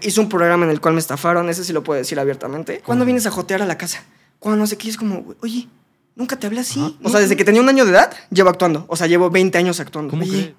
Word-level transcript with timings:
Hice 0.00 0.20
un 0.20 0.28
programa 0.28 0.64
en 0.64 0.70
el 0.70 0.80
cual 0.80 0.94
me 0.94 1.00
estafaron, 1.00 1.48
ese 1.48 1.64
sí 1.64 1.72
lo 1.72 1.82
puedo 1.82 1.98
decir 1.98 2.20
abiertamente. 2.20 2.80
¿Cuándo 2.84 3.04
vienes 3.04 3.26
a 3.26 3.30
jotear 3.30 3.62
a 3.62 3.66
la 3.66 3.76
casa? 3.76 4.04
Cuando 4.38 4.58
no 4.58 4.66
sé 4.66 4.78
qué, 4.78 4.88
es 4.88 4.96
como, 4.96 5.34
oye, 5.40 5.68
nunca 6.14 6.38
te 6.38 6.46
hablé 6.46 6.60
así. 6.60 6.80
Ajá. 6.80 6.92
O 7.02 7.08
sea, 7.08 7.18
desde 7.18 7.36
que 7.36 7.44
tenía 7.44 7.60
un 7.60 7.68
año 7.68 7.84
de 7.84 7.90
edad, 7.90 8.12
llevo 8.30 8.48
actuando. 8.48 8.84
O 8.88 8.96
sea, 8.96 9.08
llevo 9.08 9.28
20 9.28 9.58
años 9.58 9.80
actuando. 9.80 10.10
¿Cómo 10.10 10.22
oye, 10.22 10.54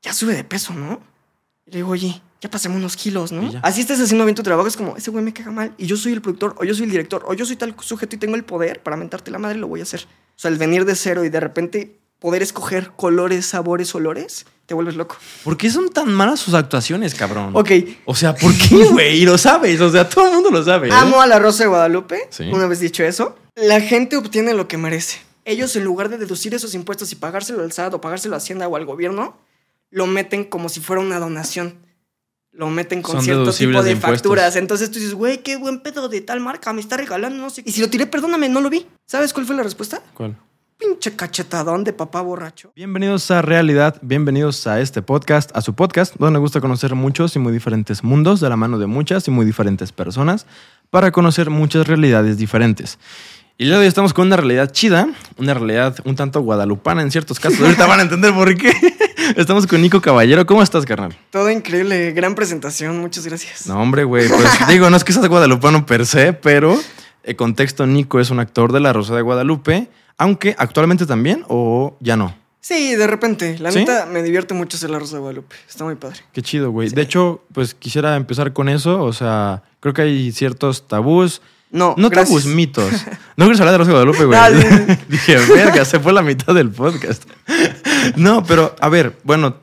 ya 0.00 0.14
sube 0.14 0.34
de 0.34 0.44
peso, 0.44 0.72
¿no? 0.72 1.00
Y 1.66 1.72
le 1.72 1.76
digo, 1.78 1.90
oye, 1.90 2.22
ya 2.40 2.50
pasamos 2.50 2.78
unos 2.78 2.96
kilos, 2.96 3.30
¿no? 3.30 3.50
Así 3.62 3.82
estás 3.82 4.00
haciendo 4.00 4.24
bien 4.24 4.34
tu 4.34 4.42
trabajo, 4.42 4.66
es 4.66 4.76
como, 4.76 4.96
ese 4.96 5.10
güey 5.10 5.22
me 5.22 5.32
caga 5.32 5.50
mal. 5.50 5.74
Y 5.76 5.86
yo 5.86 5.96
soy 5.96 6.12
el 6.12 6.22
productor, 6.22 6.56
o 6.58 6.64
yo 6.64 6.74
soy 6.74 6.84
el 6.84 6.90
director, 6.90 7.22
o 7.26 7.34
yo 7.34 7.44
soy 7.44 7.56
tal 7.56 7.76
sujeto 7.80 8.16
y 8.16 8.18
tengo 8.18 8.34
el 8.34 8.44
poder 8.44 8.82
para 8.82 8.96
mentarte 8.96 9.30
la 9.30 9.38
madre, 9.38 9.58
lo 9.58 9.68
voy 9.68 9.80
a 9.80 9.84
hacer. 9.84 10.00
O 10.34 10.38
sea, 10.38 10.50
el 10.50 10.56
venir 10.56 10.84
de 10.84 10.96
cero 10.96 11.24
y 11.24 11.28
de 11.28 11.40
repente 11.40 12.00
poder 12.22 12.40
escoger 12.40 12.92
colores, 12.92 13.46
sabores, 13.46 13.92
olores, 13.96 14.46
te 14.66 14.74
vuelves 14.74 14.94
loco. 14.94 15.16
¿Por 15.42 15.56
qué 15.56 15.68
son 15.70 15.88
tan 15.90 16.14
malas 16.14 16.38
sus 16.38 16.54
actuaciones, 16.54 17.16
cabrón? 17.16 17.50
Ok, 17.54 17.70
O 18.04 18.14
sea, 18.14 18.32
¿por 18.36 18.56
qué, 18.56 18.84
güey? 18.92 19.20
Y 19.20 19.26
lo 19.26 19.36
sabes. 19.36 19.80
O 19.80 19.90
sea, 19.90 20.08
todo 20.08 20.28
el 20.28 20.34
mundo 20.34 20.50
lo 20.50 20.62
sabe. 20.62 20.88
¿eh? 20.88 20.92
Amo 20.94 21.20
a 21.20 21.26
la 21.26 21.40
Rosa 21.40 21.64
de 21.64 21.68
Guadalupe. 21.68 22.28
Sí. 22.30 22.44
Una 22.44 22.66
vez 22.68 22.78
dicho 22.78 23.02
eso, 23.02 23.36
la 23.56 23.80
gente 23.80 24.16
obtiene 24.16 24.54
lo 24.54 24.68
que 24.68 24.76
merece. 24.78 25.18
Ellos, 25.44 25.74
en 25.74 25.82
lugar 25.82 26.08
de 26.08 26.16
deducir 26.16 26.54
esos 26.54 26.76
impuestos 26.76 27.10
y 27.10 27.16
pagárselo 27.16 27.64
al 27.64 27.72
SAT 27.72 27.92
o 27.94 28.00
pagárselo 28.00 28.36
a 28.36 28.38
Hacienda 28.38 28.68
o 28.68 28.76
al 28.76 28.86
gobierno, 28.86 29.36
lo 29.90 30.06
meten 30.06 30.44
como 30.44 30.68
si 30.68 30.78
fuera 30.78 31.02
una 31.02 31.18
donación. 31.18 31.74
Lo 32.52 32.68
meten 32.70 33.02
con 33.02 33.16
Son 33.16 33.24
cierto 33.24 33.52
tipo 33.52 33.82
de, 33.82 33.94
de 33.94 34.00
facturas. 34.00 34.54
Entonces 34.54 34.92
tú 34.92 35.00
dices, 35.00 35.14
güey, 35.14 35.42
qué 35.42 35.56
buen 35.56 35.80
pedo 35.80 36.08
de 36.08 36.20
tal 36.20 36.38
marca, 36.38 36.72
me 36.72 36.80
está 36.80 36.96
regalando, 36.96 37.42
no 37.42 37.50
sé. 37.50 37.64
Y 37.66 37.72
si 37.72 37.80
lo 37.80 37.90
tiré, 37.90 38.06
perdóname, 38.06 38.48
no 38.48 38.60
lo 38.60 38.70
vi. 38.70 38.86
¿Sabes 39.06 39.32
cuál 39.32 39.44
fue 39.44 39.56
la 39.56 39.64
respuesta? 39.64 40.00
¿Cuál? 40.14 40.36
Pinche 40.82 41.14
cachetadón 41.14 41.84
de 41.84 41.92
papá 41.92 42.22
borracho. 42.22 42.72
Bienvenidos 42.74 43.30
a 43.30 43.40
Realidad, 43.40 43.98
bienvenidos 44.02 44.66
a 44.66 44.80
este 44.80 45.00
podcast, 45.00 45.56
a 45.56 45.60
su 45.60 45.74
podcast, 45.74 46.16
donde 46.16 46.32
me 46.32 46.38
gusta 46.40 46.60
conocer 46.60 46.96
muchos 46.96 47.36
y 47.36 47.38
muy 47.38 47.52
diferentes 47.52 48.02
mundos 48.02 48.40
de 48.40 48.48
la 48.48 48.56
mano 48.56 48.80
de 48.80 48.86
muchas 48.86 49.28
y 49.28 49.30
muy 49.30 49.46
diferentes 49.46 49.92
personas 49.92 50.44
para 50.90 51.12
conocer 51.12 51.50
muchas 51.50 51.86
realidades 51.86 52.36
diferentes. 52.36 52.98
Y 53.58 53.70
hoy 53.70 53.86
estamos 53.86 54.12
con 54.12 54.26
una 54.26 54.36
realidad 54.36 54.72
chida, 54.72 55.08
una 55.36 55.54
realidad 55.54 55.96
un 56.04 56.16
tanto 56.16 56.40
guadalupana 56.40 57.02
en 57.02 57.12
ciertos 57.12 57.38
casos. 57.38 57.60
Ahorita 57.62 57.86
van 57.86 58.00
a 58.00 58.02
entender 58.02 58.34
por 58.34 58.52
qué. 58.56 58.72
Estamos 59.36 59.68
con 59.68 59.80
Nico 59.80 60.00
Caballero. 60.00 60.44
¿Cómo 60.46 60.64
estás, 60.64 60.84
carnal? 60.84 61.16
Todo 61.30 61.48
increíble, 61.48 62.10
gran 62.10 62.34
presentación, 62.34 62.98
muchas 62.98 63.24
gracias. 63.24 63.68
No, 63.68 63.80
hombre, 63.80 64.02
güey. 64.02 64.28
Pues 64.28 64.66
digo, 64.66 64.90
no 64.90 64.96
es 64.96 65.04
que 65.04 65.12
seas 65.12 65.28
guadalupano 65.28 65.86
per 65.86 66.06
se, 66.06 66.32
pero 66.32 66.76
el 67.24 67.36
contexto, 67.36 67.86
Nico 67.86 68.20
es 68.20 68.30
un 68.30 68.40
actor 68.40 68.72
de 68.72 68.80
La 68.80 68.92
Rosa 68.92 69.14
de 69.14 69.22
Guadalupe, 69.22 69.88
aunque 70.18 70.54
actualmente 70.58 71.06
también 71.06 71.44
o 71.48 71.96
ya 72.00 72.16
no. 72.16 72.34
Sí, 72.60 72.94
de 72.94 73.06
repente. 73.08 73.58
La 73.58 73.72
¿Sí? 73.72 73.80
neta 73.80 74.06
me 74.06 74.22
divierte 74.22 74.54
mucho 74.54 74.78
ser 74.78 74.90
la 74.90 74.98
Rosa 75.00 75.16
de 75.16 75.20
Guadalupe. 75.20 75.56
Está 75.68 75.84
muy 75.84 75.96
padre. 75.96 76.20
Qué 76.32 76.42
chido, 76.42 76.70
güey. 76.70 76.90
Sí. 76.90 76.94
De 76.94 77.02
hecho, 77.02 77.42
pues 77.52 77.74
quisiera 77.74 78.14
empezar 78.14 78.52
con 78.52 78.68
eso. 78.68 79.02
O 79.02 79.12
sea, 79.12 79.64
creo 79.80 79.92
que 79.94 80.02
hay 80.02 80.30
ciertos 80.32 80.86
tabús. 80.86 81.42
No, 81.72 81.94
No 81.96 82.08
gracias. 82.08 82.28
tabús, 82.42 82.46
mitos. 82.54 82.92
No 83.36 83.46
quieres 83.46 83.60
hablar 83.60 83.72
de 83.72 83.78
Rosa 83.78 83.90
de 83.90 84.04
Guadalupe, 84.04 84.24
güey. 84.26 84.98
Dije, 85.08 85.36
verga, 85.52 85.84
se 85.84 85.98
fue 85.98 86.12
la 86.12 86.22
mitad 86.22 86.54
del 86.54 86.70
podcast. 86.70 87.24
No, 88.16 88.44
pero 88.44 88.74
a 88.80 88.88
ver, 88.88 89.16
bueno, 89.24 89.56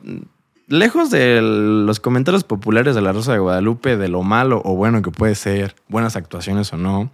lejos 0.66 1.10
de 1.10 1.40
los 1.42 2.00
comentarios 2.00 2.42
populares 2.44 2.94
de 2.94 3.02
la 3.02 3.12
Rosa 3.12 3.32
de 3.32 3.38
Guadalupe, 3.38 3.96
de 3.98 4.08
lo 4.08 4.22
malo 4.22 4.62
o 4.64 4.74
bueno 4.76 5.02
que 5.02 5.10
puede 5.10 5.34
ser, 5.34 5.74
buenas 5.88 6.16
actuaciones 6.16 6.72
o 6.72 6.76
no. 6.78 7.10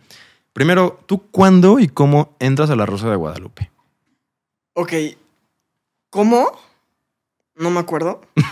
Primero, 0.57 0.99
¿tú 1.05 1.19
cuándo 1.31 1.79
y 1.79 1.87
cómo 1.87 2.35
entras 2.39 2.71
a 2.71 2.77
la 2.77 2.87
Rosa 2.87 3.11
de 3.11 3.17
Guadalupe? 3.17 3.71
Ok. 4.73 4.91
¿Cómo? 6.09 6.51
No 7.57 7.71
me 7.71 7.79
acuerdo. 7.81 8.23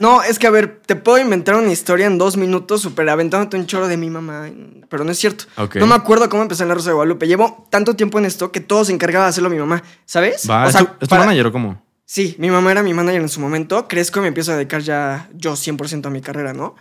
No, 0.00 0.22
es 0.22 0.38
que 0.38 0.46
a 0.46 0.50
ver, 0.50 0.80
te 0.86 0.94
puedo 0.94 1.18
inventar 1.18 1.56
una 1.56 1.72
historia 1.72 2.06
en 2.06 2.18
dos 2.18 2.36
minutos, 2.36 2.82
super 2.82 3.08
aventándote 3.08 3.56
un 3.56 3.66
choro 3.66 3.88
de 3.88 3.96
mi 3.96 4.08
mamá, 4.10 4.48
pero 4.88 5.02
no 5.02 5.10
es 5.10 5.18
cierto. 5.18 5.46
Ok. 5.56 5.74
No 5.74 5.88
me 5.88 5.96
acuerdo 5.96 6.28
cómo 6.28 6.42
empecé 6.42 6.62
en 6.62 6.68
la 6.68 6.76
Rosa 6.76 6.90
de 6.90 6.94
Guadalupe. 6.94 7.26
Llevo 7.26 7.66
tanto 7.68 7.96
tiempo 7.96 8.16
en 8.20 8.24
esto 8.24 8.52
que 8.52 8.60
todo 8.60 8.84
se 8.84 8.92
encargaba 8.92 9.24
de 9.24 9.30
hacerlo 9.30 9.50
mi 9.50 9.58
mamá, 9.58 9.82
¿sabes? 10.04 10.48
Va, 10.48 10.66
O 10.66 10.68
¿es 10.68 10.72
sea, 10.74 10.82
tu- 10.84 10.92
¿es 10.92 10.98
tu 11.00 11.06
para- 11.08 11.24
manager 11.24 11.46
o 11.48 11.52
cómo? 11.52 11.82
Sí, 12.04 12.36
mi 12.38 12.48
mamá 12.48 12.70
era 12.70 12.84
mi 12.84 12.94
manager 12.94 13.22
en 13.22 13.28
su 13.28 13.40
momento. 13.40 13.88
Crezco 13.88 14.20
y 14.20 14.22
me 14.22 14.28
empiezo 14.28 14.52
a 14.52 14.54
dedicar 14.56 14.82
ya 14.82 15.28
yo 15.34 15.54
100% 15.56 16.06
a 16.06 16.10
mi 16.10 16.20
carrera, 16.20 16.52
¿no? 16.52 16.76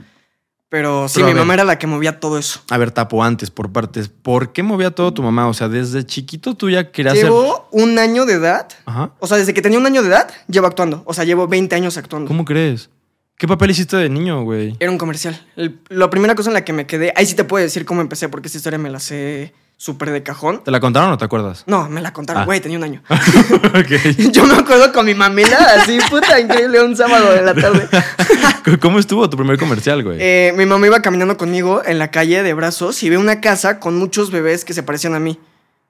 Pero 0.69 1.07
sí, 1.07 1.15
Pero 1.15 1.27
mi 1.27 1.33
ver. 1.33 1.41
mamá 1.43 1.53
era 1.53 1.63
la 1.63 1.79
que 1.79 1.87
movía 1.87 2.19
todo 2.19 2.37
eso. 2.37 2.59
A 2.69 2.77
ver, 2.77 2.91
tapo 2.91 3.23
antes, 3.23 3.49
por 3.51 3.71
partes. 3.71 4.09
¿Por 4.09 4.51
qué 4.51 4.63
movía 4.63 4.91
todo 4.91 5.13
tu 5.13 5.23
mamá? 5.23 5.47
O 5.47 5.53
sea, 5.53 5.69
desde 5.69 6.05
chiquito 6.05 6.55
tú 6.55 6.69
ya 6.69 6.91
querías. 6.91 7.13
Llevo 7.15 7.69
un 7.71 7.97
año 7.99 8.25
de 8.25 8.33
edad. 8.33 8.67
Ajá. 8.85 9.11
O 9.19 9.27
sea, 9.27 9.37
desde 9.37 9.53
que 9.53 9.61
tenía 9.61 9.79
un 9.79 9.85
año 9.85 10.01
de 10.01 10.09
edad, 10.09 10.29
llevo 10.49 10.67
actuando. 10.67 11.03
O 11.05 11.13
sea, 11.13 11.23
llevo 11.23 11.47
20 11.47 11.73
años 11.73 11.95
actuando. 11.97 12.27
¿Cómo 12.27 12.43
crees? 12.43 12.89
¿Qué 13.37 13.47
papel 13.47 13.71
hiciste 13.71 13.95
de 13.95 14.09
niño, 14.09 14.43
güey? 14.43 14.75
Era 14.79 14.91
un 14.91 14.97
comercial. 14.97 15.39
El- 15.55 15.79
la 15.89 16.09
primera 16.09 16.35
cosa 16.35 16.49
en 16.49 16.55
la 16.55 16.65
que 16.65 16.73
me 16.73 16.85
quedé, 16.85 17.13
ahí 17.15 17.25
sí 17.25 17.35
te 17.35 17.43
puedo 17.45 17.63
decir 17.63 17.85
cómo 17.85 18.01
empecé, 18.01 18.27
porque 18.27 18.47
esta 18.47 18.57
historia 18.57 18.79
me 18.79 18.89
la 18.89 18.99
sé 18.99 19.53
súper 19.77 20.09
de 20.11 20.23
cajón. 20.23 20.63
¿Te 20.63 20.71
la 20.71 20.79
contaron 20.79 21.11
o 21.11 21.17
te 21.17 21.25
acuerdas? 21.25 21.63
No, 21.67 21.87
me 21.87 22.01
la 22.01 22.11
contaron, 22.11 22.41
Ah. 22.41 22.45
güey, 22.45 22.59
tenía 22.59 22.77
un 22.77 22.83
año. 22.83 23.01
Yo 24.31 24.45
me 24.45 24.55
acuerdo 24.55 24.91
con 24.91 25.05
mi 25.05 25.13
mamila, 25.13 25.57
así, 25.77 25.99
puta, 26.09 26.39
increíble, 26.39 26.81
un 26.83 26.95
sábado 26.97 27.31
de 27.31 27.41
la 27.43 27.53
tarde. 27.53 27.87
¿Cómo 28.81 28.99
estuvo 28.99 29.29
tu 29.29 29.37
primer 29.37 29.57
comercial, 29.57 30.03
güey? 30.03 30.17
Eh, 30.19 30.53
mi 30.57 30.65
mamá 30.65 30.87
iba 30.87 31.01
caminando 31.01 31.37
conmigo 31.37 31.81
en 31.85 31.99
la 31.99 32.11
calle 32.11 32.43
de 32.43 32.53
brazos 32.53 33.01
y 33.03 33.09
ve 33.09 33.17
una 33.17 33.39
casa 33.39 33.79
con 33.79 33.97
muchos 33.97 34.31
bebés 34.31 34.65
que 34.65 34.73
se 34.73 34.83
parecían 34.83 35.13
a 35.15 35.19
mí, 35.19 35.39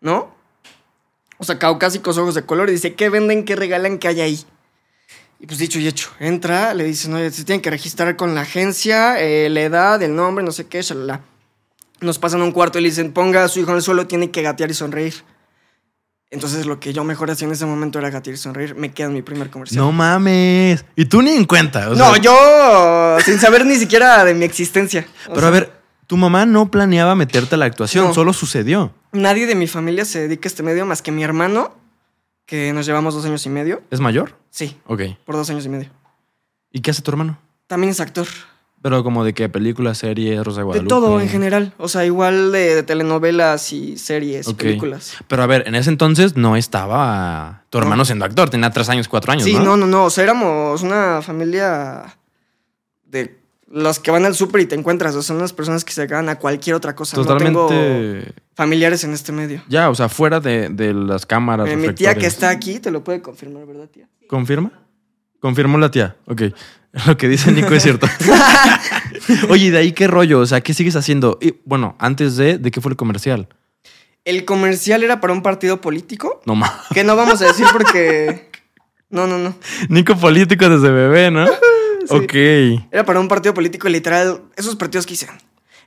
¿no? 0.02 0.36
O 1.40 1.44
sea, 1.44 1.58
caucásicos, 1.58 2.18
ojos 2.18 2.36
de 2.36 2.44
color, 2.44 2.68
y 2.70 2.74
dice, 2.74 2.94
¿qué 2.96 3.10
venden, 3.10 3.46
qué 3.46 3.56
regalan, 3.56 4.00
qué 4.00 4.08
hay 4.10 4.22
ahí? 4.22 4.46
Y 5.40 5.46
pues 5.46 5.60
dicho 5.60 5.78
y 5.80 5.88
hecho, 5.88 6.10
entra, 6.20 6.74
le 6.74 6.84
dicen, 6.84 7.14
oye, 7.14 7.30
se 7.32 7.44
tienen 7.44 7.62
que 7.62 7.70
registrar 7.70 8.16
con 8.16 8.34
la 8.34 8.42
agencia, 8.42 9.20
eh, 9.22 9.48
la 9.50 9.62
edad, 9.62 10.02
el 10.02 10.16
nombre, 10.16 10.44
no 10.44 10.52
sé 10.52 10.66
qué, 10.66 10.82
shalala. 10.82 11.22
Nos 12.02 12.20
pasan 12.20 12.42
a 12.42 12.44
un 12.44 12.52
cuarto 12.52 12.78
y 12.80 12.82
le 12.84 12.90
dicen, 12.90 13.12
ponga 13.14 13.44
a 13.44 13.48
su 13.48 13.60
hijo 13.60 13.72
en 13.72 13.78
el 13.78 13.82
suelo, 13.82 14.06
tiene 14.08 14.30
que 14.32 14.42
gatear 14.42 14.70
y 14.70 14.74
sonreír. 14.74 15.14
Entonces 16.30 16.66
lo 16.66 16.80
que 16.80 16.92
yo 16.92 17.04
mejor 17.06 17.32
hacía 17.32 17.48
en 17.48 17.54
ese 17.54 17.66
momento 17.66 18.00
era 18.00 18.10
gatear 18.10 18.34
y 18.34 18.38
sonreír. 18.38 18.76
Me 18.76 18.92
queda 18.92 19.08
en 19.08 19.14
mi 19.14 19.22
primer 19.22 19.50
comercial. 19.50 19.84
no 19.84 19.92
mames. 19.92 20.84
Y 20.96 21.06
tú 21.06 21.22
ni 21.22 21.32
en 21.32 21.46
cuenta. 21.46 21.90
o 21.90 21.96
no, 21.96 22.14
sea, 22.14 22.22
yo 22.22 23.18
sin 23.24 23.40
saber 23.40 23.66
ni 23.66 23.76
siquiera 23.76 24.24
de 24.26 24.34
mi 24.34 24.44
existencia. 24.46 25.08
O 25.26 25.30
Pero 25.30 25.40
sea, 25.40 25.48
a 25.48 25.52
ver, 25.52 25.72
tu 26.06 26.18
mamá 26.18 26.46
no 26.46 26.70
planeaba 26.70 27.16
meterte 27.16 27.56
a 27.56 27.58
la 27.58 27.66
actuación, 27.66 28.08
No. 28.08 28.14
solo 28.14 28.34
sucedió. 28.34 28.94
Nadie 29.14 29.46
de 29.48 29.56
mi 29.56 29.68
familia 29.68 30.04
se 30.06 30.20
dedica 30.20 30.48
a 30.48 30.50
este 30.50 30.64
medio 30.64 30.86
más 30.86 31.02
que 31.02 31.12
mi 31.14 31.24
hermano, 31.24 31.74
que 32.46 32.74
nos 32.74 32.86
llevamos 32.86 33.14
dos 33.14 33.26
años 33.26 33.46
y 33.46 33.50
medio. 33.50 33.82
¿Es 33.90 34.02
mayor? 34.02 34.36
Sí, 34.50 34.78
Ok. 34.86 35.02
por 35.26 35.36
dos 35.36 35.50
años 35.50 35.66
y 35.66 35.70
medio. 35.70 35.90
¿Y 36.72 36.82
qué 36.82 36.92
hace 36.92 37.02
tu 37.02 37.10
hermano? 37.12 37.40
También 37.68 37.92
es 37.92 38.00
actor. 38.02 38.28
Pero 38.82 39.04
como 39.04 39.24
de 39.26 39.34
qué, 39.34 39.50
películas, 39.50 39.98
series, 39.98 40.38
Rosa 40.44 40.58
de 40.58 40.62
De 40.62 40.66
Guadalupe. 40.66 40.90
todo 40.90 41.20
en 41.20 41.28
general. 41.30 41.74
O 41.78 41.88
sea, 41.90 42.06
igual 42.06 42.52
de, 42.52 42.76
de 42.76 42.84
telenovelas 42.84 43.74
y 43.74 43.98
series 43.98 44.48
Ok. 44.48 44.54
y 44.62 44.64
películas. 44.66 45.18
Pero 45.28 45.44
a 45.44 45.48
ver, 45.48 45.68
en 45.68 45.74
ese 45.76 45.90
entonces 45.90 46.36
no 46.38 46.56
estaba 46.56 47.64
tu 47.70 47.80
No. 47.80 47.84
hermano 47.84 48.06
siendo 48.06 48.24
actor, 48.26 48.50
tenía 48.50 48.70
tres 48.70 48.88
años, 48.90 49.08
cuatro 49.08 49.32
años, 49.32 49.44
Sí, 49.46 49.54
¿no? 49.54 49.64
no, 49.64 49.78
no, 49.78 49.88
no. 49.88 50.06
O 50.06 50.10
sea, 50.12 50.24
éramos 50.24 50.84
una 50.84 51.22
familia 51.24 52.18
de 53.06 53.40
los 53.70 54.00
que 54.00 54.12
van 54.12 54.26
al 54.26 54.36
súper 54.36 54.62
y 54.62 54.66
te 54.68 54.76
encuentras. 54.76 55.16
O 55.16 55.22
sea, 55.24 55.28
son 55.36 55.40
las 55.40 55.54
personas 55.54 55.84
que 55.84 55.92
se 55.92 56.04
acaban 56.04 56.30
a 56.30 56.36
cualquier 56.38 56.76
otra 56.76 56.96
cosa. 56.96 57.18
No 57.18 57.24
Totalmente. 57.24 57.50
tengo 57.50 58.24
familiares 58.56 59.04
en 59.04 59.12
este 59.14 59.32
medio. 59.32 59.62
Ya, 59.68 59.90
o 59.90 59.96
sea, 59.96 60.08
fuera 60.08 60.40
de, 60.40 60.70
de 60.70 60.94
las 60.94 61.26
cámaras. 61.26 61.68
Eh, 61.68 61.76
mi 61.76 61.90
tía 61.94 62.16
que 62.16 62.28
está 62.28 62.50
aquí 62.50 62.80
te 62.80 62.92
lo 62.92 63.04
puede 63.04 63.22
confirmar, 63.22 63.66
¿verdad, 63.66 63.90
tía? 63.90 64.08
¿Confirma? 64.28 64.72
Confirmó 65.40 65.78
la 65.78 65.92
tía. 65.92 66.16
Ok. 66.28 66.44
Lo 67.06 67.18
que 67.18 67.28
dice 67.28 67.52
Nico 67.52 67.74
es 67.74 67.84
cierto. 67.84 68.08
Oye, 69.50 69.66
¿y 69.66 69.70
de 69.70 69.78
ahí 69.78 69.92
qué 69.92 70.08
rollo? 70.08 70.40
O 70.40 70.46
sea, 70.46 70.62
¿qué 70.62 70.74
sigues 70.74 70.96
haciendo? 70.96 71.38
Y, 71.42 71.56
bueno, 71.66 71.96
antes 72.00 72.38
de, 72.38 72.58
¿de 72.58 72.72
qué 72.72 72.82
fue 72.82 72.92
el 72.92 72.98
comercial? 72.98 73.48
El 74.26 74.46
comercial 74.46 75.04
era 75.04 75.22
para 75.22 75.34
un 75.34 75.42
partido 75.42 75.80
político. 75.80 76.42
No 76.46 76.56
más. 76.56 76.72
Que 76.94 77.04
no 77.04 77.16
vamos 77.16 77.42
a 77.42 77.46
decir 77.46 77.66
porque. 77.74 78.50
No, 79.10 79.28
no, 79.28 79.38
no. 79.38 79.56
Nico 79.90 80.18
político 80.18 80.68
desde 80.68 80.92
bebé, 80.92 81.32
¿no? 81.32 81.46
Ok. 82.10 82.34
Era 82.92 83.06
para 83.06 83.20
un 83.20 83.28
partido 83.28 83.54
político 83.54 83.88
literal. 83.88 84.42
Esos 84.56 84.76
partidos 84.76 85.06
que 85.06 85.14
dicen. 85.14 85.30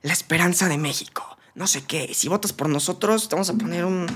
La 0.02 0.12
esperanza 0.12 0.68
de 0.68 0.78
México. 0.78 1.36
No 1.54 1.66
sé 1.66 1.82
qué. 1.86 2.12
Si 2.14 2.28
votas 2.28 2.54
por 2.54 2.68
nosotros, 2.68 3.28
te 3.28 3.34
vamos 3.34 3.50
a 3.50 3.54
poner 3.54 3.84
un 3.84 4.06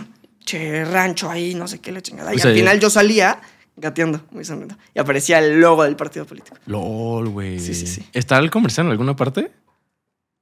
che 0.45 0.85
rancho 0.85 1.31
ahí, 1.31 1.55
no 1.55 1.69
sé 1.69 1.81
qué, 1.81 1.93
la 1.93 2.01
chingada. 2.01 2.33
Y 2.33 2.37
O 2.37 2.39
sea, 2.39 2.51
al 2.51 2.57
final 2.57 2.81
yo 2.81 2.89
salía 2.89 3.41
gateando, 3.76 4.21
muy 4.31 4.44
sonriendo. 4.44 4.76
Y 4.94 4.99
aparecía 5.00 5.38
el 5.38 5.61
logo 5.61 5.82
del 5.85 5.97
partido 5.97 6.25
político. 6.26 6.56
LOL, 6.67 7.29
güey. 7.29 7.59
Sí, 7.59 7.75
sí, 7.75 7.87
sí. 7.87 8.05
¿Está 8.12 8.38
el 8.38 8.50
comercial 8.50 8.87
en 8.87 8.93
alguna 8.93 9.17
parte? 9.17 9.50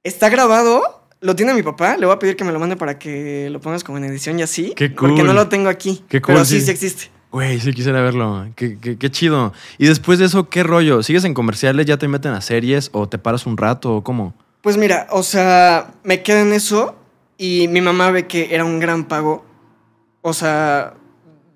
Está 0.03 0.29
grabado. 0.29 1.01
Lo 1.21 1.37
tiene 1.37 1.55
mi 1.55 1.63
papá. 1.63 1.97
Le 1.97 2.07
voy 2.07 2.15
a 2.15 2.19
pedir 2.19 2.37
que 2.37 2.45
me 2.45 2.53
lo 2.53 2.59
mande 2.59 2.77
para 2.77 2.99
que 2.99 3.49
lo 3.51 3.61
pongas 3.61 3.85
como 3.85 3.99
en 3.99 4.05
edición 4.05 4.39
y 4.39 4.43
así. 4.43 4.73
Qué 4.77 4.91
Porque 4.91 5.17
cool. 5.17 5.27
no 5.27 5.33
lo 5.33 5.49
tengo 5.49 5.69
aquí. 5.69 6.03
Qué 6.09 6.21
cool, 6.21 6.35
Pero 6.35 6.45
sí, 6.45 6.59
sí. 6.61 6.67
sí 6.67 6.71
existe. 6.73 7.11
Güey, 7.31 7.61
sí 7.61 7.73
quisiera 7.73 8.03
verlo. 8.03 8.49
Qué, 8.57 8.77
qué- 8.79 8.99
qué 8.99 9.11
chido. 9.11 9.53
Y 9.79 9.87
después 9.87 10.19
de 10.19 10.27
eso, 10.27 10.49
¿qué 10.51 10.63
rollo? 10.65 11.03
¿Sigues 11.03 11.25
en 11.25 11.33
comerciales? 11.33 11.87
¿Ya 11.87 11.97
te 11.97 12.09
meten 12.09 12.33
a 12.33 12.41
series? 12.41 12.91
¿O 12.93 13.09
te 13.09 13.19
paras 13.19 13.47
un 13.47 13.57
rato? 13.57 13.95
¿O 13.97 14.05
cómo? 14.05 14.35
Pues 14.61 14.77
mira, 14.77 15.07
o 15.11 15.23
sea, 15.23 15.95
me 16.05 16.23
quedé 16.23 16.43
en 16.43 16.53
eso 16.53 16.95
y 17.39 17.69
mi 17.69 17.81
mamá 17.81 18.11
ve 18.11 18.27
que 18.27 18.55
era 18.55 18.65
un 18.65 18.81
gran 18.81 19.05
pago. 19.05 19.47
O 20.21 20.35
sea, 20.35 20.95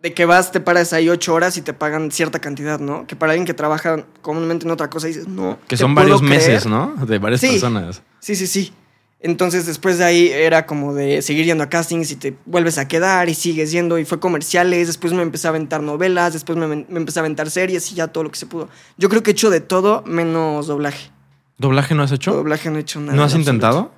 De 0.07 0.15
que 0.15 0.25
vas, 0.25 0.53
te 0.53 0.61
paras 0.61 0.93
ahí 0.93 1.09
ocho 1.09 1.35
horas 1.35 1.57
y 1.57 1.63
te 1.63 1.73
pagan 1.73 2.13
cierta 2.13 2.39
cantidad, 2.39 2.79
¿no? 2.79 3.09
Que 3.09 3.17
para 3.17 3.33
alguien 3.33 3.45
que 3.45 3.55
trabaja 3.55 4.07
comúnmente 4.23 4.65
en 4.65 4.71
otra 4.71 4.89
cosa 4.89 5.09
dices, 5.09 5.27
no. 5.27 5.59
Que 5.63 5.71
¿te 5.71 5.77
son 5.79 5.97
varios 5.97 6.21
creer? 6.21 6.37
meses, 6.37 6.67
¿no? 6.67 6.95
De 7.05 7.19
varias 7.19 7.41
Sí. 7.41 7.49
personas. 7.49 8.03
Sí, 8.21 8.37
sí, 8.37 8.47
sí. 8.47 8.73
Entonces 9.19 9.67
después 9.67 9.99
de 9.99 10.05
ahí 10.05 10.29
era 10.29 10.65
como 10.65 10.95
de 10.95 11.23
seguir 11.23 11.45
yendo 11.45 11.65
a 11.65 11.69
castings 11.69 12.13
y 12.13 12.15
te 12.15 12.37
vuelves 12.45 12.79
a 12.79 12.87
quedar 12.87 13.29
y 13.29 13.35
sigues 13.35 13.73
yendo 13.73 13.99
y 13.99 14.05
fue 14.05 14.21
comerciales, 14.21 14.87
después 14.87 15.13
me 15.13 15.23
empecé 15.23 15.49
a 15.49 15.51
aventar 15.51 15.83
novelas, 15.83 16.35
después 16.35 16.57
me, 16.57 16.69
me 16.69 16.85
empecé 16.89 17.19
a 17.19 17.23
aventar 17.23 17.51
series 17.51 17.91
y 17.91 17.97
ya 17.97 18.07
todo 18.07 18.23
lo 18.23 18.31
que 18.31 18.39
se 18.39 18.47
pudo. 18.47 18.69
Yo 18.99 19.09
creo 19.09 19.25
que 19.25 19.31
he 19.31 19.33
hecho 19.33 19.51
de 19.51 19.61
todo 19.61 20.05
menos 20.07 20.69
doblaje. 20.69 21.11
¿Doblaje 21.59 21.97
no 21.97 22.05
has 22.05 22.13
hecho? 22.13 22.33
Doblaje 22.33 22.71
no 22.71 22.77
he 22.77 22.83
hecho 22.83 23.01
nada. 23.01 23.15
¿No 23.17 23.25
has 23.25 23.35
intentado? 23.35 23.91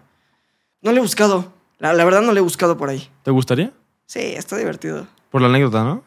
No 0.80 0.92
le 0.92 0.98
he 1.00 1.02
buscado. 1.02 1.52
La, 1.80 1.92
la 1.92 2.04
verdad 2.06 2.22
no 2.22 2.32
le 2.32 2.38
he 2.38 2.42
buscado 2.42 2.78
por 2.78 2.88
ahí. 2.88 3.10
¿Te 3.24 3.30
gustaría? 3.30 3.72
Sí, 4.06 4.20
está 4.20 4.56
divertido. 4.56 5.06
Por 5.30 5.40
la 5.42 5.48
anécdota, 5.48 5.84
¿no? 5.84 6.04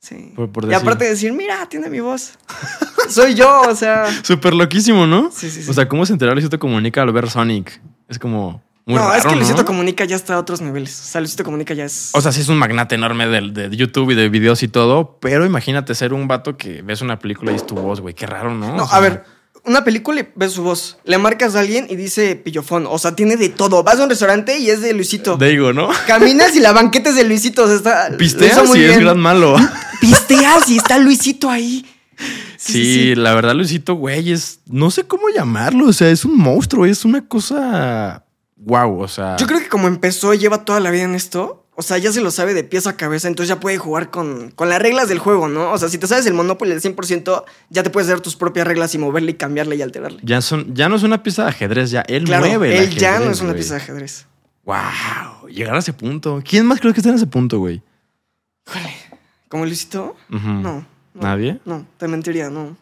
Sí. 0.00 0.32
Por- 0.34 0.50
por 0.50 0.70
y 0.70 0.74
aparte 0.74 1.04
de 1.04 1.10
decir, 1.10 1.32
mira, 1.32 1.66
tiene 1.68 1.88
mi 1.88 2.00
voz. 2.00 2.38
Soy 3.08 3.34
yo, 3.34 3.62
o 3.68 3.74
sea. 3.74 4.06
Súper 4.24 4.54
loquísimo, 4.54 5.06
¿no? 5.06 5.30
Sí, 5.30 5.50
sí, 5.50 5.62
sí. 5.62 5.70
O 5.70 5.72
sea, 5.72 5.88
¿cómo 5.88 6.04
se 6.06 6.12
enteró 6.12 6.32
Luisito 6.32 6.58
Comunica 6.58 7.02
al 7.02 7.12
ver 7.12 7.30
Sonic? 7.30 7.80
Es 8.08 8.18
como 8.18 8.62
muy 8.84 8.96
no, 8.96 9.02
raro, 9.02 9.14
es 9.14 9.24
que 9.26 9.36
Luisito 9.36 9.58
¿no? 9.58 9.64
Comunica 9.64 10.04
ya 10.04 10.16
está 10.16 10.34
a 10.34 10.38
otros 10.40 10.60
niveles. 10.60 10.98
O 11.00 11.04
sea, 11.04 11.20
Luisito 11.20 11.44
Comunica 11.44 11.72
ya 11.74 11.84
es. 11.84 12.10
O 12.14 12.20
sea, 12.20 12.32
sí 12.32 12.40
es 12.40 12.48
un 12.48 12.56
magnate 12.58 12.96
enorme 12.96 13.28
del- 13.28 13.52
de, 13.54 13.70
YouTube 13.76 14.10
y 14.10 14.14
de 14.16 14.28
videos 14.28 14.62
y 14.64 14.68
todo, 14.68 15.18
pero 15.20 15.46
imagínate 15.46 15.94
ser 15.94 16.12
un 16.14 16.26
vato 16.26 16.56
que 16.56 16.82
ves 16.82 17.00
una 17.00 17.18
película 17.20 17.52
y 17.52 17.54
es 17.54 17.64
tu 17.66 17.76
voz, 17.76 18.00
güey. 18.00 18.14
Qué 18.14 18.26
raro, 18.26 18.54
¿no? 18.54 18.74
No, 18.76 18.84
O 18.84 18.88
sea, 18.88 18.96
a 18.98 19.00
ver, 19.00 19.24
una 19.64 19.84
película 19.84 20.20
y 20.20 20.28
ves 20.34 20.52
su 20.52 20.62
voz. 20.62 20.98
Le 21.04 21.18
marcas 21.18 21.54
a 21.54 21.60
alguien 21.60 21.86
y 21.88 21.96
dice 21.96 22.36
pillofón. 22.36 22.86
O 22.88 22.98
sea, 22.98 23.14
tiene 23.14 23.36
de 23.36 23.48
todo. 23.48 23.82
Vas 23.82 24.00
a 24.00 24.04
un 24.04 24.10
restaurante 24.10 24.58
y 24.58 24.70
es 24.70 24.80
de 24.80 24.92
Luisito. 24.92 25.36
Digo, 25.36 25.72
¿no? 25.72 25.88
Caminas 26.06 26.56
y 26.56 26.60
la 26.60 26.72
banqueta 26.72 27.10
es 27.10 27.16
de 27.16 27.24
Luisito. 27.24 27.64
O 27.64 27.66
sea, 27.66 27.76
está. 27.76 28.16
Pisteas 28.16 28.74
y 28.74 28.84
es 28.84 28.98
gran 28.98 29.18
malo. 29.18 29.56
Pisteas 30.00 30.68
y 30.68 30.78
está 30.78 30.98
Luisito 30.98 31.48
ahí. 31.48 31.86
Sí, 32.56 33.14
la 33.14 33.34
verdad, 33.34 33.54
Luisito, 33.54 33.94
güey, 33.94 34.32
es. 34.32 34.60
No 34.66 34.90
sé 34.90 35.04
cómo 35.04 35.28
llamarlo. 35.28 35.86
O 35.86 35.92
sea, 35.92 36.10
es 36.10 36.24
un 36.24 36.36
monstruo, 36.36 36.86
es 36.86 37.04
una 37.04 37.26
cosa. 37.26 38.24
Wow, 38.56 39.00
o 39.00 39.08
sea. 39.08 39.36
Yo 39.36 39.46
creo 39.46 39.60
que 39.60 39.68
como 39.68 39.88
empezó 39.88 40.34
y 40.34 40.38
lleva 40.38 40.64
toda 40.64 40.80
la 40.80 40.90
vida 40.90 41.02
en 41.04 41.14
esto, 41.14 41.61
o 41.84 41.86
sea, 41.88 41.98
ya 41.98 42.12
se 42.12 42.20
lo 42.20 42.30
sabe 42.30 42.54
de 42.54 42.64
pies 42.64 42.86
a 42.86 42.96
cabeza, 42.96 43.26
entonces 43.28 43.48
ya 43.48 43.58
puede 43.60 43.76
jugar 43.78 44.10
con, 44.10 44.50
con 44.52 44.68
las 44.68 44.80
reglas 44.80 45.08
del 45.08 45.18
juego, 45.18 45.48
¿no? 45.48 45.72
O 45.72 45.78
sea, 45.78 45.88
si 45.88 45.98
te 45.98 46.06
sabes 46.06 46.24
el 46.26 46.34
Monopoly 46.34 46.72
al 46.72 46.80
100%, 46.80 47.44
ya 47.70 47.82
te 47.82 47.90
puedes 47.90 48.08
dar 48.08 48.20
tus 48.20 48.36
propias 48.36 48.66
reglas 48.66 48.94
y 48.94 48.98
moverle 48.98 49.32
y 49.32 49.34
cambiarle 49.34 49.76
y 49.76 49.82
alterarle. 49.82 50.20
Ya, 50.22 50.40
son, 50.40 50.74
ya 50.74 50.88
no 50.88 50.96
es 50.96 51.02
una 51.02 51.22
pieza 51.22 51.42
de 51.42 51.48
ajedrez, 51.50 51.90
ya 51.90 52.02
él 52.02 52.24
Claro, 52.24 52.46
mueve. 52.46 52.76
el 52.78 52.84
él 52.84 52.90
ya 52.96 53.18
no 53.18 53.30
es 53.30 53.40
una 53.40 53.54
pieza 53.54 53.74
de 53.74 53.80
ajedrez. 53.82 54.26
Wow, 54.64 55.48
llegar 55.48 55.74
a 55.74 55.78
ese 55.80 55.92
punto. 55.92 56.40
¿Quién 56.48 56.64
más 56.66 56.78
crees 56.78 56.94
que 56.94 57.00
está 57.00 57.10
en 57.10 57.16
ese 57.16 57.26
punto, 57.26 57.58
güey? 57.58 57.82
Híjole, 58.68 58.92
¿como 59.48 59.64
Luisito? 59.66 60.14
Ujú. 60.30 60.48
No, 60.48 60.62
no. 60.62 60.86
¿Nadie? 61.14 61.58
No, 61.64 61.84
te 61.98 62.06
mentiría, 62.08 62.48
no. 62.48 62.76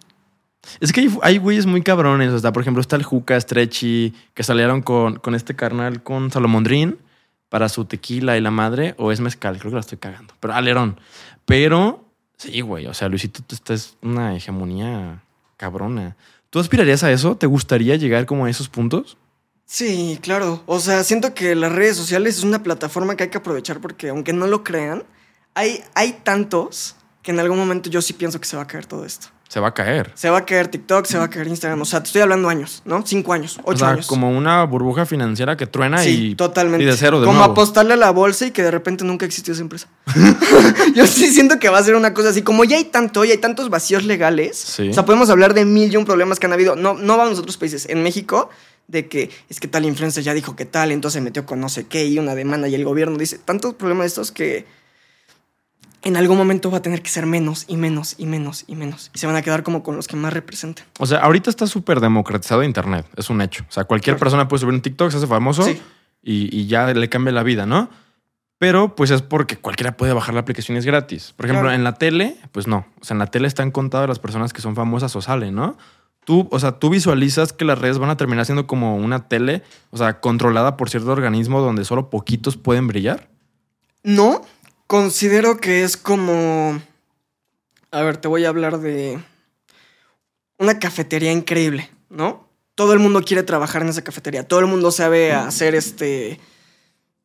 Es 0.79 0.93
que 0.93 1.01
hay, 1.01 1.19
hay 1.23 1.39
güeyes 1.39 1.65
muy 1.65 1.83
cabrones. 1.83 2.33
O 2.33 2.39
sea, 2.39 2.53
por 2.53 2.61
ejemplo, 2.63 2.83
está 2.83 2.97
el 2.97 3.03
Juca, 3.03 3.41
Stretchy, 3.41 4.15
que 4.35 4.43
salieron 4.43 4.83
con, 4.83 5.17
con 5.17 5.35
este 5.35 5.57
carnal, 5.57 6.03
con 6.03 6.31
Salomondrín, 6.31 6.99
para 7.51 7.69
su 7.69 7.85
tequila 7.85 8.39
y 8.39 8.41
la 8.41 8.51
madre. 8.51 8.95
O 8.97 9.13
es 9.13 9.21
mezcal, 9.21 9.59
creo 9.59 9.71
que 9.71 9.75
la 9.75 9.81
estoy 9.81 9.99
cagando. 9.99 10.33
Pero 10.41 10.55
alerón. 10.55 10.99
Pero, 11.45 12.07
sí, 12.39 12.63
güey. 12.63 12.87
O 12.87 12.95
sea, 12.95 13.11
Luisito, 13.11 13.43
tú 13.47 13.55
estás 13.55 13.99
una 14.01 14.35
hegemonía 14.35 15.23
cabrona. 15.59 16.17
¿Tú 16.49 16.59
aspirarías 16.59 17.05
a 17.05 17.13
eso? 17.13 17.37
¿Te 17.37 17.47
gustaría 17.47 17.97
llegar 17.97 18.25
como 18.25 18.47
a 18.47 18.51
esos 18.51 18.71
puntos? 18.71 19.19
Sí, 19.67 20.19
claro. 20.23 20.63
O 20.67 20.81
sea, 20.81 21.05
siento 21.05 21.35
que 21.35 21.55
las 21.55 21.71
redes 21.71 21.97
sociales 21.97 22.39
es 22.39 22.45
una 22.45 22.63
plataforma 22.63 23.15
que 23.15 23.25
hay 23.25 23.31
que 23.31 23.39
aprovechar 23.39 23.81
porque 23.81 24.09
aunque 24.09 24.33
no 24.33 24.47
lo 24.47 24.65
crean, 24.65 25.05
hay, 25.55 25.85
hay 25.95 26.15
tantos 26.25 26.97
que 27.23 27.31
en 27.31 27.39
algún 27.39 27.59
momento 27.59 27.91
yo 27.91 28.03
sí 28.03 28.15
pienso 28.15 28.41
que 28.41 28.49
se 28.49 28.57
va 28.57 28.63
a 28.63 28.67
caer 28.67 28.87
todo 28.87 29.05
esto. 29.05 29.29
Se 29.51 29.59
va 29.59 29.67
a 29.67 29.75
caer. 29.75 30.13
Se 30.15 30.31
va 30.31 30.39
a 30.39 30.47
caer 30.47 30.69
TikTok, 30.69 31.07
se 31.07 31.19
va 31.19 31.25
a 31.25 31.29
caer 31.29 31.49
Instagram. 31.49 31.83
O 31.83 31.85
sea, 31.85 32.01
te 32.01 32.07
estoy 32.07 32.23
hablando 32.23 32.49
años, 32.49 32.83
¿no? 32.85 33.05
Cinco 33.05 33.33
años, 33.33 33.59
O 33.65 33.73
ocho 33.73 33.79
sea, 33.81 33.89
años. 33.91 34.07
como 34.07 34.31
una 34.31 34.63
burbuja 34.63 35.07
financiera 35.07 35.57
que 35.57 35.67
truena 35.67 35.99
sí, 35.99 36.29
y, 36.31 36.35
totalmente. 36.37 36.85
y 36.85 36.87
de 36.87 36.97
cero 36.97 37.19
de 37.19 37.27
Como 37.27 37.39
nuevo. 37.39 37.51
apostarle 37.53 37.95
a 37.95 37.97
la 37.97 38.11
bolsa 38.13 38.47
y 38.47 38.53
que 38.53 38.63
de 38.63 38.71
repente 38.71 39.03
nunca 39.05 39.27
existió 39.27 39.53
esa 39.53 39.63
empresa. 39.63 39.89
Yo 40.95 41.05
sí 41.05 41.33
siento 41.33 41.59
que 41.59 41.69
va 41.69 41.79
a 41.79 41.83
ser 41.83 41.97
una 41.97 42.15
cosa 42.15 42.29
así. 42.29 42.43
Como 42.43 42.63
ya 42.63 42.77
hay 42.77 42.85
tanto 42.85 43.25
y 43.25 43.33
hay 43.33 43.39
tantos 43.39 43.71
vacíos 43.71 44.05
legales. 44.05 44.57
Sí. 44.57 44.89
O 44.91 44.93
sea, 44.95 45.05
podemos 45.05 45.31
hablar 45.31 45.53
de 45.53 45.65
mil 45.65 45.93
y 45.93 45.97
un 45.97 46.05
problemas 46.05 46.39
que 46.39 46.47
han 46.47 46.53
habido. 46.53 46.77
No, 46.77 46.95
no 46.95 47.17
vamos 47.17 47.37
a 47.37 47.41
otros 47.41 47.57
países. 47.57 47.87
En 47.89 48.05
México, 48.05 48.51
de 48.87 49.09
que 49.09 49.31
es 49.49 49.59
que 49.59 49.67
tal 49.67 49.85
influencer 49.85 50.23
ya 50.23 50.33
dijo 50.33 50.55
que 50.55 50.65
tal, 50.65 50.93
entonces 50.93 51.19
se 51.19 51.21
metió 51.23 51.45
con 51.45 51.59
no 51.61 51.69
sé 51.69 51.87
qué 51.89 52.05
y 52.07 52.21
una 52.21 52.37
demanda 52.37 52.69
y 52.69 52.77
el 52.77 52.85
gobierno 52.85 53.19
dice 53.19 53.39
tantos 53.39 53.75
problemas 53.75 54.07
estos 54.07 54.31
que 54.31 54.65
en 56.03 56.17
algún 56.17 56.39
momento 56.39 56.71
va 56.71 56.79
a 56.79 56.83
tener 56.83 57.03
que 57.03 57.11
ser 57.11 57.27
menos 57.27 57.65
y 57.69 57.77
menos 57.77 58.15
y 58.19 58.27
menos 58.27 58.65
y 58.67 58.75
menos. 58.77 59.11
Y 59.15 59.19
se 59.19 59.27
van 59.27 59.37
a 59.37 59.43
quedar 59.43 59.63
como 59.63 59.83
con 59.83 59.97
los 59.97 60.07
que 60.09 60.17
más 60.17 60.33
representan. 60.33 60.87
O 60.99 61.07
sea, 61.07 61.19
ahorita 61.21 61.51
está 61.51 61.67
súper 61.67 62.01
democratizado 62.01 62.63
Internet, 62.63 63.07
es 63.17 63.29
un 63.31 63.41
hecho. 63.43 63.65
O 63.69 63.73
sea, 63.73 63.85
cualquier 63.85 64.15
Claro. 64.17 64.21
persona 64.25 64.49
puede 64.49 64.61
subir 64.61 64.75
un 64.75 64.83
TikTok, 64.83 65.11
se 65.11 65.19
hace 65.19 65.27
famoso 65.27 65.63
Sí. 65.65 65.81
y, 66.23 66.55
y 66.59 66.67
ya 66.67 66.87
le 66.95 67.09
cambia 67.09 67.33
la 67.33 67.43
vida, 67.43 67.67
¿no? 67.67 67.91
Pero 68.59 68.95
pues 68.95 69.11
es 69.11 69.23
porque 69.23 69.57
cualquiera 69.57 69.97
puede 69.97 70.13
bajar 70.13 70.35
la 70.35 70.41
aplicación 70.41 70.77
y 70.77 70.79
es 70.81 70.87
gratis. 70.87 71.33
Por 71.37 71.47
ejemplo, 71.47 71.63
Claro. 71.65 71.77
en 71.77 71.85
la 71.85 71.95
tele, 71.95 72.37
pues 72.53 72.67
no. 72.67 72.87
O 73.01 73.05
sea, 73.05 73.15
en 73.15 73.19
la 73.19 73.27
tele 73.27 73.49
están 73.49 73.71
contadas 73.71 74.09
las 74.09 74.19
personas 74.19 74.53
que 74.53 74.61
son 74.61 74.75
famosas 74.77 75.17
o 75.17 75.23
salen, 75.23 75.55
¿no? 75.55 75.79
Tú, 76.27 76.47
o 76.51 76.61
sea, 76.61 76.73
tú 76.79 76.91
visualizas 76.91 77.55
que 77.55 77.65
las 77.65 77.79
redes 77.79 77.97
van 77.99 78.11
a 78.11 78.17
terminar 78.19 78.45
siendo 78.45 78.67
como 78.67 78.97
una 78.97 79.29
tele, 79.29 79.63
o 79.91 79.97
sea, 79.97 80.21
controlada 80.21 80.77
por 80.77 80.91
cierto 80.91 81.11
organismo 81.11 81.61
donde 81.63 81.87
solo 81.87 82.11
poquitos 82.11 82.59
pueden 82.59 82.87
brillar. 82.87 83.31
No, 84.03 84.43
considero 84.91 85.59
que 85.59 85.85
es 85.85 85.97
como... 85.97 86.83
A 87.93 88.03
ver, 88.03 88.17
te 88.17 88.27
voy 88.27 88.45
a 88.45 88.49
hablar 88.49 88.81
de 88.81 89.21
una 90.59 90.81
cafetería 90.81 91.31
increíble, 91.31 91.89
¿no? 92.09 92.49
Todo 92.75 92.93
el 92.93 92.99
mundo 92.99 93.23
quiere 93.23 93.45
trabajar 93.45 93.83
en 93.83 93.91
esa 93.91 94.03
cafetería. 94.03 94.49
Todo 94.49 94.59
el 94.59 94.67
mundo 94.67 94.91
sabe 94.91 95.33
hacer 95.33 95.77
este... 95.77 96.41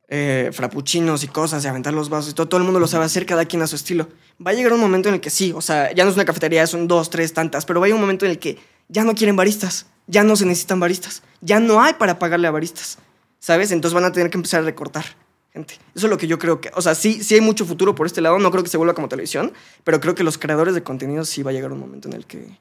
eh, 0.09 0.51
frappuccinos 0.53 1.23
y 1.23 1.27
cosas 1.27 1.65
y 1.65 1.67
aventar 1.67 1.91
los 1.91 2.09
vasos 2.09 2.33
y 2.33 2.35
todo. 2.35 2.47
Todo 2.47 2.59
el 2.59 2.65
mundo 2.65 2.79
lo 2.79 2.85
sabe 2.85 3.05
hacer, 3.05 3.25
cada 3.25 3.45
quien 3.45 3.63
a 3.63 3.67
su 3.67 3.77
estilo. 3.77 4.09
Va 4.45 4.51
a 4.51 4.53
llegar 4.53 4.71
un 4.71 4.79
momento 4.79 5.09
en 5.09 5.15
el 5.15 5.21
que 5.21 5.31
sí, 5.31 5.51
o 5.51 5.61
sea, 5.61 5.91
ya 5.91 6.03
no 6.03 6.11
es 6.11 6.15
una 6.17 6.25
cafetería, 6.25 6.67
son 6.67 6.87
dos, 6.87 7.09
tres, 7.09 7.33
tantas, 7.33 7.65
pero 7.65 7.79
va 7.79 7.87
a 7.87 7.89
llegar 7.89 7.95
un 7.95 8.01
momento 8.01 8.25
en 8.25 8.31
el 8.31 8.37
que 8.37 8.59
ya 8.89 9.03
no 9.03 9.15
quieren 9.15 9.35
baristas, 9.35 9.87
ya 10.05 10.23
no 10.23 10.35
se 10.35 10.45
necesitan 10.45 10.79
baristas, 10.79 11.23
ya 11.41 11.59
no 11.59 11.81
hay 11.81 11.95
para 11.95 12.19
pagarle 12.19 12.47
a 12.47 12.51
baristas, 12.51 12.99
¿sabes? 13.39 13.71
Entonces 13.71 13.95
van 13.95 14.05
a 14.05 14.11
tener 14.11 14.29
que 14.29 14.37
empezar 14.37 14.61
a 14.61 14.65
recortar 14.65 15.24
gente. 15.55 15.75
Eso 15.95 16.07
es 16.07 16.09
lo 16.11 16.17
que 16.17 16.27
yo 16.27 16.37
creo 16.37 16.59
que, 16.59 16.69
o 16.75 16.81
sea, 16.81 16.93
sí, 16.95 17.23
sí 17.23 17.35
hay 17.35 17.41
mucho 17.41 17.65
futuro 17.65 17.95
por 17.95 18.05
este 18.05 18.21
lado, 18.21 18.37
no 18.37 18.51
creo 18.51 18.61
que 18.61 18.69
se 18.69 18.77
vuelva 18.77 18.93
como 18.93 19.07
televisión, 19.07 19.53
pero 19.83 20.01
creo 20.01 20.13
que 20.13 20.23
los 20.23 20.37
creadores 20.37 20.75
de 20.75 20.83
contenido 20.83 21.23
sí 21.23 21.43
va 21.43 21.51
a 21.51 21.53
llegar 21.53 21.71
un 21.71 21.79
momento 21.79 22.09
en 22.09 22.13
el 22.13 22.25
que 22.25 22.59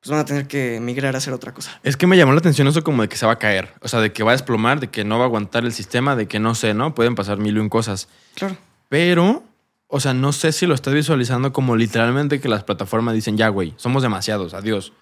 pues 0.00 0.10
van 0.10 0.20
a 0.20 0.24
tener 0.24 0.46
que 0.46 0.78
migrar 0.80 1.16
a 1.16 1.18
hacer 1.18 1.32
otra 1.32 1.52
cosa. 1.52 1.80
Es 1.82 1.96
que 1.96 2.06
me 2.06 2.16
llamó 2.16 2.32
la 2.32 2.38
atención 2.38 2.68
eso 2.68 2.84
como 2.84 3.02
de 3.02 3.08
que 3.08 3.16
se 3.16 3.26
va 3.26 3.32
a 3.32 3.38
caer. 3.40 3.74
O 3.80 3.88
sea, 3.88 3.98
de 3.98 4.12
que 4.12 4.22
va 4.22 4.30
a 4.30 4.34
desplomar, 4.34 4.78
de 4.78 4.88
que 4.88 5.04
no 5.04 5.18
va 5.18 5.24
a 5.24 5.26
aguantar 5.26 5.64
el 5.64 5.72
sistema, 5.72 6.14
de 6.14 6.28
que 6.28 6.38
no 6.38 6.54
sé, 6.54 6.74
¿no? 6.74 6.94
Pueden 6.94 7.16
pasar 7.16 7.38
mil 7.38 7.56
y 7.56 7.58
un 7.58 7.68
cosas. 7.68 8.08
Claro. 8.36 8.56
Pero, 8.88 9.42
o 9.88 9.98
sea, 9.98 10.14
no 10.14 10.32
sé 10.32 10.52
si 10.52 10.66
lo 10.66 10.76
estás 10.76 10.94
visualizando 10.94 11.52
como 11.52 11.74
literalmente 11.74 12.40
que 12.40 12.48
las 12.48 12.62
plataformas 12.62 13.14
dicen, 13.14 13.36
ya, 13.36 13.48
güey, 13.48 13.74
somos 13.78 14.04
demasiados, 14.04 14.54
adiós. 14.54 14.92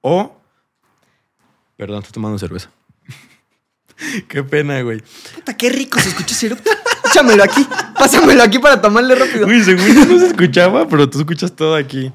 O... 0.00 0.36
Perdón, 1.76 1.98
estoy 1.98 2.12
tomando 2.12 2.38
cerveza. 2.38 2.70
Qué 4.28 4.42
pena, 4.42 4.80
güey. 4.82 5.02
Puta, 5.34 5.56
qué 5.56 5.70
rico 5.70 5.98
se 6.00 6.08
escucha 6.08 6.34
ese. 6.34 6.56
Échamelo 7.04 7.44
aquí, 7.44 7.66
pásamelo 7.98 8.42
aquí 8.42 8.58
para 8.58 8.80
tomarle 8.80 9.14
rápido. 9.14 9.46
Uy, 9.46 9.58
no 9.58 10.18
se 10.18 10.26
escuchaba, 10.26 10.88
pero 10.88 11.08
tú 11.08 11.20
escuchas 11.20 11.54
todo 11.54 11.74
aquí. 11.74 12.12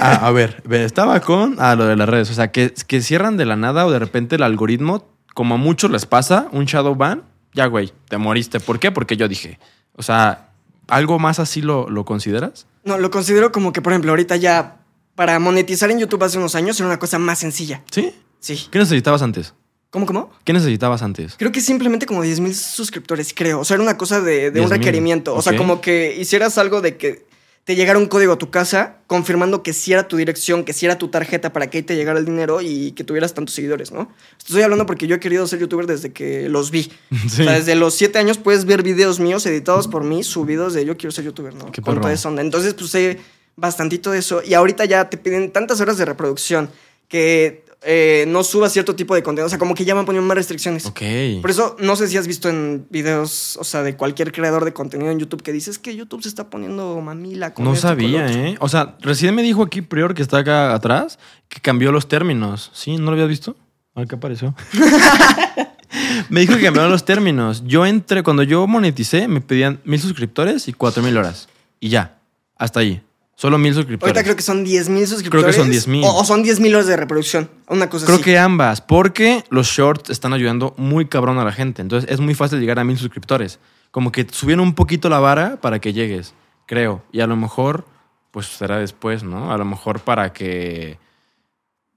Ah, 0.00 0.26
a 0.26 0.30
ver, 0.30 0.62
ve, 0.64 0.84
estaba 0.84 1.20
con 1.20 1.56
ah, 1.58 1.74
lo 1.74 1.86
de 1.86 1.96
las 1.96 2.08
redes. 2.08 2.30
O 2.30 2.34
sea, 2.34 2.50
que, 2.50 2.72
que 2.86 3.00
cierran 3.00 3.36
de 3.36 3.44
la 3.44 3.56
nada 3.56 3.86
o 3.86 3.90
de 3.90 3.98
repente 3.98 4.36
el 4.36 4.42
algoritmo, 4.42 5.08
como 5.34 5.54
a 5.54 5.58
muchos 5.58 5.90
les 5.90 6.06
pasa, 6.06 6.48
un 6.52 6.64
shadow 6.64 6.94
ban, 6.94 7.24
ya, 7.54 7.66
güey, 7.66 7.92
te 8.08 8.18
moriste. 8.18 8.60
¿Por 8.60 8.78
qué? 8.78 8.90
Porque 8.92 9.16
yo 9.16 9.28
dije. 9.28 9.58
O 9.94 10.02
sea, 10.02 10.50
¿algo 10.86 11.18
más 11.18 11.38
así 11.38 11.60
lo, 11.60 11.88
lo 11.90 12.04
consideras? 12.04 12.66
No, 12.84 12.98
lo 12.98 13.10
considero 13.10 13.52
como 13.52 13.72
que, 13.72 13.82
por 13.82 13.92
ejemplo, 13.92 14.12
ahorita 14.12 14.36
ya 14.36 14.76
para 15.14 15.38
monetizar 15.40 15.90
en 15.90 15.98
YouTube 15.98 16.22
hace 16.22 16.38
unos 16.38 16.54
años 16.54 16.78
era 16.78 16.86
una 16.86 16.98
cosa 16.98 17.18
más 17.18 17.40
sencilla. 17.40 17.82
¿Sí? 17.90 18.14
Sí. 18.40 18.68
¿Qué 18.70 18.78
necesitabas 18.78 19.22
antes? 19.22 19.54
¿Cómo, 19.90 20.04
cómo? 20.04 20.30
¿Qué 20.44 20.52
necesitabas 20.52 21.02
antes? 21.02 21.34
Creo 21.38 21.50
que 21.50 21.60
simplemente 21.60 22.04
como 22.04 22.22
10 22.22 22.40
mil 22.40 22.54
suscriptores, 22.54 23.32
creo. 23.34 23.60
O 23.60 23.64
sea, 23.64 23.76
era 23.76 23.82
una 23.82 23.96
cosa 23.96 24.20
de, 24.20 24.50
de 24.50 24.60
un 24.60 24.68
10,000, 24.68 24.70
requerimiento. 24.70 25.34
O 25.34 25.40
sea, 25.40 25.56
como 25.56 25.80
que 25.80 26.14
hicieras 26.18 26.58
algo 26.58 26.82
de 26.82 26.96
que 26.98 27.26
te 27.64 27.76
llegara 27.76 27.98
un 27.98 28.06
código 28.06 28.32
a 28.32 28.38
tu 28.38 28.50
casa 28.50 28.96
confirmando 29.06 29.62
que 29.62 29.74
sí 29.74 29.92
era 29.92 30.08
tu 30.08 30.16
dirección, 30.16 30.64
que 30.64 30.72
sí 30.72 30.86
era 30.86 30.96
tu 30.96 31.08
tarjeta 31.08 31.52
para 31.52 31.68
que 31.68 31.78
ahí 31.78 31.82
te 31.82 31.96
llegara 31.96 32.18
el 32.18 32.24
dinero 32.24 32.62
y 32.62 32.92
que 32.92 33.04
tuvieras 33.04 33.34
tantos 33.34 33.54
seguidores, 33.54 33.92
¿no? 33.92 34.10
Estoy 34.38 34.62
hablando 34.62 34.86
porque 34.86 35.06
yo 35.06 35.16
he 35.16 35.20
querido 35.20 35.46
ser 35.46 35.58
youtuber 35.58 35.86
desde 35.86 36.12
que 36.12 36.48
los 36.48 36.70
vi. 36.70 36.90
Sí. 37.28 37.42
O 37.42 37.44
sea, 37.44 37.52
desde 37.52 37.74
los 37.74 37.94
7 37.94 38.18
años 38.18 38.38
puedes 38.38 38.64
ver 38.64 38.82
videos 38.82 39.20
míos 39.20 39.44
editados 39.44 39.86
por 39.86 40.02
mí, 40.02 40.22
subidos 40.22 40.72
de 40.72 40.86
yo 40.86 40.96
quiero 40.96 41.12
ser 41.12 41.26
youtuber, 41.26 41.54
¿no? 41.54 41.70
Qué 41.70 41.82
Con 41.82 42.00
toda 42.00 42.12
esa 42.12 42.30
onda. 42.30 42.40
Entonces, 42.40 42.72
pues 42.72 42.90
sé 42.90 43.20
bastantito 43.56 44.10
de 44.12 44.20
eso. 44.20 44.42
Y 44.42 44.54
ahorita 44.54 44.86
ya 44.86 45.10
te 45.10 45.18
piden 45.18 45.50
tantas 45.50 45.80
horas 45.82 45.98
de 45.98 46.06
reproducción 46.06 46.70
que 47.08 47.64
eh, 47.82 48.24
no 48.28 48.42
subas 48.42 48.72
cierto 48.72 48.96
tipo 48.96 49.14
de 49.14 49.22
contenido. 49.22 49.46
O 49.46 49.48
sea, 49.48 49.58
como 49.58 49.74
que 49.74 49.84
ya 49.84 49.94
me 49.94 50.00
han 50.00 50.06
ponido 50.06 50.24
más 50.24 50.36
restricciones. 50.36 50.86
Ok. 50.86 51.00
Por 51.40 51.50
eso, 51.50 51.76
no 51.78 51.94
sé 51.96 52.08
si 52.08 52.16
has 52.16 52.26
visto 52.26 52.48
en 52.48 52.86
videos, 52.90 53.56
o 53.56 53.64
sea, 53.64 53.82
de 53.82 53.96
cualquier 53.96 54.32
creador 54.32 54.64
de 54.64 54.72
contenido 54.72 55.10
en 55.10 55.18
YouTube 55.18 55.42
que 55.42 55.52
dices 55.52 55.78
que 55.78 55.94
YouTube 55.94 56.22
se 56.22 56.28
está 56.28 56.50
poniendo 56.50 57.00
mamila 57.00 57.54
con 57.54 57.64
No 57.64 57.74
esto 57.74 57.86
y 57.86 57.90
con 57.90 57.96
lo 58.12 58.18
sabía, 58.18 58.26
otro". 58.26 58.40
¿eh? 58.40 58.56
O 58.60 58.68
sea, 58.68 58.96
recién 59.00 59.34
me 59.34 59.42
dijo 59.42 59.62
aquí 59.62 59.82
Prior, 59.82 60.14
que 60.14 60.22
está 60.22 60.38
acá 60.38 60.74
atrás, 60.74 61.18
que 61.48 61.60
cambió 61.60 61.92
los 61.92 62.08
términos. 62.08 62.70
¿Sí? 62.74 62.96
¿No 62.96 63.04
lo 63.04 63.12
habías 63.12 63.28
visto? 63.28 63.56
A 63.94 64.00
ver 64.00 64.08
qué 64.08 64.16
apareció. 64.16 64.54
me 66.28 66.40
dijo 66.40 66.56
que 66.56 66.62
cambiaron 66.62 66.90
los 66.90 67.04
términos. 67.04 67.62
Yo 67.66 67.86
entré, 67.86 68.22
cuando 68.22 68.42
yo 68.42 68.66
moneticé, 68.66 69.28
me 69.28 69.40
pedían 69.40 69.80
mil 69.84 70.00
suscriptores 70.00 70.68
y 70.68 70.72
cuatro 70.72 71.02
mil 71.02 71.16
horas. 71.16 71.48
Y 71.80 71.90
ya. 71.90 72.18
Hasta 72.56 72.80
ahí. 72.80 73.02
Solo 73.38 73.56
mil 73.56 73.72
suscriptores. 73.72 74.10
Ahorita 74.10 74.24
creo 74.24 74.34
que 74.34 74.42
son 74.42 74.64
10 74.64 74.88
mil 74.88 75.06
suscriptores. 75.06 75.54
son 75.54 75.70
10,000. 75.70 76.02
O, 76.04 76.12
o 76.12 76.24
son 76.24 76.42
10 76.42 76.58
mil 76.58 76.74
horas 76.74 76.88
de 76.88 76.96
reproducción. 76.96 77.48
Una 77.68 77.88
cosa 77.88 78.04
Creo 78.06 78.16
así. 78.16 78.24
que 78.24 78.36
ambas, 78.36 78.80
porque 78.80 79.44
los 79.48 79.68
shorts 79.68 80.10
están 80.10 80.32
ayudando 80.32 80.74
muy 80.76 81.06
cabrón 81.06 81.38
a 81.38 81.44
la 81.44 81.52
gente. 81.52 81.80
Entonces 81.80 82.10
es 82.10 82.18
muy 82.18 82.34
fácil 82.34 82.58
llegar 82.58 82.80
a 82.80 82.84
mil 82.84 82.98
suscriptores. 82.98 83.60
Como 83.92 84.10
que 84.10 84.26
subieron 84.28 84.64
un 84.64 84.74
poquito 84.74 85.08
la 85.08 85.20
vara 85.20 85.60
para 85.60 85.78
que 85.78 85.92
llegues, 85.92 86.34
creo. 86.66 87.04
Y 87.12 87.20
a 87.20 87.28
lo 87.28 87.36
mejor, 87.36 87.86
pues 88.32 88.46
será 88.46 88.78
después, 88.78 89.22
¿no? 89.22 89.52
A 89.52 89.56
lo 89.56 89.64
mejor 89.64 90.00
para 90.00 90.32
que. 90.32 90.98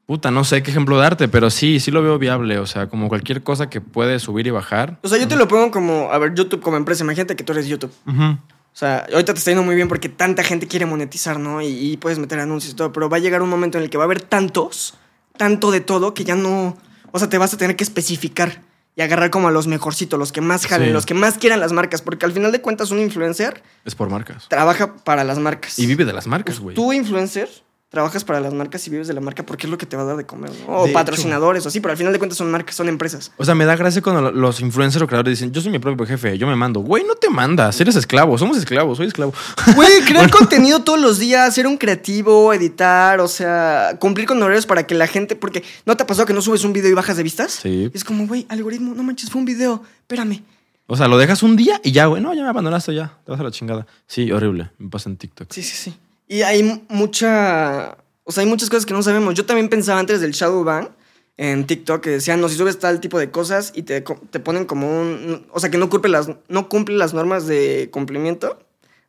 Puta, 0.05 0.29
no 0.29 0.43
sé 0.43 0.62
qué 0.62 0.69
ejemplo 0.69 0.95
darte, 1.00 1.27
pero 1.27 1.50
sí, 1.50 1.79
sí 1.79 1.89
lo 1.89 2.03
veo 2.03 2.19
viable. 2.19 2.60
O 2.60 2.67
sea, 2.67 2.88
como 2.88 3.10
cualquier 3.10 3.41
cosa 3.41 3.67
que 3.67 3.81
puede 3.81 4.19
subir 4.19 4.45
y 4.45 4.51
bajar. 4.51 5.00
O 5.01 5.07
sea, 5.07 5.17
yo 5.17 5.27
te 5.27 5.36
lo 5.36 5.48
pongo 5.48 5.71
como, 5.71 6.12
a 6.12 6.19
ver, 6.19 6.36
YouTube 6.36 6.62
como 6.62 6.77
empresa. 6.77 7.03
Imagínate 7.03 7.36
que 7.36 7.43
tú 7.43 7.53
eres 7.53 7.65
YouTube. 7.65 7.91
Ujú. 8.05 8.38
O 8.74 8.78
sea, 8.82 9.06
ahorita 9.12 9.34
te 9.34 9.40
está 9.40 9.51
yendo 9.51 9.63
muy 9.63 9.75
bien 9.75 9.88
porque 9.88 10.10
tanta 10.10 10.44
gente 10.44 10.68
quiere 10.68 10.86
monetizar, 10.86 11.40
¿no? 11.40 11.62
Y, 11.62 11.68
y 11.68 11.98
puedes 11.98 12.20
meter 12.20 12.40
anuncios 12.40 12.74
y 12.74 12.75
todo. 12.75 12.92
Pero 12.94 13.10
va 13.10 13.18
a 13.18 13.20
llegar 13.20 13.42
un 13.42 13.50
momento 13.50 13.78
en 13.78 13.84
el 13.84 13.90
que 13.90 13.98
va 13.98 14.04
a 14.04 14.06
haber 14.06 14.22
tantos, 14.22 14.96
tanto 15.38 15.72
de 15.72 15.82
todo, 15.82 16.13
que 16.13 16.24
ya 16.24 16.36
no. 16.36 16.78
O 17.12 17.20
sea, 17.20 17.28
te 17.30 17.38
vas 17.38 17.54
a 17.54 17.58
tener 17.58 17.75
que 17.75 17.84
especificar 17.84 18.62
y 18.96 19.01
agarrar 19.01 19.30
como 19.30 19.48
a 19.50 19.51
los 19.51 19.68
mejorcitos, 19.68 20.18
los 20.20 20.32
que 20.32 20.42
más 20.42 20.66
jalen, 20.68 20.88
Sí. 20.90 20.94
los 20.94 21.06
que 21.06 21.13
más 21.13 21.38
quieran 21.38 21.60
las 21.60 21.74
marcas. 21.74 22.01
Porque 22.01 22.25
al 22.25 22.32
final 22.32 22.51
de 22.51 22.62
cuentas, 22.62 22.92
un 22.92 23.00
influencer 23.00 23.62
Es 23.86 23.94
por 23.96 24.10
marcas. 24.10 24.48
trabaja 24.48 24.96
para 24.96 25.24
las 25.25 25.38
marcas. 25.40 25.78
Y 25.78 25.86
vive 25.86 26.06
de 26.06 26.13
las 26.13 26.28
marcas, 26.28 26.60
güey. 26.60 26.75
Tú, 26.75 26.94
influencer, 26.94 27.50
trabajas 27.91 28.24
para 28.24 28.39
las 28.39 28.53
marcas 28.53 28.88
y 28.88 28.89
vives 28.89 29.10
de 29.10 29.13
la 29.13 29.19
marca 29.19 29.45
porque 29.45 29.67
es 29.67 29.69
lo 29.71 29.77
que 29.77 29.86
te 29.86 29.98
va 29.98 30.03
a 30.03 30.05
dar 30.05 30.15
de 30.15 30.25
comer, 30.25 30.50
¿no? 30.65 30.74
O 30.77 30.88
De 30.88 30.93
patrocinadores 30.93 31.65
o 31.65 31.67
así, 31.67 31.81
pero 31.81 31.91
al 31.91 31.98
final 31.98 32.13
de 32.13 32.19
cuentas 32.19 32.38
son 32.38 32.50
marcas, 32.50 32.74
son 32.74 32.88
empresas. 32.88 33.33
O 33.36 33.43
sea, 33.43 33.53
me 33.53 33.65
da 33.65 33.75
gracia 33.75 34.01
cuando 34.01 34.21
lo- 34.21 34.31
los 34.31 34.62
influencers 34.62 35.03
o 35.03 35.07
creadores 35.07 35.38
dicen, 35.38 35.51
yo 35.51 35.60
soy 35.60 35.71
mi 35.71 35.79
propio 35.79 36.05
jefe, 36.05 36.38
yo 36.38 36.48
me 36.48 36.55
mando. 36.55 36.79
Güey, 36.79 37.03
no 37.03 37.15
te 37.15 37.29
mandas, 37.29 37.79
eres 37.81 37.98
esclavo, 37.98 38.38
somos 38.38 38.55
esclavos, 38.57 38.95
soy 38.98 39.07
esclavo. 39.07 39.33
Güey, 39.75 40.01
crear 40.05 40.31
contenido 40.31 40.83
todos 40.83 41.01
los 41.01 41.19
días, 41.19 41.53
ser 41.53 41.67
un 41.67 41.75
creativo, 41.77 42.53
editar, 42.53 43.19
o 43.19 43.27
sea, 43.27 43.98
cumplir 44.00 44.25
con 44.25 44.41
horarios 44.41 44.65
para 44.65 44.88
que 44.88 44.95
la 44.95 45.07
gente. 45.07 45.36
Porque 45.36 45.62
¿no 45.86 45.98
te 45.98 46.03
ha 46.03 46.07
pasado 46.07 46.25
que 46.25 46.33
no 46.33 46.41
subes 46.41 46.63
un 46.63 46.71
video 46.71 46.89
y 46.91 46.93
bajas 46.93 47.17
de 47.17 47.24
vistas? 47.24 47.51
Sí. 47.62 47.91
Es 47.93 48.05
como, 48.05 48.25
güey, 48.25 48.45
algoritmo, 48.48 48.95
no 48.95 49.03
manches, 49.03 49.29
fue 49.29 49.39
un 49.39 49.45
video, 49.45 49.83
espérame. 50.00 50.41
O 50.88 50.95
sea, 50.95 51.10
lo 51.10 51.17
dejas 51.17 51.43
un 51.43 51.57
día 51.57 51.81
y 51.83 51.91
ya, 51.91 52.05
güey, 52.05 52.21
no, 52.21 52.33
ya 52.33 52.43
me 52.43 52.50
abandonaste, 52.50 52.95
ya, 52.95 53.17
te 53.25 53.31
vas 53.31 53.39
a 53.41 53.43
la 53.43 53.51
chingada. 53.51 53.86
Sí, 54.07 54.31
horrible, 54.31 54.71
me 54.77 54.89
pasa 54.89 55.10
en 55.10 55.17
TikTok. 55.17 55.48
Sí, 55.51 55.62
sí, 55.62 55.75
sí. 55.75 55.93
Y 56.32 56.44
hay 56.44 56.86
mucha. 56.88 57.98
O 58.24 58.32
sea, 58.32 58.44
hay 58.44 58.50
muchas 58.50 58.70
cosas 58.70 58.86
que 58.86 58.94
no 58.94 59.04
sabemos. 59.04 59.34
Yo 59.34 59.46
también 59.46 59.68
pensaba 59.68 60.00
antes 60.00 60.22
del 60.22 60.32
shadow 60.32 60.64
ban 60.64 60.88
en 61.36 61.68
TikTok 61.68 62.02
que 62.02 62.10
decían, 62.10 62.40
no, 62.40 62.48
si 62.48 62.56
subes 62.56 62.80
tal 62.80 63.02
tipo 63.02 63.20
de 63.20 63.30
cosas 63.32 63.74
y 63.76 63.84
te, 63.84 64.00
te 64.00 64.40
ponen 64.40 64.64
como 64.64 64.88
un. 65.02 65.46
O 65.52 65.60
sea, 65.60 65.70
que 65.70 65.78
no 65.78 65.90
cumple 65.90 66.10
las, 66.10 66.30
no 66.48 66.70
cumple 66.70 66.96
las 66.96 67.14
normas 67.14 67.48
de 67.48 67.90
cumplimiento. 67.92 68.58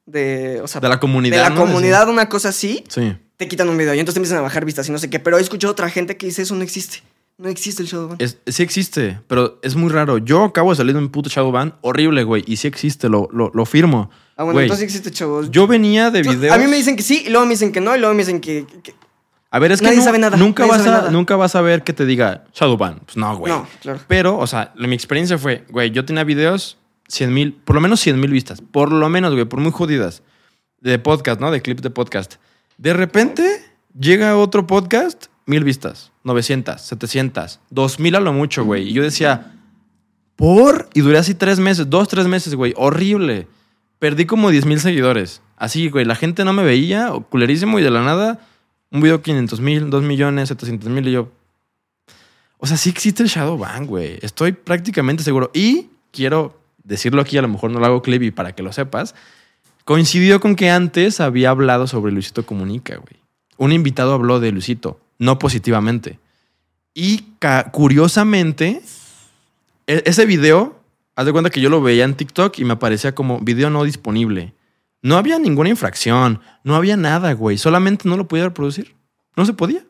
De, 0.04 0.60
o 0.62 0.66
sea, 0.66 0.80
De 0.80 0.88
la 0.88 0.98
comunidad, 0.98 1.36
De 1.36 1.42
la 1.42 1.50
¿no? 1.50 1.60
comunidad, 1.60 2.08
una 2.08 2.28
cosa 2.28 2.48
así. 2.48 2.82
Sí. 2.88 3.16
te 3.36 3.46
quitan 3.46 3.68
un 3.68 3.78
video 3.78 3.94
y 3.94 4.00
entonces 4.00 4.14
te 4.14 4.18
empiezan 4.18 4.38
a 4.38 4.42
bajar 4.42 4.64
vistas 4.64 4.88
y 4.88 4.90
no 4.90 4.98
sé 4.98 5.08
qué. 5.08 5.20
Pero 5.20 5.38
he 5.38 5.40
escuchado 5.40 5.70
otra 5.70 5.88
gente 5.90 6.16
que 6.16 6.26
dice 6.26 6.42
eso 6.42 6.56
no 6.56 6.64
existe. 6.64 7.04
No 7.42 7.48
existe 7.48 7.82
el 7.82 7.88
Shadowban. 7.88 8.16
Es- 8.20 8.38
sí 8.46 8.62
existe, 8.62 9.20
pero 9.26 9.58
es 9.62 9.74
muy 9.74 9.90
raro. 9.90 10.18
Yo 10.18 10.44
acabo 10.44 10.70
de 10.70 10.76
salir 10.76 10.92
de 10.94 11.00
un 11.00 11.08
puto 11.10 11.28
Shadowban 11.28 11.74
horrible, 11.80 12.22
güey, 12.24 12.44
y 12.46 12.56
sí 12.56 12.68
existe, 12.68 13.08
lo, 13.08 13.28
lo, 13.32 13.50
lo 13.52 13.64
firmo. 13.66 14.10
ah, 14.36 14.44
bueno, 14.44 14.52
Güey, 14.54 14.64
entonces 14.66 14.78
sí 14.90 14.96
existe, 14.96 15.10
chavos. 15.10 15.50
Yo 15.50 15.66
venía 15.66 16.10
de 16.10 16.22
videos... 16.22 16.54
A 16.54 16.58
mí 16.58 16.66
me 16.68 16.76
dicen 16.76 16.94
que 16.96 17.02
sí 17.02 17.24
y 17.26 17.30
luego 17.30 17.44
me 17.46 17.50
dicen 17.54 17.72
que 17.72 17.80
no 17.80 17.94
y 17.96 17.98
luego 17.98 18.14
me 18.14 18.20
dicen 18.20 18.40
que... 18.40 18.64
que- 18.82 18.94
A 19.50 19.58
ver, 19.58 19.72
es 19.72 19.80
que 19.80 19.86
Nadie 19.86 19.98
nu- 19.98 20.04
sabe 20.04 20.18
nada, 20.18 20.36
Nunca, 20.36 20.62
nadie 20.62 20.70
vas 20.78 20.84
sabe 20.84 20.96
a, 20.96 21.00
nada. 21.00 21.10
nunca 21.10 21.34
vas 21.36 21.54
a 21.56 21.60
ver 21.62 21.82
que 21.82 21.92
te 21.92 22.06
diga 22.06 22.44
Shadowban. 22.54 23.00
Pues 23.04 23.16
no, 23.16 23.36
güey. 23.36 23.52
No, 23.52 23.66
claro. 23.80 23.98
Pero, 24.06 24.38
o 24.38 24.46
sea, 24.46 24.72
mi 24.76 24.94
experiencia 24.94 25.36
fue, 25.36 25.64
güey, 25.68 25.90
yo 25.90 26.04
tenía 26.04 26.22
videos 26.24 26.78
100 27.08 27.34
mil, 27.34 27.52
por 27.54 27.74
lo 27.74 27.80
menos 27.80 27.98
100 28.00 28.20
mil 28.20 28.30
vistas. 28.30 28.60
Por 28.62 28.92
lo 28.92 29.08
menos, 29.08 29.32
güey, 29.34 29.44
por 29.46 29.58
muy 29.60 29.72
jodidas. 29.72 30.22
De 30.80 30.98
podcast, 31.00 31.40
¿no? 31.40 31.50
De 31.50 31.60
clips 31.60 31.82
de 31.82 31.90
podcast. 31.90 32.34
De 32.78 32.92
repente 32.94 33.62
llega 33.98 34.36
otro 34.36 34.64
podcast, 34.66 35.26
mil 35.46 35.64
vistas, 35.64 36.11
900, 36.24 36.80
700, 36.80 37.60
2000 37.70 38.14
a 38.16 38.20
lo 38.20 38.32
mucho, 38.32 38.64
güey. 38.64 38.88
Y 38.88 38.92
yo 38.92 39.02
decía, 39.02 39.54
¿por? 40.36 40.88
Y 40.94 41.00
duré 41.00 41.18
así 41.18 41.34
tres 41.34 41.58
meses, 41.58 41.88
dos, 41.90 42.08
tres 42.08 42.26
meses, 42.26 42.54
güey. 42.54 42.74
Horrible. 42.76 43.48
Perdí 43.98 44.26
como 44.26 44.50
10 44.50 44.66
mil 44.66 44.80
seguidores. 44.80 45.42
Así, 45.56 45.88
güey, 45.88 46.04
la 46.04 46.16
gente 46.16 46.44
no 46.44 46.52
me 46.52 46.64
veía, 46.64 47.12
culerísimo, 47.30 47.78
y 47.78 47.82
de 47.82 47.90
la 47.90 48.02
nada, 48.02 48.40
un 48.90 49.00
video 49.00 49.22
500 49.22 49.60
mil, 49.60 49.90
2 49.90 50.02
millones, 50.02 50.48
700 50.48 50.88
mil, 50.88 51.06
y 51.06 51.12
yo, 51.12 51.30
o 52.58 52.66
sea, 52.66 52.76
sí 52.76 52.90
existe 52.90 53.24
el 53.24 53.28
Shadowban, 53.28 53.86
güey. 53.86 54.18
Estoy 54.22 54.52
prácticamente 54.52 55.24
seguro. 55.24 55.50
Y 55.52 55.88
quiero 56.12 56.60
decirlo 56.84 57.20
aquí, 57.20 57.36
a 57.36 57.42
lo 57.42 57.48
mejor 57.48 57.72
no 57.72 57.80
lo 57.80 57.86
hago 57.86 58.02
clip 58.02 58.22
y 58.22 58.30
para 58.30 58.54
que 58.54 58.62
lo 58.62 58.72
sepas. 58.72 59.16
Coincidió 59.84 60.40
con 60.40 60.54
que 60.54 60.70
antes 60.70 61.20
había 61.20 61.50
hablado 61.50 61.88
sobre 61.88 62.12
Luisito 62.12 62.46
Comunica, 62.46 62.96
güey. 62.96 63.21
Un 63.56 63.72
invitado 63.72 64.12
habló 64.14 64.40
de 64.40 64.52
Luisito, 64.52 65.00
no 65.18 65.38
positivamente. 65.38 66.18
Y 66.94 67.24
curiosamente, 67.72 68.82
e- 69.86 70.02
ese 70.06 70.26
video, 70.26 70.80
haz 71.16 71.26
de 71.26 71.32
cuenta 71.32 71.50
que 71.50 71.60
yo 71.60 71.70
lo 71.70 71.82
veía 71.82 72.04
en 72.04 72.14
TikTok 72.14 72.58
y 72.58 72.64
me 72.64 72.74
aparecía 72.74 73.14
como 73.14 73.40
video 73.40 73.70
no 73.70 73.84
disponible. 73.84 74.54
No 75.02 75.16
había 75.16 75.38
ninguna 75.38 75.68
infracción, 75.68 76.40
no 76.64 76.76
había 76.76 76.96
nada, 76.96 77.32
güey. 77.32 77.58
Solamente 77.58 78.08
no 78.08 78.16
lo 78.16 78.28
podía 78.28 78.44
reproducir. 78.44 78.94
No 79.36 79.44
se 79.46 79.52
podía. 79.52 79.84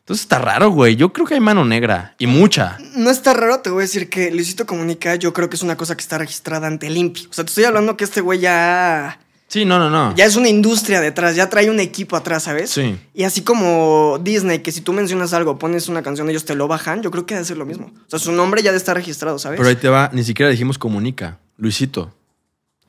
Entonces 0.00 0.22
está 0.24 0.38
raro, 0.38 0.70
güey. 0.70 0.94
Yo 0.94 1.12
creo 1.12 1.26
que 1.26 1.34
hay 1.34 1.40
mano 1.40 1.64
negra 1.64 2.14
y 2.18 2.26
mucha. 2.26 2.78
No 2.94 3.10
está 3.10 3.34
raro, 3.34 3.60
te 3.60 3.70
voy 3.70 3.80
a 3.80 3.82
decir 3.82 4.08
que 4.08 4.30
Luisito 4.30 4.66
Comunica 4.66 5.16
yo 5.16 5.32
creo 5.32 5.48
que 5.48 5.56
es 5.56 5.62
una 5.62 5.76
cosa 5.76 5.96
que 5.96 6.02
está 6.02 6.18
registrada 6.18 6.66
ante 6.68 6.86
el 6.86 6.96
INPI. 6.96 7.26
O 7.28 7.32
sea, 7.32 7.44
te 7.44 7.48
estoy 7.48 7.64
hablando 7.64 7.96
que 7.96 8.04
este 8.04 8.20
güey 8.20 8.38
ya... 8.40 9.18
Sí, 9.56 9.64
no, 9.64 9.78
no, 9.78 9.88
no. 9.88 10.14
Ya 10.14 10.26
es 10.26 10.36
una 10.36 10.50
industria 10.50 11.00
detrás, 11.00 11.34
ya 11.34 11.48
trae 11.48 11.70
un 11.70 11.80
equipo 11.80 12.14
atrás, 12.14 12.42
¿sabes? 12.42 12.68
Sí. 12.68 12.94
Y 13.14 13.22
así 13.24 13.40
como 13.40 14.20
Disney, 14.22 14.58
que 14.58 14.70
si 14.70 14.82
tú 14.82 14.92
mencionas 14.92 15.32
algo, 15.32 15.58
pones 15.58 15.88
una 15.88 16.02
canción, 16.02 16.28
ellos 16.28 16.44
te 16.44 16.54
lo 16.54 16.68
bajan, 16.68 17.02
yo 17.02 17.10
creo 17.10 17.24
que 17.24 17.32
debe 17.32 17.46
ser 17.46 17.56
lo 17.56 17.64
mismo. 17.64 17.86
O 17.86 18.10
sea, 18.10 18.18
su 18.18 18.32
nombre 18.32 18.62
ya 18.62 18.72
estar 18.72 18.94
registrado, 18.94 19.38
¿sabes? 19.38 19.56
Pero 19.56 19.66
ahí 19.70 19.76
te 19.76 19.88
va, 19.88 20.10
ni 20.12 20.24
siquiera 20.24 20.50
dijimos 20.50 20.76
comunica, 20.76 21.38
Luisito. 21.56 22.12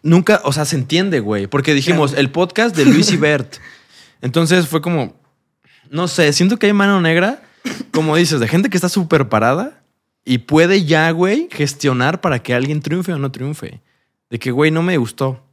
Nunca, 0.03 0.41
o 0.43 0.51
sea, 0.51 0.65
se 0.65 0.75
entiende, 0.75 1.21
güey, 1.21 1.47
porque 1.47 1.73
dijimos 1.73 2.11
Claro. 2.11 2.19
el 2.21 2.31
podcast 2.31 2.75
de 2.75 2.83
Luis 2.83 3.13
y 3.13 3.15
Bert. 3.17 3.55
Entonces 4.19 4.67
fue 4.67 4.81
como, 4.81 5.15
no 5.89 6.09
sé, 6.09 6.33
siento 6.33 6.59
que 6.59 6.65
hay 6.65 6.73
mano 6.73 6.99
negra, 6.99 7.43
como 7.91 8.17
dices, 8.17 8.41
de 8.41 8.49
gente 8.49 8.69
que 8.69 8.75
está 8.75 8.89
súper 8.89 9.29
parada 9.29 9.83
y 10.25 10.39
puede 10.39 10.83
ya, 10.83 11.09
güey, 11.11 11.47
gestionar 11.49 12.19
para 12.19 12.39
que 12.43 12.53
alguien 12.53 12.81
triunfe 12.81 13.13
o 13.13 13.17
no 13.17 13.31
triunfe. 13.31 13.79
De 14.29 14.37
que, 14.37 14.51
güey, 14.51 14.69
no 14.69 14.83
me 14.83 14.97
gustó. 14.97 15.46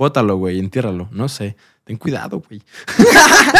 Bótalo, 0.00 0.36
güey, 0.36 0.58
entiérralo. 0.58 1.08
No 1.10 1.28
sé. 1.28 1.56
Ten 1.84 1.98
cuidado, 1.98 2.42
güey. 2.48 2.62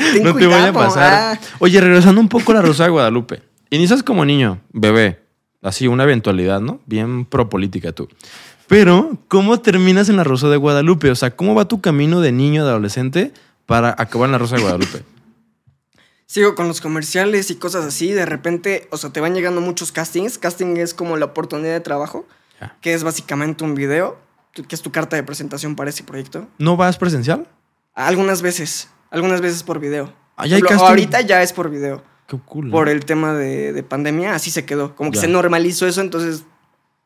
No 0.22 0.34
te 0.34 0.46
vaya 0.46 0.70
a 0.70 0.72
pasar. 0.72 1.12
ah. 1.12 1.40
Oye, 1.58 1.78
regresando 1.78 2.22
un 2.22 2.30
poco 2.30 2.52
a 2.52 2.54
la 2.54 2.62
Rosa 2.62 2.84
de 2.84 2.90
Guadalupe. 2.90 3.42
Inicias 3.68 4.02
como 4.02 4.24
niño, 4.24 4.62
bebé. 4.72 5.20
Así, 5.60 5.86
una 5.86 6.04
eventualidad, 6.04 6.62
¿no? 6.62 6.80
Bien 6.86 7.26
propolítica 7.26 7.92
tú. 7.92 8.08
Pero, 8.66 9.18
¿cómo 9.28 9.60
terminas 9.60 10.08
en 10.08 10.16
la 10.16 10.24
Rosa 10.24 10.48
de 10.48 10.56
Guadalupe? 10.56 11.10
O 11.10 11.14
sea, 11.14 11.36
¿cómo 11.36 11.54
va 11.54 11.68
tu 11.68 11.82
camino 11.82 12.22
de 12.22 12.32
niño, 12.32 12.64
de 12.64 12.70
adolescente, 12.70 13.32
para 13.66 13.94
acabar 13.98 14.28
en 14.28 14.32
la 14.32 14.38
Rosa 14.38 14.56
de 14.56 14.62
Guadalupe? 14.62 15.02
Sigo 16.26 16.54
con 16.54 16.66
los 16.66 16.80
comerciales 16.80 17.50
y 17.50 17.56
cosas 17.56 17.84
así. 17.84 18.10
De 18.10 18.24
repente, 18.24 18.88
o 18.90 18.96
sea, 18.96 19.10
te 19.10 19.20
van 19.20 19.34
llegando 19.34 19.60
muchos 19.60 19.92
castings. 19.92 20.38
Casting 20.38 20.78
es 20.78 20.94
como 20.94 21.18
la 21.18 21.26
oportunidad 21.26 21.74
de 21.74 21.80
trabajo, 21.80 22.26
que 22.80 22.94
es 22.94 23.04
básicamente 23.04 23.64
un 23.64 23.74
video, 23.74 24.23
que 24.62 24.74
es 24.74 24.82
tu 24.82 24.92
carta 24.92 25.16
de 25.16 25.22
presentación 25.22 25.74
para 25.76 25.90
ese 25.90 26.04
proyecto. 26.04 26.46
¿No 26.58 26.76
vas 26.76 26.96
presencial? 26.96 27.46
Algunas 27.94 28.40
veces, 28.42 28.88
algunas 29.10 29.40
veces 29.40 29.62
por 29.62 29.80
video. 29.80 30.12
Ah, 30.36 30.46
ya 30.46 30.56
hay 30.56 30.62
Lo- 30.62 30.70
ahorita 30.70 31.20
ya 31.22 31.42
es 31.42 31.52
por 31.52 31.70
video. 31.70 32.02
Qué 32.26 32.38
cool. 32.38 32.70
Por 32.70 32.88
el 32.88 33.04
tema 33.04 33.34
de, 33.34 33.72
de 33.72 33.82
pandemia, 33.82 34.34
así 34.34 34.50
se 34.50 34.64
quedó. 34.64 34.94
Como 34.96 35.10
que 35.10 35.16
Ya. 35.16 35.22
se 35.22 35.28
normalizó 35.28 35.86
eso, 35.86 36.00
entonces 36.00 36.44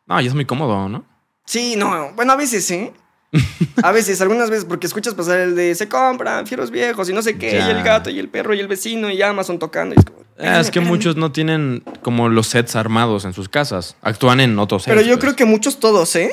No, 0.06 0.20
ya 0.20 0.28
es 0.28 0.34
muy 0.34 0.44
cómodo, 0.44 0.88
¿no? 0.88 1.04
Sí, 1.44 1.74
no, 1.76 2.12
bueno, 2.14 2.32
a 2.32 2.36
veces, 2.36 2.70
¿eh? 2.70 2.92
A 3.82 3.92
veces, 3.92 4.20
algunas 4.22 4.48
veces, 4.48 4.64
porque 4.64 4.86
escuchas 4.86 5.12
pasar 5.14 5.38
el 5.40 5.54
de 5.54 5.74
se 5.74 5.86
compran 5.88 6.46
fieros 6.46 6.70
viejos 6.70 7.10
y 7.10 7.12
no 7.12 7.20
sé 7.20 7.36
qué, 7.36 7.52
Ya. 7.52 7.66
y 7.68 7.70
el 7.70 7.82
gato 7.82 8.08
y 8.10 8.18
el 8.18 8.28
perro 8.28 8.54
y 8.54 8.60
el 8.60 8.68
vecino 8.68 9.10
y 9.10 9.20
Amazon 9.20 9.58
tocando. 9.58 9.94
y 9.94 9.98
es, 9.98 10.04
como, 10.06 10.18
Ah, 10.38 10.60
es 10.60 10.70
que 10.70 10.80
muchos 10.80 11.16
no 11.16 11.30
tienen 11.32 11.82
como 12.02 12.28
los 12.30 12.46
sets 12.46 12.74
armados 12.76 13.24
en 13.26 13.32
sus 13.34 13.48
casas. 13.50 13.96
Actúan 14.02 14.40
en 14.40 14.58
otros 14.58 14.84
sets. 14.84 14.94
Pero 14.96 15.06
yo 15.06 15.14
pues. 15.16 15.20
creo 15.24 15.36
que 15.36 15.44
muchos 15.44 15.78
todos, 15.78 16.14
¿eh? 16.16 16.30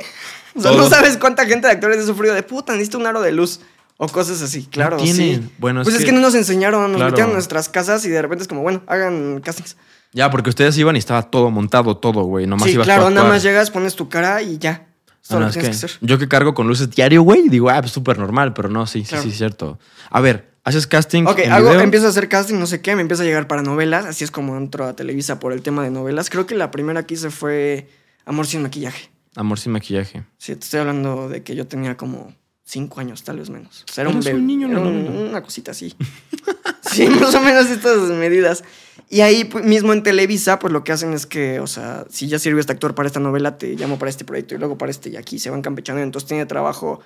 O 0.56 0.62
sea, 0.62 0.72
no 0.72 0.90
sabes 0.90 1.18
cuánta 1.18 1.46
gente 1.46 1.68
de 1.68 1.74
actores 1.74 2.00
ha 2.00 2.06
sufrido 2.06 2.34
de 2.34 2.44
puta, 2.44 2.74
necesito 2.74 2.98
un 2.98 3.08
aro 3.08 3.22
de 3.22 3.32
luz. 3.32 3.60
O 3.98 4.08
cosas 4.10 4.42
así, 4.42 4.66
claro. 4.66 4.98
No 4.98 5.06
sí. 5.06 5.42
Bueno, 5.58 5.82
pues 5.84 5.96
es 5.96 6.04
que, 6.04 6.12
no 6.12 6.20
nos 6.20 6.36
enseñaron, 6.36 6.82
nos 6.92 6.98
Claro. 6.98 7.12
metieron 7.12 7.30
en 7.30 7.36
nuestras 7.36 7.70
casas 7.70 8.04
y 8.06 8.10
de 8.10 8.22
repente 8.22 8.42
es 8.42 8.48
como, 8.50 8.62
bueno, 8.62 8.82
hagan 8.88 9.40
castings. 9.42 9.78
Ya, 10.12 10.30
porque 10.30 10.50
ustedes 10.50 10.78
iban 10.78 10.96
y 10.96 11.00
estaba 11.00 11.24
todo 11.24 11.50
montado, 11.50 11.96
todo, 11.98 12.24
güey. 12.24 12.46
Nomás 12.46 12.68
sí, 12.68 12.74
ibas 12.74 12.86
claro, 12.86 13.10
nada 13.10 13.28
más 13.28 13.42
llegas, 13.44 13.72
pones 13.72 13.96
tu 13.96 14.10
cara 14.10 14.42
y 14.42 14.58
ya. 14.58 14.86
Ah, 14.86 15.16
todo 15.30 15.40
no, 15.40 15.48
es 15.48 15.54
que 15.56 15.62
tienes 15.62 15.78
que 15.78 15.88
que 15.88 15.94
hacer. 15.94 15.98
Yo 16.08 16.18
que 16.20 16.28
cargo 16.28 16.54
con 16.54 16.68
luces 16.68 16.90
diario, 16.90 17.22
güey, 17.22 17.48
digo, 17.48 17.70
ah, 17.70 17.80
pues 17.82 17.94
súper 17.94 18.18
normal, 18.18 18.54
pero 18.54 18.68
no, 18.70 18.86
sí, 18.86 19.02
sí, 19.04 19.08
Claro. 19.10 19.24
sí, 19.24 19.32
cierto. 19.32 19.80
A 20.10 20.20
ver, 20.20 20.52
haces 20.66 20.88
casting. 20.88 21.26
Ok, 21.26 21.40
en 21.40 21.52
hago, 21.54 21.70
video? 21.70 21.82
empiezo 21.82 22.06
a 22.08 22.10
hacer 22.10 22.28
casting, 22.28 22.56
no 22.60 22.68
sé 22.68 22.82
qué, 22.82 22.96
me 22.96 23.02
empieza 23.02 23.24
a 23.24 23.26
llegar 23.26 23.48
para 23.48 23.62
novelas, 23.62 24.06
así 24.06 24.24
es 24.26 24.32
como 24.32 24.58
entro 24.58 24.86
a 24.86 24.94
Televisa 24.96 25.40
por 25.40 25.54
el 25.54 25.62
tema 25.62 25.84
de 25.84 25.90
novelas. 25.90 26.30
Creo 26.30 26.46
que 26.46 26.56
la 26.56 26.70
primera 26.70 27.06
que 27.06 27.14
hice 27.14 27.30
fue 27.30 27.88
Amor 28.26 28.46
sin 28.48 28.62
maquillaje. 28.62 29.10
Amor 29.36 29.60
sin 29.60 29.72
maquillaje. 29.72 30.24
Sí, 30.38 30.56
te 30.56 30.64
estoy 30.64 30.80
hablando 30.80 31.30
de 31.30 31.44
que 31.44 31.56
yo 31.56 31.68
tenía 31.68 31.98
como 31.98 32.34
cinco 32.64 33.00
años, 33.00 33.24
tal 33.24 33.40
vez 33.40 33.50
menos. 33.50 33.86
O 33.90 33.94
sea, 33.94 34.04
era 34.04 34.10
un 34.10 34.22
bebé. 34.22 34.38
un 34.38 34.48
niño 34.48 34.68
era 34.68 34.80
novela. 34.80 35.30
una 35.30 35.44
cosita 35.44 35.72
así. 35.72 35.94
sí, 36.92 37.08
más 37.08 37.36
o 37.36 37.42
menos 37.42 37.70
estas 37.70 37.98
medidas. 38.10 38.64
Y 39.10 39.22
ahí 39.22 39.44
pues, 39.46 39.64
mismo 39.66 39.94
en 39.94 40.04
Televisa, 40.04 40.58
pues 40.58 40.74
lo 40.74 40.84
que 40.84 40.92
hacen 40.92 41.14
es 41.14 41.26
que, 41.26 41.60
o 41.60 41.68
sea, 41.68 42.06
si 42.10 42.28
ya 42.28 42.40
sirve 42.40 42.60
este 42.60 42.74
actor 42.74 42.96
para 42.96 43.08
esta 43.08 43.20
novela, 43.20 43.58
te 43.58 43.76
llamo 43.76 44.00
para 44.00 44.10
este 44.10 44.26
proyecto 44.26 44.56
y 44.56 44.58
luego 44.58 44.78
para 44.78 44.90
este 44.90 45.10
y 45.10 45.18
aquí 45.18 45.38
se 45.38 45.50
van 45.50 45.62
campechando. 45.62 46.02
Entonces 46.02 46.28
tiene 46.28 46.46
trabajo 46.46 47.02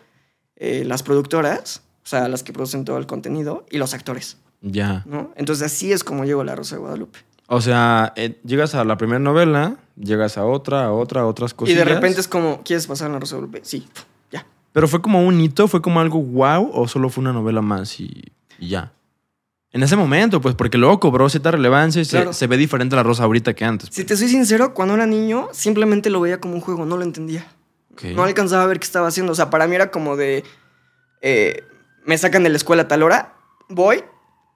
eh, 0.56 0.84
las 0.86 1.04
productoras, 1.04 1.82
o 2.04 2.08
sea, 2.08 2.28
las 2.30 2.44
que 2.44 2.54
producen 2.54 2.86
todo 2.86 2.98
el 2.98 3.06
contenido, 3.06 3.66
y 3.70 3.78
los 3.78 3.94
actores, 3.94 4.38
Ya. 4.62 5.04
¿no? 5.06 5.34
Entonces 5.36 5.66
así 5.66 5.92
es 5.92 6.04
como 6.04 6.26
llegó 6.26 6.44
La 6.44 6.56
Rosa 6.56 6.76
de 6.76 6.82
Guadalupe. 6.82 7.20
O 7.52 7.62
sea, 7.62 8.14
eh, 8.16 8.40
llegas 8.46 8.76
a 8.76 8.84
la 8.84 8.96
primera 8.98 9.18
novela, 9.20 9.78
llegas 9.98 10.38
a 10.38 10.46
otra, 10.46 10.86
a 10.86 10.92
otra, 10.92 11.22
a 11.22 11.26
otras 11.26 11.52
Y 11.52 11.56
cosillas. 11.56 11.80
de 11.86 11.94
repente 11.96 12.20
es 12.22 12.28
como, 12.28 12.62
¿quieres 12.64 12.86
pasar 12.86 13.08
en 13.08 13.14
La 13.14 13.20
Rosa 13.20 13.36
Guadalupe? 13.38 13.62
Sí, 13.64 13.88
ya. 14.32 14.46
Pero 14.72 14.88
fue 14.88 15.02
como 15.02 15.26
un 15.26 15.40
hito, 15.42 15.68
fue 15.68 15.82
como 15.82 16.00
algo 16.00 16.22
wow, 16.22 16.70
o 16.74 16.88
solo 16.88 17.10
fue 17.10 17.22
una 17.24 17.34
novela 17.34 17.62
más 17.62 18.00
y, 18.00 18.24
y 18.60 18.70
ya. 18.70 18.94
En 19.72 19.82
ese 19.84 19.96
momento, 19.96 20.42
pues, 20.42 20.54
porque 20.56 20.78
luego 20.78 21.00
cobró 21.00 21.28
cierta 21.30 21.50
relevancia 21.52 22.02
y 22.02 22.06
se- 22.06 22.18
Claro. 22.18 22.34
se, 22.34 22.46
ve 22.48 22.58
diferente 22.58 22.96
la 22.96 23.04
rosa 23.04 23.24
ahorita 23.24 23.54
que 23.56 23.66
antes. 23.66 23.90
Si 23.92 24.04
te 24.04 24.16
soy 24.16 24.28
sincero, 24.30 24.74
cuando 24.76 24.94
era 24.94 25.06
niño, 25.08 25.48
simplemente 25.52 26.10
lo 26.12 26.22
veía 26.22 26.40
como 26.40 26.54
un 26.56 26.62
juego, 26.62 26.86
no 26.86 26.98
lo 26.98 27.04
entendía. 27.04 27.48
No 28.16 28.24
alcanzaba 28.24 28.64
a 28.64 28.68
ver 28.68 28.80
qué 28.80 28.86
estaba 28.86 29.08
haciendo. 29.08 29.32
O 29.34 29.36
sea, 29.36 29.50
para 29.50 29.68
mí 29.68 29.76
era 29.76 29.92
como 29.92 30.16
de. 30.16 30.44
eh, 31.22 31.64
me 32.06 32.18
sacan 32.18 32.44
de 32.44 32.50
la 32.50 32.56
escuela 32.58 32.84
a 32.84 32.88
tal 32.88 33.04
hora, 33.04 33.34
voy, 33.68 34.04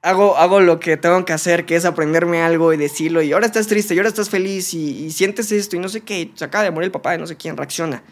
hago, 0.03 0.37
hago 0.37 0.59
lo 0.59 0.79
que 0.79 0.97
tengo 0.97 1.25
que 1.25 1.33
hacer, 1.33 1.65
que 1.65 1.75
es 1.75 1.85
aprenderme 1.85 2.41
algo 2.41 2.71
y 2.73 2.77
decirlo. 2.77 3.21
Y 3.23 3.33
ahora 3.33 3.45
estás 3.47 3.67
triste, 3.67 3.95
y 3.95 3.97
ahora 3.97 4.09
estás 4.09 4.29
feliz, 4.29 4.73
y, 4.73 5.05
y 5.05 5.11
sientes 5.11 5.51
esto, 5.51 5.75
y 5.75 5.79
no 5.79 5.89
sé 5.89 6.01
qué. 6.01 6.19
y 6.21 6.31
se 6.35 6.45
acaba 6.45 6.63
de 6.63 6.71
morir 6.71 6.85
el 6.85 6.91
papá 6.91 7.11
de 7.13 7.17
no 7.17 7.25
sé 7.27 7.35
quién, 7.37 7.57
reacciona. 7.57 8.03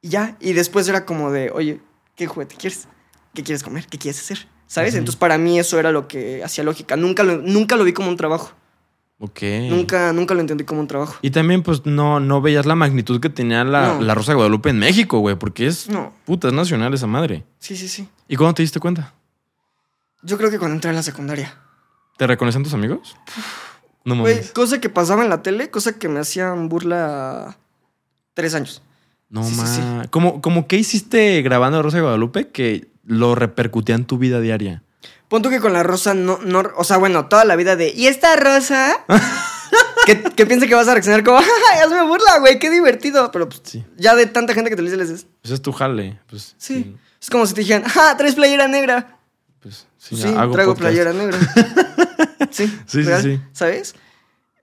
Y 0.00 0.08
ya. 0.08 0.36
Y 0.40 0.52
después 0.54 0.88
era 0.88 1.04
como 1.04 1.30
de, 1.30 1.50
oye, 1.50 1.80
¿qué 2.14 2.26
juguete 2.26 2.54
quieres? 2.56 2.88
¿Qué 3.34 3.42
quieres 3.42 3.62
comer? 3.62 3.86
¿Qué 3.86 3.98
quieres 3.98 4.20
hacer? 4.20 4.48
¿Sabes? 4.66 4.94
Entonces, 4.94 5.16
para 5.18 5.36
mí 5.38 5.58
eso 5.58 5.78
era 5.78 5.92
lo 5.92 6.08
que 6.08 6.42
hacía 6.42 6.64
lógica. 6.64 6.96
Nunca 6.96 7.22
lo, 7.22 7.36
nunca 7.38 7.76
lo 7.76 7.84
vi 7.84 7.92
como 7.92 8.08
un 8.08 8.16
trabajo. 8.16 8.52
Ok. 9.18 9.40
Nunca, 9.70 10.12
nunca 10.12 10.34
lo 10.34 10.40
entendí 10.40 10.64
como 10.64 10.80
un 10.80 10.86
trabajo. 10.88 11.16
Y 11.22 11.30
también, 11.30 11.62
pues, 11.62 11.86
no, 11.86 12.20
no 12.20 12.40
veías 12.42 12.66
la 12.66 12.74
magnitud 12.74 13.20
que 13.20 13.30
tenía 13.30 13.64
la, 13.64 13.94
No. 13.94 14.00
la 14.02 14.14
Rosa 14.14 14.32
de 14.32 14.36
Guadalupe 14.36 14.70
en 14.70 14.78
México, 14.78 15.18
güey, 15.20 15.36
porque 15.36 15.66
es 15.66 15.88
No. 15.88 16.12
puta, 16.24 16.48
es 16.48 16.54
nacional 16.54 16.92
esa 16.94 17.06
madre. 17.06 17.44
Sí, 17.58 17.76
sí, 17.76 17.88
sí. 17.88 18.08
¿Y 18.28 18.36
cuándo 18.36 18.54
te 18.54 18.62
diste 18.62 18.80
cuenta? 18.80 19.14
Yo 20.26 20.36
creo 20.38 20.50
que 20.50 20.58
cuando 20.58 20.74
entré 20.74 20.90
a 20.90 20.94
la 20.94 21.02
secundaria. 21.02 21.54
¿Te 22.16 22.26
reconocen 22.26 22.62
tus 22.62 22.74
amigos? 22.74 23.16
No 24.04 24.18
Güey, 24.20 24.34
mames. 24.36 24.52
cosa 24.52 24.80
que 24.80 24.88
pasaba 24.88 25.22
en 25.22 25.30
la 25.30 25.42
tele, 25.42 25.70
cosa 25.70 25.98
que 25.98 26.08
me 26.08 26.20
hacían 26.20 26.68
burla 26.68 27.56
tres 28.34 28.54
años. 28.54 28.82
No 29.28 29.44
sí, 29.44 29.54
sí, 29.54 29.60
sí. 29.66 29.80
mames. 29.80 30.08
¿Cómo, 30.10 30.40
cómo 30.42 30.66
qué 30.66 30.76
hiciste 30.76 31.42
grabando 31.42 31.82
Rosa 31.82 31.98
de 31.98 32.02
Guadalupe 32.02 32.48
que 32.48 32.88
lo 33.04 33.34
repercutía 33.34 33.94
en 33.94 34.04
tu 34.04 34.18
vida 34.18 34.40
diaria? 34.40 34.82
Pon 35.28 35.42
tú 35.42 35.50
que 35.50 35.60
con 35.60 35.72
la 35.72 35.82
rosa 35.82 36.14
no, 36.14 36.38
no, 36.44 36.62
o 36.76 36.84
sea, 36.84 36.96
bueno, 36.98 37.26
toda 37.26 37.44
la 37.44 37.56
vida 37.56 37.74
de, 37.76 37.92
¿y 37.94 38.06
esta 38.06 38.36
rosa? 38.36 39.04
que, 40.06 40.22
que 40.22 40.46
piensa 40.46 40.66
que 40.68 40.74
vas 40.76 40.86
a 40.88 40.92
reaccionar 40.92 41.24
como, 41.24 41.38
¡ay, 41.38 41.80
hazme 41.84 42.02
burla, 42.02 42.38
güey! 42.38 42.58
¡Qué 42.60 42.70
divertido! 42.70 43.30
Pero 43.32 43.48
pues, 43.48 43.60
Sí. 43.64 43.84
ya 43.96 44.14
de 44.14 44.26
tanta 44.26 44.54
gente 44.54 44.70
que 44.70 44.76
te 44.76 44.82
lo 44.82 44.86
dice, 44.86 44.96
les 44.96 45.08
dices, 45.08 45.26
Pues 45.42 45.52
es 45.54 45.62
tu 45.62 45.72
jale. 45.72 46.20
Pues, 46.28 46.54
sí. 46.58 46.96
Es 47.20 47.28
como 47.30 47.44
si 47.46 47.54
te 47.54 47.62
dijeran, 47.62 47.84
¡ah, 47.96 48.14
traes 48.16 48.36
playera 48.36 48.68
negra! 48.68 49.15
Pues 49.66 49.86
sí, 49.98 50.16
Sí, 50.16 50.28
hago 50.28 50.52
traigo 50.52 50.74
podcast. 50.74 50.78
playera 50.92 51.12
negra. 51.12 51.38
sí, 52.52 52.68
Sí, 52.68 52.78
sí, 52.86 53.02
real, 53.02 53.22
sí. 53.22 53.40
¿Sabes? 53.52 53.94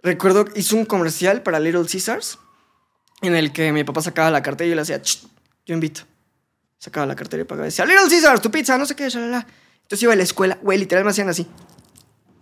Recuerdo, 0.02 0.46
hizo 0.56 0.78
un 0.78 0.86
comercial 0.86 1.44
para 1.44 1.60
Little 1.60 1.86
Caesars 1.86 2.40
en 3.22 3.36
el 3.36 3.52
que 3.52 3.74
mi 3.74 3.84
papá 3.84 4.02
sacaba 4.02 4.32
la 4.32 4.42
cartera 4.42 4.68
y 4.68 4.70
yo 4.70 4.76
le 4.76 4.82
hacía, 4.82 5.02
"Ch, 5.02 5.26
yo 5.66 5.74
invito. 5.74 6.02
Sacaba 6.78 7.06
la 7.06 7.16
cartera 7.16 7.42
y 7.42 7.46
pagaba 7.46 7.66
y 7.68 7.70
decía, 7.70 7.86
Little 7.86 8.08
Caesars, 8.10 8.42
tu 8.42 8.50
pizza, 8.50 8.78
no 8.78 8.86
sé 8.86 8.96
qué, 8.96 9.10
shalala. 9.10 9.46
Entonces 9.82 10.04
iba 10.04 10.14
a 10.14 10.16
la 10.16 10.24
escuela, 10.24 10.58
güey, 10.62 10.78
literal 10.78 11.04
me 11.04 11.10
hacían 11.12 11.28
así. 11.28 11.46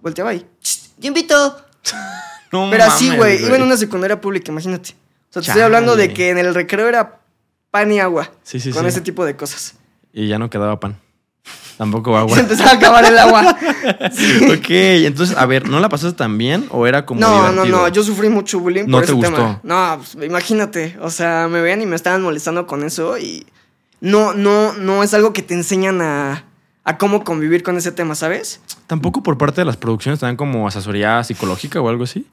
Volteaba 0.01 0.29
ahí, 0.31 0.45
"Ch, 0.61 0.91
yo 0.99 1.07
invito. 1.07 1.65
No 2.51 2.67
Pero 2.69 2.83
así, 2.83 3.15
güey, 3.15 3.43
iba 3.45 3.55
en 3.55 3.61
una 3.63 3.77
secundaria 3.77 4.19
pública, 4.19 4.51
imagínate. 4.51 4.91
O 5.29 5.33
sea, 5.33 5.41
te 5.41 5.47
estoy 5.47 5.61
hablando 5.61 5.95
de 5.95 6.13
que 6.13 6.31
en 6.31 6.37
el 6.37 6.53
recreo 6.53 6.85
era 6.89 7.21
pan 7.71 7.89
y 7.93 7.99
agua. 8.01 8.29
Sí, 8.43 8.59
sí, 8.59 8.71
con 8.71 8.81
sí. 8.83 8.89
ese 8.89 8.99
tipo 8.99 9.23
de 9.23 9.37
cosas. 9.37 9.75
Y 10.11 10.27
ya 10.27 10.37
no 10.37 10.49
quedaba 10.49 10.77
pan. 10.77 10.99
Tampoco 11.77 12.15
agua. 12.17 12.35
Se 12.35 12.41
empezaba 12.41 12.71
a 12.71 12.73
acabar 12.75 13.05
el 13.05 13.17
agua. 13.17 13.57
ok, 14.53 14.69
entonces, 14.69 15.35
a 15.37 15.45
ver, 15.45 15.67
¿no 15.67 15.79
la 15.79 15.89
pasaste 15.89 16.17
tan 16.17 16.37
bien 16.37 16.65
o 16.69 16.87
era 16.87 17.05
como 17.05 17.19
No, 17.21 17.51
no, 17.51 17.65
no, 17.65 17.87
yo 17.87 18.03
sufrí 18.03 18.29
mucho 18.29 18.59
bullying 18.59 18.85
¿No 18.87 18.97
por 18.97 19.01
te 19.01 19.05
ese 19.05 19.13
gustó? 19.13 19.35
tema. 19.35 19.59
No, 19.63 19.97
pues, 20.13 20.25
imagínate, 20.25 20.97
o 21.01 21.09
sea, 21.09 21.47
me 21.49 21.61
veían 21.61 21.81
y 21.81 21.85
me 21.85 21.95
estaban 21.95 22.21
molestando 22.21 22.67
con 22.67 22.83
eso 22.83 23.17
y 23.17 23.45
no, 23.99 24.33
no, 24.33 24.73
no 24.73 25.03
es 25.03 25.13
algo 25.13 25.33
que 25.33 25.41
te 25.41 25.53
enseñan 25.53 26.01
a, 26.01 26.45
a 26.83 26.97
cómo 26.97 27.23
convivir 27.23 27.63
con 27.63 27.77
ese 27.77 27.91
tema, 27.91 28.15
¿sabes? 28.15 28.59
¿Tampoco 28.87 29.23
por 29.23 29.37
parte 29.37 29.61
de 29.61 29.65
las 29.65 29.77
producciones 29.77 30.19
te 30.19 30.25
dan 30.25 30.35
como 30.37 30.67
asesoría 30.67 31.23
psicológica 31.23 31.79
o 31.81 31.89
algo 31.89 32.03
así? 32.03 32.25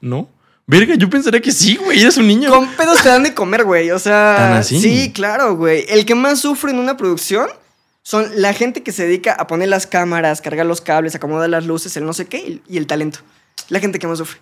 ¿No? 0.00 0.28
Verga, 0.66 0.94
yo 0.96 1.08
pensaría 1.08 1.40
que 1.40 1.50
sí, 1.50 1.76
güey, 1.76 1.98
eres 2.00 2.18
un 2.18 2.26
niño. 2.28 2.50
Con 2.50 2.68
pedos 2.68 3.02
te 3.02 3.08
dan 3.08 3.22
de 3.22 3.32
comer, 3.32 3.64
güey, 3.64 3.90
o 3.90 3.98
sea, 3.98 4.34
¿Tan 4.36 4.52
así? 4.52 4.78
sí, 4.78 5.12
claro, 5.14 5.56
güey. 5.56 5.86
El 5.88 6.04
que 6.04 6.14
más 6.14 6.40
sufre 6.40 6.70
en 6.72 6.78
una 6.78 6.96
producción 6.98 7.48
son 8.08 8.26
la 8.36 8.54
gente 8.54 8.82
que 8.82 8.90
se 8.90 9.04
dedica 9.04 9.34
a 9.34 9.46
poner 9.46 9.68
las 9.68 9.86
cámaras, 9.86 10.40
cargar 10.40 10.64
los 10.64 10.80
cables, 10.80 11.14
acomodar 11.14 11.50
las 11.50 11.66
luces, 11.66 11.94
el 11.98 12.06
no 12.06 12.14
sé 12.14 12.24
qué 12.24 12.62
y- 12.66 12.78
el 12.78 12.86
talento. 12.86 13.18
La 13.68 13.80
gente 13.80 13.98
que 13.98 14.06
más 14.06 14.16
sufre. 14.16 14.40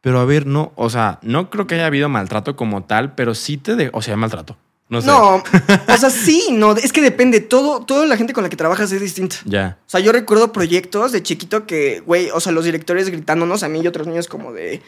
Pero 0.00 0.20
a 0.20 0.24
ver, 0.24 0.46
no, 0.46 0.72
o 0.74 0.88
sea, 0.88 1.18
no 1.20 1.50
creo 1.50 1.66
que 1.66 1.74
haya 1.74 1.84
habido 1.84 2.08
maltrato 2.08 2.56
como 2.56 2.84
tal, 2.84 3.14
pero 3.14 3.34
sí 3.34 3.58
te 3.58 3.76
de, 3.76 3.90
o 3.92 4.00
sea, 4.00 4.16
maltrato. 4.16 4.56
No 4.88 5.02
sé. 5.02 5.08
No, 5.08 5.34
o 5.88 5.96
sea, 5.98 6.08
sí, 6.08 6.46
no, 6.52 6.72
es 6.76 6.94
que 6.94 7.02
depende. 7.02 7.40
Todo, 7.40 7.84
toda 7.84 8.06
la 8.06 8.16
gente 8.16 8.32
con 8.32 8.42
la 8.42 8.48
que 8.48 8.56
trabajas 8.56 8.90
es 8.90 9.02
distinta. 9.02 9.36
Ya. 9.44 9.76
O 9.86 9.90
sea, 9.90 10.00
yo 10.00 10.10
recuerdo 10.10 10.50
proyectos 10.50 11.12
de 11.12 11.22
chiquito 11.22 11.66
que, 11.66 12.00
güey, 12.00 12.30
o 12.30 12.40
sea, 12.40 12.52
los 12.52 12.64
directores 12.64 13.10
gritándonos 13.10 13.62
a 13.64 13.68
mí 13.68 13.80
y 13.82 13.86
otros 13.86 14.06
niños 14.06 14.28
como 14.28 14.54
de, 14.54 14.80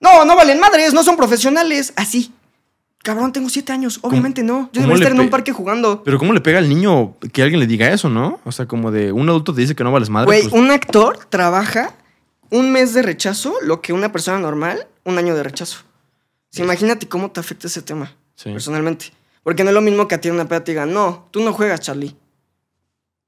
no, 0.00 0.24
no 0.24 0.36
valen 0.36 0.58
madres, 0.58 0.94
no 0.94 1.04
son 1.04 1.18
profesionales. 1.18 1.92
Así. 1.96 2.32
Cabrón, 3.02 3.32
tengo 3.32 3.48
siete 3.48 3.72
años. 3.72 4.00
Obviamente 4.02 4.42
no. 4.42 4.68
Yo 4.72 4.86
le 4.86 4.94
estar 4.94 5.12
en 5.12 5.20
un 5.20 5.30
parque 5.30 5.52
jugando. 5.52 6.02
Pero 6.04 6.18
¿cómo 6.18 6.32
le 6.32 6.40
pega 6.40 6.58
al 6.58 6.68
niño 6.68 7.16
que 7.32 7.42
alguien 7.42 7.60
le 7.60 7.66
diga 7.66 7.90
eso, 7.92 8.08
no? 8.08 8.40
O 8.44 8.52
sea, 8.52 8.66
como 8.66 8.90
de 8.90 9.12
un 9.12 9.28
adulto 9.28 9.54
te 9.54 9.60
dice 9.60 9.74
que 9.74 9.84
no 9.84 9.92
vales 9.92 10.10
madre. 10.10 10.26
Güey, 10.26 10.42
pues, 10.42 10.52
un 10.52 10.70
actor 10.70 11.18
trabaja 11.28 11.94
un 12.50 12.72
mes 12.72 12.94
de 12.94 13.02
rechazo 13.02 13.54
lo 13.62 13.80
que 13.80 13.92
una 13.92 14.10
persona 14.12 14.38
normal, 14.38 14.86
un 15.04 15.18
año 15.18 15.34
de 15.34 15.42
rechazo. 15.42 15.78
Sea, 16.50 16.64
imagínate 16.64 17.08
cómo 17.08 17.30
te 17.30 17.40
afecta 17.40 17.66
ese 17.66 17.82
tema, 17.82 18.14
sí. 18.34 18.50
personalmente. 18.50 19.12
Porque 19.42 19.64
no 19.64 19.70
es 19.70 19.74
lo 19.74 19.80
mismo 19.82 20.08
que 20.08 20.14
a 20.14 20.20
ti 20.20 20.30
una 20.30 20.48
peda 20.48 20.64
te 20.64 20.72
digan, 20.72 20.92
no, 20.92 21.28
tú 21.30 21.40
no 21.42 21.52
juegas, 21.52 21.80
Charlie. 21.80 22.16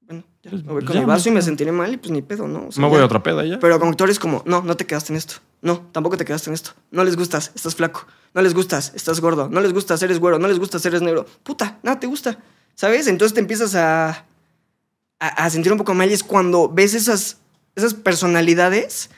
Bueno, 0.01 0.23
ya, 0.43 0.51
Pues, 0.51 0.63
me 0.63 0.73
voy 0.73 0.85
con 0.85 0.93
ya, 0.95 0.99
mi 1.01 1.05
vaso 1.05 1.29
y 1.29 1.31
me 1.31 1.41
sentiré 1.41 1.71
mal 1.71 1.93
y 1.93 1.97
pues 1.97 2.11
ni 2.11 2.21
pedo, 2.21 2.47
¿no? 2.47 2.67
O 2.67 2.71
sea, 2.71 2.81
Me 2.81 2.87
voy 2.89 2.97
ya. 2.97 3.03
a 3.03 3.05
otra 3.05 3.23
peda 3.23 3.45
ya. 3.45 3.59
Pero 3.59 3.79
con 3.79 3.89
actores 3.89 4.19
como, 4.19 4.43
no, 4.45 4.61
no 4.63 4.75
te 4.75 4.85
quedaste 4.85 5.13
en 5.13 5.17
esto. 5.17 5.35
No, 5.61 5.81
tampoco 5.91 6.17
te 6.17 6.25
quedaste 6.25 6.49
en 6.49 6.55
esto. 6.55 6.71
No 6.89 7.03
les 7.03 7.15
gustas, 7.15 7.51
estás 7.55 7.75
flaco. 7.75 8.05
No 8.33 8.41
les 8.41 8.53
gustas, 8.53 8.93
estás 8.95 9.19
gordo. 9.19 9.49
No 9.49 9.59
les 9.61 9.73
gustas, 9.73 10.01
eres 10.03 10.19
güero. 10.19 10.39
No 10.39 10.47
les 10.47 10.59
gustas, 10.59 10.85
eres 10.85 11.01
negro. 11.01 11.25
Puta, 11.43 11.79
nada 11.83 11.99
te 11.99 12.07
gusta. 12.07 12.37
¿Sabes? 12.75 13.07
Entonces 13.07 13.33
te 13.33 13.41
empiezas 13.41 13.75
a, 13.75 14.25
a, 15.19 15.27
a 15.27 15.49
sentir 15.49 15.71
un 15.71 15.77
poco 15.77 15.93
mal 15.93 16.09
y 16.09 16.13
es 16.13 16.23
cuando 16.23 16.69
ves 16.69 16.93
esas, 16.93 17.37
esas 17.75 17.93
personalidades 17.93 19.09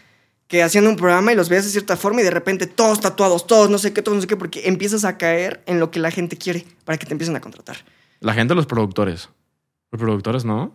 que 0.48 0.62
hacían 0.62 0.88
un 0.88 0.96
programa 0.96 1.32
y 1.32 1.36
los 1.36 1.50
ves 1.50 1.66
de 1.66 1.72
cierta 1.72 1.98
forma 1.98 2.22
y 2.22 2.24
de 2.24 2.32
repente 2.32 2.68
todos 2.68 3.00
tatuados, 3.00 3.48
todos 3.48 3.70
no 3.70 3.78
sé 3.78 3.94
qué, 3.94 4.02
todos 4.02 4.16
no 4.16 4.22
sé 4.22 4.28
qué, 4.28 4.38
porque 4.38 4.68
empiezas 4.68 5.06
a 5.06 5.18
caer 5.18 5.64
en 5.66 5.80
lo 5.80 5.90
que 5.90 6.00
la 6.00 6.12
gente 6.12 6.38
quiere 6.38 6.66
para 6.86 6.98
que 6.98 7.06
te 7.06 7.14
empiecen 7.14 7.36
a 7.36 7.42
contratar. 7.42 7.78
La 8.20 8.34
gente, 8.34 8.54
los 8.56 8.66
productores. 8.66 9.30
Los 9.92 10.00
productores, 10.00 10.46
¿no? 10.46 10.74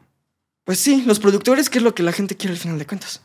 Pues 0.65 0.81
sí, 0.81 1.03
los 1.07 1.19
productores, 1.19 1.71
¿qué 1.71 1.79
es 1.79 1.85
lo 1.85 1.95
que 1.95 2.03
la 2.03 2.13
gente 2.13 2.37
quiere 2.37 2.55
al 2.55 2.59
final 2.59 2.79
de 2.79 2.87
cuentas? 2.87 3.23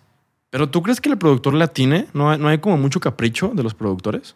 Pero 0.50 0.70
¿tú 0.70 0.84
crees 0.84 1.02
que 1.02 1.10
el 1.10 1.18
productor 1.18 1.56
le 1.56 1.64
atine? 1.64 2.08
¿No 2.14 2.30
hay, 2.30 2.38
no 2.38 2.48
hay 2.48 2.60
como 2.60 2.78
mucho 2.78 3.00
capricho 3.00 3.52
de 3.56 3.64
los 3.64 3.74
productores? 3.74 4.36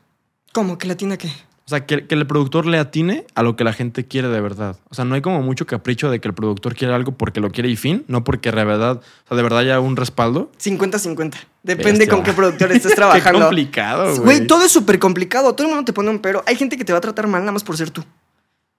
¿Cómo? 0.53 0.77
¿Que 0.77 0.87
latina 0.87 1.17
qué? 1.17 1.27
O 1.65 1.69
sea, 1.69 1.85
que, 1.85 2.07
que 2.07 2.15
el 2.15 2.25
productor 2.25 2.65
le 2.65 2.77
atine 2.79 3.25
a 3.35 3.43
lo 3.43 3.57
que 3.57 3.65
la 3.65 3.73
gente 3.73 4.05
quiere 4.05 4.29
de 4.29 4.39
verdad. 4.39 4.77
O 4.89 4.95
sea, 4.95 5.03
no 5.03 5.15
hay 5.15 5.21
como 5.21 5.41
mucho 5.41 5.65
capricho 5.67 6.09
de 6.09 6.21
que 6.21 6.29
el 6.29 6.33
productor 6.33 6.75
quiere 6.75 6.93
algo 6.93 7.11
porque 7.11 7.41
lo 7.41 7.51
quiere 7.51 7.67
y 7.67 7.75
fin, 7.75 8.05
no 8.07 8.23
porque 8.23 8.51
de 8.51 8.63
verdad, 8.63 9.01
o 9.25 9.27
sea, 9.27 9.35
de 9.35 9.43
verdad 9.43 9.59
haya 9.59 9.79
un 9.81 9.97
respaldo. 9.97 10.49
50-50. 10.63 11.33
Depende 11.63 11.91
Bestia. 11.99 12.07
con 12.07 12.23
qué 12.23 12.31
productor 12.31 12.71
estés 12.71 12.91
Qué 12.91 12.95
trabajando. 12.95 13.41
complicado, 13.47 14.05
güey. 14.11 14.23
Güey, 14.37 14.47
todo 14.47 14.63
es 14.63 14.71
súper 14.71 14.97
complicado. 14.97 15.53
Todo 15.55 15.67
el 15.67 15.73
mundo 15.73 15.83
te 15.85 15.91
pone 15.91 16.09
un 16.09 16.19
pero. 16.19 16.41
Hay 16.47 16.55
gente 16.55 16.77
que 16.77 16.85
te 16.85 16.93
va 16.93 16.99
a 16.99 17.01
tratar 17.01 17.27
mal 17.27 17.41
nada 17.41 17.51
más 17.51 17.65
por 17.65 17.75
ser 17.75 17.89
tú. 17.91 18.01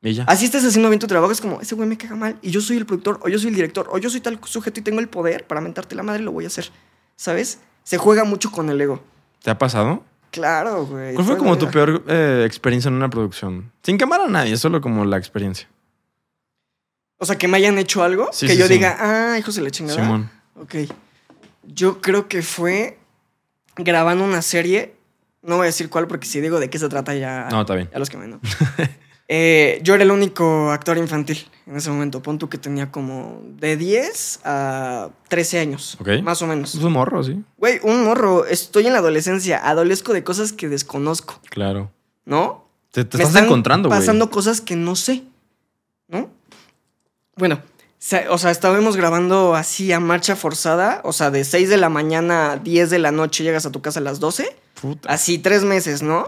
Y 0.01 0.15
ya. 0.15 0.25
Así 0.25 0.47
estás 0.47 0.65
haciendo 0.65 0.89
bien 0.89 1.01
tu 1.01 1.09
trabajo, 1.09 1.31
es 1.33 1.41
como, 1.43 1.61
ese 1.61 1.75
güey 1.75 1.89
me 1.89 1.99
caga 1.99 2.15
mal, 2.15 2.39
y 2.41 2.53
yo 2.53 2.61
soy 2.61 2.77
el 2.77 2.87
productor, 2.87 3.19
o 3.23 3.29
yo 3.29 3.37
soy 3.39 3.49
el 3.49 3.57
director, 3.57 3.89
o 3.91 3.99
yo 3.99 4.09
soy 4.09 4.21
tal 4.21 4.39
sujeto 4.45 4.79
y 4.79 4.83
tengo 4.85 5.01
el 5.01 5.09
poder 5.09 5.45
para 5.45 5.61
mentarte 5.61 5.97
la 5.97 6.05
madre, 6.05 6.23
lo 6.23 6.31
voy 6.31 6.45
a 6.45 6.47
hacer. 6.47 6.71
¿Sabes? 7.17 7.59
Se 7.83 7.99
juega 7.99 8.23
mucho 8.25 8.53
con 8.53 8.71
el 8.71 8.81
ego. 8.81 9.03
¿Te 9.43 9.51
ha 9.51 9.59
pasado? 9.59 10.05
Claro, 10.31 10.87
güey. 10.87 11.15
¿Cuál 11.15 11.27
fue 11.27 11.39
como 11.39 11.57
tu 11.59 11.71
peor 11.71 12.05
eh, 12.09 12.45
experiencia 12.47 12.89
en 12.89 12.95
una 12.95 13.09
producción? 13.11 13.73
Sin 13.83 13.97
quemar 13.99 14.21
a 14.21 14.27
nadie, 14.29 14.57
solo 14.57 14.81
como 14.81 15.05
la 15.05 15.17
experiencia. 15.17 15.69
O 17.19 17.27
sea, 17.27 17.37
que 17.37 17.49
me 17.49 17.57
hayan 17.57 17.79
hecho 17.79 18.03
algo, 18.03 18.29
Sí, 18.33 18.47
que 18.47 18.53
sí, 18.53 18.59
yo 18.59 18.67
sí. 18.67 18.75
diga, 18.75 18.97
ah, 19.01 19.39
hijos 19.39 19.55
de 19.57 19.63
la 19.63 19.71
chingada. 19.71 20.01
Simón. 20.01 20.31
Ok. 20.55 20.75
Yo 21.65 22.01
creo 22.01 22.29
que 22.29 22.43
fue 22.43 22.99
grabando 23.77 24.25
una 24.25 24.43
serie. 24.43 24.95
No 25.43 25.57
voy 25.57 25.65
a 25.65 25.67
decir 25.67 25.89
cuál 25.89 26.07
porque 26.07 26.27
si 26.27 26.41
digo 26.41 26.61
de 26.61 26.71
qué 26.71 26.79
se 26.79 26.89
trata 26.89 27.15
ya. 27.15 27.49
No, 27.51 27.63
está 27.63 27.75
bien. 27.75 27.89
Ya 27.93 27.99
los 27.99 28.11
quemé, 28.11 28.29
¿no? 28.29 28.41
Eh, 29.31 29.81
yo 29.83 29.95
era 29.95 30.05
el 30.05 30.11
único 30.11 30.71
actor 30.71 30.97
infantil 30.97 31.47
en 31.67 31.77
ese 31.77 31.91
momento. 31.91 32.23
Pon 32.23 32.39
tú 32.39 32.49
que 32.49 32.57
tenía 32.57 32.91
como 32.91 33.43
de 33.45 33.77
10 33.77 34.41
a 34.45 35.11
13 35.29 35.59
años. 35.61 35.99
Ok. 36.01 36.09
Más 36.23 36.41
o 36.41 36.47
menos. 36.47 36.75
Es 36.75 36.83
un 36.83 36.93
morro, 36.95 37.23
sí. 37.23 37.43
Güey, 37.59 37.79
un 37.83 38.05
morro. 38.05 38.47
Estoy 38.47 38.87
en 38.87 38.95
la 38.95 39.01
adolescencia. 39.01 39.59
Adolezco 39.69 40.15
de 40.15 40.25
cosas 40.25 40.53
que 40.53 40.69
desconozco, 40.69 41.39
Claro. 41.51 41.91
¿no? 42.25 42.65
Te, 42.91 43.05
te 43.05 43.19
Me 43.19 43.25
estás 43.25 43.35
están 43.35 43.45
encontrando, 43.45 43.89
güey. 43.91 44.01
pasando 44.01 44.31
cosas 44.31 44.63
que 44.63 44.75
no 44.77 44.97
sé, 44.97 45.23
¿no? 46.09 46.31
Bueno, 47.37 47.61
o 48.31 48.39
sea, 48.39 48.51
estábamos 48.51 48.97
grabando 48.97 49.55
así 49.55 49.93
a 49.93 50.01
marcha 50.01 50.37
forzada, 50.37 51.01
o 51.05 51.13
sea, 51.13 51.31
de 51.31 51.45
6 51.45 51.69
de 51.69 51.77
la 51.77 51.89
mañana 51.89 52.53
a 52.53 52.57
10 52.57 52.91
de 52.91 52.99
la 52.99 53.11
noche 53.11 53.43
llegas 53.45 53.67
a 53.67 53.73
tu 53.73 53.83
casa 53.83 54.01
a 54.01 54.03
las 54.03 54.21
12, 54.21 54.57
Puta. 54.81 55.09
así 55.13 55.39
tres 55.39 55.65
meses, 55.65 56.03
¿no? 56.03 56.25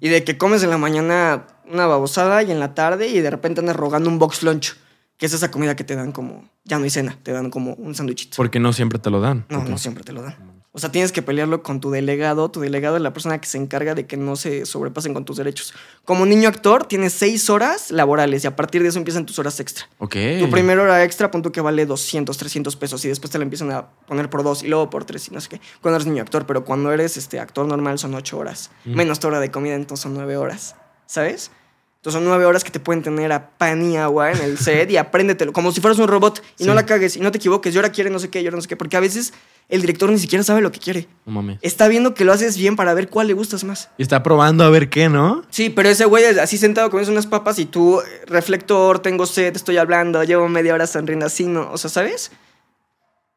Y 0.00 0.08
de 0.08 0.24
que 0.24 0.36
comes 0.36 0.62
en 0.62 0.70
la 0.70 0.78
mañana 0.78 1.46
una 1.70 1.86
babosada 1.86 2.42
y 2.42 2.50
en 2.50 2.58
la 2.60 2.74
tarde 2.74 3.08
y 3.08 3.20
de 3.20 3.30
repente 3.30 3.60
andas 3.60 3.76
rogando 3.76 4.10
un 4.10 4.18
box 4.18 4.42
lunch, 4.42 4.76
que 5.16 5.26
es 5.26 5.32
esa 5.32 5.50
comida 5.50 5.76
que 5.76 5.84
te 5.84 5.94
dan 5.94 6.10
como, 6.12 6.48
ya 6.64 6.78
no 6.78 6.84
hay 6.84 6.90
cena, 6.90 7.16
te 7.22 7.32
dan 7.32 7.50
como 7.50 7.74
un 7.74 7.94
sándwichito. 7.94 8.36
Porque 8.36 8.58
no 8.58 8.72
siempre 8.72 8.98
te 8.98 9.08
lo 9.10 9.20
dan. 9.20 9.46
No, 9.48 9.62
no 9.64 9.78
siempre 9.78 10.02
te 10.02 10.12
lo 10.12 10.22
dan. 10.22 10.36
O 10.74 10.78
sea, 10.78 10.90
tienes 10.90 11.12
que 11.12 11.20
pelearlo 11.20 11.62
con 11.62 11.80
tu 11.80 11.90
delegado. 11.90 12.50
Tu 12.50 12.60
delegado 12.60 12.96
es 12.96 13.02
la 13.02 13.12
persona 13.12 13.38
que 13.38 13.46
se 13.46 13.58
encarga 13.58 13.94
de 13.94 14.06
que 14.06 14.16
no 14.16 14.36
se 14.36 14.64
sobrepasen 14.64 15.12
con 15.12 15.26
tus 15.26 15.36
derechos. 15.36 15.74
Como 16.06 16.24
niño 16.24 16.48
actor, 16.48 16.84
tienes 16.86 17.12
seis 17.12 17.50
horas 17.50 17.90
laborales 17.90 18.42
y 18.44 18.46
a 18.46 18.56
partir 18.56 18.82
de 18.82 18.88
eso 18.88 18.96
empiezan 18.98 19.26
tus 19.26 19.38
horas 19.38 19.60
extra. 19.60 19.84
Ok. 19.98 20.16
Tu 20.40 20.48
primera 20.50 20.80
hora 20.82 21.04
extra, 21.04 21.30
punto 21.30 21.52
que 21.52 21.60
vale 21.60 21.84
200, 21.84 22.34
300 22.38 22.74
pesos 22.76 23.04
y 23.04 23.08
después 23.08 23.30
te 23.30 23.36
la 23.36 23.44
empiezan 23.44 23.70
a 23.70 23.86
poner 24.06 24.30
por 24.30 24.42
dos 24.42 24.62
y 24.62 24.68
luego 24.68 24.88
por 24.88 25.04
tres 25.04 25.28
y 25.28 25.32
no 25.34 25.42
sé 25.42 25.50
qué. 25.50 25.60
Cuando 25.82 25.96
eres 25.96 26.06
niño 26.06 26.22
actor, 26.22 26.46
pero 26.46 26.64
cuando 26.64 26.90
eres 26.90 27.18
este 27.18 27.38
actor 27.38 27.66
normal 27.66 27.98
son 27.98 28.14
ocho 28.14 28.38
horas. 28.38 28.70
Mm. 28.86 28.94
Menos 28.94 29.20
tu 29.20 29.26
hora 29.28 29.40
de 29.40 29.50
comida, 29.50 29.74
entonces 29.74 30.02
son 30.04 30.14
nueve 30.14 30.38
horas. 30.38 30.74
¿Sabes? 31.04 31.50
Entonces 31.96 32.18
son 32.18 32.24
nueve 32.24 32.46
horas 32.46 32.64
que 32.64 32.70
te 32.70 32.80
pueden 32.80 33.02
tener 33.02 33.30
a 33.30 33.50
pan 33.58 33.88
y 33.92 33.98
agua 33.98 34.32
en 34.32 34.40
el 34.40 34.56
set 34.56 34.90
y 34.90 34.96
apréndetelo, 34.96 35.52
como 35.52 35.70
si 35.70 35.82
fueras 35.82 35.98
un 35.98 36.08
robot 36.08 36.42
y 36.58 36.64
no 36.64 36.72
Sí. 36.72 36.76
la 36.76 36.86
cagues 36.86 37.16
y 37.16 37.20
no 37.20 37.30
te 37.30 37.36
equivoques. 37.36 37.74
Y 37.74 37.76
ahora 37.76 37.92
quiere 37.92 38.08
no 38.08 38.18
sé 38.18 38.30
qué, 38.30 38.40
y 38.40 38.46
ahora 38.46 38.56
no 38.56 38.62
sé 38.62 38.68
qué, 38.68 38.76
porque 38.76 38.96
a 38.96 39.00
veces 39.00 39.34
el 39.68 39.80
director 39.80 40.10
ni 40.10 40.18
siquiera 40.18 40.44
sabe 40.44 40.60
lo 40.60 40.70
que 40.70 40.78
quiere. 40.78 41.08
No 41.24 41.32
mames. 41.32 41.58
Está 41.62 41.88
viendo 41.88 42.14
que 42.14 42.24
lo 42.24 42.32
haces 42.32 42.56
bien 42.56 42.76
para 42.76 42.92
ver 42.94 43.08
cuál 43.08 43.28
le 43.28 43.32
gustas 43.32 43.64
más. 43.64 43.88
Y 43.96 44.02
está 44.02 44.22
probando 44.22 44.64
a 44.64 44.70
ver 44.70 44.90
qué, 44.90 45.08
¿no? 45.08 45.42
Sí, 45.50 45.70
pero 45.70 45.88
ese 45.88 46.04
güey 46.04 46.24
es 46.24 46.38
así 46.38 46.58
sentado 46.58 46.90
comiendo 46.90 47.12
unas 47.12 47.26
papas 47.26 47.58
y 47.58 47.64
tú, 47.64 48.00
eh, 48.00 48.04
reflector, 48.26 48.98
tengo 48.98 49.26
sed, 49.26 49.56
estoy 49.56 49.78
hablando, 49.78 50.22
llevo 50.24 50.48
media 50.48 50.74
hora 50.74 50.86
sonriendo 50.86 51.26
así, 51.26 51.44
¿no? 51.44 51.70
O 51.72 51.78
sea, 51.78 51.88
¿sabes? 51.90 52.32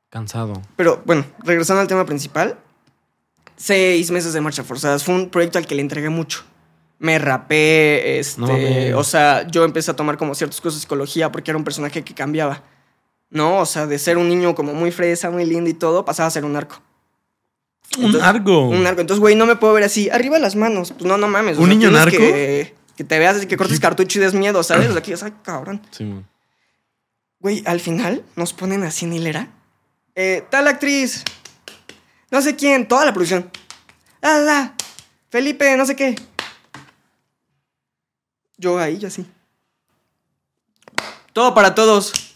Cansado. 0.09 0.61
Pero 0.75 1.01
bueno, 1.05 1.25
regresando 1.43 1.81
al 1.81 1.87
tema 1.87 2.05
principal, 2.05 2.57
seis 3.55 4.11
meses 4.11 4.33
de 4.33 4.41
marcha 4.41 4.63
forzadas. 4.63 5.03
Fue 5.03 5.15
un 5.15 5.29
proyecto 5.29 5.57
al 5.57 5.65
que 5.65 5.75
le 5.75 5.81
entregué 5.81 6.09
mucho. 6.09 6.43
Me 6.99 7.19
rapé, 7.19 8.19
este, 8.19 8.41
No 8.41 8.97
o 8.97 9.03
sea, 9.03 9.45
yo 9.47 9.65
empecé 9.65 9.91
a 9.91 9.95
tomar 9.95 10.17
como 10.17 10.33
ciertas 10.33 10.61
cosas 10.61 10.75
de 10.75 10.81
psicología 10.81 11.31
porque 11.31 11.51
era 11.51 11.57
un 11.57 11.63
personaje 11.63 12.03
que 12.03 12.13
cambiaba. 12.13 12.63
¿No? 13.29 13.59
O 13.59 13.65
sea, 13.65 13.85
de 13.87 13.99
ser 13.99 14.17
un 14.17 14.29
niño 14.29 14.55
como 14.55 14.73
muy 14.73 14.91
fresa, 14.91 15.29
muy 15.29 15.45
lindo 15.45 15.69
y 15.69 15.73
todo, 15.73 16.05
pasaba 16.05 16.27
a 16.27 16.31
ser 16.31 16.45
un 16.45 16.53
narco. 16.53 16.81
Un 17.97 18.05
Entonces- 18.05 18.23
argo. 18.23 18.69
Un 18.69 18.83
narco. 18.83 19.01
Entonces, 19.01 19.19
güey, 19.19 19.35
no 19.35 19.45
me 19.45 19.55
puedo 19.55 19.73
ver 19.73 19.83
así. 19.83 20.09
Arriba 20.09 20.39
las 20.39 20.55
manos. 20.55 20.91
Pues 20.93 21.05
no, 21.05 21.17
no 21.17 21.27
mames. 21.27 21.57
o 21.57 21.61
¿Un 21.61 21.67
sea, 21.67 21.75
niño 21.75 21.91
narco? 21.91 22.17
Que, 22.17 22.75
que 22.95 23.03
te 23.03 23.19
veas 23.19 23.37
así, 23.37 23.45
que 23.47 23.57
cortes 23.57 23.79
cartucho 23.81 24.19
y 24.19 24.21
des 24.21 24.33
miedo, 24.33 24.63
¿sabes? 24.63 24.89
O 24.89 24.93
sea, 24.93 25.01
que 25.01 25.07
digas, 25.07 25.23
ay, 25.23 25.33
cabrón. 25.43 25.81
Simón. 25.91 26.27
Güey, 27.39 27.63
al 27.65 27.79
final 27.79 28.23
nos 28.35 28.53
ponen 28.53 28.83
así 28.83 29.05
en 29.05 29.13
hilera. 29.13 29.49
Eh, 30.15 30.43
tal 30.49 30.67
actriz. 30.67 31.23
No 32.31 32.41
sé 32.41 32.55
quién. 32.55 32.87
Toda 32.87 33.05
la 33.05 33.13
producción. 33.13 33.51
Ah, 34.21 34.43
ah, 34.49 34.73
Felipe, 35.29 35.75
no 35.77 35.85
sé 35.85 35.95
qué. 35.95 36.15
Yo 38.57 38.79
ahí, 38.79 38.97
yo 38.97 39.07
así. 39.09 39.25
Todo 41.33 41.53
para 41.53 41.75
todos. 41.75 42.34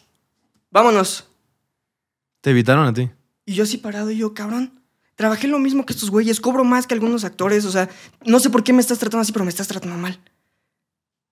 Vámonos. 0.71 1.27
Te 2.41 2.51
evitaron 2.51 2.85
a 2.85 2.93
ti. 2.93 3.09
Y 3.45 3.53
yo 3.53 3.63
así 3.63 3.77
parado, 3.77 4.11
y 4.11 4.17
yo, 4.17 4.33
cabrón. 4.33 4.81
Trabajé 5.15 5.47
lo 5.47 5.59
mismo 5.59 5.85
que 5.85 5.91
estos 5.93 6.09
güeyes, 6.11 6.39
cobro 6.39 6.63
más 6.63 6.87
que 6.87 6.93
algunos 6.93 7.25
actores, 7.25 7.65
o 7.65 7.71
sea, 7.71 7.89
no 8.25 8.39
sé 8.39 8.49
por 8.49 8.63
qué 8.63 8.71
me 8.71 8.79
estás 8.79 8.99
tratando 8.99 9.21
así, 9.21 9.33
pero 9.33 9.43
me 9.43 9.49
estás 9.49 9.67
tratando 9.67 9.97
mal. 9.97 10.19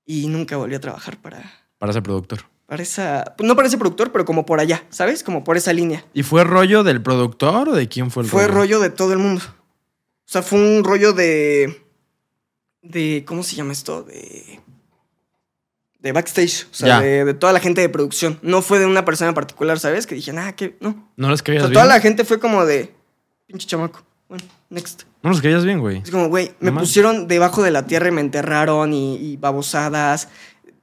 Y 0.05 0.27
nunca 0.27 0.57
volví 0.57 0.75
a 0.75 0.81
trabajar 0.81 1.21
para, 1.21 1.69
Para 1.77 1.93
ser 1.93 2.03
productor. 2.03 2.39
para 2.65 2.83
esa, 2.83 3.35
no 3.39 3.55
para 3.55 3.69
ese 3.69 3.77
productor, 3.77 4.11
pero 4.11 4.25
como 4.25 4.45
por 4.45 4.59
allá, 4.59 4.85
¿sabes? 4.89 5.23
Como 5.23 5.43
por 5.45 5.55
esa 5.55 5.71
línea. 5.71 6.03
¿Y 6.13 6.23
fue 6.23 6.43
rollo 6.43 6.83
del 6.83 7.01
productor 7.01 7.69
o 7.69 7.73
de 7.75 7.87
quién 7.87 8.11
fue 8.11 8.23
el 8.23 8.29
Fue 8.29 8.47
rollo 8.47 8.81
de 8.81 8.89
todo 8.89 9.13
el 9.13 9.19
mundo. 9.19 9.41
O 9.45 10.29
sea, 10.29 10.41
fue 10.41 10.59
un 10.59 10.83
rollo 10.83 11.13
de, 11.13 11.81
de, 12.81 13.23
¿cómo 13.25 13.41
se 13.43 13.55
llama 13.55 13.71
esto? 13.71 14.03
De, 14.03 14.59
de 16.07 16.11
backstage, 16.13 16.65
o 16.71 16.73
sea, 16.73 16.99
de, 17.01 17.23
de 17.25 17.33
toda 17.33 17.53
la 17.53 17.59
gente 17.59 17.81
de 17.81 17.89
producción. 17.89 18.39
No 18.41 18.61
fue 18.61 18.79
de 18.79 18.85
una 18.85 19.05
persona 19.05 19.29
en 19.29 19.35
particular, 19.35 19.79
¿sabes? 19.79 20.07
Que 20.07 20.15
dije, 20.15 20.33
nada, 20.33 20.55
que 20.55 20.75
no. 20.79 21.09
¿No 21.15 21.29
los 21.29 21.41
O 21.41 21.43
caías 21.43 21.61
sea, 21.61 21.69
bien? 21.69 21.73
toda 21.73 21.85
la 21.85 21.99
gente 22.01 22.25
fue 22.25 22.39
como 22.39 22.65
de, 22.65 22.93
pinche 23.45 23.67
chamaco. 23.67 24.03
Bueno, 24.29 24.43
next. 24.69 25.03
No 25.23 25.29
los 25.29 25.41
caías 25.41 25.63
bien, 25.63 25.79
güey. 25.79 25.97
Es 26.03 26.11
como, 26.11 26.27
güey, 26.27 26.51
me 26.59 26.71
No 26.71 26.79
pusieron 26.81 27.27
debajo 27.27 27.63
de 27.63 27.71
la 27.71 27.85
tierra 27.85 28.09
y 28.09 28.11
me 28.11 28.21
enterraron 28.21 28.93
y, 28.93 29.15
y 29.17 29.37
babosadas. 29.37 30.27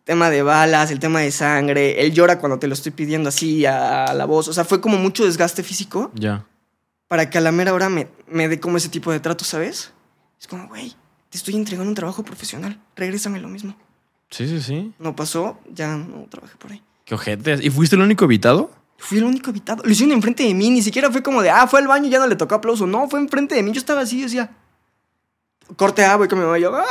Tema 0.04 0.28
de 0.30 0.42
balas, 0.42 0.90
el 0.90 0.98
tema 0.98 1.20
de 1.20 1.30
sangre. 1.30 2.00
Él 2.02 2.12
llora 2.12 2.38
cuando 2.38 2.58
te 2.58 2.66
lo 2.66 2.74
estoy 2.74 2.92
pidiendo 2.92 3.28
así 3.30 3.64
a, 3.66 4.04
a 4.04 4.14
la 4.14 4.24
voz. 4.26 4.48
O 4.48 4.52
sea, 4.52 4.64
fue 4.64 4.80
como 4.80 4.98
mucho 4.98 5.24
desgaste 5.24 5.62
físico 5.62 6.10
Ya. 6.14 6.46
para 7.08 7.30
que 7.30 7.38
a 7.38 7.40
la 7.40 7.52
mera 7.52 7.72
hora 7.72 7.88
me, 7.88 8.08
me 8.28 8.48
dé 8.48 8.60
como 8.60 8.76
ese 8.76 8.88
tipo 8.90 9.10
de 9.12 9.20
trato, 9.20 9.44
¿sabes? 9.44 9.92
Es 10.40 10.46
como, 10.46 10.68
güey, 10.68 10.94
te 11.30 11.38
estoy 11.38 11.54
entregando 11.56 11.88
un 11.88 11.94
trabajo 11.94 12.22
profesional. 12.22 12.78
Regrésame 12.96 13.40
lo 13.40 13.48
mismo. 13.48 13.76
Sí, 14.30 14.48
sí, 14.48 14.60
sí. 14.60 14.92
No 14.98 15.14
pasó, 15.14 15.58
ya 15.72 15.96
no 15.96 16.26
trabajé 16.28 16.56
por 16.56 16.72
ahí. 16.72 16.82
Qué 17.04 17.14
ojetes. 17.14 17.60
¿Y 17.62 17.70
fuiste 17.70 17.96
el 17.96 18.02
único 18.02 18.24
evitado? 18.24 18.70
Fui 18.98 19.18
el 19.18 19.24
único 19.24 19.50
evitado. 19.50 19.82
Lo 19.84 19.90
hicieron 19.90 20.12
enfrente 20.12 20.42
de 20.42 20.54
mí. 20.54 20.70
Ni 20.70 20.82
siquiera 20.82 21.10
fue 21.10 21.22
como 21.22 21.42
de, 21.42 21.50
ah, 21.50 21.66
fue 21.66 21.80
al 21.80 21.86
baño 21.86 22.06
y 22.06 22.10
ya 22.10 22.18
no 22.18 22.26
le 22.26 22.36
tocó 22.36 22.54
aplauso. 22.54 22.86
No, 22.86 23.08
fue 23.08 23.20
enfrente 23.20 23.54
de 23.54 23.62
mí. 23.62 23.72
Yo 23.72 23.78
estaba 23.78 24.00
así, 24.00 24.18
yo 24.18 24.24
decía. 24.24 24.50
Corte 25.76 26.04
A, 26.04 26.16
voy 26.16 26.28
con 26.28 26.38
mi 26.38 26.44
mamá. 26.44 26.58
y 26.58 26.62
Yo, 26.62 26.74
¡ah! 26.74 26.84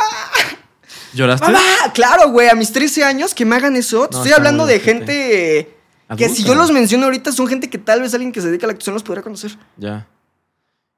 ¿Lloraste? 1.13 1.47
¡Mamá! 1.47 1.59
Claro, 1.93 2.29
güey, 2.29 2.49
a 2.49 2.55
mis 2.55 2.71
13 2.71 3.03
años 3.03 3.33
que 3.33 3.45
me 3.45 3.55
hagan 3.55 3.75
eso. 3.75 4.07
No, 4.11 4.17
estoy 4.17 4.31
hablando 4.31 4.65
de 4.65 4.79
gente 4.79 5.75
que 6.17 6.29
si 6.29 6.43
yo 6.43 6.55
los 6.55 6.71
menciono 6.71 7.05
ahorita 7.05 7.31
son 7.31 7.47
gente 7.47 7.69
que 7.69 7.77
tal 7.77 8.01
vez 8.01 8.13
alguien 8.13 8.31
que 8.31 8.41
se 8.41 8.47
dedica 8.47 8.65
a 8.65 8.67
la 8.67 8.73
actuación 8.73 8.93
los 8.93 9.03
podría 9.03 9.23
conocer. 9.23 9.57
Ya. 9.77 10.07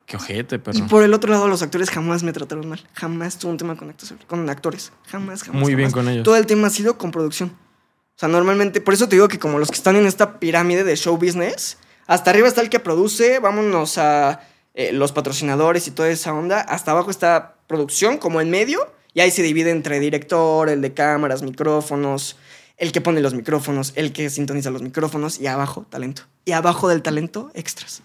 Qué 0.05 0.17
ojete, 0.17 0.59
pero. 0.59 0.77
Y 0.77 0.81
por 0.83 1.03
el 1.03 1.13
otro 1.13 1.31
lado, 1.31 1.47
los 1.47 1.61
actores 1.61 1.89
jamás 1.89 2.23
me 2.23 2.31
trataron 2.31 2.67
mal. 2.69 2.87
Jamás 2.93 3.37
tuve 3.37 3.51
un 3.51 3.57
tema 3.57 3.75
con 3.75 3.89
actores. 3.89 4.13
Con 4.27 4.49
actores. 4.49 4.91
Jamás, 5.07 5.43
jamás. 5.43 5.61
Muy 5.61 5.75
bien 5.75 5.91
con 5.91 6.07
ellos. 6.07 6.23
Todo 6.23 6.35
el 6.35 6.45
tema 6.45 6.67
ha 6.67 6.69
sido 6.69 6.97
con 6.97 7.11
producción. 7.11 7.49
O 7.49 8.17
sea, 8.17 8.29
normalmente, 8.29 8.81
por 8.81 8.93
eso 8.93 9.09
te 9.09 9.15
digo 9.15 9.27
que 9.27 9.39
como 9.39 9.59
los 9.59 9.69
que 9.69 9.75
están 9.75 9.95
en 9.95 10.05
esta 10.05 10.39
pirámide 10.39 10.83
de 10.83 10.95
show 10.95 11.17
business, 11.17 11.77
hasta 12.07 12.29
arriba 12.29 12.47
está 12.47 12.61
el 12.61 12.69
que 12.69 12.79
produce, 12.79 13.39
vámonos 13.39 13.97
a 13.97 14.41
eh, 14.73 14.93
los 14.93 15.11
patrocinadores 15.11 15.87
y 15.87 15.91
toda 15.91 16.09
esa 16.09 16.33
onda. 16.33 16.61
Hasta 16.61 16.91
abajo 16.91 17.09
está 17.09 17.55
producción, 17.67 18.17
como 18.17 18.41
en 18.41 18.51
medio, 18.51 18.87
y 19.13 19.21
ahí 19.21 19.31
se 19.31 19.41
divide 19.41 19.71
entre 19.71 19.99
director, 19.99 20.69
el 20.69 20.81
de 20.81 20.93
cámaras, 20.93 21.41
micrófonos, 21.41 22.37
el 22.77 22.91
que 22.91 23.01
pone 23.01 23.21
los 23.21 23.33
micrófonos, 23.33 23.93
el 23.95 24.13
que 24.13 24.29
sintoniza 24.29 24.69
los 24.69 24.81
micrófonos, 24.81 25.39
y 25.39 25.47
abajo, 25.47 25.85
talento. 25.89 26.23
Y 26.45 26.51
abajo 26.51 26.87
del 26.87 27.01
talento, 27.01 27.51
extras. 27.53 28.01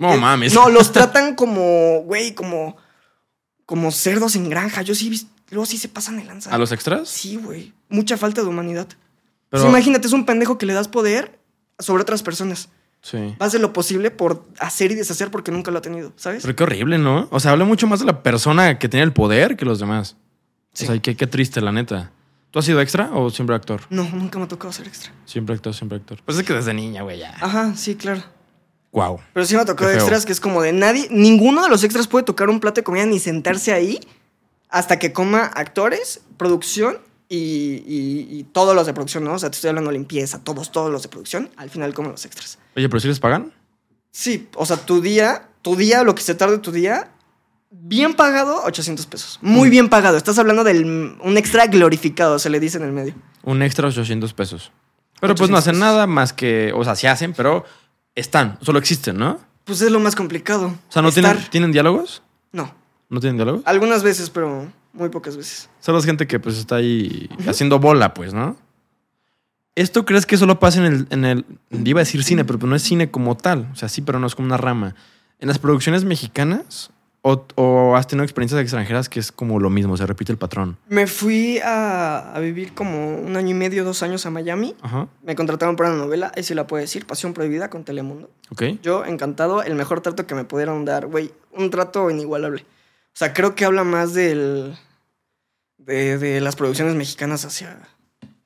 No 0.00 0.14
Eh, 0.14 0.16
mames. 0.18 0.52
No, 0.54 0.68
los 0.68 0.90
tratan 0.92 1.34
como, 1.36 2.02
güey, 2.04 2.34
como, 2.34 2.76
como 3.66 3.92
cerdos 3.92 4.34
en 4.34 4.48
granja. 4.50 4.82
Yo 4.82 4.94
sí, 4.96 5.28
luego 5.50 5.66
sí 5.66 5.76
se 5.78 5.88
pasan 5.88 6.16
de 6.16 6.24
lanza. 6.24 6.50
¿A 6.52 6.58
los 6.58 6.72
extras? 6.72 7.08
Sí, 7.08 7.36
güey. 7.36 7.72
Mucha 7.88 8.16
falta 8.16 8.40
de 8.42 8.48
humanidad. 8.48 8.88
Pero- 9.50 9.62
Sí, 9.64 9.68
imagínate, 9.68 10.06
es 10.06 10.12
un 10.12 10.24
pendejo 10.26 10.58
que 10.58 10.66
le 10.66 10.72
das 10.74 10.88
poder 10.88 11.38
sobre 11.78 12.02
otras 12.02 12.22
personas. 12.22 12.68
Sí. 13.02 13.34
Hace 13.38 13.58
lo 13.58 13.72
posible 13.72 14.10
por 14.10 14.44
hacer 14.58 14.90
y 14.90 14.94
deshacer 14.94 15.30
porque 15.30 15.50
nunca 15.52 15.70
lo 15.70 15.78
ha 15.78 15.82
tenido, 15.82 16.12
¿sabes? 16.16 16.42
Pero 16.42 16.54
qué 16.56 16.62
horrible, 16.64 16.98
¿no? 16.98 17.28
O 17.30 17.40
sea, 17.40 17.52
habla 17.52 17.64
mucho 17.64 17.86
más 17.86 18.00
de 18.00 18.06
la 18.06 18.22
persona 18.22 18.78
que 18.78 18.88
tiene 18.88 19.04
el 19.04 19.12
poder 19.12 19.56
que 19.56 19.64
los 19.64 19.78
demás. 19.80 20.16
Sí. 20.74 20.84
O 20.84 20.86
sea, 20.88 20.98
qué, 21.00 21.16
qué 21.16 21.26
triste, 21.26 21.60
la 21.60 21.72
neta. 21.72 22.10
¿Tú 22.50 22.58
has 22.58 22.64
sido 22.64 22.80
extra 22.80 23.10
o 23.12 23.30
siempre 23.30 23.54
actor? 23.56 23.82
No, 23.90 24.04
nunca 24.04 24.38
me 24.38 24.44
ha 24.44 24.48
tocado 24.48 24.72
ser 24.72 24.86
extra. 24.86 25.12
Siempre 25.24 25.54
actor, 25.54 25.72
siempre 25.74 25.96
actor. 25.98 26.20
Pues 26.24 26.36
es 26.38 26.44
que 26.44 26.52
desde 26.52 26.74
niña, 26.74 27.02
güey, 27.02 27.18
ya. 27.18 27.34
Ajá, 27.40 27.74
sí, 27.74 27.94
claro. 27.96 28.22
Wow. 28.92 29.20
Pero 29.32 29.46
sí 29.46 29.54
me 29.54 29.60
feo. 29.90 29.98
extras 30.00 30.26
que 30.26 30.32
es 30.32 30.40
como 30.40 30.62
de 30.62 30.72
nadie, 30.72 31.06
ninguno 31.10 31.62
de 31.62 31.68
los 31.68 31.84
extras 31.84 32.08
puede 32.08 32.24
tocar 32.24 32.48
un 32.50 32.58
plato 32.60 32.80
de 32.80 32.84
comida 32.84 33.06
ni 33.06 33.18
sentarse 33.20 33.72
ahí 33.72 34.00
hasta 34.68 34.98
que 34.98 35.12
coma 35.12 35.44
actores, 35.44 36.22
producción 36.36 36.98
y, 37.28 37.36
y- 37.86 38.26
y 38.30 38.44
todos 38.52 38.74
los 38.74 38.86
de 38.86 38.92
producción, 38.94 39.22
¿no? 39.24 39.34
O 39.34 39.38
sea, 39.38 39.50
te 39.50 39.54
estoy 39.56 39.68
hablando 39.68 39.92
limpieza, 39.92 40.40
todos, 40.42 40.72
todos 40.72 40.90
los 40.90 41.02
de 41.02 41.08
producción, 41.08 41.50
al 41.56 41.70
final 41.70 41.94
como 41.94 42.10
los 42.10 42.24
extras. 42.24 42.58
Oye, 42.76 42.88
pero 42.88 42.98
si 43.00 43.06
les 43.08 43.20
pagan? 43.20 43.52
Sí, 44.10 44.48
o 44.56 44.66
sea, 44.66 44.76
tu 44.76 45.00
día, 45.00 45.48
tu 45.62 45.76
día, 45.76 46.02
lo 46.02 46.16
que 46.16 46.22
se 46.22 46.34
tarde 46.34 46.58
tu 46.58 46.72
día, 46.72 47.12
bien 47.70 48.14
pagado, 48.14 48.62
800 48.64 49.06
pesos. 49.06 49.38
Muy 49.42 49.68
Mm. 49.68 49.70
bien 49.70 49.88
pagado. 49.88 50.16
Estás 50.16 50.38
hablando 50.40 50.64
de 50.64 50.80
un 50.80 51.36
extra 51.38 51.66
glorificado, 51.68 52.40
se 52.40 52.50
le 52.50 52.58
dice 52.58 52.78
en 52.78 52.84
el 52.84 52.92
medio. 52.92 53.14
Un 53.44 53.62
extra 53.62 53.86
800 53.86 54.34
pesos. 54.34 54.72
Pero 55.20 55.34
pues 55.36 55.50
no 55.50 55.58
800 55.58 55.58
hacen 55.58 55.72
pesos. 55.74 55.80
nada 55.94 56.06
más 56.08 56.32
que, 56.32 56.72
o 56.74 56.82
sea, 56.82 56.96
sí 56.96 57.06
hacen, 57.06 57.32
pero 57.34 57.64
están, 58.20 58.58
solo 58.62 58.78
existen, 58.78 59.16
¿no? 59.16 59.38
Pues 59.64 59.80
es 59.82 59.90
lo 59.90 60.00
más 60.00 60.14
complicado. 60.14 60.66
O 60.68 60.92
sea, 60.92 61.02
¿no 61.02 61.08
Estar- 61.08 61.14
tienen, 61.34 61.50
tienen 61.50 61.72
diálogos? 61.72 62.22
No, 62.52 62.72
¿No 63.08 63.20
tienen 63.20 63.36
diálogos? 63.36 63.62
algunas 63.66 64.02
veces, 64.02 64.30
pero 64.30 64.70
muy 64.92 65.08
pocas 65.08 65.36
veces. 65.36 65.68
Solo 65.80 65.98
es 65.98 66.04
gente 66.04 66.26
que 66.26 66.38
pues 66.40 66.56
está 66.58 66.76
ahí 66.76 67.28
haciendo 67.48 67.78
bola, 67.78 68.14
pues, 68.14 68.32
¿no? 68.34 68.56
¿Esto 69.76 70.04
crees 70.04 70.26
que 70.26 70.36
solo 70.36 70.58
pasa 70.58 70.84
en 70.84 70.92
el, 70.92 71.06
en 71.10 71.24
el... 71.24 71.44
Iba 71.84 72.00
a 72.00 72.04
decir 72.04 72.22
cine, 72.24 72.44
pero 72.44 72.58
no 72.66 72.74
es 72.74 72.82
cine 72.82 73.10
como 73.10 73.36
tal. 73.36 73.68
O 73.72 73.76
sea, 73.76 73.88
sí, 73.88 74.02
pero 74.02 74.18
no 74.18 74.26
es 74.26 74.34
como 74.34 74.46
una 74.46 74.56
rama. 74.56 74.94
¿En 75.38 75.48
las 75.48 75.58
producciones 75.58 76.04
mexicanas 76.04 76.90
o, 77.22 77.46
o 77.56 77.96
has 77.96 78.06
tenido 78.06 78.24
experiencias 78.24 78.60
extranjeras 78.60 79.08
que 79.08 79.20
es 79.20 79.30
como 79.32 79.60
lo 79.60 79.68
mismo, 79.70 79.96
se 79.96 80.06
repite 80.06 80.32
el 80.32 80.38
patrón? 80.38 80.78
Me 80.88 81.06
fui 81.06 81.58
a, 81.58 82.32
a 82.34 82.38
vivir 82.40 82.72
como 82.74 83.16
un 83.18 83.36
año 83.36 83.50
y 83.50 83.54
medio, 83.54 83.84
dos 83.84 84.02
años 84.02 84.24
a 84.26 84.30
Miami. 84.30 84.74
Ajá, 84.80 85.08
Me 85.22 85.34
contrataron 85.36 85.76
para 85.76 85.90
una 85.90 85.98
novela, 85.98 86.32
ahí 86.34 86.42
sí 86.42 86.54
la 86.54 86.66
puedo 86.66 86.80
decir, 86.80 87.06
Pasión 87.06 87.34
Prohibida 87.34 87.68
con 87.70 87.84
Telemundo. 87.84 88.30
ok. 88.50 88.62
Yo, 88.82 89.04
encantado, 89.04 89.62
el 89.62 89.74
mejor 89.74 90.00
trato 90.00 90.26
que 90.26 90.34
me 90.34 90.44
pudieron 90.44 90.84
dar, 90.84 91.06
güey, 91.06 91.32
un 91.52 91.70
trato 91.70 92.10
inigualable. 92.10 92.62
O 93.12 93.16
sea, 93.20 93.32
creo 93.34 93.54
que 93.54 93.64
habla 93.64 93.84
más 93.84 94.14
del. 94.14 94.76
de, 95.78 96.16
de 96.18 96.40
las 96.40 96.56
producciones 96.56 96.94
mexicanas 96.94 97.44
hacia 97.44 97.76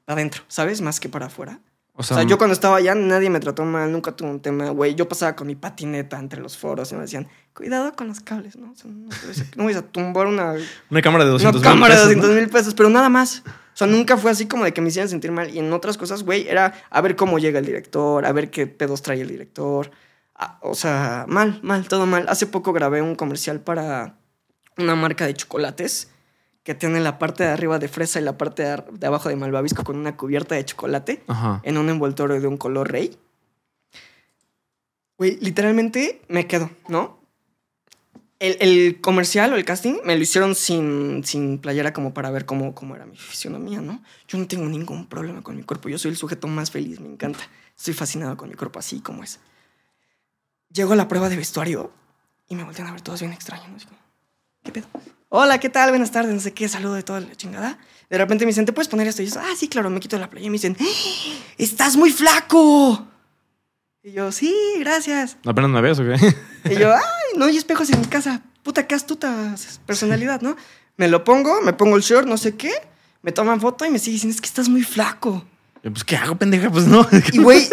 adentro, 0.06 0.42
¿sabes? 0.48 0.80
Más 0.80 1.00
que 1.00 1.08
para 1.08 1.26
afuera. 1.26 1.60
O 1.96 2.00
O 2.00 2.02
sea, 2.02 2.24
yo 2.24 2.38
cuando 2.38 2.54
estaba 2.54 2.76
allá 2.76 2.94
nadie 2.96 3.30
me 3.30 3.38
trató 3.38 3.64
mal, 3.64 3.90
nunca 3.92 4.12
tuve 4.12 4.28
un 4.28 4.40
tema, 4.40 4.70
güey. 4.70 4.96
Yo 4.96 5.08
pasaba 5.08 5.36
con 5.36 5.46
mi 5.46 5.54
patineta 5.54 6.18
entre 6.18 6.40
los 6.40 6.58
foros 6.58 6.90
y 6.90 6.96
me 6.96 7.02
decían, 7.02 7.28
cuidado 7.52 7.92
con 7.94 8.08
los 8.08 8.18
cables, 8.18 8.56
¿no? 8.56 8.72
O 8.72 8.74
sea, 8.74 8.90
no, 8.90 9.08
no 9.56 9.64
vayas 9.64 9.82
a 9.82 9.86
tumbar 9.86 10.26
una, 10.26 10.54
una 10.90 11.02
cámara 11.02 11.24
de 11.24 11.30
200 11.30 11.60
una 11.60 11.70
cámara 11.70 11.94
de 11.94 12.00
pesos, 12.00 12.16
200 12.16 12.30
¿no? 12.30 12.36
mil 12.40 12.50
pesos, 12.50 12.74
pero 12.74 12.90
nada 12.90 13.08
más. 13.08 13.44
O 13.46 13.76
sea, 13.76 13.86
nunca 13.86 14.16
fue 14.16 14.32
así 14.32 14.46
como 14.46 14.64
de 14.64 14.72
que 14.72 14.80
me 14.80 14.88
hicieran 14.88 15.08
sentir 15.08 15.30
mal. 15.30 15.54
Y 15.54 15.60
en 15.60 15.72
otras 15.72 15.96
cosas, 15.96 16.24
güey, 16.24 16.48
era 16.48 16.74
a 16.90 17.00
ver 17.00 17.14
cómo 17.14 17.38
llega 17.38 17.60
el 17.60 17.66
director, 17.66 18.26
a 18.26 18.32
ver 18.32 18.50
qué 18.50 18.66
pedos 18.66 19.02
trae 19.02 19.20
el 19.20 19.28
director. 19.28 19.92
Ah, 20.34 20.58
o 20.62 20.74
sea, 20.74 21.26
mal, 21.28 21.60
mal, 21.62 21.86
todo 21.86 22.06
mal. 22.06 22.26
Hace 22.28 22.46
poco 22.46 22.72
grabé 22.72 23.02
un 23.02 23.14
comercial 23.14 23.60
para 23.60 24.16
una 24.76 24.96
marca 24.96 25.26
de 25.26 25.34
chocolates 25.34 26.10
que 26.64 26.74
tiene 26.74 26.98
la 27.00 27.18
parte 27.18 27.44
de 27.44 27.50
arriba 27.50 27.78
de 27.78 27.88
fresa 27.88 28.18
y 28.18 28.24
la 28.24 28.38
parte 28.38 28.62
de, 28.62 29.06
abajo 29.06 29.28
de 29.28 29.36
malvavisco 29.36 29.84
con 29.84 29.96
una 29.96 30.16
cubierta 30.16 30.54
de 30.54 30.64
chocolate 30.64 31.22
Ajá. 31.28 31.60
en 31.62 31.76
un 31.76 31.90
envoltorio 31.90 32.40
de 32.40 32.46
un 32.46 32.56
color 32.56 32.90
rey. 32.90 33.16
Güey, 35.18 35.38
literalmente 35.40 36.22
me 36.28 36.46
quedo, 36.46 36.70
¿no? 36.88 37.22
El, 38.40 38.56
el 38.60 39.00
comercial 39.00 39.52
o 39.52 39.56
el 39.56 39.64
casting 39.64 39.98
me 40.04 40.16
lo 40.16 40.22
hicieron 40.22 40.54
sin, 40.54 41.22
sin 41.24 41.58
playera 41.58 41.92
como 41.92 42.14
para 42.14 42.30
ver 42.30 42.46
cómo, 42.46 42.74
cómo 42.74 42.96
era 42.96 43.04
mi 43.06 43.16
fisionomía, 43.16 43.80
¿no? 43.80 44.02
Yo 44.26 44.38
no 44.38 44.46
tengo 44.46 44.64
ningún 44.66 45.06
problema 45.06 45.42
con 45.42 45.56
mi 45.56 45.62
cuerpo. 45.62 45.90
Yo 45.90 45.98
soy 45.98 46.12
el 46.12 46.16
sujeto 46.16 46.48
más 46.48 46.70
feliz, 46.70 46.98
me 46.98 47.08
encanta. 47.08 47.40
Estoy 47.76 47.94
fascinado 47.94 48.36
con 48.36 48.48
mi 48.48 48.54
cuerpo 48.54 48.78
así 48.78 49.00
como 49.00 49.22
es. 49.22 49.38
Llego 50.70 50.94
a 50.94 50.96
la 50.96 51.08
prueba 51.08 51.28
de 51.28 51.36
vestuario 51.36 51.92
y 52.48 52.54
me 52.54 52.64
voltean 52.64 52.88
a 52.88 52.92
ver 52.92 53.02
todos 53.02 53.20
bien 53.20 53.32
extraños. 53.32 53.86
¿no? 53.86 53.98
¿Qué 54.62 54.72
pedo? 54.72 54.86
Hola, 55.36 55.58
¿qué 55.58 55.68
tal? 55.68 55.90
Buenas 55.90 56.12
tardes, 56.12 56.32
no 56.32 56.38
sé 56.38 56.52
qué, 56.52 56.68
saludo 56.68 56.94
de 56.94 57.02
toda 57.02 57.18
la 57.18 57.34
chingada. 57.34 57.76
De 58.08 58.18
repente 58.18 58.44
me 58.44 58.50
dicen, 58.50 58.66
¿te 58.66 58.72
puedes 58.72 58.86
poner 58.86 59.08
esto? 59.08 59.20
Y 59.20 59.26
yo, 59.26 59.40
ah, 59.40 59.52
sí, 59.56 59.66
claro, 59.66 59.90
me 59.90 59.98
quito 59.98 60.16
la 60.16 60.30
playa. 60.30 60.46
Y 60.46 60.48
me 60.48 60.54
dicen, 60.54 60.76
¡Ah! 60.78 60.84
¡estás 61.58 61.96
muy 61.96 62.12
flaco! 62.12 63.04
Y 64.04 64.12
yo, 64.12 64.30
sí, 64.30 64.54
gracias. 64.78 65.36
¿Apenas 65.44 65.70
me 65.72 65.80
ves 65.80 65.98
o 65.98 66.04
qué? 66.04 66.14
Y 66.72 66.78
yo, 66.78 66.94
ay, 66.94 67.36
no 67.36 67.46
hay 67.46 67.56
espejos 67.56 67.90
en 67.90 67.98
mi 67.98 68.06
casa. 68.06 68.42
Puta, 68.62 68.86
qué 68.86 68.94
astuta 68.94 69.56
personalidad, 69.86 70.40
¿no? 70.40 70.56
Me 70.96 71.08
lo 71.08 71.24
pongo, 71.24 71.60
me 71.62 71.72
pongo 71.72 71.96
el 71.96 72.02
short, 72.02 72.28
no 72.28 72.36
sé 72.36 72.54
qué. 72.54 72.70
Me 73.22 73.32
toman 73.32 73.60
foto 73.60 73.84
y 73.84 73.90
me 73.90 73.98
siguen 73.98 74.14
diciendo, 74.14 74.36
es 74.36 74.40
que 74.40 74.46
estás 74.46 74.68
muy 74.68 74.84
flaco. 74.84 75.44
Yo, 75.82 75.90
pues, 75.90 76.04
¿qué 76.04 76.16
hago, 76.16 76.36
pendeja? 76.36 76.70
Pues 76.70 76.86
no. 76.86 77.08
Y, 77.32 77.38
güey, 77.38 77.68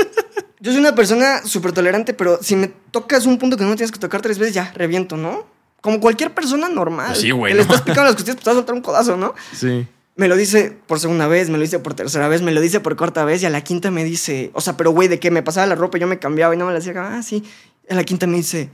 yo 0.62 0.72
soy 0.72 0.82
una 0.82 0.96
persona 0.96 1.46
súper 1.46 1.74
tolerante, 1.74 2.16
pero 2.16 2.42
si 2.42 2.56
me 2.56 2.70
tocas 2.70 3.28
un 3.28 3.38
punto 3.38 3.56
que 3.56 3.66
no 3.66 3.70
me 3.70 3.76
tienes 3.76 3.92
que 3.92 4.00
tocar 4.00 4.24
tres 4.24 4.40
veces, 4.40 4.56
ya, 4.56 4.74
reviento, 4.74 5.16
¿no? 5.16 5.61
Como 5.82 6.00
cualquier 6.00 6.34
persona 6.34 6.70
normal. 6.70 7.08
Pues 7.10 7.20
sí, 7.22 7.32
güey, 7.32 7.52
Que 7.52 7.56
le 7.58 7.62
estás 7.64 7.82
picando 7.82 8.04
las 8.04 8.14
costillas, 8.14 8.36
pues 8.36 8.44
te 8.44 8.50
vas 8.52 8.56
a 8.56 8.60
soltar 8.60 8.76
un 8.76 8.82
codazo, 8.82 9.18
¿no? 9.18 9.34
Sí. 9.54 9.88
Me 10.16 10.28
lo 10.28 10.36
dice 10.36 10.78
por 10.88 11.00
segunda 11.00 11.26
vez, 11.28 11.50
me 11.50 11.58
lo 11.58 11.64
dice 11.64 11.80
por 11.80 11.94
tercera 11.96 12.28
vez, 12.28 12.42
me 12.42 12.52
lo 12.52 12.62
dice 12.62 12.80
por 12.82 12.96
cuarta 12.96 13.26
vez 13.26 13.42
y 13.42 13.46
a 13.46 13.50
la 13.50 13.62
quinta 13.62 13.90
me 13.92 14.04
dice, 14.04 14.52
o 14.54 14.62
sea, 14.62 14.78
pero 14.78 14.92
güey, 14.92 15.08
de 15.08 15.20
que 15.20 15.32
me 15.32 15.42
pasaba 15.42 15.66
la 15.68 15.76
ropa, 15.76 15.98
yo 15.98 16.06
me 16.08 16.20
cambiaba 16.20 16.54
y 16.54 16.58
no 16.58 16.66
me 16.66 16.74
la 16.74 16.80
hacía, 16.80 16.94
ah, 16.98 17.24
sí. 17.24 17.44
Y 17.90 17.94
a 17.94 17.96
la 17.96 18.04
quinta 18.04 18.28
me 18.28 18.38
dice, 18.38 18.70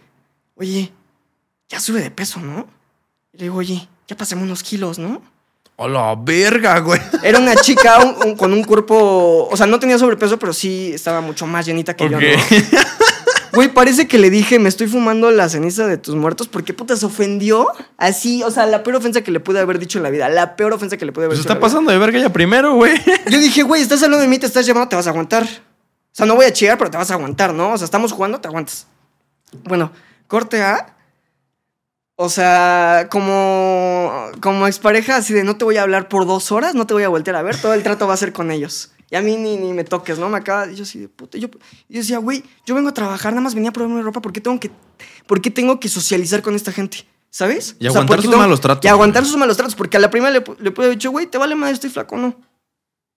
oye, 0.55 0.91
ya 1.69 1.79
sube 1.79 2.01
de 2.01 2.11
peso, 2.11 2.39
¿no? 2.41 2.67
Y 3.31 3.37
le 3.37 3.43
digo, 3.45 3.57
oye, 3.57 3.87
ya 4.07 4.17
pasemos 4.17 4.43
unos 4.43 4.63
kilos, 4.63 4.99
¿no? 4.99 5.21
¡A 5.77 5.87
la 5.87 6.15
verga, 6.15 6.79
güey! 6.79 6.99
Era 7.23 7.37
una 7.39 7.55
chica 7.61 7.99
un- 8.03 8.29
un- 8.31 8.35
con 8.35 8.51
un 8.51 8.63
cuerpo, 8.63 9.47
o 9.49 9.55
sea, 9.55 9.67
no 9.67 9.79
tenía 9.79 9.97
sobrepeso, 9.99 10.39
pero 10.39 10.51
sí 10.51 10.91
estaba 10.93 11.21
mucho 11.21 11.45
más 11.45 11.65
llenita 11.67 11.95
que 11.95 12.09
yo, 12.09 12.17
Ok. 12.17 12.23
¿no? 12.23 12.57
Güey, 13.57 13.69
parece 13.69 14.07
que 14.07 14.19
le 14.19 14.29
dije, 14.29 14.59
me 14.59 14.69
estoy 14.69 14.85
fumando 14.85 15.31
la 15.31 15.49
ceniza 15.49 15.87
de 15.87 15.97
tus 15.97 16.13
muertos. 16.13 16.47
¿Por 16.47 16.63
qué 16.63 16.75
puta 16.75 16.95
se 16.95 17.07
ofendió? 17.07 17.65
Así, 17.97 18.43
o 18.43 18.51
sea, 18.51 18.67
la 18.67 18.83
peor 18.83 18.97
ofensa 18.97 19.21
que 19.21 19.31
le 19.31 19.39
pude 19.39 19.59
haber 19.59 19.79
dicho 19.79 19.97
en 19.97 20.03
la 20.03 20.11
vida. 20.11 20.29
La 20.29 20.55
peor 20.55 20.73
ofensa 20.73 20.95
que 20.95 21.05
le 21.07 21.11
pude 21.11 21.25
haber 21.25 21.35
Pues 21.35 21.39
dicho. 21.39 21.49
está 21.49 21.55
la 21.55 21.59
vida. 21.59 21.65
pasando 21.67 21.91
de 21.91 21.97
verga 21.97 22.19
ya 22.19 22.29
primero, 22.31 22.75
güey. 22.75 22.93
Yo 23.31 23.39
dije, 23.39 23.63
güey, 23.63 23.81
estás 23.81 24.03
hablando 24.03 24.21
de 24.21 24.27
mí, 24.27 24.37
te 24.37 24.45
estás 24.45 24.63
llamando, 24.67 24.89
te 24.89 24.95
vas 24.95 25.07
a 25.07 25.09
aguantar. 25.09 25.41
O 25.41 25.47
sea, 26.11 26.27
no 26.27 26.35
voy 26.35 26.45
a 26.45 26.53
chillar, 26.53 26.77
pero 26.77 26.91
te 26.91 26.97
vas 26.97 27.09
a 27.09 27.15
aguantar, 27.15 27.51
¿no? 27.55 27.71
O 27.73 27.77
sea, 27.79 27.85
estamos 27.85 28.11
jugando, 28.11 28.39
te 28.39 28.47
aguantas. 28.47 28.85
Bueno, 29.63 29.91
corte 30.27 30.61
A. 30.61 30.95
O 32.15 32.29
sea, 32.29 33.07
como, 33.09 34.29
como 34.39 34.67
expareja, 34.67 35.15
así 35.15 35.33
de 35.33 35.43
no 35.43 35.57
te 35.57 35.65
voy 35.65 35.77
a 35.77 35.81
hablar 35.81 36.09
por 36.09 36.27
dos 36.27 36.51
horas, 36.51 36.75
no 36.75 36.85
te 36.85 36.93
voy 36.93 37.01
a 37.05 37.09
voltear 37.09 37.35
a 37.37 37.41
ver, 37.41 37.59
todo 37.59 37.73
el 37.73 37.81
trato 37.81 38.05
va 38.07 38.13
a 38.13 38.17
ser 38.17 38.33
con 38.33 38.51
ellos. 38.51 38.91
Y 39.09 39.15
a 39.15 39.21
mí 39.21 39.37
ni, 39.37 39.55
ni 39.57 39.73
me 39.73 39.83
toques, 39.83 40.19
¿no? 40.19 40.27
Me 40.29 40.37
acaba, 40.37 40.69
y 40.71 40.75
yo 40.75 40.83
así 40.83 40.99
de 40.99 41.07
puta. 41.07 41.37
Yo, 41.37 41.47
y 41.87 41.93
yo 41.93 41.99
decía, 42.01 42.17
güey, 42.17 42.43
yo 42.65 42.75
vengo 42.75 42.89
a 42.89 42.93
trabajar, 42.93 43.31
nada 43.33 43.41
más 43.41 43.55
venía 43.55 43.69
a 43.69 43.73
probarme 43.73 44.01
ropa, 44.01 44.21
¿por 44.21 44.33
qué 44.33 44.41
tengo 44.41 44.59
que, 44.59 44.69
por 45.27 45.41
qué 45.41 45.49
tengo 45.49 45.79
que 45.79 45.87
socializar 45.89 46.41
con 46.41 46.55
esta 46.55 46.71
gente? 46.71 47.07
¿Sabes? 47.29 47.75
Y 47.79 47.87
aguantar 47.87 48.17
sus 48.21 48.25
tengo- 48.31 48.37
malos 48.41 48.59
tratos, 48.61 48.83
Y 48.83 48.87
aguantar 48.87 49.21
güey. 49.23 49.31
sus 49.31 49.39
malos 49.39 49.55
tratos, 49.57 49.75
porque 49.75 49.97
a 49.97 49.99
la 49.99 50.09
primera 50.09 50.31
le, 50.31 50.39
le 50.59 50.71
puedo 50.71 50.87
haber 50.87 50.97
dicho, 50.97 51.11
güey, 51.11 51.27
te 51.27 51.37
vale 51.37 51.55
madre, 51.55 51.73
estoy 51.75 51.89
flaco 51.89 52.15
o 52.15 52.17
no. 52.17 52.35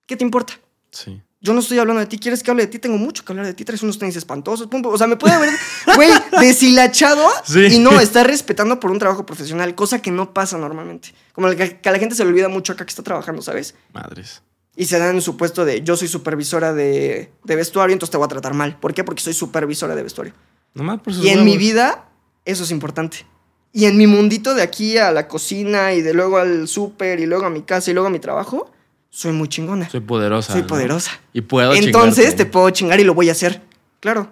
¿Qué 0.06 0.16
te 0.16 0.24
importa? 0.24 0.54
Sí. 0.90 1.20
Yo 1.40 1.54
no 1.54 1.60
estoy 1.60 1.78
hablando 1.78 2.00
de 2.00 2.06
ti. 2.06 2.18
¿Quieres 2.18 2.42
que 2.42 2.50
hable 2.50 2.64
de 2.64 2.66
ti? 2.66 2.78
Tengo 2.78 2.98
mucho 2.98 3.24
que 3.24 3.32
hablar 3.32 3.46
de 3.46 3.54
ti. 3.54 3.64
Traes 3.64 3.82
unos 3.82 3.98
tenis 3.98 4.14
espantosos. 4.16 4.66
pum, 4.66 4.82
pum. 4.82 4.92
O 4.92 4.98
sea, 4.98 5.06
me 5.06 5.16
puede 5.16 5.32
haber, 5.34 5.48
güey, 5.96 6.10
deshilachado. 6.38 7.26
Sí. 7.44 7.60
Y 7.76 7.78
no, 7.78 7.98
está 8.00 8.24
respetando 8.24 8.78
por 8.78 8.90
un 8.90 8.98
trabajo 8.98 9.24
profesional, 9.24 9.74
cosa 9.74 10.02
que 10.02 10.10
no 10.10 10.34
pasa 10.34 10.58
normalmente. 10.58 11.14
Como 11.32 11.48
que 11.52 11.80
a 11.82 11.90
la 11.92 11.98
gente 11.98 12.14
se 12.14 12.24
le 12.24 12.30
olvida 12.30 12.48
mucho 12.48 12.72
acá 12.74 12.84
que 12.84 12.90
está 12.90 13.02
trabajando, 13.02 13.40
¿sabes? 13.40 13.74
Madres. 13.94 14.42
Y 14.80 14.86
se 14.86 14.98
dan 14.98 15.16
en 15.16 15.20
su 15.20 15.36
puesto 15.36 15.66
de 15.66 15.82
yo 15.82 15.94
soy 15.94 16.08
supervisora 16.08 16.72
de, 16.72 17.30
de 17.44 17.56
vestuario, 17.56 17.92
entonces 17.92 18.10
te 18.12 18.16
voy 18.16 18.24
a 18.24 18.28
tratar 18.28 18.54
mal. 18.54 18.78
¿Por 18.80 18.94
qué? 18.94 19.04
Porque 19.04 19.20
soy 19.22 19.34
supervisora 19.34 19.94
de 19.94 20.02
vestuario. 20.02 20.32
Nomás 20.72 21.00
por 21.00 21.12
Y 21.12 21.28
en 21.28 21.44
mi 21.44 21.58
vida, 21.58 22.08
eso 22.46 22.64
es 22.64 22.70
importante. 22.70 23.26
Y 23.72 23.84
en 23.84 23.98
mi 23.98 24.06
mundito 24.06 24.54
de 24.54 24.62
aquí 24.62 24.96
a 24.96 25.12
la 25.12 25.28
cocina 25.28 25.92
y 25.92 26.00
de 26.00 26.14
luego 26.14 26.38
al 26.38 26.66
súper 26.66 27.20
y 27.20 27.26
luego 27.26 27.44
a 27.44 27.50
mi 27.50 27.60
casa 27.60 27.90
y 27.90 27.94
luego 27.94 28.06
a 28.06 28.10
mi 28.10 28.20
trabajo, 28.20 28.70
soy 29.10 29.32
muy 29.32 29.48
chingona. 29.48 29.90
Soy 29.90 30.00
poderosa. 30.00 30.52
Soy 30.54 30.62
¿no? 30.62 30.68
poderosa. 30.68 31.10
Y 31.34 31.42
puedo 31.42 31.74
Entonces 31.74 32.24
chingarte. 32.24 32.44
te 32.46 32.50
puedo 32.50 32.70
chingar 32.70 32.98
y 33.00 33.04
lo 33.04 33.12
voy 33.12 33.28
a 33.28 33.32
hacer. 33.32 33.60
Claro. 34.00 34.30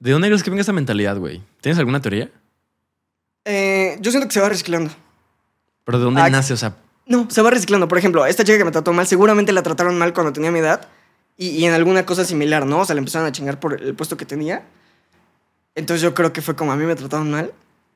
¿De 0.00 0.10
dónde 0.10 0.26
crees 0.26 0.42
que 0.42 0.50
venga 0.50 0.62
esa 0.62 0.72
mentalidad, 0.72 1.16
güey? 1.16 1.40
¿Tienes 1.60 1.78
alguna 1.78 2.00
teoría? 2.02 2.28
Eh, 3.44 3.96
yo 4.00 4.10
siento 4.10 4.26
que 4.26 4.34
se 4.34 4.40
va 4.40 4.48
reciclando. 4.48 4.90
¿Pero 5.84 5.98
de 5.98 6.04
dónde 6.06 6.20
Ah, 6.22 6.28
nace? 6.28 6.52
O 6.54 6.56
sea, 6.56 6.76
No, 7.12 7.28
se 7.30 7.42
va 7.42 7.50
reciclando. 7.50 7.86
Por 7.88 7.98
ejemplo, 7.98 8.24
esta 8.26 8.42
chica 8.44 8.58
que 8.58 8.64
me 8.64 8.70
trató 8.70 8.92
mal, 8.92 9.06
seguramente 9.06 9.52
la 9.52 9.62
trataron 9.62 9.96
mal 9.98 10.12
cuando 10.14 10.32
tenía 10.32 10.50
mi 10.50 10.58
edad. 10.60 10.88
Y, 11.36 11.48
y 11.48 11.64
en 11.64 11.72
alguna 11.74 12.04
cosa 12.06 12.24
similar, 12.24 12.66
¿no? 12.66 12.80
O 12.80 12.84
sea, 12.84 12.94
le 12.94 13.00
empezaron 13.00 13.26
a 13.26 13.32
chingar 13.32 13.58
por 13.60 13.80
el 13.80 13.94
puesto 13.94 14.16
que 14.16 14.24
tenía. 14.26 14.62
Entonces 15.74 16.02
yo 16.02 16.14
creo 16.14 16.32
que 16.32 16.42
fue 16.42 16.54
como 16.54 16.72
a 16.72 16.76
mí 16.76 16.84
me 16.84 16.94
trataron 16.94 17.30
mal. 17.30 17.52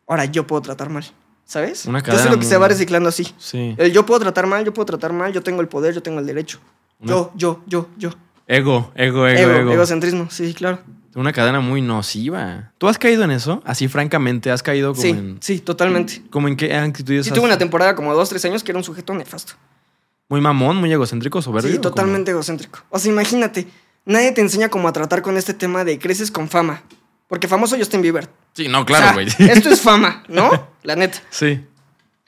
Ahora 0.07 0.24
yo 0.24 0.46
puedo 0.46 0.62
tratar 0.62 0.88
mal. 0.90 1.05
¿Sabes? 1.44 1.87
Una 1.87 2.00
yo 2.00 2.05
cadena 2.07 2.22
siento 2.22 2.40
que 2.40 2.46
se 2.46 2.57
va 2.57 2.66
reciclando 2.68 3.09
así. 3.09 3.33
sí. 3.38 3.74
El 3.79 3.92
yo 3.92 4.05
puedo 4.05 4.18
tratar 4.20 4.46
mal, 4.46 4.64
yo 4.64 4.74
puedo 4.74 4.87
tratar 4.87 5.12
mal, 5.12 5.33
yo 5.33 5.42
tengo 5.42 5.61
el 5.61 5.68
poder, 5.68 5.94
yo 5.94 6.02
tengo 6.02 6.18
el 6.18 6.26
derecho. 6.26 6.59
Una- 6.98 7.09
Yo, 7.12 7.33
yo, 7.37 7.62
yo, 7.66 7.88
yo. 7.96 8.11
Ego, 8.48 8.90
ego, 8.96 9.26
Ego, 9.29 9.52
ego. 9.52 9.72
egocentrismo, 9.72 10.29
sí, 10.31 10.55
claro. 10.55 10.81
Una 11.16 11.33
cadena 11.33 11.61
muy 11.61 11.81
nociva. 11.83 12.72
¿Tú 12.79 12.88
has 12.88 12.98
caído 12.98 13.24
en 13.24 13.31
eso? 13.31 13.62
Así, 13.64 13.88
francamente, 13.88 14.50
¿has 14.50 14.62
caído 14.62 14.90
como 14.92 15.02
Sí, 15.02 15.09
en. 15.11 15.38
sí, 15.40 15.59
totalmente. 15.61 16.22
¿Como 16.31 16.46
en 16.46 16.57
qué 16.57 16.74
actitudes? 16.74 17.24
Sí, 17.24 17.31
has- 17.31 17.35
tuve 17.35 17.46
una 17.46 17.59
temporada 17.59 17.94
como 17.96 18.14
dos, 18.14 18.29
tres 18.29 18.44
años 18.44 18.62
que 18.62 18.70
era 18.72 18.79
un 18.79 18.85
sujeto 18.85 19.14
nefasto. 19.14 19.55
Muy 20.29 20.40
mamón, 20.40 20.76
muy 20.76 20.92
egocéntrico, 20.92 21.40
soberbio. 21.40 21.72
Sí, 21.72 21.79
totalmente 21.79 22.31
egocéntrico. 22.33 22.81
O 22.90 22.98
sea, 22.98 23.11
imagínate, 23.11 23.66
nadie 24.05 24.33
te 24.33 24.40
enseña 24.42 24.68
cómo 24.68 24.88
a 24.88 24.92
tratar 24.92 25.22
con 25.22 25.37
este 25.37 25.55
tema 25.55 25.85
de 25.85 25.98
creces 25.98 26.31
con 26.31 26.48
fama. 26.48 26.83
Porque 27.29 27.48
famoso 27.48 27.76
Justin 27.76 28.02
Bieber. 28.02 28.29
Sí, 28.55 28.68
no, 28.68 28.81
O 28.83 28.87
claro, 28.87 29.05
sea, 29.05 29.12
güey. 29.14 29.26
esto 29.50 29.70
es 29.70 29.81
fama, 29.81 30.22
¿no? 30.29 30.68
La 30.83 30.96
neta. 30.96 31.18
sí. 31.31 31.64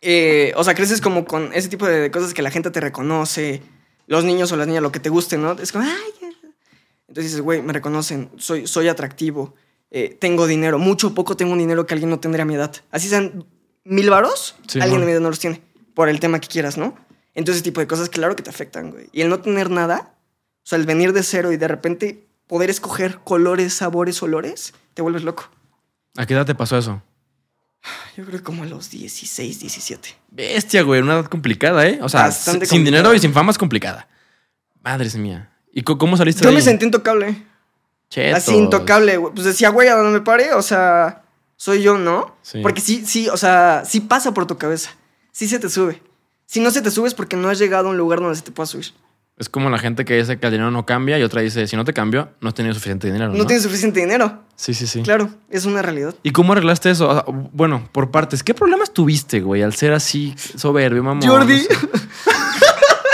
eh, 0.00 0.52
o 0.56 0.64
sea, 0.64 0.74
creces 0.74 1.00
como 1.00 1.24
con 1.24 1.50
ese 1.52 1.68
tipo 1.68 1.86
de 1.86 2.10
cosas 2.10 2.32
que 2.34 2.42
la 2.42 2.50
gente 2.50 2.70
te 2.70 2.80
reconoce, 2.80 3.62
los 4.06 4.24
niños 4.24 4.50
o 4.52 4.56
las 4.56 4.66
niñas, 4.66 4.82
lo 4.82 4.92
que 4.92 5.00
te 5.00 5.08
guste, 5.10 5.36
¿no? 5.38 5.52
Es 5.52 5.72
como, 5.72 5.84
ay, 5.84 6.12
entonces 7.08 7.32
dices, 7.32 7.40
güey, 7.40 7.62
me 7.62 7.72
reconocen, 7.72 8.30
soy, 8.36 8.66
soy 8.66 8.88
atractivo, 8.88 9.54
eh, 9.90 10.16
tengo 10.20 10.46
dinero, 10.46 10.78
mucho 10.78 11.08
o 11.08 11.14
poco 11.14 11.36
tengo 11.36 11.52
un 11.52 11.58
dinero 11.58 11.86
que 11.86 11.94
alguien 11.94 12.10
no 12.10 12.20
tendría 12.20 12.42
a 12.42 12.46
mi 12.46 12.54
edad. 12.54 12.74
Así 12.90 13.08
sean 13.08 13.46
mil 13.84 14.10
varos, 14.10 14.56
Sí, 14.66 14.80
alguien 14.80 15.00
de 15.00 15.06
mi 15.06 15.12
edad 15.12 15.20
no 15.20 15.30
los 15.30 15.38
tiene, 15.38 15.62
por 15.94 16.10
el 16.10 16.20
tema 16.20 16.38
que 16.38 16.48
quieras, 16.48 16.76
¿no? 16.76 16.94
Entonces 17.34 17.62
ese 17.62 17.64
tipo 17.64 17.80
de 17.80 17.86
cosas, 17.86 18.10
claro 18.10 18.36
que 18.36 18.42
te 18.42 18.50
afectan, 18.50 18.90
güey. 18.90 19.08
Y 19.12 19.22
el 19.22 19.30
no 19.30 19.40
tener 19.40 19.70
nada, 19.70 20.14
o 20.58 20.66
sea, 20.68 20.78
el 20.78 20.84
venir 20.84 21.12
de 21.14 21.22
cero 21.22 21.50
y 21.52 21.56
de 21.56 21.68
repente 21.68 22.26
poder 22.46 22.68
escoger 22.68 23.20
colores, 23.24 23.72
sabores, 23.72 24.22
olores, 24.22 24.74
te 24.92 25.00
vuelves 25.00 25.22
loco. 25.22 25.48
¿A 26.16 26.26
qué 26.26 26.34
edad 26.34 26.44
te 26.44 26.54
pasó 26.54 26.76
eso? 26.76 27.02
Yo 28.16 28.24
creo 28.24 28.38
que 28.38 28.44
como 28.44 28.64
a 28.64 28.66
los 28.66 28.90
16, 28.90 29.60
17. 29.60 30.16
Bestia, 30.30 30.82
güey, 30.82 31.00
una 31.00 31.14
edad 31.14 31.26
complicada, 31.26 31.86
¿eh? 31.86 32.00
O 32.02 32.08
sea, 32.08 32.30
sin 32.32 32.84
dinero 32.84 33.14
y 33.14 33.18
sin 33.20 33.32
fama 33.32 33.52
es 33.52 33.58
complicada. 33.58 34.08
Madres 34.82 35.16
mía. 35.16 35.50
¿Y 35.72 35.82
cómo 35.82 36.16
saliste 36.16 36.42
Yo 36.42 36.48
de 36.50 36.54
me 36.54 36.58
ahí? 36.60 36.64
sentí 36.64 36.84
intocable. 36.84 37.44
Chetos. 38.10 38.38
Así 38.38 38.54
intocable, 38.56 39.16
güey. 39.18 39.34
Pues 39.34 39.44
decía, 39.46 39.68
güey, 39.68 39.88
a 39.88 39.94
donde 39.94 40.18
me 40.18 40.24
pare, 40.24 40.54
o 40.54 40.62
sea, 40.62 41.22
soy 41.56 41.82
yo, 41.82 41.98
¿no? 41.98 42.36
Sí. 42.42 42.60
Porque 42.62 42.80
sí, 42.80 43.04
sí, 43.06 43.28
o 43.28 43.36
sea, 43.36 43.82
sí 43.84 44.00
pasa 44.00 44.32
por 44.32 44.46
tu 44.46 44.56
cabeza. 44.56 44.90
Sí 45.32 45.46
se 45.46 45.58
te 45.58 45.68
sube. 45.68 46.02
Si 46.46 46.60
no 46.60 46.70
se 46.70 46.80
te 46.80 46.90
sube 46.90 47.08
es 47.08 47.14
porque 47.14 47.36
no 47.36 47.48
has 47.50 47.58
llegado 47.58 47.88
a 47.88 47.90
un 47.90 47.98
lugar 47.98 48.20
donde 48.20 48.34
se 48.36 48.42
te 48.42 48.50
pueda 48.50 48.66
subir. 48.66 48.86
Es 49.36 49.48
como 49.48 49.70
la 49.70 49.78
gente 49.78 50.04
que 50.04 50.16
dice 50.16 50.38
que 50.40 50.46
el 50.46 50.52
dinero 50.52 50.70
no 50.72 50.84
cambia 50.84 51.16
y 51.18 51.22
otra 51.22 51.42
dice, 51.42 51.66
si 51.68 51.76
no 51.76 51.84
te 51.84 51.92
cambio, 51.92 52.30
no 52.40 52.48
has 52.48 52.54
tenido 52.54 52.74
suficiente 52.74 53.06
dinero. 53.06 53.28
No, 53.30 53.38
No, 53.38 53.46
tienes 53.46 53.62
suficiente 53.62 54.00
dinero. 54.00 54.42
Sí, 54.56 54.74
sí, 54.74 54.88
sí. 54.88 55.02
Claro, 55.02 55.30
es 55.48 55.64
una 55.64 55.80
realidad. 55.80 56.14
¿Y 56.24 56.32
cómo 56.32 56.54
arreglaste 56.54 56.90
eso? 56.90 57.08
O 57.08 57.12
sea, 57.12 57.24
bueno, 57.52 57.88
por 57.92 58.10
partes. 58.10 58.42
¿Qué 58.42 58.52
problemas 58.52 58.92
tuviste, 58.92 59.40
güey, 59.40 59.62
al 59.62 59.74
ser 59.74 59.92
así 59.92 60.34
soberbio, 60.56 61.04
mamón? 61.04 61.24
Jordi. 61.28 61.54
No 61.54 61.60
sé. 61.60 62.27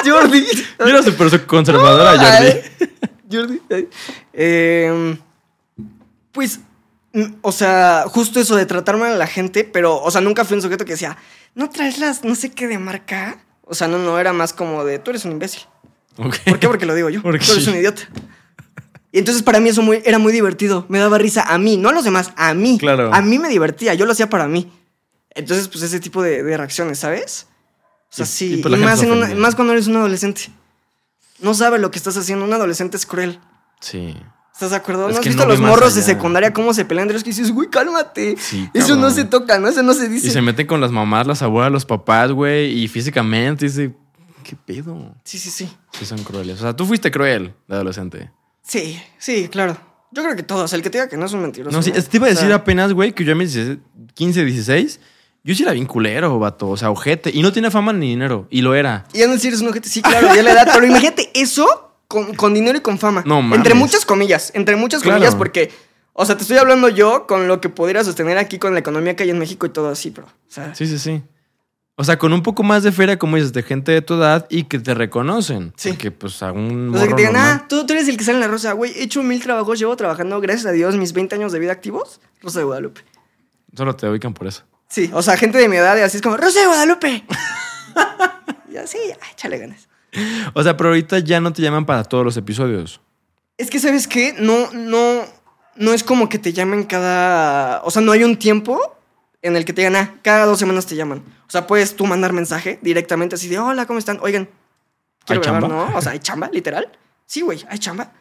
Jordi. 0.04 0.44
Yo 0.78 0.86
era 0.86 1.02
súper 1.02 1.46
conservadora, 1.46 2.18
Jordi. 2.18 2.60
Jordi. 3.30 3.88
Eh, 4.32 5.16
pues, 6.32 6.60
o 7.42 7.52
sea, 7.52 8.04
justo 8.08 8.40
eso 8.40 8.56
de 8.56 8.66
tratar 8.66 8.96
mal 8.96 9.12
a 9.12 9.16
la 9.16 9.26
gente, 9.26 9.64
pero, 9.64 10.02
o 10.02 10.10
sea, 10.10 10.20
nunca 10.20 10.44
fui 10.44 10.56
un 10.56 10.62
sujeto 10.62 10.84
que 10.84 10.92
decía, 10.92 11.16
no 11.54 11.70
traes 11.70 11.98
las 11.98 12.24
no 12.24 12.34
sé 12.34 12.50
qué 12.50 12.66
de 12.66 12.78
marca. 12.78 13.38
O 13.62 13.74
sea, 13.74 13.88
no, 13.88 13.98
no, 13.98 14.18
era 14.18 14.32
más 14.32 14.52
como 14.52 14.84
de, 14.84 14.98
tú 14.98 15.10
eres 15.10 15.24
un 15.24 15.32
imbécil. 15.32 15.62
¿Por 16.16 16.30
qué? 16.58 16.66
Porque 16.68 16.86
lo 16.86 16.94
digo 16.94 17.10
yo. 17.10 17.22
Porque 17.22 17.44
Tú 17.44 17.52
eres 17.52 17.66
un 17.66 17.76
idiota. 17.76 18.02
Y 19.12 19.18
entonces 19.18 19.44
para 19.44 19.60
mí 19.60 19.68
eso 19.68 19.80
muy, 19.80 20.02
era 20.04 20.18
muy 20.18 20.32
divertido. 20.32 20.86
Me 20.88 20.98
daba 20.98 21.18
risa 21.18 21.42
a 21.42 21.56
mí, 21.56 21.76
no 21.76 21.88
a 21.88 21.92
los 21.92 22.04
demás, 22.04 22.32
a 22.36 22.52
mí. 22.52 22.78
Claro. 22.78 23.14
A 23.14 23.22
mí 23.22 23.38
me 23.38 23.48
divertía, 23.48 23.94
yo 23.94 24.06
lo 24.06 24.12
hacía 24.12 24.28
para 24.28 24.48
mí. 24.48 24.70
Entonces, 25.30 25.68
pues 25.68 25.82
ese 25.84 26.00
tipo 26.00 26.22
de, 26.22 26.42
de 26.42 26.56
reacciones, 26.56 26.98
¿sabes? 26.98 27.46
O 28.14 28.16
sea, 28.16 28.26
sí. 28.26 28.62
y 28.64 28.66
Y, 28.74 28.76
más, 28.78 29.00
se 29.00 29.06
en 29.06 29.12
una- 29.12 29.24
ofendía. 29.24 29.42
más 29.42 29.54
cuando 29.54 29.72
eres 29.72 29.86
un 29.88 29.96
adolescente. 29.96 30.50
No 31.40 31.52
sabe 31.54 31.78
lo 31.78 31.90
que 31.90 31.98
estás 31.98 32.16
haciendo. 32.16 32.44
Un 32.44 32.52
adolescente 32.52 32.96
es 32.96 33.04
cruel. 33.06 33.38
Sí. 33.80 34.16
¿Estás 34.52 34.70
de 34.70 34.76
acuerdo? 34.76 35.08
Es 35.08 35.14
¿No 35.14 35.20
has 35.20 35.26
visto 35.26 35.42
no 35.44 35.46
a 35.50 35.52
los 35.52 35.60
morros 35.60 35.94
de 35.96 36.02
secundaria 36.02 36.52
cómo 36.52 36.72
se 36.72 36.84
pelean 36.84 37.04
entre 37.08 37.16
ellos? 37.16 37.24
Que 37.24 37.30
dices, 37.30 37.50
güey, 37.50 37.68
cálmate. 37.68 38.36
Sí, 38.38 38.68
eso 38.72 38.86
cabrón. 38.86 39.00
no 39.00 39.10
se 39.10 39.24
toca, 39.24 39.58
¿no? 39.58 39.66
Eso 39.68 39.82
no 39.82 39.94
se 39.94 40.08
dice. 40.08 40.28
Y 40.28 40.30
se 40.30 40.40
meten 40.40 40.66
con 40.68 40.80
las 40.80 40.92
mamás, 40.92 41.26
las 41.26 41.42
abuelas, 41.42 41.72
los 41.72 41.84
papás, 41.84 42.30
güey, 42.30 42.70
y 42.84 42.86
físicamente 42.86 43.64
dice, 43.66 43.92
¿qué 44.44 44.54
pedo? 44.54 45.12
Sí, 45.24 45.38
sí, 45.38 45.50
sí. 45.50 45.68
Sí, 45.92 46.06
son 46.06 46.22
crueles. 46.22 46.58
O 46.60 46.62
sea, 46.62 46.76
tú 46.76 46.86
fuiste 46.86 47.10
cruel 47.10 47.52
de 47.66 47.74
adolescente. 47.74 48.30
Sí, 48.62 49.02
sí, 49.18 49.48
claro. 49.48 49.76
Yo 50.12 50.22
creo 50.22 50.36
que 50.36 50.44
todos. 50.44 50.72
El 50.72 50.82
que 50.82 50.88
te 50.90 50.98
diga 50.98 51.08
que 51.10 51.16
no 51.16 51.26
es 51.26 51.32
un 51.32 51.42
mentiroso. 51.42 51.76
No, 51.76 51.82
sí, 51.82 51.90
¿no? 51.92 52.00
te 52.00 52.16
iba 52.16 52.26
a 52.26 52.30
O 52.30 52.32
decir 52.32 52.46
sea, 52.46 52.56
apenas, 52.56 52.92
güey, 52.92 53.12
que 53.12 53.24
yo 53.24 53.32
a 53.32 53.34
mis 53.34 53.52
16, 53.54 53.78
15, 54.14 54.44
16, 54.44 55.00
yo 55.44 55.54
sí 55.54 55.62
era 55.62 55.72
bien 55.72 55.86
culero, 55.86 56.38
vato. 56.38 56.68
O 56.68 56.76
sea, 56.76 56.90
ojete. 56.90 57.30
Y 57.32 57.42
no 57.42 57.52
tiene 57.52 57.70
fama 57.70 57.92
ni 57.92 58.08
dinero. 58.08 58.46
Y 58.50 58.62
lo 58.62 58.74
era. 58.74 59.04
Y 59.12 59.18
ya 59.18 59.26
no 59.26 59.34
eres 59.34 59.60
un 59.60 59.68
ojete. 59.68 59.88
Sí, 59.88 60.02
claro, 60.02 60.34
ya 60.34 60.42
la 60.42 60.52
edad. 60.52 60.68
Pero 60.72 60.86
imagínate 60.86 61.30
eso 61.34 61.92
con, 62.08 62.34
con 62.34 62.54
dinero 62.54 62.78
y 62.78 62.80
con 62.80 62.98
fama. 62.98 63.22
No 63.26 63.42
mames. 63.42 63.58
Entre 63.58 63.74
muchas 63.74 64.04
comillas. 64.04 64.50
Entre 64.54 64.74
muchas 64.76 65.02
Claro. 65.02 65.16
comillas, 65.18 65.34
porque. 65.36 65.70
O 66.14 66.24
sea, 66.24 66.36
te 66.36 66.42
estoy 66.42 66.56
hablando 66.58 66.88
yo 66.88 67.26
con 67.26 67.48
lo 67.48 67.60
que 67.60 67.68
pudiera 67.68 68.04
sostener 68.04 68.38
aquí 68.38 68.58
con 68.60 68.72
la 68.72 68.78
economía 68.80 69.16
que 69.16 69.24
hay 69.24 69.30
en 69.30 69.38
México 69.38 69.66
y 69.66 69.70
todo 69.70 69.88
así, 69.88 70.10
bro. 70.10 70.24
O 70.26 70.30
sea, 70.48 70.72
Sí, 70.74 70.86
sí, 70.86 70.98
sí. 70.98 71.22
O 71.96 72.04
sea, 72.04 72.18
con 72.18 72.32
un 72.32 72.42
poco 72.42 72.62
más 72.62 72.82
de 72.84 72.90
feria, 72.92 73.18
como 73.18 73.36
dices, 73.36 73.52
de 73.52 73.62
gente 73.62 73.92
de 73.92 74.00
tu 74.02 74.14
edad 74.14 74.46
y 74.48 74.64
que 74.64 74.78
te 74.78 74.94
reconocen. 74.94 75.72
Sí. 75.76 75.90
Porque, 75.90 76.10
pues, 76.12 76.42
a 76.42 76.52
un 76.52 76.92
o 76.94 76.98
sea, 76.98 77.06
que 77.08 77.14
te 77.14 77.20
digan, 77.22 77.36
ah, 77.36 77.66
tú, 77.68 77.84
tú 77.86 77.92
eres 77.94 78.08
el 78.08 78.16
que 78.16 78.24
sale 78.24 78.36
en 78.36 78.40
la 78.42 78.48
rosa. 78.48 78.72
Güey, 78.72 78.92
he 78.96 79.02
hecho 79.04 79.22
mil 79.22 79.40
trabajos, 79.42 79.78
llevo 79.78 79.94
trabajando, 79.96 80.40
gracias 80.40 80.66
a 80.66 80.72
Dios, 80.72 80.96
mis 80.96 81.12
20 81.12 81.34
años 81.34 81.52
de 81.52 81.58
vida 81.58 81.72
activos. 81.72 82.20
Rosa 82.42 82.60
de 82.60 82.64
Guadalupe. 82.64 83.00
Solo 83.76 83.94
te 83.96 84.08
ubican 84.08 84.34
por 84.34 84.46
eso. 84.46 84.62
Sí, 84.94 85.10
o 85.12 85.22
sea, 85.22 85.36
gente 85.36 85.58
de 85.58 85.68
mi 85.68 85.74
edad 85.74 85.96
y 85.96 86.02
así 86.02 86.18
es 86.18 86.22
como, 86.22 86.36
Rosa 86.36 86.60
de 86.60 86.66
Guadalupe. 86.66 87.24
y 88.70 88.76
así, 88.76 88.96
ya, 89.08 89.16
échale 89.32 89.58
ganas. 89.58 89.88
O 90.52 90.62
sea, 90.62 90.76
pero 90.76 90.90
ahorita 90.90 91.18
ya 91.18 91.40
no 91.40 91.52
te 91.52 91.62
llaman 91.62 91.84
para 91.84 92.04
todos 92.04 92.24
los 92.24 92.36
episodios. 92.36 93.00
Es 93.58 93.70
que, 93.70 93.80
¿sabes 93.80 94.06
qué? 94.06 94.36
No, 94.38 94.70
no, 94.70 95.24
no 95.74 95.92
es 95.92 96.04
como 96.04 96.28
que 96.28 96.38
te 96.38 96.52
llamen 96.52 96.84
cada... 96.84 97.82
O 97.82 97.90
sea, 97.90 98.02
no 98.02 98.12
hay 98.12 98.22
un 98.22 98.36
tiempo 98.36 98.96
en 99.42 99.56
el 99.56 99.64
que 99.64 99.72
te 99.72 99.80
digan, 99.80 99.96
ah, 99.96 100.14
cada 100.22 100.46
dos 100.46 100.60
semanas 100.60 100.86
te 100.86 100.94
llaman. 100.94 101.24
O 101.48 101.50
sea, 101.50 101.66
puedes 101.66 101.96
tú 101.96 102.06
mandar 102.06 102.32
mensaje 102.32 102.78
directamente 102.80 103.34
así 103.34 103.48
de, 103.48 103.58
hola, 103.58 103.86
¿cómo 103.86 103.98
están? 103.98 104.20
Oigan, 104.22 104.48
quiero 105.26 105.42
¿Hay 105.42 105.44
grabar, 105.44 105.62
chamba? 105.62 105.90
¿no? 105.90 105.98
O 105.98 106.02
sea, 106.02 106.12
¿hay 106.12 106.20
chamba, 106.20 106.50
literal? 106.52 106.88
Sí, 107.26 107.40
güey, 107.40 107.66
hay 107.68 107.80
chamba. 107.80 108.12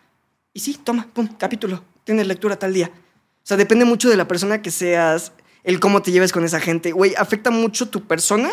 Y 0.51 0.59
sí, 0.59 0.79
toma, 0.83 1.07
pum, 1.13 1.27
capítulo. 1.37 1.83
Tienes 2.03 2.25
lectura 2.25 2.55
tal 2.55 2.73
día. 2.73 2.89
O 2.95 3.45
sea, 3.45 3.57
depende 3.57 3.85
mucho 3.85 4.09
de 4.09 4.17
la 4.17 4.27
persona 4.27 4.63
que 4.63 4.71
seas, 4.71 5.33
el 5.63 5.79
cómo 5.79 6.01
te 6.01 6.11
lleves 6.11 6.31
con 6.31 6.43
esa 6.43 6.59
gente. 6.59 6.91
Güey, 6.91 7.13
afecta 7.17 7.51
mucho 7.51 7.89
tu 7.89 8.05
persona. 8.05 8.49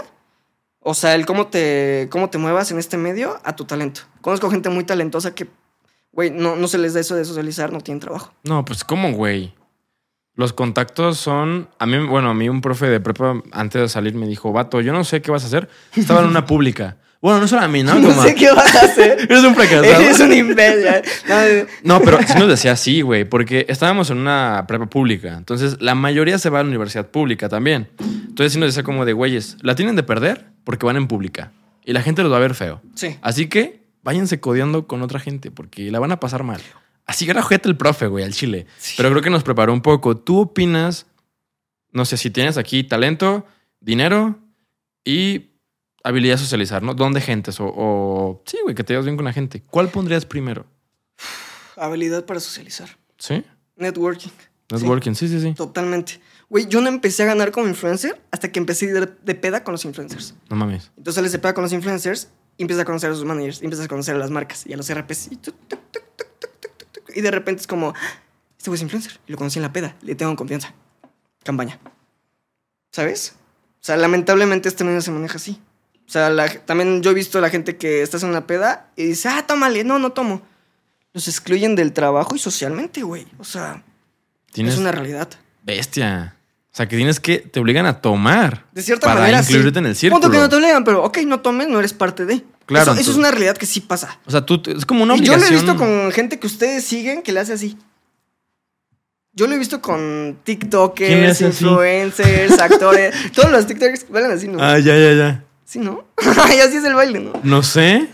O 0.81 0.95
sea, 0.95 1.15
el 1.15 1.27
cómo 1.27 1.49
te, 1.49 2.09
cómo 2.11 2.31
te 2.31 2.39
muevas 2.39 2.71
en 2.71 2.79
este 2.79 2.97
medio 2.97 3.39
a 3.45 3.55
tu 3.55 3.65
talento. 3.65 4.03
Conozco 4.23 4.51
gente 4.51 4.71
muy 4.71 4.85
talentosa 4.85 5.35
que, 5.35 5.47
güey, 6.13 6.31
no, 6.31 6.57
no 6.57 6.69
se 6.69 6.79
les 6.79 6.95
da 6.95 7.01
eso 7.01 7.15
de 7.17 7.25
socializar, 7.25 7.73
no 7.73 7.81
tienen 7.81 8.01
trabajo. 8.01 8.33
No, 8.45 8.65
pues, 8.65 8.83
¿cómo, 8.85 9.13
güey? 9.13 9.55
Los 10.35 10.55
contactos 10.55 11.19
son. 11.19 11.69
A 11.79 11.85
mí, 11.85 11.99
bueno, 12.07 12.31
a 12.31 12.35
mí 12.35 12.49
un 12.49 12.63
profe 12.63 12.89
de 12.89 12.99
prepa 12.99 13.43
antes 13.53 13.83
de 13.83 13.89
salir 13.89 14.15
me 14.15 14.27
dijo, 14.27 14.53
vato, 14.53 14.81
yo 14.81 14.93
no 14.93 15.05
sé 15.05 15.21
qué 15.21 15.31
vas 15.31 15.45
a 15.45 15.49
hacer. 15.49 15.69
Estaba 15.95 16.21
en 16.21 16.29
una 16.29 16.47
pública. 16.47 16.97
Bueno, 17.21 17.39
no 17.41 17.47
solo 17.49 17.63
a 17.63 17.69
mí, 17.69 17.83
¿no? 17.83 17.95
No, 17.99 18.09
Como- 18.09 18.23
sé 18.23 18.35
qué 18.35 18.51
vas 18.51 18.75
a 18.75 18.85
hacer. 18.87 19.21
Eres 19.31 19.45
un 19.45 19.55
fracasado. 19.55 19.85
Eres 19.85 20.21
un 20.21 20.33
imbécil. 20.33 20.87
No, 21.29 21.99
No, 21.99 22.05
pero 22.05 22.19
sí 22.27 22.35
nos 22.39 22.49
decía 22.49 22.73
así, 22.73 23.03
güey, 23.03 23.25
porque 23.25 23.67
estábamos 23.69 24.11
en 24.11 24.19
una 24.19 24.65
prepa 24.67 24.87
pública. 24.87 25.35
Entonces, 25.37 25.77
la 25.81 25.95
mayoría 25.95 26.39
se 26.39 26.49
va 26.51 26.61
a 26.61 26.63
la 26.63 26.69
universidad 26.69 27.09
pública 27.11 27.49
también. 27.49 27.89
Entonces, 27.99 28.53
sí 28.55 28.59
nos 28.59 28.69
decía 28.69 28.83
como 28.83 29.05
de, 29.05 29.13
güeyes, 29.13 29.57
la 29.63 29.75
tienen 29.75 29.97
de 29.97 30.03
perder 30.03 30.47
porque 30.65 30.87
van 30.87 30.97
en 30.97 31.09
pública. 31.09 31.53
Y 31.85 31.93
la 31.93 32.03
gente 32.03 32.23
los 32.23 32.33
va 32.33 32.37
a 32.37 32.41
ver 32.41 32.55
feo. 32.55 32.81
Sí. 32.95 33.17
Así 33.23 33.49
que 33.49 33.81
váyanse 34.03 34.41
codeando 34.41 34.87
con 34.87 35.03
otra 35.03 35.21
gente 35.21 35.51
porque 35.51 35.91
la 35.91 35.99
van 35.99 36.13
a 36.13 36.21
pasar 36.21 36.43
mal. 36.43 36.61
Así 37.07 37.29
era 37.29 37.41
ojete 37.41 37.69
el 37.69 37.77
profe, 37.77 38.07
güey, 38.07 38.25
al 38.25 38.33
chile. 38.33 38.67
Sí. 38.79 38.95
Pero 38.97 39.11
creo 39.11 39.23
que 39.23 39.31
nos 39.31 39.43
preparó 39.43 39.73
un 39.73 39.81
poco. 39.83 40.17
¿Tú 40.17 40.41
opinas, 40.41 41.07
no 41.93 42.05
sé, 42.05 42.17
si 42.17 42.31
tienes 42.31 42.57
aquí 42.57 42.85
talento, 42.85 43.45
dinero 43.81 44.39
y 45.05 45.50
habilidad 46.03 46.39
socializar, 46.39 46.83
¿no? 46.83 46.95
Don 46.95 47.13
de 47.13 47.21
gentes 47.21 47.57
o, 47.61 48.43
sí, 48.47 48.59
güey, 48.63 48.75
que 48.75 48.85
te 48.85 48.93
llevas 48.93 49.07
bien 49.07 49.17
con 49.17 49.25
la 49.25 49.33
gente. 49.33 49.63
¿Cuál 49.63 49.89
pondrías 49.89 50.25
primero? 50.25 50.67
Habilidad 51.77 52.25
para 52.25 52.41
socializar. 52.41 52.89
¿Sí? 53.19 53.45
Networking. 53.77 54.31
Networking, 54.71 55.15
sí, 55.15 55.29
sí, 55.29 55.41
sí. 55.41 55.55
Totalmente. 55.55 56.21
Güey, 56.49 56.67
yo 56.67 56.81
no 56.81 56.89
empecé 56.89 57.23
a 57.23 57.27
ganar 57.27 57.51
como 57.51 57.69
influencer 57.69 58.21
hasta 58.31 58.51
que 58.51 58.59
empecé 58.59 58.93
de, 58.93 59.07
de 59.07 59.35
peda 59.35 59.65
con 59.65 59.73
los 59.73 59.85
influencers. 59.85 60.35
No 60.49 60.57
mames. 60.57 60.91
Entonces 60.97 61.15
sales 61.15 61.33
de 61.33 61.39
peda 61.39 61.55
con 61.55 61.63
los 61.63 61.73
influencers 61.73 62.29
y 62.57 62.63
empiezas 62.63 62.83
a 62.83 62.85
conocer 62.85 63.11
a 63.11 63.15
sus 63.15 63.25
managers, 63.25 63.63
empiezas 63.63 63.87
a 63.87 63.89
conocer 63.89 64.15
a 64.17 64.19
las 64.19 64.31
marcas 64.31 64.67
y 64.67 64.73
a 64.73 64.77
los 64.77 64.93
RPs. 64.93 65.31
Y, 65.33 65.39
y 67.15 67.21
de 67.21 67.31
repente 67.31 67.61
es 67.63 67.67
como, 67.67 67.95
este 68.59 68.71
güey 68.71 68.77
es 68.77 68.83
influencer, 68.83 69.21
lo 69.27 69.37
conocí 69.37 69.59
en 69.59 69.63
la 69.63 69.73
peda, 69.73 69.97
le 70.03 70.15
tengo 70.15 70.35
confianza. 70.37 70.75
Campaña. 71.43 71.79
¿Sabes? 72.93 73.35
O 73.81 73.85
sea, 73.85 73.97
lamentablemente 73.97 74.69
este 74.69 74.85
medio 74.85 75.01
se 75.01 75.11
maneja 75.11 75.37
así. 75.37 75.61
O 76.11 76.13
sea, 76.13 76.29
la- 76.29 76.49
también 76.49 77.05
yo 77.05 77.13
he 77.13 77.15
visto 77.15 77.39
a 77.39 77.41
la 77.41 77.51
gente 77.51 77.77
que 77.77 78.03
estás 78.03 78.25
en 78.25 78.31
una 78.31 78.45
peda 78.45 78.89
y 78.97 79.05
dice, 79.05 79.29
ah, 79.29 79.45
tómale. 79.47 79.85
No, 79.85 80.01
no 80.01 80.11
tomo. 80.11 80.43
Los 81.13 81.29
excluyen 81.29 81.77
del 81.77 81.93
trabajo 81.93 82.35
y 82.35 82.41
socialmente, 82.41 83.03
güey. 83.03 83.29
O 83.39 83.45
sea, 83.45 83.85
Tienes 84.53 84.75
es 84.75 84.81
una 84.81 84.91
realidad. 84.91 85.29
bestia. 85.63 86.35
O 86.73 86.77
sea, 86.77 86.89
que 86.89 86.97
tienes 86.97 87.21
que, 87.21 87.39
te 87.39 87.61
obligan 87.61 87.87
a 87.87 88.01
tomar. 88.01 88.67
De 88.73 88.83
cierta 88.83 89.07
para 89.07 89.21
manera, 89.21 89.39
incluirte 89.41 89.71
sí. 89.75 89.79
en 89.79 89.87
el 89.87 89.95
círculo. 89.95 90.21
Punto 90.21 90.33
que 90.33 90.41
no 90.41 90.49
te 90.49 90.57
obligan, 90.57 90.83
pero 90.83 91.05
ok, 91.05 91.19
no 91.27 91.39
tomes, 91.43 91.69
no 91.69 91.79
eres 91.79 91.93
parte 91.93 92.27
de. 92.27 92.43
Claro, 92.67 92.91
Eso, 92.91 93.01
eso 93.01 93.11
es 93.13 93.17
una 93.17 93.31
realidad 93.31 93.57
que 93.57 93.67
sí 93.67 93.81
pasa. 93.81 94.19
O 94.27 94.33
sea, 94.33 94.45
tú, 94.45 94.61
es 94.67 94.85
como 94.85 95.05
una 95.05 95.15
y 95.15 95.19
yo 95.19 95.33
obligación. 95.35 95.41
lo 95.43 95.47
he 95.47 95.63
visto 95.63 95.77
con 95.77 96.11
gente 96.11 96.41
que 96.41 96.49
ustedes 96.49 96.83
siguen 96.85 97.23
que 97.23 97.31
le 97.31 97.39
hace 97.39 97.53
así. 97.53 97.79
Yo 99.33 99.47
lo 99.47 99.55
he 99.55 99.59
visto 99.59 99.81
con 99.81 99.97
¿Quién 99.97 100.33
le 100.35 100.43
TikTokers, 100.43 101.41
influencers, 101.41 102.59
actores. 102.59 103.15
Todos 103.33 103.53
los 103.53 103.65
TikTokers 103.69 104.09
bailan 104.09 104.33
así, 104.33 104.49
¿no? 104.49 104.59
Ah, 104.61 104.77
ya, 104.81 104.97
ya, 104.97 105.13
ya. 105.13 105.45
Sí, 105.71 105.79
¿no? 105.79 106.03
y 106.57 106.59
así 106.59 106.79
es 106.79 106.85
el 106.85 106.95
baile, 106.95 107.21
¿no? 107.21 107.33
No 107.45 107.63
sé. 107.63 108.09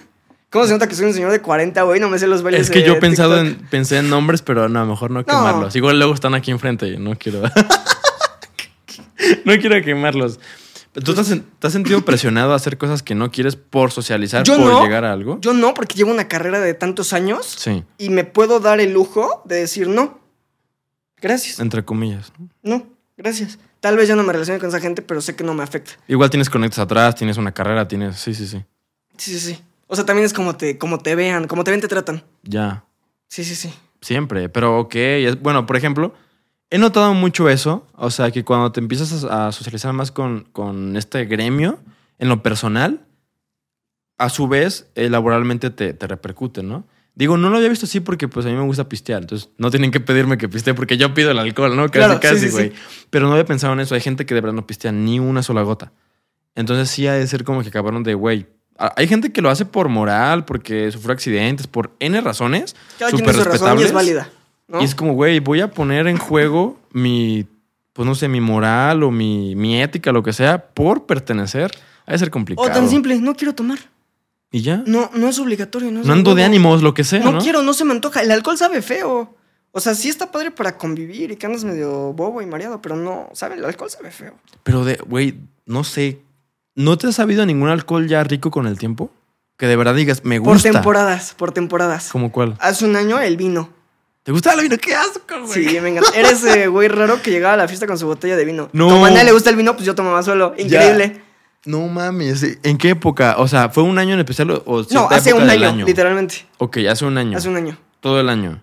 ¿Cómo 0.51 0.67
se 0.67 0.73
nota 0.75 0.87
que 0.87 0.95
soy 0.95 1.07
un 1.07 1.15
señor 1.15 1.33
de 1.33 1.41
40, 1.41 1.81
güey? 1.85 1.99
No 2.01 2.11
me 2.11 2.19
sé 2.19 2.27
los 2.27 2.43
bailes 2.43 2.61
Es 2.61 2.71
que 2.71 2.81
de 2.81 2.87
yo 2.87 3.01
pensado 3.01 3.39
en, 3.41 3.57
pensé 3.71 3.97
en 3.97 4.11
nombres, 4.11 4.43
pero 4.43 4.69
no, 4.69 4.85
mejor 4.85 5.11
no 5.11 5.25
quemarlos. 5.25 5.75
Igual 5.75 5.97
luego 5.99 6.13
están 6.13 6.35
aquí 6.35 6.51
enfrente 6.51 6.87
y 6.87 6.99
no 6.99 7.17
quiero. 7.17 7.41
no 9.47 9.57
quiero 9.59 9.83
quemarlos. 9.83 10.39
¿Tú 10.93 11.15
te 11.15 11.21
has, 11.23 11.31
sen- 11.31 11.45
te 11.59 11.67
has 11.67 11.73
sentido 11.73 12.03
presionado 12.05 12.53
a 12.53 12.57
hacer 12.57 12.77
cosas 12.77 13.03
que 13.03 13.15
no 13.15 13.31
quieres 13.31 13.57
por 13.57 13.91
socializar, 13.91 14.45
Yo 14.45 14.59
por 14.59 14.67
no. 14.67 14.83
llegar 14.83 15.07
a 15.07 15.13
algo? 15.13 15.39
Yo 15.41 15.55
no, 15.55 15.73
porque 15.73 15.95
llevo 15.95 16.11
una 16.11 16.29
carrera 16.29 16.61
de 16.61 16.75
tantos 16.75 17.15
años 17.15 17.47
Sí, 17.47 17.85
y 17.97 18.11
me 18.11 18.25
puedo 18.25 18.61
dar 18.61 18.81
el 18.81 18.93
lujo 18.93 19.41
de 19.47 19.57
decir 19.57 19.89
no. 19.89 20.21
Gracias. 21.23 21.59
entre 21.61 21.87
comillas. 21.87 22.35
¿no? 22.63 22.87
Gracias. 23.17 23.59
Tal 23.81 23.97
vez 23.97 24.09
ya 24.09 24.17
no 24.17 24.23
me 24.23 24.33
relacione 24.33 24.61
con 24.61 24.69
esa 24.69 24.81
gente, 24.81 25.03
pero 25.03 25.21
sé 25.21 25.37
que 25.37 25.45
no 25.45 25.55
me 25.55 25.63
afecta. 25.63 25.93
Igual 26.09 26.31
tienes 26.31 26.51
conectas 26.51 26.81
atrás, 26.81 27.15
tienes 27.15 27.39
una 27.39 27.53
carrera, 27.53 27.89
tienes... 27.89 28.17
Sí, 28.17 28.35
sí, 28.35 28.47
sí. 28.47 28.65
Sí, 29.17 29.39
sí, 29.39 29.41
sí. 29.41 29.63
O 29.87 29.97
sea, 29.97 30.05
también 30.05 30.27
es 30.27 30.33
como 30.35 30.57
te, 30.57 30.79
como 30.79 30.99
te 30.99 31.15
vean, 31.15 31.47
como 31.47 31.65
te 31.65 31.71
ven, 31.71 31.81
te 31.81 31.89
tratan. 31.89 32.23
Ya. 32.43 32.85
Sí, 33.29 33.45
sí, 33.45 33.55
sí. 33.55 33.73
Siempre, 34.01 34.49
pero 34.49 34.79
ok. 34.81 34.95
bueno, 35.41 35.65
por 35.65 35.77
ejemplo, 35.77 36.15
he 36.71 36.79
notado 36.79 37.15
mucho 37.15 37.49
eso. 37.49 37.87
O 37.95 38.11
sea, 38.11 38.31
que 38.31 38.45
cuando 38.45 38.73
te 38.73 38.81
empiezas 38.81 39.25
a, 39.25 39.49
a 39.49 39.53
socializar 39.53 39.93
más 39.93 40.13
con, 40.13 40.45
con 40.53 40.97
este 40.97 41.25
gremio, 41.25 41.79
en 42.19 42.29
lo 42.29 42.43
personal, 42.43 43.07
a 44.19 44.29
su 44.29 44.49
vez, 44.49 44.89
eh, 44.95 45.09
laboralmente 45.09 45.71
te, 45.71 45.93
te 45.93 46.07
repercute, 46.07 46.63
¿no? 46.63 46.85
Digo, 47.17 47.37
no 47.39 47.49
lo 47.51 47.57
había 47.57 47.71
visto 47.71 47.87
así 47.87 48.01
porque 48.01 48.29
pues 48.29 48.47
a 48.47 48.51
mí 48.51 48.55
me 48.55 48.63
gusta 48.63 48.89
pistear. 48.89 49.23
Entonces, 49.23 49.49
no 49.57 49.71
tienen 49.71 49.91
que 49.91 50.01
pedirme 50.01 50.37
que 50.37 50.49
pistee 50.49 50.75
porque 50.75 50.97
yo 50.99 51.15
pido 51.15 51.31
el 51.31 51.39
alcohol, 51.39 51.75
¿no? 51.75 51.87
Casi, 51.87 51.93
Claro, 51.93 52.15
sí, 52.15 52.21
casi, 52.21 52.39
sí, 52.41 52.49
güey. 52.51 52.69
sí. 52.71 53.07
Pero 53.11 53.27
no 53.27 53.33
había 53.33 53.47
pensado 53.47 53.73
en 53.73 53.81
eso. 53.81 53.95
Hay 53.95 54.03
gente 54.03 54.27
que 54.27 54.35
de 54.35 54.43
verdad 54.43 54.55
no 54.55 54.67
pistea 54.67 54.93
ni 54.93 55.19
una 55.19 55.43
sola 55.43 55.63
gota. 55.63 55.93
Entonces, 56.55 56.91
sí 56.91 57.07
ha 57.07 57.15
de 57.15 57.27
ser 57.27 57.43
como 57.45 57.63
que 57.63 57.69
acabaron 57.71 58.03
de, 58.03 58.15
güey. 58.15 58.47
Hay 58.79 59.09
gente 59.09 59.33
que 59.33 59.41
lo 59.41 59.49
hace 59.49 59.65
por 59.65 59.89
moral, 59.89 60.45
porque 60.45 60.93
sufrió 60.93 61.15
accidentes, 61.15 61.67
por 61.67 61.93
N 62.01 62.21
razones. 62.21 62.77
Cada 62.99 63.11
quien 63.11 63.21
súper 63.21 63.35
tiene 63.35 63.45
su 63.45 63.51
razón 63.51 63.79
y 63.79 63.83
es 63.83 63.91
respetables. 63.91 63.93
válida. 63.93 64.31
¿no? 64.69 64.83
Y 64.83 64.85
es 64.85 64.95
como, 64.95 65.15
güey, 65.15 65.41
voy 65.41 65.63
a 65.63 65.71
poner 65.71 66.09
en 66.09 66.19
juego 66.19 66.79
mi, 66.93 67.47
pues 67.95 68.07
no 68.07 68.15
sé, 68.15 68.29
mi 68.29 68.43
moral 68.43 69.03
o 69.03 69.11
mi, 69.11 69.55
mi 69.57 69.81
ética, 69.81 70.13
lo 70.13 70.23
que 70.23 70.35
sea, 70.35 70.59
por 70.67 71.07
pertenecer. 71.07 71.71
Ha 72.05 72.13
de 72.13 72.19
ser 72.19 72.31
complicado. 72.31 72.69
O 72.69 72.71
tan 72.71 72.87
simple, 72.91 73.19
no 73.19 73.35
quiero 73.35 73.55
tomar. 73.55 73.79
Y 74.57 74.63
ya. 74.63 74.83
No, 74.87 75.11
no 75.13 75.29
es 75.29 75.39
obligatorio. 75.39 75.91
No, 75.91 76.01
es 76.01 76.07
No 76.07 76.15
ando 76.15 76.35
de 76.35 76.43
ánimos, 76.43 76.83
lo 76.83 76.95
que 76.95 77.05
sea, 77.05 77.19
¿no? 77.21 77.33
No, 77.33 77.39
quiero, 77.41 77.61
no 77.63 77.75
se 77.75 77.85
me 77.85 77.93
antoja. 77.93 78.23
El 78.23 78.31
alcohol 78.31 78.57
sabe 78.57 78.81
feo. 78.81 79.37
O 79.71 79.81
sea, 79.81 79.95
sí 79.95 80.09
está 80.09 80.33
padre 80.33 80.51
para 80.51 80.79
convivir 80.79 81.31
y 81.31 81.37
que 81.37 81.45
andas 81.45 81.63
medio 81.63 82.15
bobo 82.15 82.41
y 82.41 82.47
mareado, 82.47 82.81
pero 82.81 82.97
no, 82.97 83.29
¿sabe? 83.35 83.57
El 83.57 83.65
alcohol 83.67 83.91
sabe 83.91 84.11
feo. 84.11 84.33
Pero 84.63 84.87
de, 84.87 84.97
güey, 85.07 85.35
no 85.67 85.85
sé. 85.85 86.21
¿No 86.75 86.97
te 86.97 87.07
has 87.07 87.17
sabido 87.17 87.45
ningún 87.45 87.69
alcohol 87.69 88.09
ya 88.09 88.25
rico 88.25 88.51
con 88.51 88.67
el 88.67 88.79
tiempo? 88.79 89.11
Que 89.59 89.67
de 89.67 89.77
verdad 89.77 89.95
digas, 89.95 90.25
me 90.25 90.41
Por 90.41 90.55
gusta. 90.55 90.73
temporadas, 90.73 91.35
por 91.35 91.53
temporadas. 91.53 92.09
¿Cómo 92.11 92.33
cuál? 92.33 92.57
Hace 92.59 92.87
un 92.87 92.97
año 92.97 93.21
el 93.21 93.37
vino. 93.37 93.69
¿Te 94.23 94.33
gusta 94.33 94.55
el 94.55 94.63
vino? 94.63 94.79
¡Qué 94.79 94.95
asco, 94.95 95.47
güey! 95.47 95.69
Sí, 95.69 95.81
me 95.83 95.91
encanta. 95.91 96.19
Eres 96.19 96.43
ese 96.43 96.69
güey 96.69 96.89
raro 96.89 97.21
que 97.21 97.31
llegaba 97.31 97.53
a 97.53 97.59
la 97.59 97.69
fiesta 97.69 97.87
con 97.87 97.99
su 97.99 98.07
botella 98.07 98.37
de 98.37 98.45
vino. 98.47 98.71
No. 98.73 98.89
Como 98.89 99.05
a 99.05 99.11
nadie 99.11 99.25
le 99.25 99.33
gusta 99.33 99.51
el 99.51 99.57
vino, 99.57 99.75
pues 99.75 99.85
yo 99.85 99.95
tomaba 99.95 100.23
solo. 100.23 100.55
Increíble. 100.57 101.26
No 101.67 101.87
mames. 101.89 102.59
¿En 102.63 102.79
qué 102.79 102.91
época? 102.91 103.35
O 103.39 103.47
sea, 103.49 103.69
¿fue 103.69 103.83
un 103.83 103.99
año 103.99 104.15
en 104.15 104.21
especial 104.21 104.51
o- 104.65 104.87
No, 104.91 105.09
hace 105.11 105.35
un 105.35 105.49
año, 105.51 105.85
literalmente. 105.85 106.47
Ok, 106.59 106.79
hace 106.89 107.05
un 107.05 107.19
año. 107.19 107.37
Hace 107.37 107.49
un 107.49 107.57
año. 107.57 107.77
Todo 108.01 108.21
el 108.21 108.29
año. 108.29 108.63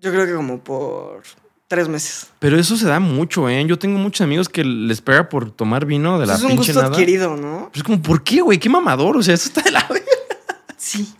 Yo 0.00 0.10
creo 0.12 0.24
que 0.26 0.32
como 0.34 0.60
por 0.60 1.22
tres 1.68 1.88
meses. 1.88 2.28
Pero 2.38 2.58
eso 2.58 2.76
se 2.76 2.86
da 2.86 3.00
mucho, 3.00 3.48
¿eh? 3.48 3.64
Yo 3.66 3.78
tengo 3.78 3.98
muchos 3.98 4.22
amigos 4.24 4.48
que 4.48 4.64
les 4.64 5.00
pega 5.02 5.28
por 5.28 5.50
tomar 5.50 5.84
vino 5.86 6.18
de 6.18 6.26
la 6.26 6.32
Pues 6.32 6.38
es 6.38 6.44
un 6.44 6.50
pinche 6.52 6.72
gusto 6.72 6.82
nada. 6.82 6.94
adquirido, 6.94 7.36
¿no? 7.36 7.68
Pues 7.72 7.78
es 7.78 7.82
como, 7.82 8.00
¿por 8.00 8.22
qué, 8.24 8.40
güey? 8.40 8.58
Qué 8.58 8.68
mamador. 8.70 9.16
O 9.16 9.22
sea, 9.22 9.34
eso 9.34 9.48
está 9.48 9.60
de 9.62 9.72
la. 9.72 9.86
Sí. 10.76 11.12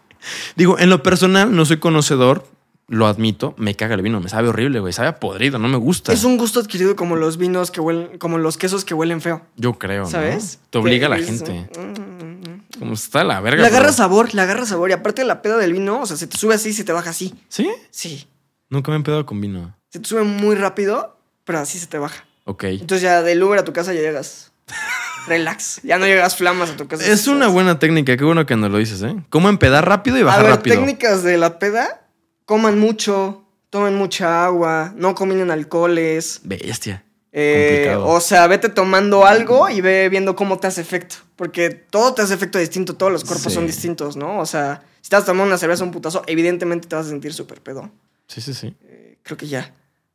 Digo, 0.57 0.79
en 0.79 0.91
lo 0.91 1.03
personal, 1.03 1.55
no 1.55 1.65
soy 1.65 1.79
conocedor, 1.79 2.47
lo 2.91 3.07
admito. 3.07 3.55
Me 3.57 3.75
caga 3.77 3.95
el 3.95 4.03
vino, 4.03 4.21
me 4.21 4.29
sabe 4.29 4.49
horrible, 4.49 4.81
güey. 4.81 4.93
Sabe 4.93 5.09
a 5.09 5.19
podrido, 5.21 5.59
no 5.59 5.69
me 5.69 5.77
gusta. 5.79 6.13
Es 6.13 6.25
un 6.25 6.37
gusto 6.37 6.61
adquirido 6.61 6.97
como 6.97 7.17
los 7.17 7.39
vinos 7.39 7.71
que 7.71 7.81
huelen, 7.81 8.19
como 8.19 8.37
los 8.37 8.59
quesos 8.59 8.85
que 8.85 8.93
huelen 8.95 9.21
feo. 9.21 9.41
Yo 9.57 9.75
creo, 9.79 10.03
¿no? 10.03 10.11
¿Sabes? 10.11 10.59
Te 10.71 10.79
obliga 10.79 11.07
a 11.07 11.11
la 11.11 11.19
gente. 11.19 11.53
dices, 11.53 11.79
"Mm, 11.79 11.83
mm, 11.83 12.51
mm". 12.51 12.63
Como 12.81 12.95
está 12.95 13.25
la 13.25 13.41
verga. 13.41 13.63
Le 13.63 13.69
agarra 13.69 13.85
pero- 13.87 13.97
sabor, 13.97 14.35
le 14.35 14.43
agarra 14.43 14.67
sabor. 14.67 14.91
Y 14.91 14.93
aparte 14.93 15.23
de 15.23 15.29
la 15.29 15.41
peda 15.41 15.57
del 15.57 15.73
vino, 15.73 16.01
o 16.03 16.07
sea, 16.07 16.17
se 16.17 16.27
te 16.27 16.37
sube 16.37 16.55
así, 16.55 16.73
se 16.73 16.85
te 16.85 16.93
baja 16.93 17.11
así. 17.11 17.33
¿Sí? 17.49 17.71
Sí. 17.91 18.29
Nunca 18.69 18.91
me 18.91 18.97
he 18.97 18.99
empedado 18.99 19.25
con 19.25 19.41
vino. 19.41 19.75
Se 19.89 20.01
te 20.01 20.09
sube 20.09 20.23
muy 20.25 20.57
rápido, 20.57 21.17
pero 21.45 21.61
así 21.61 21.79
se 21.79 21.87
te 21.87 21.99
baja. 21.99 22.25
Ok. 22.45 22.65
Entonces 22.65 23.03
ya 23.03 23.23
del 23.23 23.43
Uber 23.43 23.59
a 23.61 23.65
tu 23.65 23.73
casa 23.73 23.93
ya 23.95 24.01
llegas. 24.01 24.53
Relax. 25.29 25.81
Ya 25.83 25.99
no 25.99 26.07
llegas 26.07 26.37
flamas 26.37 26.71
a 26.71 26.77
tu 26.77 26.89
casa. 26.89 27.07
Es 27.07 27.27
una 27.29 27.49
buena 27.49 27.79
técnica, 27.79 28.17
qué 28.17 28.25
bueno 28.25 28.47
que 28.47 28.57
nos 28.57 28.71
lo 28.71 28.79
dices, 28.79 29.03
¿eh? 29.03 29.15
¿Cómo 29.29 29.49
empedar 29.49 29.87
rápido 29.87 30.17
y 30.19 30.23
A 30.23 30.25
bajar 30.25 30.43
ver, 30.43 30.51
rápido? 30.53 30.77
técnicas 30.77 31.23
de 31.23 31.37
la 31.39 31.59
peda. 31.59 32.03
Coman 32.51 32.81
mucho, 32.81 33.45
tomen 33.71 33.95
mucha 33.95 34.45
agua, 34.45 34.93
no 34.97 35.15
combinen 35.15 35.53
alcoholes. 35.53 36.41
Bestia. 36.43 37.05
Eh, 37.31 37.95
o 37.97 38.19
sea, 38.19 38.49
vete 38.49 38.69
tomando 38.69 39.25
algo 39.25 39.69
y 39.71 39.81
ve 39.81 40.09
viendo 40.09 40.35
cómo 40.35 40.59
te 40.59 40.67
hace 40.67 40.81
efecto. 40.81 41.15
Porque 41.37 41.71
todo 41.71 42.13
te 42.13 42.23
hace 42.23 42.35
efecto 42.35 42.59
distinto, 42.59 42.97
todos 42.97 43.13
los 43.13 43.23
cuerpos 43.23 43.45
Sí. 43.53 43.55
son 43.55 43.69
distintos, 43.69 44.17
¿no? 44.17 44.41
O 44.41 44.47
sea, 44.47 44.83
si 44.97 45.03
estás 45.03 45.25
tomando 45.25 45.45
una 45.47 45.59
cerveza 45.59 45.85
un 45.85 45.93
putazo, 45.93 46.25
evidentemente 46.27 46.89
te 46.89 46.97
vas 46.97 47.07
a 47.07 47.11
sentir 47.11 47.33
súper 47.33 47.61
pedo. 47.61 47.89
Sí, 48.27 48.41
sí, 48.41 48.53
sí. 48.53 48.75
Eh, 48.83 49.19
creo 49.23 49.37
que 49.39 49.47
ya. 49.47 49.73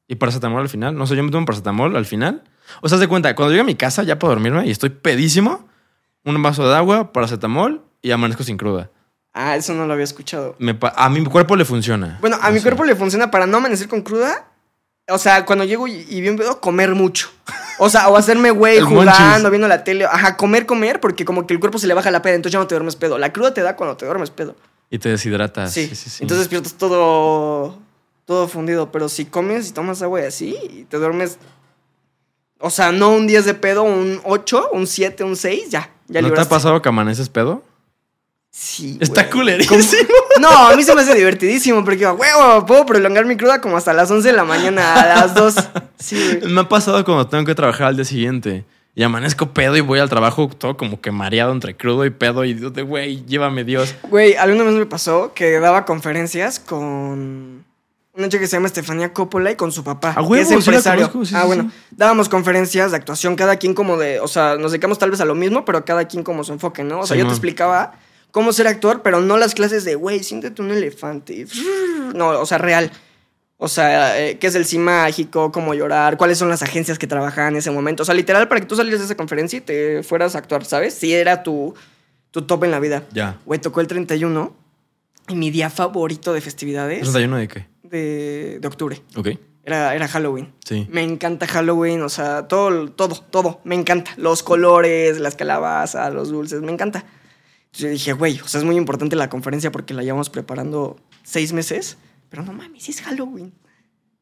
¿Y 0.09 0.15
paracetamol 0.15 0.61
al 0.61 0.67
final? 0.67 0.93
No 0.93 1.07
sé, 1.07 1.15
yo 1.15 1.23
me 1.23 1.31
tomo 1.31 1.45
paracetamol 1.45 1.95
al 1.95 2.05
final. 2.05 2.43
O 2.81 2.89
sea, 2.89 2.97
haz 2.97 2.99
de 2.99 3.07
cuenta, 3.07 3.33
cuando 3.33 3.53
llego 3.53 3.61
a 3.61 3.65
mi 3.65 3.75
casa 3.75 4.03
ya 4.03 4.19
para 4.19 4.31
dormirme 4.33 4.67
y 4.67 4.71
estoy 4.71 4.89
pedísimo, 4.89 5.69
un 6.25 6.43
vaso 6.43 6.67
de 6.67 6.75
agua, 6.75 7.13
paracetamol 7.13 7.81
y 8.01 8.11
amanezco 8.11 8.43
sin 8.43 8.57
cruda. 8.57 8.91
Ah, 9.37 9.57
eso 9.57 9.73
no 9.73 9.85
lo 9.85 9.91
había 9.91 10.05
escuchado. 10.05 10.55
Me 10.59 10.77
a 10.81 11.09
mi 11.09 11.21
cuerpo 11.25 11.57
le 11.57 11.65
funciona. 11.65 12.17
Bueno, 12.21 12.37
a 12.41 12.51
mi 12.51 12.61
cuerpo 12.61 12.85
le 12.85 12.95
funciona 12.95 13.29
para 13.29 13.45
no 13.45 13.57
amanecer 13.57 13.89
con 13.89 14.01
cruda. 14.01 14.47
O 15.09 15.17
sea, 15.17 15.43
cuando 15.43 15.65
llego 15.65 15.89
y, 15.89 16.05
y 16.09 16.21
bien 16.21 16.37
pedo, 16.37 16.61
comer 16.61 16.95
mucho. 16.95 17.29
O 17.77 17.89
sea, 17.89 18.07
o 18.07 18.15
hacerme 18.15 18.51
güey 18.51 18.79
jugando, 18.81 19.11
monchis. 19.11 19.49
viendo 19.49 19.67
la 19.67 19.83
tele. 19.83 20.05
Ajá, 20.05 20.37
comer, 20.37 20.65
comer, 20.65 21.01
porque 21.01 21.25
como 21.25 21.45
que 21.45 21.53
el 21.53 21.59
cuerpo 21.59 21.77
se 21.79 21.85
le 21.85 21.93
baja 21.93 22.11
la 22.11 22.21
peda, 22.21 22.35
entonces 22.35 22.53
ya 22.53 22.59
no 22.59 22.67
te 22.67 22.75
duermes 22.75 22.95
pedo. 22.95 23.17
La 23.17 23.33
cruda 23.33 23.53
te 23.53 23.61
da 23.61 23.75
cuando 23.75 23.97
te 23.97 24.05
duermes 24.05 24.29
pedo. 24.29 24.55
Y 24.89 24.99
te 24.99 25.09
deshidratas. 25.09 25.73
Sí. 25.73 25.87
Sí, 25.89 25.95
sí, 25.97 26.09
sí. 26.09 26.23
Entonces 26.23 26.45
despiertas 26.45 26.75
todo, 26.75 27.77
todo 28.23 28.47
fundido. 28.47 28.89
Pero 28.93 29.09
si 29.09 29.25
comes 29.25 29.67
y 29.67 29.73
tomas 29.73 30.01
agua 30.01 30.21
y 30.21 30.25
así, 30.27 30.57
y 30.63 30.83
te 30.85 30.95
duermes. 30.95 31.39
O 32.59 32.69
sea, 32.69 32.93
no 32.93 33.09
un 33.09 33.27
10 33.27 33.43
de 33.43 33.53
pedo, 33.53 33.83
un 33.83 34.21
8, 34.23 34.69
un 34.71 34.87
7, 34.87 35.25
un 35.25 35.35
6, 35.35 35.71
ya. 35.71 35.91
ya 36.07 36.21
¿No 36.21 36.31
te 36.31 36.39
ha 36.39 36.45
pasado 36.47 36.81
que 36.81 36.87
amaneces 36.87 37.27
pedo? 37.27 37.61
Sí. 38.57 38.97
Está 39.01 39.23
güey. 39.23 39.31
culerísimo. 39.33 40.09
No, 40.39 40.49
a 40.49 40.75
mí 40.77 40.83
se 40.83 40.95
me 40.95 41.01
hace 41.01 41.13
divertidísimo 41.13 41.83
porque, 41.83 42.07
huevo, 42.07 42.65
puedo 42.65 42.85
prolongar 42.85 43.25
mi 43.25 43.35
cruda 43.35 43.59
como 43.59 43.75
hasta 43.75 43.91
las 43.93 44.09
11 44.09 44.29
de 44.29 44.33
la 44.33 44.45
mañana, 44.45 44.93
a 44.93 45.05
las 45.07 45.35
2. 45.35 45.55
Sí. 45.99 46.39
Me 46.47 46.61
ha 46.61 46.69
pasado 46.69 47.03
cuando 47.03 47.27
tengo 47.27 47.43
que 47.43 47.53
trabajar 47.53 47.87
al 47.87 47.95
día 47.95 48.05
siguiente. 48.05 48.63
Y 48.95 49.03
amanezco 49.03 49.51
pedo 49.51 49.75
y 49.75 49.81
voy 49.81 49.99
al 49.99 50.09
trabajo 50.09 50.47
todo 50.47 50.77
como 50.77 51.01
que 51.01 51.11
mareado 51.11 51.51
entre 51.51 51.75
crudo 51.75 52.05
y 52.05 52.11
pedo. 52.11 52.45
Y 52.45 52.53
de, 52.53 52.81
güey, 52.81 53.25
llévame 53.25 53.65
Dios. 53.65 53.93
Güey, 54.09 54.35
alguna 54.35 54.63
vez 54.63 54.75
me 54.75 54.85
pasó 54.85 55.33
que 55.33 55.59
daba 55.59 55.83
conferencias 55.83 56.59
con 56.59 57.65
una 58.13 58.29
chica 58.29 58.39
que 58.39 58.47
se 58.47 58.55
llama 58.55 58.67
Estefanía 58.67 59.11
Coppola 59.11 59.51
y 59.51 59.55
con 59.55 59.73
su 59.73 59.83
papá, 59.83 60.11
A 60.11 60.15
que 60.15 60.21
huevo, 60.21 60.35
es 60.35 60.47
sí 60.47 60.53
empresario. 60.53 61.11
conozco, 61.11 61.25
sí, 61.25 61.35
ah, 61.35 61.41
sí, 61.41 61.47
bueno, 61.47 61.71
dábamos 61.91 62.29
conferencias 62.29 62.91
de 62.91 62.97
actuación, 62.97 63.35
cada 63.35 63.57
quien 63.57 63.73
como 63.73 63.97
de, 63.97 64.21
o 64.21 64.29
sea, 64.29 64.55
nos 64.55 64.71
dedicamos 64.71 64.97
tal 64.97 65.11
vez 65.11 65.19
a 65.19 65.25
lo 65.25 65.35
mismo, 65.35 65.65
pero 65.65 65.83
cada 65.83 66.05
quien 66.05 66.23
como 66.23 66.45
su 66.45 66.53
enfoque, 66.53 66.85
¿no? 66.85 67.01
O 67.01 67.05
sea, 67.05 67.17
yo 67.17 67.25
te 67.25 67.31
explicaba 67.31 67.95
cómo 68.35 68.51
ser 68.51 68.67
actor, 68.67 69.01
pero 69.01 69.21
no 69.21 69.37
las 69.37 69.55
clases 69.55 69.85
de, 69.85 69.95
güey, 69.95 70.21
siéntete 70.21 70.61
un 70.61 70.69
elefante. 70.69 71.47
No, 72.13 72.29
o 72.39 72.45
sea, 72.45 72.57
real. 72.57 72.91
O 73.57 73.67
sea, 73.69 74.21
eh, 74.21 74.37
qué 74.37 74.47
es 74.47 74.55
el 74.55 74.65
sí 74.65 74.77
mágico, 74.77 75.51
cómo 75.51 75.73
llorar, 75.73 76.17
cuáles 76.17 76.37
son 76.37 76.49
las 76.49 76.61
agencias 76.61 76.99
que 76.99 77.07
trabajaban 77.07 77.53
en 77.53 77.59
ese 77.59 77.71
momento. 77.71 78.03
O 78.03 78.05
sea, 78.05 78.13
literal, 78.13 78.47
para 78.49 78.59
que 78.61 78.67
tú 78.67 78.75
salieras 78.75 78.99
de 78.99 79.05
esa 79.05 79.15
conferencia 79.15 79.57
y 79.57 79.61
te 79.61 80.03
fueras 80.03 80.35
a 80.35 80.39
actuar, 80.39 80.65
¿sabes? 80.65 80.93
Si 80.93 81.13
era 81.13 81.43
tu, 81.43 81.73
tu 82.31 82.41
top 82.41 82.65
en 82.65 82.71
la 82.71 82.79
vida. 82.79 83.03
Ya. 83.11 83.39
Güey, 83.45 83.59
tocó 83.59 83.81
el 83.81 83.87
31 83.87 84.53
y 85.29 85.35
mi 85.35 85.49
día 85.49 85.69
favorito 85.69 86.33
de 86.33 86.41
festividades 86.41 87.01
¿Es 87.07 87.15
un 87.15 87.31
de 87.31 87.47
qué? 87.47 87.67
de, 87.83 88.59
de 88.59 88.67
octubre. 88.67 89.01
Ok. 89.15 89.29
Era, 89.63 89.95
era 89.95 90.07
Halloween. 90.07 90.53
Sí. 90.63 90.87
Me 90.91 91.03
encanta 91.03 91.47
Halloween, 91.47 92.01
o 92.01 92.09
sea, 92.09 92.47
todo, 92.47 92.91
todo, 92.91 93.15
todo. 93.15 93.61
Me 93.63 93.75
encanta. 93.75 94.11
Los 94.17 94.43
colores, 94.43 95.19
las 95.19 95.35
calabazas, 95.35 96.13
los 96.13 96.29
dulces, 96.29 96.61
me 96.61 96.71
encanta. 96.71 97.05
Yo 97.75 97.89
dije, 97.89 98.13
güey, 98.13 98.39
o 98.39 98.47
sea, 98.47 98.59
es 98.59 98.65
muy 98.65 98.77
importante 98.77 99.15
la 99.15 99.29
conferencia 99.29 99.71
porque 99.71 99.93
la 99.93 100.03
llevamos 100.03 100.29
preparando 100.29 100.97
seis 101.23 101.53
meses. 101.53 101.97
Pero 102.29 102.43
no 102.43 102.53
mames, 102.53 102.89
es 102.89 103.01
Halloween. 103.01 103.53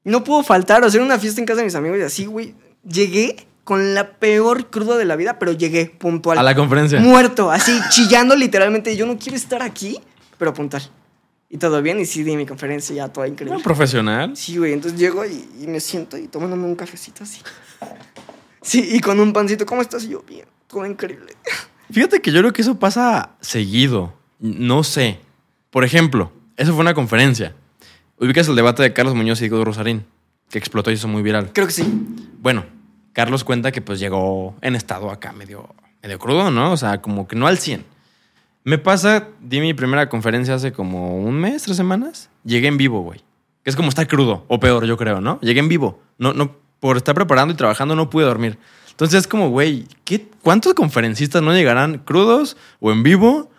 No 0.03 0.23
puedo 0.23 0.43
faltar, 0.43 0.83
o 0.83 0.87
era 0.87 1.03
una 1.03 1.19
fiesta 1.19 1.39
en 1.39 1.45
casa 1.45 1.59
de 1.59 1.65
mis 1.65 1.75
amigos 1.75 1.99
y 1.99 2.01
así, 2.01 2.25
güey. 2.25 2.55
Llegué 2.83 3.47
con 3.63 3.93
la 3.93 4.17
peor 4.17 4.69
cruda 4.69 4.97
de 4.97 5.05
la 5.05 5.15
vida, 5.15 5.39
pero 5.39 5.53
llegué 5.53 5.85
puntual. 5.85 6.37
A 6.37 6.43
la 6.43 6.55
conferencia. 6.55 6.99
Muerto, 6.99 7.51
así, 7.51 7.71
chillando 7.89 8.35
literalmente. 8.35 8.95
Yo 8.97 9.05
no 9.05 9.17
quiero 9.17 9.37
estar 9.37 9.61
aquí, 9.61 9.99
pero 10.37 10.53
puntual. 10.53 10.83
Y 11.49 11.57
todo 11.57 11.81
bien, 11.81 11.99
y 11.99 12.05
sí 12.05 12.23
di 12.23 12.35
mi 12.35 12.45
conferencia 12.45 12.95
ya 12.95 13.07
toda 13.09 13.27
increíble. 13.27 13.57
¿Un 13.57 13.63
profesional? 13.63 14.35
Sí, 14.35 14.57
güey, 14.57 14.73
entonces 14.73 14.99
llego 14.99 15.23
y, 15.23 15.47
y 15.61 15.67
me 15.67 15.79
siento 15.79 16.17
y 16.17 16.27
tomándome 16.27 16.65
un 16.65 16.75
cafecito 16.75 17.23
así. 17.23 17.41
Sí, 18.61 18.89
y 18.93 18.99
con 18.99 19.19
un 19.19 19.31
pancito, 19.33 19.65
¿cómo 19.65 19.81
estás? 19.81 20.03
Y 20.05 20.09
yo, 20.09 20.23
bien, 20.23 20.47
todo 20.67 20.85
increíble. 20.85 21.33
Fíjate 21.93 22.21
que 22.21 22.31
yo 22.31 22.39
creo 22.39 22.53
que 22.53 22.63
eso 22.63 22.79
pasa 22.79 23.35
seguido. 23.39 24.13
No 24.39 24.83
sé. 24.83 25.19
Por 25.69 25.83
ejemplo, 25.83 26.31
eso 26.57 26.73
fue 26.73 26.81
una 26.81 26.95
conferencia. 26.95 27.53
Ubicas 28.19 28.47
el 28.47 28.55
debate 28.55 28.81
de 28.81 28.93
Carlos 28.93 29.13
Muñoz 29.13 29.39
y 29.41 29.47
Diego 29.47 29.63
Rosarín, 29.63 30.03
que 30.49 30.57
explotó 30.57 30.89
y 30.89 30.95
hizo 30.95 31.07
muy 31.07 31.21
viral. 31.21 31.51
Creo 31.53 31.67
que 31.67 31.73
sí. 31.73 31.83
Bueno, 32.39 32.65
Carlos 33.13 33.43
cuenta 33.43 33.71
que 33.71 33.81
pues 33.81 33.99
llegó 33.99 34.55
en 34.61 34.75
estado 34.75 35.11
acá 35.11 35.33
medio 35.33 35.69
medio 36.01 36.17
crudo, 36.17 36.49
¿no? 36.49 36.71
O 36.71 36.77
sea, 36.77 36.99
como 36.99 37.27
que 37.27 37.35
no 37.35 37.45
al 37.45 37.59
100. 37.59 37.85
Me 38.63 38.79
pasa, 38.79 39.27
di 39.39 39.59
mi 39.59 39.75
primera 39.75 40.09
conferencia 40.09 40.55
hace 40.55 40.71
como 40.71 41.17
un 41.17 41.35
mes, 41.35 41.61
tres 41.61 41.77
semanas. 41.77 42.31
Llegué 42.43 42.69
en 42.69 42.77
vivo, 42.77 43.01
güey. 43.01 43.21
Que 43.63 43.69
es 43.69 43.75
como 43.75 43.89
estar 43.89 44.07
crudo, 44.07 44.45
o 44.47 44.59
peor, 44.59 44.85
yo 44.85 44.97
creo, 44.97 45.21
¿no? 45.21 45.39
Llegué 45.41 45.59
en 45.59 45.69
vivo. 45.69 46.01
No, 46.17 46.33
no, 46.33 46.55
por 46.79 46.97
estar 46.97 47.13
preparando 47.13 47.53
y 47.53 47.57
trabajando 47.57 47.95
no 47.95 48.09
pude 48.09 48.25
dormir. 48.25 48.57
Entonces 48.93 49.19
es 49.21 49.27
como, 49.27 49.49
güey, 49.49 49.85
¿qué, 50.05 50.25
¿cuántos 50.41 50.73
conferencistas 50.73 51.41
no 51.41 51.53
llegarán 51.53 51.97
crudos 51.99 52.57
o 52.79 52.91
en 52.91 53.03
vivo? 53.03 53.51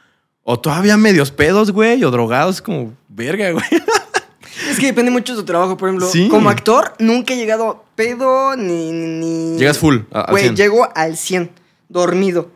O 0.43 0.59
todavía 0.61 0.97
medios 0.97 1.30
pedos, 1.30 1.70
güey, 1.70 2.03
o 2.05 2.11
drogados, 2.11 2.61
como 2.62 2.93
verga, 3.09 3.51
güey. 3.51 3.64
Es 4.70 4.78
que 4.78 4.87
depende 4.87 5.11
mucho 5.11 5.35
de 5.35 5.41
tu 5.41 5.45
trabajo. 5.45 5.76
Por 5.76 5.89
ejemplo, 5.89 6.09
Sí. 6.09 6.28
como 6.28 6.49
actor, 6.49 6.95
nunca 7.01 7.35
he 7.35 7.37
llegado 7.37 7.85
pedo 7.97 8.57
ni. 8.57 8.93
ni 8.93 9.59
Llegas 9.59 9.78
full, 9.78 9.99
a- 10.12 10.20
al 10.22 10.30
Güey, 10.30 10.45
100. 10.45 10.57
llego 10.57 10.89
al 10.95 11.16
100, 11.16 11.51
dormido. 11.89 12.51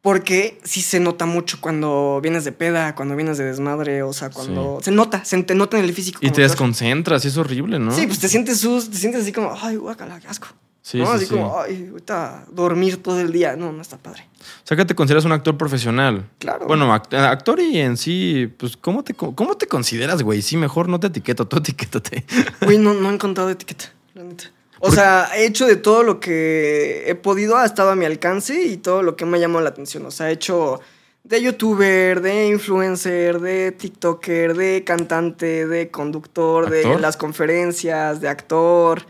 Porque 0.00 0.60
sí 0.64 0.82
se 0.82 0.98
nota 1.00 1.26
mucho 1.26 1.58
cuando 1.60 2.20
vienes 2.22 2.44
de 2.44 2.50
peda, 2.52 2.94
cuando 2.94 3.14
vienes 3.16 3.38
de 3.38 3.44
desmadre, 3.44 4.02
o 4.02 4.12
sea, 4.12 4.30
cuando. 4.30 4.78
Se 4.82 4.90
nota, 4.92 5.24
se 5.24 5.40
te 5.42 5.54
nota 5.54 5.78
en 5.78 5.84
el 5.84 5.92
físico. 5.92 6.18
Y 6.20 6.26
te 6.26 6.28
actor. 6.28 6.42
desconcentras, 6.44 7.24
y 7.24 7.28
es 7.28 7.36
horrible, 7.36 7.78
¿no? 7.78 7.92
Sí, 7.92 8.06
pues 8.06 8.18
te 8.18 8.28
sientes 8.28 8.58
sus, 8.60 8.90
te 8.90 8.96
sientes 8.96 9.22
así 9.22 9.32
como, 9.32 9.54
ay, 9.60 9.76
guácala, 9.76 10.18
qué 10.20 10.28
asco. 10.28 10.48
Sí, 10.84 10.98
¿no? 10.98 11.06
sí, 11.06 11.12
así 11.14 11.26
sí. 11.26 11.30
como, 11.34 11.60
ay, 11.60 11.86
ahorita 11.90 12.46
dormir 12.50 13.00
todo 13.02 13.20
el 13.20 13.30
día. 13.32 13.54
No, 13.54 13.70
no 13.72 13.80
está 13.80 13.96
padre. 13.98 14.26
O 14.40 14.66
sea, 14.66 14.76
que 14.76 14.84
te 14.84 14.96
consideras 14.96 15.24
un 15.24 15.30
actor 15.32 15.56
profesional. 15.56 16.28
Claro. 16.38 16.66
Bueno, 16.66 16.92
act- 16.92 17.14
actor 17.16 17.60
y 17.60 17.78
en 17.78 17.96
sí, 17.96 18.52
pues, 18.58 18.76
¿cómo 18.76 19.04
te, 19.04 19.14
cómo 19.14 19.56
te 19.56 19.68
consideras, 19.68 20.22
güey? 20.24 20.42
Sí, 20.42 20.56
mejor 20.56 20.88
no 20.88 20.98
te 20.98 21.06
etiqueto, 21.06 21.46
tú 21.46 21.58
etiquétate. 21.58 22.24
Güey, 22.62 22.78
no, 22.78 22.94
no 22.94 23.10
he 23.10 23.14
encontrado 23.14 23.48
etiqueta, 23.50 23.92
la 24.14 24.24
neta. 24.24 24.50
O 24.80 24.90
sea, 24.90 25.28
he 25.36 25.46
hecho 25.46 25.66
de 25.68 25.76
todo 25.76 26.02
lo 26.02 26.18
que 26.18 27.04
he 27.06 27.14
podido, 27.14 27.56
ha 27.56 27.64
estado 27.64 27.90
a 27.90 27.94
mi 27.94 28.04
alcance 28.04 28.64
y 28.64 28.76
todo 28.76 29.04
lo 29.04 29.14
que 29.14 29.24
me 29.24 29.38
ha 29.38 29.40
llamado 29.40 29.60
la 29.62 29.70
atención. 29.70 30.04
O 30.06 30.10
sea, 30.10 30.30
he 30.30 30.32
hecho 30.32 30.80
de 31.22 31.40
youtuber, 31.40 32.20
de 32.20 32.48
influencer, 32.48 33.38
de 33.38 33.70
tiktoker, 33.70 34.56
de 34.56 34.82
cantante, 34.82 35.68
de 35.68 35.92
conductor, 35.92 36.68
de 36.68 36.98
las 36.98 37.16
conferencias, 37.16 38.20
de 38.20 38.28
actor, 38.28 39.02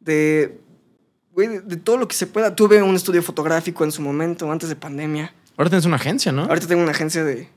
de... 0.00 0.58
Güey, 1.36 1.48
de, 1.48 1.60
de 1.60 1.76
todo 1.76 1.98
lo 1.98 2.08
que 2.08 2.16
se 2.16 2.26
pueda. 2.26 2.56
Tuve 2.56 2.82
un 2.82 2.96
estudio 2.96 3.22
fotográfico 3.22 3.84
en 3.84 3.92
su 3.92 4.00
momento, 4.00 4.50
antes 4.50 4.70
de 4.70 4.74
pandemia. 4.74 5.34
Ahora 5.58 5.68
tienes 5.68 5.84
una 5.84 5.96
agencia, 5.96 6.32
¿no? 6.32 6.44
Ahorita 6.44 6.66
tengo 6.66 6.82
una 6.82 6.92
agencia 6.92 7.24
de... 7.24 7.50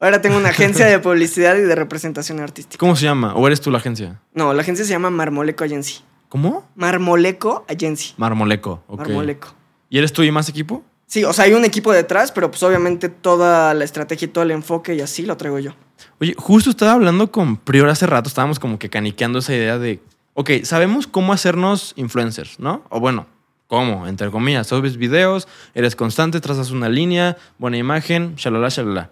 Ahora 0.00 0.22
tengo 0.22 0.38
una 0.38 0.48
agencia 0.48 0.86
de 0.86 0.98
publicidad 1.00 1.54
y 1.56 1.60
de 1.60 1.74
representación 1.74 2.40
artística. 2.40 2.78
¿Cómo 2.78 2.96
se 2.96 3.04
llama? 3.04 3.34
¿O 3.34 3.46
eres 3.46 3.60
tú 3.60 3.70
la 3.70 3.76
agencia? 3.76 4.18
No, 4.32 4.54
la 4.54 4.62
agencia 4.62 4.86
se 4.86 4.90
llama 4.92 5.10
Marmoleco 5.10 5.64
Agency. 5.64 6.00
¿Cómo? 6.30 6.66
Marmoleco 6.74 7.66
Agency. 7.68 8.14
Marmoleco. 8.16 8.82
ok. 8.88 9.00
Marmoleco. 9.00 9.48
¿Y 9.90 9.98
eres 9.98 10.14
tú 10.14 10.22
y 10.22 10.30
más 10.30 10.48
equipo? 10.48 10.82
Sí, 11.06 11.22
o 11.24 11.34
sea, 11.34 11.44
hay 11.44 11.52
un 11.52 11.66
equipo 11.66 11.92
detrás, 11.92 12.32
pero 12.32 12.50
pues 12.50 12.62
obviamente 12.62 13.10
toda 13.10 13.74
la 13.74 13.84
estrategia 13.84 14.26
y 14.26 14.28
todo 14.28 14.44
el 14.44 14.52
enfoque 14.52 14.94
y 14.94 15.02
así 15.02 15.26
lo 15.26 15.36
traigo 15.36 15.58
yo. 15.58 15.74
Oye, 16.20 16.34
justo 16.38 16.70
estaba 16.70 16.92
hablando 16.92 17.30
con 17.30 17.58
Prior 17.58 17.90
hace 17.90 18.06
rato, 18.06 18.28
estábamos 18.28 18.58
como 18.58 18.78
que 18.78 18.88
caniqueando 18.88 19.40
esa 19.40 19.54
idea 19.54 19.78
de, 19.78 20.00
ok, 20.40 20.50
sabemos 20.62 21.06
cómo 21.06 21.34
hacernos 21.34 21.92
influencers, 21.96 22.58
¿no? 22.58 22.82
O 22.88 22.98
bueno, 22.98 23.26
¿cómo? 23.66 24.06
Entre 24.06 24.30
comillas, 24.30 24.68
subes 24.68 24.96
videos, 24.96 25.46
eres 25.74 25.94
constante, 25.94 26.40
trazas 26.40 26.70
una 26.70 26.88
línea, 26.88 27.36
buena 27.58 27.76
imagen, 27.76 28.36
shalala, 28.36 28.70
shalala. 28.70 29.10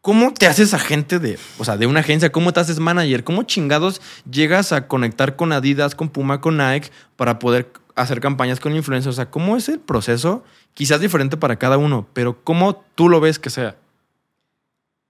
¿Cómo 0.00 0.32
te 0.32 0.46
haces 0.46 0.72
agente 0.72 1.18
de, 1.18 1.38
o 1.58 1.64
sea, 1.66 1.76
de 1.76 1.86
una 1.86 2.00
agencia? 2.00 2.32
¿Cómo 2.32 2.54
te 2.54 2.60
haces 2.60 2.78
manager? 2.78 3.22
¿Cómo 3.22 3.42
chingados 3.42 4.00
llegas 4.30 4.72
a 4.72 4.88
conectar 4.88 5.36
con 5.36 5.52
Adidas, 5.52 5.94
con 5.94 6.08
Puma, 6.08 6.40
con 6.40 6.56
Nike 6.56 6.90
para 7.16 7.38
poder 7.38 7.70
hacer 7.94 8.20
campañas 8.20 8.58
con 8.58 8.74
influencers? 8.74 9.12
O 9.12 9.16
sea, 9.16 9.30
¿cómo 9.30 9.58
es 9.58 9.68
el 9.68 9.78
proceso? 9.78 10.42
Quizás 10.72 11.02
diferente 11.02 11.36
para 11.36 11.56
cada 11.56 11.76
uno, 11.76 12.08
pero 12.14 12.42
¿cómo 12.44 12.82
tú 12.94 13.10
lo 13.10 13.20
ves 13.20 13.38
que 13.38 13.50
sea? 13.50 13.76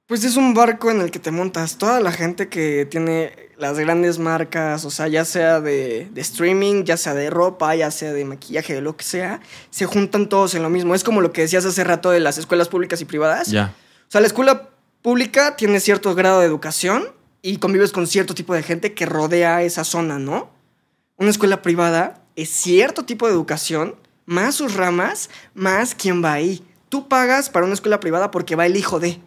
Pues 0.07 0.23
es 0.23 0.37
un 0.37 0.55
barco 0.55 0.91
en 0.91 1.01
el 1.01 1.11
que 1.11 1.19
te 1.19 1.33
montas. 1.33 1.79
Toda 1.79 2.01
la 2.01 2.13
gente 2.13 2.49
que 2.49 2.87
tiene 2.87 3.51
las 3.59 3.79
grandes 3.79 4.19
marcas, 4.19 4.85
o 4.85 4.91
sea, 4.91 5.09
ya 5.09 5.25
sea 5.25 5.61
de, 5.61 6.09
de 6.13 6.21
streaming, 6.21 6.85
ya 6.85 6.97
sea 6.97 7.13
de 7.15 7.29
ropa, 7.29 7.75
ya 7.75 7.91
sea 7.91 8.13
de 8.13 8.25
maquillaje, 8.25 8.75
de 8.75 8.81
lo 8.81 8.97
que 8.97 9.05
sea, 9.05 9.41
se 9.71 9.87
juntan 9.87 10.29
todos 10.29 10.55
en 10.55 10.63
lo 10.63 10.71
mismo. 10.71 10.95
Es 10.95 11.03
como 11.03 11.21
lo 11.21 11.33
que 11.33 11.43
decías 11.43 11.65
hace 11.65 11.83
rato 11.83 12.11
de 12.11 12.21
las 12.21 12.39
escuelas 12.39 12.69
públicas 12.69 13.01
y 13.01 13.05
privadas. 13.05 13.49
Ya. 13.49 13.75
O 14.07 14.11
sea, 14.11 14.21
la 14.21 14.29
escuela 14.29 14.71
pública 15.03 15.57
tiene 15.57 15.81
cierto 15.81 16.15
grado 16.15 16.41
de 16.41 16.47
educación 16.47 17.09
y 17.43 17.57
convives 17.59 17.93
con 17.93 18.07
cierto 18.07 18.35
tipo 18.35 18.55
de 18.55 18.63
gente 18.63 18.95
que 18.95 19.07
rodea 19.07 19.63
esa 19.63 19.85
zona, 19.85 20.19
¿no? 20.19 20.51
Una 21.17 21.31
escuela 21.31 21.63
privada 21.63 22.23
es 22.37 22.51
cierto 22.51 23.05
tipo 23.05 23.27
de 23.27 23.33
educación, 23.33 23.97
más 24.25 24.55
sus 24.55 24.75
ramas, 24.75 25.31
más 25.55 25.95
quien 25.95 26.23
va 26.23 26.35
ahí. 26.35 26.65
Tú 26.89 27.09
pagas 27.09 27.51
para 27.51 27.65
una 27.65 27.75
escuela 27.75 28.01
privada 28.01 28.31
porque 28.31 28.55
va 28.57 28.67
el 28.67 28.77
hijo 28.77 29.01
de. 29.01 29.21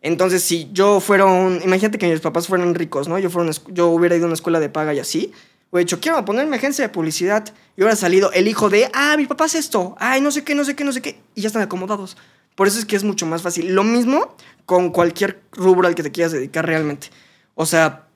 Entonces, 0.00 0.42
si 0.42 0.70
yo 0.72 1.00
fuera 1.00 1.26
un. 1.26 1.60
Imagínate 1.62 1.98
que 1.98 2.08
mis 2.08 2.20
papás 2.20 2.46
fueran 2.46 2.74
ricos, 2.74 3.08
¿no? 3.08 3.18
Yo, 3.18 3.30
fuera 3.30 3.48
una 3.48 3.58
yo 3.72 3.88
hubiera 3.88 4.16
ido 4.16 4.24
a 4.24 4.28
una 4.28 4.34
escuela 4.34 4.60
de 4.60 4.68
paga 4.68 4.94
y 4.94 5.00
así. 5.00 5.32
Hubiera 5.70 5.84
dicho, 5.84 6.00
quiero 6.00 6.24
poner 6.24 6.46
mi 6.46 6.56
agencia 6.56 6.84
de 6.84 6.88
publicidad. 6.88 7.44
Y 7.76 7.82
hubiera 7.82 7.96
salido 7.96 8.30
el 8.32 8.48
hijo 8.48 8.70
de, 8.70 8.88
ah, 8.94 9.16
mi 9.16 9.26
papá 9.26 9.44
hace 9.44 9.58
esto. 9.58 9.96
Ay, 9.98 10.20
no 10.20 10.30
sé 10.30 10.44
qué, 10.44 10.54
no 10.54 10.64
sé 10.64 10.76
qué, 10.76 10.84
no 10.84 10.92
sé 10.92 11.02
qué. 11.02 11.20
Y 11.34 11.42
ya 11.42 11.48
están 11.48 11.62
acomodados. 11.62 12.16
Por 12.54 12.68
eso 12.68 12.78
es 12.78 12.84
que 12.84 12.96
es 12.96 13.04
mucho 13.04 13.26
más 13.26 13.42
fácil. 13.42 13.74
Lo 13.74 13.82
mismo 13.82 14.34
con 14.64 14.90
cualquier 14.90 15.42
rubro 15.52 15.88
al 15.88 15.94
que 15.94 16.02
te 16.02 16.12
quieras 16.12 16.32
dedicar 16.32 16.64
realmente. 16.64 17.08
O 17.54 17.66
sea, 17.66 18.06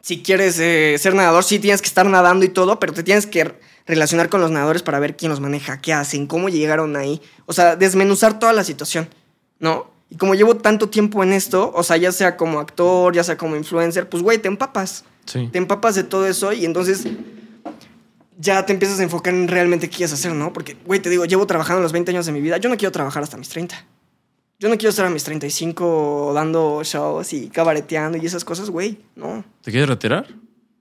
si 0.00 0.22
quieres 0.22 0.58
eh, 0.58 0.96
ser 0.98 1.14
nadador, 1.14 1.44
sí 1.44 1.58
tienes 1.58 1.80
que 1.80 1.88
estar 1.88 2.06
nadando 2.06 2.44
y 2.44 2.48
todo, 2.48 2.80
pero 2.80 2.92
te 2.92 3.02
tienes 3.02 3.26
que 3.26 3.54
relacionar 3.86 4.28
con 4.28 4.40
los 4.40 4.50
nadadores 4.50 4.82
para 4.82 4.98
ver 4.98 5.16
quién 5.16 5.30
los 5.30 5.40
maneja, 5.40 5.80
qué 5.80 5.92
hacen, 5.92 6.26
cómo 6.26 6.48
llegaron 6.48 6.96
ahí. 6.96 7.22
O 7.46 7.52
sea, 7.52 7.76
desmenuzar 7.76 8.38
toda 8.38 8.52
la 8.52 8.64
situación, 8.64 9.08
¿no? 9.60 9.93
Y 10.10 10.16
como 10.16 10.34
llevo 10.34 10.56
tanto 10.56 10.88
tiempo 10.88 11.22
en 11.22 11.32
esto, 11.32 11.72
o 11.74 11.82
sea, 11.82 11.96
ya 11.96 12.12
sea 12.12 12.36
como 12.36 12.60
actor, 12.60 13.14
ya 13.14 13.24
sea 13.24 13.36
como 13.36 13.56
influencer, 13.56 14.08
pues, 14.08 14.22
güey, 14.22 14.38
te 14.38 14.48
empapas. 14.48 15.04
Sí. 15.24 15.48
Te 15.50 15.58
empapas 15.58 15.94
de 15.94 16.04
todo 16.04 16.26
eso 16.26 16.52
y 16.52 16.64
entonces 16.64 17.06
ya 18.38 18.66
te 18.66 18.72
empiezas 18.72 19.00
a 19.00 19.02
enfocar 19.02 19.34
en 19.34 19.48
realmente 19.48 19.88
qué 19.88 19.96
quieres 19.96 20.12
hacer, 20.12 20.32
¿no? 20.32 20.52
Porque, 20.52 20.76
güey, 20.84 21.00
te 21.00 21.10
digo, 21.10 21.24
llevo 21.24 21.46
trabajando 21.46 21.82
los 21.82 21.92
20 21.92 22.10
años 22.10 22.26
de 22.26 22.32
mi 22.32 22.40
vida. 22.40 22.58
Yo 22.58 22.68
no 22.68 22.76
quiero 22.76 22.92
trabajar 22.92 23.22
hasta 23.22 23.36
mis 23.36 23.48
30. 23.48 23.86
Yo 24.58 24.68
no 24.68 24.76
quiero 24.76 24.90
estar 24.90 25.06
a 25.06 25.10
mis 25.10 25.24
35 25.24 26.32
dando 26.34 26.82
shows 26.84 27.32
y 27.32 27.48
cabareteando 27.48 28.18
y 28.18 28.26
esas 28.26 28.44
cosas, 28.44 28.70
güey. 28.70 28.98
No. 29.16 29.44
¿Te 29.62 29.70
quieres 29.70 29.88
retirar? 29.88 30.26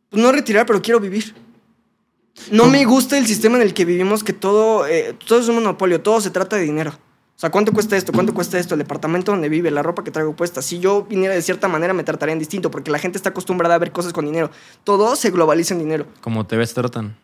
Pues 0.09 0.21
no 0.21 0.31
retirar, 0.31 0.65
pero 0.65 0.81
quiero 0.81 0.99
vivir. 0.99 1.33
No 2.51 2.67
me 2.67 2.83
gusta 2.85 3.17
el 3.17 3.27
sistema 3.27 3.57
en 3.57 3.63
el 3.63 3.73
que 3.73 3.85
vivimos, 3.85 4.23
que 4.23 4.33
todo, 4.33 4.87
eh, 4.87 5.15
todo 5.27 5.39
es 5.39 5.47
un 5.47 5.55
monopolio, 5.55 6.01
todo 6.01 6.19
se 6.21 6.29
trata 6.29 6.55
de 6.55 6.63
dinero. 6.63 6.93
O 7.35 7.39
sea, 7.43 7.49
¿cuánto 7.49 7.73
cuesta 7.73 7.97
esto? 7.97 8.13
¿Cuánto 8.13 8.33
cuesta 8.33 8.59
esto? 8.59 8.75
El 8.75 8.79
departamento 8.79 9.31
donde 9.31 9.49
vive, 9.49 9.71
la 9.71 9.83
ropa 9.83 10.03
que 10.03 10.11
traigo 10.11 10.35
puesta. 10.35 10.61
Si 10.61 10.79
yo 10.79 11.03
viniera 11.03 11.33
de 11.33 11.41
cierta 11.41 11.67
manera, 11.67 11.93
me 11.93 12.03
tratarían 12.03 12.39
distinto, 12.39 12.71
porque 12.71 12.91
la 12.91 12.99
gente 12.99 13.17
está 13.17 13.29
acostumbrada 13.29 13.75
a 13.75 13.79
ver 13.79 13.91
cosas 13.91 14.13
con 14.13 14.25
dinero. 14.25 14.51
Todo 14.83 15.15
se 15.15 15.31
globaliza 15.31 15.73
en 15.73 15.79
dinero. 15.79 16.05
Como 16.21 16.45
te 16.45 16.55
ves, 16.57 16.73
tratan. 16.73 17.17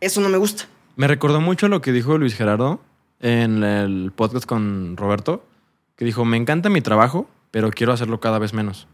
Eso 0.00 0.20
no 0.20 0.28
me 0.28 0.38
gusta. 0.38 0.64
Me 0.96 1.06
recordó 1.08 1.40
mucho 1.40 1.68
lo 1.68 1.80
que 1.80 1.92
dijo 1.92 2.18
Luis 2.18 2.34
Gerardo 2.34 2.80
en 3.20 3.62
el 3.64 4.12
podcast 4.14 4.46
con 4.46 4.96
Roberto, 4.96 5.44
que 5.96 6.04
dijo, 6.04 6.24
me 6.24 6.36
encanta 6.36 6.70
mi 6.70 6.80
trabajo, 6.80 7.28
pero 7.50 7.70
quiero 7.70 7.92
hacerlo 7.92 8.20
cada 8.20 8.38
vez 8.38 8.54
menos. 8.54 8.86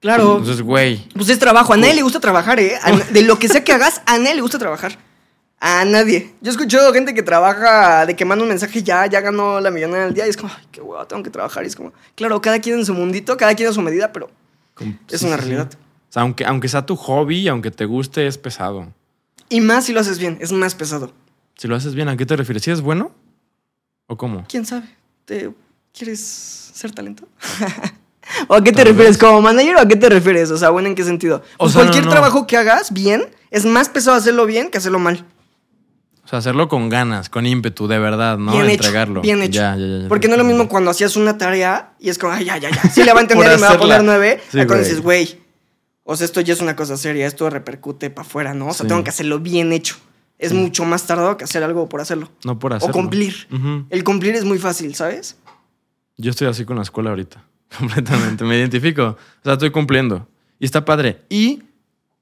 Claro. 0.00 0.38
Entonces, 0.38 0.62
güey, 0.62 1.06
Pues 1.14 1.28
es 1.28 1.38
trabajo. 1.38 1.74
A 1.74 1.76
nadie 1.76 1.94
le 1.94 2.02
gusta 2.02 2.18
trabajar, 2.18 2.58
¿eh? 2.58 2.78
De 3.12 3.22
lo 3.22 3.38
que 3.38 3.48
sea 3.48 3.62
que 3.62 3.72
hagas, 3.72 4.00
a 4.06 4.16
nadie 4.18 4.36
le 4.36 4.40
gusta 4.40 4.58
trabajar. 4.58 4.98
A 5.62 5.84
nadie. 5.84 6.32
Yo 6.40 6.50
he 6.50 6.52
escuchado 6.52 6.90
gente 6.94 7.12
que 7.12 7.22
trabaja 7.22 8.06
de 8.06 8.16
que 8.16 8.24
manda 8.24 8.42
un 8.42 8.48
mensaje 8.48 8.82
ya, 8.82 9.04
ya 9.06 9.20
ganó 9.20 9.60
la 9.60 9.70
millonada 9.70 10.04
del 10.06 10.14
día 10.14 10.26
y 10.26 10.30
es 10.30 10.36
como, 10.38 10.50
ay, 10.56 10.64
qué 10.72 10.80
huevo, 10.80 11.06
tengo 11.06 11.22
que 11.22 11.28
trabajar. 11.30 11.64
Y 11.64 11.66
es 11.66 11.76
como, 11.76 11.92
claro, 12.14 12.40
cada 12.40 12.58
quien 12.60 12.78
en 12.78 12.86
su 12.86 12.94
mundito, 12.94 13.36
cada 13.36 13.54
quien 13.54 13.68
a 13.68 13.72
su 13.72 13.82
medida, 13.82 14.10
pero 14.10 14.30
es 15.10 15.20
sí, 15.20 15.26
una 15.26 15.36
sí. 15.36 15.42
realidad. 15.42 15.70
O 15.74 16.12
sea, 16.12 16.22
aunque, 16.22 16.46
aunque 16.46 16.68
sea 16.68 16.86
tu 16.86 16.96
hobby, 16.96 17.46
aunque 17.48 17.70
te 17.70 17.84
guste, 17.84 18.26
es 18.26 18.38
pesado. 18.38 18.88
Y 19.50 19.60
más 19.60 19.84
si 19.84 19.92
lo 19.92 20.00
haces 20.00 20.18
bien, 20.18 20.38
es 20.40 20.50
más 20.50 20.74
pesado. 20.74 21.12
Si 21.56 21.68
lo 21.68 21.76
haces 21.76 21.94
bien, 21.94 22.08
¿a 22.08 22.16
qué 22.16 22.24
te 22.24 22.36
refieres? 22.36 22.62
¿Si 22.62 22.70
es 22.70 22.80
bueno? 22.80 23.12
¿O 24.06 24.16
cómo? 24.16 24.44
¿Quién 24.48 24.64
sabe? 24.64 24.88
¿Te 25.26 25.50
quieres 25.92 26.20
ser 26.72 26.92
talento? 26.92 27.28
¿O 28.48 28.54
a 28.54 28.64
qué 28.64 28.70
te 28.72 28.78
Tal 28.78 28.86
refieres? 28.86 29.18
vez. 29.18 29.18
¿Como 29.18 29.42
manager 29.42 29.76
o 29.76 29.80
a 29.80 29.86
qué 29.88 29.96
te 29.96 30.08
refieres? 30.08 30.50
O 30.50 30.56
sea, 30.56 30.70
bueno, 30.70 30.88
¿en 30.88 30.94
qué 30.94 31.04
sentido? 31.04 31.42
O 31.58 31.64
Pues 31.64 31.72
sea, 31.72 31.82
no, 31.82 31.86
cualquier 31.88 32.04
no. 32.06 32.10
trabajo 32.10 32.46
que 32.46 32.56
hagas 32.56 32.92
bien, 32.92 33.26
es 33.50 33.66
más 33.66 33.88
pesado 33.90 34.16
hacerlo 34.16 34.46
bien 34.46 34.70
que 34.70 34.78
hacerlo 34.78 34.98
mal. 34.98 35.24
O 36.30 36.32
sea, 36.32 36.38
hacerlo 36.38 36.68
con 36.68 36.88
ganas, 36.88 37.28
con 37.28 37.44
ímpetu, 37.44 37.88
de 37.88 37.98
verdad, 37.98 38.38
¿no? 38.38 38.52
Bien 38.52 38.66
hecho, 38.66 38.74
Entregarlo. 38.74 39.20
bien 39.20 39.42
hecho. 39.42 39.60
Ya, 39.60 39.76
ya, 39.76 40.02
ya. 40.02 40.08
Porque 40.08 40.28
no 40.28 40.34
es 40.34 40.38
lo 40.38 40.44
mismo 40.44 40.68
cuando 40.68 40.92
hacías 40.92 41.16
una 41.16 41.36
tarea 41.36 41.94
y 41.98 42.08
es 42.08 42.18
como, 42.18 42.32
ay, 42.32 42.44
ya, 42.44 42.56
ya, 42.56 42.70
ya. 42.70 42.82
Sí 42.88 43.02
le 43.02 43.12
va 43.12 43.18
a 43.18 43.22
entender 43.26 43.48
y 43.48 43.60
me 43.60 43.66
va 43.66 43.72
a 43.72 43.78
poner 43.78 44.04
nueve. 44.04 44.40
Sí, 44.48 44.58
cuando 44.58 44.76
dices, 44.78 45.00
güey, 45.02 45.40
o 46.04 46.14
sea, 46.14 46.24
esto 46.26 46.40
ya 46.40 46.52
es 46.52 46.60
una 46.60 46.76
cosa 46.76 46.96
seria, 46.96 47.26
esto 47.26 47.50
repercute 47.50 48.10
para 48.10 48.24
afuera, 48.28 48.54
¿no? 48.54 48.68
O 48.68 48.72
sea, 48.72 48.84
Sí. 48.84 48.88
tengo 48.88 49.02
que 49.02 49.10
hacerlo 49.10 49.40
bien 49.40 49.72
hecho. 49.72 49.96
Es 50.38 50.50
Sí. 50.52 50.56
mucho 50.56 50.84
más 50.84 51.04
tardado 51.04 51.36
que 51.36 51.42
hacer 51.42 51.64
algo 51.64 51.88
por 51.88 52.00
hacerlo. 52.00 52.30
No 52.44 52.60
por 52.60 52.74
hacerlo. 52.74 52.92
O 52.92 52.94
cumplir. 52.94 53.48
El 53.90 54.04
cumplir 54.04 54.36
es 54.36 54.44
muy 54.44 54.58
fácil, 54.60 54.94
¿sabes? 54.94 55.36
Yo 56.16 56.30
estoy 56.30 56.46
así 56.46 56.64
con 56.64 56.76
la 56.76 56.82
escuela 56.82 57.10
ahorita. 57.10 57.42
Completamente. 57.76 58.44
Me 58.44 58.56
identifico. 58.56 59.02
O 59.02 59.42
sea, 59.42 59.54
estoy 59.54 59.70
cumpliendo. 59.70 60.28
Y 60.60 60.64
está 60.64 60.84
padre. 60.84 61.22
Y 61.28 61.64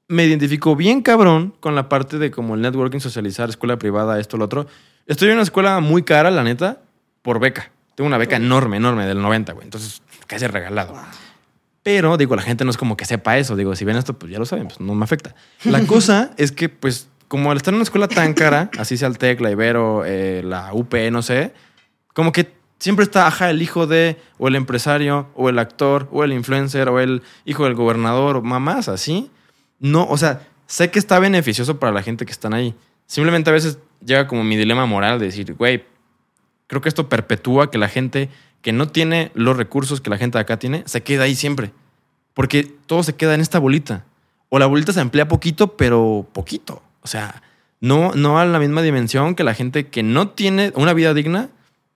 me 0.09 0.25
identifico 0.25 0.75
bien 0.75 1.01
cabrón 1.01 1.53
con 1.59 1.75
la 1.75 1.87
parte 1.87 2.17
de 2.17 2.31
como 2.31 2.55
el 2.55 2.61
networking, 2.61 2.99
socializar, 2.99 3.47
escuela 3.47 3.77
privada, 3.77 4.19
esto, 4.19 4.35
lo 4.37 4.45
otro. 4.45 4.67
Estoy 5.05 5.29
en 5.29 5.35
una 5.35 5.43
escuela 5.43 5.79
muy 5.79 6.03
cara, 6.03 6.29
la 6.31 6.43
neta. 6.43 6.81
por 7.21 7.39
beca. 7.39 7.71
Tengo 7.95 8.07
una 8.07 8.17
beca 8.17 8.37
enorme, 8.37 8.77
enorme, 8.77 9.05
del 9.05 9.21
90, 9.21 9.53
güey. 9.53 9.65
Entonces, 9.65 10.01
casi 10.25 10.47
regalado. 10.47 10.95
Pero, 11.83 12.17
digo, 12.17 12.35
la 12.35 12.41
gente 12.41 12.65
no 12.65 12.71
es 12.71 12.77
como 12.77 12.97
que 12.97 13.05
sepa 13.05 13.37
eso. 13.37 13.55
Digo, 13.55 13.75
si 13.75 13.85
ven 13.85 13.97
esto, 13.97 14.17
pues 14.17 14.31
ya 14.31 14.39
lo 14.39 14.45
saben, 14.45 14.67
pues 14.67 14.79
no 14.79 14.95
me 14.95 15.03
afecta. 15.03 15.35
La 15.63 15.81
cosa 15.87 16.31
es 16.37 16.51
que, 16.51 16.69
pues, 16.69 17.07
como 17.27 17.51
al 17.51 17.57
estar 17.57 17.71
en 17.71 17.75
una 17.75 17.83
escuela 17.83 18.07
tan 18.07 18.33
cara, 18.33 18.71
así 18.79 18.97
sea 18.97 19.07
el 19.09 19.17
TEC, 19.17 19.41
la 19.41 19.51
Ibero, 19.51 20.03
eh, 20.05 20.41
la 20.43 20.73
UP, 20.73 20.93
no 21.11 21.21
sé, 21.21 21.53
como 22.13 22.31
que 22.31 22.51
siempre 22.79 23.03
está, 23.03 23.27
ajá, 23.27 23.51
el 23.51 23.61
hijo 23.61 23.85
de, 23.85 24.17
o 24.39 24.47
el 24.47 24.55
empresario, 24.55 25.29
o 25.35 25.49
el 25.49 25.59
actor, 25.59 26.07
o 26.11 26.23
el 26.23 26.33
influencer, 26.33 26.89
o 26.89 26.99
el 26.99 27.21
hijo 27.45 27.65
del 27.65 27.75
gobernador, 27.75 28.37
o 28.37 28.41
mamás, 28.41 28.89
así. 28.89 29.29
No, 29.79 30.07
o 30.07 30.17
sea, 30.17 30.47
sé 30.67 30.91
que 30.91 30.99
está 30.99 31.19
beneficioso 31.19 31.79
para 31.79 31.91
la 31.91 32.03
gente 32.03 32.25
que 32.25 32.31
están 32.31 32.53
ahí. 32.53 32.75
Simplemente 33.05 33.49
a 33.49 33.53
veces 33.53 33.79
llega 34.05 34.27
como 34.27 34.43
mi 34.43 34.55
dilema 34.55 34.85
moral 34.85 35.19
de 35.19 35.25
decir, 35.25 35.53
güey, 35.53 35.85
creo 36.67 36.81
que 36.81 36.89
esto 36.89 37.09
perpetúa 37.09 37.71
que 37.71 37.77
la 37.77 37.89
gente 37.89 38.29
que 38.61 38.71
no 38.71 38.87
tiene 38.87 39.31
los 39.33 39.57
recursos 39.57 40.01
que 40.01 40.09
la 40.09 40.17
gente 40.17 40.37
de 40.37 40.41
acá 40.41 40.59
tiene, 40.59 40.83
se 40.85 41.01
queda 41.01 41.23
ahí 41.23 41.35
siempre. 41.35 41.71
Porque 42.33 42.63
todo 42.63 43.03
se 43.03 43.15
queda 43.15 43.33
en 43.35 43.41
esta 43.41 43.59
bolita. 43.59 44.05
O 44.49 44.59
la 44.59 44.65
bolita 44.65 44.93
se 44.93 45.01
emplea 45.01 45.27
poquito, 45.27 45.75
pero 45.77 46.27
poquito. 46.33 46.81
O 47.01 47.07
sea, 47.07 47.41
no, 47.79 48.13
no 48.13 48.39
a 48.39 48.45
la 48.45 48.59
misma 48.59 48.81
dimensión 48.81 49.35
que 49.35 49.43
la 49.43 49.53
gente 49.53 49.87
que 49.87 50.03
no 50.03 50.29
tiene 50.29 50.71
una 50.75 50.93
vida 50.93 51.13
digna, 51.13 51.49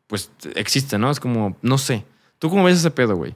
pues 0.07 0.31
existe, 0.55 0.97
¿no? 0.97 1.11
Es 1.11 1.19
como, 1.19 1.57
no 1.61 1.77
sé. 1.77 2.05
¿Tú 2.39 2.49
cómo 2.49 2.63
ves 2.63 2.77
ese 2.77 2.91
pedo, 2.91 3.15
güey? 3.15 3.35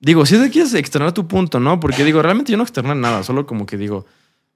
Digo, 0.00 0.24
si 0.26 0.38
te 0.40 0.50
quieres 0.50 0.74
externar 0.74 1.12
tu 1.12 1.26
punto, 1.26 1.58
¿no? 1.58 1.80
Porque 1.80 2.04
digo, 2.04 2.22
realmente 2.22 2.52
yo 2.52 2.56
no 2.58 2.62
externar 2.64 2.96
nada, 2.96 3.22
solo 3.24 3.46
como 3.46 3.66
que 3.66 3.76
digo, 3.76 4.06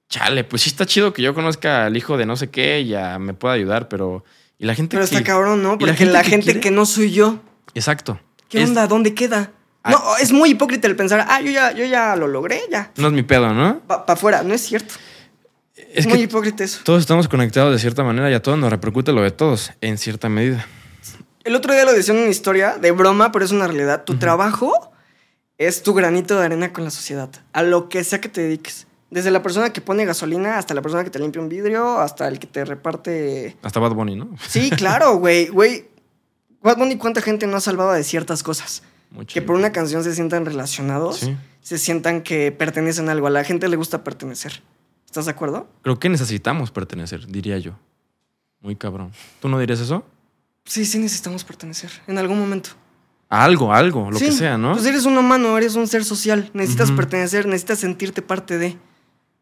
chale, 0.09 0.43
pues 0.45 0.61
sí 0.61 0.69
está 0.69 0.85
chido 0.85 1.11
que 1.13 1.21
yo 1.21 1.33
conozca 1.33 1.85
al 1.85 1.97
hijo 1.97 2.15
de 2.17 2.25
no 2.25 2.35
sé 2.37 2.49
qué 2.49 2.79
y 2.81 2.87
ya 2.89 3.19
me 3.19 3.33
pueda 3.33 3.53
ayudar, 3.55 3.89
pero 3.89 4.23
y 4.57 4.65
la 4.65 4.73
gente 4.75 4.95
Pero 4.95 5.07
que- 5.07 5.15
está 5.15 5.25
cabrón, 5.25 5.61
¿no? 5.61 5.77
Porque 5.77 6.05
la 6.05 6.23
gente, 6.23 6.59
que 6.61 6.71
no 6.71 6.85
soy 6.85 7.11
yo. 7.11 7.39
Exacto. 7.75 8.19
¿Qué 8.47 8.61
Es- 8.61 8.69
onda? 8.69 8.87
¿Dónde 8.87 9.13
queda? 9.13 9.51
Ah. 9.83 9.91
No, 9.91 10.17
es 10.21 10.31
muy 10.31 10.51
hipócrita 10.51 10.87
el 10.87 10.95
pensar, 10.95 11.25
ah, 11.27 11.41
yo 11.41 11.51
ya, 11.51 11.73
yo 11.73 11.83
ya 11.83 12.15
lo 12.15 12.27
logré, 12.29 12.61
ya. 12.71 12.91
No 12.95 13.07
es 13.07 13.13
mi 13.13 13.23
pedo, 13.23 13.53
¿no? 13.53 13.79
Para 13.81 14.05
afuera, 14.07 14.43
no 14.43 14.53
es 14.53 14.61
cierto. 14.61 14.93
Es 15.75 15.85
Es 15.99 16.07
muy 16.07 16.19
que 16.19 16.23
hipócrita 16.23 16.63
eso. 16.63 16.79
todos 16.85 17.01
estamos 17.01 17.27
conectados 17.27 17.73
de 17.73 17.79
cierta 17.79 18.03
manera 18.03 18.31
y 18.31 18.33
a 18.33 18.41
todos 18.41 18.57
nos 18.57 18.69
repercute 18.69 19.11
lo 19.11 19.21
de 19.23 19.31
todos, 19.31 19.71
en 19.81 19.97
cierta 19.97 20.29
medida. 20.29 20.65
El 21.43 21.55
otro 21.55 21.73
día 21.73 21.83
lo 21.83 21.91
decía 21.91 22.13
en 22.13 22.21
una 22.21 22.29
historia 22.29 22.77
de 22.77 22.91
broma, 22.91 23.33
pero 23.33 23.43
es 23.43 23.51
una 23.51 23.67
realidad. 23.67 24.05
Tu 24.05 24.15
trabajo 24.15 24.92
es 25.57 25.83
tu 25.83 25.93
granito 25.93 26.37
de 26.39 26.45
arena 26.45 26.73
con 26.73 26.83
la 26.83 26.91
sociedad, 26.91 27.29
a 27.53 27.63
lo 27.63 27.89
que 27.89 28.03
sea 28.03 28.19
que 28.21 28.29
te 28.29 28.41
dediques. 28.41 28.87
Desde 29.11 29.29
la 29.29 29.43
persona 29.43 29.71
que 29.71 29.79
pone 29.81 30.05
gasolina 30.05 30.57
hasta 30.57 30.73
la 30.73 30.81
persona 30.81 31.03
que 31.03 31.11
te 31.11 31.19
limpia 31.19 31.39
un 31.41 31.47
vidrio, 31.49 31.99
hasta 31.99 32.27
el 32.27 32.39
que 32.39 32.47
te 32.47 32.65
reparte. 32.65 33.55
Hasta 33.61 33.79
Bad 33.79 33.91
Bunny, 33.93 34.15
¿no? 34.15 34.35
Sí, 34.47 34.71
claro, 34.71 35.15
güey, 35.17 35.47
güey. 35.49 35.87
Bad 36.63 36.77
Bunny, 36.77 36.97
¿cuánta 36.97 37.21
gente 37.21 37.45
no 37.45 37.57
ha 37.57 37.61
salvado 37.61 37.91
de 37.91 38.03
ciertas 38.03 38.41
cosas? 38.41 38.81
Mucho. 39.11 39.31
Que 39.33 39.43
por 39.43 39.55
una 39.55 39.71
canción 39.71 40.03
se 40.03 40.15
sientan 40.15 40.45
relacionados, 40.45 41.17
Sí. 41.17 41.37
se 41.61 41.77
sientan 41.77 42.23
que 42.23 42.51
pertenecen 42.51 43.07
a 43.09 43.11
algo. 43.11 43.27
A 43.27 43.29
la 43.29 43.43
gente 43.43 43.67
le 43.69 43.75
gusta 43.75 44.03
pertenecer. 44.03 44.63
¿Estás 45.05 45.25
de 45.25 45.31
acuerdo? 45.31 45.67
Creo 45.83 45.99
que 45.99 46.09
necesitamos 46.09 46.71
pertenecer, 46.71 47.27
diría 47.27 47.59
yo. 47.59 47.73
Muy 48.61 48.75
cabrón. 48.75 49.11
¿Tú 49.39 49.47
no 49.49 49.59
dirías 49.59 49.79
eso? 49.79 50.03
Sí, 50.65 50.85
sí 50.85 50.97
necesitamos 50.97 51.43
pertenecer 51.43 51.91
en 52.07 52.17
algún 52.17 52.39
momento. 52.39 52.71
A 53.33 53.45
algo, 53.45 53.73
algo, 53.73 54.11
lo 54.11 54.19
Sí, 54.19 54.25
que 54.25 54.31
sea, 54.31 54.59
¿no? 54.59 54.73
Pues 54.73 54.85
eres 54.85 55.05
un 55.05 55.17
humano, 55.17 55.57
eres 55.57 55.73
un 55.73 55.87
ser 55.87 56.05
social. 56.05 56.51
Necesitas 56.53 56.91
pertenecer, 56.91 57.47
necesitas 57.47 57.79
sentirte 57.79 58.21
parte 58.21 58.59
de. 58.59 58.77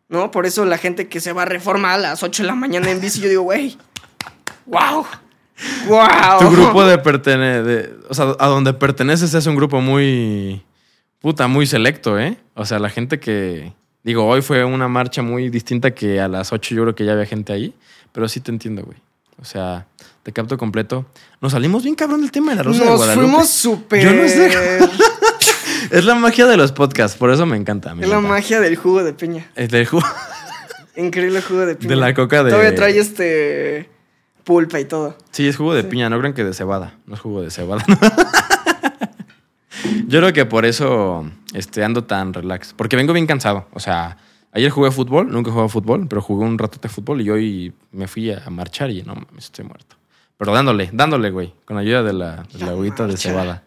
¿No? 0.08 0.32
Por 0.32 0.46
eso 0.46 0.64
la 0.64 0.78
gente 0.78 1.10
que 1.10 1.20
se 1.20 1.34
va 1.34 1.42
a 1.42 1.46
reforma 1.46 1.94
a 1.94 1.98
las 1.98 2.24
8 2.24 2.44
de 2.44 2.48
la 2.48 2.56
mañana 2.56 2.90
en 2.90 3.02
bici, 3.02 3.20
yo 3.20 3.28
digo, 3.28 3.42
güey. 3.42 3.78
¡Wow! 4.66 5.06
¡Wow! 5.90 6.40
Tu 6.40 6.52
grupo 6.52 6.86
de 6.86 7.00
pertenecer, 7.00 8.00
o 8.08 8.14
sea, 8.14 8.34
a 8.40 8.48
donde 8.48 8.74
perteneces 8.74 9.34
es 9.34 9.46
un 9.46 9.58
grupo 9.58 9.82
muy, 9.82 10.64
puta, 11.20 11.50
muy 11.50 11.68
selecto, 11.68 12.18
¿eh? 12.18 12.38
O 12.56 12.66
sea, 12.66 12.80
la 12.80 12.90
gente 12.90 13.20
que, 13.20 13.74
digo, 14.04 14.26
hoy 14.26 14.42
fue 14.42 14.64
una 14.64 14.88
marcha 14.88 15.22
muy 15.22 15.50
distinta 15.50 15.92
que 15.92 16.22
a 16.22 16.30
las 16.30 16.54
8 16.54 16.76
yo 16.76 16.84
creo 16.84 16.96
que 16.96 17.04
ya 17.04 17.12
había 17.12 17.26
gente 17.26 17.52
ahí, 17.52 17.74
pero 18.14 18.30
sí 18.30 18.40
te 18.40 18.52
entiendo, 18.52 18.84
güey. 18.84 19.00
O 19.42 19.44
sea, 19.44 19.86
te 20.24 20.32
capto 20.32 20.58
completo. 20.58 21.06
Nos 21.42 21.52
salimos 21.54 21.84
bien 21.84 21.96
cabrón 21.96 22.22
del 22.22 22.32
tema 22.32 22.52
de 22.52 22.58
la 22.58 22.64
Rosa 22.64 22.80
de 22.84 22.86
Nos 22.90 22.98
Guadalupe. 22.98 23.28
fuimos 23.28 23.50
súper. 23.50 24.04
Yo 24.04 24.14
no 24.14 24.28
sé. 24.28 24.80
Es 25.92 26.06
la 26.06 26.16
magia 26.16 26.46
de 26.46 26.56
los 26.56 26.72
podcasts, 26.72 27.18
por 27.18 27.32
eso 27.32 27.46
me 27.46 27.58
encanta. 27.58 27.94
me 27.96 28.04
Es 28.04 28.10
la 28.10 28.22
magia 28.22 28.62
del 28.62 28.78
jugo 28.78 29.04
de 29.04 29.12
piña. 29.14 29.50
Es 29.56 29.70
del 29.70 29.86
jugo. 29.88 30.06
Increíble 30.96 31.42
jugo 31.42 31.66
de 31.66 31.76
piña. 31.76 31.90
De 31.90 31.96
la 31.98 32.14
coca 32.14 32.44
de- 32.44 32.52
Todavía 32.52 32.74
trae 32.76 32.98
este. 32.98 33.90
pulpa 34.46 34.80
y 34.80 34.86
todo. 34.86 35.18
Sí, 35.32 35.48
es 35.48 35.58
jugo 35.58 35.74
de 35.74 35.84
piña, 35.84 36.10
no 36.10 36.18
crean 36.20 36.34
que 36.34 36.46
de 36.46 36.54
cebada. 36.54 36.94
No 37.08 37.16
es 37.16 37.20
jugo 37.20 37.42
de 37.42 37.50
cebada. 37.52 37.84
Yo 40.08 40.20
creo 40.20 40.34
que 40.34 40.46
por 40.46 40.66
eso 40.66 41.26
este, 41.54 41.84
ando 41.84 42.04
tan 42.04 42.34
relax. 42.34 42.74
Porque 42.74 42.96
vengo 42.96 43.14
bien 43.14 43.26
cansado. 43.28 43.68
O 43.74 43.80
sea, 43.80 44.18
ayer 44.54 44.70
jugué 44.70 44.92
fútbol, 44.92 45.32
nunca 45.32 45.50
he 45.50 45.52
jugado 45.52 45.70
fútbol, 45.70 46.08
pero 46.08 46.22
jugué 46.22 46.46
un 46.46 46.58
rato 46.58 46.78
de 46.82 46.88
fútbol 46.90 47.22
y 47.22 47.30
hoy 47.30 47.74
me 47.92 48.08
fui 48.08 48.32
a 48.32 48.50
marchar 48.50 48.92
y 48.92 49.02
no 49.04 49.16
mames, 49.16 49.46
estoy 49.46 49.66
muerto. 49.66 49.96
Pero 50.42 50.54
dándole, 50.54 50.90
dándole, 50.92 51.30
güey, 51.30 51.54
con 51.66 51.78
ayuda 51.78 52.02
de 52.02 52.14
la, 52.14 52.38
de 52.52 52.58
la 52.58 52.66
La 52.66 52.72
agüita 52.72 53.06
de 53.06 53.16
cebada. 53.16 53.62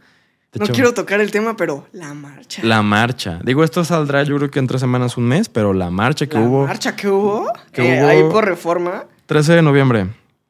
De 0.53 0.59
No 0.59 0.64
hecho, 0.64 0.75
quiero 0.75 0.93
tocar 0.93 1.20
el 1.20 1.31
tema, 1.31 1.57
pero 1.57 1.87
la 1.93 2.12
marcha. 2.14 2.62
La 2.64 2.83
marcha. 2.83 3.39
Digo, 3.45 3.62
esto 3.62 3.85
saldrá 3.85 4.25
yo 4.25 4.35
creo 4.39 4.51
que 4.51 4.59
en 4.59 4.66
tres 4.66 4.81
semanas, 4.81 5.16
un 5.16 5.22
mes, 5.29 5.49
pero 5.49 5.72
la 5.72 5.91
marcha 5.91 6.27
que 6.27 6.35
La 6.37 6.41
hubo. 6.45 6.66
marcha 6.66 6.97
que 6.97 7.07
hubo. 7.07 7.49
Que 7.72 7.95
eh, 7.97 8.03
hubo- 8.03 8.09
Ahí 8.09 8.22
por 8.29 8.45
reforma. 8.45 9.05
13 9.27 9.53
de 9.53 9.62
noviembre. 9.62 10.09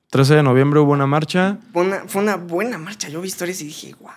13 0.09 0.37
de 0.37 0.43
noviembre 0.43 0.81
hubo 0.81 0.93
una 0.93 1.07
marcha. 1.07 1.59
Fue 1.75 1.83
una, 1.83 2.05
fue 2.07 2.23
una 2.23 2.37
buena 2.37 2.79
marcha. 2.79 3.11
Yo 3.11 3.21
vi 3.21 3.29
historias 3.29 3.61
y 3.61 3.67
dije, 3.67 3.95
wow. 4.01 4.11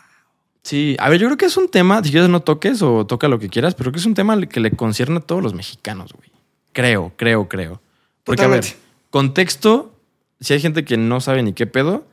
Sí, 0.63 0.95
a 0.99 1.09
ver, 1.09 1.19
yo 1.19 1.27
creo 1.27 1.37
que 1.37 1.47
es 1.47 1.57
un 1.57 1.67
tema, 1.67 2.01
si 2.05 2.11
quieres 2.11 2.29
no 2.29 2.39
toques 2.39 2.81
o 2.81 3.05
toca 3.05 3.27
lo 3.27 3.37
que 3.37 3.49
quieras, 3.49 3.75
pero 3.75 3.91
que 3.91 3.99
es 3.99 4.05
un 4.05 4.13
tema 4.13 4.39
que 4.47 4.61
le 4.61 4.71
concierne 4.71 5.17
a 5.17 5.19
todos 5.19 5.43
los 5.43 5.53
mexicanos, 5.53 6.13
güey. 6.13 6.31
Creo, 6.71 7.11
creo, 7.17 7.49
creo. 7.49 7.81
Porque, 8.23 8.43
a 8.43 8.47
ver, 8.47 8.63
contexto, 9.09 9.93
si 10.39 10.53
hay 10.53 10.59
gente 10.59 10.85
que 10.85 10.97
no 10.97 11.19
sabe 11.21 11.43
ni 11.43 11.53
qué 11.53 11.67
pedo, 11.67 12.05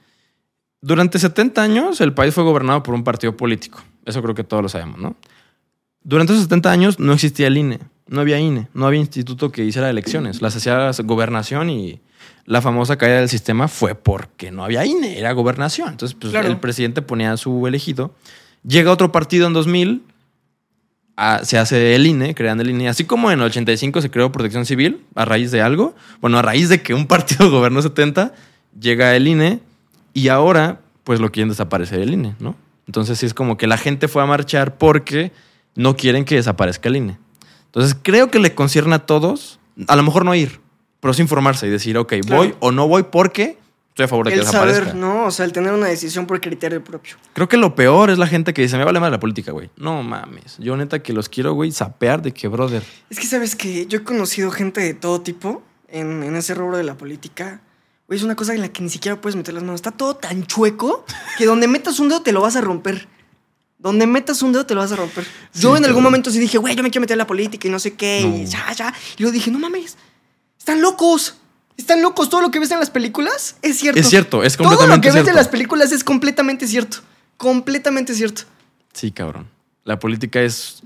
durante 0.81 1.19
70 1.19 1.63
años 1.63 2.01
el 2.01 2.13
país 2.13 2.35
fue 2.35 2.45
gobernado 2.45 2.83
por 2.83 2.95
un 2.95 3.05
partido 3.05 3.37
político. 3.37 3.83
Eso 4.05 4.23
creo 4.23 4.35
que 4.35 4.45
todos 4.45 4.63
lo 4.63 4.69
sabemos, 4.69 4.99
¿no? 4.99 5.17
Durante 6.03 6.33
esos 6.35 6.45
70 6.45 6.71
años 6.71 7.01
no 7.01 7.15
existía 7.15 7.47
el 7.47 7.57
INE, 7.57 7.79
no 8.09 8.21
había 8.21 8.39
INE, 8.39 8.69
no 8.75 8.87
había 8.87 9.01
instituto 9.01 9.51
que 9.51 9.65
hiciera 9.65 9.89
elecciones. 9.89 10.43
Las 10.43 10.55
hacía 10.57 10.91
gobernación 11.05 11.71
y 11.71 12.01
la 12.45 12.61
famosa 12.61 12.97
caída 12.99 13.21
del 13.21 13.31
sistema 13.31 13.69
fue 13.69 13.95
porque 13.95 14.51
no 14.51 14.65
había 14.65 14.85
INE, 14.85 15.19
era 15.19 15.33
gobernación. 15.33 15.89
Entonces, 15.89 16.15
pues, 16.21 16.31
Claro. 16.33 16.49
el 16.49 16.59
presidente 16.59 17.01
ponía 17.01 17.33
a 17.33 17.37
su 17.39 17.67
elegido. 17.67 18.15
Llega 18.67 18.93
otro 18.93 19.11
partido 19.13 19.47
en 19.47 19.55
2000, 19.55 20.03
se 21.43 21.59
hace 21.59 21.95
el 21.95 22.07
INE, 22.07 22.35
crean 22.35 22.61
el 22.61 22.71
INE. 22.71 22.89
Así 22.89 23.05
como 23.05 23.31
en 23.31 23.39
el 23.41 23.45
85 23.47 24.01
se 24.03 24.11
creó 24.11 24.33
protección 24.33 24.67
civil 24.67 25.05
a 25.15 25.25
raíz 25.25 25.51
de 25.51 25.63
algo. 25.63 25.95
Bueno, 26.21 26.39
a 26.39 26.43
raíz 26.43 26.69
de 26.69 26.83
que 26.83 26.95
un 26.95 27.07
partido 27.07 27.51
gobernó 27.53 27.83
70, 27.83 28.33
llega 28.79 29.15
el 29.15 29.29
INE 29.29 29.61
y 30.13 30.29
ahora, 30.29 30.81
pues 31.05 31.21
lo 31.21 31.31
quieren 31.31 31.49
desaparecer 31.51 32.01
el 32.01 32.13
INE, 32.13 32.35
¿no? 32.41 32.57
Entonces 32.87 33.19
sí 33.19 33.27
es 33.27 33.35
como 33.35 33.57
que 33.57 33.67
la 33.67 33.79
gente 33.79 34.09
fue 34.09 34.23
a 34.23 34.27
marchar 34.27 34.77
porque 34.77 35.33
no 35.75 35.97
quieren 35.97 36.25
que 36.25 36.35
desaparezca 36.37 36.89
el 36.89 36.97
INE. 36.97 37.19
Entonces 37.67 37.97
creo 38.01 38.31
que 38.31 38.39
le 38.39 38.55
concierne 38.55 38.95
a 38.97 39.01
todos, 39.01 39.59
a 39.89 39.97
lo 39.97 40.03
mejor 40.03 40.25
no 40.25 40.35
ir, 40.35 40.61
pero 41.01 41.15
sí 41.15 41.23
informarse 41.23 41.67
y 41.67 41.71
decir, 41.71 41.97
ok, 41.99 42.13
Claro. 42.23 42.37
voy 42.37 42.55
o 42.61 42.71
no 42.73 42.87
voy 42.89 43.05
porque 43.05 43.59
estoy 43.95 44.07
a 44.07 44.09
favor 44.09 44.27
de 44.27 44.33
que 44.33 44.41
El 44.41 44.45
desaparezca. 44.45 44.85
saber, 44.87 44.97
¿no? 44.97 45.27
O 45.27 45.31
sea, 45.31 45.45
el 45.45 45.53
tener 45.53 45.73
una 45.73 45.87
decisión 45.87 46.27
por 46.27 46.41
criterio 46.41 46.83
propio. 46.83 47.15
Creo 47.33 47.49
que 47.49 47.57
lo 47.57 47.77
peor 47.77 48.11
es 48.11 48.19
la 48.19 48.27
gente 48.27 48.53
que 48.53 48.63
dice, 48.63 48.77
me 48.77 48.83
vale 48.85 48.99
más 48.99 49.13
la 49.13 49.21
política, 49.21 49.53
güey. 49.53 49.71
No 49.77 50.03
mames. 50.03 50.57
Yo 50.59 50.77
neta 50.77 51.01
que 51.01 51.13
los 51.13 51.29
quiero, 51.29 51.55
güey, 51.55 51.71
sapear 51.71 52.21
de 52.21 52.33
que, 52.33 52.49
brother. 52.49 52.83
Es 53.09 53.21
que, 53.21 53.27
¿sabes 53.27 53.55
que 53.55 53.87
Yo 53.87 53.99
he 53.99 54.03
conocido 54.03 54.51
gente 54.51 54.81
de 54.81 54.95
todo 54.95 55.21
tipo 55.21 55.63
en, 55.87 56.25
en 56.25 56.35
ese 56.35 56.55
rubro 56.55 56.77
de 56.77 56.83
la 56.83 56.97
política. 56.97 57.61
Güey, 58.09 58.19
es 58.19 58.25
una 58.25 58.35
cosa 58.35 58.53
en 58.53 58.63
la 58.63 58.69
que 58.69 58.83
ni 58.83 58.91
siquiera 58.91 59.21
puedes 59.21 59.37
meter 59.37 59.55
las 59.55 59.63
manos. 59.63 59.77
Está 59.79 59.93
todo 59.93 60.17
tan 60.17 60.45
chueco 60.45 61.05
que 61.39 61.47
donde 61.47 61.69
metas 61.69 62.01
un 62.01 62.09
dedo 62.09 62.21
te 62.21 62.33
lo 62.33 62.41
vas 62.41 62.57
a 62.57 62.61
romper. 62.61 63.07
Donde 63.79 64.09
metas 64.09 64.43
un 64.43 64.51
dedo 64.53 64.67
te 64.67 64.75
lo 64.75 64.81
vas 64.81 64.91
a 64.91 64.97
romper. 64.97 65.25
yo 65.55 65.77
en 65.77 65.85
algún 65.85 66.03
momento 66.03 66.31
sí 66.33 66.41
dije, 66.41 66.59
güey, 66.59 66.75
yo 66.75 66.83
me 66.83 66.91
quiero 66.91 67.03
meter 67.03 67.15
en 67.15 67.19
la 67.19 67.27
política 67.29 67.69
y 67.69 67.71
no 67.71 67.79
sé 67.79 67.95
qué. 67.95 68.23
Y 68.23 68.47
ya, 68.47 68.73
ya. 68.73 68.93
Y 69.17 69.23
luego 69.23 69.33
dije, 69.33 69.51
no 69.53 69.59
mames. 69.61 69.97
Están 70.59 70.83
locos. 70.83 71.37
Están 71.77 72.03
locos. 72.03 72.29
Todo 72.29 72.41
lo 72.41 72.51
que 72.51 72.59
ves 72.61 72.71
en 72.71 72.79
las 72.79 72.91
películas 72.91 73.57
es 73.63 73.79
cierto. 73.79 74.01
Es 74.01 74.09
cierto, 74.09 74.43
es 74.43 74.57
Todo 74.57 74.65
lo 74.65 74.71
completamente 74.71 75.03
que 75.03 75.09
ves 75.13 75.17
en 75.21 75.25
cierto. 75.25 75.39
las 75.39 75.49
películas 75.49 75.93
es 75.93 76.05
completamente 76.05 76.67
cierto. 76.67 76.99
Completamente 77.37 78.15
cierto. 78.15 78.43
Sí, 78.93 79.11
cabrón. 79.11 79.49
La 79.85 79.99
política 79.99 80.41
es... 80.41 80.83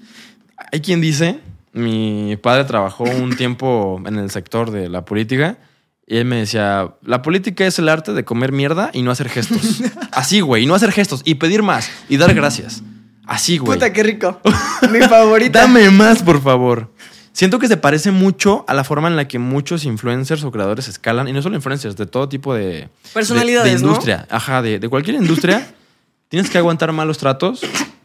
Hay 0.72 0.80
quien 0.80 1.01
dice, 1.01 1.41
mi 1.72 2.36
padre 2.36 2.64
trabajó 2.64 3.05
un 3.05 3.36
tiempo 3.36 4.01
en 4.07 4.16
el 4.16 4.30
sector 4.30 4.70
de 4.70 4.89
la 4.89 5.05
política 5.05 5.59
y 6.07 6.16
él 6.16 6.24
me 6.24 6.36
decía, 6.36 6.95
la 7.03 7.20
política 7.20 7.66
es 7.66 7.78
el 7.78 7.89
arte 7.89 8.14
de 8.14 8.24
comer 8.24 8.51
mierda 8.51 8.91
y 8.95 9.03
no 9.03 9.11
hacer 9.11 9.28
gestos. 9.28 9.82
Así, 10.11 10.41
güey, 10.41 10.62
y 10.62 10.66
no 10.66 10.74
hacer 10.74 10.91
gestos 10.91 11.20
y 11.24 11.34
pedir 11.34 11.62
más 11.62 11.91
y 12.09 12.16
dar 12.16 12.34
gracias. 12.34 12.82
Así, 13.26 13.59
güey. 13.59 13.76
Puta, 13.76 13.93
qué 13.93 14.03
rico. 14.03 14.41
Mi 14.91 15.01
favorita. 15.01 15.61
Dame 15.61 15.91
más, 15.91 16.22
por 16.22 16.43
favor. 16.43 16.91
Siento 17.39 17.61
que 17.61 17.68
se 17.68 17.76
parece 17.76 18.11
mucho 18.11 18.64
a 18.66 18.74
la 18.74 18.82
forma 18.82 19.07
en 19.07 19.14
la 19.14 19.28
que 19.28 19.39
muchos 19.39 19.84
influencers 19.84 20.43
o 20.43 20.51
creadores 20.51 20.89
escalan, 20.89 21.28
y 21.28 21.32
no 21.32 21.41
solo 21.41 21.55
influencers, 21.55 21.95
de 21.97 22.05
todo 22.07 22.28
tipo 22.28 22.53
de... 22.53 22.89
Personalidades, 23.14 23.70
de, 23.74 23.78
de 23.78 23.82
¿no? 23.84 23.89
industria. 23.91 24.26
Ajá, 24.28 24.61
de, 24.61 24.80
de 24.80 24.89
cualquier 24.89 25.14
industria. 25.14 25.72
tienes 26.28 26.51
que 26.51 26.59
aguantar 26.59 26.91
malos 26.91 27.16
tratos 27.18 27.61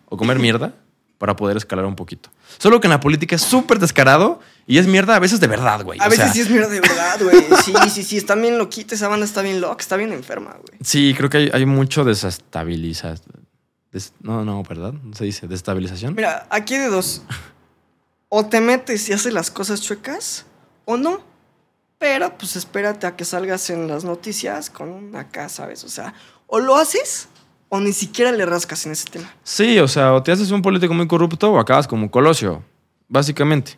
o 0.05 0.17
comer 0.17 0.37
mierda 0.37 0.75
para 1.17 1.35
poder 1.35 1.57
escalar 1.57 1.85
un 1.85 1.95
poquito. 1.95 2.29
Solo 2.59 2.79
que 2.79 2.85
en 2.85 2.91
la 2.91 2.99
política 2.99 3.35
es 3.35 3.41
súper 3.41 3.79
descarado 3.79 4.39
y 4.67 4.77
es 4.77 4.85
mierda 4.85 5.15
a 5.15 5.19
veces 5.19 5.39
de 5.39 5.47
verdad, 5.47 5.83
güey. 5.83 5.99
A 5.99 6.05
O 6.05 6.09
veces 6.11 6.25
sea, 6.25 6.33
sí 6.33 6.41
es 6.41 6.49
mierda 6.51 6.67
de 6.67 6.81
verdad, 6.81 7.19
güey. 7.19 7.43
Sí, 7.65 7.73
sí, 7.89 8.03
sí. 8.03 8.17
Está 8.17 8.35
bien 8.35 8.59
loquita. 8.59 8.93
Esa 8.93 9.07
banda 9.07 9.25
está 9.25 9.41
bien 9.41 9.61
loca. 9.61 9.81
Está 9.81 9.97
bien 9.97 10.13
enferma, 10.13 10.51
güey. 10.51 10.77
Sí, 10.83 11.15
creo 11.17 11.31
que 11.31 11.37
hay, 11.37 11.49
hay 11.51 11.65
mucho 11.65 12.03
desestabilización. 12.03 13.47
no, 14.21 14.45
no, 14.45 14.61
¿verdad? 14.61 14.93
No 14.93 15.15
se 15.15 15.23
dice 15.25 15.47
desestabilización. 15.47 16.13
Mira, 16.13 16.45
aquí 16.51 16.75
hay 16.75 16.81
de 16.81 16.89
dos. 16.89 17.23
O 18.35 18.47
te 18.47 18.61
metes 18.61 19.07
y 19.09 19.13
haces 19.13 19.31
las 19.31 19.51
cosas 19.51 19.79
chuecas, 19.79 20.47
o 20.85 20.97
no. 20.97 21.21
Pero 21.99 22.35
pues 22.35 22.55
espérate 22.55 23.05
a 23.05 23.15
que 23.15 23.25
salgas 23.25 23.69
en 23.69 23.87
las 23.87 24.05
noticias 24.05 24.71
con 24.71 24.89
una 24.89 25.19
acá, 25.19 25.49
¿sabes? 25.49 25.83
O 25.83 25.87
sea, 25.87 26.15
o 26.47 26.59
lo 26.59 26.75
haces 26.75 27.27
o 27.69 27.79
ni 27.79 27.93
siquiera 27.93 28.31
le 28.31 28.43
rascas 28.47 28.87
en 28.87 28.93
ese 28.93 29.07
tema. 29.07 29.31
Sí, 29.43 29.77
o 29.77 29.87
sea, 29.87 30.15
o 30.15 30.23
te 30.23 30.31
haces 30.31 30.49
un 30.49 30.63
político 30.63 30.95
muy 30.95 31.07
corrupto 31.07 31.51
o 31.51 31.59
acabas 31.59 31.87
como 31.87 32.09
Colosio, 32.09 32.63
básicamente. 33.07 33.77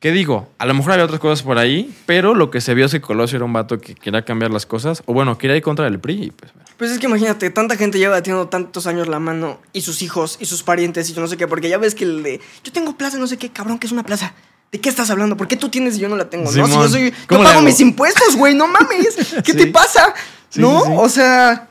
¿Qué 0.00 0.10
digo? 0.10 0.48
A 0.56 0.64
lo 0.64 0.72
mejor 0.72 0.92
había 0.92 1.04
otras 1.04 1.20
cosas 1.20 1.42
por 1.42 1.58
ahí, 1.58 1.94
pero 2.06 2.34
lo 2.34 2.50
que 2.50 2.62
se 2.62 2.72
vio 2.72 2.86
es 2.86 2.92
que 2.92 3.02
Colosio 3.02 3.36
era 3.36 3.44
un 3.44 3.52
vato 3.52 3.78
que 3.78 3.94
quería 3.94 4.24
cambiar 4.24 4.52
las 4.52 4.64
cosas, 4.64 5.02
o 5.04 5.12
bueno, 5.12 5.36
quería 5.36 5.54
ir 5.54 5.62
contra 5.62 5.86
el 5.86 6.00
PRI, 6.00 6.24
y 6.24 6.30
pues. 6.30 6.50
Pues 6.76 6.90
es 6.90 6.98
que 6.98 7.06
imagínate, 7.06 7.48
tanta 7.50 7.76
gente 7.76 7.98
lleva 7.98 8.22
teniendo 8.22 8.48
tantos 8.48 8.86
años 8.86 9.08
la 9.08 9.18
mano, 9.18 9.58
y 9.72 9.80
sus 9.80 10.02
hijos, 10.02 10.36
y 10.40 10.44
sus 10.46 10.62
parientes, 10.62 11.08
y 11.08 11.14
yo 11.14 11.20
no 11.22 11.26
sé 11.28 11.36
qué, 11.36 11.46
porque 11.46 11.68
ya 11.70 11.78
ves 11.78 11.94
que 11.94 12.04
el 12.04 12.22
de, 12.22 12.40
yo 12.62 12.72
tengo 12.72 12.96
plaza, 12.96 13.16
no 13.18 13.26
sé 13.26 13.38
qué, 13.38 13.50
cabrón, 13.50 13.78
que 13.78 13.86
es 13.86 13.92
una 13.92 14.02
plaza. 14.02 14.34
¿De 14.72 14.80
qué 14.80 14.88
estás 14.88 15.08
hablando? 15.10 15.36
¿Por 15.36 15.48
qué 15.48 15.56
tú 15.56 15.68
tienes 15.70 15.96
y 15.96 16.00
yo 16.00 16.08
no 16.08 16.16
la 16.16 16.28
tengo? 16.28 16.44
No, 16.44 16.50
si 16.66 16.72
yo 16.72 16.88
soy, 16.88 17.14
¿cómo 17.28 17.42
yo 17.42 17.48
pago 17.48 17.62
mis 17.62 17.80
impuestos, 17.80 18.36
güey, 18.36 18.54
no 18.54 18.66
mames. 18.66 19.16
¿Qué 19.44 19.52
Sí. 19.52 19.58
te 19.58 19.66
pasa? 19.68 20.12
Sí, 20.50 20.60
¿No? 20.60 20.84
sí. 20.84 20.90
O 20.96 21.08
sea, 21.08 21.68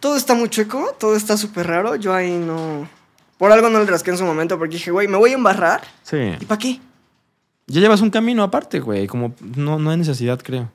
todo 0.00 0.16
está 0.16 0.34
muy 0.34 0.48
chueco, 0.48 0.96
todo 0.98 1.16
está 1.16 1.36
súper 1.36 1.66
raro. 1.66 1.96
Yo 1.96 2.14
ahí 2.14 2.30
no. 2.30 2.88
Por 3.38 3.52
algo 3.52 3.68
no 3.68 3.80
le 3.80 3.86
rasqué 3.86 4.12
en 4.12 4.18
su 4.18 4.24
momento, 4.24 4.56
porque 4.56 4.76
dije, 4.76 4.90
güey, 4.90 5.08
me 5.08 5.16
voy 5.18 5.30
a 5.32 5.34
embarrar. 5.34 5.82
Sí. 6.04 6.16
¿Y 6.40 6.44
para 6.44 6.58
qué? 6.58 6.80
Ya 7.66 7.80
llevas 7.80 8.00
un 8.00 8.10
camino 8.10 8.42
aparte, 8.44 8.80
güey, 8.80 9.06
como 9.08 9.34
no, 9.56 9.78
no 9.78 9.90
hay 9.90 9.96
necesidad, 9.98 10.40
creo. 10.42 10.70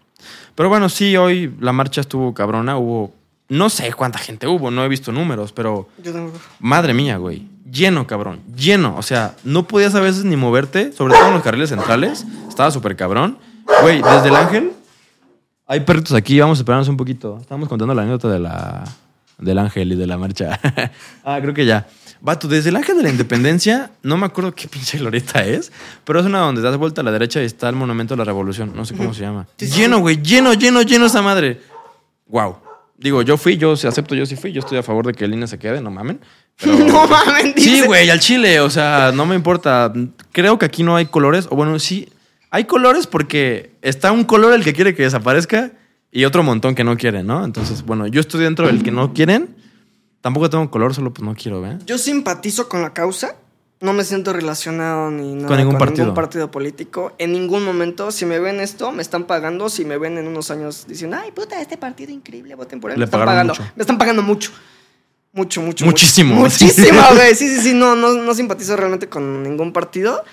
Pero 0.56 0.70
bueno, 0.70 0.90
sí, 0.90 1.16
hoy 1.18 1.54
la 1.60 1.72
marcha 1.72 2.02
estuvo 2.02 2.34
cabrona, 2.34 2.78
hubo, 2.78 3.14
no 3.54 3.70
sé 3.70 3.94
cuánta 3.94 4.18
gente 4.18 4.48
hubo, 4.48 4.72
no 4.72 4.84
he 4.84 4.88
visto 4.88 5.12
números, 5.12 5.52
pero 5.52 5.88
Yo 6.04 6.12
tengo. 6.12 6.34
Madre 6.60 6.94
mía, 6.96 7.18
güey. 7.18 7.48
Lleno, 7.72 8.08
cabrón. 8.08 8.42
Lleno. 8.56 8.96
O 8.98 9.04
sea, 9.04 9.36
no 9.44 9.68
podías 9.68 9.94
a 9.94 10.00
veces 10.00 10.26
ni 10.26 10.36
moverte, 10.36 10.92
sobre 10.92 11.14
todo 11.14 11.28
en 11.28 11.34
los 11.36 11.44
carriles 11.44 11.70
centrales. 11.70 12.26
Estaba 12.50 12.72
súper 12.72 12.96
cabrón. 12.96 13.38
Güey, 13.82 14.02
desde 14.02 14.30
el 14.30 14.36
ángel. 14.36 14.72
Hay 15.68 15.82
perritos 15.82 16.14
aquí, 16.14 16.40
vamos 16.40 16.58
a 16.58 16.62
esperarnos 16.62 16.88
un 16.88 16.98
poquito. 16.98 17.38
Estamos 17.40 17.70
contando 17.70 17.94
la 17.94 18.02
anécdota 18.02 18.28
de 18.30 18.40
la, 18.40 18.84
del 19.38 19.60
ángel 19.60 19.94
y 19.94 19.96
de 19.96 20.08
la 20.08 20.18
marcha. 20.18 20.60
ah, 21.24 21.38
creo 21.40 21.54
que 21.54 21.66
ya. 21.68 21.88
Vato, 22.22 22.48
desde 22.48 22.70
el 22.70 22.76
ángel 22.76 22.98
de 22.98 23.04
la 23.04 23.10
independencia, 23.10 23.92
no 24.02 24.18
me 24.18 24.26
acuerdo 24.26 24.56
qué 24.56 24.68
pinche 24.68 24.98
glorieta 24.98 25.46
es, 25.46 25.72
pero 26.06 26.20
es 26.20 26.26
una 26.26 26.40
donde 26.40 26.62
das 26.62 26.76
vuelta 26.78 27.02
a 27.02 27.04
la 27.04 27.12
derecha 27.12 27.42
y 27.42 27.46
está 27.46 27.70
el 27.70 27.76
monumento 27.76 28.16
de 28.16 28.18
la 28.18 28.24
revolución. 28.24 28.72
No 28.76 28.84
sé 28.84 28.96
cómo 28.96 29.14
se 29.14 29.22
llama. 29.22 29.46
Lleno, 29.60 30.00
güey, 30.00 30.22
lleno, 30.24 30.54
lleno, 30.54 30.82
lleno 30.82 31.06
esa 31.06 31.22
madre. 31.22 31.62
Wow. 32.28 32.63
Digo, 33.04 33.22
yo 33.22 33.38
fui, 33.38 33.58
yo 33.58 33.76
sí 33.76 33.86
acepto, 33.86 34.16
yo 34.16 34.26
sí 34.26 34.36
fui, 34.38 34.52
yo 34.54 34.62
estoy 34.62 34.78
a 34.78 34.84
favor 34.84 35.06
de 35.06 35.14
que 35.14 35.26
el 35.26 35.34
INE 35.34 35.46
se 35.46 35.60
quede, 35.60 35.82
no 35.82 35.92
mamen. 35.92 36.20
Pero- 36.58 36.78
no 36.88 37.06
mames, 37.08 37.54
Sí, 37.58 37.72
dice. 37.76 37.86
güey, 37.86 38.10
al 38.10 38.20
chile, 38.20 38.62
o 38.62 38.70
sea, 38.70 39.12
no 39.14 39.26
me 39.26 39.36
importa. 39.36 39.92
Creo 40.32 40.58
que 40.58 40.66
aquí 40.66 40.84
no 40.84 40.96
hay 40.96 41.06
colores, 41.08 41.48
o 41.52 41.56
bueno, 41.58 41.78
sí, 41.80 42.08
hay 42.50 42.64
colores 42.64 43.06
porque 43.06 43.72
está 43.82 44.12
un 44.12 44.24
color 44.24 44.54
el 44.54 44.64
que 44.64 44.74
quiere 44.74 44.96
que 44.96 45.04
desaparezca 45.04 45.72
y 46.12 46.24
otro 46.26 46.44
montón 46.44 46.76
que 46.76 46.84
no 46.84 46.96
quieren, 46.98 47.28
¿no? 47.28 47.44
Entonces, 47.44 47.84
bueno, 47.84 48.08
yo 48.08 48.22
estoy 48.22 48.42
dentro 48.44 48.68
del 48.68 48.82
que 48.84 48.92
no 48.92 49.14
quieren. 49.14 49.56
Tampoco 50.22 50.50
tengo 50.50 50.72
color, 50.72 50.94
solo 50.96 51.12
pues 51.14 51.26
no 51.28 51.36
quiero, 51.36 51.62
¿ve? 51.62 51.78
Yo 51.86 51.98
simpatizo 51.98 52.70
con 52.70 52.82
la 52.82 52.94
causa. 52.94 53.36
No 53.84 53.92
me 53.92 54.06
siento 54.06 54.32
relacionado 54.32 55.12
ni 55.12 55.36
nada 55.36 55.50
Con 55.50 55.58
ningún 55.58 55.78
partido. 55.78 56.14
partido 56.14 56.50
político. 56.50 57.14
En 57.18 57.34
ningún 57.34 57.66
momento, 57.66 58.12
si 58.12 58.26
me 58.26 58.40
ven 58.40 58.62
esto, 58.62 58.94
me 58.94 59.02
están 59.02 59.26
pagando. 59.26 59.68
Si 59.68 59.84
me 59.84 59.98
ven 59.98 60.18
en 60.18 60.26
unos 60.26 60.50
años 60.52 60.86
diciendo, 60.88 61.18
ay, 61.22 61.34
puta, 61.34 61.60
este 61.60 61.78
partido 61.78 62.10
increíble, 62.14 62.56
voten 62.56 62.80
por 62.80 62.92
él. 62.92 62.96
Le 62.96 63.00
me 63.00 63.06
están 63.06 63.26
pagando. 63.26 63.54
mucho. 63.54 63.72
Me 63.76 63.82
están 63.84 63.98
pagando 63.98 64.22
mucho. 64.22 64.52
Mucho, 65.34 65.62
mucho. 65.62 65.84
Muchísimo. 65.86 66.34
Mucho. 66.36 66.64
Muchísimo, 66.64 67.02
güey. 67.14 67.36
Sí, 67.36 67.50
sí, 67.50 67.60
sí. 67.62 67.74
No, 67.74 67.98
no, 67.98 68.14
no 68.14 68.34
simpatizo 68.34 68.78
realmente 68.78 69.10
con 69.10 69.44
ningún 69.44 69.74
partido. 69.74 70.24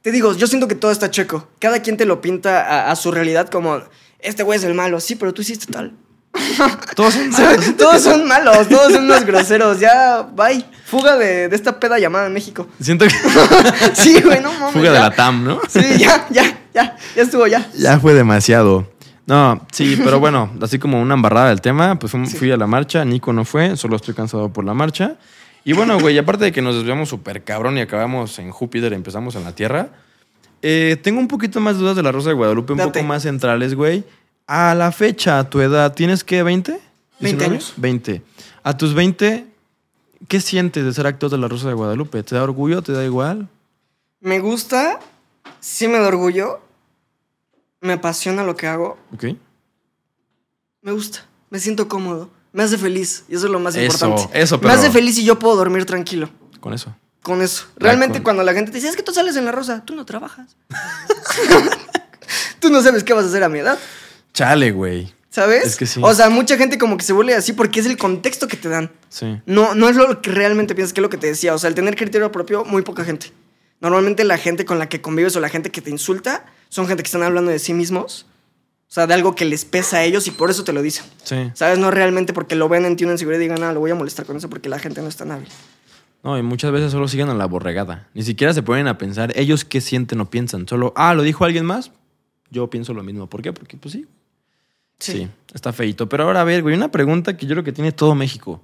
Te 0.00 0.10
digo, 0.10 0.32
yo 0.32 0.46
siento 0.46 0.66
que 0.66 0.74
todo 0.74 0.90
está 0.90 1.10
checo. 1.10 1.48
Cada 1.58 1.82
quien 1.82 1.98
te 1.98 2.06
lo 2.06 2.22
pinta 2.22 2.62
a, 2.62 2.90
a 2.90 2.96
su 2.96 3.10
realidad 3.12 3.50
como, 3.50 3.82
este 4.18 4.42
güey 4.44 4.58
es 4.58 4.64
el 4.64 4.72
malo. 4.72 4.98
Sí, 5.00 5.14
pero 5.16 5.34
tú 5.34 5.42
hiciste 5.42 5.66
tal. 5.70 5.92
Todos 6.96 7.14
son 7.14 7.32
¿Sabes? 7.32 7.76
Todos 7.76 8.02
son 8.02 8.26
malos, 8.26 8.68
todos 8.68 8.92
son 8.92 9.04
unos 9.04 9.24
groseros. 9.24 9.80
Ya, 9.80 10.22
bye. 10.34 10.64
Fuga 10.84 11.16
de, 11.16 11.48
de 11.48 11.56
esta 11.56 11.78
peda 11.80 11.98
llamada 11.98 12.28
México. 12.28 12.66
Siento 12.80 13.06
que 13.06 13.14
Sí, 13.94 14.20
güey, 14.20 14.40
no 14.40 14.52
mames. 14.52 14.72
fuga 14.74 14.92
de 14.92 14.98
la 15.00 15.10
TAM, 15.10 15.44
¿no? 15.44 15.60
Sí, 15.68 15.80
ya, 15.98 16.26
ya, 16.30 16.44
ya. 16.74 16.96
Ya 17.16 17.22
estuvo, 17.22 17.46
ya. 17.46 17.66
Ya 17.76 17.98
fue 17.98 18.14
demasiado. 18.14 18.88
No, 19.26 19.66
sí, 19.72 19.98
pero 20.04 20.20
bueno, 20.20 20.50
así 20.60 20.78
como 20.78 21.00
una 21.00 21.14
embarrada 21.14 21.48
del 21.48 21.60
tema, 21.60 21.98
pues 21.98 22.12
fui, 22.12 22.26
fui 22.26 22.50
a 22.52 22.56
la 22.56 22.66
marcha, 22.66 23.04
Nico 23.04 23.32
no 23.32 23.44
fue, 23.44 23.76
solo 23.76 23.96
estoy 23.96 24.14
cansado 24.14 24.52
por 24.52 24.64
la 24.64 24.74
marcha. 24.74 25.16
Y 25.64 25.72
bueno, 25.72 25.98
güey, 25.98 26.18
aparte 26.18 26.44
de 26.44 26.52
que 26.52 26.60
nos 26.60 26.74
desviamos 26.74 27.08
súper 27.08 27.42
cabrón 27.42 27.78
y 27.78 27.80
acabamos 27.80 28.38
en 28.38 28.50
Júpiter 28.50 28.92
y 28.92 28.96
empezamos 28.96 29.34
en 29.34 29.44
la 29.44 29.52
Tierra, 29.52 29.88
eh, 30.60 30.98
tengo 31.02 31.20
un 31.20 31.28
poquito 31.28 31.58
más 31.60 31.78
dudas 31.78 31.96
de 31.96 32.02
la 32.02 32.12
Rosa 32.12 32.28
de 32.28 32.34
Guadalupe, 32.34 32.72
un 32.72 32.78
Date. 32.78 32.90
poco 33.00 33.04
más 33.06 33.22
centrales, 33.22 33.74
güey. 33.74 34.04
A 34.46 34.74
la 34.74 34.92
fecha, 34.92 35.38
a 35.38 35.48
tu 35.48 35.60
edad, 35.60 35.94
¿tienes 35.94 36.22
qué, 36.24 36.42
20? 36.42 36.78
20 37.20 37.44
¿19? 37.44 37.50
años. 37.50 37.72
20. 37.76 38.22
A 38.62 38.76
tus 38.76 38.94
20, 38.94 39.46
¿qué 40.28 40.40
sientes 40.40 40.84
de 40.84 40.92
ser 40.92 41.06
actor 41.06 41.30
de 41.30 41.38
la 41.38 41.48
Rosa 41.48 41.68
de 41.68 41.74
Guadalupe? 41.74 42.22
¿Te 42.22 42.34
da 42.34 42.42
orgullo? 42.42 42.82
¿Te 42.82 42.92
da 42.92 43.04
igual? 43.04 43.48
Me 44.20 44.40
gusta, 44.40 45.00
sí 45.60 45.88
me 45.88 45.98
da 45.98 46.08
orgullo. 46.08 46.60
Me 47.80 47.94
apasiona 47.94 48.42
lo 48.44 48.56
que 48.56 48.66
hago. 48.66 48.98
¿Ok? 49.14 49.24
Me 50.82 50.92
gusta, 50.92 51.24
me 51.50 51.58
siento 51.58 51.88
cómodo. 51.88 52.30
Me 52.52 52.62
hace 52.62 52.78
feliz 52.78 53.24
y 53.28 53.34
eso 53.34 53.46
es 53.46 53.52
lo 53.52 53.58
más 53.58 53.74
Eso, 53.74 54.06
importante. 54.06 54.40
eso, 54.40 54.56
Me 54.56 54.62
pero- 54.62 54.74
hace 54.74 54.90
feliz 54.90 55.18
y 55.18 55.24
yo 55.24 55.38
puedo 55.38 55.56
dormir 55.56 55.84
tranquilo. 55.86 56.28
Con 56.60 56.72
eso. 56.72 56.94
Con 57.22 57.40
eso. 57.42 57.64
Realmente 57.76 58.18
con- 58.18 58.24
cuando 58.24 58.42
la 58.42 58.52
gente 58.52 58.70
te 58.70 58.76
dice, 58.76 58.88
es 58.88 58.96
que 58.96 59.02
tú 59.02 59.12
sales 59.12 59.36
en 59.36 59.44
la 59.46 59.52
rosa, 59.52 59.82
tú 59.84 59.94
no 59.94 60.04
trabajas. 60.06 60.56
tú 62.60 62.68
no 62.70 62.82
sabes 62.82 63.02
qué 63.04 63.12
vas 63.14 63.24
a 63.24 63.28
hacer 63.28 63.42
a 63.44 63.48
mi 63.48 63.58
edad. 63.58 63.78
Chale, 64.34 64.72
güey. 64.72 65.14
¿Sabes? 65.30 65.64
Es 65.64 65.76
que 65.76 65.86
sí. 65.86 66.00
O 66.02 66.12
sea, 66.14 66.28
mucha 66.28 66.56
gente 66.56 66.76
como 66.76 66.96
que 66.96 67.04
se 67.04 67.12
vuelve 67.12 67.34
así 67.34 67.52
porque 67.52 67.80
es 67.80 67.86
el 67.86 67.96
contexto 67.96 68.46
que 68.46 68.56
te 68.56 68.68
dan. 68.68 68.90
Sí. 69.08 69.40
No, 69.46 69.74
no 69.74 69.88
es 69.88 69.96
lo 69.96 70.20
que 70.20 70.30
realmente 70.30 70.74
piensas, 70.74 70.92
que 70.92 71.00
es 71.00 71.02
lo 71.02 71.10
que 71.10 71.16
te 71.16 71.28
decía. 71.28 71.54
O 71.54 71.58
sea, 71.58 71.68
el 71.68 71.74
tener 71.74 71.96
criterio 71.96 72.30
propio, 72.30 72.64
muy 72.64 72.82
poca 72.82 73.04
gente. 73.04 73.32
Normalmente 73.80 74.24
la 74.24 74.38
gente 74.38 74.64
con 74.64 74.78
la 74.78 74.88
que 74.88 75.00
convives 75.00 75.34
o 75.36 75.40
la 75.40 75.48
gente 75.48 75.70
que 75.70 75.80
te 75.80 75.90
insulta 75.90 76.44
son 76.68 76.86
gente 76.86 77.02
que 77.02 77.08
están 77.08 77.22
hablando 77.22 77.50
de 77.50 77.58
sí 77.58 77.74
mismos. 77.74 78.26
O 78.88 78.92
sea, 78.94 79.06
de 79.06 79.14
algo 79.14 79.34
que 79.34 79.44
les 79.44 79.64
pesa 79.64 79.98
a 79.98 80.04
ellos 80.04 80.26
y 80.26 80.30
por 80.30 80.50
eso 80.50 80.62
te 80.62 80.72
lo 80.72 80.82
dicen. 80.82 81.04
Sí. 81.22 81.50
¿Sabes? 81.54 81.78
No 81.78 81.90
realmente 81.90 82.32
porque 82.32 82.54
lo 82.54 82.68
ven 82.68 82.84
en 82.84 82.96
ti 82.96 83.04
una 83.04 83.14
inseguridad 83.14 83.40
y 83.40 83.44
digan, 83.44 83.62
ah, 83.62 83.72
lo 83.72 83.80
voy 83.80 83.90
a 83.90 83.94
molestar 83.94 84.24
con 84.26 84.36
eso 84.36 84.48
porque 84.48 84.68
la 84.68 84.78
gente 84.78 85.00
no 85.00 85.08
es 85.08 85.16
tan 85.16 85.32
hábil. 85.32 85.48
No, 86.22 86.38
y 86.38 86.42
muchas 86.42 86.70
veces 86.72 86.92
solo 86.92 87.06
siguen 87.08 87.28
a 87.28 87.34
la 87.34 87.46
borregada. 87.46 88.08
Ni 88.14 88.22
siquiera 88.22 88.54
se 88.54 88.62
ponen 88.62 88.88
a 88.88 88.98
pensar 88.98 89.32
ellos 89.36 89.64
qué 89.64 89.80
sienten 89.80 90.20
o 90.20 90.30
piensan. 90.30 90.66
Solo, 90.68 90.92
ah, 90.96 91.12
lo 91.14 91.22
dijo 91.22 91.44
alguien 91.44 91.66
más. 91.66 91.90
Yo 92.50 92.70
pienso 92.70 92.94
lo 92.94 93.02
mismo. 93.02 93.28
¿Por 93.28 93.42
qué? 93.42 93.52
Porque, 93.52 93.76
pues 93.76 93.92
sí. 93.92 94.06
Sí, 95.12 95.28
está 95.52 95.72
feito. 95.72 96.08
Pero 96.08 96.24
ahora, 96.24 96.40
a 96.40 96.44
ver, 96.44 96.62
güey, 96.62 96.74
una 96.74 96.90
pregunta 96.90 97.36
que 97.36 97.46
yo 97.46 97.54
creo 97.54 97.64
que 97.64 97.72
tiene 97.72 97.92
todo 97.92 98.14
México. 98.14 98.60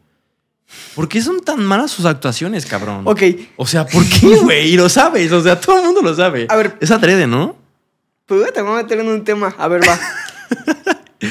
¿Por 0.95 1.09
qué 1.09 1.20
son 1.20 1.41
tan 1.41 1.64
malas 1.64 1.91
sus 1.91 2.05
actuaciones, 2.07 2.64
cabrón? 2.66 3.03
Ok, 3.07 3.22
O 3.57 3.66
sea, 3.66 3.86
¿por 3.86 4.05
qué, 4.09 4.36
güey? 4.43 4.72
Y 4.72 4.76
lo 4.76 4.88
sabes. 4.88 5.32
O 5.32 5.43
sea, 5.43 5.61
todo 5.61 5.78
el 5.78 5.84
mundo 5.84 6.03
lo 6.03 6.14
sabe. 6.14 6.47
A 6.49 6.57
ver. 6.57 6.76
Es 6.80 6.91
adrede, 6.91 7.26
¿no? 7.26 7.57
pues 8.26 8.53
te 8.53 8.62
voy 8.62 8.74
a 8.78 8.82
meter 8.82 9.01
en 9.01 9.09
un 9.09 9.24
tema. 9.24 9.55
A 9.59 9.68
ver, 9.68 9.82
va. 9.86 9.99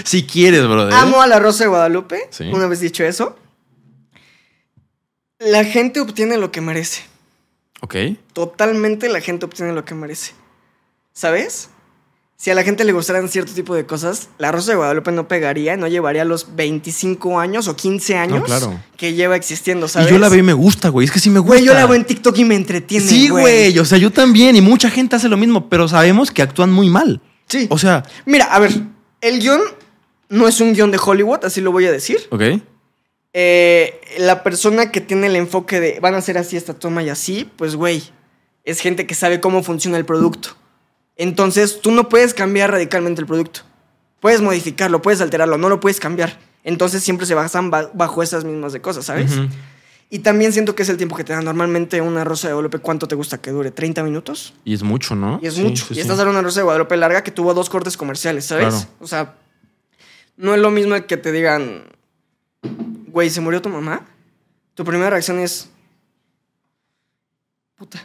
Si 0.05 0.23
quieres, 0.23 0.61
brother. 0.67 0.93
Amo 0.93 1.19
a 1.19 1.25
la 1.25 1.39
Rosa 1.39 1.63
de 1.63 1.69
Guadalupe. 1.69 2.27
Sí. 2.29 2.43
Una 2.53 2.67
vez 2.67 2.79
dicho 2.79 3.03
eso. 3.03 3.35
La 5.39 5.63
gente 5.63 5.99
obtiene 5.99 6.37
lo 6.37 6.51
que 6.51 6.61
merece. 6.61 7.01
Ok. 7.81 7.95
Totalmente 8.33 9.09
la 9.09 9.19
gente 9.19 9.45
obtiene 9.45 9.73
lo 9.73 9.85
que 9.85 9.95
merece. 9.95 10.33
¿Sabes? 11.11 11.69
Si 12.41 12.49
a 12.49 12.55
la 12.55 12.63
gente 12.63 12.85
le 12.85 12.93
gustaran 12.93 13.27
cierto 13.27 13.51
tipo 13.53 13.75
de 13.75 13.85
cosas, 13.85 14.29
la 14.37 14.49
Rosa 14.49 14.71
de 14.71 14.77
Guadalupe 14.77 15.11
no 15.11 15.27
pegaría, 15.27 15.75
no 15.75 15.89
llevaría 15.89 16.23
los 16.23 16.55
25 16.55 17.37
años 17.37 17.67
o 17.67 17.75
15 17.75 18.15
años 18.15 18.45
claro. 18.45 18.81
que 18.95 19.13
lleva 19.13 19.35
existiendo, 19.35 19.89
¿sabes? 19.89 20.07
Y 20.07 20.11
yo 20.13 20.19
la 20.19 20.29
veo 20.29 20.39
y 20.39 20.43
me 20.43 20.53
gusta, 20.53 20.87
güey. 20.87 21.03
Es 21.03 21.11
que 21.11 21.19
sí 21.19 21.29
me 21.29 21.39
gusta. 21.39 21.55
Güey, 21.55 21.65
yo 21.65 21.73
la 21.73 21.85
veo 21.85 21.95
en 21.95 22.05
TikTok 22.05 22.37
y 22.37 22.45
me 22.45 22.55
entretiene. 22.55 23.05
Sí, 23.05 23.27
güey. 23.27 23.77
O 23.77 23.83
sea, 23.83 23.97
yo 23.97 24.09
también. 24.09 24.55
Y 24.55 24.61
mucha 24.61 24.89
gente 24.89 25.17
hace 25.17 25.27
lo 25.27 25.35
mismo, 25.35 25.67
pero 25.67 25.89
sabemos 25.89 26.31
que 26.31 26.41
actúan 26.41 26.71
muy 26.71 26.89
mal. 26.89 27.21
Sí. 27.49 27.67
O 27.69 27.77
sea, 27.77 28.05
Mira, 28.25 28.45
a 28.45 28.59
ver, 28.59 28.71
el 29.19 29.41
guion 29.41 29.59
no 30.29 30.47
es 30.47 30.61
un 30.61 30.73
guion 30.73 30.91
de 30.91 30.99
Hollywood, 31.03 31.43
así 31.43 31.59
lo 31.59 31.73
voy 31.73 31.87
a 31.87 31.91
decir. 31.91 32.19
ok. 32.29 32.41
Eh, 33.33 33.99
la 34.17 34.43
persona 34.43 34.91
que 34.91 35.01
tiene 35.01 35.27
el 35.27 35.35
enfoque 35.35 35.81
de 35.81 35.99
van 35.99 36.15
a 36.15 36.19
hacer 36.19 36.37
así 36.37 36.55
esta 36.55 36.73
toma 36.73 37.03
y 37.03 37.09
así, 37.09 37.49
pues 37.57 37.75
güey, 37.75 38.01
es 38.63 38.79
gente 38.79 39.05
que 39.05 39.13
sabe 39.13 39.41
cómo 39.41 39.61
funciona 39.61 39.97
el 39.97 40.05
producto. 40.05 40.55
Entonces, 41.19 41.81
tú 41.81 41.91
no 41.91 42.07
puedes 42.09 42.33
cambiar 42.33 42.71
radicalmente 42.71 43.19
el 43.21 43.27
producto. 43.27 43.61
Puedes 44.21 44.41
modificarlo, 44.41 45.01
puedes 45.01 45.19
alterarlo, 45.21 45.57
no 45.57 45.67
lo 45.69 45.79
puedes 45.79 45.99
cambiar. 45.99 46.39
Entonces, 46.63 47.03
siempre 47.03 47.25
se 47.27 47.35
basan 47.35 47.69
ba- 47.69 47.91
bajo 47.93 48.23
esas 48.23 48.45
mismas 48.45 48.71
de 48.73 48.81
cosas, 48.81 49.05
¿sabes? 49.05 49.33
Y 50.09 50.19
también 50.19 50.53
siento 50.53 50.75
que 50.75 50.83
es 50.83 50.89
el 50.89 50.95
tiempo 50.97 51.15
que 51.17 51.23
te 51.25 51.33
dan. 51.33 51.43
Normalmente 51.45 51.99
una 52.01 52.23
rosa 52.23 52.47
de 52.47 52.53
Guadalupe, 52.53 52.79
¿cuánto 52.79 53.07
te 53.07 53.15
gusta 53.15 53.37
que 53.39 53.51
dure? 53.51 53.71
¿30 53.75 54.01
minutos? 54.03 54.53
Y 54.63 54.73
es 54.73 54.81
mucho, 54.81 55.13
¿no? 55.15 55.39
Y 55.43 55.47
es 55.47 55.55
Sí, 55.55 55.61
mucho. 55.63 55.85
sí, 55.87 55.93
y 55.95 55.99
estás 55.99 56.17
de 56.17 56.23
una 56.25 56.41
rosa 56.41 56.61
de 56.61 56.63
Guadalupe 56.63 56.95
larga 56.97 57.21
que 57.21 57.31
tuvo 57.31 57.53
dos 57.53 57.69
cortes 57.69 57.95
comerciales, 57.97 58.45
¿sabes? 58.45 58.73
Claro. 58.73 58.89
O 59.01 59.07
sea, 59.07 59.35
no 60.37 60.55
es 60.55 60.61
lo 60.61 60.71
mismo 60.71 60.95
que 61.05 61.17
te 61.17 61.31
digan, 61.33 61.83
güey, 63.07 63.29
¿se 63.29 63.41
murió 63.41 63.61
tu 63.61 63.69
mamá? 63.69 64.05
Tu 64.73 64.83
primera 64.85 65.09
reacción 65.11 65.37
es, 65.39 65.69
puta, 67.75 67.99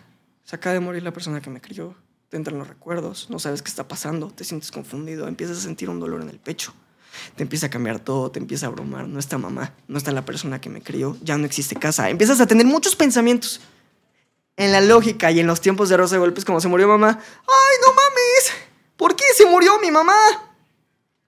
se 0.45 0.57
acaba 0.57 0.75
de 0.75 0.81
morir 0.81 1.03
la 1.03 1.13
persona 1.13 1.41
que 1.41 1.49
me 1.51 1.61
crió. 1.61 1.95
Te 2.35 2.39
entran 2.39 2.59
los 2.59 2.67
recuerdos, 2.67 3.29
no 3.31 3.39
sabes 3.39 3.63
qué 3.63 3.69
está 3.69 3.87
pasando, 3.87 4.27
te 4.27 4.43
sientes 4.43 4.73
confundido, 4.73 5.29
empiezas 5.29 5.59
a 5.59 5.61
sentir 5.61 5.89
un 5.89 6.01
dolor 6.01 6.21
en 6.21 6.29
el 6.29 6.41
pecho. 6.41 6.75
Te 7.37 7.45
empieza 7.45 7.67
a 7.67 7.71
cambiar 7.71 8.01
todo, 8.01 8.33
te 8.33 8.41
empieza 8.41 8.67
a 8.67 8.71
abrumar. 8.71 9.07
No 9.07 9.21
está 9.21 9.39
mamá, 9.39 9.73
no 9.87 9.99
está 9.99 10.11
la 10.11 10.25
persona 10.25 10.61
que 10.61 10.69
me 10.69 10.83
crió, 10.83 11.17
ya 11.23 11.39
no 11.39 11.47
existe 11.47 11.77
casa. 11.77 12.11
Empiezas 12.11 12.41
a 12.41 12.49
tener 12.49 12.67
muchos 12.67 12.97
pensamientos 12.97 13.61
en 14.57 14.73
la 14.73 14.81
lógica 14.81 15.31
y 15.31 15.39
en 15.39 15.47
los 15.47 15.61
tiempos 15.61 15.89
de 15.91 15.97
Rosa 15.97 16.17
de 16.17 16.19
Golpes, 16.19 16.45
como 16.45 16.61
se 16.61 16.67
murió 16.67 16.89
mamá. 16.89 17.21
¡Ay, 17.21 17.77
no 17.87 17.95
mames! 17.95 18.53
¿Por 18.97 19.15
qué 19.15 19.23
se 19.37 19.47
murió 19.47 19.79
mi 19.81 19.93
mamá? 19.93 20.17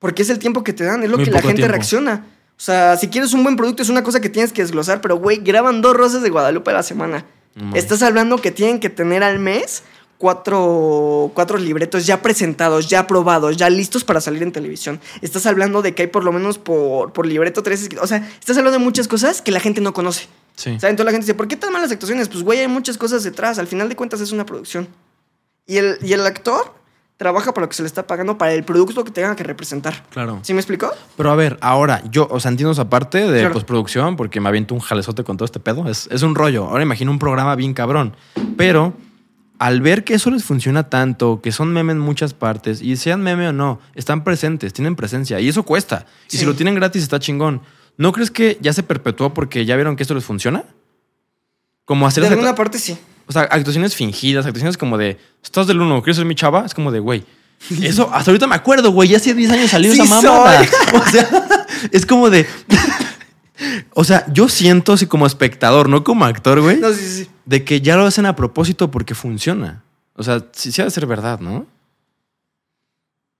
Porque 0.01 0.23
es 0.23 0.31
el 0.31 0.41
tiempo 0.41 0.65
que 0.65 0.73
te 0.73 0.83
dan, 0.83 1.05
es 1.05 1.09
lo 1.09 1.19
Muy 1.19 1.25
que 1.25 1.31
la 1.31 1.41
gente 1.41 1.55
tiempo. 1.55 1.71
reacciona. 1.71 2.27
O 2.59 2.61
sea, 2.61 2.97
si 2.97 3.07
quieres 3.07 3.33
un 3.33 3.45
buen 3.45 3.55
producto 3.55 3.81
es 3.81 3.91
una 3.91 4.03
cosa 4.03 4.19
que 4.21 4.29
tienes 4.29 4.53
que 4.53 4.63
desglosar, 4.63 5.01
pero 5.01 5.19
güey, 5.19 5.37
graban 5.37 5.83
dos 5.83 5.97
rosas 5.97 6.23
de 6.23 6.31
Guadalupe 6.31 6.73
a 6.73 6.75
la 6.75 6.83
semana. 6.83 7.25
No. 7.55 7.77
Estás 7.77 8.03
hablando 8.03 8.39
que 8.39 8.51
tienen 8.51 8.81
que 8.81 8.91
tener 8.91 9.23
al 9.23 9.39
mes 9.39 9.85
cuatro, 10.19 11.31
cuatro 11.35 11.59
libretos 11.59 12.07
ya 12.07 12.23
presentados, 12.23 12.89
ya 12.89 13.01
aprobados, 13.01 13.57
ya 13.57 13.69
listos 13.71 14.05
para 14.05 14.21
salir 14.21 14.43
en 14.43 14.53
televisión. 14.53 15.01
Estás 15.23 15.47
hablando 15.47 15.83
de 15.83 15.95
que 15.95 16.03
hay 16.03 16.09
por 16.09 16.25
lo 16.25 16.33
menos 16.33 16.59
por, 16.59 17.12
por 17.12 17.27
libreto 17.27 17.62
tres 17.62 17.83
escritos. 17.83 18.05
O 18.05 18.09
sea, 18.09 18.19
estás 18.39 18.57
hablando 18.57 18.79
de 18.79 18.85
muchas 18.85 19.09
cosas 19.09 19.43
que 19.43 19.53
la 19.53 19.61
gente 19.61 19.81
no 19.81 19.93
conoce. 19.93 20.27
Sí. 20.55 20.79
¿Saben? 20.81 20.97
Toda 20.97 21.05
la 21.07 21.11
gente 21.12 21.25
dice, 21.27 21.35
¿por 21.35 21.49
qué 21.49 21.57
tan 21.57 21.73
malas 21.73 21.91
actuaciones? 21.93 22.29
Pues, 22.29 22.43
güey, 22.43 22.61
hay 22.61 22.69
muchas 22.69 22.97
cosas 22.97 23.23
detrás. 23.25 23.59
Al 23.59 23.67
final 23.67 23.89
de 23.89 23.97
cuentas 23.97 24.21
es 24.21 24.33
una 24.33 24.47
producción. 24.47 24.89
Y 25.67 25.77
el, 25.77 25.99
y 26.03 26.12
el 26.12 26.25
actor 26.25 26.73
trabaja 27.19 27.53
para 27.55 27.64
lo 27.64 27.69
que 27.71 27.75
se 27.75 27.83
le 27.83 27.87
está 27.89 28.07
pagando, 28.07 28.37
para 28.39 28.53
el 28.53 28.62
producto 28.62 29.03
que 29.05 29.11
tenga 29.11 29.35
que 29.37 29.43
representar. 29.43 30.05
Claro. 30.11 30.39
¿Sí 30.43 30.53
me 30.55 30.61
explicó? 30.61 30.91
Pero 31.17 31.31
a 31.31 31.35
ver, 31.35 31.59
ahora, 31.62 32.03
yo, 32.11 32.29
o 32.31 32.41
sea, 32.41 32.51
entiendo 32.51 32.73
esa 32.73 32.89
parte 32.91 33.19
de 33.27 33.41
Claro. 33.41 33.55
postproducción 33.55 34.17
porque 34.17 34.41
me 34.41 34.49
aviento 34.49 34.75
un 34.75 34.81
jalezote 34.81 35.25
con 35.25 35.37
todo 35.37 35.45
este 35.47 35.59
pedo. 35.61 35.89
Es, 35.89 36.09
es 36.11 36.23
un 36.23 36.35
rollo. 36.35 36.64
Ahora 36.67 36.83
imagino 36.83 37.11
un 37.11 37.19
programa 37.19 37.55
bien 37.55 37.75
cabrón. 37.75 38.14
Pero 38.57 38.93
al 39.59 39.81
ver 39.81 40.05
que 40.05 40.15
eso 40.15 40.31
les 40.31 40.45
funciona 40.45 40.89
tanto, 40.89 41.41
que 41.41 41.53
son 41.53 41.73
meme 41.73 41.93
en 41.93 41.99
muchas 41.99 42.35
partes, 42.35 42.83
y 42.83 42.97
sean 42.97 43.23
meme 43.23 43.49
o 43.49 43.53
no, 43.53 43.81
están 43.95 44.25
presentes, 44.25 44.73
tienen 44.73 44.97
presencia. 44.97 45.41
Y 45.41 45.49
eso 45.49 45.63
cuesta. 45.63 46.07
Y 46.31 46.37
si 46.37 46.45
lo 46.45 46.55
tienen 46.55 46.75
gratis, 46.75 47.03
está 47.03 47.19
chingón. 47.19 47.63
¿No 47.97 48.13
crees 48.13 48.31
que 48.31 48.59
ya 48.61 48.73
se 48.73 48.83
perpetuó 48.83 49.33
porque 49.33 49.65
ya 49.65 49.77
vieron 49.77 49.97
que 49.97 50.03
esto 50.03 50.15
les 50.15 50.25
funciona? 50.25 50.65
Como 51.85 52.07
hacer 52.07 52.25
De 52.25 52.31
alguna 52.31 52.55
parte 52.55 52.79
sí. 52.79 52.99
O 53.27 53.33
sea, 53.33 53.43
actuaciones 53.43 53.95
fingidas, 53.95 54.45
actuaciones 54.47 54.77
como 54.77 54.99
de, 54.99 55.19
estás 55.43 55.67
del 55.67 55.81
uno, 55.81 56.03
¿quieres 56.03 56.17
ser 56.17 56.27
mi 56.27 56.35
chava? 56.35 56.65
Es 56.65 56.75
como 56.75 56.93
de, 56.93 57.01
güey. 57.01 57.25
Eso, 57.83 58.11
hasta 58.13 58.31
ahorita 58.31 58.47
me 58.47 58.55
acuerdo, 58.55 58.91
güey, 58.91 59.09
ya 59.09 59.17
hace 59.17 59.35
10 59.35 59.51
años 59.51 59.71
salió 59.71 59.93
Sí 59.93 60.01
esa 60.01 60.15
mamada. 60.23 60.63
O 60.95 61.11
sea, 61.11 61.29
es 61.91 62.05
como 62.05 62.31
de... 62.31 62.47
O 63.95 64.05
sea, 64.05 64.27
yo 64.31 64.51
siento 64.51 64.93
así 64.93 65.07
como 65.07 65.27
espectador, 65.27 65.89
no 65.89 66.05
como 66.05 66.27
actor, 66.27 66.61
güey, 66.61 66.77
No, 66.77 66.93
sí, 66.93 67.01
sí, 67.01 67.25
sí. 67.25 67.31
De 67.47 67.64
que 67.64 67.80
ya 67.80 67.97
lo 67.97 68.05
hacen 68.05 68.26
a 68.26 68.36
propósito 68.36 68.90
porque 68.90 69.14
funciona. 69.14 69.82
O 70.14 70.22
sea, 70.22 70.44
sí, 70.53 70.72
sí 70.72 70.82
ha 70.82 70.84
de 70.84 70.90
ser 70.90 71.07
verdad, 71.07 71.40
¿no? 71.40 71.66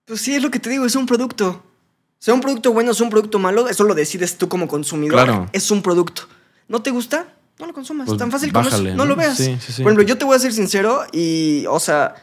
Pues 0.07 0.21
sí, 0.21 0.35
es 0.35 0.43
lo 0.43 0.51
que 0.51 0.61
te 0.61 0.71
digo, 0.71 0.87
es 0.87 0.95
un 0.95 1.07
producto. 1.07 1.63
Sea 2.19 2.33
un 2.33 2.41
producto 2.41 2.73
bueno, 2.73 2.95
sea 2.95 3.05
un 3.05 3.11
producto 3.11 3.39
malo, 3.39 3.69
eso 3.69 3.85
lo 3.85 3.95
decides 3.95 4.39
tú 4.39 4.49
como 4.49 4.69
consumidor. 4.69 5.25
Claro. 5.25 5.51
Es 5.53 5.71
un 5.71 5.83
producto. 5.83 6.23
¿No 6.69 6.81
te 6.81 6.91
gusta? 6.91 7.35
No 7.59 7.67
lo 7.67 7.73
consumas. 7.73 8.07
Pues 8.07 8.19
Tan 8.19 8.31
fácil 8.31 8.53
como 8.53 8.69
eso. 8.69 8.83
No, 8.83 8.95
¿no? 8.95 9.07
lo 9.07 9.17
veas. 9.17 9.37
Sí, 9.37 9.59
sí, 9.61 9.73
sí. 9.73 9.83
Por 9.83 9.91
ejemplo, 9.93 10.07
yo 10.07 10.17
te 10.17 10.25
voy 10.25 10.37
a 10.37 10.39
ser 10.39 10.53
sincero 10.53 11.05
y, 11.13 11.65
o 11.69 11.81
sea, 11.81 12.15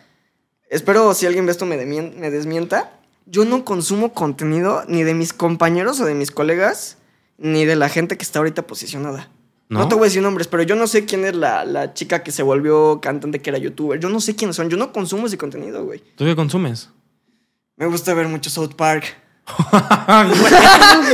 espero 0.70 1.14
si 1.14 1.26
alguien 1.26 1.46
ve 1.46 1.52
esto 1.52 1.66
me, 1.66 1.78
me 1.86 2.32
desmienta. 2.32 3.00
Yo 3.26 3.46
no 3.46 3.66
consumo 3.66 4.14
contenido 4.14 4.84
ni 4.88 5.04
de 5.04 5.14
mis 5.14 5.34
compañeros 5.34 6.00
o 6.00 6.06
de 6.06 6.14
mis 6.14 6.32
colegas, 6.32 6.98
ni 7.38 7.66
de 7.66 7.76
la 7.76 7.90
gente 7.90 8.18
que 8.18 8.24
está 8.24 8.40
ahorita 8.40 8.68
posicionada. 8.68 9.30
No, 9.70 9.80
¿No? 9.80 9.88
te 9.88 9.96
voy 9.96 10.04
a 10.04 10.06
decir 10.06 10.22
nombres, 10.22 10.48
pero 10.48 10.62
yo 10.64 10.76
no 10.76 10.86
sé 10.88 11.06
quién 11.06 11.26
es 11.26 11.36
la, 11.36 11.66
la 11.66 11.94
chica 11.94 12.22
que 12.22 12.32
se 12.32 12.44
volvió 12.44 13.00
cantante, 13.02 13.40
que 13.40 13.50
era 13.50 13.58
youtuber. 13.58 14.00
Yo 14.00 14.10
no 14.10 14.20
sé 14.20 14.36
quiénes 14.36 14.56
son. 14.56 14.70
Yo 14.70 14.78
no 14.78 14.92
consumo 14.92 15.26
ese 15.28 15.38
contenido, 15.38 15.84
güey. 15.84 16.04
¿Tú 16.16 16.26
qué 16.26 16.36
consumes? 16.36 16.90
Me 17.78 17.88
gusta 17.88 18.14
ver 18.14 18.28
mucho 18.28 18.50
South 18.50 18.76
Park. 18.76 19.06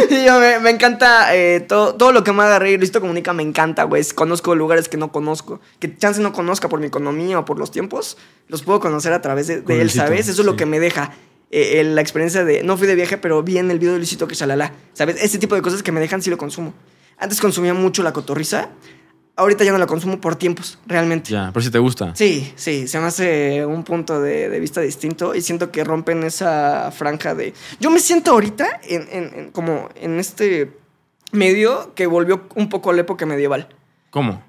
Y 0.09 0.23
yo 0.25 0.39
me, 0.39 0.59
me 0.59 0.69
encanta 0.71 1.35
eh, 1.35 1.61
todo, 1.61 1.95
todo 1.95 2.11
lo 2.11 2.23
que 2.23 2.31
me 2.31 2.43
haga 2.43 2.59
reír. 2.59 2.77
Luisito 2.77 3.01
Comunica 3.01 3.33
me 3.33 3.43
encanta, 3.43 3.83
güey. 3.85 4.03
Conozco 4.13 4.53
lugares 4.55 4.89
que 4.89 4.97
no 4.97 5.11
conozco. 5.11 5.61
Que 5.79 5.95
chance 5.97 6.21
no 6.21 6.33
conozca 6.33 6.69
por 6.69 6.79
mi 6.79 6.87
economía 6.87 7.39
o 7.39 7.45
por 7.45 7.57
los 7.57 7.71
tiempos. 7.71 8.17
Los 8.47 8.63
puedo 8.63 8.79
conocer 8.79 9.13
a 9.13 9.21
través 9.21 9.47
de, 9.47 9.63
él, 9.67 9.89
¿sabes? 9.89 10.27
Eso 10.27 10.41
es 10.41 10.45
lo 10.45 10.55
que 10.55 10.65
me 10.65 10.79
deja. 10.79 11.13
eh, 11.49 11.79
eh, 11.79 11.83
la 11.83 12.01
experiencia 12.01 12.43
de. 12.43 12.61
No 12.63 12.77
fui 12.77 12.87
de 12.87 12.95
viaje, 12.95 13.17
pero 13.17 13.41
vi 13.41 13.57
en 13.57 13.71
el 13.71 13.79
video 13.79 13.93
de 13.93 13.99
Luisito 13.99 14.27
que 14.27 14.35
shalala. 14.35 14.73
¿Sabes? 14.93 15.17
Ese 15.23 15.39
tipo 15.39 15.55
de 15.55 15.61
cosas 15.61 15.81
que 15.81 15.91
me 15.91 15.99
dejan 15.99 16.21
sí 16.21 16.29
lo 16.29 16.37
consumo. 16.37 16.73
Antes 17.19 17.39
consumía 17.41 17.73
mucho 17.73 18.01
la 18.03 18.13
cotorriza. 18.13 18.69
Ahorita 19.35 19.63
ya 19.63 19.71
no 19.71 19.77
la 19.77 19.87
consumo 19.87 20.19
por 20.19 20.35
tiempos, 20.35 20.79
realmente. 20.85 21.31
Ya, 21.31 21.51
pero 21.53 21.63
si 21.63 21.71
te 21.71 21.79
gusta. 21.79 22.13
Sí, 22.13 22.51
sí, 22.57 22.87
se 22.89 22.99
me 22.99 23.05
hace 23.05 23.65
un 23.65 23.85
punto 23.85 24.19
de, 24.21 24.49
de 24.49 24.59
vista 24.59 24.81
distinto 24.81 25.33
y 25.33 25.41
siento 25.41 25.71
que 25.71 25.83
rompen 25.85 26.23
esa 26.23 26.91
franja 26.91 27.33
de... 27.35 27.53
Yo 27.79 27.89
me 27.89 27.99
siento 28.01 28.31
ahorita 28.31 28.81
en, 28.83 29.07
en- 29.09 29.33
en- 29.39 29.51
como 29.51 29.89
en 29.95 30.19
este 30.19 30.77
medio 31.31 31.93
que 31.95 32.05
volvió 32.07 32.47
un 32.55 32.67
poco 32.67 32.89
a 32.89 32.93
la 32.93 33.01
época 33.01 33.25
medieval. 33.25 33.69
¿Cómo? 34.09 34.43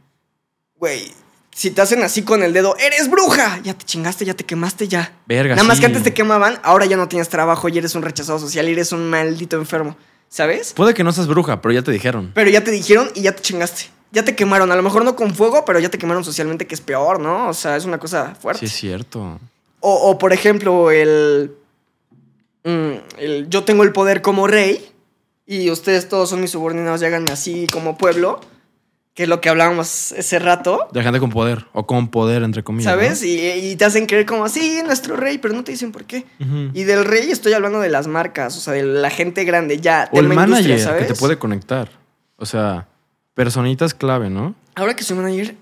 Güey, 0.76 1.12
si 1.52 1.70
te 1.70 1.82
hacen 1.82 2.02
así 2.02 2.22
con 2.22 2.42
el 2.42 2.52
dedo, 2.52 2.76
¡eres 2.78 3.08
bruja! 3.08 3.60
Ya 3.62 3.74
te 3.74 3.84
chingaste, 3.84 4.24
ya 4.24 4.34
te 4.34 4.44
quemaste, 4.44 4.88
ya. 4.88 5.12
Verga, 5.26 5.54
Nada 5.54 5.68
más 5.68 5.76
sí. 5.76 5.82
que 5.82 5.86
antes 5.86 6.02
te 6.02 6.14
quemaban, 6.14 6.58
ahora 6.64 6.86
ya 6.86 6.96
no 6.96 7.06
tienes 7.06 7.28
trabajo 7.28 7.68
y 7.68 7.78
eres 7.78 7.94
un 7.94 8.02
rechazado 8.02 8.38
social 8.40 8.68
y 8.68 8.72
eres 8.72 8.90
un 8.92 9.08
maldito 9.10 9.56
enfermo, 9.56 9.96
¿sabes? 10.30 10.72
Puede 10.72 10.94
que 10.94 11.04
no 11.04 11.12
seas 11.12 11.26
bruja, 11.26 11.60
pero 11.60 11.74
ya 11.74 11.82
te 11.82 11.90
dijeron. 11.90 12.30
Pero 12.34 12.48
ya 12.48 12.64
te 12.64 12.70
dijeron 12.70 13.10
y 13.14 13.22
ya 13.22 13.36
te 13.36 13.42
chingaste. 13.42 13.90
Ya 14.12 14.24
te 14.24 14.34
quemaron, 14.34 14.72
a 14.72 14.76
lo 14.76 14.82
mejor 14.82 15.04
no 15.04 15.14
con 15.14 15.34
fuego, 15.34 15.64
pero 15.64 15.78
ya 15.78 15.90
te 15.90 15.98
quemaron 15.98 16.24
socialmente, 16.24 16.66
que 16.66 16.74
es 16.74 16.80
peor, 16.80 17.20
¿no? 17.20 17.48
O 17.48 17.54
sea, 17.54 17.76
es 17.76 17.84
una 17.84 17.98
cosa 17.98 18.34
fuerte. 18.34 18.60
Sí, 18.60 18.66
es 18.66 18.72
cierto. 18.72 19.38
O, 19.80 19.94
o, 20.10 20.18
por 20.18 20.32
ejemplo, 20.32 20.90
el, 20.90 21.52
mm, 22.64 22.92
el 23.18 23.48
yo 23.50 23.64
tengo 23.64 23.82
el 23.82 23.92
poder 23.92 24.22
como 24.22 24.46
rey 24.46 24.90
y 25.46 25.70
ustedes 25.70 26.08
todos 26.08 26.30
son 26.30 26.40
mis 26.40 26.50
subordinados 26.50 27.02
y 27.02 27.04
háganme 27.04 27.32
así 27.32 27.66
como 27.72 27.98
pueblo, 27.98 28.40
que 29.14 29.24
es 29.24 29.28
lo 29.28 29.40
que 29.40 29.48
hablábamos 29.48 30.12
ese 30.12 30.38
rato, 30.38 30.86
De 30.92 31.02
gente 31.02 31.18
con 31.20 31.30
poder, 31.30 31.66
o 31.72 31.86
con 31.86 32.08
poder, 32.08 32.42
entre 32.42 32.62
comillas. 32.62 32.92
¿sabes? 32.92 33.22
Y, 33.22 33.38
y 33.40 33.76
te 33.76 33.84
hacen 33.84 34.06
creer 34.06 34.24
como 34.24 34.44
así, 34.44 34.82
nuestro 34.84 35.16
rey, 35.16 35.38
pero 35.38 35.52
no 35.54 35.64
te 35.64 35.72
dicen 35.72 35.90
por 35.92 36.04
qué. 36.04 36.24
Y 36.72 36.84
del 36.84 37.04
rey 37.04 37.30
estoy 37.30 37.52
hablando 37.52 37.80
de 37.80 37.88
las 37.90 38.06
marcas, 38.06 38.56
o 38.56 38.60
sea, 38.60 38.72
de 38.72 38.82
la 38.84 39.10
gente 39.10 39.44
grande, 39.44 39.80
ya, 39.80 40.08
O 40.12 40.20
el 40.20 40.28
manager 40.28 40.78
¿sabes? 40.80 41.06
que 41.06 41.12
te 41.14 41.18
puede 41.18 41.38
conectar. 41.38 41.90
O 42.36 42.46
sea, 42.46 42.86
personitas 43.34 43.94
clave, 43.94 44.30
¿no? 44.30 44.54
Ahora 44.76 44.94
que 44.94 45.02
soy 45.04 45.16
manager, 45.16 45.56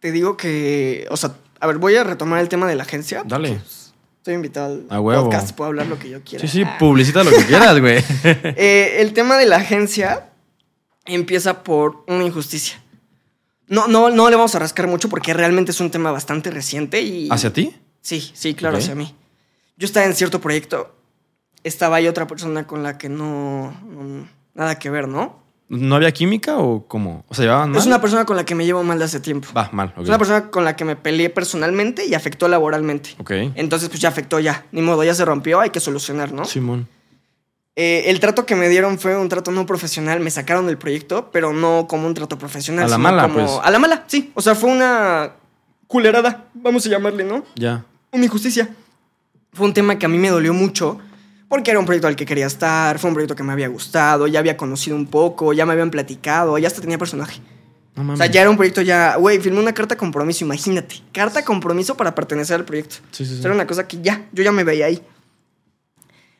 te 0.00 0.12
digo 0.12 0.36
que, 0.36 1.06
o 1.10 1.16
sea, 1.16 1.32
a 1.60 1.66
ver, 1.66 1.78
voy 1.78 1.94
a 1.96 2.04
retomar 2.04 2.40
el 2.40 2.48
tema 2.48 2.66
de 2.66 2.74
la 2.74 2.82
agencia. 2.82 3.22
Dale. 3.24 3.54
pues, 3.54 3.94
Estoy 4.18 4.34
invitado 4.34 4.74
al 4.74 4.86
A 4.90 5.00
huevo. 5.00 5.24
podcast, 5.24 5.52
puedo 5.56 5.68
hablar 5.68 5.86
lo 5.86 5.98
que 5.98 6.10
yo 6.10 6.20
quiera. 6.22 6.42
Sí, 6.42 6.48
sí, 6.48 6.62
Ah. 6.66 6.76
publicita 6.78 7.24
lo 7.24 7.30
que 7.30 7.44
quieras, 7.46 7.80
güey. 7.80 8.02
Eh, 8.24 8.96
el 9.00 9.12
tema 9.14 9.38
de 9.38 9.46
la 9.46 9.56
agencia 9.56 10.28
empieza 11.06 11.62
por 11.62 12.04
una 12.08 12.24
injusticia. 12.24 12.82
No, 13.68 13.86
no, 13.86 14.10
no 14.10 14.30
le 14.30 14.36
vamos 14.36 14.54
a 14.54 14.58
rascar 14.58 14.86
mucho 14.86 15.08
porque 15.08 15.34
realmente 15.34 15.70
es 15.72 15.80
un 15.80 15.90
tema 15.90 16.10
bastante 16.10 16.50
reciente 16.50 17.00
y... 17.02 17.28
¿Hacia 17.30 17.52
ti? 17.52 17.76
Sí, 18.00 18.30
sí, 18.34 18.54
claro, 18.54 18.78
hacia 18.78 18.94
mí. 18.94 19.14
Yo 19.76 19.84
estaba 19.86 20.06
en 20.06 20.14
cierto 20.14 20.40
proyecto, 20.40 20.94
estaba 21.64 21.96
ahí 21.96 22.08
otra 22.08 22.26
persona 22.26 22.66
con 22.66 22.82
la 22.82 22.96
que 22.98 23.08
no... 23.08 23.70
no- 23.86 24.28
nada 24.54 24.78
que 24.78 24.90
ver, 24.90 25.06
¿no? 25.06 25.46
¿No 25.68 25.96
había 25.96 26.10
química 26.12 26.56
o 26.56 26.86
cómo? 26.88 27.24
O 27.28 27.34
sea, 27.34 27.44
llevaban 27.44 27.70
mal. 27.70 27.78
Es 27.78 27.86
una 27.86 28.00
persona 28.00 28.24
con 28.24 28.36
la 28.36 28.44
que 28.44 28.54
me 28.54 28.64
llevo 28.64 28.82
mal 28.82 28.98
de 28.98 29.04
hace 29.04 29.20
tiempo. 29.20 29.48
Va, 29.54 29.68
mal. 29.72 29.88
ok. 29.94 30.02
Es 30.02 30.08
una 30.08 30.16
persona 30.18 30.50
con 30.50 30.64
la 30.64 30.74
que 30.74 30.84
me 30.86 30.96
peleé 30.96 31.28
personalmente 31.28 32.06
y 32.06 32.14
afectó 32.14 32.48
laboralmente. 32.48 33.10
Ok. 33.18 33.30
Entonces, 33.54 33.90
pues 33.90 34.00
ya 34.00 34.08
afectó 34.08 34.40
ya. 34.40 34.64
Ni 34.72 34.80
modo, 34.80 35.04
ya 35.04 35.14
se 35.14 35.26
rompió, 35.26 35.60
hay 35.60 35.68
que 35.70 35.78
solucionar, 35.80 36.32
¿no? 36.32 36.46
Simón. 36.46 36.88
Eh, 37.80 38.10
el 38.10 38.18
trato 38.18 38.44
que 38.44 38.56
me 38.56 38.68
dieron 38.68 38.98
fue 38.98 39.16
un 39.16 39.28
trato 39.28 39.52
no 39.52 39.64
profesional. 39.64 40.18
Me 40.18 40.30
sacaron 40.32 40.66
del 40.66 40.78
proyecto, 40.78 41.30
pero 41.30 41.52
no 41.52 41.86
como 41.88 42.08
un 42.08 42.14
trato 42.14 42.36
profesional. 42.36 42.86
A 42.86 42.88
la 42.88 42.96
sino 42.96 43.02
mala, 43.04 43.22
como- 43.22 43.34
pues. 43.34 43.50
A 43.62 43.70
la 43.70 43.78
mala, 43.78 44.04
sí. 44.08 44.32
O 44.34 44.42
sea, 44.42 44.56
fue 44.56 44.68
una 44.70 45.34
culerada, 45.86 46.46
vamos 46.54 46.84
a 46.86 46.88
llamarle, 46.88 47.22
¿no? 47.22 47.44
Ya. 47.54 47.84
Una 48.10 48.24
injusticia. 48.24 48.68
Fue 49.52 49.64
un 49.64 49.72
tema 49.74 49.96
que 49.96 50.06
a 50.06 50.08
mí 50.08 50.18
me 50.18 50.28
dolió 50.28 50.52
mucho. 50.52 50.98
Porque 51.48 51.70
era 51.70 51.78
un 51.80 51.86
proyecto 51.86 52.08
al 52.08 52.16
que 52.16 52.26
quería 52.26 52.46
estar, 52.46 52.98
fue 52.98 53.08
un 53.08 53.14
proyecto 53.14 53.34
que 53.34 53.42
me 53.44 53.52
había 53.52 53.68
gustado, 53.68 54.26
ya 54.26 54.38
había 54.40 54.56
conocido 54.58 54.94
un 54.96 55.06
poco, 55.06 55.52
ya 55.54 55.64
me 55.64 55.72
habían 55.72 55.90
platicado, 55.90 56.58
ya 56.58 56.66
hasta 56.68 56.80
tenía 56.82 56.98
personaje. 56.98 57.40
No 57.94 58.02
O 58.02 58.04
mames. 58.04 58.18
sea, 58.18 58.26
ya 58.26 58.42
era 58.42 58.50
un 58.50 58.56
proyecto 58.56 58.82
ya, 58.82 59.16
güey, 59.16 59.38
firmé 59.40 59.58
una 59.60 59.72
carta 59.72 59.96
compromiso, 59.96 60.44
imagínate. 60.44 60.96
Carta 61.10 61.42
compromiso 61.44 61.96
para 61.96 62.14
pertenecer 62.14 62.56
al 62.56 62.64
proyecto. 62.66 62.96
Sí, 63.12 63.24
sí, 63.24 63.32
O 63.32 63.36
sí. 63.36 63.40
sea, 63.40 63.46
era 63.46 63.54
una 63.54 63.66
cosa 63.66 63.88
que 63.88 63.98
ya, 64.02 64.26
yo 64.32 64.42
ya 64.44 64.52
me 64.52 64.62
veía 64.62 64.86
ahí. 64.86 65.00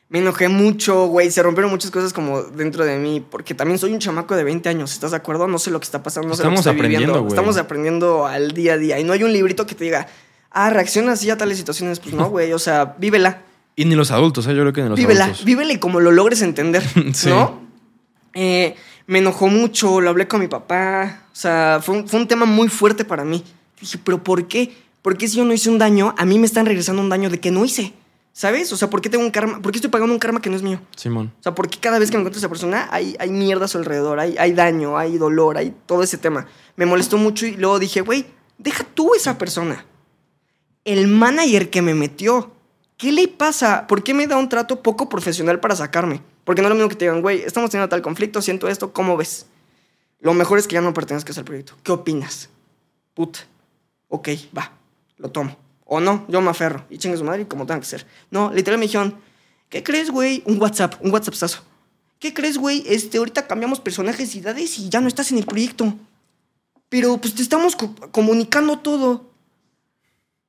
Me 0.09 0.19
enojé 0.19 0.49
mucho, 0.49 1.05
güey, 1.05 1.29
se 1.29 1.43
rompieron 1.43 1.69
muchas 1.71 1.91
cosas 1.91 2.13
como 2.13 2.41
dentro 2.41 2.83
de 2.83 2.97
mí, 2.97 3.23
porque 3.29 3.53
también 3.53 3.77
soy 3.77 3.93
un 3.93 3.99
chamaco 3.99 4.35
de 4.35 4.43
20 4.43 4.67
años, 4.67 4.91
¿estás 4.91 5.11
de 5.11 5.17
acuerdo? 5.17 5.47
No 5.47 5.59
sé 5.59 5.69
lo 5.69 5.79
que 5.79 5.83
está 5.85 6.01
pasando, 6.01 6.29
no 6.29 6.33
sé 6.35 6.43
lo 6.43 6.49
que 6.49 6.55
Estamos 6.55 6.59
estoy 6.61 6.73
aprendiendo, 6.73 7.05
viviendo. 7.13 7.21
güey. 7.21 7.33
Estamos 7.33 7.57
aprendiendo 7.57 8.25
al 8.25 8.51
día 8.53 8.73
a 8.73 8.77
día 8.77 8.99
y 8.99 9.03
no 9.03 9.13
hay 9.13 9.23
un 9.23 9.31
librito 9.31 9.67
que 9.67 9.75
te 9.75 9.83
diga, 9.83 10.07
ah, 10.49 10.71
reacciona 10.71 11.11
así 11.11 11.29
a 11.29 11.37
tales 11.37 11.57
situaciones, 11.59 11.99
pues 11.99 12.15
no, 12.15 12.27
güey, 12.31 12.51
o 12.53 12.59
sea, 12.59 12.95
vívela. 12.97 13.43
Y 13.75 13.85
ni 13.85 13.93
los 13.95 14.09
adultos, 14.09 14.47
¿eh? 14.47 14.55
Yo 14.55 14.61
creo 14.61 14.73
que 14.73 14.81
ni 14.81 14.89
los 14.89 14.97
Vívela, 14.97 15.25
adultos. 15.25 15.45
vívela 15.45 15.73
y 15.73 15.77
como 15.77 15.99
lo 15.99 16.11
logres 16.11 16.41
entender, 16.41 16.83
Sí. 17.13 17.29
¿no? 17.29 17.61
Eh, 18.33 18.75
me 19.05 19.19
enojó 19.19 19.47
mucho, 19.47 20.01
lo 20.01 20.09
hablé 20.09 20.27
con 20.27 20.39
mi 20.39 20.47
papá, 20.47 21.23
o 21.31 21.35
sea, 21.35 21.79
fue 21.83 21.95
un, 21.97 22.07
fue 22.07 22.19
un 22.19 22.27
tema 22.27 22.45
muy 22.45 22.67
fuerte 22.67 23.05
para 23.05 23.23
mí. 23.23 23.43
Dije, 23.79 23.99
pero 24.03 24.23
¿por 24.23 24.47
qué? 24.47 24.71
¿Por 25.03 25.17
qué 25.17 25.27
si 25.27 25.37
yo 25.37 25.45
no 25.45 25.53
hice 25.53 25.69
un 25.69 25.77
daño, 25.77 26.13
a 26.17 26.25
mí 26.25 26.39
me 26.39 26.45
están 26.47 26.65
regresando 26.65 27.01
un 27.01 27.09
daño 27.09 27.29
de 27.29 27.39
que 27.39 27.51
no 27.51 27.63
hice? 27.63 27.93
¿Sabes? 28.39 28.71
O 28.71 28.77
sea, 28.77 28.89
¿por 28.89 29.01
qué 29.01 29.09
tengo 29.09 29.25
un 29.25 29.31
karma? 29.31 29.61
¿Por 29.61 29.73
qué 29.73 29.79
estoy 29.79 29.91
pagando 29.91 30.13
un 30.13 30.19
karma 30.19 30.41
que 30.41 30.49
no 30.49 30.55
es 30.55 30.61
mío? 30.61 30.79
Simón. 30.95 31.33
O 31.41 31.43
sea, 31.43 31.53
¿por 31.53 31.69
qué 31.69 31.77
cada 31.77 31.99
vez 31.99 32.09
que 32.09 32.15
me 32.15 32.21
encuentro 32.21 32.37
a 32.37 32.39
esa 32.39 32.47
persona 32.47 32.87
hay, 32.89 33.17
hay 33.19 33.31
mierda 33.31 33.65
a 33.65 33.67
su 33.67 33.77
alrededor? 33.77 34.17
Hay, 34.21 34.37
hay 34.37 34.53
daño, 34.53 34.97
hay 34.97 35.17
dolor, 35.17 35.57
hay 35.57 35.75
todo 35.85 36.03
ese 36.03 36.17
tema. 36.17 36.47
Me 36.77 36.85
molestó 36.85 37.17
mucho 37.17 37.45
y 37.45 37.57
luego 37.57 37.79
dije, 37.79 37.99
güey, 37.99 38.27
deja 38.57 38.85
tú 38.85 39.13
esa 39.13 39.37
persona. 39.37 39.85
El 40.85 41.09
manager 41.09 41.69
que 41.69 41.81
me 41.81 41.93
metió, 41.93 42.53
¿qué 42.95 43.11
le 43.11 43.27
pasa? 43.27 43.87
¿Por 43.87 44.03
qué 44.03 44.13
me 44.13 44.25
da 44.25 44.37
un 44.37 44.47
trato 44.47 44.81
poco 44.81 45.09
profesional 45.09 45.59
para 45.59 45.75
sacarme? 45.75 46.21
Porque 46.45 46.61
no 46.61 46.69
es 46.69 46.69
lo 46.69 46.75
mismo 46.75 46.87
que 46.87 46.95
te 46.95 47.03
digan, 47.03 47.21
güey, 47.21 47.41
estamos 47.41 47.69
teniendo 47.71 47.89
tal 47.89 48.01
conflicto, 48.01 48.41
siento 48.41 48.69
esto, 48.69 48.93
¿cómo 48.93 49.17
ves? 49.17 49.47
Lo 50.21 50.33
mejor 50.33 50.59
es 50.59 50.67
que 50.67 50.75
ya 50.75 50.81
no 50.81 50.93
pertenezcas 50.93 51.37
al 51.37 51.43
proyecto. 51.43 51.73
¿Qué 51.83 51.91
opinas? 51.91 52.47
Puta. 53.13 53.39
Ok, 54.07 54.29
va, 54.57 54.71
lo 55.17 55.29
tomo. 55.29 55.57
O 55.91 55.99
no, 55.99 56.23
yo 56.29 56.39
me 56.41 56.51
aferro 56.51 56.85
y 56.91 56.99
chingue 56.99 57.17
su 57.17 57.23
madre 57.23 57.41
y 57.41 57.45
como 57.45 57.65
tenga 57.65 57.79
que 57.79 57.85
ser. 57.87 58.05
No, 58.29 58.53
literal 58.53 58.77
me 58.79 58.85
dijeron, 58.85 59.15
¿qué 59.69 59.81
crees, 59.81 60.11
güey? 60.11 60.43
Un 60.45 60.61
WhatsApp, 60.61 60.95
un 61.01 61.11
WhatsAppazo. 61.11 61.63
¿Qué 62.19 62.31
crees, 62.33 62.57
güey? 62.59 62.83
Este, 62.85 63.17
ahorita 63.17 63.47
cambiamos 63.47 63.79
personajes 63.79 64.35
y 64.35 64.39
edades 64.39 64.77
y 64.77 64.89
ya 64.89 65.01
no 65.01 65.07
estás 65.07 65.31
en 65.31 65.39
el 65.39 65.45
proyecto. 65.45 65.93
Pero 66.89 67.17
pues 67.17 67.33
te 67.33 67.41
estamos 67.41 67.75
co- 67.75 67.95
comunicando 68.11 68.77
todo. 68.79 69.31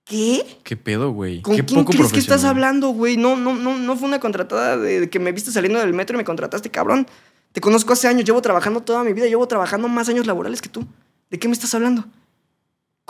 ¿Qué? 0.05 0.45
¿Qué 0.65 0.77
pedo, 0.77 1.13
güey? 1.13 1.41
¿Con 1.41 1.55
Qué 1.57 1.65
quién 1.65 1.81
poco 1.81 1.93
crees 1.93 2.13
que 2.13 2.19
estás 2.19 2.45
hablando, 2.45 2.89
güey? 2.89 3.17
No, 3.17 3.37
no, 3.37 3.55
no, 3.55 3.79
no 3.79 3.97
fue 3.97 4.09
una 4.09 4.19
contratada 4.19 4.77
de 4.77 5.09
que 5.09 5.19
me 5.21 5.31
viste 5.33 5.53
saliendo 5.53 5.79
del 5.79 5.95
metro 5.95 6.17
y 6.17 6.19
me 6.19 6.25
contrataste, 6.25 6.71
cabrón. 6.71 7.07
Te 7.53 7.61
conozco 7.61 7.93
hace 7.93 8.09
años, 8.09 8.25
llevo 8.25 8.43
trabajando 8.43 8.81
toda 8.83 9.05
mi 9.05 9.13
vida, 9.13 9.27
llevo 9.27 9.47
trabajando 9.47 9.89
más 9.89 10.09
años 10.09 10.27
laborales 10.27 10.61
que 10.61 10.69
tú. 10.69 10.85
¿De 11.31 11.39
qué 11.39 11.47
me 11.49 11.55
estás 11.55 11.73
hablando? 11.75 12.05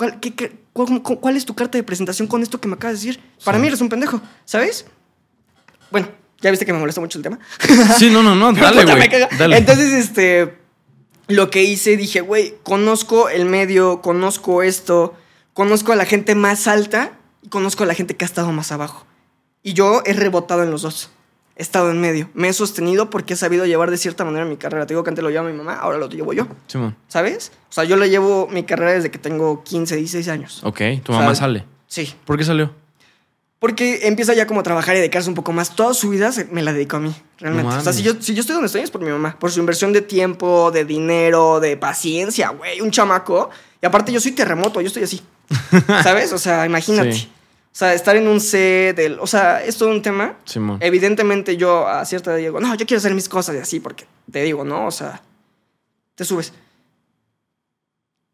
¿Cuál, 0.01 0.19
qué- 0.19 0.35
qué- 0.35 0.51
cuál- 0.73 1.37
es 1.37 1.45
tu 1.45 1.55
carta 1.55 1.77
de 1.77 1.85
presentación 1.85 2.27
con 2.27 2.41
esto 2.43 2.59
que 2.59 2.69
me 2.69 2.75
acabas 2.77 2.99
de 3.03 3.07
decir? 3.09 3.23
Para 3.45 3.59
Sí. 3.59 3.61
mí 3.61 3.67
eres 3.69 3.83
un 3.83 3.91
pendejo, 3.91 4.23
¿sabes? 4.47 4.87
Bueno, 5.91 6.09
ya 6.41 6.49
viste 6.51 6.65
que 6.65 6.73
me 6.73 6.79
molesta 6.79 7.03
mucho 7.03 7.19
el 7.19 7.23
tema. 7.23 7.39
Sí, 7.99 8.09
no, 8.09 8.23
no, 8.23 8.35
no. 8.35 8.51
Dale, 8.55 8.85
güey. 8.87 9.55
Entonces, 9.59 9.93
este, 9.93 10.57
lo 11.29 11.51
que 11.51 11.65
hice, 11.65 11.99
dije, 11.99 12.23
güey, 12.23 12.55
conozco 12.63 13.29
el 13.29 13.45
medio, 13.45 14.01
conozco 14.01 14.63
esto, 14.63 15.15
conozco 15.53 15.93
a 15.93 15.97
la 15.97 16.07
gente 16.07 16.35
más 16.35 16.67
alta 16.67 17.19
y 17.43 17.51
conozco 17.51 17.83
a 17.83 17.87
la 17.87 17.93
gente 17.93 18.17
que 18.17 18.25
ha 18.25 18.29
estado 18.29 18.51
más 18.53 18.73
abajo. 18.73 19.05
Y 19.63 19.75
yo 19.75 20.01
he 20.07 20.15
rebotado 20.15 20.63
en 20.63 20.71
los 20.71 20.81
dos. 20.81 21.11
He 21.61 21.63
estado 21.63 21.91
en 21.91 22.01
medio. 22.01 22.31
Me 22.33 22.49
he 22.49 22.53
sostenido 22.55 23.11
porque 23.11 23.35
he 23.35 23.37
sabido 23.37 23.67
llevar 23.67 23.91
de 23.91 23.99
cierta 23.99 24.25
manera 24.25 24.47
mi 24.47 24.57
carrera. 24.57 24.87
Te 24.87 24.95
digo 24.95 25.05
que 25.05 25.11
antes 25.11 25.23
lo 25.23 25.29
llevaba 25.29 25.51
mi 25.51 25.55
mamá, 25.59 25.75
ahora 25.75 25.99
lo 25.99 26.09
llevo 26.09 26.33
yo. 26.33 26.47
Simón. 26.67 26.97
¿Sabes? 27.07 27.53
O 27.69 27.73
sea, 27.73 27.85
yo 27.85 27.99
le 27.99 28.09
llevo 28.09 28.49
mi 28.51 28.63
carrera 28.63 28.93
desde 28.93 29.11
que 29.11 29.19
tengo 29.19 29.63
15, 29.63 29.95
16 29.97 30.29
años. 30.29 30.61
Ok, 30.65 30.81
tu 31.05 31.13
mamá 31.13 31.25
¿Sabes? 31.27 31.39
sale. 31.39 31.65
Sí. 31.87 32.15
¿Por 32.25 32.39
qué 32.39 32.45
salió? 32.45 32.73
Porque 33.59 34.07
empieza 34.09 34.33
ya 34.33 34.47
como 34.47 34.61
a 34.61 34.63
trabajar 34.63 34.97
y 34.97 35.01
dedicarse 35.01 35.29
un 35.29 35.35
poco 35.35 35.53
más. 35.53 35.77
Toda 35.77 35.93
su 35.93 36.09
vida 36.09 36.33
se- 36.33 36.47
me 36.47 36.63
la 36.63 36.73
dedicó 36.73 36.97
a 36.97 37.01
mí, 37.01 37.15
realmente. 37.39 37.71
No 37.71 37.79
o 37.79 37.83
sea, 37.83 37.93
si 37.93 38.03
yo, 38.03 38.15
si 38.21 38.33
yo 38.35 38.41
estoy 38.41 38.55
donde 38.55 38.69
estoy 38.69 38.81
es 38.81 38.91
por 38.91 39.03
mi 39.03 39.11
mamá. 39.11 39.37
Por 39.39 39.51
su 39.51 39.61
inversión 39.61 39.93
de 39.93 40.01
tiempo, 40.01 40.71
de 40.71 40.87
dinero, 40.87 41.61
de 41.61 41.77
paciencia, 41.77 42.49
güey. 42.51 42.81
Un 42.81 42.91
chamaco. 42.91 43.51
Y 43.83 43.87
aparte 43.87 44.13
yo 44.13 44.21
soy 44.21 44.33
terremoto, 44.33 44.81
yo 44.81 44.87
estoy 44.87 45.03
así. 45.03 45.21
¿Sabes? 46.03 46.33
O 46.33 46.39
sea, 46.39 46.65
imagínate. 46.65 47.13
Sí. 47.13 47.31
O 47.73 47.77
sea, 47.81 47.95
estar 47.95 48.17
en 48.17 48.27
un 48.27 48.41
set, 48.41 48.97
del- 48.97 49.19
o 49.21 49.27
sea, 49.27 49.65
es 49.65 49.77
todo 49.77 49.91
un 49.91 50.03
tema. 50.03 50.37
Simón. 50.45 50.79
Evidentemente 50.81 51.57
yo 51.57 51.87
a 51.87 52.05
cierta 52.05 52.31
edad 52.33 52.39
digo, 52.39 52.61
no, 52.61 52.75
yo 52.75 52.85
quiero 52.87 52.99
hacer 52.99 53.15
mis 53.15 53.29
cosas 53.29 53.55
y 53.55 53.59
así, 53.59 53.79
porque 53.81 54.07
te 54.31 54.43
digo, 54.43 54.65
¿no? 54.65 54.87
O 54.87 54.91
sea, 54.91 55.23
te 56.17 56.25
subes. 56.25 56.53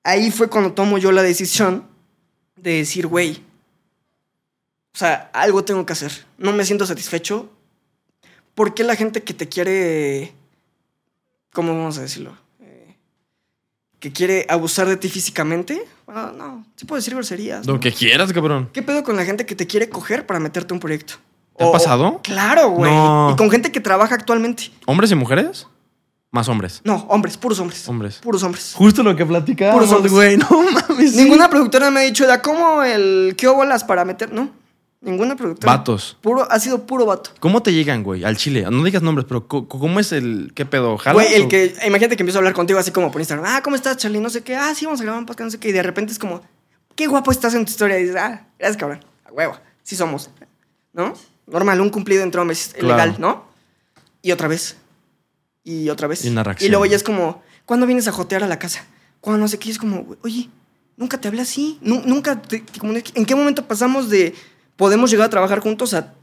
Ahí 0.04 0.30
fue 0.30 0.48
cuando 0.48 0.72
tomo 0.72 0.98
yo 0.98 1.12
la 1.12 1.22
decisión 1.22 1.86
de 2.56 2.78
decir, 2.78 3.06
güey, 3.06 3.42
o 4.94 4.98
sea, 4.98 5.30
algo 5.34 5.64
tengo 5.64 5.84
que 5.84 5.92
hacer. 5.92 6.12
No 6.38 6.52
me 6.52 6.64
siento 6.64 6.86
satisfecho. 6.86 7.50
¿Por 8.54 8.72
qué 8.72 8.84
la 8.84 8.96
gente 8.96 9.22
que 9.22 9.34
te 9.34 9.48
quiere, 9.48 10.32
¿cómo 11.52 11.76
vamos 11.76 11.98
a 11.98 12.02
decirlo? 12.02 12.38
Que 14.00 14.12
quiere 14.12 14.44
abusar 14.48 14.86
de 14.88 14.96
ti 14.96 15.08
físicamente? 15.08 15.82
Bueno, 16.06 16.32
no, 16.32 16.66
sí 16.76 16.84
puedo 16.84 16.98
decir 16.98 17.14
groserías. 17.14 17.66
Lo 17.66 17.74
¿no? 17.74 17.80
que 17.80 17.92
quieras, 17.92 18.32
cabrón. 18.32 18.68
¿Qué 18.72 18.82
pedo 18.82 19.02
con 19.02 19.16
la 19.16 19.24
gente 19.24 19.46
que 19.46 19.54
te 19.54 19.66
quiere 19.66 19.88
coger 19.88 20.26
para 20.26 20.38
meterte 20.38 20.72
a 20.72 20.74
un 20.74 20.80
proyecto? 20.80 21.14
¿Te 21.56 21.64
ha 21.64 21.68
O- 21.68 21.72
pasado? 21.72 22.20
Claro, 22.22 22.70
güey. 22.70 22.92
No. 22.92 23.30
Y 23.32 23.36
con 23.36 23.50
gente 23.50 23.72
que 23.72 23.80
trabaja 23.80 24.14
actualmente. 24.14 24.64
¿Hombres 24.84 25.10
y 25.10 25.14
mujeres? 25.14 25.66
Más 26.30 26.48
hombres. 26.48 26.82
No, 26.84 27.06
hombres, 27.08 27.38
puros 27.38 27.58
hombres. 27.60 27.88
Hombres. 27.88 28.16
Puros 28.18 28.42
hombres. 28.42 28.72
Justo 28.76 29.02
lo 29.02 29.16
que 29.16 29.24
platicábamos, 29.24 29.84
Puros 29.88 29.96
hombres. 29.96 30.12
güey. 30.12 30.36
No 30.36 30.48
mames. 30.70 31.12
sí. 31.12 31.22
Ninguna 31.22 31.48
productora 31.48 31.90
me 31.90 32.00
ha 32.00 32.02
dicho, 32.02 32.26
da 32.26 32.42
¿cómo 32.42 32.82
el 32.82 33.34
qué 33.38 33.48
bolas 33.48 33.84
para 33.84 34.04
meter? 34.04 34.30
No, 34.32 34.50
ninguna 35.00 35.36
productora. 35.36 35.76
Vatos. 35.76 36.16
Puro, 36.20 36.50
ha 36.50 36.58
sido 36.58 36.86
puro 36.86 37.06
vato. 37.06 37.30
¿Cómo 37.40 37.62
te 37.62 37.72
llegan, 37.72 38.02
güey? 38.02 38.24
Al 38.24 38.36
chile. 38.36 38.66
No 38.70 38.82
digas 38.84 39.02
nombres, 39.02 39.26
pero 39.28 39.46
¿cómo 39.46 40.00
es 40.00 40.12
el. 40.12 40.52
¿Qué 40.54 40.66
pedo? 40.66 40.96
¿Jalas 40.98 41.14
Güey, 41.22 41.34
el 41.34 41.42
o- 41.44 41.48
que, 41.48 41.74
imagínate 41.86 42.16
que 42.16 42.22
empiezo 42.22 42.38
a 42.38 42.40
hablar 42.40 42.54
contigo 42.54 42.78
así 42.78 42.90
como 42.90 43.10
por 43.10 43.20
Instagram. 43.20 43.44
Ah, 43.48 43.60
¿cómo 43.62 43.76
estás, 43.76 43.96
Charlie? 43.98 44.20
No 44.20 44.30
sé 44.30 44.42
qué. 44.42 44.56
Ah, 44.56 44.74
sí, 44.74 44.84
vamos 44.84 45.00
a 45.00 45.04
grabar 45.04 45.20
un 45.20 45.26
podcast, 45.26 45.46
no 45.46 45.50
sé 45.50 45.58
qué. 45.60 45.68
Y 45.68 45.72
de 45.72 45.82
repente 45.82 46.12
es 46.12 46.18
como, 46.18 46.42
qué 46.94 47.06
guapo 47.06 47.30
estás 47.30 47.54
en 47.54 47.64
tu 47.64 47.70
historia. 47.70 47.98
Y 47.98 48.02
dices, 48.04 48.16
ah, 48.16 48.46
gracias, 48.58 48.76
cabrón. 48.78 49.04
A 49.24 49.32
huevo. 49.32 49.56
Sí 49.82 49.96
somos. 49.96 50.30
¿No? 50.92 51.14
Normal, 51.46 51.80
un 51.80 51.90
cumplido 51.90 52.22
entre 52.22 52.40
hombres. 52.40 52.72
Claro. 52.78 52.88
Legal, 52.88 53.16
¿no? 53.20 53.44
Y 54.22 54.32
otra 54.32 54.48
vez. 54.48 54.76
Y 55.62 55.88
otra 55.90 56.08
vez. 56.08 56.24
Y 56.24 56.28
una 56.28 56.42
reacción. 56.42 56.66
Y 56.66 56.70
luego 56.70 56.86
ya 56.86 56.96
es 56.96 57.02
como, 57.02 57.42
¿cuándo 57.64 57.86
vienes 57.86 58.08
a 58.08 58.12
jotear 58.12 58.42
a 58.42 58.46
la 58.48 58.58
casa? 58.58 58.84
Cuando 59.20 59.40
no 59.40 59.48
sé 59.48 59.58
qué. 59.58 59.68
Y 59.68 59.72
es 59.72 59.78
como, 59.78 60.06
oye, 60.22 60.48
nunca 60.96 61.20
te 61.20 61.28
hablé 61.28 61.42
así. 61.42 61.78
Nu- 61.82 62.02
nunca 62.04 62.40
te. 62.42 62.64
¿En 63.14 63.24
qué 63.26 63.34
momento 63.34 63.66
pasamos 63.68 64.08
de 64.10 64.34
podemos 64.76 65.10
llegar 65.10 65.26
a 65.26 65.30
trabajar 65.30 65.60
juntos 65.60 65.94
a 65.94 66.14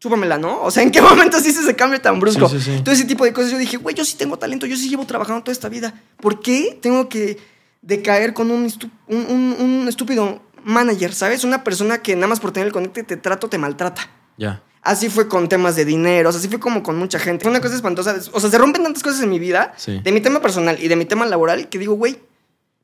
chúpamela, 0.00 0.38
¿no? 0.38 0.62
O 0.62 0.70
sea, 0.70 0.82
¿en 0.82 0.90
qué 0.90 1.00
momento 1.10 1.38
se 1.40 1.48
hizo 1.50 1.60
ese 1.60 1.74
cambio 1.76 2.00
tan 2.00 2.20
brusco? 2.20 2.48
Sí, 2.48 2.60
sí, 2.60 2.76
sí. 2.76 2.82
Todo 2.82 2.94
ese 2.94 3.04
tipo 3.04 3.24
de 3.24 3.32
cosas. 3.32 3.50
Yo 3.52 3.58
dije, 3.58 3.76
güey, 3.76 3.94
yo 3.94 4.04
sí 4.04 4.16
tengo 4.16 4.38
talento, 4.38 4.66
yo 4.66 4.76
sí 4.76 4.88
llevo 4.88 5.06
trabajando 5.06 5.42
toda 5.42 5.52
esta 5.52 5.68
vida. 5.68 5.94
¿Por 6.20 6.40
qué 6.40 6.78
tengo 6.82 7.08
que 7.08 7.38
decaer 7.82 8.34
con 8.34 8.50
un, 8.50 8.64
un, 9.08 9.16
un- 9.28 9.56
un 9.60 9.88
estúpido 9.88 10.42
manager, 10.64 11.12
¿sabes? 11.12 11.44
Una 11.44 11.62
persona 11.64 11.98
que 11.98 12.14
nada 12.16 12.26
más 12.28 12.40
por 12.40 12.50
tener 12.52 12.66
el 12.68 12.72
conecte 12.72 13.02
te 13.02 13.16
trato, 13.18 13.48
te 13.48 13.58
maltrata. 13.58 14.08
Ya. 14.38 14.62
Así 14.80 15.08
fue 15.10 15.28
con 15.28 15.48
temas 15.48 15.76
de 15.76 15.84
dinero, 15.86 16.28
o 16.28 16.32
sea, 16.32 16.38
así 16.38 16.48
fue 16.48 16.60
como 16.60 16.82
con 16.82 16.96
mucha 16.96 17.18
gente. 17.18 17.42
Fue 17.44 17.50
una 17.50 17.60
cosa 17.60 17.74
espantosa. 17.74 18.16
O 18.32 18.40
sea, 18.40 18.50
se 18.50 18.58
rompen 18.58 18.82
tantas 18.82 19.02
cosas 19.02 19.22
en 19.22 19.30
mi 19.30 19.38
vida, 19.38 19.74
de 19.86 20.12
mi 20.12 20.20
tema 20.20 20.40
personal 20.42 20.76
y 20.82 20.88
de 20.88 20.96
mi 20.96 21.04
tema 21.06 21.24
laboral, 21.26 21.68
que 21.70 21.78
digo, 21.78 21.94
güey, 21.94 22.18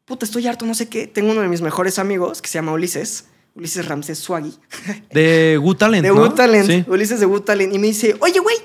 puta, 0.06 0.24
estoy 0.24 0.46
harto, 0.46 0.64
no 0.66 0.74
sé 0.74 0.88
qué. 0.88 1.06
Tengo 1.06 1.30
uno 1.32 1.42
de 1.42 1.48
mis 1.48 1.60
mejores 1.60 1.98
amigos 1.98 2.40
que 2.42 2.48
se 2.48 2.54
llama 2.54 2.72
Ulises, 2.72 3.26
Ulises 3.54 3.86
Ramsés 3.86 4.18
Swaggy. 4.18 4.54
De 5.12 5.58
Gu 5.60 5.74
Talent. 5.74 6.02
De 6.02 6.12
¿no? 6.12 6.20
Wu 6.20 6.30
Talent. 6.30 6.66
Sí. 6.66 6.84
Ulises 6.88 7.20
de 7.20 7.26
Wu 7.26 7.40
Talent. 7.40 7.74
Y 7.74 7.78
me 7.78 7.88
dice, 7.88 8.16
oye, 8.20 8.38
güey. 8.40 8.56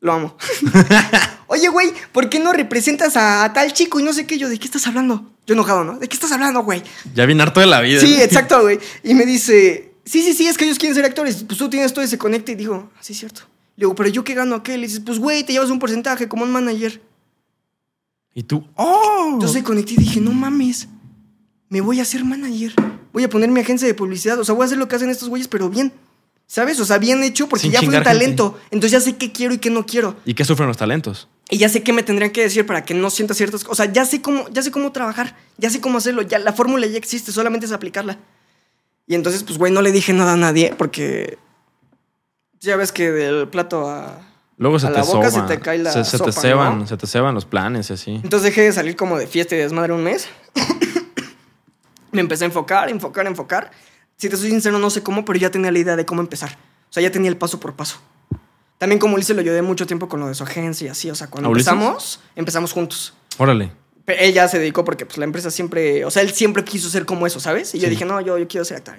Lo 0.00 0.12
amo. 0.12 0.36
oye, 1.46 1.68
güey, 1.68 1.92
¿por 2.12 2.28
qué 2.28 2.38
no 2.38 2.52
representas 2.52 3.16
a, 3.16 3.44
a 3.44 3.52
tal 3.52 3.72
chico 3.72 4.00
y 4.00 4.02
no 4.02 4.12
sé 4.12 4.26
qué? 4.26 4.38
Yo, 4.38 4.48
¿de 4.48 4.58
qué 4.58 4.66
estás 4.66 4.86
hablando? 4.86 5.32
Yo 5.46 5.54
enojado, 5.54 5.84
¿no? 5.84 5.98
¿De 5.98 6.08
qué 6.08 6.14
estás 6.14 6.32
hablando, 6.32 6.62
güey? 6.62 6.82
Ya 7.14 7.24
bien 7.26 7.40
harto 7.40 7.60
de 7.60 7.66
la 7.66 7.80
vida. 7.80 8.00
Sí, 8.00 8.20
exacto, 8.20 8.62
güey. 8.62 8.78
Y 9.02 9.14
me 9.14 9.24
dice, 9.24 9.94
sí, 10.04 10.22
sí, 10.22 10.32
sí, 10.32 10.46
es 10.46 10.56
que 10.56 10.64
ellos 10.64 10.78
quieren 10.78 10.94
ser 10.94 11.04
actores. 11.04 11.44
Pues 11.44 11.58
tú 11.58 11.70
tienes 11.70 11.92
todo 11.92 12.04
ese 12.04 12.18
conecte. 12.18 12.52
Y 12.52 12.54
digo, 12.56 12.90
así 12.98 13.12
es 13.12 13.20
cierto. 13.20 13.42
Le 13.76 13.82
digo, 13.82 13.94
pero 13.94 14.08
yo 14.08 14.24
qué 14.24 14.34
gano 14.34 14.62
qué? 14.62 14.76
Le 14.76 14.86
dices, 14.86 15.02
pues, 15.04 15.18
güey, 15.18 15.44
te 15.44 15.52
llevas 15.52 15.70
un 15.70 15.78
porcentaje 15.78 16.28
como 16.28 16.44
un 16.44 16.50
manager. 16.50 17.00
Y 18.34 18.42
tú, 18.42 18.66
¡oh! 18.74 19.38
Soy 19.46 19.62
conecté 19.62 19.94
y 19.94 19.96
dije, 19.96 20.20
no 20.20 20.30
mames, 20.32 20.88
me 21.68 21.80
voy 21.80 22.00
a 22.00 22.02
hacer 22.02 22.24
manager. 22.24 22.74
Voy 23.16 23.24
a 23.24 23.30
poner 23.30 23.48
mi 23.48 23.60
agencia 23.60 23.88
de 23.88 23.94
publicidad. 23.94 24.38
O 24.38 24.44
sea, 24.44 24.54
voy 24.54 24.64
a 24.64 24.66
hacer 24.66 24.76
lo 24.76 24.88
que 24.88 24.94
hacen 24.94 25.08
estos 25.08 25.30
güeyes, 25.30 25.48
pero 25.48 25.70
bien. 25.70 25.90
¿Sabes? 26.46 26.78
O 26.80 26.84
sea, 26.84 26.98
bien 26.98 27.24
hecho 27.24 27.48
porque 27.48 27.62
Sin 27.62 27.72
ya 27.72 27.78
fue 27.78 27.88
un 27.88 27.94
gente. 27.94 28.04
talento. 28.04 28.58
Entonces 28.70 28.90
ya 28.90 29.00
sé 29.00 29.16
qué 29.16 29.32
quiero 29.32 29.54
y 29.54 29.58
qué 29.58 29.70
no 29.70 29.86
quiero. 29.86 30.16
¿Y 30.26 30.34
qué 30.34 30.44
sufren 30.44 30.68
los 30.68 30.76
talentos? 30.76 31.26
Y 31.48 31.56
ya 31.56 31.70
sé 31.70 31.82
qué 31.82 31.94
me 31.94 32.02
tendrían 32.02 32.30
que 32.30 32.42
decir 32.42 32.66
para 32.66 32.84
que 32.84 32.92
no 32.92 33.08
sienta 33.08 33.32
ciertas 33.32 33.64
cosas. 33.64 33.72
O 33.72 33.74
sea, 33.82 33.90
ya 33.90 34.04
sé 34.04 34.20
cómo, 34.20 34.46
ya 34.50 34.60
sé 34.60 34.70
cómo 34.70 34.92
trabajar. 34.92 35.34
Ya 35.56 35.70
sé 35.70 35.80
cómo 35.80 35.96
hacerlo. 35.96 36.20
Ya, 36.20 36.38
la 36.38 36.52
fórmula 36.52 36.86
ya 36.86 36.98
existe, 36.98 37.32
solamente 37.32 37.64
es 37.64 37.72
aplicarla. 37.72 38.18
Y 39.06 39.14
entonces, 39.14 39.44
pues, 39.44 39.56
güey, 39.56 39.72
no 39.72 39.80
le 39.80 39.92
dije 39.92 40.12
nada 40.12 40.34
a 40.34 40.36
nadie 40.36 40.74
porque 40.76 41.38
ya 42.60 42.76
ves 42.76 42.92
que 42.92 43.10
del 43.10 43.48
plato 43.48 43.88
a, 43.88 44.20
Luego 44.58 44.78
se 44.78 44.88
A 44.88 44.92
te 44.92 44.98
la 44.98 45.04
boca 45.04 45.30
se 45.30 45.36
soba. 45.36 45.46
te 45.46 45.58
cae 45.58 45.78
la 45.78 45.90
se, 45.90 46.04
se 46.04 46.18
te 46.18 46.32
ceban, 46.32 46.80
¿no? 46.80 46.86
se 46.86 46.98
te 46.98 47.06
ceban 47.06 47.34
los 47.34 47.46
planes 47.46 47.88
y 47.88 47.94
así. 47.94 48.10
Entonces 48.22 48.42
dejé 48.42 48.60
de 48.60 48.72
salir 48.72 48.94
como 48.94 49.16
de 49.16 49.26
fiesta 49.26 49.54
y 49.54 49.58
desmadre 49.58 49.94
un 49.94 50.04
mes. 50.04 50.28
Me 52.16 52.22
empecé 52.22 52.44
a 52.44 52.46
enfocar, 52.46 52.88
enfocar, 52.88 53.26
enfocar. 53.26 53.70
Si 54.16 54.30
te 54.30 54.38
soy 54.38 54.48
sincero, 54.48 54.78
no 54.78 54.88
sé 54.88 55.02
cómo, 55.02 55.26
pero 55.26 55.38
ya 55.38 55.50
tenía 55.50 55.70
la 55.70 55.78
idea 55.78 55.96
de 55.96 56.06
cómo 56.06 56.22
empezar. 56.22 56.56
O 56.88 56.92
sea, 56.92 57.02
ya 57.02 57.10
tenía 57.10 57.28
el 57.28 57.36
paso 57.36 57.60
por 57.60 57.74
paso. 57.74 57.98
También 58.78 58.98
como 58.98 59.16
Ulises 59.16 59.36
lo 59.36 59.42
ayudé 59.42 59.60
mucho 59.60 59.86
tiempo 59.86 60.08
con 60.08 60.18
lo 60.20 60.28
de 60.28 60.34
su 60.34 60.42
agencia 60.42 60.86
y 60.86 60.88
así. 60.88 61.10
O 61.10 61.14
sea, 61.14 61.28
cuando 61.28 61.50
empezamos, 61.50 62.20
empezamos 62.34 62.72
juntos. 62.72 63.12
Órale. 63.36 63.70
Pero 64.06 64.18
él 64.22 64.32
ya 64.32 64.48
se 64.48 64.58
dedicó 64.58 64.82
porque 64.82 65.04
pues, 65.04 65.18
la 65.18 65.26
empresa 65.26 65.50
siempre... 65.50 66.06
O 66.06 66.10
sea, 66.10 66.22
él 66.22 66.32
siempre 66.32 66.64
quiso 66.64 66.88
ser 66.88 67.04
como 67.04 67.26
eso, 67.26 67.38
¿sabes? 67.38 67.74
Y 67.74 67.80
yo 67.80 67.90
dije, 67.90 68.06
no, 68.06 68.22
yo, 68.22 68.38
yo 68.38 68.48
quiero 68.48 68.64
ser 68.64 68.78
actor. 68.78 68.98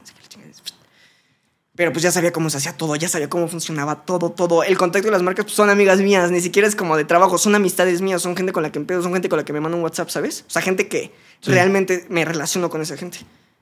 Pero 1.78 1.94
pues 1.94 2.02
ya 2.04 2.12
sabía 2.12 2.34
cómo 2.34 2.50
se 2.50 2.58
hacía 2.58 2.76
todo, 2.76 2.96
ya 2.96 3.08
sabía 3.08 3.30
cómo 3.30 3.48
funcionaba 3.48 4.04
todo, 4.04 4.32
todo. 4.32 4.64
El 4.64 4.78
contacto 4.78 5.06
de 5.08 5.12
las 5.12 5.22
marcas 5.22 5.46
pues, 5.46 5.56
son 5.56 5.70
amigas 5.70 6.00
mías, 6.02 6.32
ni 6.32 6.42
siquiera 6.42 6.68
es 6.68 6.76
como 6.76 6.98
de 6.98 7.06
trabajo, 7.06 7.38
son 7.38 7.54
amistades 7.56 8.02
mías, 8.02 8.22
son 8.22 8.36
gente 8.36 8.52
con 8.52 8.64
la 8.64 8.72
que 8.72 8.80
empiezo, 8.80 9.04
son 9.04 9.14
gente 9.14 9.30
con 9.30 9.38
la 9.38 9.46
que 9.46 9.54
me 9.54 9.60
manda 9.62 9.78
un 9.78 9.84
WhatsApp, 9.84 10.10
¿sabes? 10.10 10.44
O 10.48 10.50
sea, 10.52 10.62
gente 10.62 10.90
que 10.90 11.14
Sí. 11.40 11.52
realmente 11.52 12.06
me 12.10 12.26
relaciono 12.26 12.70
con 12.72 12.82
esa 12.82 12.98
gente. 12.98 13.20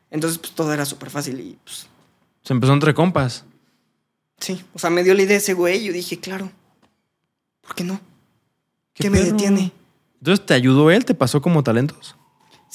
Entonces, 0.09 0.39
pues 0.39 0.53
todo 0.53 0.72
era 0.74 0.86
súper 0.86 1.09
fácil 1.09 1.39
y 1.41 1.57
pues 1.63 1.88
Se 2.41 2.53
empezó 2.53 2.72
entre 2.74 2.93
compas. 2.93 3.43
sí. 4.39 4.63
O 4.74 4.80
sea, 4.80 4.89
me 4.89 5.03
dio 5.03 5.13
la 5.13 5.22
idea 5.24 5.38
ese 5.38 5.53
güey 5.53 5.80
y 5.82 5.86
yo 5.88 5.91
dije, 5.93 6.18
claro, 6.20 6.49
¿por 7.61 7.76
qué 7.76 7.84
no? 7.84 7.99
¿Qué 8.93 9.03
¿Qué, 9.03 9.09
me 9.09 9.20
detiene? 9.22 9.74
Entonces, 10.22 10.45
¿te 10.45 10.53
ayudó 10.53 10.89
él? 10.89 11.03
¿Te 11.03 11.13
pasó 11.16 11.41
como 11.41 11.63
talentos? 11.63 12.16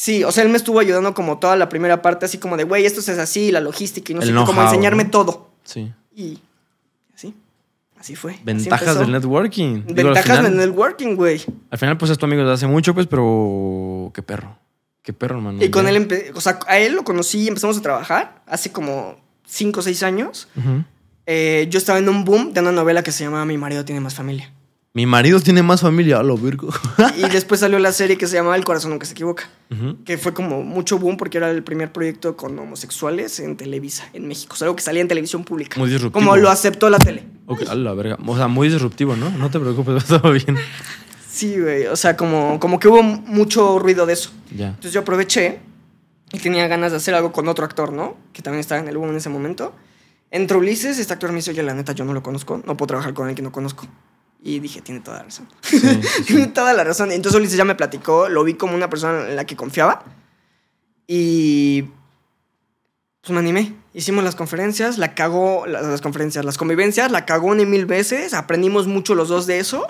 Sí, 0.02 0.24
o 0.24 0.32
sea, 0.32 0.44
él 0.44 0.48
me 0.48 0.56
estuvo 0.56 0.80
ayudando 0.80 1.12
como 1.12 1.38
toda 1.38 1.56
la 1.56 1.68
primera 1.68 2.00
parte, 2.00 2.24
así 2.24 2.38
como 2.38 2.56
de, 2.56 2.64
güey, 2.64 2.86
esto 2.86 3.00
es 3.00 3.08
así, 3.10 3.52
la 3.52 3.60
logística 3.60 4.10
y 4.12 4.14
no 4.14 4.22
El 4.22 4.28
sé 4.28 4.32
qué, 4.34 4.44
como 4.46 4.62
enseñarme 4.62 5.04
¿no? 5.04 5.10
todo. 5.10 5.50
Sí. 5.62 5.92
Y 6.16 6.38
así, 7.14 7.34
así 7.98 8.16
fue. 8.16 8.38
Ventajas 8.42 8.98
del 8.98 9.12
networking. 9.12 9.82
Digo, 9.88 10.08
Ventajas 10.08 10.38
final- 10.38 10.44
del 10.44 10.56
networking, 10.56 11.16
güey. 11.16 11.42
Al 11.70 11.78
final, 11.78 11.98
pues 11.98 12.10
es 12.10 12.16
tu 12.16 12.24
amigo 12.24 12.40
desde 12.40 12.54
hace 12.54 12.66
mucho, 12.66 12.94
pues, 12.94 13.06
pero. 13.08 14.10
Qué 14.14 14.22
perro. 14.22 14.56
Qué 15.02 15.12
perro, 15.12 15.36
hermano. 15.36 15.62
Y 15.62 15.68
con 15.70 15.84
Ya. 15.84 15.90
él, 15.90 16.08
empe- 16.08 16.30
o 16.34 16.40
sea, 16.40 16.58
a 16.66 16.78
él 16.78 16.94
lo 16.94 17.04
conocí 17.04 17.40
y 17.40 17.48
empezamos 17.48 17.76
a 17.76 17.82
trabajar 17.82 18.42
hace 18.46 18.72
como 18.72 19.20
5 19.46 19.80
o 19.80 19.82
6 19.82 20.02
años. 20.02 20.48
Eh, 21.26 21.66
yo 21.68 21.76
estaba 21.76 21.98
en 21.98 22.08
un 22.08 22.24
boom 22.24 22.54
de 22.54 22.60
una 22.62 22.72
novela 22.72 23.02
que 23.02 23.12
se 23.12 23.24
llamaba 23.24 23.44
Mi 23.44 23.58
marido 23.58 23.84
tiene 23.84 24.00
más 24.00 24.14
familia. 24.14 24.50
Mi 24.92 25.06
marido 25.06 25.38
tiene 25.38 25.62
más 25.62 25.82
familia, 25.82 26.18
a 26.18 26.22
lo 26.24 26.36
virgo. 26.36 26.68
Y 27.16 27.28
después 27.28 27.60
salió 27.60 27.78
la 27.78 27.92
serie 27.92 28.18
que 28.18 28.26
se 28.26 28.34
llamaba 28.34 28.56
El 28.56 28.64
corazón 28.64 28.90
nunca 28.90 29.06
se 29.06 29.12
equivoca. 29.12 29.48
Que 30.04 30.18
fue 30.18 30.34
como 30.34 30.64
mucho 30.64 30.98
boom 30.98 31.16
porque 31.16 31.38
era 31.38 31.48
el 31.48 31.62
primer 31.62 31.92
proyecto 31.92 32.36
con 32.36 32.58
homosexuales 32.58 33.38
en 33.38 33.56
Televisa, 33.56 34.08
en 34.12 34.26
México. 34.26 34.54
O 34.54 34.56
sea, 34.56 34.66
algo 34.66 34.74
que 34.74 34.82
salía 34.82 35.00
en 35.00 35.06
televisión 35.06 35.44
pública. 35.44 35.78
Muy 35.78 35.88
disruptivo. 35.88 36.12
Como 36.12 36.36
lo 36.36 36.50
aceptó 36.50 36.90
la 36.90 36.98
tele. 36.98 37.24
A 37.68 37.74
la 37.76 37.94
verga. 37.94 38.18
O 38.26 38.36
sea, 38.36 38.48
muy 38.48 38.68
disruptivo, 38.68 39.14
¿no? 39.14 39.30
No 39.30 39.48
te 39.48 39.60
preocupes, 39.60 39.94
va 40.12 40.20
todo 40.20 40.32
bien. 40.32 40.56
Sí, 41.30 41.60
güey. 41.60 41.86
O 41.86 41.94
sea, 41.94 42.16
como, 42.16 42.58
como 42.58 42.80
que 42.80 42.88
hubo 42.88 43.02
mucho 43.02 43.78
ruido 43.78 44.06
de 44.06 44.14
eso. 44.14 44.32
Ya. 44.56 44.68
Entonces 44.70 44.92
yo 44.92 45.02
aproveché 45.02 45.60
y 46.32 46.38
tenía 46.40 46.66
ganas 46.66 46.90
de 46.90 46.96
hacer 46.96 47.14
algo 47.14 47.30
con 47.30 47.46
otro 47.46 47.64
actor, 47.64 47.92
¿no? 47.92 48.16
Que 48.32 48.42
también 48.42 48.60
estaba 48.60 48.80
en 48.80 48.88
el 48.88 48.98
boom 48.98 49.10
en 49.10 49.16
ese 49.16 49.28
momento. 49.28 49.72
Entra 50.32 50.58
Ulises, 50.58 50.98
este 50.98 51.12
actor 51.12 51.30
me 51.30 51.36
dice, 51.36 51.52
oye, 51.52 51.62
la 51.62 51.74
neta, 51.74 51.92
yo 51.92 52.04
no 52.04 52.12
lo 52.12 52.22
conozco, 52.22 52.60
no 52.64 52.76
puedo 52.76 52.88
trabajar 52.88 53.14
con 53.14 53.26
alguien 53.26 53.36
que 53.36 53.42
no 53.42 53.52
conozco. 53.52 53.86
Y 54.42 54.58
dije, 54.60 54.80
tiene 54.80 55.00
toda 55.00 55.18
la 55.18 55.24
razón. 55.24 55.48
Sí, 55.60 55.78
sí, 55.78 56.00
sí. 56.02 56.24
tiene 56.26 56.46
toda 56.46 56.72
la 56.72 56.82
razón. 56.84 57.12
Entonces 57.12 57.38
Ulises 57.38 57.56
ya 57.58 57.64
me 57.64 57.74
platicó, 57.74 58.28
lo 58.28 58.42
vi 58.44 58.54
como 58.54 58.74
una 58.74 58.88
persona 58.88 59.28
en 59.28 59.36
la 59.36 59.44
que 59.44 59.56
confiaba. 59.56 60.02
Y 61.06 61.82
pues 63.20 63.32
me 63.32 63.38
animé. 63.38 63.74
Hicimos 63.92 64.24
las 64.24 64.36
conferencias, 64.36 64.96
la 64.98 65.14
cagó, 65.14 65.66
las, 65.66 65.84
las 65.84 66.00
conferencias, 66.00 66.44
las 66.44 66.56
convivencias, 66.56 67.10
la 67.10 67.26
cagó 67.26 67.54
y 67.54 67.66
mil 67.66 67.84
veces. 67.86 68.32
Aprendimos 68.32 68.86
mucho 68.86 69.14
los 69.14 69.28
dos 69.28 69.46
de 69.46 69.58
eso. 69.58 69.86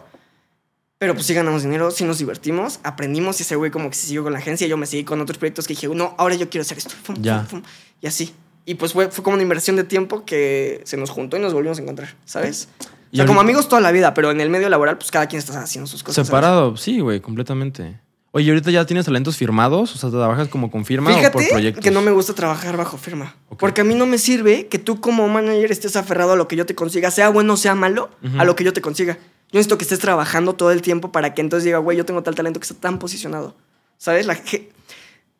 Pero 0.98 1.14
pues 1.14 1.24
sí 1.26 1.32
ganamos 1.32 1.62
dinero, 1.62 1.90
sí 1.90 2.04
nos 2.04 2.18
divertimos, 2.18 2.78
aprendimos 2.82 3.40
y 3.40 3.42
ese 3.44 3.56
güey 3.56 3.70
como 3.70 3.88
que 3.88 3.96
se 3.96 4.06
siguió 4.06 4.22
con 4.22 4.34
la 4.34 4.38
agencia. 4.38 4.66
Yo 4.66 4.76
me 4.76 4.84
seguí 4.84 5.02
con 5.02 5.18
otros 5.22 5.38
proyectos 5.38 5.66
que 5.66 5.72
dije, 5.72 5.88
no, 5.88 6.14
ahora 6.18 6.34
yo 6.34 6.50
quiero 6.50 6.60
hacer 6.60 6.76
esto. 6.76 6.90
Fum, 6.90 7.14
fum, 7.16 7.24
Ya. 7.24 7.44
fum. 7.44 7.62
Y 8.02 8.06
así. 8.06 8.34
Y 8.66 8.74
pues 8.74 8.92
fue, 8.92 9.10
fue 9.10 9.24
como 9.24 9.34
una 9.34 9.42
inversión 9.42 9.76
de 9.76 9.84
tiempo 9.84 10.26
que 10.26 10.82
se 10.84 10.98
nos 10.98 11.08
juntó 11.08 11.38
y 11.38 11.40
nos 11.40 11.54
volvimos 11.54 11.78
a 11.78 11.82
encontrar, 11.82 12.16
¿sabes? 12.26 12.68
O 13.12 13.16
sea, 13.16 13.26
como 13.26 13.40
amigos 13.40 13.68
toda 13.68 13.80
la 13.80 13.90
vida, 13.90 14.14
pero 14.14 14.30
en 14.30 14.40
el 14.40 14.50
medio 14.50 14.68
laboral, 14.68 14.96
pues 14.96 15.10
cada 15.10 15.26
quien 15.26 15.38
está 15.38 15.60
haciendo 15.60 15.88
sus 15.88 16.02
cosas. 16.02 16.16
¿sabes? 16.16 16.28
Separado, 16.28 16.76
sí, 16.76 17.00
güey, 17.00 17.20
completamente. 17.20 17.98
Oye, 18.32 18.46
¿y 18.46 18.48
ahorita 18.50 18.70
ya 18.70 18.86
tienes 18.86 19.06
talentos 19.06 19.36
firmados? 19.36 19.92
O 19.94 19.98
sea, 19.98 20.08
¿trabajas 20.10 20.46
como 20.48 20.70
con 20.70 20.84
firma 20.84 21.10
o 21.10 21.32
por 21.32 21.48
proyectos? 21.48 21.82
que 21.82 21.90
no 21.90 22.00
me 22.00 22.12
gusta 22.12 22.32
trabajar 22.32 22.76
bajo 22.76 22.96
firma. 22.96 23.34
Porque 23.58 23.80
a 23.80 23.84
mí 23.84 23.94
no 23.94 24.06
me 24.06 24.18
sirve 24.18 24.68
que 24.68 24.78
tú 24.78 25.00
como 25.00 25.26
manager 25.26 25.72
estés 25.72 25.96
aferrado 25.96 26.32
a 26.32 26.36
lo 26.36 26.46
que 26.46 26.54
yo 26.54 26.64
te 26.64 26.76
consiga, 26.76 27.10
sea 27.10 27.28
bueno 27.30 27.54
o 27.54 27.56
sea 27.56 27.74
malo, 27.74 28.10
a 28.38 28.44
lo 28.44 28.54
que 28.54 28.62
yo 28.62 28.72
te 28.72 28.80
consiga. 28.80 29.14
Yo 29.14 29.58
necesito 29.58 29.78
que 29.78 29.82
estés 29.82 29.98
trabajando 29.98 30.54
todo 30.54 30.70
el 30.70 30.80
tiempo 30.80 31.10
para 31.10 31.34
que 31.34 31.40
entonces 31.40 31.64
diga, 31.64 31.78
güey, 31.78 31.98
yo 31.98 32.04
tengo 32.04 32.22
tal 32.22 32.36
talento 32.36 32.60
que 32.60 32.64
está 32.64 32.76
tan 32.76 33.00
posicionado. 33.00 33.56
¿Sabes? 33.98 34.26
La, 34.26 34.40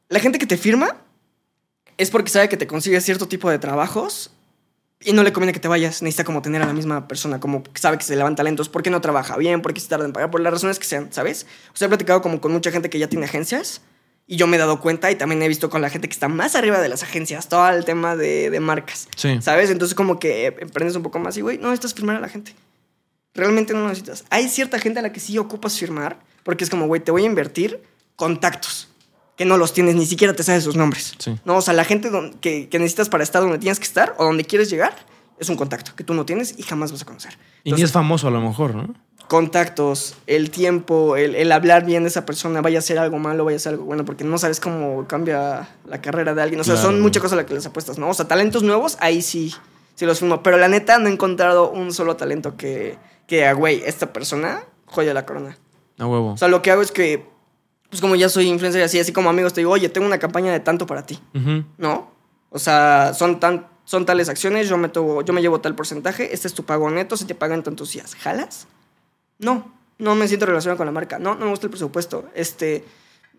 la 0.08 0.18
gente 0.18 0.40
que 0.40 0.46
te 0.46 0.56
firma 0.56 0.96
es 1.96 2.10
porque 2.10 2.30
sabe 2.30 2.48
que 2.48 2.56
te 2.56 2.66
consigue 2.66 3.00
cierto 3.00 3.28
tipo 3.28 3.48
de 3.48 3.60
trabajos 3.60 4.32
y 5.02 5.12
no 5.14 5.22
le 5.22 5.32
conviene 5.32 5.52
que 5.52 5.60
te 5.60 5.68
vayas. 5.68 6.02
Necesita 6.02 6.24
como 6.24 6.42
tener 6.42 6.62
a 6.62 6.66
la 6.66 6.72
misma 6.74 7.08
persona, 7.08 7.40
como 7.40 7.62
sabe 7.74 7.96
que 7.98 8.04
se 8.04 8.16
le 8.16 8.22
van 8.22 8.36
talentos, 8.36 8.68
porque 8.68 8.90
no 8.90 9.00
trabaja 9.00 9.36
bien, 9.36 9.62
porque 9.62 9.80
se 9.80 9.88
tarda 9.88 10.04
en 10.04 10.12
pagar, 10.12 10.30
por 10.30 10.40
las 10.40 10.52
razones 10.52 10.78
que 10.78 10.84
sean, 10.84 11.12
¿sabes? 11.12 11.46
O 11.72 11.76
sea, 11.76 11.86
he 11.86 11.88
platicado 11.88 12.20
como 12.22 12.40
con 12.40 12.52
mucha 12.52 12.70
gente 12.70 12.90
que 12.90 12.98
ya 12.98 13.08
tiene 13.08 13.24
agencias 13.24 13.80
y 14.26 14.36
yo 14.36 14.46
me 14.46 14.56
he 14.56 14.60
dado 14.60 14.80
cuenta 14.80 15.10
y 15.10 15.16
también 15.16 15.42
he 15.42 15.48
visto 15.48 15.70
con 15.70 15.80
la 15.82 15.90
gente 15.90 16.06
que 16.08 16.12
está 16.12 16.28
más 16.28 16.54
arriba 16.54 16.80
de 16.80 16.88
las 16.88 17.02
agencias, 17.02 17.48
todo 17.48 17.68
el 17.70 17.84
tema 17.84 18.14
de, 18.14 18.50
de 18.50 18.60
marcas, 18.60 19.08
Sí. 19.16 19.38
¿sabes? 19.40 19.70
Entonces 19.70 19.94
como 19.94 20.18
que 20.20 20.46
emprendes 20.60 20.94
un 20.96 21.02
poco 21.02 21.18
más 21.18 21.36
y, 21.36 21.40
güey, 21.40 21.56
no 21.58 21.64
necesitas 21.70 21.94
firmar 21.94 22.16
a 22.16 22.20
la 22.20 22.28
gente. 22.28 22.54
Realmente 23.34 23.72
no 23.72 23.80
lo 23.80 23.88
necesitas. 23.88 24.24
Hay 24.28 24.48
cierta 24.48 24.78
gente 24.78 24.98
a 24.98 25.02
la 25.02 25.12
que 25.12 25.20
sí 25.20 25.38
ocupas 25.38 25.78
firmar, 25.78 26.18
porque 26.42 26.64
es 26.64 26.70
como, 26.70 26.86
güey, 26.86 27.00
te 27.00 27.10
voy 27.10 27.22
a 27.22 27.26
invertir 27.26 27.80
contactos, 28.16 28.88
que 29.40 29.46
no 29.46 29.56
los 29.56 29.72
tienes, 29.72 29.94
ni 29.94 30.04
siquiera 30.04 30.34
te 30.34 30.42
sabes 30.42 30.64
sus 30.64 30.76
nombres. 30.76 31.14
Sí. 31.16 31.34
No, 31.46 31.56
o 31.56 31.62
sea, 31.62 31.72
la 31.72 31.84
gente 31.84 32.10
que, 32.42 32.68
que 32.68 32.78
necesitas 32.78 33.08
para 33.08 33.24
estar 33.24 33.40
donde 33.40 33.56
tienes 33.56 33.78
que 33.78 33.86
estar 33.86 34.14
o 34.18 34.24
donde 34.26 34.44
quieres 34.44 34.68
llegar 34.68 34.94
es 35.38 35.48
un 35.48 35.56
contacto 35.56 35.96
que 35.96 36.04
tú 36.04 36.12
no 36.12 36.26
tienes 36.26 36.58
y 36.58 36.62
jamás 36.62 36.92
vas 36.92 37.00
a 37.00 37.06
conocer. 37.06 37.38
Y 37.64 37.72
ni 37.72 37.80
es 37.80 37.90
famoso 37.90 38.28
a 38.28 38.30
lo 38.30 38.42
mejor, 38.42 38.74
¿no? 38.74 38.94
contactos, 39.28 40.14
el 40.26 40.50
tiempo, 40.50 41.16
el, 41.16 41.34
el 41.36 41.52
hablar 41.52 41.86
bien 41.86 42.02
de 42.02 42.10
esa 42.10 42.26
persona, 42.26 42.60
vaya 42.60 42.80
a 42.80 42.82
ser 42.82 42.98
algo 42.98 43.18
malo, 43.18 43.46
vaya 43.46 43.56
a 43.56 43.60
ser 43.60 43.72
algo 43.72 43.86
bueno, 43.86 44.04
porque 44.04 44.24
no 44.24 44.36
sabes 44.36 44.60
cómo 44.60 45.06
cambia 45.08 45.70
la 45.86 46.02
carrera 46.02 46.34
de 46.34 46.42
alguien. 46.42 46.60
O 46.60 46.64
sea, 46.64 46.74
Claro. 46.74 46.90
son 46.90 47.00
muchas 47.00 47.22
cosas 47.22 47.38
las 47.38 47.46
que 47.46 47.54
les 47.54 47.64
apuestas, 47.64 47.96
¿no? 47.96 48.10
O 48.10 48.14
sea, 48.14 48.28
talentos 48.28 48.62
nuevos, 48.62 48.98
ahí 49.00 49.22
sí, 49.22 49.54
sí 49.94 50.04
los 50.04 50.18
firmo. 50.18 50.42
Pero 50.42 50.58
la 50.58 50.68
neta, 50.68 50.98
no 50.98 51.08
he 51.08 51.12
encontrado 51.12 51.70
un 51.70 51.94
solo 51.94 52.16
talento 52.16 52.58
que, 52.58 52.98
que 53.26 53.46
ah, 53.46 53.54
güey, 53.54 53.82
esta 53.86 54.12
persona, 54.12 54.64
joya 54.84 55.14
la 55.14 55.24
corona. 55.24 55.56
A 55.98 56.06
huevo. 56.06 56.32
O 56.32 56.36
sea, 56.36 56.48
lo 56.48 56.60
que 56.60 56.72
hago 56.72 56.82
es 56.82 56.92
que, 56.92 57.24
pues 57.90 58.00
como 58.00 58.14
ya 58.14 58.28
soy 58.28 58.46
influencer 58.48 58.80
y 58.80 58.84
así, 58.84 58.98
así 58.98 59.12
como 59.12 59.28
amigos, 59.28 59.52
te 59.52 59.60
digo, 59.60 59.72
oye, 59.72 59.88
tengo 59.88 60.06
una 60.06 60.18
campaña 60.18 60.52
de 60.52 60.60
tanto 60.60 60.86
para 60.86 61.04
ti. 61.04 61.18
¿no? 61.76 62.12
O 62.48 62.58
sea, 62.58 63.12
son, 63.14 63.40
tan, 63.40 63.66
son 63.84 64.06
tales 64.06 64.28
acciones, 64.28 64.68
yo 64.68 64.78
me, 64.78 64.90
yo 64.92 65.32
me 65.32 65.42
llevo 65.42 65.60
tal 65.60 65.74
porcentaje, 65.74 66.32
este 66.32 66.46
es 66.48 66.54
tu 66.54 66.64
pago 66.64 66.90
neto, 66.90 67.16
se 67.16 67.24
te 67.24 67.34
pagan 67.34 67.62
tantos 67.62 67.92
días. 67.92 68.14
¿Jalas? 68.14 68.68
No, 69.38 69.72
no 69.98 70.14
me 70.14 70.28
siento 70.28 70.46
relacionado 70.46 70.76
con 70.76 70.86
la 70.86 70.92
marca. 70.92 71.18
No, 71.18 71.34
no 71.34 71.46
me 71.46 71.50
gusta 71.50 71.66
el 71.66 71.70
presupuesto. 71.70 72.30
Este, 72.34 72.84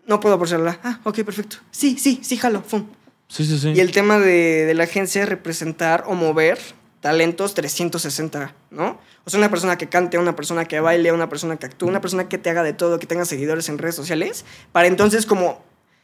no 0.06 0.20
puedo 0.20 0.38
porcionarla. 0.38 0.78
Ah, 0.82 1.00
ok, 1.04 1.22
perfecto. 1.22 1.56
Sí, 1.70 1.96
sí, 1.98 2.20
sí, 2.22 2.36
jalo, 2.36 2.62
fum. 2.62 2.86
Sí, 3.28 3.46
sí, 3.46 3.58
sí. 3.58 3.72
Y 3.74 3.80
el 3.80 3.92
tema 3.92 4.18
de, 4.18 4.66
de 4.66 4.74
la 4.74 4.84
agencia 4.84 5.22
es 5.22 5.28
representar 5.28 6.04
o 6.06 6.14
mover 6.14 6.58
talentos 7.02 7.52
360, 7.54 8.54
¿no? 8.70 8.98
O 9.24 9.30
sea, 9.30 9.38
una 9.38 9.50
persona 9.50 9.76
que 9.76 9.88
cante, 9.88 10.18
una 10.18 10.36
persona 10.36 10.64
que 10.64 10.80
baile, 10.80 11.12
una 11.12 11.28
persona 11.28 11.56
que 11.56 11.66
actúe, 11.66 11.88
una 11.88 12.00
persona 12.00 12.28
que 12.28 12.38
te 12.38 12.48
haga 12.48 12.62
de 12.62 12.72
todo, 12.72 12.98
que 13.00 13.06
tenga 13.06 13.24
seguidores 13.24 13.68
en 13.68 13.76
redes 13.76 13.96
sociales, 13.96 14.46
para 14.70 14.86
entonces 14.86 15.26
como... 15.26 15.62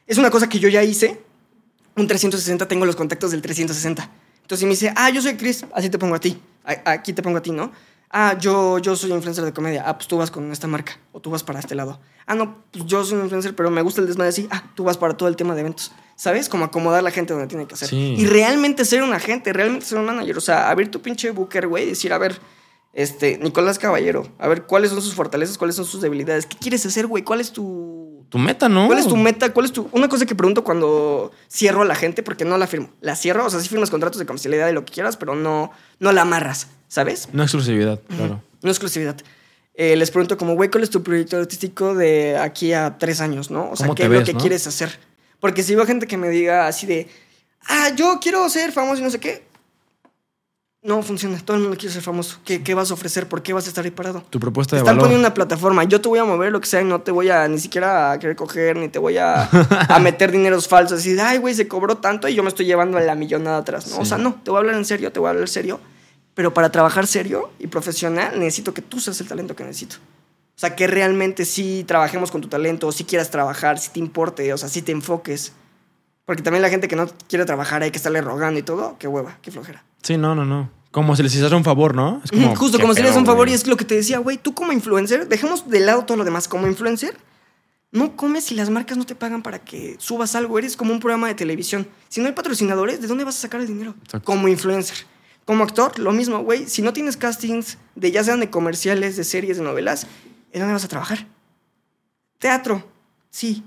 Es 0.09 0.19
una 0.19 0.31
cosa 0.31 0.49
que 0.49 0.59
yo 0.59 0.69
ya 0.69 0.83
hice, 0.83 1.21
un 1.95 2.07
360, 2.07 2.67
tengo 2.67 2.85
los 2.85 2.97
contactos 2.97 3.31
del 3.31 3.43
360. 3.43 4.11
Entonces 4.43 4.59
si 4.59 4.65
me 4.65 4.71
dice, 4.71 4.93
ah, 4.97 5.11
yo 5.11 5.23
soy 5.23 5.37
Chris, 5.37 5.65
así 5.73 5.89
te 5.89 5.99
pongo 5.99 6.17
a 6.17 6.19
ti, 6.19 6.41
aquí 6.65 7.13
te 7.13 7.23
pongo 7.23 7.39
a 7.39 7.43
ti, 7.43 7.53
¿no? 7.53 7.71
Ah, 8.11 8.37
yo, 8.41 8.79
yo 8.79 8.97
soy 8.97 9.13
influencer 9.13 9.45
de 9.45 9.53
comedia, 9.53 9.85
ah, 9.87 9.97
pues 9.97 10.09
tú 10.09 10.17
vas 10.17 10.31
con 10.31 10.51
esta 10.51 10.67
marca, 10.67 10.99
o 11.13 11.21
tú 11.21 11.31
vas 11.31 11.45
para 11.45 11.61
este 11.61 11.75
lado. 11.75 12.01
Ah, 12.27 12.35
no, 12.35 12.65
pues 12.73 12.87
yo 12.87 13.05
soy 13.05 13.19
un 13.19 13.25
influencer, 13.25 13.55
pero 13.55 13.71
me 13.71 13.83
gusta 13.83 14.01
el 14.01 14.07
desmadre 14.07 14.31
así, 14.31 14.49
ah, 14.51 14.65
tú 14.75 14.85
vas 14.85 14.97
para 14.97 15.17
todo 15.17 15.29
el 15.29 15.37
tema 15.37 15.55
de 15.55 15.61
eventos. 15.61 15.93
¿Sabes? 16.19 16.49
Como 16.49 16.65
acomodar 16.65 16.99
a 16.99 17.03
la 17.03 17.13
gente 17.13 17.33
donde 17.33 17.47
tiene 17.47 17.69
que 17.69 17.75
hacer. 17.75 17.89
Sí. 17.89 18.17
Y 18.19 18.27
realmente 18.27 18.85
ser 18.85 19.05
un 19.05 19.13
agente, 19.13 19.53
realmente 19.53 19.87
ser 19.87 19.99
un 19.99 20.07
manager. 20.07 20.37
O 20.37 20.41
sea, 20.41 20.69
abrir 20.69 20.91
tu 20.91 21.01
pinche 21.01 21.31
booker, 21.31 21.69
güey, 21.69 21.85
y 21.85 21.91
decir, 21.91 22.13
a 22.13 22.19
ver, 22.19 22.41
este, 22.93 23.39
Nicolás 23.39 23.79
Caballero, 23.79 24.27
a 24.41 24.49
ver, 24.49 24.65
¿cuáles 24.65 24.91
son 24.91 25.01
sus 25.01 25.15
fortalezas? 25.15 25.57
¿Cuáles 25.57 25.77
son 25.77 25.85
sus 25.85 26.01
debilidades? 26.01 26.47
¿Qué 26.47 26.57
quieres 26.59 26.85
hacer, 26.85 27.07
güey? 27.07 27.23
¿Cuál 27.23 27.41
es 27.41 27.53
tu, 27.53 28.27
Tu 28.31 28.39
meta, 28.39 28.69
¿no? 28.69 28.89
¿Cuál 28.89 28.99
es 28.99 29.07
tu 29.07 29.17
meta? 29.17 29.53
¿Cuál 29.53 29.67
es 29.67 29.73
tu.? 29.73 29.89
Una 29.93 30.09
cosa 30.09 30.27
que 30.27 30.35
pregunto 30.35 30.65
cuando 30.65 31.31
cierro 31.49 31.83
a 31.83 31.85
la 31.85 31.95
gente, 31.95 32.25
porque 32.25 32.45
no 32.45 32.59
la 32.59 32.67
firmo. 32.67 32.91
La 33.01 33.15
cierro, 33.15 33.47
o 33.47 33.51
sea, 33.51 33.61
sí 33.61 33.69
firmas 33.69 33.89
contratos 33.89 34.19
de 34.19 34.27
comercialidad 34.27 34.69
y 34.69 34.73
lo 34.73 34.85
que 34.85 34.93
quieras, 34.93 35.17
pero 35.17 35.37
no, 35.37 35.71
no 36.01 36.11
la 36.11 36.23
amarras, 36.23 36.67
¿sabes? 36.89 37.29
No 37.33 37.45
exclusividad, 37.45 38.01
claro. 38.09 38.43
No 38.61 38.71
exclusividad. 38.71 39.17
Eh, 39.75 39.95
les 39.95 40.11
pregunto 40.11 40.37
como, 40.37 40.55
güey, 40.55 40.69
¿cuál 40.69 40.83
es 40.83 40.91
tu 40.91 41.05
proyecto 41.05 41.37
artístico 41.37 41.95
de 41.95 42.37
aquí 42.37 42.73
a 42.73 42.99
tres 42.99 43.21
años, 43.21 43.53
no? 43.53 43.71
O 43.71 43.77
sea, 43.77 43.87
¿Cómo 43.87 43.95
¿qué 43.95 44.03
es 44.03 44.11
lo 44.11 44.25
que 44.25 44.33
no? 44.33 44.41
quieres 44.41 44.67
hacer? 44.67 44.99
Porque 45.41 45.63
si 45.63 45.75
veo 45.75 45.87
gente 45.87 46.07
que 46.07 46.17
me 46.17 46.29
diga 46.29 46.67
así 46.67 46.87
de, 46.87 47.09
ah, 47.69 47.91
yo 47.95 48.19
quiero 48.21 48.49
ser 48.49 48.73
famoso 48.73 49.01
y 49.01 49.05
no 49.05 49.11
sé 49.11 49.21
qué. 49.21 49.47
No 50.81 51.03
funciona. 51.03 51.39
Todo 51.45 51.57
el 51.57 51.63
mundo 51.65 51.77
quiere 51.77 51.93
ser 51.93 52.03
famoso. 52.03 52.39
¿Qué, 52.45 52.63
qué 52.63 52.73
vas 52.73 52.91
a 52.91 52.95
ofrecer? 52.95 53.29
¿Por 53.29 53.43
qué 53.43 53.53
vas 53.53 53.67
a 53.67 53.69
estar 53.69 53.85
ahí 53.85 53.91
parado? 53.91 54.23
Tu 54.31 54.39
propuesta 54.39 54.71
Te 54.71 54.77
de 54.77 54.81
están 54.81 54.97
valor. 54.97 55.09
poniendo 55.09 55.27
una 55.27 55.35
plataforma. 55.35 55.83
Yo 55.85 56.01
te 56.01 56.09
voy 56.09 56.21
a 56.21 56.25
mover 56.25 56.53
lo 56.53 56.61
que 56.61 56.69
sea 56.69 56.81
y 56.81 56.85
no 56.85 57.01
te 57.01 57.11
voy 57.11 57.29
a 57.31 57.49
ni 57.49 57.59
siquiera 57.59 58.13
a 58.13 58.19
querer 58.21 58.37
coger, 58.37 58.77
ni 58.77 58.89
te 58.89 59.01
voy 59.01 59.19
a, 59.19 59.43
a 59.89 59.99
meter 59.99 60.31
dineros 60.31 60.69
falsos. 60.69 61.05
Y 61.05 61.15
de, 61.15 61.21
ay, 61.21 61.39
güey, 61.39 61.55
se 61.55 61.67
cobró 61.67 61.97
tanto 61.97 62.29
y 62.29 62.35
yo 62.35 62.45
me 62.45 62.49
estoy 62.49 62.67
llevando 62.67 62.97
a 62.97 63.01
la 63.01 63.17
millonada 63.17 63.59
atrás. 63.59 63.89
¿no? 63.89 63.99
O 63.99 64.05
sea, 64.05 64.19
no, 64.19 64.41
te 64.45 64.51
voy 64.51 64.59
a 64.59 64.61
hablar 64.61 64.77
en 64.77 64.85
serio, 64.85 65.11
te 65.11 65.19
voy 65.19 65.27
a 65.27 65.31
hablar 65.31 65.49
serio. 65.49 65.81
Pero 66.35 66.55
para 66.55 66.71
trabajar 66.71 67.09
serio 67.09 67.51
y 67.59 67.67
profesional, 67.67 68.39
necesito 68.39 68.73
que 68.73 68.81
tú 68.81 69.01
seas 69.01 69.21
el 69.21 69.27
talento 69.27 69.57
que 69.57 69.65
necesito. 69.65 69.97
O 70.59 70.61
sea, 70.61 70.75
que 70.75 70.89
realmente 70.89 71.45
sí 71.45 71.85
trabajemos 71.87 72.33
con 72.33 72.41
tu 72.41 72.49
talento, 72.49 72.91
si 72.91 73.05
quieras 73.05 73.31
trabajar, 73.31 73.79
si 73.79 73.91
te 73.91 74.01
importe, 74.01 74.53
o 74.53 74.59
sea, 74.59 74.69
si 74.69 74.83
te 74.83 74.91
enfoques. 74.91 75.53
Porque 76.25 76.43
también 76.43 76.63
la 76.63 76.69
gente 76.69 76.89
que 76.89 76.97
no 76.97 77.07
quiere 77.29 77.45
trabajar 77.45 77.85
hay 77.85 77.93
que 77.93 77.99
estarle 77.99 78.21
rogando 78.23 78.59
y 78.59 78.65
todo, 78.65 78.97
qué 78.99 79.07
hueva, 79.07 79.39
qué 79.41 79.53
flojera. 79.53 79.85
Sí, 80.03 80.17
no, 80.17 80.35
no, 80.35 80.45
no. 80.45 80.69
Como 80.91 81.15
si 81.15 81.23
les 81.23 81.33
hiciera 81.33 81.57
un 81.57 81.63
favor, 81.63 81.95
¿no? 81.95 82.21
Es 82.25 82.33
Ujú, 82.33 82.57
Justo 82.57 82.81
como 82.81 82.93
si 82.93 83.03
le 83.03 83.09
pedo, 83.11 83.21
un 83.21 83.25
favor 83.25 83.47
güey. 83.47 83.53
y 83.53 83.55
es 83.55 83.69
lo 83.69 83.77
que 83.77 83.85
te 83.85 83.95
decía, 83.95 84.19
güey, 84.19 84.37
tú 84.37 84.53
como 84.53 84.73
influencer, 84.73 85.29
dejemos 85.29 85.71
de 85.71 85.79
lado 85.79 86.05
todo 86.05 86.17
lo 86.17 86.25
demás, 86.25 86.49
como 86.49 86.67
influencer, 86.67 87.17
no 87.93 88.17
comes 88.17 88.43
si 88.47 88.57
las 88.57 88.69
marcas 88.69 88.99
no 88.99 89.07
te 89.07 89.15
pagan 89.15 89.45
para 89.45 89.61
que 89.61 89.95
subas 90.01 90.35
algo, 90.35 90.59
eres 90.59 90.77
como 90.77 90.93
un 90.93 90.99
programa 90.99 91.29
de 91.29 91.35
televisión. 91.37 91.87
Si 92.09 92.21
no 92.21 92.27
hay 92.27 92.33
patrocinadores, 92.33 93.01
¿de 93.01 93.07
dónde 93.07 93.23
vas 93.23 93.37
a 93.37 93.43
sacar 93.43 93.61
el 93.61 93.69
dinero? 93.69 93.95
Exacto. 94.03 94.27
Como 94.27 94.49
influencer. 94.49 95.07
Como 95.45 95.63
actor, 95.63 95.99
lo 96.01 96.11
mismo, 96.11 96.41
güey, 96.41 96.67
si 96.67 96.83
no 96.83 96.93
tienes 96.93 97.17
castings 97.17 97.79
de 97.95 98.11
ya 98.11 98.25
sean 98.25 98.41
de 98.41 98.51
comerciales, 98.51 99.17
de 99.17 99.23
series, 99.25 99.57
de 99.57 99.63
novelas, 99.63 100.07
¿en 100.53 100.61
dónde 100.61 100.73
vas 100.75 100.85
a 100.85 100.89
trabajar? 100.89 101.27
Teatro, 102.39 102.85
sí. 103.31 103.65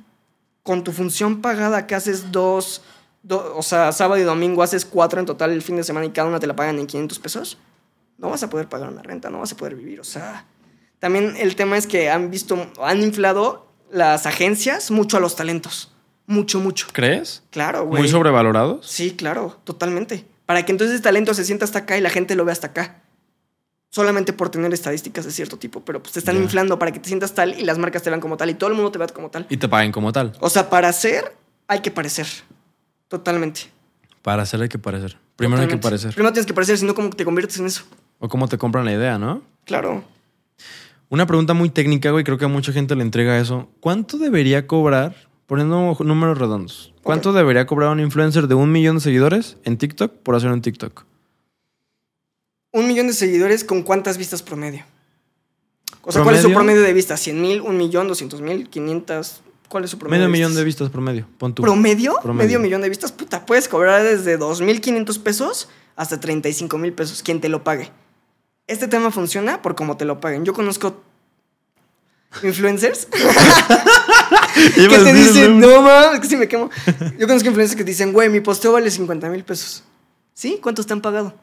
Con 0.64 0.84
tu 0.84 0.92
función 0.92 1.42
pagada 1.42 1.88
que 1.88 1.96
haces 1.96 2.32
dos, 2.32 2.84
do- 3.24 3.56
o 3.58 3.64
sea, 3.64 3.92
sábado 3.92 4.22
y 4.22 4.24
domingo 4.24 4.62
haces 4.64 4.86
cuatro 4.86 5.20
en 5.20 5.26
total 5.26 5.52
el 5.52 5.62
fin 5.62 5.76
de 5.76 5.84
semana 5.84 6.06
y 6.06 6.12
cada 6.12 6.28
una 6.28 6.40
te 6.40 6.48
la 6.48 6.56
pagan 6.56 6.78
en 6.80 6.88
500 6.88 7.20
pesos, 7.20 7.58
no 8.18 8.30
vas 8.30 8.44
a 8.44 8.50
poder 8.50 8.70
pagar 8.70 8.90
una 8.90 9.02
renta, 9.02 9.30
no 9.30 9.40
vas 9.40 9.52
a 9.52 9.58
poder 9.58 9.76
vivir. 9.76 10.00
O 10.00 10.04
sea, 10.04 10.46
también 11.00 11.36
el 11.38 11.56
tema 11.56 11.78
es 11.78 11.88
que 11.88 12.10
han 12.12 12.30
visto, 12.30 12.72
han 12.82 13.02
inflado 13.02 13.68
las 13.92 14.26
agencias 14.28 14.92
mucho 14.92 15.18
a 15.18 15.20
los 15.20 15.36
talentos. 15.36 15.92
Mucho, 16.28 16.60
mucho. 16.60 16.88
¿Crees? 16.94 17.44
Claro, 17.50 17.86
güey. 17.88 18.04
Muy 18.04 18.10
sobrevalorados. 18.10 18.88
Sí, 18.88 19.12
claro, 19.16 19.60
totalmente. 19.64 20.26
Para 20.46 20.64
que 20.64 20.72
entonces 20.72 20.96
el 20.98 21.02
talento 21.02 21.34
se 21.34 21.44
sienta 21.44 21.66
hasta 21.66 21.80
acá 21.80 21.98
y 21.98 22.02
la 22.02 22.10
gente 22.12 22.36
lo 22.36 22.46
vea 22.46 22.54
hasta 22.54 22.68
acá. 22.68 23.01
Solamente 23.94 24.32
por 24.32 24.48
tener 24.48 24.74
estadísticas 24.74 25.26
de 25.26 25.32
cierto 25.32 25.58
tipo, 25.58 25.82
pero 25.82 26.02
pues 26.02 26.14
te 26.14 26.20
están 26.20 26.38
inflando 26.38 26.80
para 26.80 26.94
que 26.94 27.00
te 27.00 27.10
sientas 27.10 27.34
tal 27.34 27.60
y 27.60 27.66
las 27.66 27.78
marcas 27.78 28.02
te 28.02 28.10
vean 28.10 28.22
como 28.22 28.38
tal 28.38 28.50
y 28.50 28.54
todo 28.54 28.70
el 28.70 28.76
mundo 28.78 28.90
te 28.90 28.98
vea 28.98 29.08
como 29.08 29.30
tal. 29.30 29.46
Y 29.50 29.58
te 29.58 29.68
paguen 29.68 29.92
como 29.92 30.14
tal. 30.14 30.32
O 30.40 30.50
sea, 30.50 30.70
para 30.70 30.94
ser 30.94 31.36
hay 31.68 31.82
que 31.82 31.92
parecer. 31.92 32.26
Totalmente. 33.10 33.64
Para 34.22 34.44
hacer 34.44 34.62
hay 34.62 34.70
que 34.70 34.80
parecer. 34.80 35.18
Primero 35.36 35.62
hay 35.62 35.68
que 35.68 35.76
parecer. 35.76 36.14
Primero 36.14 36.32
tienes 36.32 36.46
que 36.46 36.54
parecer, 36.54 36.78
si 36.78 36.86
no, 36.86 36.96
¿cómo 36.96 37.10
te 37.10 37.26
conviertes 37.26 37.60
en 37.60 37.66
eso? 37.66 37.84
O 38.20 38.30
cómo 38.30 38.48
te 38.48 38.58
compran 38.58 38.86
la 38.86 38.94
idea, 38.94 39.18
¿no? 39.18 39.42
Claro. 39.66 40.06
Una 41.10 41.26
pregunta 41.26 41.54
muy 41.54 41.70
técnica, 41.70 42.12
güey, 42.12 42.24
creo 42.24 42.38
que 42.38 42.46
a 42.46 42.48
mucha 42.48 42.72
gente 42.72 42.96
le 42.96 43.02
entrega 43.02 43.38
eso. 43.38 43.68
¿Cuánto 43.82 44.18
debería 44.18 44.68
cobrar, 44.68 45.14
poniendo 45.48 45.98
números 46.00 46.38
redondos, 46.38 46.94
cuánto 47.04 47.34
debería 47.34 47.66
cobrar 47.66 47.90
un 47.90 48.00
influencer 48.00 48.48
de 48.48 48.56
un 48.56 48.72
millón 48.72 48.96
de 48.96 49.02
seguidores 49.02 49.58
en 49.66 49.76
TikTok 49.76 50.14
por 50.24 50.36
hacer 50.36 50.50
un 50.50 50.62
TikTok? 50.62 51.04
Un 52.72 52.88
millón 52.88 53.08
de 53.08 53.14
seguidores 53.14 53.64
con 53.64 53.84
cuántas 53.84 54.18
vistas 54.18 54.42
promedio. 54.42 54.86
O 56.04 56.12
sea, 56.12 56.24
¿cuál 56.24 56.36
es 56.36 56.42
su 56.42 56.52
¿Promedio? 56.52 56.82
de 56.82 56.94
vistas? 56.94 57.26
¿100 57.26 57.34
mil, 57.34 57.62
un 57.62 57.78
millón, 57.78 58.08
doscientos 58.08 58.42
mil, 58.42 58.70
quinientas? 58.70 59.42
¿Cuál 59.68 59.84
es 59.84 59.92
su 59.92 59.98
promedio? 59.98 60.20
Medio 60.20 60.28
de 60.28 60.32
millón 60.32 60.56
de 60.56 60.64
vistas? 60.64 60.90
promedio, 60.90 61.28
pon 61.38 61.54
tú. 61.54 61.62
¿Promedio? 61.62 62.16
Promedio. 62.22 62.48
Medio 62.48 62.60
millón 62.60 62.82
de 62.82 62.90
vistas. 62.90 63.12
Puta, 63.12 63.46
puedes 63.46 63.68
cobrar 63.68 64.04
desde 64.04 64.40
2.500 64.40 65.22
pesos 65.22 65.70
hasta 65.96 66.20
35 66.20 66.78
mil 66.78 66.94
pesos. 66.94 67.22
Quien 67.22 67.40
te 67.40 67.50
lo 67.50 67.64
pague. 67.64 67.92
Este 68.68 68.88
tema 68.88 69.12
funciona 69.12 69.62
por 69.62 69.76
cómo 69.76 69.98
te 69.98 70.06
lo 70.06 70.20
paguen. 70.20 70.46
Yo 70.46 70.54
conozco 70.54 71.02
influencers 72.44 73.06
que 74.76 74.88
te 74.88 75.14
dicen, 75.14 75.60
¿no? 75.60 75.68
no 75.68 75.82
mames, 75.82 76.20
que 76.22 76.28
si 76.28 76.38
me 76.38 76.48
quemo. 76.48 76.70
Yo 77.18 77.28
conozco 77.28 77.48
influencers 77.48 77.76
que 77.76 77.84
te 77.84 77.92
dicen, 77.92 78.14
güey, 78.14 78.30
mi 78.30 78.40
posteo 78.40 78.72
vale 78.72 78.90
50 78.90 79.30
mil 79.30 79.44
pesos. 79.44 79.84
¿Sí? 80.34 80.60
¿Cuántos 80.62 80.88
te 80.88 80.94
han 80.94 81.02
pagado? 81.02 81.34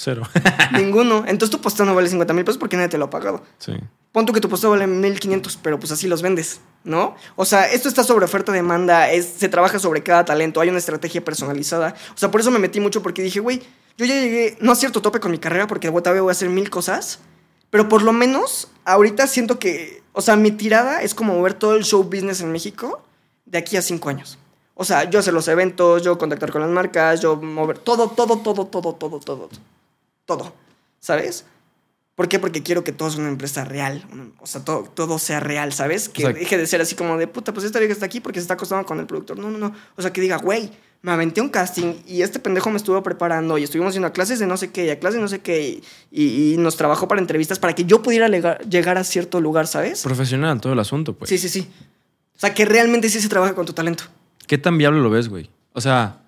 Cero. 0.00 0.22
Ninguno. 0.72 1.24
Entonces 1.26 1.50
tu 1.50 1.60
posteo 1.60 1.84
no 1.84 1.94
vale 1.94 2.08
50 2.08 2.32
mil 2.32 2.44
pesos 2.44 2.56
porque 2.58 2.76
nadie 2.76 2.88
te 2.88 2.98
lo 2.98 3.06
ha 3.06 3.10
pagado. 3.10 3.42
sí. 3.58 3.74
Pon 4.12 4.26
tú 4.26 4.32
que 4.32 4.40
tu 4.40 4.48
posteo 4.48 4.70
vale 4.70 4.88
1500, 4.88 5.56
pero 5.62 5.78
pues 5.78 5.92
así 5.92 6.08
los 6.08 6.20
vendes, 6.20 6.60
¿no? 6.82 7.14
O 7.36 7.44
sea, 7.44 7.70
esto 7.70 7.88
está 7.88 8.02
sobre 8.02 8.24
oferta 8.24 8.50
demanda, 8.50 9.08
es, 9.08 9.24
se 9.24 9.48
trabaja 9.48 9.78
sobre 9.78 10.02
cada 10.02 10.24
talento, 10.24 10.60
hay 10.60 10.68
una 10.68 10.78
estrategia 10.78 11.24
personalizada. 11.24 11.94
O 12.12 12.18
sea, 12.18 12.28
por 12.28 12.40
eso 12.40 12.50
me 12.50 12.58
metí 12.58 12.80
mucho 12.80 13.02
porque 13.02 13.22
dije, 13.22 13.38
güey, 13.38 13.62
yo 13.96 14.06
ya 14.06 14.14
llegué, 14.14 14.58
no 14.60 14.72
a 14.72 14.74
cierto 14.74 15.00
tope 15.00 15.20
con 15.20 15.30
mi 15.30 15.38
carrera 15.38 15.68
porque 15.68 15.88
todavía 15.88 16.22
voy 16.22 16.30
a 16.30 16.32
hacer 16.32 16.48
mil 16.48 16.70
cosas, 16.70 17.20
pero 17.70 17.88
por 17.88 18.02
lo 18.02 18.12
menos 18.12 18.72
ahorita 18.84 19.28
siento 19.28 19.60
que, 19.60 20.02
o 20.12 20.22
sea, 20.22 20.34
mi 20.34 20.50
tirada 20.50 21.02
es 21.02 21.14
como 21.14 21.34
mover 21.34 21.54
todo 21.54 21.76
el 21.76 21.84
show 21.84 22.02
business 22.02 22.40
en 22.40 22.50
México 22.50 23.04
de 23.46 23.58
aquí 23.58 23.76
a 23.76 23.82
cinco 23.82 24.08
años. 24.08 24.40
O 24.74 24.84
sea, 24.84 25.08
yo 25.08 25.20
hacer 25.20 25.34
los 25.34 25.46
eventos, 25.46 26.02
yo 26.02 26.18
contactar 26.18 26.50
con 26.50 26.62
las 26.62 26.70
marcas, 26.70 27.20
yo 27.20 27.36
mover 27.36 27.78
todo, 27.78 28.08
todo, 28.08 28.38
todo, 28.38 28.66
todo, 28.66 28.94
todo, 28.94 29.20
todo, 29.20 29.20
todo, 29.20 29.48
¿sabes? 31.00 31.44
¿Por 32.14 32.28
qué? 32.28 32.38
Porque 32.38 32.62
quiero 32.62 32.84
que 32.84 32.92
todo 32.92 33.10
sea 33.10 33.20
una 33.20 33.30
empresa 33.30 33.64
real. 33.64 34.04
O 34.40 34.46
sea, 34.46 34.62
todo, 34.64 34.82
todo 34.94 35.18
sea 35.18 35.40
real, 35.40 35.72
¿sabes? 35.72 36.08
Que 36.10 36.24
O 36.24 36.26
sea, 36.30 36.34
deje 36.38 36.58
de 36.58 36.66
ser 36.66 36.80
así 36.82 36.94
como 36.94 37.16
de 37.16 37.26
puta, 37.26 37.54
pues 37.54 37.64
esta 37.64 37.78
vieja 37.78 37.94
está 37.94 38.04
aquí 38.06 38.20
porque 38.20 38.38
se 38.40 38.42
está 38.42 38.54
acostando 38.54 38.84
con 38.84 39.00
el 39.00 39.06
productor. 39.06 39.38
No, 39.38 39.50
no, 39.50 39.56
no. 39.58 39.74
O 39.96 40.02
sea, 40.02 40.12
que 40.12 40.20
diga, 40.20 40.36
güey, 40.36 40.70
me 41.00 41.12
aventé 41.12 41.40
un 41.40 41.48
casting 41.48 41.94
y 42.06 42.20
este 42.20 42.38
pendejo 42.38 42.68
me 42.70 42.76
estuvo 42.76 43.02
preparando 43.02 43.56
y 43.56 43.62
estuvimos 43.62 43.90
haciendo 43.92 44.12
clases 44.12 44.38
de 44.38 44.46
no 44.46 44.58
sé 44.58 44.70
qué 44.70 44.84
y 44.84 44.90
a 44.90 44.98
clases 44.98 45.14
de 45.16 45.22
no 45.22 45.28
sé 45.28 45.38
qué 45.40 45.62
y, 45.66 45.82
y- 46.10 46.52
y 46.52 46.56
nos 46.58 46.76
trabajó 46.76 47.08
para 47.08 47.22
entrevistas 47.22 47.58
para 47.58 47.74
que 47.74 47.84
yo 47.86 48.02
pudiera 48.02 48.28
lega- 48.28 48.58
llegar 48.68 48.98
a 48.98 49.04
cierto 49.04 49.40
lugar, 49.40 49.66
¿sabes? 49.66 50.02
Profesional 50.02 50.60
todo 50.60 50.74
el 50.74 50.78
asunto, 50.78 51.14
pues. 51.16 51.30
Sí, 51.30 51.38
sí, 51.38 51.48
sí. 51.48 51.70
O 52.36 52.38
sea, 52.38 52.52
que 52.52 52.66
realmente 52.66 53.08
sí 53.08 53.18
se 53.18 53.30
trabaja 53.30 53.54
con 53.54 53.64
tu 53.64 53.72
talento. 53.72 54.04
¿Qué 54.46 54.58
tan 54.58 54.76
viable 54.76 55.00
lo 55.00 55.08
ves, 55.08 55.28
güey? 55.30 55.48
O 55.72 55.80
sea, 55.80 56.18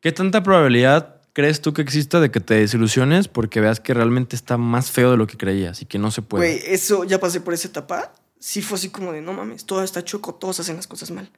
¿qué 0.00 0.12
tanta 0.12 0.44
probabilidad 0.44 1.13
crees 1.34 1.60
tú 1.60 1.74
que 1.74 1.82
exista 1.82 2.20
de 2.20 2.30
que 2.30 2.40
te 2.40 2.54
desilusiones 2.54 3.28
porque 3.28 3.60
veas 3.60 3.80
que 3.80 3.92
realmente 3.92 4.34
está 4.34 4.56
más 4.56 4.90
feo 4.90 5.10
de 5.10 5.18
lo 5.18 5.26
que 5.26 5.36
creías 5.36 5.82
y 5.82 5.86
que 5.86 5.98
no 5.98 6.10
se 6.10 6.22
puede? 6.22 6.46
Güey, 6.46 6.72
eso 6.72 7.04
ya 7.04 7.20
pasé 7.20 7.42
por 7.42 7.52
esa 7.52 7.68
etapa. 7.68 8.12
Sí 8.38 8.62
fue 8.62 8.78
así 8.78 8.88
como 8.88 9.12
de, 9.12 9.20
no 9.20 9.34
mames, 9.34 9.66
todo 9.66 9.82
está 9.82 10.02
choco, 10.02 10.34
todos 10.34 10.60
hacen 10.60 10.76
las 10.76 10.86
cosas 10.86 11.10
mal. 11.10 11.30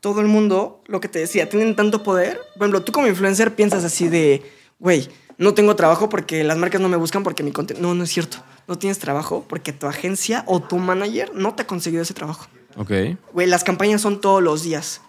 Todo 0.00 0.20
el 0.20 0.26
mundo, 0.26 0.82
lo 0.86 1.00
que 1.00 1.08
te 1.08 1.20
decía, 1.20 1.48
tienen 1.48 1.76
tanto 1.76 2.02
poder. 2.02 2.40
Por 2.54 2.62
ejemplo, 2.62 2.82
tú 2.82 2.90
como 2.90 3.06
influencer 3.06 3.54
piensas 3.54 3.84
así 3.84 4.08
de, 4.08 4.42
güey, 4.80 5.08
no 5.36 5.54
tengo 5.54 5.76
trabajo 5.76 6.08
porque 6.08 6.42
las 6.42 6.56
marcas 6.56 6.80
no 6.80 6.88
me 6.88 6.96
buscan 6.96 7.22
porque 7.22 7.42
mi 7.42 7.52
contenido... 7.52 7.86
No, 7.86 7.94
no 7.94 8.04
es 8.04 8.10
cierto. 8.10 8.38
No 8.66 8.78
tienes 8.78 8.98
trabajo 8.98 9.44
porque 9.46 9.72
tu 9.72 9.86
agencia 9.86 10.42
o 10.46 10.60
tu 10.60 10.78
manager 10.78 11.34
no 11.34 11.54
te 11.54 11.62
ha 11.62 11.66
conseguido 11.66 12.02
ese 12.02 12.14
trabajo. 12.14 12.46
Ok. 12.76 12.90
Güey, 13.32 13.46
las 13.46 13.62
campañas 13.62 14.00
son 14.00 14.20
todos 14.20 14.42
los 14.42 14.62
días. 14.62 15.02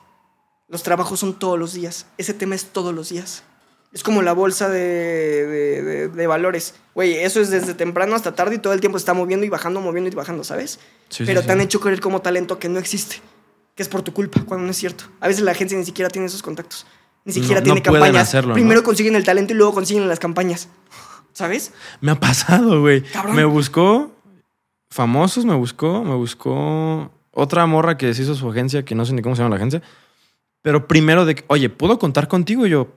Los 0.67 0.83
trabajos 0.83 1.19
son 1.19 1.39
todos 1.39 1.57
los 1.57 1.73
días. 1.73 2.07
Ese 2.17 2.33
tema 2.33 2.55
es 2.55 2.65
todos 2.65 2.93
los 2.93 3.09
días. 3.09 3.43
Es 3.93 4.01
como 4.03 4.21
la 4.23 4.33
bolsa 4.33 4.69
de, 4.69 4.79
de- 4.79 5.81
de- 5.83 6.07
de 6.09 6.27
valores. 6.27 6.73
Güey, 6.95 7.13
eso 7.19 7.39
es 7.39 7.51
desde 7.51 7.73
temprano 7.75 8.15
hasta 8.15 8.33
tarde 8.33 8.55
y 8.55 8.57
todo 8.57 8.73
el 8.73 8.79
tiempo 8.81 8.97
está 8.97 9.13
moviendo 9.13 9.45
y 9.45 9.49
bajando, 9.49 9.79
moviendo 9.81 10.09
y 10.09 10.15
bajando, 10.15 10.43
¿sabes? 10.43 10.79
Sí, 11.09 11.23
Pero 11.25 11.41
sí, 11.41 11.47
te 11.47 11.53
han 11.53 11.61
hecho 11.61 11.79
creer 11.79 11.99
como 12.01 12.21
talento 12.21 12.57
que 12.59 12.69
no 12.69 12.79
existe. 12.79 13.21
Que 13.75 13.83
es 13.83 13.89
por 13.89 14.01
tu 14.01 14.11
culpa, 14.13 14.41
cuando 14.45 14.65
no 14.65 14.71
es 14.71 14.77
cierto. 14.77 15.05
A 15.19 15.27
veces 15.27 15.43
la 15.43 15.51
agencia 15.51 15.77
ni 15.77 15.85
siquiera 15.85 16.09
tiene 16.09 16.25
esos 16.27 16.41
contactos. 16.43 16.85
Ni 17.25 17.33
siquiera 17.33 17.59
No- 17.61 17.63
tiene 17.65 17.79
no 17.79 17.83
campañas. 17.83 18.27
hacerlo, 18.27 18.49
¿no? 18.49 18.53
Primero 18.55 18.83
consiguen 18.83 19.15
el 19.15 19.23
talento 19.23 19.53
y 19.53 19.55
luego 19.55 19.73
consiguen 19.73 20.07
las 20.07 20.19
campañas. 20.19 20.69
¿Sabes? 21.33 21.71
Me 22.01 22.11
ha 22.11 22.19
pasado, 22.19 22.81
güey. 22.81 23.03
Me 23.33 23.45
buscó 23.45 24.11
famosos, 24.89 25.45
me 25.45 25.55
buscó, 25.55 26.03
me 26.03 26.15
buscó 26.15 27.11
otra 27.31 27.65
morra 27.65 27.97
que 27.97 28.13
se 28.13 28.21
hizo 28.23 28.35
su 28.35 28.49
agencia, 28.49 28.83
que 28.85 28.93
no 28.95 29.05
sé 29.05 29.13
ni 29.13 29.21
cómo 29.21 29.35
se 29.35 29.41
llama 29.41 29.51
la 29.51 29.55
agencia. 29.57 29.81
Pero 30.61 30.87
primero 30.87 31.25
de 31.25 31.35
que, 31.35 31.43
oye, 31.47 31.69
¿puedo 31.69 31.97
contar 31.97 32.27
contigo? 32.27 32.65
Y 32.67 32.69
yo, 32.69 32.87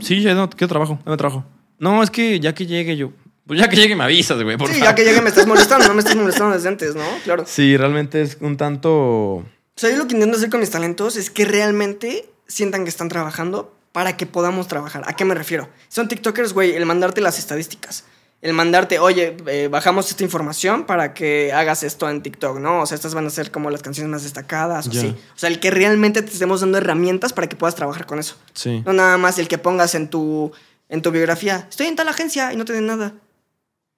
sí, 0.00 0.20
ya 0.22 0.34
no, 0.34 0.48
quiero 0.50 0.68
trabajo, 0.68 0.98
dame 1.04 1.16
trabajo. 1.16 1.44
No, 1.78 2.02
es 2.02 2.10
que 2.10 2.40
ya 2.40 2.54
que 2.54 2.66
llegue 2.66 2.96
yo, 2.96 3.12
pues 3.46 3.58
ya 3.58 3.68
que 3.68 3.76
llegue 3.76 3.96
me 3.96 4.04
avisas, 4.04 4.42
güey, 4.42 4.56
por 4.56 4.68
sí, 4.68 4.74
favor. 4.74 4.88
ya 4.88 4.94
que 4.94 5.04
llegue 5.04 5.20
me 5.20 5.28
estás 5.28 5.46
molestando, 5.46 5.88
no 5.88 5.94
me 5.94 6.00
estás 6.00 6.16
molestando 6.16 6.54
desde 6.54 6.68
antes, 6.68 6.94
¿no? 6.94 7.04
Claro. 7.24 7.44
Sí, 7.46 7.76
realmente 7.76 8.22
es 8.22 8.38
un 8.40 8.56
tanto... 8.56 8.92
O 8.94 9.44
sea, 9.76 9.90
yo 9.90 9.96
lo 9.96 10.06
que 10.06 10.14
intento 10.14 10.36
hacer 10.36 10.50
con 10.50 10.60
mis 10.60 10.70
talentos 10.70 11.16
es 11.16 11.30
que 11.30 11.44
realmente 11.44 12.28
sientan 12.46 12.84
que 12.84 12.90
están 12.90 13.08
trabajando 13.08 13.74
para 13.92 14.16
que 14.16 14.26
podamos 14.26 14.68
trabajar. 14.68 15.02
¿A 15.06 15.14
qué 15.14 15.24
me 15.24 15.34
refiero? 15.34 15.68
Son 15.88 16.08
TikTokers, 16.08 16.52
güey, 16.52 16.74
el 16.74 16.86
mandarte 16.86 17.20
las 17.20 17.38
estadísticas. 17.38 18.04
El 18.42 18.54
mandarte, 18.54 18.98
oye, 18.98 19.36
eh, 19.46 19.68
bajamos 19.70 20.10
esta 20.10 20.24
información 20.24 20.84
para 20.84 21.14
que 21.14 21.52
hagas 21.52 21.84
esto 21.84 22.10
en 22.10 22.22
TikTok, 22.22 22.58
¿no? 22.58 22.80
O 22.82 22.86
sea, 22.86 22.96
estas 22.96 23.14
van 23.14 23.24
a 23.26 23.30
ser 23.30 23.52
como 23.52 23.70
las 23.70 23.82
canciones 23.82 24.10
más 24.10 24.24
destacadas 24.24 24.88
o 24.88 24.90
así. 24.90 25.16
O 25.34 25.38
sea, 25.38 25.48
el 25.48 25.60
que 25.60 25.70
realmente 25.70 26.22
te 26.22 26.32
estemos 26.32 26.60
dando 26.60 26.76
herramientas 26.78 27.32
para 27.32 27.48
que 27.48 27.54
puedas 27.54 27.76
trabajar 27.76 28.04
con 28.04 28.18
eso. 28.18 28.34
Sí. 28.52 28.82
No 28.84 28.92
nada 28.92 29.16
más 29.16 29.38
el 29.38 29.46
que 29.46 29.58
pongas 29.58 29.94
en 29.94 30.08
tu, 30.10 30.50
en 30.88 31.02
tu 31.02 31.12
biografía, 31.12 31.68
estoy 31.70 31.86
en 31.86 31.94
tal 31.94 32.08
agencia 32.08 32.52
y 32.52 32.56
no 32.56 32.64
te 32.64 32.72
den 32.72 32.86
nada. 32.86 33.14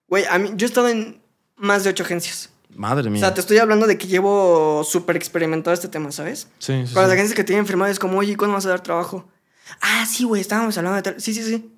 Güey, 0.09 0.27
a 0.27 0.39
mí, 0.39 0.51
yo 0.57 0.67
he 0.67 0.69
estado 0.69 0.89
en 0.91 1.23
más 1.57 1.83
de 1.85 1.91
ocho 1.91 2.03
agencias. 2.03 2.51
Madre 2.69 3.09
O 3.09 3.11
mía. 3.11 3.21
sea, 3.21 3.33
te 3.33 3.41
estoy 3.41 3.57
hablando 3.57 3.87
de 3.87 3.97
que 3.97 4.09
llevo 4.09 4.85
súper 4.85 5.17
experimentado 5.17 5.73
este 5.73 5.89
tema, 5.89 6.13
¿sabes? 6.13 6.49
Sí, 6.59 6.85
sí, 6.87 6.93
Con 6.93 7.03
las 7.03 7.11
sí. 7.11 7.15
agencias 7.17 7.35
que 7.35 7.45
tienen 7.45 7.67
firmado 7.67 7.91
es 7.91 7.99
como, 7.99 8.19
oye, 8.19 8.37
¿cuándo 8.37 8.53
vas 8.55 8.67
a 8.67 8.71
dar 8.71 8.83
trabajo? 8.83 9.27
Ah, 9.81 10.05
sí, 10.07 10.25
güey, 10.25 10.43
estábamos 10.43 10.77
hablando 10.77 10.97
de 10.97 11.03
tal. 11.03 11.19
Sí, 11.19 11.33
sí, 11.33 11.43
sí. 11.43 11.71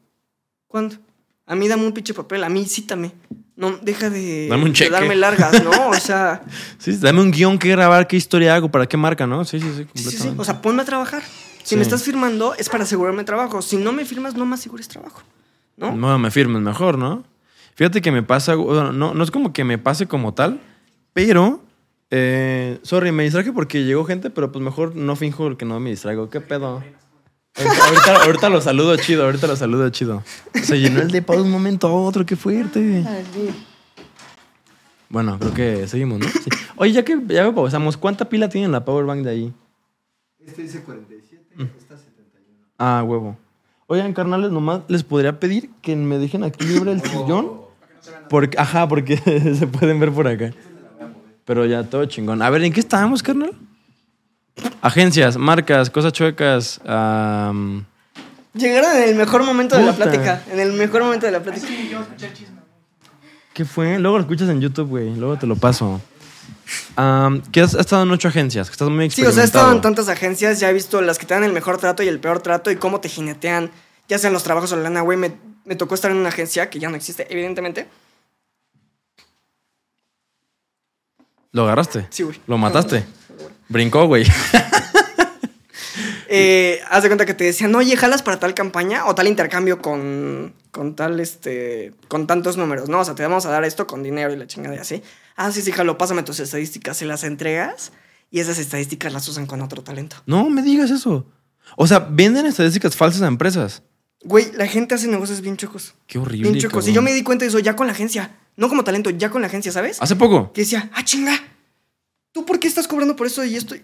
¿Cuándo? 0.66 0.97
A 1.47 1.55
mí 1.55 1.68
dame 1.68 1.86
un 1.86 1.93
pinche 1.93 2.12
papel, 2.14 2.43
a 2.44 2.48
mí 2.48 2.64
cítame. 2.66 3.12
No, 3.56 3.70
deja 3.81 4.10
de, 4.10 4.48
Dame 4.48 4.64
un 4.64 4.68
de 4.70 4.74
cheque. 4.74 4.90
darme 4.90 5.14
largas, 5.16 5.62
¿no? 5.64 5.89
O 5.89 5.94
sea, 6.01 6.43
Sí, 6.78 6.97
dame 6.98 7.20
un 7.23 7.31
guion 7.31 7.59
que 7.59 7.70
grabar, 7.70 8.06
qué 8.06 8.16
historia 8.16 8.55
hago, 8.55 8.70
para 8.70 8.86
qué 8.86 8.97
marca, 8.97 9.27
¿no? 9.27 9.44
Sí, 9.44 9.60
sí, 9.60 9.86
sí. 9.94 10.35
O 10.36 10.44
sea, 10.44 10.60
ponme 10.60 10.82
a 10.82 10.85
trabajar. 10.85 11.23
Si 11.62 11.70
Sí. 11.70 11.77
me 11.77 11.82
estás 11.82 12.02
firmando, 12.02 12.55
es 12.55 12.68
para 12.68 12.85
asegurarme 12.85 13.24
trabajo. 13.24 13.62
Si 13.62 13.77
no 13.77 13.93
me 13.93 14.05
firmas, 14.05 14.35
no 14.35 14.44
me 14.44 14.55
asegures 14.55 14.89
trabajo. 14.89 15.23
¿No? 15.77 15.93
No, 15.97 16.18
me 16.18 16.31
firmes 16.31 16.60
mejor, 16.62 16.97
¿no? 16.98 17.24
Fíjate 17.74 18.01
que 18.02 18.10
me 18.12 18.23
pasa, 18.23 18.55
no, 18.56 18.93
no 19.14 19.23
es 19.24 19.31
como 19.31 19.52
que 19.52 19.64
me 19.64 19.77
pase 19.78 20.06
como 20.06 20.32
tal, 20.35 20.60
pero, 21.12 21.62
eh, 22.10 22.78
sorry, 22.82 23.12
me 23.12 23.24
distraje 23.24 23.52
porque 23.52 23.85
llegó 23.85 24.05
gente, 24.05 24.31
pero 24.31 24.52
pues 24.52 24.64
mejor 24.64 24.97
no 24.97 25.16
finjo 25.16 25.56
que 25.56 25.64
no 25.64 25.78
me 25.81 25.90
distraigo. 25.90 26.31
¿Qué 26.31 26.40
pedo? 26.40 26.82
Ahorita, 28.24 28.48
lo 28.48 28.60
saludo 28.60 28.96
chido, 28.96 29.24
ahorita 29.24 29.46
lo 29.46 29.56
saludo 29.56 29.88
chido. 29.90 30.22
Se 30.62 30.78
llenó 30.78 31.00
el 31.00 31.10
depa 31.10 31.34
de 31.36 31.42
un 31.42 31.50
momento 31.50 31.86
a 31.88 31.92
otro, 31.92 32.26
qué 32.26 32.36
fuerte. 32.36 33.04
Bueno, 35.08 35.38
creo 35.38 35.54
que 35.54 35.86
seguimos, 35.88 36.18
¿no? 36.18 36.26
Sí. 36.28 36.50
Oye, 36.76 36.92
ya 36.92 37.04
que 37.04 37.18
ya 37.28 37.50
pausamos, 37.54 37.96
¿cuánta 37.96 38.28
pila 38.28 38.48
tiene 38.48 38.68
la 38.68 38.84
powerbank 38.84 39.22
de 39.24 39.30
ahí? 39.30 39.52
Este 40.44 40.62
dice 40.62 40.82
47, 40.82 41.44
Mm. 41.56 41.62
esta 41.78 41.96
71. 41.96 42.58
Ah, 42.78 43.02
huevo. 43.06 43.36
Oigan, 43.86 44.12
carnales, 44.12 44.50
nomás 44.50 44.80
les 44.88 45.02
podría 45.04 45.38
pedir 45.40 45.70
que 45.80 45.94
me 45.96 46.18
dejen 46.18 46.44
aquí 46.44 46.64
libre 46.66 46.92
el 46.92 47.00
sillón. 47.00 47.62
Porque, 48.28 48.58
ajá, 48.58 48.86
porque 48.88 49.16
se 49.58 49.66
pueden 49.66 49.98
ver 50.00 50.12
por 50.12 50.26
acá. 50.28 50.50
Pero 51.44 51.64
ya 51.64 51.84
todo 51.84 52.04
chingón. 52.06 52.42
A 52.42 52.50
ver, 52.50 52.62
¿en 52.64 52.72
qué 52.72 52.80
estábamos, 52.80 53.22
carnal? 53.22 53.52
Agencias, 54.80 55.36
marcas, 55.36 55.90
cosas 55.90 56.12
chuecas. 56.12 56.80
Llegaron 58.54 58.96
en 58.96 59.02
el 59.08 59.14
mejor 59.14 59.42
momento 59.44 59.76
de 59.76 59.84
la 59.84 59.92
plática. 59.92 60.42
En 60.50 60.60
el 60.60 60.72
mejor 60.72 61.02
momento 61.02 61.26
de 61.26 61.32
la 61.32 61.40
plática. 61.42 61.66
¿Qué 63.52 63.64
fue? 63.64 63.98
Luego 63.98 64.16
lo 64.18 64.22
escuchas 64.22 64.48
en 64.48 64.60
YouTube, 64.60 64.88
güey. 64.88 65.14
Luego 65.14 65.36
te 65.36 65.46
lo 65.46 65.56
paso. 65.56 66.00
Am, 66.96 67.42
¿Qué 67.52 67.60
has, 67.60 67.74
has 67.74 67.80
estado 67.80 68.02
en 68.02 68.10
ocho 68.10 68.28
agencias? 68.28 68.68
Que 68.68 68.72
estás 68.72 68.88
muy 68.88 69.10
Sí, 69.10 69.24
o 69.24 69.30
sea, 69.32 69.42
he 69.42 69.46
estado 69.46 69.66
en 69.70 69.76
experimentado. 69.76 69.80
tantas 69.80 70.08
agencias, 70.08 70.58
ya 70.60 70.68
he 70.70 70.72
visto 70.72 71.00
las 71.00 71.18
que 71.18 71.26
te 71.26 71.34
dan 71.34 71.44
el 71.44 71.52
mejor 71.52 71.78
trato 71.78 72.02
y 72.02 72.08
el 72.08 72.18
peor 72.18 72.40
trato 72.40 72.70
y 72.70 72.76
cómo 72.76 73.00
te 73.00 73.08
jinetean, 73.08 73.70
ya 74.08 74.18
sean 74.18 74.32
los 74.32 74.42
trabajos 74.42 74.72
o 74.72 74.76
la 74.76 74.82
lana, 74.82 75.00
güey. 75.02 75.16
Me, 75.16 75.32
me 75.64 75.76
tocó 75.76 75.94
estar 75.94 76.10
en 76.10 76.16
una 76.16 76.30
agencia 76.30 76.68
que 76.68 76.78
ya 76.78 76.88
no 76.88 76.96
existe, 76.96 77.26
evidentemente. 77.30 77.86
¿Lo 81.52 81.62
agarraste? 81.64 82.06
Sí, 82.10 82.22
güey. 82.24 82.38
¿Lo 82.46 82.58
mataste? 82.58 83.06
Brincó, 83.68 84.06
güey. 84.06 84.26
Eh, 86.28 86.80
haz 86.90 87.02
de 87.05 87.09
cuenta 87.09 87.24
que 87.24 87.34
te 87.34 87.44
decían, 87.44 87.74
oye, 87.74 87.97
jalas 87.97 88.22
para 88.22 88.38
tal 88.38 88.52
campaña 88.52 89.06
o 89.06 89.14
tal 89.14 89.28
intercambio 89.28 89.80
con, 89.80 90.55
con 90.72 90.97
tal, 90.97 91.20
este, 91.20 91.93
con 92.09 92.26
tantos 92.26 92.56
números, 92.56 92.88
¿no? 92.88 93.01
O 93.01 93.05
sea, 93.05 93.14
te 93.14 93.22
vamos 93.22 93.47
a 93.47 93.51
dar 93.51 93.64
esto 93.64 93.86
con 93.86 94.02
dinero 94.02 94.32
y 94.32 94.36
la 94.36 94.47
chingada 94.47 94.74
y 94.74 94.78
así. 94.78 95.02
Ah, 95.36 95.52
sí, 95.52 95.62
sí, 95.62 95.70
jalo, 95.70 95.98
pásame 95.98 96.24
tus 96.24 96.40
estadísticas, 96.40 96.97
se 96.97 97.06
las 97.06 97.22
entregas 97.22 97.93
y 98.30 98.40
esas 98.40 98.59
estadísticas 98.59 99.12
las 99.12 99.28
usan 99.28 99.47
con 99.47 99.62
otro 99.62 99.82
talento. 99.82 100.16
No 100.26 100.51
me 100.51 100.62
digas 100.62 100.90
eso. 100.90 101.26
O 101.76 101.86
sea, 101.86 102.01
venden 102.01 102.47
estadísticas 102.47 102.97
falsas 102.97 103.22
a 103.22 103.28
empresas. 103.28 103.82
Güey, 104.24 104.51
la 104.55 104.66
gente 104.66 104.97
hace 104.97 105.06
negocios 105.06 105.40
bien 105.40 105.56
chocos. 105.56 105.94
Qué 106.06 106.18
horrible. 106.18 106.51
Bien 106.51 106.60
chocos. 106.60 106.88
Y 106.88 106.93
yo 106.93 107.02
me 107.02 107.12
di 107.12 107.22
cuenta 107.22 107.44
de 107.44 107.51
eso 107.51 107.60
ya 107.60 107.76
con 107.76 107.86
la 107.86 107.93
agencia. 107.93 108.36
No 108.56 108.68
como 108.68 108.82
talento, 108.82 109.10
ya 109.10 109.30
con 109.30 109.43
la 109.43 109.47
agencia, 109.47 109.70
¿sabes? 109.70 109.98
Hace 110.01 110.16
poco. 110.16 110.52
Que 110.52 110.62
decía, 110.62 110.90
ah, 110.94 111.05
chinga. 111.05 111.38
¿Tú 112.36 112.44
por 112.44 112.60
qué 112.60 112.68
estás 112.68 112.86
cobrando 112.86 113.16
por 113.16 113.26
eso 113.26 113.42
y 113.46 113.56
esto? 113.56 113.74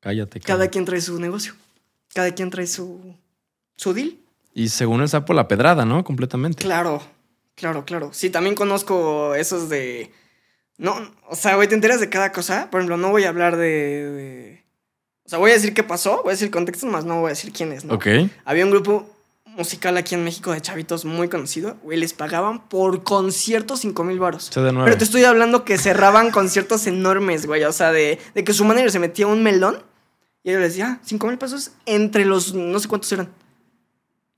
Cállate. 0.00 0.40
Cada 0.40 0.60
cabrón. 0.60 0.68
quien 0.70 0.84
trae 0.86 1.00
su 1.02 1.20
negocio. 1.20 1.52
Cada 2.14 2.34
quien 2.34 2.48
trae 2.48 2.66
su, 2.66 3.14
su 3.76 3.92
deal. 3.92 4.16
Y 4.54 4.70
según 4.70 5.02
el 5.02 5.08
sapo, 5.10 5.34
la 5.34 5.46
pedrada, 5.46 5.84
¿no? 5.84 6.02
Completamente. 6.02 6.62
Claro, 6.64 7.02
claro, 7.56 7.84
claro. 7.84 8.08
Sí, 8.14 8.30
también 8.30 8.54
conozco 8.54 9.34
esos 9.34 9.68
de. 9.68 10.12
No, 10.78 10.96
o 11.28 11.36
sea, 11.36 11.56
güey, 11.56 11.68
te 11.68 11.74
enteras 11.74 12.00
de 12.00 12.08
cada 12.08 12.32
cosa. 12.32 12.70
Por 12.70 12.80
ejemplo, 12.80 12.96
no 12.96 13.10
voy 13.10 13.24
a 13.24 13.28
hablar 13.28 13.58
de. 13.58 13.66
de- 13.68 14.64
O 15.26 15.28
sea, 15.28 15.38
voy 15.38 15.50
a 15.50 15.54
decir 15.54 15.74
qué 15.74 15.82
pasó, 15.82 16.22
voy 16.22 16.30
a 16.30 16.36
decir 16.36 16.50
contexto, 16.50 16.86
más 16.86 17.04
no 17.04 17.20
voy 17.20 17.26
a 17.26 17.34
decir 17.34 17.52
quién 17.52 17.70
es, 17.72 17.84
¿no? 17.84 17.92
Ok. 17.96 18.06
Había 18.46 18.64
un 18.64 18.70
grupo 18.70 19.13
musical 19.56 19.96
aquí 19.96 20.14
en 20.14 20.24
México 20.24 20.52
de 20.52 20.60
chavitos 20.60 21.04
muy 21.04 21.28
conocido, 21.28 21.76
güey, 21.82 21.98
les 21.98 22.12
pagaban 22.12 22.68
por 22.68 23.02
conciertos 23.02 23.80
5 23.80 24.04
mil 24.04 24.18
baros. 24.18 24.50
CD9. 24.52 24.84
Pero 24.84 24.98
te 24.98 25.04
estoy 25.04 25.24
hablando 25.24 25.64
que 25.64 25.78
cerraban 25.78 26.30
conciertos 26.30 26.86
enormes, 26.86 27.46
güey. 27.46 27.64
O 27.64 27.72
sea, 27.72 27.92
de, 27.92 28.18
de 28.34 28.44
que 28.44 28.52
su 28.52 28.64
manager 28.64 28.90
se 28.90 28.98
metía 28.98 29.26
un 29.26 29.42
melón 29.42 29.82
y 30.42 30.50
ellos 30.50 30.60
les 30.60 30.72
decía, 30.72 31.00
5 31.02 31.26
mil 31.26 31.38
pesos 31.38 31.72
entre 31.86 32.24
los 32.26 32.54
no 32.54 32.78
sé 32.78 32.86
cuántos 32.86 33.10
eran. 33.12 33.30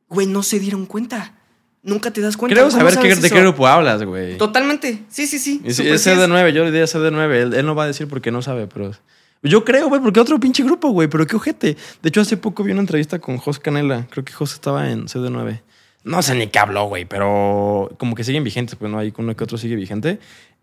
Güey, 0.08 0.26
no 0.26 0.44
se 0.44 0.60
dieron 0.60 0.86
cuenta. 0.86 1.34
Nunca 1.82 2.12
te 2.12 2.20
das 2.20 2.36
cuenta. 2.36 2.54
Creo 2.54 2.68
¿Cómo 2.68 2.78
saber 2.78 2.98
qué, 2.98 3.14
de 3.14 3.30
qué 3.30 3.40
grupo 3.40 3.66
hablas, 3.66 4.02
güey. 4.04 4.38
Totalmente. 4.38 5.04
Sí, 5.08 5.26
sí, 5.26 5.38
sí. 5.38 5.60
Es 5.64 5.78
es. 5.78 6.06
CD9, 6.06 6.50
yo 6.50 6.64
le 6.64 6.70
diría 6.70 6.86
CD9. 6.86 7.34
Él, 7.34 7.54
él 7.54 7.66
no 7.66 7.74
va 7.74 7.84
a 7.84 7.86
decir 7.88 8.08
porque 8.08 8.30
no 8.30 8.42
sabe, 8.42 8.66
pero. 8.66 8.92
Yo 9.42 9.64
creo, 9.64 9.88
güey, 9.88 10.00
porque 10.00 10.20
otro 10.20 10.40
pinche 10.40 10.62
grupo, 10.64 10.90
güey, 10.90 11.08
pero 11.08 11.26
qué 11.26 11.36
ojete. 11.36 11.76
De 12.02 12.08
hecho, 12.08 12.20
hace 12.20 12.36
poco 12.36 12.64
vi 12.64 12.72
una 12.72 12.80
entrevista 12.80 13.18
con 13.18 13.38
Jos 13.38 13.58
Canela. 13.58 14.06
Creo 14.10 14.24
que 14.24 14.32
Jos 14.32 14.54
estaba 14.54 14.90
en 14.90 15.06
CD9. 15.06 15.62
No 16.04 16.22
sé 16.22 16.34
ni 16.34 16.46
qué 16.46 16.58
habló, 16.58 16.84
güey, 16.84 17.04
pero 17.04 17.90
como 17.98 18.14
que 18.14 18.22
siguen 18.24 18.44
vigentes, 18.44 18.76
pues 18.76 18.90
no 18.90 18.98
hay 18.98 19.12
uno 19.16 19.34
que 19.34 19.44
otro 19.44 19.58
sigue 19.58 19.74
vigente. 19.74 20.20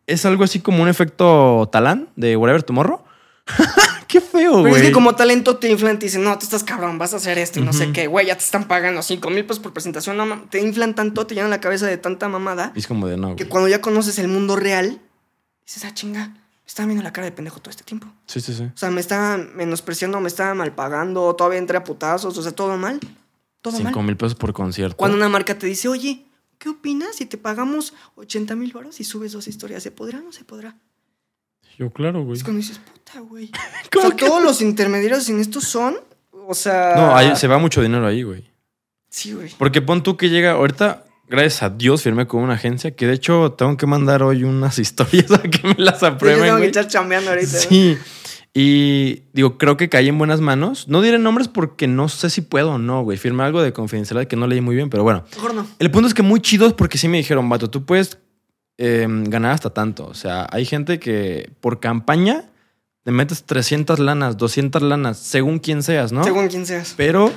Es 0.07 0.25
algo 0.25 0.43
así 0.43 0.59
como 0.59 0.81
un 0.81 0.89
efecto 0.89 1.67
talán 1.71 2.09
de 2.15 2.37
Whatever 2.37 2.63
Tomorrow. 2.63 3.03
qué 4.07 4.21
feo, 4.21 4.59
güey. 4.59 4.63
Pero 4.65 4.75
es 4.77 4.81
que 4.83 4.91
como 4.91 5.15
talento 5.15 5.57
te 5.57 5.69
inflan, 5.69 5.99
te 5.99 6.05
dicen, 6.05 6.23
no, 6.23 6.37
tú 6.37 6.45
estás 6.45 6.63
cabrón, 6.63 6.97
vas 6.97 7.13
a 7.13 7.17
hacer 7.17 7.37
esto 7.37 7.59
y 7.59 7.63
no 7.63 7.73
sé 7.73 7.91
qué. 7.91 8.07
Güey, 8.07 8.27
ya 8.27 8.35
te 8.37 8.43
están 8.43 8.67
pagando 8.67 9.01
5 9.01 9.29
mil 9.31 9.43
pesos 9.45 9.61
por 9.61 9.73
presentación. 9.73 10.15
No, 10.15 10.43
te 10.49 10.61
inflan 10.61 10.95
tanto, 10.95 11.27
te 11.27 11.35
llenan 11.35 11.49
la 11.49 11.59
cabeza 11.59 11.87
de 11.87 11.97
tanta 11.97 12.29
mamada. 12.29 12.71
Y 12.75 12.79
es 12.79 12.87
como 12.87 13.07
de 13.07 13.17
no. 13.17 13.35
que 13.35 13.45
cuando 13.45 13.67
ya 13.67 13.81
conoces 13.81 14.19
el 14.19 14.29
mundo 14.29 14.55
real, 14.55 15.01
dices, 15.65 15.83
ah, 15.85 15.93
chinga, 15.93 16.33
me 16.63 16.67
estaba 16.67 16.87
viendo 16.87 17.03
la 17.03 17.11
cara 17.11 17.25
de 17.25 17.31
pendejo 17.33 17.59
todo 17.59 17.71
este 17.71 17.83
tiempo. 17.83 18.07
Sí, 18.25 18.39
sí, 18.39 18.53
sí. 18.53 18.63
O 18.63 18.77
sea, 18.77 18.89
me 18.89 19.01
estaba 19.01 19.37
menospreciando, 19.37 20.19
me 20.21 20.29
estaba 20.29 20.53
mal 20.53 20.73
pagando, 20.73 21.35
todavía 21.35 21.59
entré 21.59 21.77
a 21.77 21.83
putazos, 21.83 22.37
o 22.37 22.41
sea, 22.41 22.53
todo 22.53 22.77
mal. 22.77 22.99
Todo 23.61 23.77
Cinco 23.77 23.99
mal. 23.99 24.05
mil 24.05 24.17
pesos 24.17 24.35
por 24.35 24.53
concierto. 24.53 24.95
Cuando 24.95 25.17
una 25.17 25.29
marca 25.29 25.57
te 25.57 25.67
dice, 25.67 25.87
oye, 25.89 26.25
¿qué 26.57 26.69
opinas 26.69 27.17
si 27.17 27.25
te 27.25 27.37
pagamos 27.37 27.93
80 28.15 28.55
mil 28.55 28.71
baros 28.71 28.99
y 28.99 29.03
subes 29.03 29.33
dos 29.33 29.47
historias? 29.47 29.83
¿Se 29.83 29.91
podrá 29.91 30.19
o 30.19 30.21
no 30.21 30.31
se 30.31 30.45
podrá? 30.45 30.75
Yo, 31.77 31.89
claro, 31.91 32.23
güey. 32.23 32.37
Es 32.37 32.43
cuando 32.43 32.61
dices, 32.61 32.79
puta, 32.79 33.19
güey. 33.19 33.51
O 33.85 33.89
¿Cómo 33.91 34.07
sea, 34.07 34.15
que 34.17 34.25
todos 34.25 34.43
los 34.43 34.61
intermediarios 34.61 35.27
en 35.29 35.39
esto 35.39 35.59
son, 35.61 35.95
o 36.31 36.53
sea... 36.53 36.95
No, 36.95 37.35
se 37.35 37.47
va 37.47 37.57
mucho 37.57 37.81
dinero 37.81 38.07
ahí, 38.07 38.23
güey. 38.23 38.49
Sí, 39.09 39.33
güey. 39.33 39.53
Porque 39.57 39.81
pon 39.81 40.01
tú 40.01 40.17
que 40.17 40.29
llega 40.29 40.51
ahorita, 40.53 41.05
gracias 41.33 41.63
a 41.63 41.69
Dios, 41.69 42.03
firmé 42.03 42.27
con 42.27 42.41
una 42.43 42.53
agencia 42.53 42.95
que 42.95 43.07
de 43.07 43.13
hecho 43.13 43.51
tengo 43.57 43.75
que 43.75 43.85
mandar 43.87 44.23
hoy 44.23 44.43
unas 44.43 44.79
historias 44.85 45.31
a 45.31 45.41
que 45.41 45.67
me 45.67 45.75
las 45.77 46.01
Yo 46.01 46.07
aprueben. 46.07 46.43
tengo 46.43 46.57
que 46.59 46.65
estar 46.67 46.87
chambeando 46.87 47.31
ahorita. 47.31 47.57
Sí. 47.57 47.97
Y 48.55 49.23
digo, 49.33 49.57
creo 49.57 49.77
que 49.77 49.89
caí 49.89 50.09
en 50.09 50.17
buenas 50.19 50.39
manos. 50.39 50.87
No 50.87 51.01
diré 51.01 51.17
nombres 51.17 51.47
porque 51.47 51.87
no 51.87 52.07
sé 52.07 52.29
si 52.29 52.41
puedo 52.41 52.73
o 52.73 52.77
no, 52.77 53.01
güey. 53.01 53.17
Firmé 53.17 53.43
algo 53.43 53.63
de 53.63 53.73
confidencialidad 53.73 54.27
que 54.27 54.35
no 54.35 54.45
leí 54.45 54.61
muy 54.61 54.75
bien, 54.75 54.91
pero 54.91 55.01
bueno. 55.01 55.23
Mejor 55.33 55.55
no. 55.55 55.67
El 55.79 55.89
punto 55.89 56.07
es 56.07 56.13
que 56.13 56.21
muy 56.21 56.39
chidos 56.39 56.73
porque 56.73 56.99
sí 56.99 57.07
me 57.07 57.17
dijeron, 57.17 57.49
vato, 57.49 57.71
tú 57.71 57.83
puedes 57.83 58.19
eh, 58.77 59.07
ganar 59.09 59.53
hasta 59.53 59.71
tanto. 59.71 60.05
O 60.05 60.13
sea, 60.13 60.47
hay 60.51 60.65
gente 60.65 60.99
que 60.99 61.49
por 61.61 61.79
campaña 61.79 62.51
te 63.03 63.11
metes 63.11 63.43
300 63.43 63.97
lanas, 63.97 64.37
200 64.37 64.83
lanas, 64.83 65.17
según 65.17 65.57
quien 65.57 65.81
seas, 65.81 66.11
¿no? 66.11 66.23
Según 66.23 66.47
quien 66.47 66.67
seas. 66.67 66.93
Pero, 66.95 67.31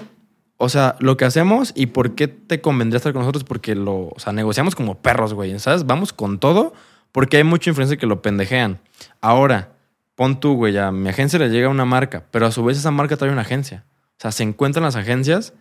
o 0.59 0.69
sea, 0.69 0.97
lo 1.01 1.17
que 1.17 1.25
hacemos 1.25 1.73
y 1.75 1.87
por 1.87 2.15
qué 2.15 2.29
te 2.29 2.61
convendría 2.61 2.97
estar 2.97 3.13
con 3.13 3.23
nosotros, 3.23 3.45
porque 3.45 3.75
lo, 3.75 4.09
o 4.09 4.19
sea, 4.19 4.33
negociamos 4.33 4.75
como 4.75 4.99
perros, 4.99 5.35
güey, 5.35 5.59
¿sabes? 5.59 5.85
Vamos 5.85 6.13
con 6.13 6.39
todo 6.39 6.73
porque 7.13 7.37
hay 7.37 7.45
mucha 7.45 7.71
influencia 7.71 7.97
que 7.97 8.07
lo 8.07 8.23
pendejean. 8.23 8.81
Ahora, 9.21 9.73
pon 10.15 10.41
tú, 10.41 10.55
güey, 10.55 10.77
a 10.79 10.93
mi 10.93 11.09
agencia 11.09 11.39
le 11.39 11.51
llega 11.51 11.69
una 11.69 11.85
marca, 11.85 12.25
pero 12.31 12.47
a 12.47 12.53
su 12.53 12.65
vez 12.65 12.79
esa 12.79 12.91
marca 12.91 13.17
trae 13.17 13.31
una 13.31 13.43
agencia. 13.43 13.85
O 14.19 14.21
sea, 14.21 14.33
se 14.33 14.43
encuentran 14.43 14.83
las 14.85 14.97
agencias 14.97 15.53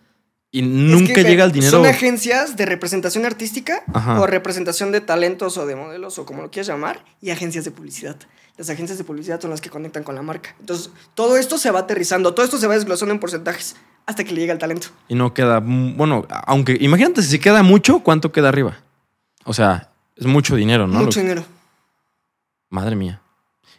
y 0.50 0.62
nunca 0.62 1.12
Es 1.12 1.14
que, 1.14 1.24
llega 1.24 1.44
el 1.44 1.52
dinero. 1.52 1.72
¿Son 1.72 1.86
agencias 1.86 2.56
de 2.56 2.64
representación 2.64 3.26
artística 3.26 3.82
Ajá. 3.92 4.20
o 4.20 4.26
representación 4.26 4.92
de 4.92 5.02
talentos 5.02 5.58
o 5.58 5.66
de 5.66 5.76
modelos 5.76 6.18
o 6.18 6.24
como 6.24 6.40
lo 6.40 6.50
quieras 6.50 6.68
llamar? 6.68 7.04
Y 7.20 7.30
agencias 7.30 7.66
de 7.66 7.70
publicidad. 7.70 8.16
Las 8.56 8.70
agencias 8.70 8.96
de 8.96 9.04
publicidad 9.04 9.38
son 9.40 9.50
las 9.50 9.60
que 9.60 9.68
conectan 9.68 10.04
con 10.04 10.14
la 10.14 10.22
marca. 10.22 10.56
Entonces, 10.58 10.90
todo 11.14 11.36
esto 11.36 11.58
se 11.58 11.70
va 11.70 11.80
aterrizando, 11.80 12.32
todo 12.32 12.46
esto 12.46 12.56
se 12.56 12.66
va 12.66 12.74
desglosando 12.74 13.12
en 13.12 13.20
porcentajes 13.20 13.76
hasta 14.06 14.24
que 14.24 14.32
le 14.32 14.40
llega 14.40 14.52
el 14.52 14.58
talento. 14.58 14.88
Y 15.08 15.14
no 15.14 15.34
queda, 15.34 15.60
mm, 15.60 15.96
bueno, 15.96 16.26
aunque 16.46 16.76
imagínate 16.80 17.22
si 17.22 17.38
queda 17.38 17.62
mucho, 17.62 18.00
¿cuánto 18.00 18.32
queda 18.32 18.48
arriba? 18.48 18.78
O 19.44 19.52
sea, 19.52 19.90
es 20.16 20.26
mucho 20.26 20.56
dinero, 20.56 20.86
¿no? 20.86 21.00
Mucho 21.00 21.20
dinero. 21.20 21.44
Madre 22.70 22.96
mía. 22.96 23.20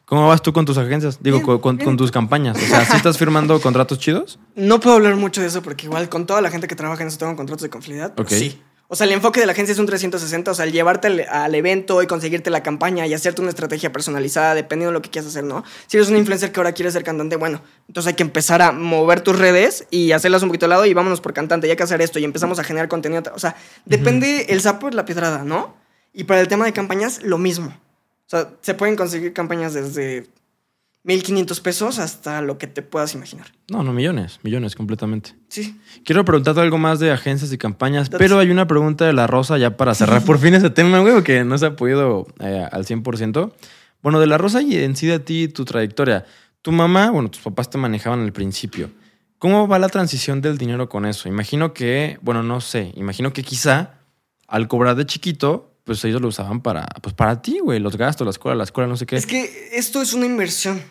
¿Cómo 0.06 0.26
vas 0.28 0.42
tú 0.42 0.54
con 0.54 0.64
tus 0.64 0.78
agencias? 0.78 1.22
Digo, 1.22 1.38
Bien, 1.38 1.46
con, 1.46 1.60
con- 1.60 1.78
bien. 1.78 1.86
con 1.86 1.98
tus 1.98 2.12
campañas. 2.12 2.56
O 2.56 2.60
sea, 2.66 2.86
¿sí 2.86 2.96
estás 2.96 3.18
firmando 3.18 3.60
contratos 3.62 4.00
chidos? 4.00 4.40
No 4.56 4.80
puedo 4.80 4.96
hablar 4.96 5.16
mucho 5.18 5.42
de 5.42 5.48
eso 5.48 5.62
porque 5.62 5.86
igual 5.88 6.08
con 6.08 6.26
toda 6.26 6.40
la 6.42 6.50
gente 6.50 6.68
que 6.68 6.76
trabaja 6.76 7.02
en 7.02 7.10
eso 7.10 7.18
tengo 7.18 7.36
contratos 7.36 7.64
de 7.64 7.70
confidencialidad. 7.70 8.16
pero 8.16 8.26
Ok. 8.28 8.34
Sí. 8.34 8.62
O 8.90 8.96
sea, 8.96 9.06
el 9.06 9.12
enfoque 9.12 9.42
de 9.42 9.46
la 9.46 9.52
agencia 9.52 9.74
es 9.74 9.80
un 9.80 9.86
360, 9.86 10.50
o 10.50 10.54
sea, 10.54 10.64
el 10.64 10.72
llevarte 10.72 11.08
al, 11.08 11.20
al 11.30 11.54
evento 11.56 12.02
y 12.02 12.08
conseguirte 12.08 12.50
la 12.50 12.64
campaña 12.64 13.06
y 13.06 13.14
hacerte 13.14 13.42
una 13.42 13.50
estrategia 13.50 13.92
personalizada 13.92 14.56
dependiendo 14.56 14.92
de 14.92 14.94
lo 14.94 15.02
que 15.02 15.10
quieras 15.10 15.30
hacer, 15.30 15.44
¿no? 15.44 15.66
Si 15.88 15.98
eres 15.98 16.10
un 16.10 16.16
influencer 16.16 16.54
que 16.54 16.60
ahora 16.62 16.72
quieres 16.72 16.94
ser 16.94 17.04
cantante, 17.04 17.36
bueno, 17.36 17.62
entonces 17.90 18.08
hay 18.08 18.14
que 18.14 18.24
empezar 18.24 18.62
a 18.62 18.72
mover 18.72 19.20
tus 19.20 19.38
redes 19.38 19.86
y 19.92 20.14
hacerlas 20.14 20.42
un 20.44 20.50
poquito 20.50 20.68
al 20.68 20.70
lado 20.70 20.86
y 20.86 20.94
vámonos 20.94 21.20
por 21.20 21.34
cantante, 21.34 21.68
ya 21.68 21.76
que 21.76 21.84
hacer 21.84 22.02
esto 22.02 22.18
y 22.20 22.24
empezamos 22.24 22.60
a 22.60 22.64
generar 22.64 22.88
contenido. 22.88 23.24
O 23.36 23.40
sea, 23.40 23.58
depende 23.86 24.46
el 24.50 24.62
sapo 24.62 24.90
de 24.90 24.96
la 24.96 25.04
pedrada, 25.04 25.44
¿no? 25.44 25.76
Y 26.14 26.24
para 26.24 26.40
el 26.40 26.48
tema 26.48 26.64
de 26.64 26.72
campañas, 26.72 27.22
lo 27.24 27.38
mismo. 27.38 27.68
O 27.68 28.30
sea, 28.30 28.50
se 28.62 28.74
pueden 28.74 28.96
conseguir 28.96 29.34
campañas 29.34 29.74
desde 29.74 30.28
1500 31.08 31.62
pesos 31.62 32.00
hasta 32.00 32.42
lo 32.42 32.58
que 32.58 32.68
te 32.68 32.82
puedas 32.82 33.16
imaginar. 33.16 33.48
No, 33.72 33.82
no, 33.82 33.94
millones, 33.94 34.42
millones 34.44 34.76
completamente. 34.76 35.36
Sí. 35.48 35.80
Quiero 36.04 36.26
preguntarte 36.26 36.60
algo 36.60 36.78
más 36.78 37.00
de 37.00 37.12
agencias 37.12 37.52
y 37.54 37.58
campañas, 37.58 38.10
pero 38.10 38.40
hay 38.40 38.52
una 38.52 38.68
pregunta 38.68 39.06
de 39.06 39.14
la 39.14 39.26
Rosa 39.26 39.58
ya 39.58 39.78
para 39.78 39.96
cerrar 39.96 40.24
por 40.26 40.38
fin 40.38 40.54
ese 40.54 40.70
tema, 40.70 41.00
güey, 41.00 41.24
que 41.24 41.46
no 41.46 41.58
se 41.58 41.68
ha 41.68 41.76
podido 41.78 42.28
eh, 42.42 42.68
al 42.70 42.86
100%. 42.86 43.54
Bueno, 44.04 44.20
de 44.20 44.28
la 44.28 44.38
Rosa 44.38 44.62
y 44.62 44.76
en 44.76 44.98
sí 44.98 45.08
de 45.08 45.20
ti, 45.20 45.48
tu 45.48 45.64
trayectoria. 45.64 46.26
Tu 46.62 46.74
mamá, 46.74 47.10
bueno, 47.10 47.32
tus 47.32 47.42
papás 47.42 47.70
te 47.70 47.78
manejaban 47.78 48.20
al 48.20 48.34
principio. 48.34 48.90
¿Cómo 49.40 49.66
va 49.70 49.80
la 49.80 49.88
transición 49.88 50.42
del 50.42 50.58
dinero 50.58 50.90
con 50.90 51.06
eso? 51.06 51.30
Imagino 51.30 51.74
que, 51.74 52.18
bueno, 52.22 52.44
no 52.44 52.60
sé, 52.60 52.92
imagino 52.96 53.32
que 53.32 53.44
quizá 53.44 54.02
al 54.46 54.68
cobrar 54.68 54.98
de 54.98 55.06
chiquito, 55.06 55.77
pues 55.88 56.04
ellos 56.04 56.22
lo 56.22 56.28
usaban 56.28 56.60
para, 56.60 56.86
pues 57.02 57.16
para 57.16 57.42
ti, 57.42 57.60
güey, 57.60 57.80
los 57.80 57.96
gastos, 57.96 58.26
la 58.26 58.32
escuela, 58.32 58.58
la 58.58 58.66
escuela, 58.66 58.90
no 58.90 58.98
sé 58.98 59.06
qué. 59.06 59.16
Es 59.16 59.26
que 59.26 59.70
esto 59.72 60.02
es 60.02 60.14
una 60.14 60.26
inversión. 60.26 60.84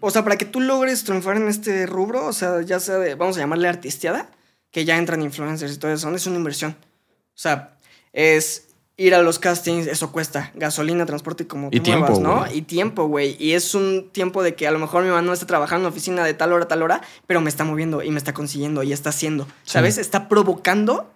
O 0.00 0.10
sea, 0.10 0.22
para 0.22 0.36
que 0.36 0.44
tú 0.44 0.60
logres 0.60 1.02
triunfar 1.02 1.38
en 1.38 1.48
este 1.48 1.86
rubro, 1.86 2.26
o 2.26 2.32
sea, 2.34 2.60
ya 2.60 2.78
sea 2.78 2.98
de, 2.98 3.14
vamos 3.14 3.38
a 3.38 3.40
llamarle 3.40 3.68
artisteada, 3.68 4.30
que 4.70 4.84
ya 4.84 4.98
entran 4.98 5.22
influencers 5.22 5.72
y 5.72 5.78
todo 5.78 5.92
eso, 5.92 6.14
es 6.14 6.26
una 6.26 6.36
inversión. 6.36 6.76
O 6.80 7.36
sea, 7.38 7.78
es 8.12 8.68
ir 8.98 9.14
a 9.14 9.22
los 9.22 9.38
castings, 9.38 9.86
eso 9.86 10.12
cuesta 10.12 10.52
gasolina, 10.54 11.06
transporte 11.06 11.44
y 11.44 11.46
como 11.46 11.68
Y 11.72 11.80
tiempo, 11.80 12.12
muevas, 12.12 12.20
¿no? 12.20 12.54
Y 12.54 12.60
tiempo, 12.62 13.06
güey. 13.06 13.36
Y 13.40 13.52
es 13.52 13.74
un 13.74 14.10
tiempo 14.12 14.42
de 14.42 14.54
que 14.54 14.68
a 14.68 14.70
lo 14.70 14.78
mejor 14.78 15.04
mi 15.04 15.08
mamá 15.08 15.22
no 15.22 15.32
está 15.32 15.46
trabajando 15.46 15.80
en 15.80 15.84
la 15.84 15.88
oficina 15.88 16.22
de 16.22 16.34
tal 16.34 16.52
hora 16.52 16.64
a 16.64 16.68
tal 16.68 16.82
hora, 16.82 17.00
pero 17.26 17.40
me 17.40 17.48
está 17.48 17.64
moviendo 17.64 18.02
y 18.02 18.10
me 18.10 18.18
está 18.18 18.34
consiguiendo 18.34 18.82
y 18.82 18.92
está 18.92 19.08
haciendo, 19.08 19.48
¿sabes? 19.64 19.94
Sí. 19.94 20.02
Está 20.02 20.28
provocando. 20.28 21.10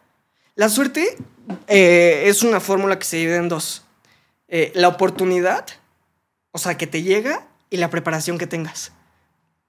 La 0.59 0.69
suerte 0.69 1.17
eh, 1.69 2.25
es 2.27 2.43
una 2.43 2.59
fórmula 2.59 2.99
que 2.99 3.05
se 3.05 3.17
divide 3.17 3.37
en 3.37 3.49
dos. 3.49 3.85
Eh, 4.49 4.73
la 4.75 4.89
oportunidad, 4.89 5.65
o 6.51 6.59
sea, 6.59 6.77
que 6.77 6.89
te 6.89 7.05
llega 7.05 7.47
y 7.71 7.77
la 7.77 7.91
preparación 7.91 8.39
que 8.39 8.49
tengas. 8.49 8.91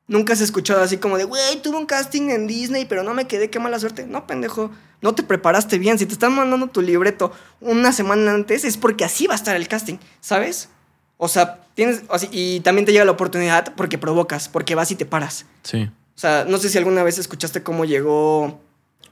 Nunca 0.08 0.34
has 0.34 0.42
escuchado 0.42 0.82
así 0.82 0.98
como 0.98 1.20
de, 1.20 1.26
güey, 1.26 1.62
tuve 1.62 1.78
un 1.78 1.86
casting 1.86 2.32
en 2.32 2.48
Disney, 2.48 2.86
pero 2.86 3.04
no 3.04 3.14
me 3.14 3.28
quedé, 3.28 3.52
qué 3.52 3.60
mala 3.60 3.78
suerte. 3.78 4.08
No, 4.08 4.26
pendejo, 4.26 4.72
no 5.00 5.14
te 5.14 5.22
preparaste 5.22 5.78
bien. 5.78 6.00
Si 6.00 6.08
te 6.08 6.14
están 6.14 6.34
mandando 6.34 6.66
tu 6.70 6.82
libreto 6.82 7.32
una 7.62 7.92
semana 7.92 8.34
antes, 8.34 8.66
es 8.66 8.76
porque 8.76 9.06
así 9.06 9.28
va 9.28 9.34
a 9.34 9.38
estar 9.38 9.56
el 9.56 9.68
casting, 9.68 9.98
¿sabes? 10.22 10.70
O 11.18 11.28
sea, 11.28 11.68
tienes, 11.76 12.02
y 12.32 12.62
también 12.62 12.88
te 12.88 12.94
llega 12.94 13.06
la 13.06 13.12
oportunidad 13.12 13.76
porque 13.76 14.00
provocas, 14.00 14.50
porque 14.50 14.74
vas 14.74 14.90
y 14.90 14.96
te 14.96 15.06
paras. 15.06 15.46
Sí. 15.62 15.84
O 16.16 16.20
sea, 16.20 16.46
no 16.46 16.58
sé 16.58 16.68
si 16.68 16.80
alguna 16.80 17.04
vez 17.04 17.20
escuchaste 17.20 17.62
cómo 17.62 17.86
llegó 17.86 18.60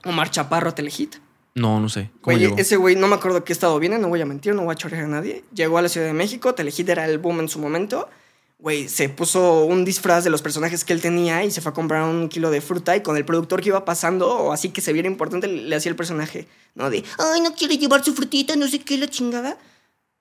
Omar 0.03 0.31
Chaparro 0.31 0.69
a 0.69 0.73
Telehit. 0.73 1.17
No, 1.57 1.79
no 1.79 1.89
sé. 1.89 2.11
¿Cómo 2.21 2.37
Güey, 2.37 2.53
ese 2.57 2.75
güey, 2.77 2.95
no 2.95 3.07
me 3.07 3.15
acuerdo 3.15 3.43
qué 3.43 3.51
estado 3.51 3.79
viene, 3.79 3.97
no 3.97 4.09
voy 4.09 4.21
a 4.21 4.27
mentir, 4.27 4.53
no 4.53 4.63
voy 4.63 4.73
a 4.73 4.75
chorear 4.75 5.05
a 5.05 5.07
nadie. 5.07 5.43
Llegó 5.55 5.79
a 5.79 5.81
la 5.81 5.89
Ciudad 5.89 6.05
de 6.05 6.13
México, 6.13 6.53
Telehit 6.53 6.87
era 6.87 7.05
el 7.05 7.17
boom 7.17 7.39
en 7.39 7.49
su 7.49 7.57
momento. 7.57 8.07
Güey, 8.59 8.87
se 8.87 9.09
puso 9.09 9.65
un 9.65 9.83
disfraz 9.83 10.23
de 10.23 10.29
los 10.29 10.43
personajes 10.43 10.85
que 10.85 10.93
él 10.93 11.01
tenía 11.01 11.43
y 11.43 11.49
se 11.49 11.61
fue 11.61 11.71
a 11.71 11.73
comprar 11.73 12.03
un 12.03 12.29
kilo 12.29 12.51
de 12.51 12.61
fruta 12.61 12.95
y 12.95 13.01
con 13.01 13.17
el 13.17 13.25
productor 13.25 13.61
que 13.61 13.69
iba 13.69 13.85
pasando, 13.85 14.29
o 14.29 14.51
así 14.51 14.69
que 14.69 14.81
se 14.81 14.93
viera 14.93 15.07
importante, 15.07 15.47
le 15.47 15.75
hacía 15.75 15.89
el 15.89 15.95
personaje, 15.95 16.47
¿no? 16.75 16.91
De, 16.91 17.03
ay, 17.17 17.41
no 17.41 17.55
quiere 17.55 17.79
llevar 17.79 18.03
su 18.03 18.13
frutita, 18.13 18.55
no 18.55 18.67
sé 18.67 18.79
qué, 18.79 18.99
la 18.99 19.07
chingada. 19.07 19.57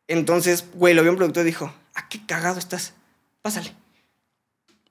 Entonces, 0.08 0.64
güey, 0.72 0.94
lo 0.94 1.02
vio 1.02 1.10
un 1.10 1.18
productor 1.18 1.42
y 1.42 1.46
dijo, 1.46 1.70
ah, 1.94 2.08
qué 2.08 2.24
cagado 2.24 2.58
estás, 2.58 2.94
pásale. 3.42 3.74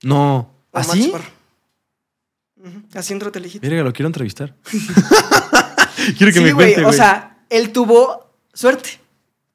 No. 0.04 0.52
¿Así? 0.72 1.12
Ujú, 2.58 2.82
Así 2.94 3.14
entró 3.14 3.32
Telehit. 3.32 3.64
Mira, 3.64 3.82
lo 3.84 3.94
quiero 3.94 4.08
entrevistar. 4.08 4.56
quiero 6.18 6.32
que 6.34 6.40
sí, 6.40 6.44
me 6.44 6.54
güey, 6.54 6.74
cuente, 6.74 6.82
o 6.82 6.86
güey. 6.86 6.98
sea, 6.98 7.38
él 7.50 7.72
tuvo 7.72 8.30
suerte, 8.54 9.00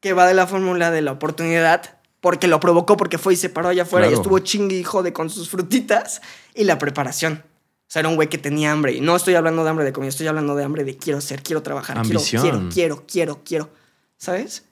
que 0.00 0.12
va 0.12 0.26
de 0.26 0.34
la 0.34 0.46
fórmula 0.46 0.90
de 0.90 1.02
la 1.02 1.12
oportunidad, 1.12 1.98
porque 2.20 2.48
lo 2.48 2.60
provocó, 2.60 2.96
porque 2.96 3.18
fue 3.18 3.34
y 3.34 3.36
se 3.36 3.48
paró 3.48 3.68
allá 3.68 3.82
afuera 3.84 4.08
y 4.10 4.12
estuvo 4.14 4.38
chingue 4.40 4.76
y 4.76 4.84
jode 4.84 5.12
con 5.12 5.30
sus 5.30 5.48
frutitas 5.48 6.20
y 6.54 6.64
la 6.64 6.78
preparación. 6.78 7.42
O 7.44 7.92
sea, 7.92 8.00
era 8.00 8.08
un 8.08 8.14
güey 8.14 8.28
que 8.28 8.38
tenía 8.38 8.70
hambre. 8.72 8.92
Y 8.92 9.00
no 9.00 9.16
estoy 9.16 9.34
hablando 9.34 9.64
de 9.64 9.70
hambre 9.70 9.84
de 9.84 9.92
comida, 9.92 10.10
estoy 10.10 10.26
hablando 10.28 10.54
de 10.54 10.62
hambre 10.64 10.84
de 10.84 10.96
quiero 10.96 11.20
ser, 11.20 11.42
quiero 11.42 11.62
trabajar, 11.62 11.96
quiero, 12.02 12.18
Ambición. 12.20 12.42
quiero, 12.42 12.68
quiero, 12.72 13.04
quiero, 13.06 13.40
quiero. 13.44 13.70
¿Sabes? 14.16 14.64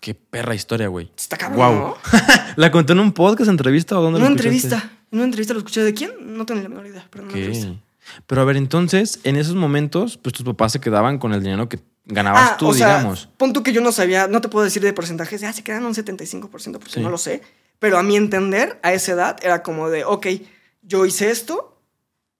Qué 0.00 0.14
perra 0.14 0.54
historia, 0.54 0.88
güey. 0.88 1.10
Está 1.16 1.36
cabrón. 1.38 1.78
¿no? 1.78 1.96
¿La 2.56 2.70
contó 2.72 2.92
en 2.92 2.98
un 2.98 3.12
podcast, 3.12 3.48
entrevista 3.48 3.96
o 3.98 4.02
dónde 4.02 4.18
En 4.18 4.24
una 4.24 4.32
entrevista. 4.32 4.90
En 5.12 5.18
una 5.18 5.24
entrevista 5.26 5.54
lo 5.54 5.60
escuché. 5.60 5.82
¿De 5.82 5.94
quién? 5.94 6.10
No 6.36 6.44
tengo 6.44 6.60
la 6.60 6.68
menor 6.68 6.86
idea, 6.86 7.06
pero 7.08 7.22
en 7.24 7.30
una 7.30 7.38
Ok. 7.38 7.44
entrevista. 7.44 7.80
Pero 8.26 8.40
a 8.42 8.44
ver, 8.44 8.56
entonces, 8.56 9.20
en 9.24 9.36
esos 9.36 9.54
momentos, 9.54 10.16
pues 10.18 10.34
tus 10.34 10.44
papás 10.44 10.72
se 10.72 10.80
quedaban 10.80 11.18
con 11.18 11.32
el 11.32 11.42
dinero 11.42 11.68
que 11.68 11.80
ganabas 12.04 12.50
Ah, 12.52 12.56
tú, 12.56 12.68
o 12.68 12.74
sea, 12.74 12.98
digamos. 12.98 13.28
Pon 13.36 13.52
tú 13.52 13.62
que 13.62 13.72
yo 13.72 13.80
no 13.80 13.92
sabía, 13.92 14.26
no 14.26 14.40
te 14.40 14.48
puedo 14.48 14.64
decir 14.64 14.82
de 14.82 14.92
porcentajes, 14.92 15.40
ya 15.40 15.52
se 15.52 15.62
quedan 15.62 15.84
un 15.84 15.94
75% 15.94 16.72
porque 16.78 16.94
Sí. 16.94 17.00
no 17.00 17.10
lo 17.10 17.18
sé. 17.18 17.42
Pero 17.78 17.98
a 17.98 18.02
mi 18.02 18.16
entender, 18.16 18.78
a 18.82 18.92
esa 18.92 19.12
edad, 19.12 19.36
era 19.42 19.62
como 19.62 19.88
de, 19.88 20.04
ok, 20.04 20.26
yo 20.82 21.06
hice 21.06 21.30
esto, 21.30 21.78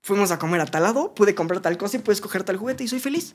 fuimos 0.03 0.31
a 0.33 0.39
comer 0.39 0.61
a 0.61 0.67
tal 0.67 0.83
lado, 0.83 1.15
pude 1.15 1.35
comprar 1.35 1.61
tal 1.61 1.77
cosa 1.79 1.97
y 1.97 2.01
pude 2.01 2.15
escoger 2.15 2.43
tal 2.45 2.57
juguete 2.57 2.85
y 2.85 2.89
soy 2.89 2.99
feliz. 3.01 3.35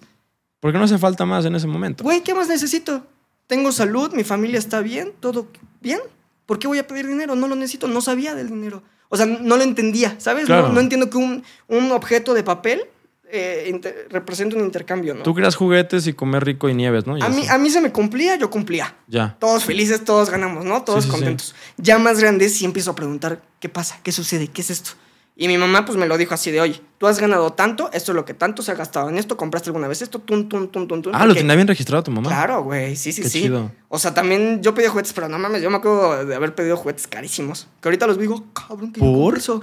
¿Por 0.60 0.72
qué 0.72 0.78
no 0.78 0.86
hace 0.86 0.98
falta 0.98 1.26
más 1.26 1.46
en 1.46 1.56
ese 1.56 1.68
momento? 1.68 2.04
Güey, 2.04 2.22
¿qué 2.24 2.34
más 2.34 2.48
necesito? 2.48 3.06
Tengo 3.48 3.72
salud, 3.72 4.12
mi 4.14 4.24
familia 4.26 4.60
está 4.60 4.82
bien, 4.82 5.14
todo 5.20 5.48
bien. 5.82 6.00
¿Por 6.48 6.58
qué 6.58 6.68
voy 6.68 6.80
a 6.80 6.88
pedir 6.88 7.06
dinero? 7.08 7.36
No 7.36 7.48
lo 7.48 7.54
necesito, 7.56 7.88
no 7.88 8.02
sabía 8.02 8.34
del 8.34 8.48
dinero. 8.50 8.82
O 9.10 9.16
sea, 9.18 9.28
no 9.28 9.56
lo 9.58 9.62
entendía, 9.64 10.16
¿sabes? 10.18 10.44
No- 10.44 10.48
Claro. 10.56 10.70
No, 10.70 10.80
entiendo 10.80 11.10
que 11.12 11.18
un, 11.18 11.44
un 11.68 11.92
objeto 11.92 12.34
de 12.34 12.42
papel 12.44 12.82
eh, 13.30 14.08
represente 14.10 14.56
un 14.56 14.64
intercambio, 14.64 15.14
¿no? 15.14 15.24
Tú 15.24 15.36
querías 15.36 15.56
juguetes 15.56 16.08
y 16.08 16.14
comer 16.14 16.46
rico 16.46 16.70
y 16.70 16.74
nieves, 16.74 17.06
¿no? 17.06 17.18
Y 17.18 17.22
A 17.22 17.28
mí, 17.30 17.42
así. 17.42 17.50
a 17.50 17.58
mí 17.58 17.70
se 17.70 17.82
me 17.82 17.92
cumplía, 17.92 18.36
yo 18.38 18.50
cumplía. 18.50 18.96
Ya. 19.08 19.36
Todos 19.40 19.66
felices, 19.66 20.04
todos 20.06 20.30
ganamos, 20.30 20.64
¿no? 20.66 20.84
Todos 20.84 21.04
Sí, 21.04 21.10
sí, 21.10 21.16
sí. 21.16 21.20
contentos. 21.22 21.56
Ya 21.78 22.00
más 22.00 22.20
grande 22.20 22.48
sí 22.50 22.64
empiezo 22.66 22.92
a 22.92 22.96
preguntar, 22.96 23.42
¿qué 23.60 23.68
pasa? 23.70 24.00
¿Qué 24.02 24.12
sucede? 24.14 24.48
¿Qué 24.48 24.62
es 24.62 24.70
esto? 24.70 24.92
Y 25.40 25.48
mi 25.48 25.60
mamá 25.60 25.86
pues 25.86 26.00
me 26.00 26.08
lo 26.08 26.18
dijo 26.18 26.34
así 26.34 26.50
de, 26.50 26.60
oye, 26.62 26.82
tú 26.98 27.06
has 27.06 27.20
ganado 27.20 27.54
tanto, 27.54 27.92
esto 27.94 28.12
es 28.12 28.16
lo 28.16 28.26
que 28.26 28.34
tanto 28.34 28.64
se 28.64 28.72
ha 28.72 28.74
gastado 28.74 29.08
en 29.10 29.20
esto, 29.20 29.38
compraste 29.38 29.70
alguna 29.70 29.88
vez 29.88 30.02
esto, 30.02 30.18
tun, 30.18 30.50
tun, 30.50 30.70
tun, 30.70 30.88
tun, 30.88 31.04
tun. 31.04 31.14
Ah, 31.16 31.28
lo 31.28 31.36
tenía 31.36 31.54
bien 31.54 31.68
registrado 31.68 32.02
tu 32.02 32.10
mamá. 32.10 32.28
Claro, 32.28 32.64
güey, 32.64 32.96
sí, 32.96 33.12
sí, 33.14 33.22
Qué 33.22 33.30
sí. 33.30 33.42
chido. 33.44 33.72
O 33.88 34.00
sea, 34.00 34.16
también 34.16 34.64
yo 34.64 34.74
pedí 34.74 34.88
juguetes, 34.88 35.14
pero 35.14 35.30
no 35.30 35.38
mames, 35.38 35.62
yo 35.62 35.70
me 35.70 35.78
acuerdo 35.78 36.26
de 36.26 36.36
haber 36.36 36.56
pedido 36.56 36.76
juguetes 36.76 37.06
carísimos. 37.06 37.68
Que 37.82 37.88
ahorita 37.90 38.08
los 38.08 38.18
digo, 38.18 38.46
cabrón, 38.52 38.92
que 38.92 39.00
yo 39.00 39.14
¿Por? 39.14 39.38
eso. 39.38 39.62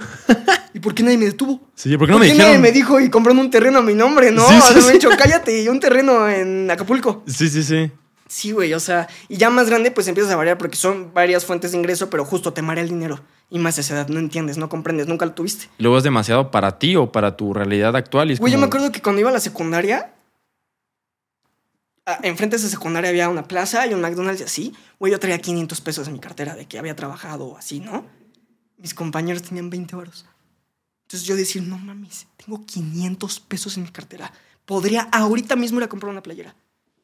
¿Y 0.73 0.79
por 0.79 0.95
qué 0.95 1.03
nadie 1.03 1.17
me 1.17 1.25
detuvo? 1.25 1.59
Sí, 1.75 1.97
¿por 1.97 2.07
qué 2.07 2.13
no 2.13 2.19
me 2.19 2.27
qué 2.27 2.31
dijeron? 2.31 2.51
nadie 2.53 2.61
me 2.61 2.71
dijo 2.71 3.01
y 3.01 3.09
compraron 3.09 3.39
un 3.39 3.51
terreno 3.51 3.79
a 3.79 3.81
mi 3.81 3.95
nombre, 3.95 4.31
no? 4.31 4.47
Sí, 4.47 4.55
sí, 4.69 4.73
me 4.75 4.81
sí. 4.81 4.91
dicho, 4.93 5.09
cállate, 5.17 5.61
y 5.61 5.67
un 5.67 5.81
terreno 5.81 6.29
en 6.29 6.71
Acapulco. 6.71 7.23
Sí, 7.27 7.49
sí, 7.49 7.63
sí. 7.63 7.91
Sí, 8.27 8.51
güey, 8.51 8.73
o 8.73 8.79
sea, 8.79 9.07
y 9.29 9.37
ya 9.37 9.49
más 9.51 9.69
grande 9.69 9.91
pues 9.91 10.07
empiezas 10.07 10.31
a 10.33 10.35
variar 10.35 10.57
porque 10.57 10.77
son 10.77 11.13
varias 11.13 11.45
fuentes 11.45 11.71
de 11.71 11.77
ingreso, 11.77 12.09
pero 12.09 12.25
justo 12.25 12.53
te 12.53 12.61
marea 12.63 12.83
el 12.83 12.89
dinero. 12.89 13.19
Y 13.51 13.59
más 13.59 13.77
a 13.77 13.81
esa 13.81 13.93
edad, 13.93 14.07
no 14.07 14.19
entiendes, 14.19 14.57
no 14.57 14.67
comprendes, 14.67 15.07
nunca 15.07 15.25
lo 15.27 15.33
tuviste. 15.33 15.69
Luego 15.77 15.97
es 15.99 16.03
demasiado 16.03 16.49
para 16.49 16.79
ti 16.79 16.95
o 16.95 17.11
para 17.11 17.37
tu 17.37 17.53
realidad 17.53 17.95
actual. 17.95 18.27
Güey, 18.35 18.51
yo 18.51 18.57
como- 18.57 18.57
me 18.57 18.65
acuerdo 18.65 18.91
que 18.91 19.01
cuando 19.01 19.21
iba 19.21 19.29
a 19.29 19.33
la 19.33 19.39
secundaria, 19.39 20.11
enfrente 22.23 22.55
de 22.55 22.61
esa 22.61 22.69
secundaria 22.69 23.09
había 23.09 23.29
una 23.29 23.47
plaza 23.47 23.85
y 23.87 23.93
un 23.93 24.01
McDonald's 24.01 24.41
y 24.41 24.43
así. 24.45 24.73
Güey, 24.99 25.11
yo 25.11 25.19
traía 25.19 25.37
500 25.39 25.81
pesos 25.81 26.07
en 26.07 26.13
mi 26.13 26.19
cartera 26.19 26.55
de 26.55 26.65
que 26.67 26.77
había 26.79 26.95
trabajado 26.95 27.45
o 27.45 27.57
así, 27.57 27.79
¿no? 27.79 28.05
Mis 28.77 28.93
compañeros 28.93 29.43
tenían 29.43 29.69
20 29.69 29.95
varos. 29.95 30.25
Entonces 31.03 31.27
yo 31.27 31.35
decir, 31.35 31.61
no 31.63 31.77
mames, 31.77 32.27
tengo 32.43 32.65
500 32.65 33.39
pesos 33.39 33.77
en 33.77 33.83
mi 33.83 33.89
cartera. 33.89 34.31
Podría 34.65 35.01
ahorita 35.11 35.55
mismo 35.55 35.79
ir 35.79 35.83
a 35.83 35.89
comprar 35.89 36.11
una 36.11 36.23
playera, 36.23 36.55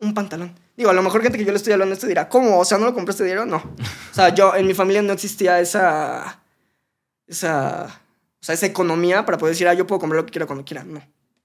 un 0.01 0.13
pantalón. 0.13 0.53
Digo, 0.75 0.89
a 0.89 0.93
lo 0.93 1.03
mejor 1.03 1.21
gente 1.21 1.37
que 1.37 1.45
yo 1.45 1.51
le 1.51 1.57
estoy 1.57 1.73
hablando 1.73 1.93
esto 1.93 2.07
dirá, 2.07 2.27
¿cómo? 2.27 2.59
O 2.59 2.65
sea, 2.65 2.77
¿no 2.77 2.85
lo 2.85 2.93
compraste 2.93 3.23
dinero? 3.23 3.45
No. 3.45 3.57
O 3.57 4.13
sea, 4.13 4.33
yo, 4.33 4.55
en 4.55 4.67
mi 4.67 4.73
familia 4.73 5.01
no 5.01 5.13
existía 5.13 5.59
esa, 5.59 6.41
esa, 7.27 7.85
o 7.85 8.43
sea, 8.43 8.55
esa 8.55 8.65
economía 8.65 9.25
para 9.25 9.37
poder 9.37 9.53
decir, 9.53 9.67
ah, 9.67 9.73
yo 9.73 9.85
puedo 9.85 9.99
comprar 9.99 10.19
lo 10.21 10.25
que 10.25 10.31
quiera 10.31 10.47
cuando 10.47 10.65
quiera. 10.65 10.83
No. 10.83 11.01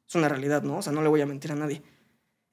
Es 0.08 0.14
una 0.14 0.28
realidad, 0.28 0.62
¿no? 0.62 0.78
O 0.78 0.82
sea, 0.82 0.92
no 0.92 1.02
le 1.02 1.08
voy 1.08 1.20
a 1.20 1.26
mentir 1.26 1.52
a 1.52 1.54
nadie. 1.54 1.82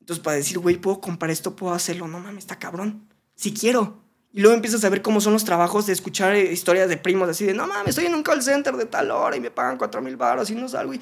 Entonces, 0.02 0.22
para 0.22 0.36
decir, 0.36 0.60
güey, 0.60 0.76
puedo 0.76 1.00
comprar 1.00 1.32
esto, 1.32 1.56
puedo 1.56 1.74
hacerlo, 1.74 2.08
no 2.08 2.20
mames, 2.20 2.44
está 2.44 2.60
cabrón. 2.60 3.08
Si 3.36 3.54
quiero. 3.54 4.02
Y 4.34 4.42
luego 4.42 4.56
empiezas 4.56 4.84
a 4.84 4.90
ver 4.90 5.02
cómo 5.02 5.22
son 5.22 5.32
los 5.32 5.46
trabajos 5.46 5.86
de 5.86 5.94
escuchar 5.94 6.36
eh, 6.36 6.52
historias 6.52 6.90
de 6.90 6.98
primos 6.98 7.30
así 7.30 7.46
de, 7.46 7.54
no 7.54 7.68
mames, 7.68 7.90
estoy 7.90 8.08
en 8.08 8.16
un 8.16 8.24
call 8.24 8.42
center 8.42 8.76
de 8.76 8.86
tal 8.86 9.12
hora 9.12 9.38
y 9.38 9.40
me 9.40 9.52
pagan 9.52 9.78
cuatro 9.78 10.02
mil 10.02 10.18
baros 10.18 10.50
y 10.50 10.56
no 10.56 10.68
salgo. 10.68 10.96
Y... 10.96 11.02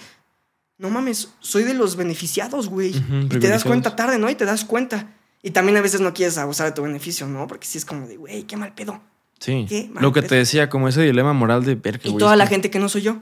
No 0.82 0.90
mames, 0.90 1.30
soy 1.40 1.64
de 1.64 1.76
los 1.76 1.96
beneficiados, 1.96 2.68
güey. 2.68 2.90
Y 2.90 3.28
te 3.28 3.50
das 3.50 3.64
cuenta 3.64 3.96
tarde, 3.96 4.18
¿no? 4.18 4.30
Y 4.32 4.36
te 4.36 4.46
das 4.46 4.66
cuenta. 4.66 5.14
Y 5.44 5.52
también 5.52 5.78
a 5.78 5.82
veces 5.82 6.02
no 6.02 6.12
quieres 6.12 6.40
abusar 6.40 6.66
de 6.66 6.72
tu 6.74 6.82
beneficio, 6.82 7.28
¿no? 7.28 7.46
Porque 7.46 7.68
sí 7.68 7.78
es 7.78 7.86
como 7.86 8.08
de, 8.08 8.18
güey, 8.18 8.44
qué 8.44 8.58
mal 8.58 8.74
pedo. 8.74 9.00
Sí. 9.40 9.68
Qué 9.70 9.90
mal 9.94 10.02
Lo 10.02 10.12
que 10.12 10.22
pedo. 10.22 10.30
te 10.30 10.36
decía, 10.38 10.70
como 10.70 10.88
ese 10.88 11.04
dilema 11.04 11.34
moral 11.34 11.64
de 11.64 11.76
ver 11.76 12.00
que 12.00 12.10
Y 12.10 12.18
toda 12.18 12.36
la 12.36 12.48
gente 12.48 12.72
que 12.72 12.80
no 12.80 12.90
soy 12.90 13.04
yo. 13.04 13.18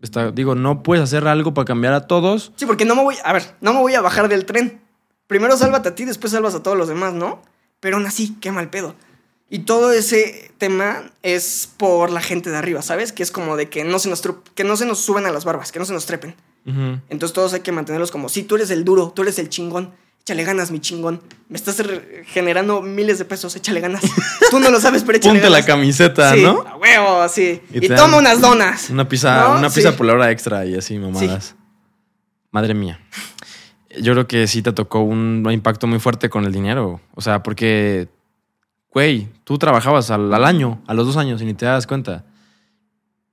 Está, 0.00 0.30
digo, 0.30 0.54
no 0.54 0.84
puedes 0.84 1.02
hacer 1.02 1.26
algo 1.26 1.54
para 1.54 1.64
cambiar 1.64 1.92
a 1.92 2.06
todos. 2.06 2.52
Sí, 2.54 2.66
porque 2.66 2.84
no 2.84 2.94
me 2.94 3.02
voy, 3.02 3.16
a 3.24 3.32
ver, 3.32 3.56
no 3.60 3.74
me 3.74 3.80
voy 3.80 3.94
a 3.94 4.00
bajar 4.00 4.28
del 4.28 4.44
tren. 4.46 4.80
primero 5.26 5.56
sálvate 5.56 5.88
a 5.88 5.94
ti, 5.96 6.04
después 6.04 6.32
salvas 6.32 6.54
a 6.54 6.62
todos 6.62 6.78
los 6.78 6.86
demás, 6.86 7.14
¿no? 7.14 7.42
Pero 7.80 7.96
aún 7.96 8.06
así, 8.06 8.36
qué 8.40 8.52
mal 8.52 8.70
pedo. 8.70 8.94
Y 9.50 9.60
todo 9.60 9.92
ese 9.92 10.50
tema 10.58 11.10
es 11.22 11.70
por 11.76 12.10
la 12.10 12.20
gente 12.20 12.50
de 12.50 12.56
arriba, 12.58 12.82
¿sabes? 12.82 13.12
Que 13.12 13.22
es 13.22 13.30
como 13.30 13.56
de 13.56 13.68
que 13.70 13.84
no 13.84 13.98
se 13.98 14.10
nos, 14.10 14.22
que 14.54 14.64
no 14.64 14.76
se 14.76 14.84
nos 14.84 14.98
suben 14.98 15.24
a 15.26 15.30
las 15.32 15.44
barbas, 15.44 15.72
que 15.72 15.78
no 15.78 15.84
se 15.84 15.92
nos 15.92 16.06
trepen. 16.06 16.34
Entonces 17.08 17.32
todos 17.32 17.54
hay 17.54 17.60
que 17.60 17.72
mantenerlos 17.72 18.10
como, 18.10 18.28
sí, 18.28 18.42
tú 18.42 18.56
eres 18.56 18.70
el 18.70 18.84
duro, 18.84 19.10
tú 19.16 19.22
eres 19.22 19.38
el 19.38 19.48
chingón, 19.48 19.90
échale 20.20 20.44
ganas, 20.44 20.70
mi 20.70 20.80
chingón. 20.80 21.22
Me 21.48 21.56
estás 21.56 21.82
generando 22.26 22.82
miles 22.82 23.18
de 23.18 23.24
pesos, 23.24 23.56
échale 23.56 23.80
ganas. 23.80 24.02
Tú 24.50 24.60
no 24.60 24.68
lo 24.70 24.78
sabes, 24.78 25.02
pero 25.02 25.16
échale 25.16 25.38
Ponte 25.40 25.48
la 25.48 25.64
camiseta, 25.64 26.34
Sí, 26.34 26.42
¿no? 26.42 26.60
a 26.68 26.76
huevo, 26.76 27.26
sí. 27.30 27.62
Y 27.72 27.88
toma 27.88 28.18
unas 28.18 28.42
donas. 28.42 28.90
Una 28.90 29.08
pizza, 29.08 29.48
¿No? 29.48 29.58
una 29.60 29.70
Sí. 29.70 29.76
pizza 29.80 29.96
por 29.96 30.04
la 30.04 30.12
hora 30.12 30.30
extra 30.30 30.66
y 30.66 30.74
así, 30.76 30.98
mamadas. 30.98 31.54
Madre 32.50 32.74
mía. 32.74 33.00
Yo 33.98 34.12
creo 34.12 34.28
que 34.28 34.46
sí 34.46 34.60
te 34.60 34.72
tocó 34.74 35.00
un 35.00 35.48
impacto 35.50 35.86
muy 35.86 36.00
fuerte 36.00 36.28
con 36.28 36.44
el 36.44 36.52
dinero. 36.52 37.00
O 37.14 37.22
sea, 37.22 37.42
porque, 37.42 38.08
güey, 38.98 39.28
tú 39.44 39.58
trabajabas 39.58 40.10
al, 40.10 40.34
al 40.34 40.44
año, 40.44 40.82
a 40.88 40.94
los 40.94 41.06
dos 41.06 41.16
años 41.16 41.40
y 41.40 41.44
ni 41.44 41.54
te 41.54 41.66
das 41.66 41.86
cuenta. 41.86 42.24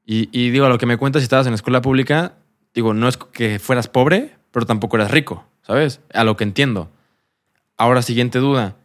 Y, 0.06 0.30
y 0.32 0.52
digo, 0.52 0.68
a 0.68 0.70
lo 0.70 0.78
que 0.78 0.86
me 0.86 0.98
cuentas, 0.98 1.22
si 1.22 1.24
estabas 1.24 1.48
en 1.48 1.56
escuela 1.56 1.82
pública, 1.82 2.34
digo, 2.76 2.94
no 2.94 3.08
es 3.08 3.18
que 3.18 3.58
fueras 3.58 3.88
pobre, 3.88 4.36
pero 4.52 4.68
tampoco 4.68 4.96
eras 4.98 5.10
rico, 5.10 5.44
¿sabes? 5.64 6.02
A 6.14 6.24
lo 6.24 6.38
que 6.38 6.44
entiendo. 6.44 6.90
Ahora, 7.78 8.04
siguiente 8.04 8.38
duda. 8.38 8.76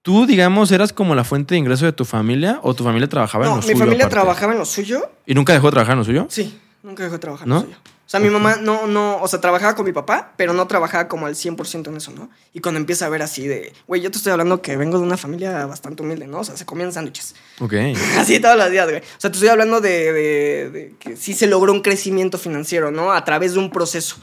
¿Tú, 0.00 0.24
digamos, 0.24 0.72
eras 0.72 0.94
como 0.94 1.14
la 1.14 1.24
fuente 1.24 1.54
de 1.54 1.58
ingreso 1.58 1.84
de 1.84 1.92
tu 1.92 2.06
familia 2.06 2.60
o 2.62 2.72
tu 2.72 2.84
familia 2.84 3.06
trabajaba 3.08 3.44
en 3.44 3.50
No, 3.50 3.56
lo 3.56 3.62
mi 3.62 3.66
suyo? 3.68 3.78
familia 3.78 4.04
aparte? 4.06 4.14
trabajaba 4.20 4.52
en 4.54 4.58
lo 4.60 4.64
suyo. 4.64 5.10
¿Y 5.26 5.34
nunca 5.34 5.52
dejó 5.52 5.66
de 5.66 5.72
trabajar 5.72 5.92
en 5.92 5.98
lo 5.98 6.04
suyo? 6.04 6.26
Sí, 6.30 6.58
nunca 6.82 7.02
dejó 7.02 7.16
de 7.16 7.18
trabajar 7.18 7.46
¿No? 7.46 7.56
en 7.56 7.60
lo 7.64 7.66
suyo. 7.68 7.78
O 8.08 8.10
sea, 8.10 8.20
mi 8.20 8.30
mamá 8.30 8.56
no, 8.56 8.86
no, 8.86 9.18
o 9.20 9.28
sea, 9.28 9.38
trabajaba 9.38 9.74
con 9.74 9.84
mi 9.84 9.92
papá, 9.92 10.32
pero 10.38 10.54
no 10.54 10.66
trabajaba 10.66 11.08
como 11.08 11.26
al 11.26 11.34
100% 11.34 11.88
en 11.88 11.96
eso, 11.98 12.10
¿no? 12.10 12.30
Y 12.54 12.60
cuando 12.60 12.80
empieza 12.80 13.04
a 13.04 13.10
ver 13.10 13.20
así 13.20 13.46
de, 13.46 13.74
güey, 13.86 14.00
yo 14.00 14.10
te 14.10 14.16
estoy 14.16 14.32
hablando 14.32 14.62
que 14.62 14.78
vengo 14.78 14.96
de 14.96 15.04
una 15.04 15.18
familia 15.18 15.66
bastante 15.66 16.02
humilde, 16.02 16.26
¿no? 16.26 16.38
O 16.38 16.44
sea, 16.44 16.56
se 16.56 16.64
comían 16.64 16.90
sándwiches. 16.90 17.34
Ok. 17.60 17.74
Así 18.18 18.40
todos 18.40 18.56
los 18.56 18.70
días, 18.70 18.88
güey. 18.88 19.00
O 19.00 19.20
sea, 19.20 19.30
te 19.30 19.36
estoy 19.36 19.50
hablando 19.50 19.82
de, 19.82 20.12
de- 20.14 20.70
de 20.70 20.94
que 20.98 21.16
sí 21.18 21.34
se 21.34 21.46
logró 21.48 21.70
un 21.74 21.82
crecimiento 21.82 22.38
financiero, 22.38 22.90
¿no? 22.90 23.12
A 23.12 23.22
través 23.26 23.52
de 23.52 23.58
un 23.58 23.70
proceso. 23.70 24.16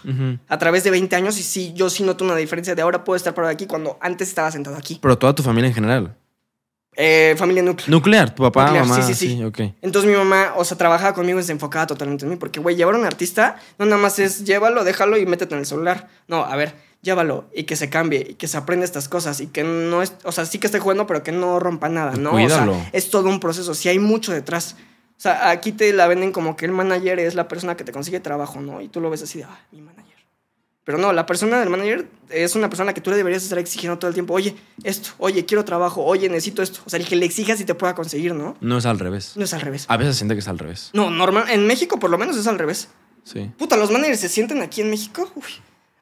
A 0.48 0.58
través 0.58 0.84
de 0.84 0.90
20 0.90 1.16
años 1.16 1.38
y 1.40 1.44
sí, 1.44 1.72
yo 1.76 1.92
sí 1.92 2.02
noto 2.02 2.26
una 2.26 2.36
diferencia 2.36 2.74
de 2.74 2.82
ahora 2.82 3.04
puedo 3.04 3.16
estar 3.18 3.36
parado 3.36 3.54
aquí 3.54 3.68
cuando 3.68 4.00
antes 4.02 4.30
estaba 4.30 4.50
sentado 4.52 4.78
aquí. 4.78 4.98
Pero 5.00 5.16
toda 5.20 5.36
tu 5.36 5.44
familia 5.44 5.68
en 5.68 5.76
general. 5.76 6.18
Eh, 6.98 7.36
familia 7.38 7.62
núclea. 7.62 7.90
Nuclear, 7.90 8.34
tu 8.34 8.44
papá, 8.44 8.66
Nuclear, 8.66 8.86
mamá. 8.86 9.02
sí, 9.04 9.14
sí, 9.14 9.36
sí. 9.36 9.44
ok. 9.44 9.60
Entonces 9.82 10.10
mi 10.10 10.16
mamá, 10.16 10.54
o 10.56 10.64
sea, 10.64 10.78
trabajaba 10.78 11.14
conmigo 11.14 11.40
y 11.40 11.44
se 11.44 11.52
enfocaba 11.52 11.88
totalmente 11.88 12.26
en 12.26 12.32
mí. 12.32 12.38
Porque, 12.38 12.60
güey, 12.60 12.76
llevar 12.76 12.96
a 12.96 12.98
un 12.98 13.06
artista 13.06 13.58
no 13.78 13.86
nada 13.86 14.02
más 14.02 14.20
es 14.20 14.46
llévalo, 14.46 14.84
déjalo 14.84 15.18
y 15.18 15.26
métete 15.26 15.56
en 15.56 15.60
el 15.60 15.66
celular. 15.66 16.08
No, 16.28 16.46
a 16.46 16.56
ver, 16.56 16.74
llévalo 17.02 17.46
y 17.54 17.64
que 17.64 17.76
se 17.76 17.90
cambie 17.90 18.26
y 18.32 18.34
que 18.36 18.48
se 18.48 18.58
aprenda 18.58 18.86
estas 18.86 19.08
cosas 19.08 19.40
y 19.42 19.48
que 19.48 19.64
no 19.64 20.02
es, 20.02 20.14
o 20.24 20.32
sea, 20.32 20.46
sí 20.46 20.60
que 20.60 20.68
esté 20.68 20.80
jugando, 20.80 21.06
pero 21.08 21.24
que 21.24 21.32
no 21.32 21.60
rompa 21.60 21.90
nada, 21.90 22.14
¿no? 22.14 22.32
Cuídalo. 22.32 22.72
O 22.72 22.76
sea, 22.76 22.90
es 22.94 23.10
todo 23.10 23.30
un 23.30 23.40
proceso, 23.40 23.74
sí 23.74 23.90
hay 23.90 24.00
mucho 24.00 24.32
detrás. 24.32 24.76
O 25.18 25.22
sea, 25.22 25.50
aquí 25.50 25.72
te 25.72 25.94
la 25.94 26.08
venden 26.08 26.34
como 26.34 26.58
que 26.58 26.66
el 26.66 26.74
manager 26.74 27.20
es 27.20 27.36
la 27.36 27.48
persona 27.48 27.78
que 27.78 27.86
te 27.86 27.94
consigue 27.94 28.20
trabajo, 28.20 28.60
¿no? 28.60 28.82
Y 28.82 28.90
tú 28.90 29.00
lo 29.00 29.10
ves 29.10 29.24
así 29.24 29.38
de, 29.40 29.46
ah, 29.46 29.60
mi 29.72 29.80
manager. 29.82 29.95
Pero 30.86 30.98
no, 31.00 31.12
la 31.14 31.26
persona 31.26 31.60
del 31.60 31.70
manager 31.72 32.08
es 32.30 32.56
una 32.56 32.70
persona 32.70 32.94
que 32.94 33.02
tú 33.02 33.10
le 33.10 33.18
deberías 33.18 33.42
estar 33.44 33.58
exigiendo 33.58 33.98
todo 33.98 34.08
el 34.08 34.14
tiempo, 34.14 34.36
oye, 34.36 34.56
esto, 34.84 35.10
oye, 35.18 35.44
quiero 35.46 35.66
trabajo, 35.66 36.04
oye, 36.06 36.30
necesito 36.30 36.62
esto. 36.62 36.80
O 36.86 36.90
sea, 36.92 37.00
el 37.00 37.08
que 37.08 37.16
le 37.16 37.26
exijas 37.26 37.60
y 37.60 37.66
te 37.66 37.74
pueda 37.74 37.96
conseguir, 37.96 38.36
¿no? 38.36 38.56
No 38.62 38.78
es 38.78 38.86
al 38.86 39.00
revés. 39.00 39.34
No 39.36 39.44
es 39.44 39.54
al 39.56 39.62
revés. 39.62 39.86
A 39.88 39.98
veces 39.98 40.16
siente 40.16 40.36
que 40.36 40.40
es 40.42 40.48
al 40.48 40.60
revés. 40.60 40.92
No, 40.94 41.10
normal. 41.10 41.46
En 41.50 41.66
México, 41.66 41.98
por 41.98 42.12
lo 42.12 42.20
menos, 42.20 42.38
es 42.38 42.46
al 42.46 42.60
revés. 42.60 42.90
Sí. 43.24 43.50
Puta, 43.58 43.78
los 43.78 43.90
managers 43.90 44.20
se 44.20 44.30
sienten 44.30 44.62
aquí 44.62 44.82
en 44.82 44.92
México. 44.92 45.28
Uy. 45.36 45.44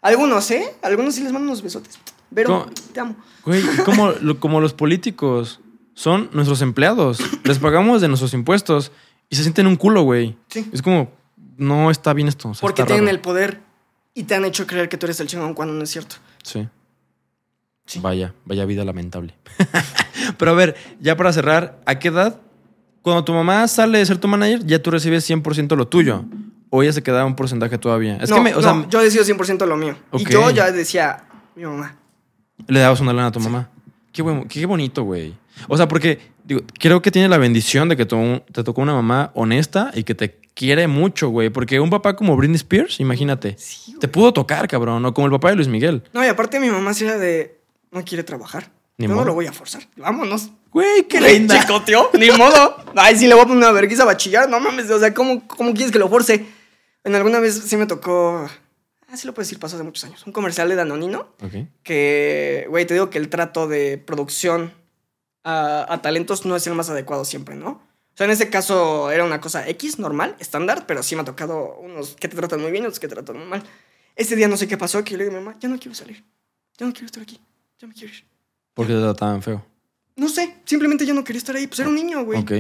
Algunos, 0.02 0.52
¿eh? 0.52 0.66
Algunos 0.82 1.16
sí 1.16 1.22
les 1.24 1.32
mandan 1.32 1.48
unos 1.50 1.62
besotes. 1.64 1.98
Pero 2.36 2.50
¿Cómo? 2.50 2.66
te 2.94 3.00
amo. 3.00 3.16
Güey, 3.46 3.64
como, 3.86 4.12
lo- 4.12 4.38
como 4.42 4.60
los 4.60 4.74
políticos 4.74 5.62
son 5.94 6.30
nuestros 6.34 6.62
empleados. 6.62 7.20
Les 7.46 7.58
pagamos 7.60 8.02
de 8.02 8.10
nuestros 8.10 8.34
impuestos 8.34 8.92
y 9.30 9.38
se 9.38 9.44
sienten 9.44 9.66
un 9.68 9.78
culo, 9.78 10.02
güey. 10.02 10.36
Sí. 10.50 10.68
Es 10.74 10.82
como, 10.82 11.10
no 11.56 11.90
está 11.90 12.12
bien 12.14 12.28
esto. 12.28 12.50
o 12.50 12.54
sea, 12.54 12.62
Porque 12.62 12.84
tienen 12.84 13.06
raro. 13.06 13.16
el 13.16 13.22
poder 13.22 13.62
y 14.14 14.24
te 14.24 14.36
han 14.36 14.46
hecho 14.46 14.68
creer 14.68 14.90
que 14.90 14.98
tú 14.98 15.06
eres 15.06 15.20
el 15.20 15.28
chingón 15.28 15.54
cuando 15.54 15.74
no 15.74 15.84
es 15.84 15.90
cierto. 15.90 16.16
Sí. 16.44 16.68
Sí. 17.86 18.00
Vaya, 18.00 18.34
vaya 18.46 18.66
vida 18.66 18.86
lamentable. 18.86 19.36
Pero 20.38 20.52
a 20.52 20.54
ver, 20.54 20.76
ya 21.00 21.18
para 21.18 21.34
cerrar, 21.34 21.82
¿a 21.86 22.00
qué 22.00 22.08
edad, 22.08 22.40
cuando 23.02 23.26
tu 23.26 23.34
mamá 23.34 23.68
sale 23.68 23.98
de 23.98 24.06
ser 24.06 24.18
tu 24.18 24.28
manager, 24.28 24.66
ya 24.66 24.82
tú 24.82 24.92
recibes 24.92 25.30
100% 25.30 25.76
lo 25.76 25.88
tuyo? 25.88 26.24
¿O 26.70 26.82
ella 26.82 26.94
se 26.94 27.04
queda 27.04 27.26
un 27.26 27.36
porcentaje 27.36 27.78
todavía? 27.78 28.18
Es 28.18 28.30
no, 28.30 28.38
que 28.38 28.42
me, 28.42 28.56
o 28.56 28.62
sea, 28.62 28.74
no, 28.74 28.90
yo 28.90 29.02
decido 29.02 29.24
100% 29.24 29.66
lo 29.68 29.76
mío. 29.78 29.96
Y 30.14 30.26
yo 30.26 30.50
ya 30.50 30.72
decía, 30.72 31.26
mi 31.56 31.66
mamá. 31.66 31.98
le 32.68 32.80
dabas 32.80 33.00
una 33.02 33.14
lana 33.14 33.28
a 33.28 33.32
tu 33.32 33.40
mamá. 33.40 33.70
Qué, 34.12 34.24
qué 34.48 34.66
bonito, 34.66 35.04
güey. 35.04 35.36
O 35.68 35.78
sea, 35.78 35.88
porque 35.88 36.33
digo, 36.44 36.62
creo 36.80 37.02
que 37.02 37.12
tiene 37.12 37.28
la 37.30 37.38
bendición 37.38 37.90
de 37.90 37.98
que 37.98 38.06
te 38.06 38.64
tocó 38.64 38.82
una 38.82 38.94
mamá 38.94 39.32
honesta 39.36 39.92
y 39.94 40.04
que 40.04 40.16
te 40.16 40.40
quiere 40.54 40.88
mucho, 40.88 41.30
güey. 41.30 41.50
Porque 41.50 41.80
un 41.80 41.90
papá 41.90 42.16
como 42.16 42.36
Britney 42.36 42.56
Spears, 42.58 43.00
imagínate, 43.00 43.56
Sí, 43.58 43.96
te 44.00 44.08
pudo 44.08 44.34
tocar, 44.34 44.68
cabrón. 44.68 45.06
O 45.06 45.14
como 45.14 45.28
el 45.28 45.32
papá 45.32 45.50
de 45.50 45.56
Luis 45.56 45.68
Miguel. 45.68 46.04
No, 46.14 46.24
y 46.24 46.28
aparte 46.28 46.60
mi 46.60 46.70
mamá 46.70 46.94
sí 46.94 47.06
era 47.06 47.18
de, 47.18 47.60
no 47.92 48.04
quiere 48.04 48.24
trabajar. 48.24 48.72
Ni 48.98 49.08
no 49.08 49.16
modo. 49.16 49.26
lo 49.26 49.34
voy 49.34 49.48
a 49.48 49.52
forzar. 49.54 49.82
Vámonos. 49.98 50.52
Güey, 50.72 51.08
qué 51.08 51.20
¿Qué 51.20 51.34
linda. 51.34 51.60
chicoteó? 51.60 52.10
Ni 52.18 52.30
modo. 52.38 52.78
Ay, 52.96 53.16
sí 53.18 53.28
le 53.28 53.34
voy 53.34 53.44
a 53.44 53.48
poner 53.48 53.58
una 53.64 53.72
vergüenza 53.72 54.10
a 54.10 54.18
chillar. 54.18 54.48
No 54.50 54.60
mames, 54.60 54.90
o 54.92 55.00
sea, 55.00 55.14
¿cómo, 55.14 55.48
¿cómo 55.48 55.74
quieres 55.74 55.92
que 55.92 56.00
lo 56.00 56.10
force? 56.10 56.46
En 57.04 57.16
alguna 57.16 57.40
vez 57.40 57.56
sí 57.66 57.76
me 57.76 57.86
tocó. 57.88 58.48
Ah, 59.10 59.18
sí 59.18 59.26
lo 59.28 59.34
puedo 59.34 59.46
decir, 59.46 59.60
pasó 59.60 59.76
hace 59.76 59.84
muchos 59.84 60.04
años. 60.04 60.24
Un 60.26 60.32
comercial 60.34 60.70
de 60.70 60.76
Danonino. 60.76 61.28
Ok. 61.44 61.68
Que, 61.84 62.66
güey, 62.70 62.86
te 62.86 62.94
digo 62.94 63.10
que 63.10 63.18
el 63.18 63.30
trato 63.30 63.68
de 63.68 63.98
producción 63.98 64.74
a, 65.44 65.92
a 65.92 66.02
talentos 66.02 66.46
no 66.46 66.56
es 66.56 66.66
el 66.68 66.76
más 66.76 66.90
adecuado 66.90 67.26
siempre, 67.26 67.56
¿no? 67.56 67.70
O 68.14 68.16
sea, 68.16 68.26
en 68.26 68.32
ese 68.32 68.50
caso 68.50 69.10
era 69.12 69.24
una 69.24 69.42
cosa 69.42 69.68
X, 69.70 69.98
normal, 69.98 70.36
estándar, 70.40 70.86
pero 70.86 71.02
sí 71.02 71.16
me 71.16 71.22
ha 71.22 71.26
tocado 71.26 71.78
unos 71.78 72.16
que 72.16 72.28
te 72.28 72.36
tratan 72.36 72.62
muy 72.62 72.72
bien 72.72 72.84
y 72.84 72.88
otros 72.88 73.00
que 73.00 73.08
te 73.08 73.16
tratan 73.16 73.38
muy 73.38 73.48
mal. 73.48 73.64
Ese 74.16 74.36
día 74.36 74.48
no 74.48 74.56
sé 74.56 74.68
qué 74.68 74.78
pasó, 74.78 75.04
que 75.04 75.12
yo 75.12 75.18
le 75.18 75.24
digo 75.24 75.36
a 75.36 75.40
mi 75.40 75.46
mamá, 75.46 75.58
ya 75.60 75.68
no 75.68 75.80
quiero 75.80 75.96
salir. 75.96 76.24
Ya 76.78 76.86
no 76.86 76.94
quiero 76.94 77.08
estar 77.08 77.24
aquí. 77.24 77.42
Ya 77.80 77.88
me 77.88 77.94
quiero 77.94 78.14
ir. 78.14 78.24
Porque 78.76 78.94
te 78.94 79.00
trataban 79.00 79.42
feo. 79.42 79.66
No 80.16 80.30
sé, 80.30 80.58
simplemente 80.66 81.06
yo 81.08 81.16
no 81.16 81.24
quería 81.24 81.40
estar 81.40 81.56
ahí. 81.56 81.66
Pues 81.66 81.80
era 81.80 81.90
un 81.90 81.96
niño, 81.96 82.24
güey. 82.24 82.40
Ok. 82.40 82.52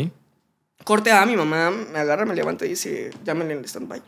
Corte 0.84 1.12
a 1.12 1.24
mi 1.26 1.36
mamá, 1.36 1.70
me 1.70 2.00
agarra, 2.00 2.26
me 2.26 2.34
levanta 2.34 2.66
y 2.66 2.70
dice, 2.70 3.12
llámenle 3.24 3.54
al 3.54 3.66
stand-by. 3.66 4.02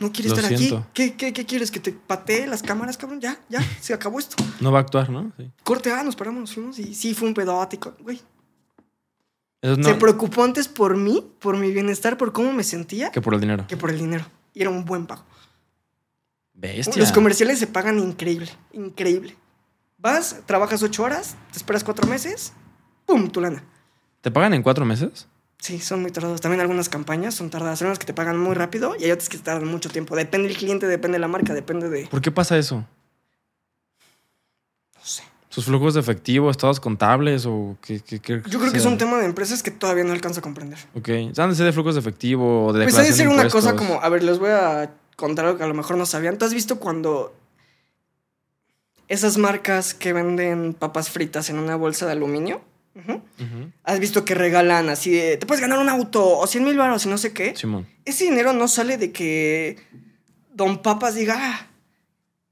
No 0.00 0.12
quiere 0.12 0.30
Lo 0.30 0.36
estar 0.36 0.56
siento. 0.56 0.78
aquí. 0.78 0.86
¿Qué, 0.92 1.14
qué, 1.16 1.32
¿Qué 1.32 1.44
quieres? 1.46 1.70
¿Que 1.70 1.80
te 1.80 1.92
patee 1.92 2.46
las 2.46 2.62
cámaras, 2.62 2.96
cabrón? 2.96 3.20
Ya, 3.20 3.38
ya, 3.48 3.60
se 3.80 3.92
acabó 3.92 4.18
esto. 4.18 4.36
No 4.60 4.70
va 4.72 4.78
a 4.78 4.82
actuar, 4.82 5.10
¿no? 5.10 5.32
Sí. 5.36 5.50
Corte 5.64 5.90
A, 5.92 6.02
nos 6.02 6.16
paramos, 6.16 6.40
nos 6.40 6.54
fuimos 6.54 6.78
y 6.78 6.94
sí, 6.94 7.14
fue 7.14 7.28
un 7.28 7.34
pedótico, 7.34 7.94
güey. 8.00 8.20
No, 9.62 9.76
Se 9.82 9.94
preocupó 9.94 10.42
antes 10.42 10.66
por 10.66 10.96
mí, 10.96 11.24
por 11.40 11.56
mi 11.56 11.70
bienestar, 11.70 12.16
por 12.16 12.32
cómo 12.32 12.52
me 12.52 12.64
sentía, 12.64 13.10
que 13.12 13.20
por 13.20 13.34
el 13.34 13.40
dinero. 13.40 13.64
que 13.68 13.76
por 13.76 13.90
el 13.90 13.98
dinero. 13.98 14.24
Y 14.54 14.60
era 14.62 14.70
un 14.70 14.84
buen 14.84 15.06
pago. 15.06 15.24
Bestia. 16.54 17.00
Los 17.00 17.12
comerciales 17.12 17.58
se 17.58 17.66
pagan 17.68 17.98
increíble, 17.98 18.50
increíble. 18.72 19.36
Vas, 19.98 20.40
trabajas 20.46 20.82
ocho 20.82 21.04
horas, 21.04 21.36
te 21.52 21.58
esperas 21.58 21.84
cuatro 21.84 22.08
meses, 22.08 22.52
¡pum! 23.06 23.30
Tu 23.30 23.40
lana. 23.40 23.64
¿Te 24.20 24.30
pagan 24.32 24.52
en 24.54 24.62
cuatro 24.62 24.84
meses? 24.84 25.28
Sí, 25.62 25.78
son 25.78 26.02
muy 26.02 26.10
tardados. 26.10 26.40
También 26.40 26.60
algunas 26.60 26.88
campañas 26.88 27.36
son 27.36 27.48
tardadas. 27.48 27.80
Hay 27.80 27.86
unas 27.86 28.00
que 28.00 28.04
te 28.04 28.12
pagan 28.12 28.36
muy 28.36 28.52
rápido 28.56 28.96
y 28.98 29.04
hay 29.04 29.12
otras 29.12 29.28
que 29.28 29.36
te 29.38 29.44
tardan 29.44 29.68
mucho 29.68 29.90
tiempo. 29.90 30.16
Depende 30.16 30.48
del 30.48 30.56
cliente, 30.56 30.88
depende 30.88 31.14
de 31.14 31.18
la 31.20 31.28
marca, 31.28 31.54
depende 31.54 31.88
de... 31.88 32.08
¿Por 32.08 32.20
qué 32.20 32.32
pasa 32.32 32.58
eso? 32.58 32.78
No 32.78 32.84
sé. 35.04 35.22
¿Sus 35.50 35.66
flujos 35.66 35.94
de 35.94 36.00
efectivo, 36.00 36.50
estados 36.50 36.80
contables 36.80 37.46
o 37.46 37.76
qué? 37.80 38.00
qué- 38.00 38.18
qué 38.18 38.42
Yo 38.48 38.58
creo 38.58 38.72
que 38.72 38.78
es 38.78 38.86
un 38.86 38.98
tema 38.98 39.18
de 39.18 39.26
empresas 39.26 39.62
que 39.62 39.70
todavía 39.70 40.02
no 40.02 40.12
alcanzo 40.12 40.40
a 40.40 40.42
comprender. 40.42 40.80
Ok. 40.96 41.08
¿Saben 41.32 41.56
de 41.56 41.72
flujos 41.72 41.94
de 41.94 42.00
efectivo 42.00 42.66
o 42.66 42.72
de 42.72 42.82
Pues 42.82 42.98
ha 42.98 43.02
de 43.02 43.12
declaración 43.12 43.16
ser 43.16 43.28
de 43.28 43.32
una 43.34 43.48
cosa 43.48 43.76
como... 43.76 44.00
A 44.02 44.08
ver, 44.08 44.24
les 44.24 44.40
voy 44.40 44.50
a 44.50 44.92
contar 45.14 45.44
algo 45.44 45.58
que 45.58 45.62
a 45.64 45.68
lo 45.68 45.74
mejor 45.74 45.96
no 45.96 46.06
sabían. 46.06 46.38
¿Tú 46.38 46.44
has 46.44 46.54
visto 46.54 46.80
cuando... 46.80 47.32
Esas 49.06 49.38
marcas 49.38 49.94
que 49.94 50.12
venden 50.12 50.74
papas 50.74 51.08
fritas 51.08 51.50
en 51.50 51.60
una 51.60 51.76
bolsa 51.76 52.04
de 52.06 52.12
aluminio? 52.12 52.62
¿Has 53.84 53.98
visto 54.00 54.24
que 54.24 54.34
regalan 54.34 54.88
así 54.88 55.10
de... 55.10 55.36
Te 55.36 55.46
puedes 55.46 55.60
ganar 55.60 55.78
un 55.78 55.88
auto 55.88 56.38
o 56.38 56.46
100 56.46 56.64
mil 56.64 56.76
baros 56.76 57.06
y 57.06 57.08
no 57.08 57.18
sé 57.18 57.32
qué? 57.32 57.54
Simón. 57.56 57.86
ese 58.04 58.24
dinero 58.24 58.52
no 58.52 58.68
sale 58.68 58.98
de 58.98 59.12
que 59.12 59.78
Don 60.54 60.82
Papas 60.82 61.14
diga, 61.14 61.36
"Ah, 61.38 61.66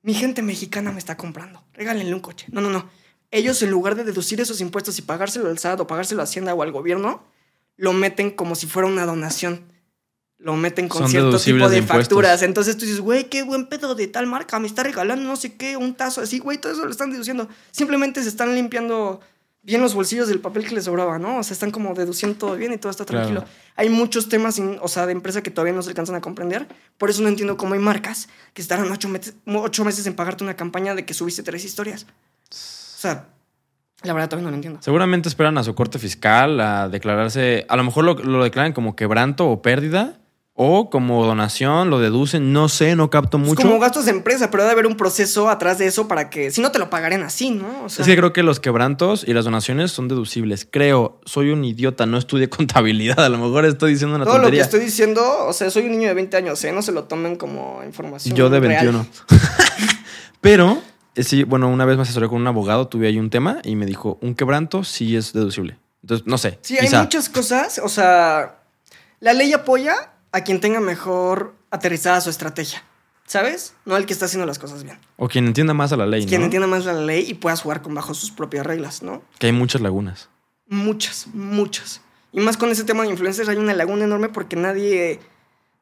mi 0.03 0.15
gente 0.15 0.43
mexicana 0.43 0.93
me 0.93 0.99
está 0.99 1.17
comprando, 1.17 1.63
regálenle 1.75 2.15
un 2.15 2.21
coche. 2.21 2.47
No, 2.51 2.61
no, 2.61 2.71
no. 2.71 2.89
Ellos 3.31 3.63
en 3.63 3.71
lugar 3.71 3.95
de 3.95 4.05
deducir 4.05 4.41
esos 4.41 4.61
impuestos 4.61 4.99
y 4.99 5.03
pagárselo 5.03 5.49
al 5.51 5.59
SAT 5.59 5.81
o 5.81 5.87
pagárselo 5.87 6.23
a 6.23 6.25
Hacienda 6.25 6.55
o 6.55 6.63
al 6.63 6.73
gobierno, 6.73 7.23
lo 7.77 7.93
meten 7.93 8.31
como 8.31 8.55
si 8.55 8.67
fuera 8.67 8.89
una 8.89 9.07
donación. 9.07 9.61
Lo 10.39 10.57
meten 10.57 10.89
con 10.89 11.03
Son 11.03 11.11
cierto 11.11 11.39
tipo 11.39 11.69
de, 11.69 11.83
de 11.83 11.87
facturas. 11.87 12.43
Entonces 12.43 12.79
tú 12.79 12.87
dices, 12.87 13.01
güey, 13.01 13.25
qué 13.29 13.43
buen 13.43 13.67
pedo 13.69 13.95
de 13.95 14.07
tal 14.07 14.27
marca, 14.27 14.59
me 14.59 14.67
está 14.67 14.83
regalando 14.83 15.23
no 15.29 15.37
sé 15.37 15.55
qué, 15.55 15.77
un 15.77 15.95
tazo 15.95 16.23
así, 16.23 16.39
güey, 16.39 16.57
todo 16.57 16.73
eso 16.73 16.85
lo 16.87 16.91
están 16.91 17.11
deduciendo. 17.11 17.47
Simplemente 17.71 18.23
se 18.23 18.31
están 18.31 18.55
limpiando 18.55 19.21
bien 19.63 19.81
los 19.83 19.95
bolsillos 19.95 20.29
del 20.29 20.41
papel 20.41 20.67
que 20.67 20.75
les 20.75 20.85
sobraba, 20.85 21.19
¿no? 21.19 21.39
O 21.39 21.43
sea, 21.43 21.53
están 21.55 21.71
como 21.71 21.93
deduciendo 21.95 22.39
todo 22.39 22.57
bien 22.57 22.73
y 22.73 22.79
todo 22.79 22.91
está 22.91 23.05
Claro. 23.05 23.27
tranquilo. 23.27 23.53
Hay 23.77 23.89
muchos 23.91 24.29
temas, 24.29 24.59
in- 24.59 24.79
o 24.81 24.89
sea, 24.89 25.07
de 25.07 25.13
empresa 25.13 25.43
que 25.43 25.51
todavía 25.51 25.75
no 25.75 25.83
se 25.83 25.91
alcanzan 25.91 26.17
a 26.17 26.21
comprender. 26.21 26.67
Por 26.99 27.11
eso 27.11 27.23
no 27.23 27.29
entiendo 27.29 27.57
cómo 27.57 27.75
hay 27.75 27.81
marcas 27.81 28.29
que 28.55 28.63
estarán 28.63 28.91
ocho, 28.91 29.09
meses- 29.09 29.35
ocho 29.47 29.85
meses 29.85 30.07
en 30.07 30.15
pagarte 30.15 30.45
una 30.45 30.57
campaña 30.57 30.95
de 30.95 31.05
que 31.05 31.13
subiste 31.15 31.43
tres 31.43 31.65
historias. 31.65 32.05
O 32.05 33.01
sea, 33.01 33.29
la 34.03 34.13
verdad 34.15 34.29
todavía 34.31 34.45
no 34.47 34.51
lo 34.51 34.57
entiendo. 34.57 34.81
Seguramente 34.83 35.29
esperan 35.29 35.59
a 35.59 35.63
su 35.65 35.75
corte 35.75 35.99
fiscal 35.99 36.59
a 36.61 36.89
declararse. 36.89 37.67
A 37.69 37.77
lo 37.77 37.85
mejor 37.85 38.05
lo, 38.05 38.15
lo 38.15 38.43
declaran 38.45 38.73
como 38.73 38.97
quebranto 38.97 39.49
o 39.51 39.61
pérdida. 39.61 40.20
O 40.63 40.91
como 40.91 41.25
donación, 41.25 41.89
lo 41.89 42.01
deducen. 42.01 42.53
No 42.53 42.69
sé, 42.69 42.95
no 42.95 43.09
capto 43.09 43.39
Es 43.39 43.45
mucho. 43.45 43.63
como 43.63 43.79
gastos 43.79 44.05
de 44.05 44.11
empresa, 44.11 44.51
pero 44.51 44.65
debe 44.65 44.73
haber 44.73 44.87
un 44.87 44.95
proceso 44.95 45.49
atrás 45.49 45.79
de 45.79 45.87
eso 45.87 46.07
para 46.07 46.29
que, 46.29 46.51
si 46.51 46.61
no 46.61 46.71
te 46.71 46.79
lo 46.79 46.91
pagarían 46.91 47.23
así, 47.23 47.49
¿no? 47.49 47.85
O 47.85 47.89
sea, 47.89 48.03
Es 48.03 48.07
que 48.11 48.15
creo 48.15 48.35
que 48.35 48.43
los 48.43 48.61
quebrantos 48.61 49.25
y 49.27 49.33
las 49.33 49.47
donaciones 49.47 49.91
son 49.91 50.07
deducibles. 50.09 50.69
Creo, 50.71 51.19
soy 51.25 51.49
un 51.49 51.65
idiota, 51.65 52.05
no 52.05 52.19
estudié 52.19 52.51
contabilidad. 52.51 53.21
A 53.25 53.31
lo 53.31 53.39
mejor 53.39 53.65
estoy 53.65 53.93
diciendo 53.93 54.17
una 54.17 54.27
todo 54.27 54.35
lo 54.35 54.41
que 54.41 54.45
tontería. 54.49 54.63
estoy 54.65 54.81
diciendo, 54.81 55.23
o 55.47 55.53
sea, 55.55 55.71
soy 55.71 55.85
un 55.85 55.93
niño 55.93 56.09
de 56.09 56.15
20 56.15 56.37
años, 56.37 56.63
¿eh? 56.65 56.73
No 56.73 56.83
se 56.83 56.93
lo 56.93 57.05
tomen 57.05 57.37
como 57.37 57.83
información. 57.83 58.37
Yo 58.37 58.51
de 58.51 58.61
real. 58.61 58.85
21. 58.85 59.07
Pero, 60.43 60.83
eh, 61.15 61.23
sí, 61.23 61.43
bueno, 61.45 61.69
una 61.71 61.87
vez 61.87 61.97
me 61.97 62.03
asesoré 62.03 62.29
con 62.29 62.39
un 62.39 62.47
abogado, 62.47 62.87
tuve 62.87 63.07
ahí 63.07 63.19
un 63.19 63.31
tema 63.31 63.61
y 63.65 63.77
me 63.77 63.87
dijo, 63.87 64.19
un 64.21 64.35
quebranto 64.35 64.85
sí 64.85 65.17
es 65.17 65.33
deducible. 65.33 65.79
Entonces, 66.03 66.27
no 66.27 66.37
sé. 66.37 66.59
Sí, 66.61 66.77
hay 66.77 66.91
muchas 67.01 67.31
cosas, 67.31 67.81
o 67.83 67.89
sea, 67.89 68.59
la 69.21 69.33
ley 69.33 69.55
apoya 69.55 69.95
a 70.33 70.43
quien 70.43 70.61
tenga 70.61 70.81
mejor 70.81 71.55
aterrizada 71.71 72.21
su 72.21 72.31
estrategia, 72.31 72.83
¿sabes? 73.27 73.75
No 73.85 73.95
al 73.95 74.07
que 74.07 74.13
está 74.13 74.27
haciendo 74.27 74.47
las 74.47 74.59
cosas 74.59 74.85
bien. 74.85 74.99
O 75.17 75.29
quien 75.29 75.47
entienda 75.47 75.75
más 75.75 75.93
a 75.93 75.97
la 75.97 76.07
ley, 76.07 76.27
Quien 76.27 76.41
¿no? 76.41 76.45
entienda 76.47 76.67
más 76.69 76.85
la 76.85 76.93
ley 76.95 77.25
y 77.29 77.35
pueda 77.35 77.57
jugar 77.57 77.83
con 77.83 77.95
bajo 77.95 78.15
sus 78.15 78.31
propias 78.31 78.67
reglas, 78.67 79.03
¿no? 79.03 79.23
Que 79.39 79.47
hay 79.47 79.53
muchas 79.53 79.81
lagunas. 79.81 80.29
Muchas, 80.69 81.27
muchas. 81.33 82.01
Y 82.33 82.41
más 82.41 82.57
con 82.57 82.71
ese 82.71 82.85
tema 82.85 83.03
de 83.03 83.11
influencers 83.11 83.49
hay 83.49 83.57
una 83.57 83.75
laguna 83.75 84.05
enorme 84.05 84.29
porque 84.29 84.55
nadie, 84.57 85.19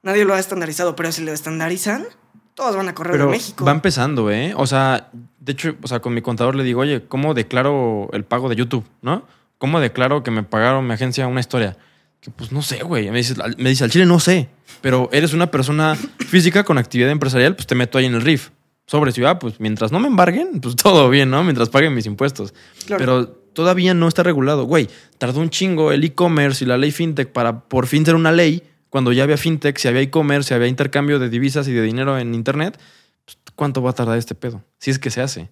nadie 0.02 0.24
lo 0.24 0.32
ha 0.34 0.38
estandarizado, 0.38 0.96
pero 0.96 1.12
si 1.12 1.22
lo 1.22 1.32
estandarizan, 1.32 2.06
todos 2.54 2.74
van 2.74 2.88
a 2.88 2.94
correr 2.94 3.12
Pero 3.12 3.26
de 3.26 3.30
México. 3.32 3.64
va 3.64 3.72
empezando, 3.72 4.30
¿eh? 4.30 4.54
O 4.56 4.66
sea, 4.66 5.10
de 5.40 5.52
hecho, 5.52 5.76
o 5.82 5.86
sea, 5.86 6.00
con 6.00 6.14
mi 6.14 6.22
contador 6.22 6.54
le 6.54 6.64
digo, 6.64 6.80
oye, 6.80 7.04
¿cómo 7.06 7.34
declaro 7.34 8.08
el 8.12 8.24
pago 8.24 8.48
de 8.48 8.56
YouTube, 8.56 8.84
no? 9.02 9.24
¿Cómo 9.58 9.78
declaro 9.80 10.22
que 10.22 10.30
me 10.30 10.42
pagaron 10.42 10.86
mi 10.86 10.94
agencia 10.94 11.26
una 11.26 11.40
historia? 11.40 11.76
Que 12.20 12.30
pues 12.30 12.52
no 12.52 12.62
sé, 12.62 12.82
güey. 12.82 13.10
Me 13.10 13.18
dice, 13.18 13.34
me 13.58 13.70
dice, 13.70 13.84
al 13.84 13.90
chile 13.90 14.06
no 14.06 14.20
sé. 14.20 14.48
Pero 14.80 15.08
eres 15.12 15.32
una 15.32 15.50
persona 15.50 15.96
física 16.18 16.64
con 16.64 16.78
actividad 16.78 17.10
empresarial, 17.10 17.54
pues 17.54 17.66
te 17.66 17.74
meto 17.74 17.98
ahí 17.98 18.06
en 18.06 18.14
el 18.14 18.22
RIF. 18.22 18.50
Sobre 18.86 19.12
ciudad, 19.12 19.38
pues 19.38 19.60
mientras 19.60 19.92
no 19.92 20.00
me 20.00 20.08
embarguen, 20.08 20.60
pues 20.60 20.74
todo 20.82 21.10
bien, 21.10 21.30
¿no? 21.30 21.44
Mientras 21.44 21.68
paguen 21.68 21.94
mis 21.94 22.06
impuestos. 22.06 22.54
Claro. 22.86 22.98
Pero 22.98 23.26
todavía 23.52 23.94
no 23.94 24.08
está 24.08 24.22
regulado. 24.22 24.64
Güey, 24.64 24.88
tardó 25.18 25.40
un 25.40 25.50
chingo 25.50 25.92
el 25.92 26.04
e-commerce 26.04 26.64
y 26.64 26.68
la 26.68 26.78
ley 26.78 26.90
fintech 26.90 27.30
para 27.32 27.60
por 27.60 27.86
fin 27.86 28.04
ser 28.04 28.14
una 28.14 28.32
ley. 28.32 28.62
Cuando 28.88 29.12
ya 29.12 29.24
había 29.24 29.36
fintech, 29.36 29.76
si 29.76 29.88
había 29.88 30.00
e-commerce, 30.00 30.48
si 30.48 30.54
había 30.54 30.68
intercambio 30.68 31.18
de 31.18 31.28
divisas 31.28 31.68
y 31.68 31.72
de 31.72 31.82
dinero 31.82 32.18
en 32.18 32.34
internet, 32.34 32.78
pues, 33.24 33.36
¿cuánto 33.54 33.82
va 33.82 33.90
a 33.90 33.92
tardar 33.92 34.16
este 34.16 34.34
pedo? 34.34 34.64
Si 34.78 34.90
es 34.90 34.98
que 34.98 35.10
se 35.10 35.20
hace. 35.20 35.50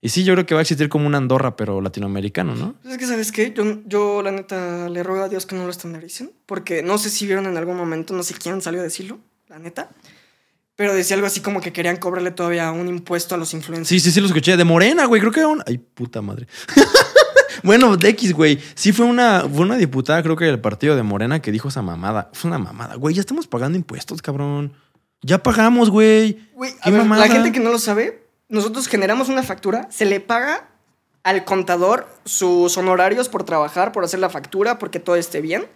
Y 0.00 0.10
sí, 0.10 0.22
yo 0.22 0.34
creo 0.34 0.46
que 0.46 0.54
va 0.54 0.60
a 0.60 0.62
existir 0.62 0.88
como 0.88 1.06
una 1.06 1.18
Andorra, 1.18 1.56
pero 1.56 1.80
latinoamericano, 1.80 2.54
¿no? 2.54 2.74
Pues 2.82 2.94
es 2.94 2.98
que, 2.98 3.06
¿sabes 3.06 3.32
qué? 3.32 3.52
Yo, 3.52 3.64
yo, 3.84 4.22
la 4.22 4.30
neta, 4.30 4.88
le 4.88 5.02
ruego 5.02 5.24
a 5.24 5.28
Dios 5.28 5.44
que 5.44 5.56
no 5.56 5.64
lo 5.64 5.70
estandaricen. 5.70 6.30
Porque 6.46 6.82
no 6.84 6.98
sé 6.98 7.10
si 7.10 7.26
vieron 7.26 7.46
en 7.46 7.56
algún 7.56 7.76
momento, 7.76 8.14
no 8.14 8.22
sé 8.22 8.34
quién 8.34 8.62
salió 8.62 8.80
a 8.80 8.84
decirlo, 8.84 9.18
la 9.48 9.58
neta. 9.58 9.90
Pero 10.76 10.94
decía 10.94 11.16
algo 11.16 11.26
así 11.26 11.40
como 11.40 11.60
que 11.60 11.72
querían 11.72 11.96
cobrarle 11.96 12.30
todavía 12.30 12.70
un 12.70 12.86
impuesto 12.86 13.34
a 13.34 13.38
los 13.38 13.52
influencers. 13.52 13.88
Sí, 13.88 13.98
sí, 13.98 14.12
sí, 14.12 14.20
lo 14.20 14.28
escuché. 14.28 14.56
De 14.56 14.62
Morena, 14.62 15.06
güey. 15.06 15.20
Creo 15.20 15.32
que 15.32 15.40
era 15.40 15.48
un... 15.48 15.60
Ay, 15.66 15.78
puta 15.78 16.22
madre. 16.22 16.46
bueno, 17.64 17.96
de 17.96 18.10
X, 18.10 18.32
güey. 18.32 18.60
Sí 18.76 18.92
fue 18.92 19.04
una, 19.04 19.40
fue 19.40 19.62
una 19.62 19.76
diputada, 19.76 20.22
creo 20.22 20.36
que 20.36 20.44
del 20.44 20.60
partido 20.60 20.94
de 20.94 21.02
Morena, 21.02 21.42
que 21.42 21.50
dijo 21.50 21.66
esa 21.66 21.82
mamada. 21.82 22.30
Fue 22.32 22.48
una 22.48 22.58
mamada. 22.58 22.94
Güey, 22.94 23.16
ya 23.16 23.20
estamos 23.20 23.48
pagando 23.48 23.76
impuestos, 23.76 24.22
cabrón. 24.22 24.72
Ya 25.22 25.42
pagamos, 25.42 25.90
güey. 25.90 26.38
Güey, 26.54 26.72
la 26.84 27.28
gente 27.28 27.50
que 27.50 27.58
no 27.58 27.72
lo 27.72 27.80
sabe, 27.80 28.27
nosotros 28.48 28.88
generamos 28.88 29.28
una 29.28 29.42
factura, 29.42 29.88
se 29.90 30.04
le 30.04 30.20
paga 30.20 30.68
al 31.22 31.44
contador 31.44 32.08
sus 32.24 32.76
honorarios 32.78 33.28
por 33.28 33.44
trabajar, 33.44 33.92
por 33.92 34.04
hacer 34.04 34.20
la 34.20 34.30
factura, 34.30 34.78
porque 34.78 35.00
todo 35.00 35.16
esté 35.16 35.40
bien. 35.40 35.66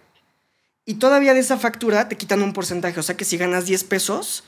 Y 0.85 0.95
todavía 0.95 1.33
de 1.33 1.39
esa 1.39 1.57
factura 1.57 2.09
te 2.09 2.17
quitan 2.17 2.41
un 2.41 2.53
porcentaje. 2.53 2.99
O 2.99 3.03
sea 3.03 3.15
que 3.15 3.25
si 3.25 3.37
ganas 3.37 3.65
10 3.65 3.83
pesos, 3.85 4.43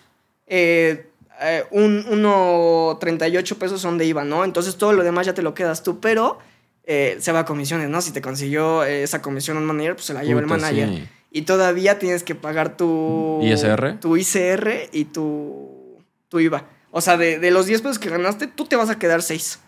eh, 0.48 1.08
eh, 1.42 1.64
un 1.72 2.04
1.38 2.06 3.56
pesos 3.58 3.82
son 3.82 3.98
de 3.98 4.06
IVA, 4.06 4.24
¿no? 4.24 4.44
Entonces 4.44 4.76
todo 4.78 4.94
lo 4.94 5.04
demás 5.04 5.26
ya 5.26 5.34
te 5.34 5.42
lo 5.42 5.54
quedas 5.54 5.84
tú, 5.84 6.00
pero 6.00 6.40
eh, 6.84 7.18
se 7.20 7.32
va 7.32 7.40
a 7.40 7.46
comisiones, 7.46 7.90
¿no? 7.90 8.02
Si 8.02 8.12
te 8.12 8.22
consiguió 8.22 8.84
esa 8.84 9.22
comisión 9.22 9.58
un 9.58 9.66
manager, 9.66 9.96
pues 9.96 10.06
se 10.06 10.14
la 10.14 10.24
lleva 10.24 10.40
el 10.40 10.48
manager. 10.48 10.90
sí. 10.90 11.08
Y 11.32 11.42
todavía 11.42 12.00
tienes 12.00 12.24
que 12.24 12.34
pagar 12.34 12.78
tu... 12.78 13.42
ISR. 13.44 14.00
Tu 14.00 14.16
ICR 14.16 14.88
y 14.94 15.04
tu, 15.04 16.00
tu 16.30 16.40
IVA. 16.40 16.64
O 16.98 17.02
sea, 17.02 17.18
de, 17.18 17.40
de 17.40 17.52
los 17.52 17.66
10 17.66 17.82
pesos 17.82 18.00
que 18.00 18.10
ganaste, 18.10 18.48
tú 18.48 18.64
te 18.64 18.78
vas 18.78 18.90
a 18.90 18.98
quedar 18.98 19.22
6. 19.22 19.60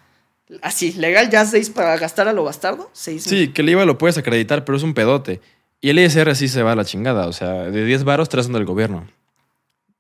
Así, 0.62 0.94
legal 0.94 1.30
ya 1.30 1.46
6 1.46 1.72
para 1.72 1.98
gastar 1.98 2.30
a 2.30 2.32
lo 2.32 2.46
bastardo, 2.46 2.90
6. 2.94 3.22
Sí, 3.22 3.50
que 3.50 3.64
el 3.64 3.70
IVA 3.70 3.84
lo 3.84 3.98
puedes 3.98 4.18
acreditar, 4.18 4.64
pero 4.64 4.78
es 4.78 4.84
un 4.84 4.94
pedote. 4.94 5.42
Y 5.82 5.90
el 5.90 6.00
ISR 6.00 6.34
sí 6.38 6.48
se 6.48 6.64
va 6.64 6.72
a 6.72 6.76
la 6.78 6.86
chingada. 6.86 7.28
O 7.28 7.34
sea, 7.34 7.52
de 7.64 7.84
10 7.84 8.06
varos, 8.06 8.30
3 8.30 8.46
son 8.46 8.54
del 8.54 8.64
gobierno. 8.64 9.10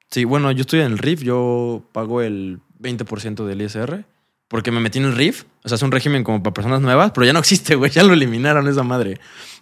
Sí, 0.10 0.24
bueno, 0.24 0.54
yo 0.54 0.62
estoy 0.62 0.80
en 0.80 0.86
el 0.86 1.00
RIF, 1.00 1.22
yo 1.22 1.84
pago 1.92 2.22
el 2.22 2.62
20% 2.80 3.46
del 3.46 3.62
ISR 3.62 4.06
porque 4.48 4.72
me 4.72 4.80
metí 4.80 5.00
en 5.00 5.06
el 5.06 5.16
RIF. 5.18 5.44
O 5.66 5.68
sea, 5.68 5.76
es 5.76 5.82
un 5.82 5.92
régimen 5.92 6.24
como 6.24 6.42
para 6.42 6.54
personas 6.54 6.80
nuevas, 6.80 7.12
pero 7.12 7.26
ya 7.26 7.34
no 7.34 7.40
existe, 7.40 7.76
güey. 7.76 7.92
Ya 7.98 8.04
lo 8.04 8.14
eliminaron 8.14 8.70
esa 8.70 8.84
madre. 8.84 9.20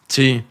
Sí, 0.07 0.43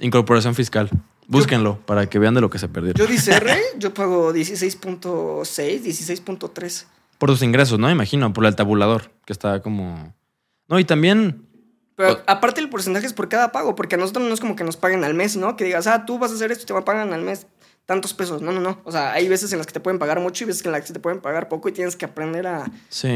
incorporación 0.00 0.54
fiscal. 0.54 0.90
Búsquenlo 1.28 1.78
para 1.86 2.08
que 2.08 2.18
vean 2.18 2.34
de 2.34 2.40
lo 2.40 2.50
que 2.50 2.58
se 2.58 2.68
perdieron. 2.68 2.98
Yo 2.98 3.12
ICR, 3.12 3.50
yo 3.78 3.94
pago 3.94 4.32
16.6, 4.32 5.82
16.3. 5.82 6.84
Por 7.18 7.30
tus 7.30 7.42
ingresos, 7.42 7.78
¿no? 7.78 7.90
Imagino, 7.90 8.32
por 8.32 8.44
el 8.46 8.56
tabulador, 8.56 9.10
que 9.26 9.32
está 9.32 9.60
como... 9.62 10.14
No, 10.68 10.78
y 10.78 10.84
también... 10.84 11.44
Pero 11.96 12.12
O- 12.12 12.18
aparte 12.26 12.60
el 12.60 12.70
porcentaje 12.70 13.06
es 13.06 13.12
por 13.12 13.28
cada 13.28 13.52
pago, 13.52 13.74
porque 13.74 13.96
a 13.96 13.98
nosotros 13.98 14.26
no 14.26 14.32
es 14.32 14.40
como 14.40 14.56
que 14.56 14.64
nos 14.64 14.76
paguen 14.76 15.04
al 15.04 15.14
mes, 15.14 15.36
¿no? 15.36 15.56
Que 15.56 15.64
digas, 15.64 15.86
ah, 15.86 16.06
tú 16.06 16.18
vas 16.18 16.30
a 16.30 16.34
hacer 16.34 16.50
esto 16.50 16.62
y 16.62 16.66
te 16.66 16.82
pagan 16.82 17.12
al 17.12 17.22
mes 17.22 17.46
tantos 17.88 18.12
pesos. 18.12 18.42
No, 18.42 18.52
no, 18.52 18.60
no. 18.60 18.80
O 18.84 18.92
sea, 18.92 19.12
hay 19.12 19.28
veces 19.28 19.50
en 19.52 19.58
las 19.58 19.66
que 19.66 19.72
te 19.72 19.80
pueden 19.80 19.98
pagar 19.98 20.20
mucho 20.20 20.44
y 20.44 20.46
veces 20.46 20.64
en 20.64 20.72
las 20.72 20.86
que 20.86 20.92
te 20.92 21.00
pueden 21.00 21.20
pagar 21.20 21.48
poco 21.48 21.70
y 21.70 21.72
tienes 21.72 21.96
que 21.96 22.04
aprender 22.04 22.46
a, 22.46 22.70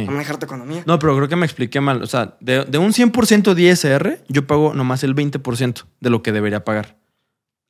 manejar 0.06 0.38
tu 0.38 0.46
economía. 0.46 0.82
No, 0.86 0.98
pero 0.98 1.14
creo 1.14 1.28
que 1.28 1.36
me 1.36 1.44
expliqué 1.44 1.80
mal. 1.80 2.02
O 2.02 2.06
sea, 2.06 2.36
de, 2.40 2.64
de 2.64 2.78
un 2.78 2.92
100% 2.92 3.52
de 3.54 3.62
ISR, 3.62 4.24
yo 4.28 4.46
pago 4.46 4.72
nomás 4.74 5.04
el 5.04 5.14
20% 5.14 5.84
de 6.00 6.10
lo 6.10 6.22
que 6.22 6.32
debería 6.32 6.64
pagar. 6.64 6.96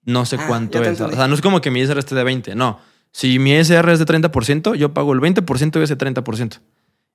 No 0.05 0.25
sé 0.27 0.37
Ah, 0.39 0.45
cuánto 0.49 0.83
es. 0.83 1.01
O 1.01 1.11
sea, 1.13 1.29
no 1.29 1.35
es 1.35 1.41
como 1.41 1.61
que 1.61 1.71
mi 1.71 1.81
ISR 1.81 1.99
esté 1.99 2.15
de 2.15 2.25
20. 2.25 2.55
No. 2.55 2.81
Si 3.13 3.39
mi 3.39 3.53
ISR 3.55 3.89
es 3.91 3.99
de 3.99 4.07
30%, 4.07 4.75
yo 4.75 4.93
pago 4.95 5.13
el 5.13 5.21
20% 5.21 5.71
de 5.73 5.85
ese 5.85 5.97
30%. 5.99 6.59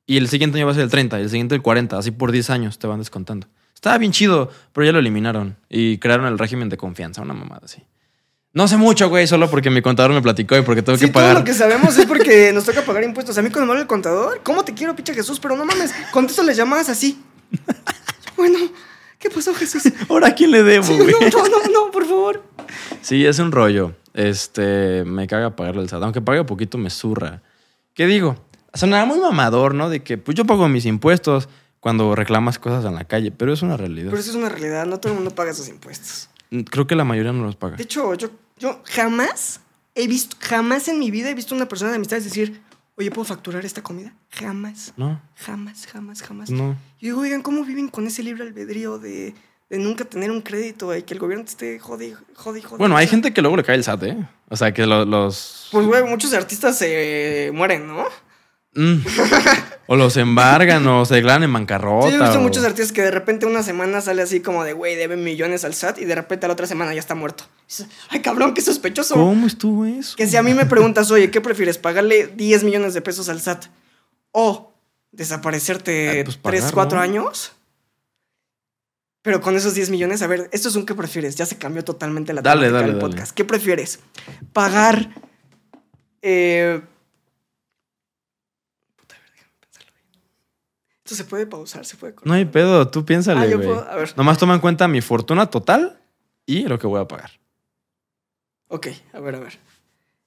Y 0.06 0.18
el 0.18 0.30
siguiente 0.30 0.58
año 0.58 0.66
va 0.68 0.72
a 0.72 0.76
ser 0.76 0.84
el 0.84 0.90
30, 0.90 1.20
y 1.20 1.24
el 1.24 1.30
siguiente 1.30 1.56
el 1.56 1.62
40. 1.62 1.98
Así 1.98 2.12
por 2.12 2.32
10 2.32 2.50
años 2.50 2.80
te 2.80 2.88
van 2.88 3.00
descontando. 3.00 3.48
Estaba 3.74 3.98
bien 3.98 4.12
chido, 4.12 4.50
pero 4.74 4.86
ya 4.86 4.92
lo 4.94 5.00
eliminaron. 5.00 5.58
Y 5.70 5.98
crearon 5.98 6.26
el 6.28 6.38
régimen 6.40 6.70
de 6.70 6.78
confianza, 6.78 7.22
una 7.22 7.34
mamada 7.34 7.62
así. 7.66 7.84
No 8.54 8.68
sé 8.68 8.78
mucho, 8.78 9.10
güey, 9.10 9.28
solo 9.28 9.50
porque 9.52 9.70
mi 9.70 9.82
contador 9.82 10.14
me 10.14 10.22
platicó 10.22 10.58
y 10.58 10.62
porque 10.62 10.82
tengo 10.82 10.98
Sí, 10.98 11.08
que 11.08 11.12
pagar. 11.12 11.32
todo 11.34 11.40
lo 11.42 11.46
que 11.46 11.54
sabemos 11.54 11.96
es 11.98 12.06
porque 12.06 12.52
nos 12.56 12.64
toca 12.64 12.82
pagar 12.84 13.04
impuestos. 13.04 13.38
A 13.38 13.42
mí 13.42 13.50
cuando 13.50 13.66
me 13.68 13.72
habla 13.74 13.82
el 13.82 13.88
contador, 13.88 14.40
¿cómo 14.44 14.64
te 14.64 14.74
quiero, 14.74 14.96
pinche 14.96 15.14
Jesús? 15.14 15.40
Pero 15.40 15.56
no 15.58 15.66
mames, 15.66 15.94
contesto 16.12 16.42
las 16.44 16.56
llamadas 16.56 16.90
así. 16.90 17.22
Bueno, 18.38 18.60
¿qué 19.20 19.30
pasó, 19.30 19.54
Jesús? 19.54 19.84
Ahora, 20.10 20.28
¿a 20.30 20.36
quién 20.36 20.52
le 20.52 20.64
debo, 20.64 20.86
Sí, 20.86 20.98
güey? 20.98 21.12
no, 21.12 21.20
no, 21.20 21.48
no, 21.50 21.72
no, 21.86 21.92
por 21.92 22.06
favor. 22.06 22.44
Sí, 23.02 23.26
es 23.26 23.40
un 23.40 23.52
rollo. 23.52 23.94
Este, 24.14 25.04
me 25.06 25.28
caga 25.28 25.56
pagarle 25.56 25.82
el 25.84 25.90
SAT. 25.90 26.04
Aunque 26.04 26.22
pague 26.22 26.44
poquito, 26.44 26.78
me 26.78 26.90
zurra. 26.90 27.42
¿Qué 27.94 28.08
digo? 28.08 28.36
Sonaba 28.74 29.06
muy 29.06 29.20
mamador, 29.20 29.74
¿no? 29.74 29.90
De 29.90 30.04
que, 30.04 30.18
pues 30.18 30.36
yo 30.36 30.46
pago 30.46 30.68
mis 30.70 30.86
impuestos 30.86 31.50
cuando 31.80 32.16
reclamas 32.16 32.60
cosas 32.60 32.84
en 32.86 32.96
la 32.96 33.06
calle, 33.06 33.32
pero 33.32 33.54
es 33.54 33.62
una 33.62 33.78
realidad. 33.78 34.10
Pero 34.10 34.20
eso 34.20 34.32
es 34.32 34.36
una 34.36 34.50
realidad, 34.50 34.86
no 34.86 35.00
todo 35.00 35.14
el 35.14 35.20
mundo 35.20 35.34
paga 35.34 35.54
sus 35.54 35.70
impuestos. 35.70 36.30
Creo 36.70 36.88
que 36.88 36.96
la 36.96 37.04
mayoría 37.04 37.32
no 37.34 37.44
los 37.44 37.56
paga. 37.56 37.76
De 37.78 37.84
hecho, 37.84 38.14
yo, 38.16 38.30
yo 38.58 38.82
jamás 38.86 39.62
he 39.96 40.08
visto, 40.08 40.36
jamás 40.40 40.88
en 40.88 41.00
mi 41.00 41.12
vida 41.12 41.30
he 41.30 41.34
visto 41.34 41.56
una 41.56 41.68
persona 41.68 41.92
de 41.92 41.98
amistades 41.98 42.24
decir, 42.24 42.62
oye, 42.98 43.12
¿puedo 43.12 43.26
facturar 43.26 43.64
esta 43.66 43.82
comida? 43.84 44.14
Jamás, 44.32 44.94
No, 44.98 45.22
jamás, 45.36 45.86
jamás, 45.88 46.22
jamás. 46.22 46.50
no. 46.50 46.76
Y 47.00 47.06
digo, 47.08 47.22
oigan, 47.22 47.42
¿cómo 47.42 47.64
viven 47.64 47.90
con 47.90 48.08
ese 48.08 48.24
libre 48.24 48.44
albedrío 48.44 48.98
de, 49.00 49.36
de 49.70 49.78
nunca 49.78 50.04
tener 50.06 50.32
un 50.32 50.42
crédito 50.42 50.96
y 50.96 51.04
que 51.04 51.14
el 51.14 51.20
gobierno 51.20 51.46
te 51.46 51.52
esté 51.52 51.80
jode, 51.80 52.16
jode, 52.36 52.62
jode? 52.62 52.78
Bueno, 52.80 52.98
hay 52.98 53.08
gente 53.08 53.34
que 53.34 53.42
luego 53.42 53.58
le 53.58 53.64
cae 53.64 53.76
el 53.76 53.84
SAT, 53.84 54.04
¿eh? 54.04 54.28
O 54.50 54.56
sea, 54.58 54.74
que 54.74 54.86
lo- 54.86 55.06
los... 55.06 55.70
Pues, 55.72 55.86
güey, 55.86 56.04
muchos 56.06 56.34
artistas 56.34 56.78
se 56.78 57.52
mueren, 57.54 57.88
¿no? 57.88 58.06
Mm. 58.78 59.04
o 59.88 59.96
los 59.96 60.16
embargan 60.18 60.86
o 60.88 61.04
se 61.06 61.16
declaran 61.16 61.44
en 61.44 61.52
bancarrota. 61.54 62.08
Sí, 62.08 62.14
yo 62.14 62.20
he 62.20 62.24
visto 62.24 62.38
o- 62.40 62.42
muchos 62.42 62.64
artistas 62.64 62.92
que 62.92 63.02
de 63.02 63.10
repente 63.12 63.46
una 63.46 63.64
semana 63.64 64.02
sale 64.02 64.22
así 64.22 64.40
como 64.42 64.64
de, 64.64 64.74
güey, 64.74 64.96
debe 64.96 65.18
millones 65.18 65.66
al 65.66 65.74
SAT 65.74 66.00
y 66.00 66.06
de 66.06 66.14
repente 66.16 66.46
a 66.46 66.48
la 66.50 66.54
otra 66.54 66.68
semana 66.68 66.94
ya 66.94 67.00
está 67.00 67.16
muerto. 67.16 67.46
Ay, 68.10 68.22
cabrón, 68.22 68.54
qué 68.54 68.62
sospechoso. 68.62 69.16
¿Cómo 69.16 69.48
estuvo 69.48 69.86
eso? 69.86 70.16
Que 70.16 70.28
si 70.28 70.38
a 70.38 70.44
mí 70.44 70.54
me 70.54 70.66
preguntas, 70.66 71.10
oye, 71.12 71.32
¿qué 71.32 71.42
prefieres? 71.42 71.78
¿Pagarle 71.78 72.28
10 72.28 72.64
millones 72.64 72.94
de 72.94 73.02
pesos 73.02 73.30
al 73.30 73.42
SAT 73.42 73.66
o 74.32 74.74
desaparecerte 75.12 76.20
Ah, 76.20 76.24
pues 76.26 76.38
pagar, 76.38 76.60
3, 76.60 76.72
4 76.72 76.98
¿no? 76.98 77.04
años? 77.04 77.54
Pero 79.24 79.42
con 79.42 79.56
esos 79.58 79.74
10 79.74 79.90
millones, 79.90 80.22
a 80.22 80.28
ver, 80.28 80.50
esto 80.54 80.70
es 80.70 80.76
un 80.76 80.86
¿qué 80.86 80.94
prefieres? 80.96 81.36
Ya 81.36 81.46
se 81.46 81.58
cambió 81.58 81.84
totalmente 81.84 82.32
la 82.34 82.42
Dale, 82.42 82.68
temática 82.68 82.76
dale, 82.82 82.92
del 82.94 83.00
dale. 83.02 83.12
podcast. 83.14 83.32
¿Qué 83.36 83.44
prefieres? 83.44 84.00
Pagar. 84.54 85.10
Eh... 86.22 86.80
Puta, 88.96 89.16
a 89.16 89.20
ver, 89.20 89.32
déjame 89.32 89.54
pensarlo 89.60 89.92
bien. 89.94 90.22
Esto 91.08 91.16
se 91.16 91.24
puede 91.24 91.46
pausar, 91.48 91.86
se 91.86 91.96
puede 91.96 92.14
cortar. 92.16 92.28
No 92.28 92.34
hay 92.34 92.44
pedo, 92.44 92.90
tú 92.90 93.06
piénsale, 93.06 93.40
Ah, 93.40 93.46
yo 93.48 93.56
güey. 93.56 93.70
puedo- 93.70 93.90
a 93.90 93.96
ver. 93.96 94.14
Nomás 94.18 94.38
toma 94.38 94.56
en 94.56 94.60
cuenta 94.60 94.90
mi 94.90 95.00
fortuna 95.00 95.50
total 95.50 95.98
y 96.46 96.64
lo 96.64 96.78
que 96.78 96.86
voy 96.86 97.00
a 97.00 97.08
pagar. 97.08 97.32
Ok, 98.68 98.88
a 99.14 99.20
ver, 99.22 99.36
a 99.36 99.40
ver. 99.40 99.58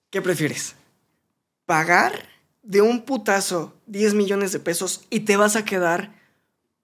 ¿Qué 0.08 0.22
prefieres? 0.22 0.76
¿Pagar 1.66 2.12
de 2.62 2.80
un 2.80 3.02
putazo 3.02 3.74
10 3.88 4.14
millones 4.14 4.52
de 4.52 4.60
pesos 4.60 5.04
y 5.10 5.20
te 5.20 5.36
vas 5.36 5.54
a 5.54 5.66
quedar 5.66 6.14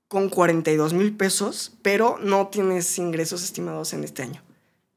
con 0.09 0.29
42 0.29 0.93
mil 0.93 1.17
pesos, 1.17 1.73
pero 1.81 2.19
no 2.21 2.49
tienes 2.49 2.99
ingresos 2.99 3.43
estimados 3.43 3.95
en 3.95 4.05
este 4.05 4.23
año? 4.25 4.43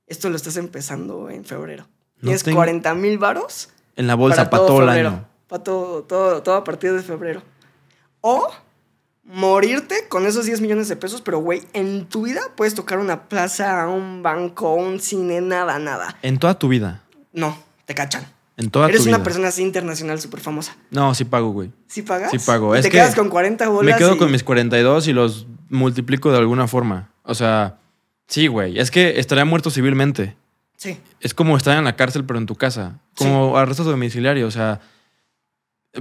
Esto 0.08 0.30
lo 0.30 0.36
estás 0.36 0.58
empezando 0.58 1.30
en 1.30 1.46
febrero. 1.46 1.88
No 2.18 2.24
Tienes 2.24 2.44
tengo- 2.44 2.58
40 2.58 2.94
mil 2.96 3.18
varos 3.18 3.70
En 3.96 4.08
la 4.08 4.16
bolsa 4.16 4.50
para 4.50 4.66
todo, 4.66 4.84
el 4.84 4.90
año. 4.90 5.26
Para 5.48 5.64
todo, 5.64 6.04
todo, 6.04 6.44
todo 6.44 6.56
a 6.56 6.66
partir 6.66 6.92
de 6.92 7.02
febrero. 7.02 7.42
O 8.20 8.50
morirte 9.32 9.96
con 10.10 10.26
esos 10.26 10.46
10 10.46 10.60
millones 10.62 10.90
de 10.90 10.96
pesos, 10.96 11.22
pero 11.22 11.38
güey, 11.40 11.62
en 11.74 12.06
tu 12.06 12.24
vida 12.24 12.42
puedes 12.58 12.74
tocar 12.74 12.98
una 13.00 13.30
plaza, 13.30 13.88
un 13.88 14.24
banco, 14.24 14.74
un 14.74 15.00
cine, 15.00 15.40
nada, 15.40 15.78
nada. 15.80 16.18
En 16.24 16.40
toda 16.40 16.58
tu 16.58 16.68
vida. 16.68 17.04
No, 17.32 17.56
te 17.86 17.94
cachan. 17.94 18.26
En 18.58 18.72
toda 18.72 18.90
Eres 18.90 19.04
tu 19.04 19.08
una 19.08 19.18
vida. 19.18 19.24
persona 19.24 19.48
así 19.50 19.62
internacional 19.62 20.20
súper 20.20 20.40
famosa. 20.42 20.76
No, 20.92 21.14
sí 21.16 21.24
pago, 21.26 21.52
güey. 21.52 21.72
¿Sí 21.88 22.02
pagas? 22.02 22.32
Sí 22.32 22.40
pago. 22.40 22.76
Y 22.76 22.80
Es 22.80 22.84
te 22.84 22.90
que 22.90 22.98
quedas 22.98 23.16
con 23.16 23.30
40 23.30 23.70
bolas. 23.70 23.94
Me 23.94 23.98
quedo 23.98 24.16
y- 24.16 24.18
con 24.18 24.32
mis 24.32 24.44
42 24.44 25.08
y 25.08 25.14
los 25.14 25.46
multiplico 25.70 26.32
de 26.32 26.40
alguna 26.40 26.68
forma. 26.68 27.10
O 27.24 27.36
sea, 27.36 27.78
sí, 28.28 28.48
güey. 28.48 28.80
Es 28.80 28.90
que 28.92 29.20
estaría 29.20 29.46
muerto 29.46 29.70
civilmente. 29.70 30.36
Sí. 30.76 31.00
Es 31.22 31.34
como 31.34 31.56
estar 31.56 31.78
en 31.78 31.84
la 31.86 31.96
cárcel, 31.96 32.26
pero 32.26 32.40
en 32.40 32.48
tu 32.48 32.56
casa. 32.56 33.00
Como 33.16 33.56
arrestos 33.58 33.86
domiciliarios. 33.86 34.48
O 34.48 34.52
sea, 34.58 34.82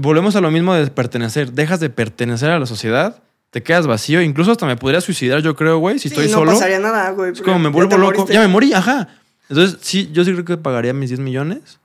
volvemos 0.00 0.36
a 0.36 0.40
lo 0.40 0.50
mismo 0.50 0.74
de 0.74 0.86
pertenecer. 0.90 1.52
Dejas 1.52 1.80
de 1.80 1.90
pertenecer 1.90 2.50
a 2.50 2.58
la 2.58 2.66
sociedad, 2.66 3.22
te 3.50 3.62
quedas 3.62 3.86
vacío. 3.86 4.20
Incluso 4.22 4.52
hasta 4.52 4.66
me 4.66 4.76
podría 4.76 5.00
suicidar, 5.00 5.40
yo 5.42 5.54
creo, 5.56 5.78
güey, 5.78 5.98
si 5.98 6.08
Sí, 6.08 6.14
estoy 6.14 6.26
no 6.28 6.38
solo. 6.38 6.52
pasaría 6.52 6.78
nada, 6.78 7.10
güey. 7.10 7.32
Es 7.32 7.42
como 7.42 7.58
me 7.58 7.68
vuelvo 7.68 7.96
loco. 7.96 8.12
moriste. 8.18 8.34
Ya 8.34 8.40
me 8.40 8.48
morí, 8.48 8.72
ajá. 8.72 9.08
Entonces, 9.48 9.78
sí, 9.80 10.10
yo 10.12 10.24
sí 10.24 10.32
creo 10.32 10.44
que 10.44 10.56
pagaría 10.56 10.92
mis 10.92 11.10
10 11.10 11.20
millones. 11.20 11.78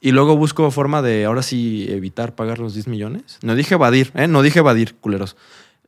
Y 0.00 0.10
luego 0.10 0.36
busco 0.36 0.68
forma 0.72 1.00
de 1.00 1.24
ahora 1.26 1.42
sí 1.42 1.86
evitar 1.88 2.34
pagar 2.34 2.58
los 2.58 2.74
10 2.74 2.88
millones. 2.88 3.38
No 3.42 3.54
dije 3.54 3.74
evadir, 3.74 4.10
¿eh? 4.16 4.26
No 4.26 4.42
dije 4.42 4.58
evadir, 4.58 4.96
culeros. 4.96 5.36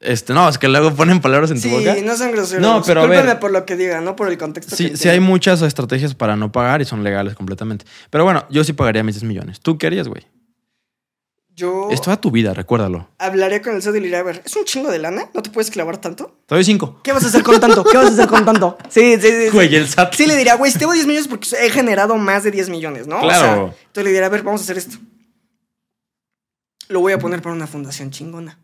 Este, 0.01 0.35
no, 0.35 0.49
es 0.49 0.59
que 0.59 0.69
luego 0.69 0.95
ponen 0.95 1.21
palabras 1.21 1.51
en 1.51 1.57
tu 1.61 1.69
Sí, 1.69 1.71
boca. 1.75 1.97
no 2.05 2.17
son 2.17 2.31
groseros. 2.31 2.61
No, 2.63 2.83
pero 2.85 3.03
a 3.03 3.07
ver. 3.07 3.39
Por 3.41 3.51
lo 3.51 3.65
que 3.65 3.75
diga, 3.77 4.01
no 4.01 4.15
por 4.17 4.29
el 4.29 4.37
contexto 4.39 4.77
Sí, 4.77 4.91
que 4.91 4.97
sí 4.97 5.09
hay 5.09 5.19
muchas 5.19 5.63
estrategias 5.63 6.15
para 6.15 6.37
no 6.37 6.53
pagar 6.53 6.81
y 6.83 6.85
son 6.85 7.03
legales 7.03 7.35
completamente. 7.35 7.87
Pero 8.11 8.23
bueno, 8.25 8.45
yo 8.51 8.63
sí 8.65 8.73
pagaría 8.73 9.03
mis 9.03 9.15
10 9.17 9.25
millones. 9.25 9.61
¿Tú 9.61 9.79
qué 9.79 9.87
harías, 9.89 10.07
güey? 10.07 10.25
Yo 11.57 11.89
Es 11.93 12.01
toda 12.01 12.21
tu 12.21 12.33
vida, 12.33 12.53
recuérdalo. 12.53 13.09
hablaría 13.19 13.63
con 13.63 13.77
el 13.77 13.83
SAT 13.83 13.95
y 13.95 13.99
le 13.99 14.05
diría, 14.07 14.19
a 14.19 14.23
ver, 14.25 14.43
¿es 14.45 14.57
un 14.57 14.65
chingo 14.65 14.91
de 14.91 14.99
lana? 14.99 15.31
¿No 15.35 15.41
te 15.43 15.51
puedes 15.51 15.71
clavar 15.71 15.99
tanto? 15.99 16.37
Te 16.47 16.55
doy 16.57 16.65
5. 16.65 17.01
¿Qué 17.05 17.13
vas 17.13 17.23
a 17.25 17.29
hacer 17.29 17.45
con 17.45 17.61
tanto? 17.61 17.85
¿Qué 17.85 17.97
vas 17.97 18.07
a 18.07 18.13
hacer 18.13 18.27
con 18.27 18.45
tanto? 18.45 18.77
Sí, 18.89 19.15
sí, 19.15 19.21
sí. 19.21 19.43
sí. 19.45 19.49
Güey, 19.51 19.75
el 19.77 19.87
SAT. 19.89 20.15
Sí 20.15 20.27
le 20.27 20.37
diría, 20.37 20.57
güey, 20.57 20.73
si 20.73 20.79
tengo 20.81 20.93
10 20.93 21.07
millones 21.07 21.29
porque 21.29 21.47
he 21.61 21.71
generado 21.71 22.17
más 22.17 22.43
de 22.43 22.51
10 22.51 22.71
millones, 22.71 23.07
¿no? 23.07 23.19
O 23.19 23.31
sea, 23.31 23.39
Claro. 23.39 23.63
entonces 23.87 24.05
le 24.05 24.11
diría, 24.11 24.27
a 24.27 24.31
ver, 24.31 24.43
vamos 24.43 24.63
a 24.63 24.65
hacer 24.65 24.79
esto. 24.79 24.97
Lo 26.89 27.01
voy 27.01 27.13
a 27.13 27.19
poner 27.19 27.41
para 27.41 27.55
una 27.55 27.67
fundación 27.69 28.11
chingona. 28.11 28.59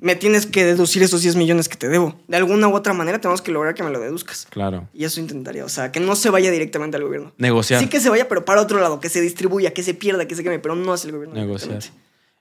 Me 0.00 0.14
tienes 0.16 0.46
que 0.46 0.64
deducir 0.64 1.02
esos 1.02 1.22
10 1.22 1.36
millones 1.36 1.68
que 1.68 1.76
te 1.76 1.88
debo. 1.88 2.14
De 2.28 2.36
alguna 2.36 2.68
u 2.68 2.74
otra 2.74 2.92
manera 2.92 3.20
tenemos 3.20 3.42
que 3.42 3.50
lograr 3.50 3.74
que 3.74 3.82
me 3.82 3.90
lo 3.90 4.00
deduzcas. 4.00 4.46
Claro. 4.50 4.88
Y 4.94 5.04
eso 5.04 5.20
intentaría. 5.20 5.64
O 5.64 5.68
sea, 5.68 5.90
que 5.90 6.00
no 6.00 6.14
se 6.16 6.30
vaya 6.30 6.50
directamente 6.50 6.96
al 6.96 7.04
gobierno. 7.04 7.32
Negociar. 7.38 7.80
Sí 7.80 7.88
que 7.88 8.00
se 8.00 8.08
vaya, 8.08 8.28
pero 8.28 8.44
para 8.44 8.60
otro 8.60 8.80
lado, 8.80 9.00
que 9.00 9.08
se 9.08 9.20
distribuya, 9.20 9.72
que 9.72 9.82
se 9.82 9.94
pierda, 9.94 10.26
que 10.26 10.34
se 10.36 10.42
queme, 10.42 10.58
pero 10.58 10.76
no 10.76 10.94
es 10.94 11.04
el 11.04 11.12
gobierno. 11.12 11.34
Negociar. 11.34 11.82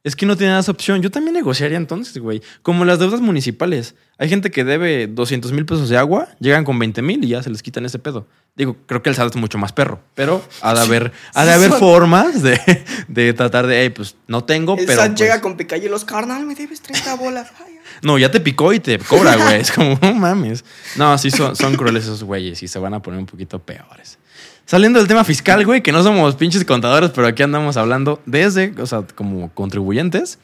Es 0.03 0.15
que 0.15 0.26
no 0.26 0.36
tiene 0.36 0.53
más 0.53 0.68
opción. 0.68 1.02
Yo 1.03 1.11
también 1.11 1.36
negociaría 1.36 1.78
entonces, 1.78 2.18
güey. 2.18 2.41
Como 2.64 2.86
las 2.86 2.98
deudas 2.98 3.22
municipales. 3.22 3.94
Hay 4.18 4.30
gente 4.30 4.49
que 4.49 4.64
debe 4.64 5.06
200 5.07 5.52
mil 5.52 5.65
pesos 5.65 5.90
de 5.90 5.98
agua, 5.98 6.28
llegan 6.40 6.64
con 6.64 6.78
20 6.80 7.02
mil 7.03 7.23
y 7.23 7.30
ya 7.30 7.44
se 7.44 7.49
les 7.52 7.61
quitan 7.61 7.86
ese 7.86 7.99
pedo. 7.99 8.28
Digo, 8.56 8.78
creo 8.88 9.02
que 9.03 9.10
el 9.10 9.15
SAT 9.15 9.32
es 9.32 9.36
mucho 9.36 9.57
más 9.60 9.73
perro, 9.73 10.02
pero 10.15 10.44
ha 10.61 10.73
de 10.73 10.82
haber, 10.82 11.11
ha 11.34 11.45
de 11.45 11.52
Sí, 11.52 11.56
haber 11.57 11.69
son- 11.72 11.80
formas 11.80 12.41
de, 12.44 12.60
de 13.07 13.34
tratar 13.34 13.65
de, 13.68 13.82
hey, 13.82 13.90
pues 13.90 14.15
no 14.28 14.44
tengo, 14.44 14.76
El 14.78 14.86
pero. 14.86 15.02
SAT 15.02 15.11
pues, 15.11 15.19
llega 15.22 15.41
con 15.41 15.56
picayelos, 15.57 16.03
carnal, 16.06 16.45
me 16.45 16.56
debes 16.56 16.82
30 16.82 17.15
bolas. 17.15 17.48
Ay, 17.60 17.65
ay. 17.69 17.80
No, 18.03 18.18
ya 18.18 18.30
te 18.32 18.40
picó 18.40 18.73
y 18.73 18.80
te 18.80 18.98
cobra, 18.99 19.36
güey. 19.36 19.61
Es 19.61 19.72
como, 19.72 19.98
no 20.02 20.14
mames. 20.14 20.64
No, 20.95 21.18
sí 21.18 21.30
son, 21.32 21.56
son 21.56 21.76
crueles 21.76 22.03
esos 22.03 22.23
güeyes 22.23 22.61
y 22.64 22.68
se 22.68 22.80
van 22.80 22.94
a 22.94 23.02
poner 23.02 23.19
un 23.19 23.26
poquito 23.28 23.60
peores. 23.60 24.18
Saliendo 24.65 24.99
del 24.99 25.07
tema 25.07 25.23
fiscal, 25.23 25.65
güey, 25.65 25.81
que 25.83 25.91
no 25.91 26.01
somos 26.03 26.35
pinches 26.35 26.63
contadores, 26.63 27.11
pero 27.13 27.27
aquí 27.27 27.43
andamos 27.43 27.75
hablando 27.77 28.21
desde, 28.25 28.73
o 28.79 28.85
sea, 28.85 29.03
como 29.15 29.49
contribuyentes. 29.53 30.39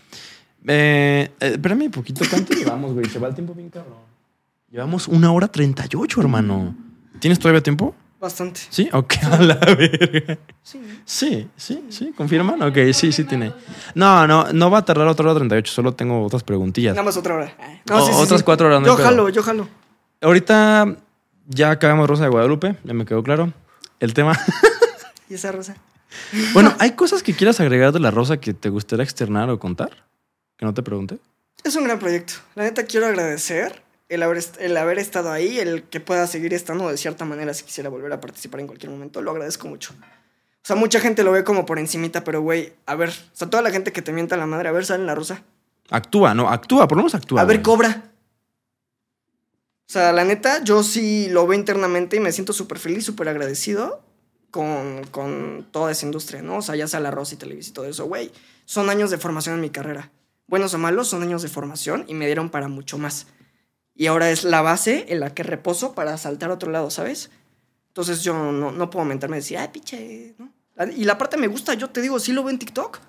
Eh, 0.67 1.31
eh, 1.39 1.51
espérame 1.53 1.83
un 1.85 1.91
poquito, 1.91 2.25
¿cuánto 2.29 2.53
llevamos, 2.57 2.93
güey? 2.93 3.05
Se 3.05 3.19
va 3.19 3.29
el 3.29 3.35
tiempo 3.35 3.53
bien 3.53 3.69
cabrón. 3.69 3.95
Llevamos 4.69 5.07
una 5.07 5.31
hora 5.31 5.47
38, 5.47 6.19
hermano. 6.19 6.75
¿Tienes 7.19 7.39
todavía 7.39 7.61
tiempo? 7.63 7.95
Bastante. 8.19 8.59
Sí, 8.69 8.89
ok, 8.91 9.13
a 9.31 9.37
la 9.41 9.55
verga. 9.55 10.37
Sí. 10.61 10.81
Sí, 11.05 11.47
sí, 11.55 11.85
sí, 11.89 12.11
¿confirman? 12.17 12.61
Ok, 12.63 12.77
sí, 12.91 13.11
sí 13.13 13.23
tiene. 13.23 13.53
No, 13.95 14.27
no, 14.27 14.51
no 14.51 14.69
va 14.69 14.79
a 14.79 14.85
tardar 14.85 15.07
otra 15.07 15.25
hora 15.29 15.35
38, 15.39 15.71
solo 15.71 15.93
tengo 15.93 16.21
otras 16.25 16.43
preguntillas. 16.43 16.95
Nada 16.95 17.05
más 17.05 17.15
otra 17.15 17.35
hora. 17.35 17.53
Ay, 17.59 17.79
O- 17.91 18.17
otras 18.21 18.43
cuatro 18.43 18.67
horas, 18.67 18.81
no 18.81 18.87
Yo 18.87 18.97
jalo, 18.97 19.29
yo 19.29 19.41
jalo. 19.43 19.67
Ahorita 20.21 20.97
ya 21.45 21.71
acabamos 21.71 22.09
Rosa 22.09 22.23
de 22.23 22.29
Guadalupe, 22.29 22.75
ya 22.83 22.93
me 22.93 23.05
quedó 23.05 23.23
claro. 23.23 23.53
El 23.99 24.13
tema. 24.13 24.37
¿Y 25.29 25.35
esa 25.35 25.51
rosa? 25.51 25.75
bueno, 26.53 26.75
¿hay 26.79 26.91
cosas 26.91 27.23
que 27.23 27.33
quieras 27.33 27.59
agregar 27.59 27.91
de 27.91 27.99
la 27.99 28.11
Rosa 28.11 28.37
que 28.37 28.53
te 28.53 28.69
gustaría 28.69 29.03
externar 29.03 29.49
o 29.49 29.59
contar? 29.59 30.05
Que 30.55 30.65
no 30.65 30.73
te 30.73 30.81
pregunte. 30.83 31.19
Es 31.63 31.75
un 31.75 31.83
gran 31.83 31.99
proyecto. 31.99 32.33
La 32.55 32.63
neta 32.63 32.85
quiero 32.85 33.07
agradecer 33.07 33.81
el 34.09 34.23
haber, 34.23 34.43
el 34.59 34.77
haber 34.77 34.99
estado 34.99 35.31
ahí, 35.31 35.59
el 35.59 35.83
que 35.83 35.99
pueda 35.99 36.27
seguir 36.27 36.53
estando 36.53 36.87
de 36.87 36.97
cierta 36.97 37.25
manera 37.25 37.53
si 37.53 37.63
quisiera 37.65 37.89
volver 37.89 38.13
a 38.13 38.21
participar 38.21 38.61
en 38.61 38.67
cualquier 38.67 38.91
momento. 38.91 39.21
Lo 39.21 39.31
agradezco 39.31 39.67
mucho. 39.67 39.93
O 39.93 40.67
sea, 40.67 40.75
mucha 40.75 40.99
gente 40.99 41.23
lo 41.23 41.31
ve 41.31 41.43
como 41.43 41.65
por 41.65 41.79
encimita, 41.79 42.23
pero 42.23 42.41
güey, 42.41 42.73
a 42.85 42.95
ver, 42.95 43.09
o 43.09 43.35
sea, 43.35 43.49
toda 43.49 43.63
la 43.63 43.71
gente 43.71 43.91
que 43.91 44.01
te 44.01 44.11
mienta 44.11 44.37
la 44.37 44.45
madre, 44.45 44.69
a 44.69 44.71
ver, 44.71 44.85
sale 44.85 45.01
en 45.01 45.07
la 45.07 45.15
rosa. 45.15 45.43
Actúa, 45.89 46.33
no, 46.33 46.49
actúa, 46.49 46.87
por 46.87 46.97
lo 46.97 47.03
menos 47.03 47.15
actúa. 47.15 47.41
a 47.41 47.45
ver, 47.45 47.57
güey. 47.57 47.63
cobra. 47.63 48.11
O 49.87 49.89
sea, 49.89 50.11
la 50.11 50.25
neta, 50.25 50.63
yo 50.63 50.83
sí 50.83 51.29
lo 51.29 51.47
veo 51.47 51.57
internamente 51.57 52.17
y 52.17 52.19
me 52.19 52.33
siento 52.33 52.51
súper 52.51 52.77
feliz, 52.77 53.05
súper 53.05 53.29
agradecido 53.29 54.03
con, 54.51 55.05
con 55.11 55.65
toda 55.71 55.91
esa 55.91 56.05
industria, 56.05 56.41
¿no? 56.41 56.57
O 56.57 56.61
sea, 56.61 56.75
ya 56.75 56.87
sea 56.87 56.99
la 56.99 57.09
Rosa 57.09 57.35
y 57.35 57.37
Televisa 57.37 57.69
y 57.69 57.73
todo 57.73 57.85
eso, 57.85 58.05
güey. 58.05 58.31
Son 58.65 58.89
años 58.89 59.11
de 59.11 59.17
formación 59.17 59.55
en 59.55 59.61
mi 59.61 59.69
carrera. 59.69 60.11
Buenos 60.47 60.73
o 60.73 60.77
malos, 60.77 61.07
son 61.07 61.23
años 61.23 61.41
de 61.41 61.47
formación 61.47 62.03
y 62.07 62.15
me 62.15 62.25
dieron 62.25 62.49
para 62.49 62.67
mucho 62.67 62.97
más. 62.97 63.27
Y 63.95 64.07
ahora 64.07 64.29
es 64.29 64.43
la 64.43 64.61
base 64.61 65.05
en 65.07 65.21
la 65.21 65.33
que 65.33 65.43
reposo 65.43 65.93
para 65.95 66.17
saltar 66.17 66.51
a 66.51 66.55
otro 66.55 66.69
lado, 66.69 66.89
¿sabes? 66.89 67.31
Entonces 67.87 68.23
yo 68.23 68.33
no, 68.33 68.71
no 68.71 68.89
puedo 68.89 69.05
mentarme 69.05 69.37
y 69.37 69.39
decir, 69.39 69.57
ay, 69.57 69.69
pinche, 69.69 70.35
¿no? 70.37 70.51
Y 70.95 71.05
la 71.05 71.17
parte 71.17 71.37
me 71.37 71.47
gusta, 71.47 71.73
yo 71.73 71.89
te 71.89 72.01
digo, 72.01 72.19
sí 72.19 72.33
lo 72.33 72.43
veo 72.43 72.51
en 72.51 72.59
TikTok. 72.59 72.99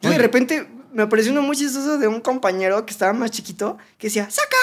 Yo 0.00 0.10
de 0.10 0.18
repente 0.18 0.68
me 0.92 1.04
apareció 1.04 1.30
uno 1.30 1.42
muy 1.42 1.56
chistoso 1.56 1.98
de 1.98 2.08
un 2.08 2.20
compañero 2.20 2.84
que 2.84 2.90
estaba 2.90 3.12
más 3.12 3.30
chiquito 3.30 3.78
que 3.98 4.08
decía, 4.08 4.28
¡saca! 4.30 4.56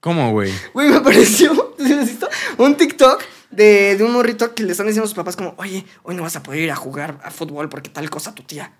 ¿Cómo, 0.00 0.30
güey? 0.32 0.52
Güey, 0.74 0.90
me 0.90 0.96
apareció 0.96 1.74
un 2.58 2.76
TikTok 2.76 3.22
de, 3.50 3.96
de 3.96 4.04
un 4.04 4.12
morrito 4.12 4.54
que 4.54 4.62
le 4.62 4.72
están 4.72 4.86
diciendo 4.86 5.04
a 5.04 5.08
sus 5.08 5.16
papás 5.16 5.36
como, 5.36 5.54
oye, 5.58 5.84
hoy 6.02 6.14
no 6.14 6.22
vas 6.22 6.36
a 6.36 6.42
poder 6.42 6.60
ir 6.60 6.70
a 6.70 6.76
jugar 6.76 7.18
a 7.24 7.30
fútbol 7.30 7.68
porque 7.68 7.90
tal 7.90 8.08
cosa 8.10 8.34
tu 8.34 8.42
tía. 8.42 8.72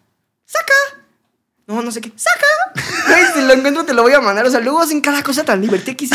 ¡Saca! 0.44 1.02
No, 1.66 1.82
no 1.82 1.90
sé 1.90 2.00
qué. 2.00 2.12
¡Saca! 2.16 2.46
Güey, 3.08 3.24
si 3.34 3.40
lo 3.42 3.52
encuentro 3.54 3.84
te 3.84 3.94
lo 3.94 4.02
voy 4.02 4.12
a 4.12 4.20
mandar. 4.20 4.46
O 4.46 4.50
sea, 4.50 4.60
luego 4.60 4.80
hacen 4.80 5.00
cada 5.00 5.22
cosa 5.22 5.44
tan 5.44 5.60
divertida 5.60 5.96
que 5.96 6.06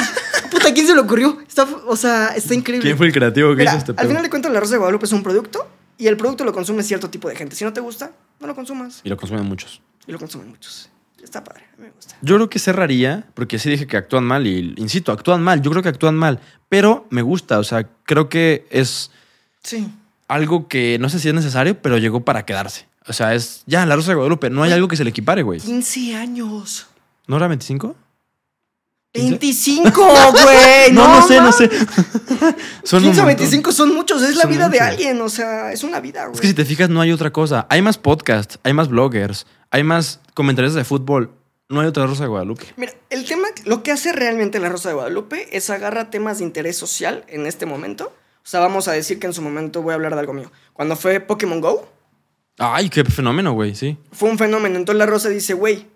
puta, 0.52 0.74
¿quién 0.74 0.86
se 0.86 0.94
le 0.94 1.02
ocurrió? 1.02 1.40
Está, 1.48 1.64
o 1.88 1.96
sea, 1.96 2.28
está 2.28 2.54
increíble. 2.54 2.88
¿Quién 2.88 2.98
fue 2.98 3.08
el 3.08 3.14
creativo 3.14 3.50
que 3.50 3.58
Mira, 3.58 3.72
hizo 3.72 3.78
este 3.80 3.92
al 3.92 3.96
pedo? 3.96 4.08
final 4.10 4.24
de 4.24 4.30
cuentas, 4.30 4.52
la 4.52 4.60
Rosa 4.60 4.74
de 4.74 4.78
Guadalupe 4.78 5.06
es 5.06 5.12
un 5.12 5.24
producto 5.24 5.68
y 5.98 6.08
el 6.08 6.18
producto 6.18 6.44
lo 6.46 6.54
consume 6.54 6.84
cierto 6.84 7.10
tipo 7.10 7.30
de 7.30 7.36
gente. 7.36 7.56
Si 7.56 7.64
no 7.64 7.74
te 7.74 7.82
gusta, 7.82 8.12
no 8.40 8.48
lo 8.48 8.56
consumas. 8.56 9.02
Y 9.04 9.10
lo 9.10 9.18
consumen 9.18 9.46
muchos. 9.46 9.82
Y 10.06 10.12
lo 10.12 10.20
consumen 10.20 10.50
muchos. 10.50 10.90
Está 11.24 11.44
padre, 11.44 11.64
me 11.78 11.90
gusta. 11.90 12.16
Yo 12.22 12.36
creo 12.36 12.50
que 12.50 12.60
cerraría, 12.60 13.26
porque 13.34 13.58
sí 13.58 13.70
dije 13.70 13.88
que 13.88 13.98
actúan 13.98 14.26
mal 14.26 14.46
y, 14.46 14.74
insisto, 14.78 15.12
actúan 15.12 15.42
mal. 15.42 15.62
Yo 15.62 15.72
creo 15.72 15.82
que 15.82 15.90
actúan 15.90 16.16
mal, 16.16 16.40
pero 16.70 17.08
me 17.10 17.22
gusta. 17.22 17.60
O 17.60 17.64
sea, 17.64 17.88
creo 18.04 18.28
que 18.30 18.68
es 18.70 19.10
Sí. 19.64 19.88
algo 20.28 20.68
que 20.68 20.98
no 21.00 21.10
sé 21.10 21.20
si 21.20 21.30
es 21.30 21.34
necesario, 21.34 21.82
pero 21.82 21.98
llegó 21.98 22.26
para 22.26 22.46
quedarse. 22.46 22.88
O 23.08 23.14
sea, 23.14 23.34
es 23.34 23.64
ya 23.66 23.86
la 23.86 23.96
Rosa 23.96 24.10
de 24.12 24.16
Guadalupe. 24.16 24.50
No 24.50 24.64
hay 24.64 24.72
algo 24.74 24.88
que 24.88 24.96
se 24.98 25.04
le 25.04 25.10
equipare, 25.12 25.44
güey. 25.44 25.60
15 25.60 26.16
años. 26.16 26.88
¿No 27.28 27.38
era 27.38 27.48
25? 27.48 27.96
25, 29.14 29.92
güey. 30.32 30.92
No, 30.92 31.08
no, 31.08 31.28
sé, 31.28 31.36
no 31.36 31.42
mames. 31.44 31.56
sé. 31.56 31.70
Son 32.84 33.04
un 33.04 33.10
15 33.12 33.22
o 33.22 33.24
montón. 33.24 33.26
25 33.28 33.72
son 33.72 33.94
muchos, 33.94 34.22
es 34.24 34.36
la 34.36 34.46
vida 34.46 34.70
de 34.70 34.80
alguien, 34.80 35.22
o 35.22 35.30
sea, 35.30 35.72
es 35.72 35.84
una 35.84 36.00
vida, 36.00 36.24
güey. 36.26 36.36
Es 36.36 36.42
que 36.42 36.48
si 36.48 36.54
te 36.54 36.66
fijas, 36.66 36.90
no 36.90 37.00
hay 37.02 37.12
otra 37.12 37.32
cosa. 37.32 37.68
Hay 37.70 37.82
más 37.82 37.98
podcasts, 37.98 38.60
hay 38.64 38.74
más 38.74 38.90
bloggers, 38.90 39.46
hay 39.72 39.84
más 39.84 40.20
comentarios 40.34 40.74
de 40.74 40.84
fútbol. 40.84 41.32
No 41.70 41.80
hay 41.80 41.88
otra 41.88 42.06
Rosa 42.06 42.24
de 42.24 42.30
Guadalupe. 42.30 42.66
Mira, 42.76 42.94
el 43.10 43.26
tema, 43.26 43.48
lo 43.66 43.82
que 43.84 43.92
hace 43.92 44.12
realmente 44.12 44.60
la 44.60 44.70
Rosa 44.70 44.90
de 44.90 44.96
Guadalupe 44.96 45.56
es 45.56 45.70
agarra 45.70 46.10
temas 46.10 46.40
de 46.40 46.44
interés 46.44 46.78
social 46.78 47.24
en 47.28 47.48
este 47.48 47.66
momento. 47.66 48.14
O 48.44 48.46
sea, 48.48 48.60
vamos 48.60 48.88
a 48.88 48.92
decir 48.92 49.18
que 49.18 49.28
en 49.28 49.34
su 49.34 49.42
momento 49.42 49.82
voy 49.82 49.92
a 49.92 49.96
hablar 49.96 50.14
de 50.14 50.20
algo 50.20 50.34
mío. 50.34 50.52
Cuando 50.74 50.96
fue 50.96 51.20
Pokémon 51.20 51.62
Go, 51.62 51.88
Ay, 52.60 52.90
qué 52.90 53.04
fenómeno, 53.06 53.54
güey, 53.54 53.74
sí. 53.74 53.98
fue 54.12 54.30
un 54.30 54.38
fenómeno. 54.38 54.78
Entonces 54.78 55.00
la 55.00 55.06
Rosa 55.08 55.30
dice, 55.30 55.54
güey, 55.56 55.88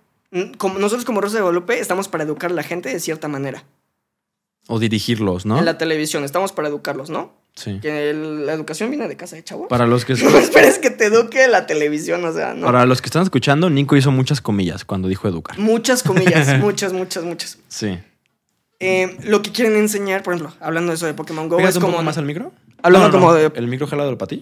como, 0.58 0.80
nosotros 0.80 1.06
como 1.06 1.22
Rosa 1.22 1.36
de 1.38 1.42
Guadalupe 1.42 1.80
estamos 1.80 2.08
para 2.08 2.24
educar 2.24 2.52
a 2.52 2.54
la 2.54 2.64
gente 2.64 2.90
de 2.90 3.00
cierta 3.00 3.28
manera. 3.28 3.64
O 4.68 4.80
dirigirlos, 4.80 5.46
¿no? 5.46 5.58
En 5.60 5.66
la 5.66 5.78
televisión 5.78 6.24
estamos 6.26 6.52
para 6.52 6.68
educarlos, 6.68 7.10
¿no? 7.10 7.34
Sí. 7.56 7.80
Que 7.82 8.10
el- 8.10 8.46
la 8.46 8.54
educación 8.54 8.90
viene 8.90 9.08
de 9.08 9.16
casa 9.16 9.36
de 9.38 9.44
chavo. 9.44 9.68
Para 9.70 9.88
los 9.88 10.04
que 10.06 10.14
No 10.24 10.38
esperes 10.38 10.78
que 10.78 10.90
te 10.90 11.06
eduque 11.06 11.48
la 11.48 11.66
televisión, 11.66 12.24
o 12.26 12.34
sea, 12.34 12.54
no. 12.54 12.66
para 12.66 12.86
los 12.86 13.02
que 13.02 13.08
están 13.08 13.24
escuchando, 13.24 13.70
Nico 13.70 13.96
hizo 13.96 14.12
muchas 14.12 14.42
comillas 14.42 14.84
cuando 14.86 15.08
dijo 15.08 15.28
educar. 15.28 15.58
Muchas 15.58 16.04
comillas, 16.04 16.60
muchas, 16.60 16.92
muchas, 16.94 17.24
muchas. 17.24 17.58
Sí. 17.70 17.98
Eh, 18.80 19.18
lo 19.24 19.42
que 19.42 19.52
quieren 19.52 19.76
enseñar, 19.78 20.22
por 20.22 20.34
ejemplo, 20.36 20.56
hablando 20.60 20.92
de 20.92 20.96
eso 20.98 21.06
de 21.08 21.14
Pokémon 21.16 21.48
Go, 21.50 21.60
es 21.60 21.76
un 21.78 21.82
como... 21.82 21.94
poco 21.94 22.04
más 22.04 22.18
al 22.18 22.26
micro? 22.26 22.52
Hablando 22.84 23.10
como 23.10 23.34
de- 23.34 23.52
¿El 23.56 23.68
micro 23.68 23.88
jalado 23.88 24.16
patí? 24.18 24.40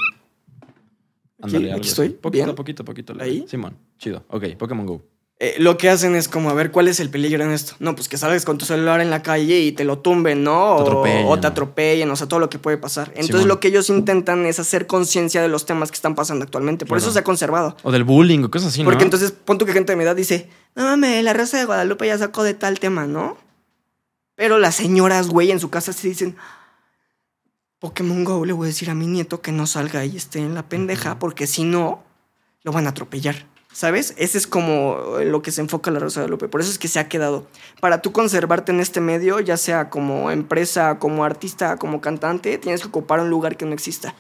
Aquí- 1.41 1.56
Ándale, 1.57 1.74
aquí 1.74 1.88
estoy, 1.88 2.10
Poquito, 2.10 2.44
bien. 2.45 2.56
poquito, 2.56 2.84
poquito. 2.84 3.14
leve. 3.14 3.26
Ahí. 3.30 3.45
Simón, 3.48 3.78
chido. 3.99 4.26
Ok, 4.30 4.45
Pokémon 4.57 4.86
Go. 4.86 5.03
Eh, 5.38 5.56
lo 5.60 5.78
que 5.78 5.90
hacen 5.90 6.16
es 6.16 6.30
como 6.30 6.49
a 6.49 6.53
ver 6.53 6.72
cuál 6.72 6.88
es 6.88 7.02
el 7.02 7.10
peligro 7.10 7.44
en 7.44 7.52
esto. 7.52 7.74
No, 7.80 7.94
pues 7.94 8.07
que 8.07 8.18
salgas 8.18 8.45
con 8.45 8.57
tu 8.57 8.64
celular 8.66 9.02
en 9.02 9.10
la 9.10 9.22
calle 9.22 9.60
y 9.60 9.74
te 9.74 9.84
lo 9.84 9.99
tumben, 9.99 10.45
¿no? 10.45 10.78
Te 10.78 10.82
O- 10.84 10.86
atropellen, 10.86 11.26
o, 11.28 11.40
te 11.41 11.48
atropellen, 11.48 12.10
o 12.10 12.16
sea, 12.16 12.28
todo 12.28 12.40
lo 12.40 12.49
que 12.49 12.57
puede 12.57 12.78
pasar. 12.78 13.12
Entonces 13.16 13.45
lo 13.45 13.60
que 13.60 13.68
ellos 13.68 13.90
intentan 13.90 14.45
es 14.45 14.60
hacer 14.60 14.88
conciencia 14.88 15.41
de 15.41 15.49
los 15.49 15.66
temas 15.66 15.91
que 15.91 15.95
están 15.95 16.16
pasando 16.16 16.44
actualmente. 16.45 16.86
Por 16.86 16.98
Claro. 16.98 17.03
eso 17.10 17.12
se 17.14 17.20
ha 17.20 17.24
conservado. 17.26 17.76
O 17.84 17.91
del 17.91 18.06
bullying 18.06 18.44
o 18.45 18.49
cosas 18.49 18.70
así, 18.70 18.82
¿no? 18.82 18.90
Porque 18.90 19.03
entonces, 19.03 19.32
pon 19.32 19.57
tú 19.57 19.66
que 19.66 19.74
gente 19.74 19.91
de 19.91 19.98
mi 19.98 20.03
edad 20.06 20.16
dice, 20.16 20.49
no 20.74 20.84
mames, 20.86 21.22
la 21.22 21.34
Rosa 21.34 21.57
de 21.57 21.66
Guadalupe 21.66 22.07
ya 22.07 22.18
sacó 22.18 22.44
de 22.44 22.53
tal 22.53 22.80
tema, 22.80 23.06
¿no? 23.06 23.38
Pero 24.36 24.57
las 24.57 24.76
señoras, 24.76 25.28
güey, 25.28 25.52
en 25.52 25.60
su 25.60 25.70
casa 25.70 25.91
se 25.91 26.07
dicen, 26.07 26.38
Pokémon 27.80 28.24
Go, 28.24 28.45
le 28.45 28.53
voy 28.53 28.66
a 28.66 28.70
decir 28.70 28.90
a 28.90 28.95
mi 28.95 29.06
nieto 29.06 29.41
que 29.41 29.52
no 29.52 29.68
salga 29.68 30.06
y 30.06 30.16
esté 30.16 30.40
en 30.40 30.53
la 30.56 30.64
pendeja, 30.64 31.20
porque 31.20 31.45
si 31.45 31.66
no, 31.66 32.03
lo 32.64 32.72
van 32.72 32.86
a 32.88 32.91
atropellar. 32.91 33.48
¿Sabes? 33.76 34.14
Ese 34.15 34.38
es 34.38 34.47
como 34.47 35.18
lo 35.22 35.41
que 35.41 35.52
se 35.52 35.60
enfoca 35.60 35.91
la 35.91 35.99
Rosa 35.99 36.22
de 36.22 36.27
Guadalupe. 36.27 36.47
Por 36.47 36.61
eso 36.61 36.72
es 36.72 36.80
que 36.80 36.88
se 36.88 36.97
ha 36.97 37.10
quedado. 37.10 37.45
Para 37.81 38.02
tú 38.02 38.14
conservarte 38.14 38.72
en 38.72 38.80
este 38.80 39.02
medio, 39.02 39.41
ya 39.41 39.57
sea 39.57 39.89
como 39.89 40.31
empresa, 40.31 40.97
como 40.97 41.26
artista, 41.26 41.76
como 41.76 41.99
cantante, 41.99 42.57
tienes 42.57 42.80
que 42.80 42.88
ocupar 42.88 43.19
un 43.19 43.30
lugar 43.30 43.57
que 43.57 43.65
no 43.65 43.73
exista. 43.73 44.15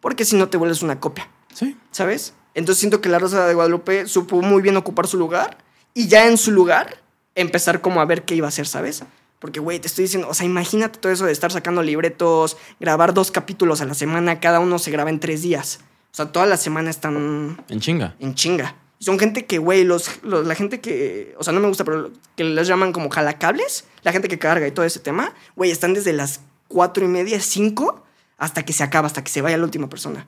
Porque 0.00 0.26
si 0.26 0.36
no 0.36 0.50
te 0.50 0.58
vuelves 0.58 0.82
una 0.82 1.00
copia. 1.00 1.30
Sí. 1.54 1.78
¿sabes? 1.90 2.34
Entonces 2.52 2.78
siento 2.78 3.00
que 3.00 3.08
la 3.08 3.18
Rosa 3.18 3.46
de 3.46 3.54
Guadalupe 3.54 4.06
supo 4.06 4.42
muy 4.42 4.60
bien 4.60 4.76
ocupar 4.76 5.06
su 5.06 5.16
lugar 5.16 5.56
y 5.94 6.08
ya 6.08 6.26
en 6.28 6.36
su 6.36 6.50
lugar 6.50 6.98
empezar 7.34 7.80
como 7.80 8.02
a 8.02 8.04
ver 8.04 8.26
qué 8.26 8.34
iba 8.34 8.48
a 8.48 8.50
hacer, 8.50 8.66
¿sabes? 8.66 9.02
Porque, 9.38 9.60
güey, 9.60 9.80
te 9.80 9.86
estoy 9.86 10.04
diciendo, 10.04 10.28
o 10.28 10.34
sea, 10.34 10.44
imagínate 10.44 10.98
todo 10.98 11.10
eso 11.10 11.24
de 11.24 11.32
estar 11.32 11.50
sacando 11.50 11.82
libretos, 11.82 12.58
grabar 12.78 13.14
dos 13.14 13.30
capítulos 13.30 13.80
a 13.80 13.86
la 13.86 13.94
semana, 13.94 14.40
cada 14.40 14.60
uno 14.60 14.78
se 14.78 14.90
graba 14.90 15.08
en 15.08 15.20
tres 15.20 15.40
días. 15.40 15.80
O 16.12 16.16
sea, 16.16 16.30
toda 16.32 16.44
la 16.44 16.58
semana 16.58 16.90
están 16.90 17.64
En 17.70 17.80
chinga. 17.80 18.14
en 18.20 18.34
chinga. 18.34 18.74
Son 19.00 19.18
gente 19.18 19.46
que, 19.46 19.58
güey, 19.58 19.82
los, 19.84 20.22
los- 20.22 20.46
la 20.46 20.54
gente 20.54 20.80
que, 20.80 21.34
o 21.38 21.42
sea, 21.42 21.52
no 21.52 21.60
me 21.60 21.66
gusta, 21.68 21.84
pero 21.84 22.10
que 22.36 22.44
les 22.44 22.68
llaman 22.68 22.92
como 22.92 23.08
jalacables, 23.10 23.86
la 24.02 24.12
gente 24.12 24.28
que 24.28 24.38
carga 24.38 24.66
y 24.68 24.70
todo 24.70 24.84
ese 24.84 25.00
tema, 25.00 25.34
güey, 25.56 25.70
están 25.70 25.94
desde 25.94 26.12
las 26.12 26.40
cuatro 26.68 27.04
y 27.04 27.08
media, 27.08 27.40
cinco, 27.40 28.04
hasta 28.36 28.62
que 28.64 28.72
se 28.72 28.82
acaba, 28.84 29.06
hasta 29.06 29.24
que 29.24 29.30
se 29.30 29.40
vaya 29.42 29.56
la 29.56 29.64
última 29.64 29.88
persona. 29.88 30.26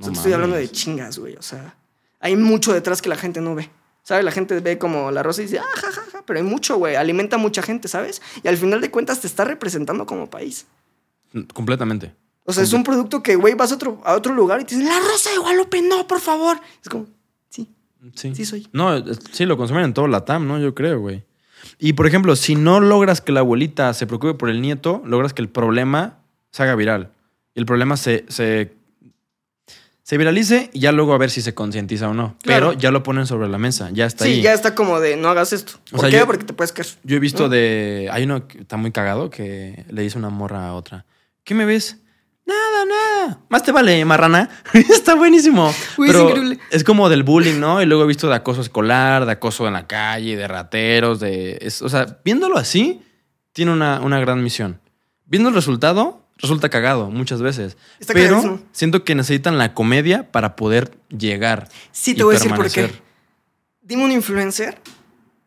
O 0.00 0.02
sea, 0.04 0.12
te 0.12 0.16
estoy 0.18 0.32
hablando 0.32 0.56
de 0.56 0.68
chingas, 0.70 1.18
güey, 1.18 1.36
o 1.36 1.42
sea, 1.42 1.76
hay 2.18 2.34
mucho 2.36 2.72
detrás 2.72 3.00
que 3.02 3.08
la 3.08 3.16
gente 3.16 3.40
no 3.40 3.54
ve. 3.54 3.70
¿Sabes? 4.06 4.22
La 4.22 4.32
gente 4.32 4.60
ve 4.60 4.76
como 4.76 5.10
la 5.10 5.22
rosa 5.22 5.40
y 5.40 5.44
dice, 5.46 5.58
ah, 5.60 5.64
ja, 5.76 5.90
ja, 5.90 6.02
ja, 6.12 6.22
pero 6.26 6.38
hay 6.38 6.44
mucho, 6.44 6.76
güey, 6.76 6.94
alimenta 6.94 7.36
a 7.36 7.38
mucha 7.38 7.62
gente, 7.62 7.88
¿sabes? 7.88 8.20
Y 8.42 8.48
al 8.48 8.58
final 8.58 8.82
de 8.82 8.90
cuentas 8.90 9.20
te 9.20 9.26
está 9.26 9.44
representando 9.44 10.04
como 10.04 10.28
país. 10.28 10.66
Completamente. 11.54 12.14
O 12.44 12.52
sea, 12.52 12.62
es 12.62 12.74
un 12.74 12.84
producto 12.84 13.22
que, 13.22 13.36
güey, 13.36 13.54
vas 13.54 13.72
a 13.72 13.76
otro, 13.76 14.02
a 14.04 14.14
otro 14.14 14.34
lugar 14.34 14.60
y 14.60 14.64
te 14.64 14.74
dicen, 14.76 14.90
la 14.90 15.00
rosa 15.00 15.30
de 15.30 15.38
Guadalupe, 15.38 15.80
no, 15.80 16.06
por 16.06 16.20
favor. 16.20 16.60
Es 16.82 16.88
como, 16.90 17.06
sí, 18.14 18.28
Sí. 18.30 18.34
Sí 18.34 18.44
soy. 18.44 18.68
No, 18.72 18.96
es- 18.96 19.18
sí, 19.32 19.44
lo 19.46 19.56
consumen 19.56 19.84
en 19.84 19.94
todo 19.94 20.06
la 20.08 20.24
TAM, 20.24 20.46
¿no? 20.46 20.58
Yo 20.58 20.74
creo, 20.74 21.00
güey. 21.00 21.22
Y, 21.78 21.94
por 21.94 22.06
ejemplo, 22.06 22.36
si 22.36 22.56
no 22.56 22.80
logras 22.80 23.20
que 23.20 23.32
la 23.32 23.40
abuelita 23.40 23.92
se 23.94 24.06
preocupe 24.06 24.34
por 24.34 24.50
el 24.50 24.60
nieto, 24.60 25.02
logras 25.06 25.32
que 25.32 25.40
el 25.42 25.48
problema 25.48 26.18
se 26.50 26.62
haga 26.62 26.74
viral. 26.74 27.10
Y 27.54 27.60
el 27.60 27.66
problema 27.66 27.96
se, 27.96 28.24
se, 28.28 28.74
se 30.02 30.18
viralice 30.18 30.68
y 30.74 30.80
ya 30.80 30.92
luego 30.92 31.14
a 31.14 31.18
ver 31.18 31.30
si 31.30 31.40
se 31.40 31.54
concientiza 31.54 32.08
o 32.08 32.14
no. 32.14 32.36
Claro. 32.42 32.68
Pero 32.70 32.78
ya 32.80 32.90
lo 32.90 33.02
ponen 33.02 33.26
sobre 33.26 33.48
la 33.48 33.56
mesa, 33.58 33.88
ya 33.92 34.04
está 34.04 34.24
sí, 34.26 34.32
ahí. 34.32 34.42
ya 34.42 34.52
está 34.52 34.74
como 34.74 35.00
de 35.00 35.16
no 35.16 35.28
hagas 35.30 35.52
esto. 35.54 35.72
O 35.88 35.90
¿Por 35.92 36.00
sea, 36.00 36.10
qué? 36.10 36.16
yo- 36.18 36.26
Porque 36.26 36.44
te 36.44 36.52
puedes 36.52 36.72
caer. 36.72 36.88
Yo 37.04 37.16
he 37.16 37.20
visto 37.20 37.44
¿No? 37.44 37.48
de... 37.48 38.08
Hay 38.12 38.24
uno 38.24 38.46
que 38.46 38.58
está 38.60 38.76
muy 38.76 38.92
cagado 38.92 39.30
que 39.30 39.86
le 39.88 40.02
dice 40.02 40.18
una 40.18 40.28
morra 40.28 40.68
a 40.68 40.74
otra. 40.74 41.06
¿Qué 41.44 41.54
me 41.54 41.64
ves? 41.64 41.98
Nada, 42.46 42.84
nada. 42.84 43.40
Más 43.48 43.62
te 43.62 43.72
vale, 43.72 44.04
marrana. 44.04 44.50
está 44.74 45.14
buenísimo. 45.14 45.70
Es 45.70 45.76
Pero 45.96 46.28
increíble. 46.28 46.58
Es 46.70 46.84
como 46.84 47.08
del 47.08 47.22
bullying, 47.22 47.58
¿no? 47.58 47.80
Y 47.80 47.86
luego 47.86 48.04
he 48.04 48.06
visto 48.06 48.28
de 48.28 48.34
acoso 48.34 48.60
escolar, 48.60 49.24
de 49.24 49.32
acoso 49.32 49.66
en 49.66 49.72
la 49.72 49.86
calle, 49.86 50.36
de 50.36 50.46
rateros, 50.46 51.20
de... 51.20 51.58
es- 51.62 51.80
o 51.80 51.88
sea, 51.88 52.18
viéndolo 52.24 52.58
así, 52.58 53.02
tiene 53.52 53.72
una, 53.72 54.00
una 54.00 54.20
gran 54.20 54.42
misión. 54.42 54.78
Viendo 55.24 55.48
el 55.48 55.54
resultado, 55.54 56.20
resulta 56.36 56.68
cagado 56.68 57.08
muchas 57.10 57.40
veces. 57.40 57.78
Está 57.98 58.12
Pero 58.12 58.26
cagadísimo. 58.36 58.60
siento 58.72 59.04
que 59.04 59.14
necesitan 59.14 59.56
la 59.56 59.72
comedia 59.72 60.30
para 60.30 60.54
poder 60.54 60.98
llegar. 61.08 61.68
Sí, 61.92 62.10
y 62.10 62.14
te 62.14 62.24
voy 62.24 62.34
a 62.36 62.38
decir 62.38 62.54
por 62.54 62.70
qué. 62.70 62.92
Dime 63.80 64.04
un 64.04 64.12
influencer 64.12 64.78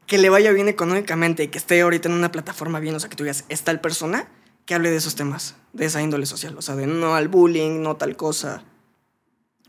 que 0.07 0.17
le 0.17 0.29
vaya 0.29 0.51
bien 0.51 0.67
económicamente 0.67 1.43
y 1.43 1.47
que 1.49 1.57
esté 1.59 1.79
ahorita 1.81 2.09
en 2.09 2.15
una 2.15 2.31
plataforma 2.31 2.79
bien, 2.79 2.95
o 2.95 2.99
sea, 2.99 3.09
que 3.09 3.15
tú 3.15 3.23
digas, 3.23 3.45
es 3.49 3.61
tal 3.63 3.81
persona 3.81 4.27
que 4.67 4.75
hable 4.75 4.91
de 4.91 4.97
esos 4.97 5.15
temas, 5.15 5.55
de 5.73 5.85
esa 5.85 6.03
índole 6.03 6.27
social, 6.27 6.55
o 6.55 6.61
sea, 6.61 6.75
de 6.75 6.85
no 6.85 7.15
al 7.15 7.29
bullying, 7.29 7.81
no 7.81 7.95
tal 7.95 8.15
cosa, 8.15 8.63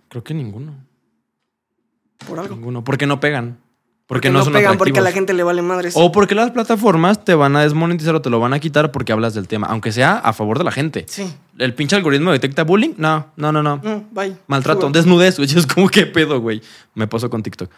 Creo 0.08 0.24
que 0.24 0.34
ninguno. 0.34 0.74
por 2.26 2.38
algo. 2.38 2.54
Ninguno. 2.54 2.82
Porque 2.84 3.06
no 3.06 3.20
pegan. 3.20 3.58
Porque, 4.06 4.30
no, 4.30 4.38
no, 4.38 4.44
son 4.44 4.54
pegan 4.54 4.78
porque 4.78 5.00
a 5.00 5.02
la 5.02 5.12
gente 5.12 5.34
le 5.34 5.42
vale 5.42 5.60
madres. 5.60 5.92
O 5.94 6.10
porque 6.12 6.34
las 6.34 6.50
plataformas 6.50 7.26
te 7.26 7.34
van 7.34 7.54
a 7.56 7.62
desmonetizar 7.62 8.14
o 8.14 8.22
te 8.22 8.30
lo 8.30 8.40
van 8.40 8.54
a 8.54 8.58
quitar 8.58 8.90
porque 8.90 9.12
hablas 9.12 9.34
del 9.34 9.46
tema, 9.46 9.66
aunque 9.66 9.92
sea 9.92 10.16
a 10.16 10.32
favor 10.32 10.56
de 10.56 10.64
la 10.64 10.72
gente. 10.72 11.04
Sí. 11.06 11.30
¿El 11.58 11.74
pinche 11.74 11.94
algoritmo 11.94 12.32
detecta 12.32 12.64
bullying? 12.64 12.94
No, 12.96 13.32
no, 13.36 13.52
no, 13.52 13.62
no. 13.62 13.78
No, 13.84 14.06
bye. 14.10 14.34
Maltrato, 14.46 14.88
desnudez, 14.88 15.36
güey. 15.36 15.48
Es 15.54 15.66
como 15.66 15.90
qué 15.90 16.06
pedo, 16.06 16.40
güey. 16.40 16.62
Me 16.94 17.06
pasó 17.06 17.28
con 17.28 17.42
TikTok. 17.42 17.70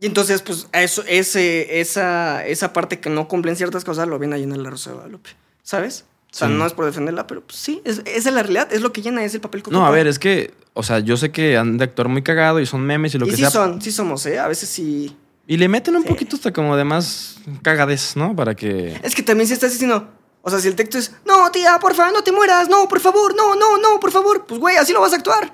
Y 0.00 0.06
entonces, 0.06 0.42
pues, 0.42 0.66
eso, 0.72 1.04
ese, 1.06 1.80
esa, 1.80 2.44
esa 2.44 2.72
parte 2.72 2.98
que 2.98 3.08
no 3.08 3.28
cumplen 3.28 3.54
ciertas 3.54 3.84
cosas 3.84 4.08
lo 4.08 4.18
viene 4.18 4.34
a 4.34 4.38
llenar 4.38 4.58
la 4.58 4.70
Rosa 4.70 4.90
de 4.90 4.96
Guadalupe. 4.96 5.30
¿Sabes? 5.62 6.04
O 6.30 6.34
sea, 6.36 6.48
Sí. 6.48 6.54
no 6.54 6.66
es 6.66 6.72
por 6.74 6.84
defenderla, 6.84 7.26
pero 7.26 7.40
pues, 7.42 7.58
sí, 7.58 7.80
es, 7.84 8.02
esa 8.04 8.28
es 8.28 8.34
la 8.34 8.42
realidad, 8.42 8.68
es 8.72 8.82
lo 8.82 8.92
que 8.92 9.00
llena, 9.02 9.24
es 9.24 9.34
el 9.34 9.40
papel 9.40 9.62
que 9.62 9.70
No, 9.70 9.86
a 9.86 9.90
ver, 9.90 10.06
es 10.06 10.18
que, 10.18 10.52
o 10.74 10.82
sea, 10.82 10.98
yo 10.98 11.16
sé 11.16 11.30
que 11.32 11.56
han 11.56 11.78
de 11.78 11.84
actuar 11.84 12.08
muy 12.08 12.22
cagado 12.22 12.60
y 12.60 12.66
son 12.66 12.82
memes 12.82 13.14
y 13.14 13.18
lo 13.18 13.26
y 13.26 13.30
que 13.30 13.36
sí 13.36 13.42
sea. 13.42 13.50
son, 13.50 13.80
sí 13.80 13.90
somos, 13.90 14.24
¿eh? 14.26 14.38
A 14.38 14.46
veces 14.46 14.68
sí. 14.68 15.16
Y 15.46 15.56
le 15.56 15.68
meten 15.68 15.96
un 15.96 16.02
Sí. 16.02 16.08
poquito 16.08 16.36
hasta 16.36 16.52
como 16.52 16.76
de 16.76 16.84
más 16.84 17.38
cagadez, 17.62 18.14
¿no? 18.16 18.36
Para 18.36 18.54
que. 18.54 19.00
Es 19.02 19.14
que 19.14 19.22
también 19.22 19.46
si 19.48 19.54
estás 19.54 19.72
diciendo, 19.72 20.06
o 20.42 20.50
sea, 20.50 20.58
si 20.60 20.68
el 20.68 20.74
texto 20.76 20.98
es, 20.98 21.12
no, 21.26 21.50
tía, 21.50 21.78
por 21.80 21.94
favor, 21.94 22.12
no 22.12 22.22
te 22.22 22.30
mueras, 22.32 22.68
no, 22.68 22.86
por 22.88 23.00
favor, 23.00 23.34
no, 23.34 23.54
no, 23.56 23.78
no, 23.78 23.98
por 23.98 24.10
favor, 24.12 24.44
pues 24.46 24.60
güey, 24.60 24.76
así 24.76 24.92
lo 24.92 25.00
vas 25.00 25.14
a 25.14 25.16
actuar. 25.16 25.50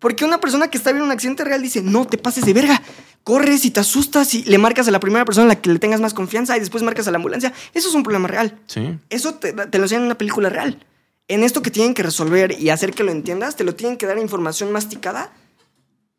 Porque 0.00 0.24
una 0.24 0.40
persona 0.40 0.68
que 0.68 0.76
está 0.76 0.90
viendo 0.90 1.06
un 1.06 1.12
accidente 1.12 1.44
real 1.44 1.62
dice, 1.62 1.80
no, 1.82 2.04
te 2.04 2.18
pases 2.18 2.44
de 2.44 2.52
verga, 2.52 2.82
corres 3.26 3.64
y 3.64 3.72
te 3.72 3.80
asustas 3.80 4.32
y 4.34 4.44
le 4.44 4.56
marcas 4.56 4.86
a 4.86 4.92
la 4.92 5.00
primera 5.00 5.24
persona 5.24 5.46
a 5.46 5.48
la 5.48 5.60
que 5.60 5.68
le 5.72 5.80
tengas 5.80 6.00
más 6.00 6.14
confianza 6.14 6.56
y 6.56 6.60
después 6.60 6.84
marcas 6.84 7.08
a 7.08 7.10
la 7.10 7.16
ambulancia. 7.16 7.52
Eso 7.74 7.88
es 7.88 7.94
un 7.96 8.04
problema 8.04 8.28
real. 8.28 8.56
Sí. 8.68 8.96
Eso 9.10 9.34
te, 9.34 9.52
te 9.52 9.78
lo 9.78 9.84
enseñan 9.84 10.02
en 10.02 10.06
una 10.06 10.16
película 10.18 10.48
real. 10.48 10.86
En 11.26 11.42
esto 11.42 11.60
que 11.60 11.72
tienen 11.72 11.92
que 11.92 12.04
resolver 12.04 12.54
y 12.56 12.70
hacer 12.70 12.92
que 12.92 13.02
lo 13.02 13.10
entiendas, 13.10 13.56
te 13.56 13.64
lo 13.64 13.74
tienen 13.74 13.96
que 13.98 14.06
dar 14.06 14.16
información 14.18 14.70
masticada 14.70 15.32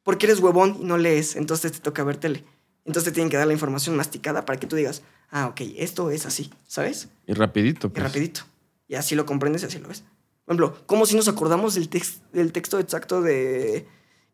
porque 0.04 0.26
eres 0.26 0.40
huevón 0.40 0.78
y 0.82 0.84
no 0.84 0.98
lees, 0.98 1.38
entonces 1.38 1.72
te 1.72 1.80
toca 1.80 2.04
ver 2.04 2.18
tele. 2.18 2.44
Entonces 2.84 3.06
te 3.06 3.16
tienen 3.16 3.30
que 3.30 3.38
dar 3.38 3.48
la 3.48 3.54
información 3.54 3.96
masticada 3.96 4.44
para 4.46 4.60
que 4.60 4.68
tú 4.68 4.76
digas, 4.76 5.02
ah, 5.32 5.48
ok, 5.48 5.62
esto 5.78 6.12
es 6.12 6.26
así, 6.26 6.52
¿sabes? 6.68 7.08
Y 7.26 7.34
rapidito. 7.34 7.88
Y 7.88 7.90
Pues. 7.92 8.04
rapidito. 8.04 8.42
Y 8.90 8.96
así 8.96 9.16
lo 9.16 9.26
comprendes 9.26 9.64
y 9.64 9.66
así 9.68 9.80
lo 9.80 9.88
ves. 9.88 10.04
Por 10.44 10.56
ejemplo, 10.56 10.84
¿cómo 10.86 11.06
si 11.06 11.16
nos 11.16 11.30
acordamos 11.30 11.74
del, 11.76 11.90
tex- 11.90 12.20
del 12.34 12.52
texto 12.52 12.78
exacto 12.80 13.22
de... 13.22 13.86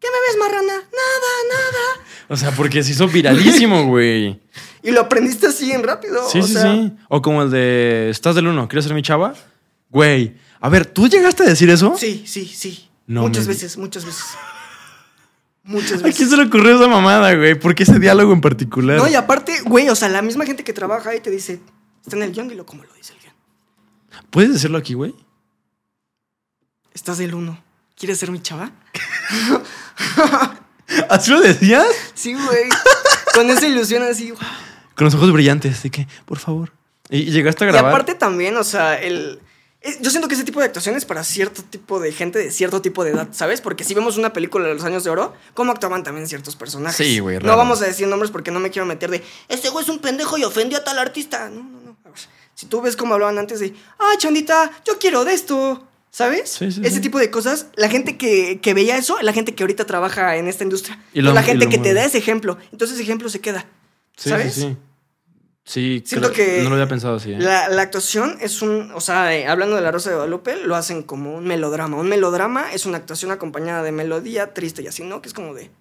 ¿Qué 0.03 0.09
me 0.09 0.17
ves, 0.27 0.37
marrana? 0.37 0.73
Nada, 0.73 1.31
nada. 1.49 2.05
O 2.27 2.35
sea, 2.35 2.51
porque 2.51 2.83
se 2.83 2.91
hizo 2.91 3.07
viralísimo, 3.07 3.83
güey. 3.87 4.41
Y 4.81 4.91
lo 4.91 4.99
aprendiste 4.99 5.47
así 5.47 5.71
en 5.71 5.81
rápido. 5.81 6.29
Sí, 6.29 6.39
o 6.39 6.43
sí, 6.43 6.51
sea, 6.53 6.73
sí. 6.73 6.91
O 7.07 7.21
como 7.21 7.41
el 7.43 7.49
de 7.49 8.09
¿Estás 8.09 8.35
del 8.35 8.47
uno? 8.47 8.67
¿Quieres 8.67 8.83
ser 8.83 8.93
mi 8.95 9.01
chava? 9.01 9.33
Güey. 9.89 10.35
A 10.59 10.67
ver, 10.67 10.85
¿tú 10.85 11.07
llegaste 11.07 11.43
a 11.43 11.45
decir 11.45 11.69
eso? 11.69 11.95
Sí, 11.97 12.25
sí, 12.27 12.45
sí. 12.45 12.89
No 13.07 13.21
muchas 13.21 13.47
me- 13.47 13.53
veces, 13.53 13.77
muchas 13.77 14.03
veces. 14.03 14.25
Muchas 15.63 16.01
¿A 16.01 16.03
veces. 16.03 16.17
quién 16.17 16.29
se 16.29 16.35
le 16.35 16.43
ocurrió 16.43 16.75
esa 16.75 16.89
mamada, 16.89 17.33
güey? 17.35 17.55
¿Por 17.57 17.73
qué 17.75 17.83
ese 17.83 17.97
diálogo 17.97 18.33
en 18.33 18.41
particular? 18.41 18.97
No, 18.97 19.07
y 19.07 19.15
aparte, 19.15 19.61
güey, 19.61 19.87
o 19.87 19.95
sea, 19.95 20.09
la 20.09 20.21
misma 20.21 20.45
gente 20.45 20.65
que 20.65 20.73
trabaja 20.73 21.11
ahí 21.11 21.21
te 21.21 21.29
dice, 21.31 21.61
está 22.03 22.17
en 22.17 22.23
el 22.23 22.33
guion, 22.33 22.49
dilo 22.49 22.65
como 22.65 22.83
lo 22.83 22.93
dice 22.95 23.13
el 23.13 23.19
guion. 23.19 23.33
¿Puedes 24.29 24.51
decirlo 24.51 24.77
aquí, 24.77 24.95
güey? 24.95 25.15
Estás 26.93 27.17
del 27.19 27.33
uno. 27.33 27.63
¿Quieres 27.95 28.17
ser 28.19 28.31
mi 28.31 28.41
chava? 28.41 28.71
¿Así 31.09 31.31
lo 31.31 31.41
decías? 31.41 31.85
Sí, 32.13 32.33
güey. 32.33 32.69
Con 33.33 33.49
esa 33.49 33.65
ilusión 33.67 34.03
así, 34.03 34.31
"Wow". 34.31 34.39
Con 34.95 35.05
los 35.05 35.13
ojos 35.15 35.31
brillantes, 35.31 35.77
así 35.79 35.89
que, 35.89 36.07
por 36.25 36.39
favor. 36.39 36.71
Y, 37.09 37.19
y 37.19 37.31
llegaste 37.31 37.63
a 37.65 37.67
Y 37.67 37.71
grabar. 37.71 37.91
aparte 37.91 38.15
también, 38.15 38.55
o 38.57 38.63
sea, 38.63 38.99
el... 39.01 39.39
Yo 39.99 40.09
siento 40.11 40.29
que 40.29 40.35
ese 40.35 40.45
tipo 40.45 40.61
de 40.61 40.67
actuación 40.67 40.95
es 40.95 41.03
para 41.03 41.25
cierto 41.25 41.61
tipo 41.61 41.99
de 41.99 42.13
gente 42.13 42.39
de 42.39 42.51
cierto 42.51 42.81
tipo 42.81 43.03
de 43.03 43.11
edad, 43.11 43.27
¿sabes? 43.33 43.59
Porque 43.59 43.83
si 43.83 43.93
vemos 43.93 44.15
una 44.17 44.31
película 44.31 44.65
de 44.65 44.73
los 44.75 44.83
años 44.85 45.03
de 45.03 45.09
oro, 45.09 45.33
¿cómo 45.55 45.73
actuaban 45.73 46.03
también 46.03 46.25
ciertos 46.27 46.55
personajes? 46.55 46.95
Sí, 47.05 47.19
güey, 47.19 47.39
No 47.39 47.57
vamos 47.57 47.81
a 47.81 47.85
decir 47.85 48.07
nombres 48.07 48.31
porque 48.31 48.49
no 48.49 48.61
me 48.61 48.69
quiero 48.69 48.85
meter 48.85 49.09
de, 49.11 49.21
este 49.49 49.67
güey 49.69 49.83
es 49.83 49.89
un 49.89 49.99
pendejo 49.99 50.37
y 50.37 50.45
ofendió 50.45 50.77
a 50.77 50.83
tal 50.85 50.99
artista. 50.99 51.49
No, 51.49 51.63
no, 51.63 51.81
no. 51.81 51.97
A 52.05 52.09
ver, 52.09 52.19
si 52.55 52.65
tú 52.67 52.79
ves 52.81 52.95
cómo 52.95 53.13
hablaban 53.15 53.37
antes 53.39 53.59
de, 53.59 53.73
ah, 53.99 54.13
Chandita, 54.17 54.71
yo 54.85 54.97
quiero 54.99 55.25
de 55.25 55.33
esto. 55.33 55.85
¿Sabes? 56.15 56.51
Sí, 56.51 56.71
sí, 56.71 56.81
Ese 56.83 56.97
sí. 56.97 57.01
tipo 57.01 57.17
de 57.17 57.31
cosas, 57.31 57.65
la 57.75 57.89
gente 57.89 58.17
que, 58.17 58.59
que 58.61 58.75
veía 58.75 58.97
eso, 58.97 59.17
la 59.23 59.33
gente 59.33 59.55
que 59.55 59.63
ahorita 59.63 59.85
trabaja 59.85 60.37
en 60.37 60.47
esta 60.47 60.63
industria, 60.63 61.03
Y 61.11 61.21
lo- 61.21 61.33
la 61.33 61.41
gente 61.41 61.67
que 61.69 61.79
te 61.79 61.95
da 61.95 62.05
ese 62.05 62.19
ejemplo. 62.19 62.59
Entonces 62.71 62.93
ese 62.95 63.03
ejemplo 63.03 63.29
se 63.29 63.41
queda. 63.41 63.65
¿Sabes? 64.15 64.53
sí, 64.53 64.61
sí. 64.61 64.77
Sí, 65.65 66.03
Siento 66.05 66.31
creo- 66.33 66.45
que 66.57 66.61
no 66.61 66.69
lo 66.69 66.75
había 66.75 66.87
pensado 66.87 67.15
así. 67.15 67.31
¿eh? 67.31 67.39
La, 67.39 67.67
la 67.69 67.81
actuación 67.81 68.37
es 68.41 68.61
un, 68.61 68.91
o 68.93 69.01
sea, 69.01 69.33
eh, 69.35 69.47
hablando 69.47 69.75
de 69.77 69.81
La 69.81 69.91
Rosa 69.91 70.09
de 70.11 70.17
Guadalupe, 70.17 70.57
lo 70.57 70.75
hacen 70.75 71.01
como 71.03 71.33
un 71.35 71.45
melodrama. 71.45 71.97
Un 71.97 72.09
melodrama 72.09 72.71
es 72.73 72.85
una 72.85 72.97
actuación 72.97 73.31
acompañada 73.31 73.81
de 73.81 73.91
melodía 73.93 74.53
triste 74.53 74.83
y 74.83 74.87
así, 74.87 75.03
¿no? 75.03 75.21
Que 75.21 75.29
es 75.29 75.33
como 75.33 75.53
de, 75.55 75.71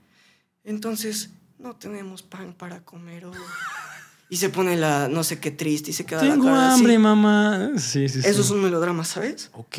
entonces, 0.65 1.31
no 1.59 1.75
tenemos 1.77 2.23
pan 2.23 2.55
para 2.55 2.81
comer 2.85 3.27
hoy. 3.27 3.37
Y 4.33 4.39
se 4.39 4.49
pone 4.49 4.79
la, 4.79 5.09
no 5.09 5.25
sé 5.25 5.41
qué 5.41 5.51
triste 5.51 5.91
y 5.91 5.93
se 5.93 6.07
queda 6.07 6.21
Tengo 6.21 6.47
la 6.47 6.53
cara 6.53 6.69
así. 6.69 6.81
hambre, 6.81 6.99
mamá. 6.99 7.73
Sí, 7.77 8.09
sí, 8.09 8.23
sí. 8.23 8.27
Eso 8.27 8.41
es 8.41 8.49
un 8.49 8.63
melodrama, 8.63 9.05
¿sabes? 9.05 9.51
Ok. 9.53 9.77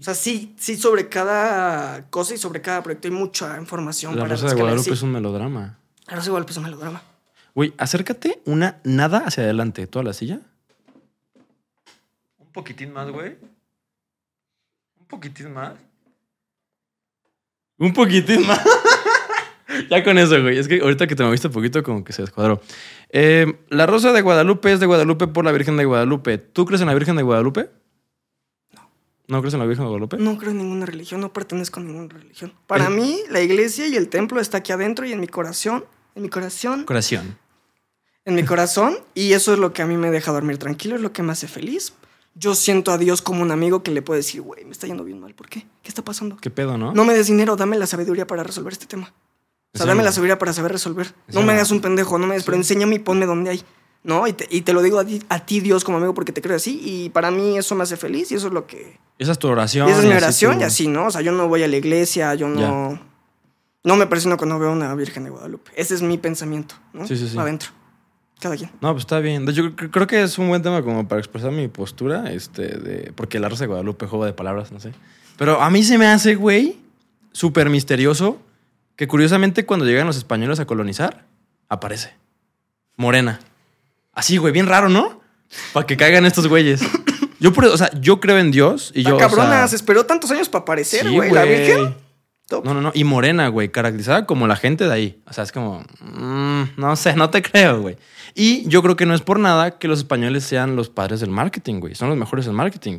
O 0.00 0.04
sea, 0.04 0.14
sí, 0.14 0.54
sí, 0.56 0.76
sobre 0.76 1.08
cada 1.08 2.08
cosa 2.08 2.32
y 2.36 2.38
sobre 2.38 2.62
cada 2.62 2.84
proyecto 2.84 3.08
hay 3.08 3.14
mucha 3.14 3.58
información 3.58 4.14
La 4.14 4.22
para 4.22 4.36
Rosa 4.36 4.46
de 4.46 4.54
Guadalupe 4.60 4.84
sí. 4.84 4.92
es 4.92 5.02
un 5.02 5.10
melodrama. 5.10 5.76
La 6.06 6.14
Rosa 6.14 6.26
de 6.26 6.30
Guadalupe 6.30 6.52
es 6.52 6.56
un 6.58 6.62
melodrama. 6.62 7.02
Güey, 7.52 7.74
acércate 7.78 8.40
una 8.44 8.78
nada 8.84 9.24
hacia 9.26 9.42
adelante. 9.42 9.88
¿Toda 9.88 10.04
la 10.04 10.12
silla? 10.12 10.38
Un 12.38 12.52
poquitín 12.52 12.92
más, 12.92 13.10
güey. 13.10 13.38
Un 15.00 15.06
poquitín 15.08 15.52
más. 15.52 15.74
Un 17.76 17.92
poquitín 17.92 18.46
más. 18.46 18.60
ya 19.90 20.04
con 20.04 20.16
eso, 20.16 20.40
güey. 20.40 20.58
Es 20.58 20.68
que 20.68 20.80
ahorita 20.80 21.08
que 21.08 21.16
te 21.16 21.24
moviste 21.24 21.48
un 21.48 21.52
poquito, 21.52 21.82
como 21.82 22.04
que 22.04 22.12
se 22.12 22.22
descuadró. 22.22 22.60
Eh, 23.12 23.58
la 23.68 23.86
Rosa 23.86 24.12
de 24.12 24.22
Guadalupe 24.22 24.72
es 24.72 24.80
de 24.80 24.86
Guadalupe 24.86 25.26
por 25.26 25.44
la 25.44 25.52
Virgen 25.52 25.76
de 25.76 25.84
Guadalupe. 25.84 26.38
¿Tú 26.38 26.64
crees 26.64 26.80
en 26.80 26.86
la 26.86 26.94
Virgen 26.94 27.16
de 27.16 27.22
Guadalupe? 27.22 27.70
No. 28.72 28.88
¿No 29.28 29.40
crees 29.40 29.54
en 29.54 29.60
la 29.60 29.66
Virgen 29.66 29.84
de 29.84 29.88
Guadalupe? 29.88 30.16
No 30.18 30.38
creo 30.38 30.52
en 30.52 30.58
ninguna 30.58 30.86
religión, 30.86 31.20
no 31.20 31.32
pertenezco 31.32 31.80
a 31.80 31.82
ninguna 31.82 32.08
religión. 32.12 32.52
Para 32.66 32.88
mí, 32.88 33.20
la 33.28 33.40
iglesia 33.40 33.88
y 33.88 33.96
el 33.96 34.08
templo 34.08 34.40
está 34.40 34.58
aquí 34.58 34.72
adentro 34.72 35.06
y 35.06 35.12
en 35.12 35.20
mi 35.20 35.26
corazón, 35.26 35.84
en 36.14 36.22
mi 36.22 36.28
corazón, 36.28 36.84
Corazón. 36.84 37.36
en 38.24 38.34
mi 38.34 38.44
corazón, 38.44 38.96
y 39.14 39.32
eso 39.32 39.52
es 39.52 39.58
lo 39.58 39.72
que 39.72 39.82
a 39.82 39.86
mí 39.86 39.96
me 39.96 40.10
deja 40.10 40.30
dormir 40.32 40.58
tranquilo, 40.58 40.94
es 40.94 41.02
lo 41.02 41.12
que 41.12 41.22
me 41.22 41.32
hace 41.32 41.48
feliz. 41.48 41.94
Yo 42.36 42.54
siento 42.54 42.92
a 42.92 42.98
Dios 42.98 43.22
como 43.22 43.42
un 43.42 43.50
amigo 43.50 43.82
que 43.82 43.90
le 43.90 44.02
puede 44.02 44.18
decir, 44.20 44.40
güey, 44.40 44.64
me 44.64 44.70
está 44.70 44.86
yendo 44.86 45.02
bien 45.02 45.18
mal, 45.18 45.34
¿por 45.34 45.48
qué? 45.48 45.66
¿Qué 45.82 45.88
está 45.88 46.02
pasando? 46.04 46.36
¿Qué 46.36 46.48
pedo, 46.48 46.78
no? 46.78 46.92
No 46.94 47.04
me 47.04 47.12
des 47.12 47.26
dinero, 47.26 47.56
dame 47.56 47.76
la 47.76 47.88
sabiduría 47.88 48.24
para 48.28 48.44
resolver 48.44 48.72
este 48.72 48.86
tema. 48.86 49.12
O 49.74 49.78
sea, 49.78 49.86
dame 49.86 50.02
la 50.02 50.10
sabiduría 50.12 50.38
para 50.38 50.52
saber 50.52 50.72
resolver. 50.72 51.14
No 51.32 51.42
me 51.42 51.52
hagas 51.52 51.70
un 51.70 51.80
pendejo, 51.80 52.18
no 52.18 52.26
me 52.26 52.34
des, 52.34 52.44
pero 52.44 52.56
enséñame 52.56 52.96
y 52.96 52.98
ponme 52.98 53.26
donde 53.26 53.50
hay. 53.50 53.62
¿No? 54.02 54.26
Y 54.26 54.32
te, 54.32 54.46
y 54.50 54.62
te 54.62 54.72
lo 54.72 54.80
digo 54.80 54.98
a 54.98 55.04
ti, 55.04 55.22
a 55.28 55.44
ti, 55.44 55.60
Dios, 55.60 55.84
como 55.84 55.98
amigo, 55.98 56.14
porque 56.14 56.32
te 56.32 56.40
creo 56.40 56.56
así. 56.56 56.80
Y 56.82 57.10
para 57.10 57.30
mí 57.30 57.58
eso 57.58 57.74
me 57.74 57.82
hace 57.82 57.96
feliz 57.98 58.32
y 58.32 58.34
eso 58.34 58.46
es 58.46 58.52
lo 58.54 58.66
que, 58.66 58.98
Esa 59.18 59.32
es 59.32 59.38
tu 59.38 59.46
oración. 59.48 59.88
y 59.88 59.90
esa 59.92 60.00
es 60.00 60.06
mi 60.06 60.14
oración 60.14 60.54
tú- 60.54 60.60
y 60.60 60.64
así, 60.64 60.88
¿no? 60.88 61.06
O 61.06 61.10
sea, 61.10 61.20
yo 61.20 61.32
no 61.32 61.46
voy 61.48 61.62
a 61.62 61.68
la 61.68 61.76
iglesia, 61.76 62.34
yo 62.34 62.48
no... 62.48 62.98
No 63.84 63.96
me 63.96 64.06
presiono 64.06 64.36
cuando 64.36 64.58
veo 64.58 64.72
una 64.72 64.94
Virgen 64.94 65.24
de 65.24 65.30
Guadalupe. 65.30 65.70
Ese 65.74 65.94
es 65.94 66.02
mi 66.02 66.18
pensamiento, 66.18 66.74
¿no? 66.92 67.06
Sí, 67.06 67.16
sí, 67.16 67.28
sí. 67.28 67.38
Adentro. 67.38 67.70
Cada 68.40 68.56
quien. 68.56 68.70
No, 68.80 68.92
pues 68.92 69.02
está 69.02 69.20
bien. 69.20 69.46
Cre- 69.46 69.90
creo 69.90 70.06
que 70.06 70.22
es 70.22 70.38
un 70.38 70.48
buen 70.48 70.62
tema 70.62 70.82
como 70.82 71.06
para 71.06 71.18
expresar 71.18 71.50
mi 71.52 71.68
postura, 71.68 72.30
este, 72.32 72.62
de, 72.78 73.12
porque 73.14 73.38
la 73.38 73.48
Rosa 73.50 73.64
de 73.64 73.68
Guadalupe, 73.68 74.06
juego 74.06 74.24
de 74.24 74.32
palabras, 74.32 74.72
no 74.72 74.80
sé. 74.80 74.92
Pero 75.36 75.60
a 75.60 75.68
mí 75.70 75.82
se 75.82 75.96
me 75.98 76.06
hace, 76.06 76.34
güey, 76.36 76.78
súper 77.32 77.68
misterioso 77.70 78.38
que 79.00 79.08
curiosamente 79.08 79.64
cuando 79.64 79.86
llegan 79.86 80.06
los 80.06 80.18
españoles 80.18 80.60
a 80.60 80.66
colonizar, 80.66 81.24
aparece. 81.70 82.12
Morena. 82.98 83.40
Así, 84.12 84.36
güey, 84.36 84.52
bien 84.52 84.66
raro, 84.66 84.90
¿no? 84.90 85.22
Para 85.72 85.86
que 85.86 85.96
caigan 85.96 86.26
estos 86.26 86.46
güeyes. 86.48 86.82
Yo, 87.40 87.50
por- 87.54 87.64
o 87.64 87.78
sea, 87.78 87.90
yo 87.98 88.20
creo 88.20 88.36
en 88.36 88.50
Dios 88.50 88.92
y 88.94 89.02
La 89.02 89.08
yo. 89.10 89.16
o 89.16 89.18
cabrona, 89.18 89.50
sea, 89.52 89.68
se 89.68 89.76
esperó 89.76 90.04
tantos 90.04 90.30
años 90.30 90.50
para 90.50 90.60
aparecer, 90.64 91.06
sí, 91.08 91.16
güey. 91.16 91.30
la 91.30 91.44
Virgen. 91.44 91.96
Top. 92.46 92.62
No, 92.66 92.74
no, 92.74 92.82
no. 92.82 92.90
Y 92.92 93.04
morena, 93.04 93.48
güey. 93.48 93.70
Caracterizada 93.72 94.26
como 94.26 94.46
la 94.46 94.56
gente 94.56 94.84
de 94.84 94.92
ahí. 94.92 95.22
O 95.26 95.32
sea, 95.32 95.44
es 95.44 95.50
como. 95.50 95.82
mm, 96.02 96.62
no 96.76 96.94
sé, 96.96 97.14
no 97.16 97.30
te 97.30 97.40
creo, 97.40 97.80
güey. 97.80 97.96
Y 98.34 98.68
yo 98.68 98.82
creo 98.82 98.96
que 98.96 99.06
no 99.06 99.14
es 99.14 99.22
por 99.22 99.38
nada 99.38 99.78
que 99.78 99.88
los 99.88 100.00
españoles 100.00 100.44
sean 100.44 100.76
los 100.76 100.90
padres 100.90 101.20
del 101.20 101.30
marketing, 101.30 101.80
güey. 101.80 101.94
Son 101.94 102.10
los 102.10 102.18
mejores 102.18 102.46
en 102.46 102.54
marketing. 102.54 102.98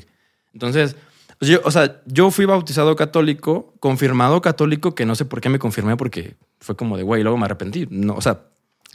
Entonces, 0.51 0.95
pues 1.41 1.49
yo, 1.49 1.59
o 1.63 1.71
sea, 1.71 2.03
yo 2.05 2.29
fui 2.29 2.45
bautizado 2.45 2.95
católico, 2.95 3.73
confirmado 3.79 4.43
católico, 4.43 4.93
que 4.93 5.07
no 5.07 5.15
sé 5.15 5.25
por 5.25 5.41
qué 5.41 5.49
me 5.49 5.57
confirmé, 5.57 5.97
porque 5.97 6.35
fue 6.59 6.75
como 6.75 6.97
de, 6.97 7.03
güey, 7.03 7.23
luego 7.23 7.35
me 7.35 7.45
arrepentí. 7.45 7.87
No, 7.89 8.13
o 8.13 8.21
sea, 8.21 8.41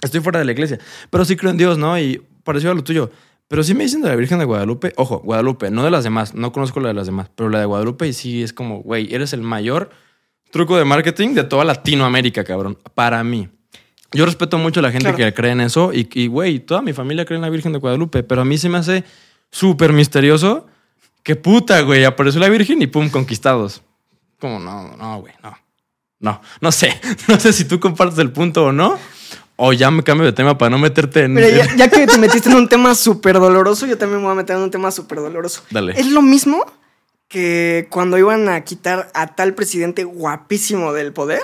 estoy 0.00 0.20
fuera 0.20 0.38
de 0.38 0.44
la 0.44 0.52
iglesia. 0.52 0.78
Pero 1.10 1.24
sí 1.24 1.34
creo 1.34 1.50
en 1.50 1.56
Dios, 1.56 1.76
¿no? 1.76 1.98
Y 1.98 2.22
parecido 2.44 2.70
a 2.70 2.76
lo 2.76 2.84
tuyo. 2.84 3.10
Pero 3.48 3.64
sí 3.64 3.74
me 3.74 3.82
dicen 3.82 4.00
de 4.00 4.10
la 4.10 4.14
Virgen 4.14 4.38
de 4.38 4.44
Guadalupe. 4.44 4.92
Ojo, 4.94 5.18
Guadalupe, 5.24 5.72
no 5.72 5.82
de 5.82 5.90
las 5.90 6.04
demás. 6.04 6.34
No 6.34 6.52
conozco 6.52 6.78
la 6.78 6.86
de 6.86 6.94
las 6.94 7.06
demás. 7.06 7.28
Pero 7.34 7.50
la 7.50 7.58
de 7.58 7.64
Guadalupe 7.64 8.06
y 8.06 8.12
sí 8.12 8.44
es 8.44 8.52
como, 8.52 8.78
güey, 8.80 9.12
eres 9.12 9.32
el 9.32 9.42
mayor 9.42 9.90
truco 10.52 10.76
de 10.76 10.84
marketing 10.84 11.34
de 11.34 11.42
toda 11.42 11.64
Latinoamérica, 11.64 12.44
cabrón. 12.44 12.78
Para 12.94 13.24
mí. 13.24 13.48
Yo 14.12 14.24
respeto 14.24 14.56
mucho 14.56 14.78
a 14.78 14.84
la 14.84 14.92
gente 14.92 15.12
Claro. 15.12 15.16
que 15.16 15.34
cree 15.34 15.50
en 15.50 15.62
eso 15.62 15.92
y, 15.92 16.08
y, 16.14 16.28
güey, 16.28 16.60
toda 16.60 16.80
mi 16.80 16.92
familia 16.92 17.24
cree 17.24 17.38
en 17.38 17.42
la 17.42 17.50
Virgen 17.50 17.72
de 17.72 17.80
Guadalupe, 17.80 18.22
pero 18.22 18.42
a 18.42 18.44
mí 18.44 18.56
se 18.56 18.68
me 18.68 18.78
hace 18.78 19.02
súper 19.50 19.92
misterioso 19.92 20.68
que 21.26 21.34
puta, 21.34 21.80
güey, 21.80 22.04
apareció 22.04 22.38
la 22.38 22.48
Virgen 22.48 22.80
y 22.82 22.86
pum, 22.86 23.10
conquistados. 23.10 23.82
Como, 24.38 24.60
no, 24.60 24.96
no, 24.96 25.20
güey, 25.22 25.34
no. 25.42 25.58
No, 26.20 26.40
no 26.60 26.70
sé. 26.70 27.00
No 27.28 27.40
sé 27.40 27.52
si 27.52 27.64
tú 27.64 27.80
compartes 27.80 28.16
el 28.20 28.30
punto 28.30 28.66
o 28.66 28.72
no. 28.72 28.96
O 29.56 29.72
ya 29.72 29.90
me 29.90 30.04
cambio 30.04 30.24
de 30.24 30.32
tema 30.32 30.56
para 30.56 30.70
no 30.70 30.78
meterte 30.78 31.24
en... 31.24 31.34
Mira, 31.34 31.48
ya, 31.48 31.74
ya 31.74 31.88
que 31.88 32.06
te 32.06 32.16
metiste 32.20 32.48
en 32.48 32.54
un 32.54 32.68
tema 32.68 32.94
súper 32.94 33.40
doloroso, 33.40 33.86
yo 33.86 33.98
también 33.98 34.20
me 34.20 34.26
voy 34.26 34.34
a 34.34 34.36
meter 34.36 34.54
en 34.54 34.62
un 34.62 34.70
tema 34.70 34.92
súper 34.92 35.18
doloroso. 35.18 35.64
Dale. 35.68 35.98
Es 35.98 36.06
lo 36.06 36.22
mismo 36.22 36.64
que 37.26 37.88
cuando 37.90 38.18
iban 38.18 38.48
a 38.48 38.60
quitar 38.60 39.10
a 39.12 39.34
tal 39.34 39.54
presidente 39.54 40.04
guapísimo 40.04 40.92
del 40.92 41.12
poder 41.12 41.42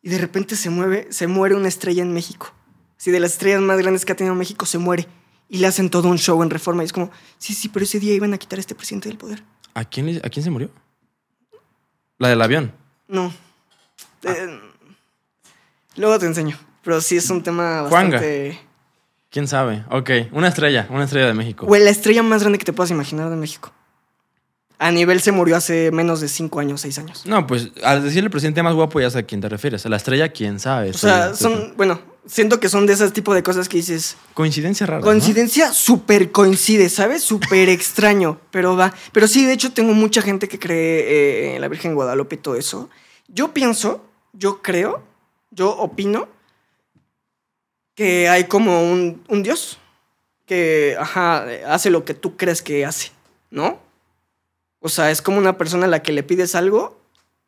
y 0.00 0.10
de 0.10 0.18
repente 0.18 0.54
se 0.54 0.70
mueve, 0.70 1.08
se 1.10 1.26
muere 1.26 1.56
una 1.56 1.66
estrella 1.66 2.02
en 2.02 2.14
México. 2.14 2.54
Si 2.98 3.10
de 3.10 3.18
las 3.18 3.32
estrellas 3.32 3.62
más 3.62 3.78
grandes 3.78 4.04
que 4.04 4.12
ha 4.12 4.16
tenido 4.16 4.36
México 4.36 4.64
se 4.64 4.78
muere 4.78 5.08
y 5.52 5.58
le 5.58 5.66
hacen 5.66 5.90
todo 5.90 6.08
un 6.08 6.16
show 6.16 6.42
en 6.42 6.48
reforma 6.48 6.82
y 6.82 6.86
es 6.86 6.94
como, 6.94 7.10
sí, 7.36 7.52
sí, 7.52 7.68
pero 7.68 7.84
ese 7.84 8.00
día 8.00 8.14
iban 8.14 8.32
a 8.32 8.38
quitar 8.38 8.58
a 8.58 8.60
este 8.60 8.74
presidente 8.74 9.10
del 9.10 9.18
poder. 9.18 9.42
¿A 9.74 9.84
quién, 9.84 10.18
¿A 10.24 10.30
quién 10.30 10.42
se 10.42 10.48
murió? 10.48 10.70
La 12.16 12.28
del 12.28 12.40
avión. 12.40 12.72
No. 13.06 13.30
Ah. 14.24 14.32
Eh, 14.34 14.60
luego 15.96 16.18
te 16.18 16.24
enseño. 16.24 16.58
Pero 16.82 17.02
sí 17.02 17.18
es 17.18 17.28
un 17.28 17.42
tema 17.42 17.84
Juanga. 17.86 18.12
bastante. 18.16 18.60
¿Quién 19.28 19.46
sabe? 19.46 19.84
Ok, 19.90 20.10
una 20.32 20.48
estrella, 20.48 20.86
una 20.88 21.04
estrella 21.04 21.26
de 21.26 21.34
México. 21.34 21.66
Güey, 21.66 21.84
la 21.84 21.90
estrella 21.90 22.22
más 22.22 22.40
grande 22.40 22.58
que 22.58 22.64
te 22.64 22.72
puedas 22.72 22.90
imaginar 22.90 23.28
de 23.28 23.36
México. 23.36 23.74
A 24.78 24.90
nivel 24.90 25.20
se 25.20 25.32
murió 25.32 25.56
hace 25.56 25.90
menos 25.90 26.22
de 26.22 26.28
5 26.28 26.60
años, 26.60 26.80
6 26.80 26.98
años. 26.98 27.26
No, 27.26 27.46
pues 27.46 27.72
al 27.84 28.02
decir 28.02 28.24
el 28.24 28.30
presidente 28.30 28.62
más 28.62 28.72
guapo 28.72 29.02
ya 29.02 29.10
sé 29.10 29.18
a 29.18 29.22
quién 29.24 29.42
te 29.42 29.50
refieres. 29.50 29.84
A 29.84 29.90
la 29.90 29.96
estrella, 29.96 30.30
quién 30.30 30.58
sabe. 30.58 30.90
O 30.90 30.94
sea, 30.94 31.34
son, 31.34 31.74
bueno, 31.76 32.00
siento 32.26 32.60
que 32.60 32.68
son 32.68 32.86
de 32.86 32.92
esos 32.92 33.12
tipo 33.12 33.34
de 33.34 33.42
cosas 33.42 33.68
que 33.68 33.78
dices. 33.78 34.16
Coincidencia 34.34 34.86
rara. 34.86 35.00
¿no? 35.00 35.04
Coincidencia 35.04 35.72
súper 35.72 36.30
coincide, 36.30 36.88
¿sabes? 36.88 37.22
Súper 37.22 37.68
extraño, 37.68 38.40
pero 38.50 38.76
va. 38.76 38.92
Pero 39.12 39.26
sí, 39.26 39.44
de 39.44 39.52
hecho, 39.52 39.72
tengo 39.72 39.92
mucha 39.94 40.22
gente 40.22 40.48
que 40.48 40.58
cree 40.58 41.00
eh, 41.00 41.54
en 41.56 41.60
la 41.60 41.68
Virgen 41.68 41.94
Guadalupe 41.94 42.36
y 42.36 42.38
todo 42.38 42.56
eso. 42.56 42.90
Yo 43.28 43.52
pienso, 43.52 44.04
yo 44.32 44.62
creo, 44.62 45.02
yo 45.50 45.70
opino 45.70 46.28
que 47.94 48.28
hay 48.28 48.44
como 48.44 48.90
un, 48.90 49.22
un 49.28 49.42
Dios 49.42 49.78
que, 50.46 50.96
ajá, 50.98 51.46
hace 51.66 51.90
lo 51.90 52.04
que 52.04 52.14
tú 52.14 52.36
crees 52.36 52.62
que 52.62 52.84
hace, 52.84 53.12
¿no? 53.50 53.78
O 54.80 54.88
sea, 54.88 55.10
es 55.10 55.22
como 55.22 55.38
una 55.38 55.56
persona 55.56 55.86
a 55.86 55.88
la 55.88 56.02
que 56.02 56.12
le 56.12 56.22
pides 56.22 56.54
algo 56.54 57.01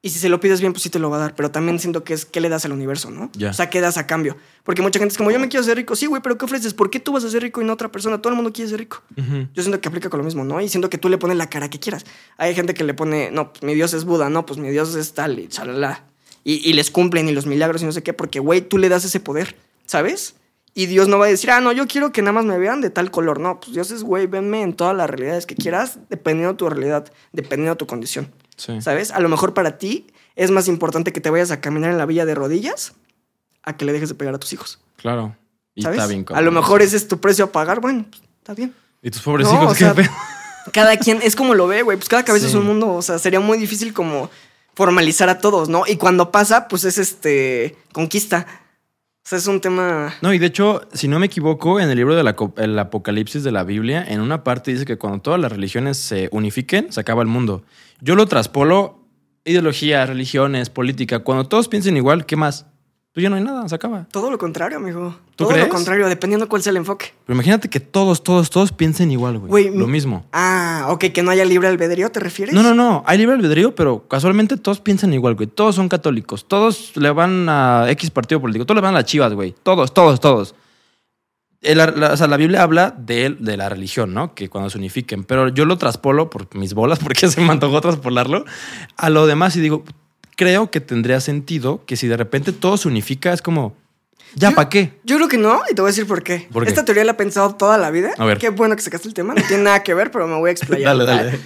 y 0.04 0.10
si 0.10 0.18
se 0.18 0.28
lo 0.28 0.38
pides 0.38 0.60
bien, 0.60 0.74
pues 0.74 0.82
sí 0.82 0.90
te 0.90 0.98
lo 0.98 1.08
va 1.08 1.16
a 1.16 1.20
dar. 1.20 1.34
Pero 1.34 1.50
también 1.50 1.78
siento 1.78 2.04
que 2.04 2.12
es 2.12 2.26
qué 2.26 2.42
le 2.42 2.50
das 2.50 2.66
al 2.66 2.72
universo, 2.72 3.10
¿no? 3.10 3.30
O 3.48 3.52
sea, 3.54 3.70
qué 3.70 3.80
das 3.80 3.96
a 3.96 4.06
cambio. 4.06 4.36
Porque 4.62 4.82
mucha 4.82 4.98
gente 4.98 5.12
es 5.12 5.16
como, 5.16 5.30
yo 5.30 5.40
me 5.40 5.48
quiero 5.48 5.64
ser 5.64 5.78
rico. 5.78 5.96
Sí, 5.96 6.04
güey, 6.04 6.20
pero 6.20 6.36
¿qué 6.36 6.44
ofreces? 6.44 6.74
¿Por 6.74 6.90
qué 6.90 7.00
tú 7.00 7.12
vas 7.12 7.24
a 7.24 7.30
ser 7.30 7.40
rico 7.40 7.62
y 7.62 7.64
no 7.64 7.72
otra 7.72 7.90
persona? 7.90 8.20
Todo 8.20 8.28
el 8.28 8.36
mundo 8.36 8.52
quiere 8.52 8.68
ser 8.68 8.80
rico. 8.80 9.02
Yo 9.16 9.62
siento 9.62 9.80
que 9.80 9.88
aplica 9.88 10.10
con 10.10 10.18
lo 10.18 10.24
mismo, 10.24 10.44
¿no? 10.44 10.60
Y 10.60 10.68
siento 10.68 10.90
que 10.90 10.98
tú 10.98 11.08
le 11.08 11.16
pones 11.16 11.38
la 11.38 11.48
cara 11.48 11.70
que 11.70 11.80
quieras. 11.80 12.04
Hay 12.36 12.54
gente 12.54 12.74
que 12.74 12.84
le 12.84 12.92
pone, 12.92 13.30
no, 13.30 13.54
pues 13.54 13.62
mi 13.62 13.74
Dios 13.74 13.94
es 13.94 14.04
Buda, 14.04 14.28
no, 14.28 14.44
pues 14.44 14.60
mi 14.60 14.68
Dios 14.68 14.94
es 14.94 15.14
tal 15.14 15.38
y 15.38 15.48
chalala. 15.48 16.04
Y, 16.44 16.56
y 16.68 16.74
les 16.74 16.90
cumplen 16.90 17.26
y 17.30 17.32
los 17.32 17.46
milagros 17.46 17.80
y 17.80 17.86
no 17.86 17.92
sé 17.92 18.02
qué, 18.02 18.12
porque, 18.12 18.40
güey, 18.40 18.60
tú 18.60 18.76
le 18.76 18.90
das 18.90 19.06
ese 19.06 19.20
poder, 19.20 19.56
¿sabes? 19.86 20.34
Y 20.74 20.86
Dios 20.86 21.06
no 21.06 21.18
va 21.18 21.26
a 21.26 21.28
decir, 21.28 21.50
ah, 21.50 21.60
no, 21.60 21.72
yo 21.72 21.86
quiero 21.86 22.10
que 22.10 22.20
nada 22.20 22.32
más 22.32 22.44
me 22.44 22.58
vean 22.58 22.80
de 22.80 22.90
tal 22.90 23.12
color. 23.12 23.38
No, 23.38 23.60
pues 23.60 23.72
Dios 23.72 23.92
es, 23.92 24.02
güey, 24.02 24.26
venme 24.26 24.60
en 24.60 24.74
todas 24.74 24.94
las 24.94 25.08
realidades 25.08 25.46
que 25.46 25.54
quieras, 25.54 26.00
dependiendo 26.10 26.52
de 26.52 26.58
tu 26.58 26.68
realidad, 26.68 27.10
dependiendo 27.32 27.70
de 27.74 27.78
tu 27.78 27.86
condición, 27.86 28.30
Sí. 28.56 28.80
¿sabes? 28.80 29.10
A 29.10 29.20
lo 29.20 29.28
mejor 29.28 29.54
para 29.54 29.78
ti 29.78 30.06
es 30.36 30.50
más 30.50 30.68
importante 30.68 31.12
que 31.12 31.20
te 31.20 31.30
vayas 31.30 31.50
a 31.50 31.60
caminar 31.60 31.90
en 31.90 31.98
la 31.98 32.06
villa 32.06 32.24
de 32.24 32.34
rodillas 32.34 32.94
a 33.62 33.76
que 33.76 33.84
le 33.84 33.92
dejes 33.92 34.08
de 34.10 34.14
pegar 34.14 34.34
a 34.34 34.38
tus 34.38 34.52
hijos. 34.52 34.78
Claro. 34.96 35.36
Y 35.74 35.82
¿Sabes? 35.82 35.98
está 35.98 36.06
bien 36.08 36.24
a 36.32 36.40
lo 36.40 36.52
mejor 36.52 36.82
ese 36.82 36.96
es 36.96 37.08
tu 37.08 37.18
precio 37.20 37.46
a 37.46 37.52
pagar, 37.52 37.80
bueno, 37.80 38.04
pues, 38.08 38.22
está 38.38 38.54
bien. 38.54 38.72
Y 39.02 39.10
tus 39.10 39.22
pobres 39.22 39.46
No, 39.48 39.54
hijos, 39.54 39.66
o 39.72 39.72
qué 39.72 39.78
sea, 39.84 39.94
pedo? 39.94 40.10
Cada 40.72 40.96
quien 40.96 41.20
es 41.22 41.36
como 41.36 41.54
lo 41.54 41.66
ve, 41.66 41.82
güey. 41.82 41.96
Pues 41.98 42.08
cada 42.08 42.24
cabeza 42.24 42.46
Sí. 42.46 42.52
es 42.52 42.54
un 42.56 42.64
mundo. 42.66 42.92
O 42.94 43.02
sea, 43.02 43.18
sería 43.18 43.38
muy 43.40 43.58
difícil 43.58 43.92
como 43.92 44.30
formalizar 44.74 45.28
a 45.28 45.38
todos, 45.38 45.68
¿no? 45.68 45.82
Y 45.86 45.96
cuando 45.96 46.30
pasa, 46.32 46.68
pues 46.68 46.84
es 46.84 46.96
este. 46.98 47.76
conquista. 47.92 48.46
O 49.24 49.28
sea, 49.28 49.38
es 49.38 49.46
un 49.46 49.60
tema. 49.60 50.14
No, 50.22 50.32
y 50.32 50.38
de 50.38 50.46
hecho, 50.46 50.86
si 50.92 51.08
no 51.08 51.18
me 51.18 51.26
equivoco, 51.26 51.80
en 51.80 51.90
el 51.90 51.96
libro 51.96 52.14
del 52.14 52.34
el 52.56 52.78
Apocalipsis 52.78 53.42
de 53.42 53.52
la 53.52 53.64
Biblia, 53.64 54.04
en 54.06 54.20
una 54.20 54.42
parte 54.44 54.70
dice 54.72 54.84
que 54.86 54.96
cuando 54.96 55.20
todas 55.20 55.40
las 55.40 55.52
religiones 55.52 55.98
se 55.98 56.28
unifiquen, 56.32 56.92
se 56.92 57.00
acaba 57.00 57.22
el 57.22 57.28
mundo. 57.28 57.62
Yo 58.00 58.14
lo 58.16 58.26
traspolo, 58.26 58.98
ideología, 59.44 60.04
religiones, 60.06 60.70
política. 60.70 61.20
Cuando 61.20 61.46
todos 61.48 61.68
piensen 61.68 61.96
igual, 61.96 62.26
¿qué 62.26 62.36
más? 62.36 62.66
Tú 63.12 63.20
ya 63.20 63.30
no 63.30 63.36
hay 63.36 63.44
nada, 63.44 63.68
se 63.68 63.74
acaba. 63.76 64.08
Todo 64.10 64.28
lo 64.28 64.38
contrario, 64.38 64.78
amigo. 64.78 65.14
¿Tú 65.36 65.44
Todo 65.44 65.50
crees? 65.50 65.68
lo 65.68 65.72
contrario, 65.72 66.08
dependiendo 66.08 66.48
cuál 66.48 66.62
sea 66.62 66.72
el 66.72 66.78
enfoque. 66.78 67.12
Pero 67.24 67.34
imagínate 67.36 67.70
que 67.70 67.78
todos, 67.78 68.24
todos, 68.24 68.50
todos 68.50 68.72
piensen 68.72 69.12
igual, 69.12 69.38
güey. 69.38 69.70
Lo 69.70 69.86
mi- 69.86 69.92
mismo. 69.92 70.26
Ah, 70.32 70.88
ok, 70.90 71.04
que 71.12 71.22
no 71.22 71.30
haya 71.30 71.44
libre 71.44 71.68
albedrío, 71.68 72.10
¿te 72.10 72.18
refieres? 72.18 72.52
No, 72.52 72.64
no, 72.64 72.74
no. 72.74 73.04
Hay 73.06 73.18
libre 73.18 73.36
albedrío, 73.36 73.72
pero 73.76 74.08
casualmente 74.08 74.56
todos 74.56 74.80
piensan 74.80 75.14
igual, 75.14 75.36
güey. 75.36 75.46
Todos 75.46 75.76
son 75.76 75.88
católicos. 75.88 76.46
Todos 76.48 76.96
le 76.96 77.10
van 77.12 77.46
a 77.48 77.86
X 77.90 78.10
partido 78.10 78.40
político. 78.40 78.66
Todos 78.66 78.76
le 78.78 78.82
van 78.82 78.94
a 78.94 78.98
las 78.98 79.04
chivas, 79.04 79.32
güey. 79.32 79.54
Todos, 79.62 79.94
todos, 79.94 80.18
todos. 80.18 80.56
El- 81.64 81.78
la, 81.78 82.12
o 82.12 82.16
sea, 82.16 82.26
la 82.26 82.36
Biblia 82.36 82.62
habla 82.62 82.94
de, 82.96 83.36
de 83.38 83.56
la 83.56 83.68
religión, 83.68 84.14
¿no? 84.14 84.34
Que 84.34 84.48
cuando 84.48 84.70
se 84.70 84.78
unifiquen. 84.78 85.24
Pero 85.24 85.48
yo 85.48 85.64
lo 85.64 85.78
traspolo 85.78 86.30
por 86.30 86.54
mis 86.56 86.74
bolas, 86.74 86.98
porque 87.02 87.28
se 87.28 87.40
me 87.40 87.50
antojó 87.50 87.80
traspolarlo, 87.80 88.44
a 88.96 89.10
lo 89.10 89.26
demás 89.26 89.56
y 89.56 89.60
digo, 89.60 89.84
creo 90.36 90.70
que 90.70 90.80
tendría 90.80 91.20
sentido 91.20 91.82
que 91.86 91.96
si 91.96 92.06
de 92.06 92.16
repente 92.16 92.52
todo 92.52 92.76
se 92.76 92.88
unifica, 92.88 93.32
es 93.32 93.40
como, 93.42 93.76
¿ya 94.34 94.50
para 94.50 94.68
qué? 94.68 94.92
Yo 95.04 95.16
creo 95.16 95.28
que 95.28 95.38
no, 95.38 95.62
y 95.70 95.74
te 95.74 95.80
voy 95.80 95.88
a 95.88 95.92
decir 95.92 96.06
por 96.06 96.22
qué. 96.22 96.46
¿Por 96.52 96.64
qué? 96.64 96.70
Esta 96.70 96.84
teoría 96.84 97.04
la 97.04 97.12
he 97.12 97.14
pensado 97.14 97.54
toda 97.54 97.78
la 97.78 97.90
vida. 97.90 98.10
A 98.18 98.24
ver. 98.24 98.38
Qué 98.38 98.50
bueno 98.50 98.76
que 98.76 98.82
sacaste 98.82 99.08
el 99.08 99.14
tema. 99.14 99.34
No 99.34 99.42
tiene 99.46 99.62
nada 99.64 99.82
que 99.82 99.94
ver, 99.94 100.10
pero 100.10 100.26
me 100.26 100.36
voy 100.36 100.48
a 100.50 100.52
explayar. 100.52 100.96
Dale, 100.96 101.04
dale. 101.06 101.40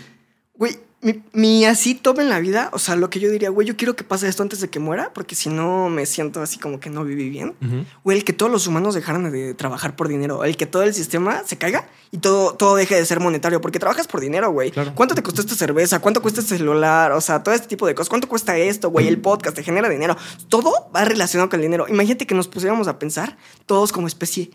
Güey, 0.55 0.77
mi, 1.01 1.23
mi 1.33 1.65
así 1.65 1.95
top 1.95 2.19
en 2.19 2.29
la 2.29 2.41
vida, 2.41 2.71
o 2.73 2.79
sea, 2.79 2.97
lo 2.97 3.09
que 3.09 3.21
yo 3.21 3.31
diría, 3.31 3.51
güey, 3.51 3.69
yo 3.69 3.77
quiero 3.77 3.95
que 3.95 4.03
pase 4.03 4.27
esto 4.29 4.43
antes 4.43 4.61
de 4.61 4.69
que 4.69 4.81
muera, 4.81 5.13
porque 5.15 5.37
si 5.37 5.49
no 5.49 5.89
me 5.89 6.07
siento 6.07 6.43
así 6.43 6.59
como 6.59 6.81
que 6.81 6.91
no 6.91 7.05
viví 7.05 7.31
bien. 7.31 7.55
Ujú. 7.63 7.85
Güey, 8.03 8.19
el 8.19 8.25
que 8.25 8.33
todos 8.33 8.51
los 8.51 8.67
humanos 8.67 8.97
dejaran 8.97 9.31
de 9.31 9.55
trabajar 9.55 9.95
por 9.95 10.09
dinero, 10.09 10.43
el 10.43 10.57
que 10.57 10.67
todo 10.67 10.83
el 10.83 10.95
sistema 10.95 11.43
se 11.47 11.57
caiga 11.57 11.89
y 12.11 12.19
todo, 12.19 12.55
todo 12.55 12.75
deje 12.75 12.97
de 12.97 13.07
ser 13.07 13.21
monetario, 13.21 13.61
porque 13.61 13.79
trabajas 13.79 14.09
por 14.09 14.21
dinero, 14.21 14.51
güey. 14.51 14.73
Claro. 14.73 14.93
¿Cuánto 14.97 15.15
te 15.15 15.23
costó 15.23 15.41
esta 15.41 15.55
cerveza? 15.55 16.01
¿Cuánto 16.01 16.21
cuesta 16.21 16.41
este 16.41 16.57
celular? 16.57 17.13
O 17.13 17.21
sea, 17.21 17.45
todo 17.45 17.55
este 17.55 17.69
tipo 17.69 17.87
de 17.87 17.95
cosas. 17.95 18.09
¿Cuánto 18.09 18.29
cuesta 18.29 18.57
esto, 18.57 18.91
güey? 18.91 19.07
El 19.07 19.21
podcast 19.21 19.55
te 19.55 19.63
genera 19.63 19.89
dinero. 19.89 20.17
Todo 20.49 20.91
va 20.95 21.05
relacionado 21.05 21.49
con 21.49 21.61
el 21.61 21.67
dinero. 21.67 21.87
Imagínate 21.89 22.27
que 22.27 22.35
nos 22.35 22.49
pusiéramos 22.49 22.89
a 22.89 22.99
pensar 22.99 23.37
todos 23.67 23.93
como 23.93 24.09
especie, 24.09 24.51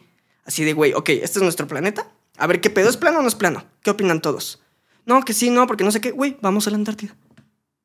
así 0.45 0.65
de, 0.65 0.73
güey, 0.73 0.93
ok, 0.93 1.09
este 1.09 1.39
es 1.39 1.43
nuestro 1.43 1.67
planeta. 1.67 2.07
A 2.37 2.47
ver, 2.47 2.59
¿qué 2.59 2.69
pedo? 2.69 2.89
¿Es 2.89 2.97
plano 2.97 3.19
o 3.19 3.21
no 3.21 3.27
es 3.27 3.35
plano? 3.35 3.63
¿Qué 3.81 3.91
opinan 3.91 4.19
todos? 4.19 4.62
No, 5.05 5.23
que 5.23 5.33
sí, 5.33 5.49
no, 5.49 5.67
porque 5.67 5.83
no 5.83 5.91
sé 5.91 5.99
qué. 6.01 6.11
Güey, 6.11 6.37
vamos 6.41 6.67
a 6.67 6.69
la 6.71 6.77
Antártida. 6.77 7.15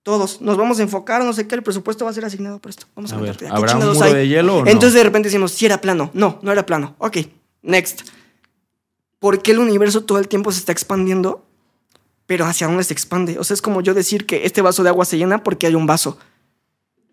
Todos 0.03 0.40
nos 0.40 0.57
vamos 0.57 0.78
a 0.78 0.82
enfocar, 0.82 1.23
no 1.24 1.32
sé 1.32 1.47
qué, 1.47 1.55
el 1.57 1.62
presupuesto 1.62 2.05
va 2.05 2.11
a 2.12 2.15
ser 2.15 2.24
asignado 2.24 2.59
para 2.61 2.70
esto. 2.70 2.86
Vamos 2.95 3.12
a, 3.12 3.16
A 3.16 3.19
la 3.19 3.23
ver, 3.23 3.31
Antártida. 3.32 3.51
¿Qué 3.51 3.57
¿habrá 3.57 3.77
un 3.77 3.95
muro 3.95 4.03
hay? 4.05 4.15
de 4.15 4.28
hielo 4.28 4.57
o 4.57 4.65
no? 4.65 4.70
Entonces 4.70 4.95
de 4.95 5.03
repente 5.03 5.28
decimos, 5.28 5.53
si 5.53 5.66
era 5.66 5.81
plano. 5.81 6.11
No, 6.15 6.39
no 6.43 6.53
era 6.53 6.65
plano. 6.65 6.95
Ok, 6.99 7.19
next. 7.62 8.03
¿Por 9.19 9.43
qué 9.43 9.51
el 9.51 9.59
universo 9.59 10.05
todo 10.05 10.19
el 10.19 10.28
tiempo 10.28 10.53
se 10.53 10.61
está 10.61 10.73
expandiendo? 10.73 11.45
Pero 12.27 12.45
hacia 12.47 12.66
dónde 12.69 12.85
se 12.85 12.93
expande. 12.93 13.39
O 13.39 13.45
sea, 13.45 13.55
es 13.55 13.62
como 13.62 13.81
yo 13.81 13.95
decir 13.95 14.27
que 14.27 14.45
este 14.47 14.62
vaso 14.62 14.82
de 14.82 14.90
agua 14.90 15.05
se 15.05 15.16
llena 15.19 15.43
porque 15.43 15.66
hay 15.66 15.74
un 15.74 15.86
vaso. 15.86 16.19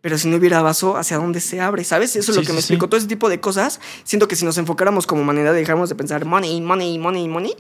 Pero 0.02 0.18
si 0.20 0.28
no 0.28 0.38
hubiera 0.38 0.62
vaso, 0.62 0.98
¿hacia 0.98 1.18
dónde 1.18 1.40
se 1.40 1.60
abre? 1.62 1.84
¿Sabes? 1.84 2.16
Eso 2.16 2.32
es 2.32 2.38
lo 2.38 2.44
Sí, 2.44 2.48
que 2.48 2.54
me 2.54 2.60
sí, 2.60 2.66
explico. 2.66 2.86
sí. 2.86 2.90
Todo 2.92 2.98
ese 3.00 3.08
tipo 3.08 3.28
de 3.28 3.40
cosas, 3.40 3.80
siento 4.04 4.28
que 4.28 4.36
si 4.36 4.46
nos 4.46 4.58
enfocáramos 4.60 5.08
como 5.08 5.22
humanidad 5.22 5.54
dejáramos 5.54 5.90
de 5.90 5.96
pensar 5.96 6.26
money, 6.26 6.62
money, 6.62 7.00
money, 7.00 7.28
money, 7.28 7.56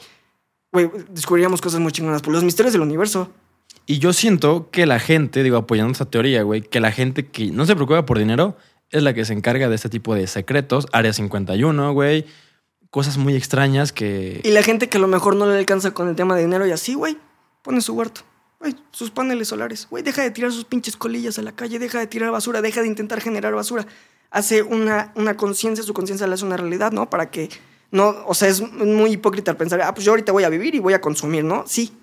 güey, 0.76 0.92
descubriríamos 1.10 1.62
cosas 1.62 1.80
muy 1.80 1.92
chingonas. 1.92 2.22
Por 2.22 2.34
los 2.34 2.44
misterios 2.44 2.74
del 2.74 2.82
universo. 2.82 3.32
Y 3.86 4.00
yo 4.00 4.14
siento 4.14 4.70
que 4.72 4.86
la 4.86 5.00
gente, 5.00 5.42
digo, 5.42 5.58
apoyando 5.58 5.92
esta 5.92 6.06
teoría, 6.06 6.44
güey, 6.44 6.62
que 6.62 6.80
la 6.80 6.92
gente 6.92 7.28
que 7.28 7.48
no 7.52 7.66
se 7.66 7.76
preocupa 7.76 8.06
por 8.06 8.20
dinero 8.20 8.58
es 8.92 9.04
la 9.04 9.14
que 9.14 9.24
se 9.26 9.34
encarga 9.34 9.70
de 9.70 9.76
este 9.76 9.90
tipo 9.90 10.14
de 10.14 10.28
secretos. 10.28 10.88
Área 10.92 11.14
51, 11.14 11.94
güey. 11.94 12.26
Cosas 12.90 13.18
muy 13.18 13.36
extrañas 13.36 13.92
que... 13.92 14.42
Y 14.44 14.52
la 14.52 14.64
gente 14.64 14.90
que 14.90 14.98
a 14.98 15.02
lo 15.02 15.08
mejor 15.08 15.36
no 15.36 15.46
le 15.46 15.58
alcanza 15.58 15.92
con 15.92 16.10
el 16.10 16.16
tema 16.16 16.36
de 16.36 16.44
dinero 16.44 16.68
y 16.68 16.72
así, 16.72 16.94
güey, 16.94 17.18
pone 17.62 17.80
su 17.82 17.94
huerto. 17.94 18.22
Güey, 18.60 18.76
sus 18.92 19.12
paneles 19.12 19.48
solares. 19.48 19.88
Güey, 19.90 20.04
deja 20.04 20.24
de 20.24 20.32
tirar 20.32 20.52
sus 20.52 20.66
pinches 20.66 20.98
colillas 20.98 21.40
a 21.40 21.42
la 21.42 21.54
calle, 21.54 21.80
deja 21.80 22.00
de 22.00 22.08
tirar 22.08 22.32
basura, 22.32 22.62
deja 22.62 22.82
de 22.82 22.88
intentar 22.88 23.22
generar 23.22 23.54
basura. 23.54 23.86
Hace 24.30 24.62
una, 24.62 25.14
una 25.16 25.38
conciencia, 25.38 25.84
su 25.84 25.94
conciencia 25.94 26.28
le 26.28 26.34
hace 26.34 26.46
una 26.46 26.58
realidad, 26.58 26.92
¿no? 26.92 27.10
Para 27.10 27.30
que 27.30 27.50
no, 27.92 28.16
o 28.26 28.34
sea, 28.34 28.48
es 28.50 28.62
muy 28.62 29.12
hipócrita 29.14 29.52
el 29.52 29.58
pensar, 29.58 29.82
ah, 29.82 29.94
pues 29.94 30.06
yo 30.06 30.12
ahorita 30.12 30.32
voy 30.32 30.44
a 30.44 30.50
vivir 30.50 30.76
y 30.76 30.80
voy 30.80 30.94
a 30.94 31.02
consumir, 31.02 31.44
¿no? 31.44 31.64
Sí. 31.68 31.94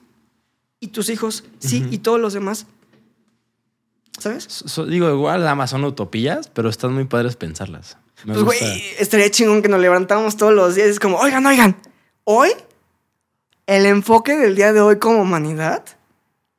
Y 0.80 0.88
tus 0.88 1.08
hijos, 1.10 1.44
sí, 1.58 1.86
y 1.90 1.98
todos 1.98 2.18
los 2.20 2.32
demás. 2.32 2.66
¿Sabes? 4.18 4.44
So- 4.44 4.86
digo, 4.86 5.08
igual 5.10 5.40
nada 5.40 5.54
más 5.54 5.70
son 5.70 5.84
utopías, 5.84 6.48
pero 6.48 6.68
están 6.68 6.92
muy 6.92 7.04
padres 7.04 7.36
pensarlas. 7.36 7.96
Me 8.24 8.34
Pues, 8.34 8.44
güey, 8.44 8.82
estaría 8.98 9.30
chingón 9.30 9.62
que 9.62 9.68
nos 9.68 9.80
levantamos 9.80 10.36
todos 10.36 10.52
los 10.52 10.74
días. 10.74 10.88
Es 10.88 11.00
como, 11.00 11.18
oigan, 11.18 11.44
oigan, 11.46 11.76
hoy 12.24 12.50
el 13.66 13.86
enfoque 13.86 14.36
del 14.36 14.54
día 14.54 14.72
de 14.72 14.80
hoy 14.80 14.98
como 14.98 15.22
humanidad 15.22 15.84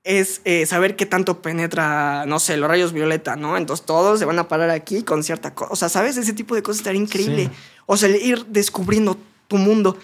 es 0.03 0.41
eh, 0.43 0.65
saber 0.65 0.95
qué 0.95 1.05
tanto 1.05 1.41
penetra, 1.41 2.25
no 2.25 2.39
sé, 2.39 2.57
los 2.57 2.67
rayos 2.69 2.91
violeta, 2.93 3.35
¿no? 3.35 3.55
Entonces 3.57 3.85
todos 3.85 4.19
se 4.19 4.25
van 4.25 4.37
a 4.39 4.47
parar 4.47 4.69
aquí 4.69 5.03
con 5.03 5.23
cierta 5.23 5.53
cosa. 5.53 5.71
O 5.71 5.75
sea, 5.75 5.89
¿sabes? 5.89 6.17
Ese 6.17 6.33
tipo 6.33 6.55
de 6.55 6.61
cosas 6.63 6.79
estaría 6.79 7.01
increíble. 7.01 7.45
Sí. 7.45 7.51
O 7.85 7.95
sea, 7.97 8.09
ir 8.09 8.45
descubriendo 8.47 9.17
tu 9.47 9.57
mundo. 9.57 9.97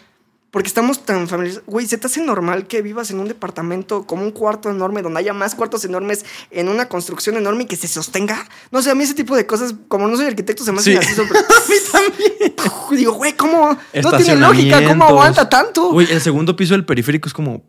Porque 0.51 0.67
estamos 0.67 1.05
tan 1.05 1.27
familiarizados. 1.27 1.67
Güey, 1.67 1.85
¿se 1.85 1.99
te 1.99 2.07
hace 2.07 2.21
normal 2.23 2.65
que 2.65 2.81
vivas 2.81 3.11
en 3.11 3.19
un 3.19 3.27
departamento 3.27 4.07
como 4.07 4.23
un 4.23 4.31
cuarto 4.31 4.71
enorme, 4.71 5.03
donde 5.03 5.19
haya 5.19 5.31
más 5.31 5.53
cuartos 5.53 5.85
enormes 5.85 6.26
en 6.49 6.69
una 6.69 6.89
construcción 6.89 7.38
enorme 7.38 7.63
y 7.63 7.65
que 7.67 7.76
se 7.76 7.88
sostenga? 7.88 8.47
No 8.71 8.81
sé, 8.81 8.89
a 8.89 8.95
mí 8.95 9.03
ese 9.03 9.13
tipo 9.13 9.35
de 9.35 9.45
cosas, 9.45 9.76
como 9.88 10.07
no 10.07 10.17
soy 10.17 10.26
arquitecto, 10.26 10.63
se 10.63 10.71
me 10.71 10.80
hace 10.80 10.93
Sí. 10.93 10.97
así 10.97 11.13
sobre- 11.13 11.39
Digo, 12.97 13.13
güey, 13.13 13.34
¿cómo? 13.34 13.77
No 14.01 14.11
tiene 14.17 14.38
lógica, 14.38 14.84
¿cómo 14.85 15.03
aguanta 15.05 15.47
tanto? 15.47 15.91
Güey, 15.91 16.11
el 16.11 16.21
segundo 16.21 16.55
piso 16.55 16.73
del 16.73 16.85
periférico 16.85 17.27
es 17.27 17.34
como... 17.34 17.63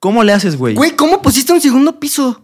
¿Cómo 0.00 0.22
le 0.24 0.32
haces, 0.32 0.56
güey? 0.56 0.74
Güey, 0.74 0.92
¿cómo 0.96 1.22
pusiste 1.22 1.52
un 1.52 1.60
segundo 1.60 1.98
piso? 1.98 2.42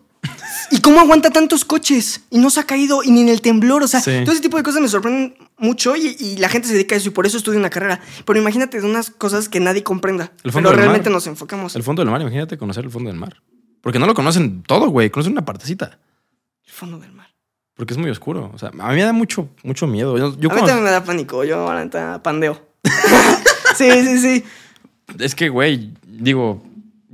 ¿Y 0.71 0.81
cómo 0.81 1.01
aguanta 1.01 1.31
tantos 1.31 1.65
coches? 1.65 2.23
Y 2.31 2.39
no 2.39 2.49
se 2.51 2.59
ha 2.61 2.65
caído, 2.65 3.03
y 3.03 3.11
ni 3.11 3.21
en 3.21 3.29
el 3.29 3.41
temblor. 3.43 3.83
O 3.83 3.89
sea, 3.89 4.01
Sí. 4.01 4.21
todo 4.25 4.33
ese 4.33 4.41
tipo 4.41 4.57
de 4.57 4.63
cosas 4.63 4.81
me 4.81 4.89
sorprenden 4.89 5.37
mucho 5.59 5.95
y, 5.97 6.17
y 6.19 6.37
la 6.39 6.49
gente 6.49 6.67
se 6.69 6.75
dedica 6.75 6.95
a 6.95 6.99
eso 6.99 7.09
y 7.09 7.13
por 7.13 7.27
eso 7.27 7.37
estudia 7.37 7.59
una 7.59 7.71
carrera. 7.71 8.01
Pero 8.25 8.39
imagínate 8.41 8.81
de 8.81 8.87
unas 8.87 9.11
cosas 9.11 9.49
que 9.49 9.61
nadie 9.61 9.83
comprenda. 9.83 10.33
El 10.43 10.51
fondo 10.53 10.71
pero 10.71 10.81
del 10.81 10.87
realmente 10.87 11.11
mar. 11.11 11.15
nos 11.17 11.27
enfocamos. 11.27 11.77
El 11.77 11.83
fondo 11.83 12.03
del 12.03 12.11
mar, 12.11 12.21
imagínate 12.23 12.57
conocer 12.57 12.85
el 12.85 12.91
fondo 12.91 13.11
del 13.11 13.19
mar. 13.19 13.43
Porque 13.83 13.99
no 13.99 14.07
lo 14.07 14.15
conocen 14.15 14.63
todo, 14.63 14.89
güey. 14.89 15.11
Conocen 15.11 15.33
una 15.33 15.45
partecita. 15.45 15.99
El 16.65 16.73
fondo 16.73 16.99
del 16.99 17.13
mar. 17.13 17.29
Porque 17.77 17.93
es 17.93 17.99
muy 17.99 18.09
oscuro. 18.09 18.51
O 18.55 18.59
sea, 18.59 18.71
a 18.71 18.89
mí 18.89 18.95
me 18.95 19.03
da 19.03 19.13
mucho, 19.13 19.49
mucho 19.63 19.87
miedo. 19.87 20.17
Yo, 20.17 20.31
yo 20.39 20.51
a 20.51 20.55
mí 20.55 20.61
cuando- 20.61 20.67
también 20.67 20.85
me 20.85 20.91
da 20.91 21.05
pánico. 21.05 21.45
Yo, 21.45 21.71
la 21.73 22.23
pandeo. 22.23 22.61
sí, 23.77 23.91
sí, 23.91 24.19
sí. 24.19 24.45
Es 25.19 25.35
que, 25.35 25.51
güey, 25.51 25.93
digo, 26.07 26.63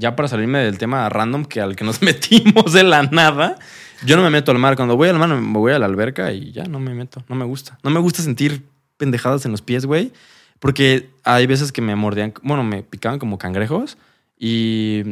ya 0.01 0.17
para 0.17 0.29
salirme 0.29 0.59
del 0.59 0.79
tema 0.79 1.09
random 1.09 1.45
que 1.45 1.61
al 1.61 1.77
que 1.77 1.85
nos 1.85 2.03
metimos 2.03 2.73
de 2.73 2.83
la 2.83 3.05
nada, 3.05 3.57
yo 4.05 4.17
no 4.17 4.23
me 4.23 4.31
meto 4.31 4.51
al 4.51 4.59
mar. 4.59 4.75
Cuando 4.75 4.97
voy 4.97 5.09
al 5.09 5.19
mar, 5.19 5.29
me 5.29 5.59
voy 5.59 5.73
a 5.73 5.79
la 5.79 5.87
alberca 5.87 6.33
y 6.33 6.51
ya 6.53 6.65
no 6.65 6.81
me 6.81 6.95
meto. 6.95 7.23
No 7.29 7.37
me 7.37 7.45
gusta. 7.45 7.79
No 7.85 7.91
me 7.91 8.01
gusta 8.01 8.23
sentir 8.23 8.65
pendejadas 8.97 9.45
en 9.45 9.53
los 9.53 9.63
pies, 9.63 9.87
güey. 9.87 10.13
Porque 10.59 11.11
hay 11.25 11.47
veces 11.47 11.73
que 11.73 11.81
me 11.81 11.95
mordían, 11.97 12.35
bueno, 12.43 12.65
me 12.65 12.83
picaban 12.83 13.19
como 13.19 13.39
cangrejos 13.39 13.97
y 14.39 15.03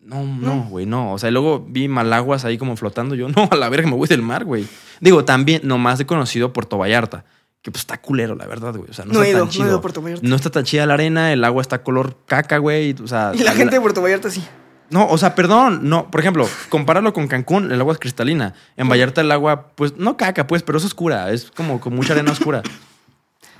no, 0.00 0.24
no, 0.24 0.64
güey, 0.68 0.86
no. 0.86 1.12
O 1.12 1.18
sea, 1.18 1.28
y 1.28 1.32
luego 1.32 1.64
vi 1.68 1.88
malaguas 1.88 2.44
ahí 2.44 2.58
como 2.58 2.76
flotando. 2.76 3.14
Yo, 3.14 3.28
no, 3.36 3.48
a 3.50 3.56
la 3.56 3.68
verga 3.68 3.88
me 3.88 3.96
voy 3.96 4.08
del 4.08 4.22
mar, 4.22 4.44
güey. 4.44 4.66
Digo, 5.00 5.24
también, 5.24 5.62
nomás 5.64 6.00
he 6.00 6.06
conocido 6.06 6.52
Puerto 6.52 6.78
Vallarta, 6.78 7.24
que 7.62 7.70
pues 7.70 7.82
está 7.82 7.98
culero, 8.00 8.34
la 8.34 8.46
verdad, 8.46 8.74
güey. 8.74 8.90
O 8.90 8.92
sea, 8.92 9.04
no, 9.04 9.12
No 9.14 9.22
he 9.22 9.28
está 9.28 9.30
ido, 9.30 9.38
tan 9.38 9.46
no 9.46 9.50
he 9.50 9.52
chido. 9.54 9.66
ido 9.68 9.76
a 9.78 9.80
Puerto 9.80 10.02
Vallarta. 10.02 10.26
No 10.28 10.36
está 10.36 10.50
tan 10.50 10.64
chida 10.64 10.84
la 10.86 10.94
arena, 10.94 11.32
el 11.32 11.44
agua 11.44 11.62
está 11.62 11.82
color 11.82 12.16
caca, 12.26 12.58
güey. 12.58 12.94
O 13.02 13.06
sea, 13.06 13.32
Y 13.34 13.38
la 13.44 13.52
gente 13.52 13.76
de 13.76 13.80
Puerto 13.80 14.02
Vallarta 14.02 14.30
sí. 14.30 14.42
No, 14.90 15.06
o 15.08 15.16
sea, 15.16 15.34
perdón, 15.34 15.88
no. 15.88 16.10
Por 16.10 16.20
ejemplo, 16.20 16.46
compararlo 16.68 17.12
con 17.14 17.26
Cancún, 17.28 17.72
el 17.72 17.80
agua 17.80 17.94
es 17.94 17.98
cristalina. 17.98 18.52
En 18.76 18.88
Vallarta 18.90 19.20
el 19.22 19.30
agua, 19.32 19.68
pues, 19.74 19.96
no 19.96 20.16
caca, 20.18 20.46
pues, 20.46 20.62
pero 20.62 20.76
es 20.76 20.84
oscura. 20.84 21.30
Es 21.30 21.50
como 21.50 21.80
con 21.80 21.94
mucha 21.94 22.12
arena 22.12 22.32
oscura. 22.32 22.62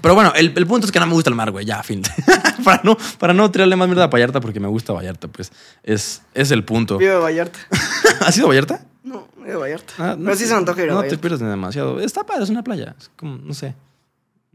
Pero 0.03 0.15
bueno, 0.17 0.33
el, 0.35 0.53
el 0.57 0.67
punto 0.67 0.85
es 0.85 0.93
que 0.93 0.99
no 0.99 1.07
me 1.07 1.13
gusta 1.15 1.31
el 1.31 1.37
mar, 1.37 1.53
güey. 1.53 1.65
Ya, 1.65 1.81
fin. 1.85 2.03
para, 2.65 2.81
no, 2.83 2.99
para 3.19 3.33
no 3.33 3.51
tirarle 3.51 3.77
más 3.77 3.87
mierda 3.89 4.05
a 4.05 4.07
Vallarta 4.09 4.41
porque 4.41 4.59
me 4.59 4.67
gusta 4.69 4.93
Vallarta, 4.93 5.29
pues. 5.29 5.53
Es, 5.85 6.23
es 6.35 6.51
el 6.51 6.65
punto. 6.65 6.99
Vivo 6.99 7.13
de 7.13 7.19
Vallarta. 7.21 7.59
¿Has 8.21 8.37
ido 8.37 8.47
a 8.47 8.49
Vallarta? 8.49 8.85
No, 9.05 9.29
vivo 9.37 9.47
de 9.49 9.57
Vallarta. 9.57 9.93
Ah, 9.99 10.17
Pero 10.19 10.37
sí 10.37 10.45
se 10.45 10.53
me 10.53 10.59
antoja 10.59 10.83
ir 10.83 10.91
a 10.91 10.95
No 10.95 11.03
te 11.05 11.17
pierdes 11.19 11.39
demasiado. 11.41 12.01
Está 12.01 12.25
padre, 12.27 12.43
es 12.45 12.51
una 12.51 12.65
playa. 12.65 12.95
Es 12.99 13.11
como, 13.17 13.37
no 13.39 13.55
sé. 13.55 13.75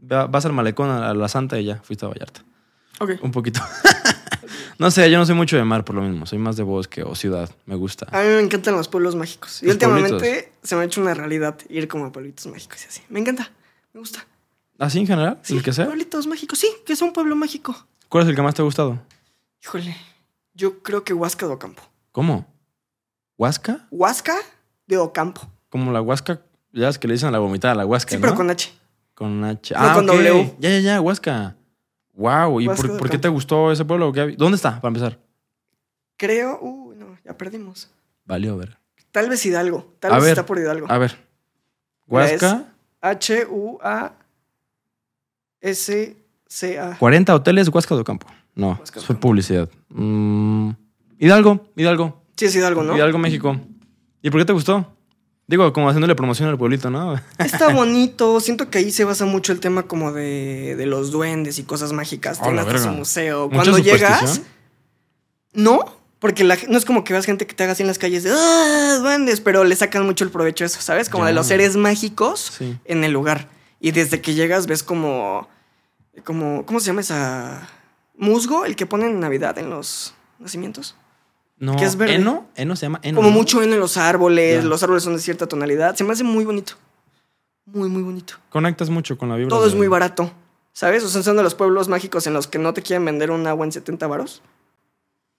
Va- 0.00 0.26
Vas 0.26 0.44
al 0.46 0.52
malecón 0.52 0.90
a 0.90 1.12
la 1.14 1.28
Santa 1.28 1.58
y 1.58 1.64
ya 1.66 1.76
fuiste 1.82 2.04
a 2.04 2.08
Vallarta. 2.08 2.42
Ok. 3.00 3.12
Un 3.22 3.30
poquito. 3.30 3.60
no 4.78 4.90
sé, 4.90 5.10
yo 5.10 5.18
no 5.18 5.26
soy 5.26 5.34
mucho 5.34 5.56
de 5.56 5.64
mar 5.64 5.84
por 5.84 5.94
lo 5.96 6.02
mismo. 6.02 6.26
Soy 6.26 6.38
más 6.38 6.56
de 6.56 6.62
bosque 6.62 7.02
o 7.02 7.14
ciudad. 7.14 7.50
Me 7.66 7.74
gusta. 7.74 8.06
A 8.10 8.22
mí 8.22 8.28
me 8.28 8.40
encantan 8.40 8.74
los 8.76 8.88
pueblos 8.88 9.14
mágicos. 9.14 9.62
Y 9.62 9.68
últimamente 9.68 10.18
pueblitos. 10.18 10.52
se 10.62 10.76
me 10.76 10.82
ha 10.82 10.84
hecho 10.84 11.00
una 11.00 11.14
realidad 11.14 11.58
ir 11.68 11.88
como 11.88 12.06
a 12.06 12.12
pueblitos 12.12 12.46
mágicos 12.46 12.84
y 12.84 12.88
así. 12.88 13.02
Me 13.08 13.20
encanta. 13.20 13.50
Me 13.92 14.00
gusta. 14.00 14.26
¿Así 14.78 14.98
en 15.00 15.06
general? 15.06 15.38
Sí, 15.42 15.56
¿El 15.56 15.62
que 15.62 15.72
sea? 15.72 15.86
pueblitos 15.86 16.26
mágicos. 16.26 16.58
Sí, 16.58 16.68
que 16.86 16.92
es 16.92 17.02
un 17.02 17.12
pueblo 17.12 17.34
mágico. 17.36 17.74
¿Cuál 18.08 18.24
es 18.24 18.30
el 18.30 18.36
que 18.36 18.42
más 18.42 18.54
te 18.54 18.62
ha 18.62 18.64
gustado? 18.64 19.00
Híjole, 19.62 19.96
yo 20.54 20.82
creo 20.82 21.02
que 21.04 21.12
Huasca 21.12 21.46
de 21.46 21.52
Ocampo. 21.54 21.82
¿Cómo? 22.12 22.46
¿Huasca? 23.36 23.86
Huasca 23.90 24.36
de 24.86 24.96
Ocampo. 24.96 25.42
Como 25.68 25.92
la 25.92 26.00
huasca, 26.00 26.40
ya 26.72 26.88
es 26.88 26.98
que 26.98 27.06
le 27.08 27.14
dicen 27.14 27.28
a 27.28 27.32
la 27.32 27.38
vomitada, 27.38 27.74
la 27.74 27.84
huasca. 27.86 28.10
Sí, 28.10 28.16
¿no? 28.16 28.22
pero 28.22 28.34
con 28.34 28.50
H. 28.50 28.72
Con 29.18 29.42
H. 29.42 29.74
No, 29.74 29.80
Ah, 29.80 29.94
con. 29.94 30.06
W. 30.06 30.54
Ya, 30.60 30.70
ya, 30.70 30.78
ya, 30.78 31.00
Huasca. 31.00 31.56
Wow. 32.14 32.60
¿Y 32.60 32.68
Huasca 32.68 32.86
por, 32.86 32.98
por 32.98 33.10
qué 33.10 33.18
te 33.18 33.26
gustó 33.28 33.72
ese 33.72 33.84
pueblo? 33.84 34.12
¿Qué 34.12 34.20
hab- 34.22 34.36
¿Dónde 34.36 34.54
está, 34.54 34.80
para 34.80 34.90
empezar? 34.90 35.18
Creo. 36.16 36.56
Uh, 36.60 36.94
no, 36.94 37.18
ya 37.24 37.36
perdimos. 37.36 37.90
Valió, 38.24 38.52
a 38.54 38.56
ver. 38.58 38.78
Tal 39.10 39.28
vez 39.28 39.44
Hidalgo. 39.44 39.92
Tal 39.98 40.12
A 40.12 40.14
vez 40.16 40.22
ver, 40.24 40.32
está 40.34 40.46
por 40.46 40.56
Hidalgo. 40.60 40.86
A 40.88 40.98
ver. 40.98 41.16
Huasca, 42.06 42.72
H-U-A-S-C-A. 45.60 46.96
40 46.98 47.34
hoteles, 47.34 47.68
Huasca 47.68 47.94
de 47.94 48.00
Ocampo. 48.02 48.26
No, 48.54 48.76
Huasca 48.78 49.00
fue 49.00 49.16
publicidad. 49.16 49.68
Mm, 49.88 50.70
Hidalgo, 51.18 51.66
Hidalgo. 51.76 52.22
Sí, 52.36 52.44
es 52.46 52.54
Hidalgo, 52.54 52.82
¿no? 52.84 52.96
Hidalgo, 52.96 53.18
México. 53.18 53.60
¿Y 54.22 54.30
por 54.30 54.40
qué 54.40 54.44
te 54.44 54.52
gustó? 54.52 54.94
Digo, 55.48 55.72
como 55.72 55.88
haciéndole 55.88 56.14
promoción 56.14 56.48
al 56.50 56.58
pueblito, 56.58 56.90
¿no? 56.90 57.14
Está 57.38 57.70
bonito. 57.72 58.38
Siento 58.38 58.68
que 58.68 58.78
ahí 58.78 58.90
se 58.90 59.04
basa 59.04 59.24
mucho 59.24 59.52
el 59.52 59.60
tema 59.60 59.84
como 59.84 60.12
de, 60.12 60.76
de 60.76 60.84
los 60.86 61.10
duendes 61.10 61.58
y 61.58 61.62
cosas 61.64 61.92
mágicas. 61.92 62.38
A 62.38 62.42
Tiene 62.42 62.56
la 62.56 62.62
hasta 62.62 62.78
su 62.82 62.88
museo. 62.90 63.48
¿Mucha 63.48 63.56
Cuando 63.62 63.78
llegas, 63.78 64.42
no, 65.54 65.80
porque 66.18 66.44
la, 66.44 66.56
no 66.68 66.76
es 66.76 66.84
como 66.84 67.02
que 67.02 67.14
veas 67.14 67.24
gente 67.24 67.46
que 67.46 67.54
te 67.54 67.62
haga 67.62 67.72
así 67.72 67.82
en 67.82 67.86
las 67.86 67.98
calles 67.98 68.24
de 68.24 68.30
¡Ah, 68.32 68.98
duendes, 69.00 69.40
pero 69.40 69.64
le 69.64 69.74
sacan 69.74 70.04
mucho 70.04 70.22
el 70.24 70.30
provecho 70.30 70.64
a 70.64 70.66
eso, 70.66 70.80
¿sabes? 70.82 71.08
Como 71.08 71.24
Ya. 71.24 71.28
de 71.28 71.32
los 71.34 71.46
seres 71.46 71.76
mágicos 71.76 72.52
Sí. 72.58 72.78
en 72.84 73.02
el 73.04 73.12
lugar. 73.12 73.48
Y 73.80 73.92
desde 73.92 74.20
que 74.20 74.34
llegas 74.34 74.66
ves 74.66 74.82
como, 74.82 75.48
como 76.24 76.66
¿cómo 76.66 76.78
se 76.80 76.86
llama 76.88 77.00
esa? 77.00 77.68
Musgo, 78.16 78.64
el 78.66 78.76
que 78.76 78.84
ponen 78.84 79.10
en 79.12 79.20
Navidad 79.20 79.56
en 79.58 79.70
los 79.70 80.12
nacimientos. 80.40 80.94
No, 81.60 81.76
¿Qué 81.76 81.84
es 81.84 81.96
verde? 81.96 82.14
Eno, 82.14 82.46
Eno 82.54 82.76
se 82.76 82.86
llama 82.86 83.00
Eno. 83.02 83.16
Como 83.16 83.30
¿no? 83.30 83.34
mucho 83.34 83.62
en 83.62 83.78
los 83.78 83.96
árboles, 83.96 84.64
los 84.64 84.82
árboles 84.82 85.02
son 85.02 85.14
de 85.14 85.20
cierta 85.20 85.46
tonalidad. 85.46 85.96
Se 85.96 86.04
me 86.04 86.12
hace 86.12 86.24
muy 86.24 86.44
bonito. 86.44 86.74
Muy, 87.66 87.88
muy 87.88 88.02
bonito. 88.02 88.34
Conectas 88.50 88.90
mucho 88.90 89.18
con 89.18 89.28
la 89.28 89.36
vibra. 89.36 89.50
Todo 89.50 89.66
es 89.66 89.74
muy 89.74 89.88
barato. 89.88 90.32
¿Sabes? 90.72 91.02
O 91.02 91.08
sea, 91.08 91.22
son 91.22 91.36
de 91.36 91.42
los 91.42 91.54
pueblos 91.56 91.88
mágicos 91.88 92.26
en 92.28 92.32
los 92.34 92.46
que 92.46 92.58
no 92.58 92.72
te 92.72 92.82
quieren 92.82 93.04
vender 93.04 93.30
un 93.32 93.46
agua 93.46 93.66
en 93.66 93.72
70 93.72 94.06
varos. 94.06 94.42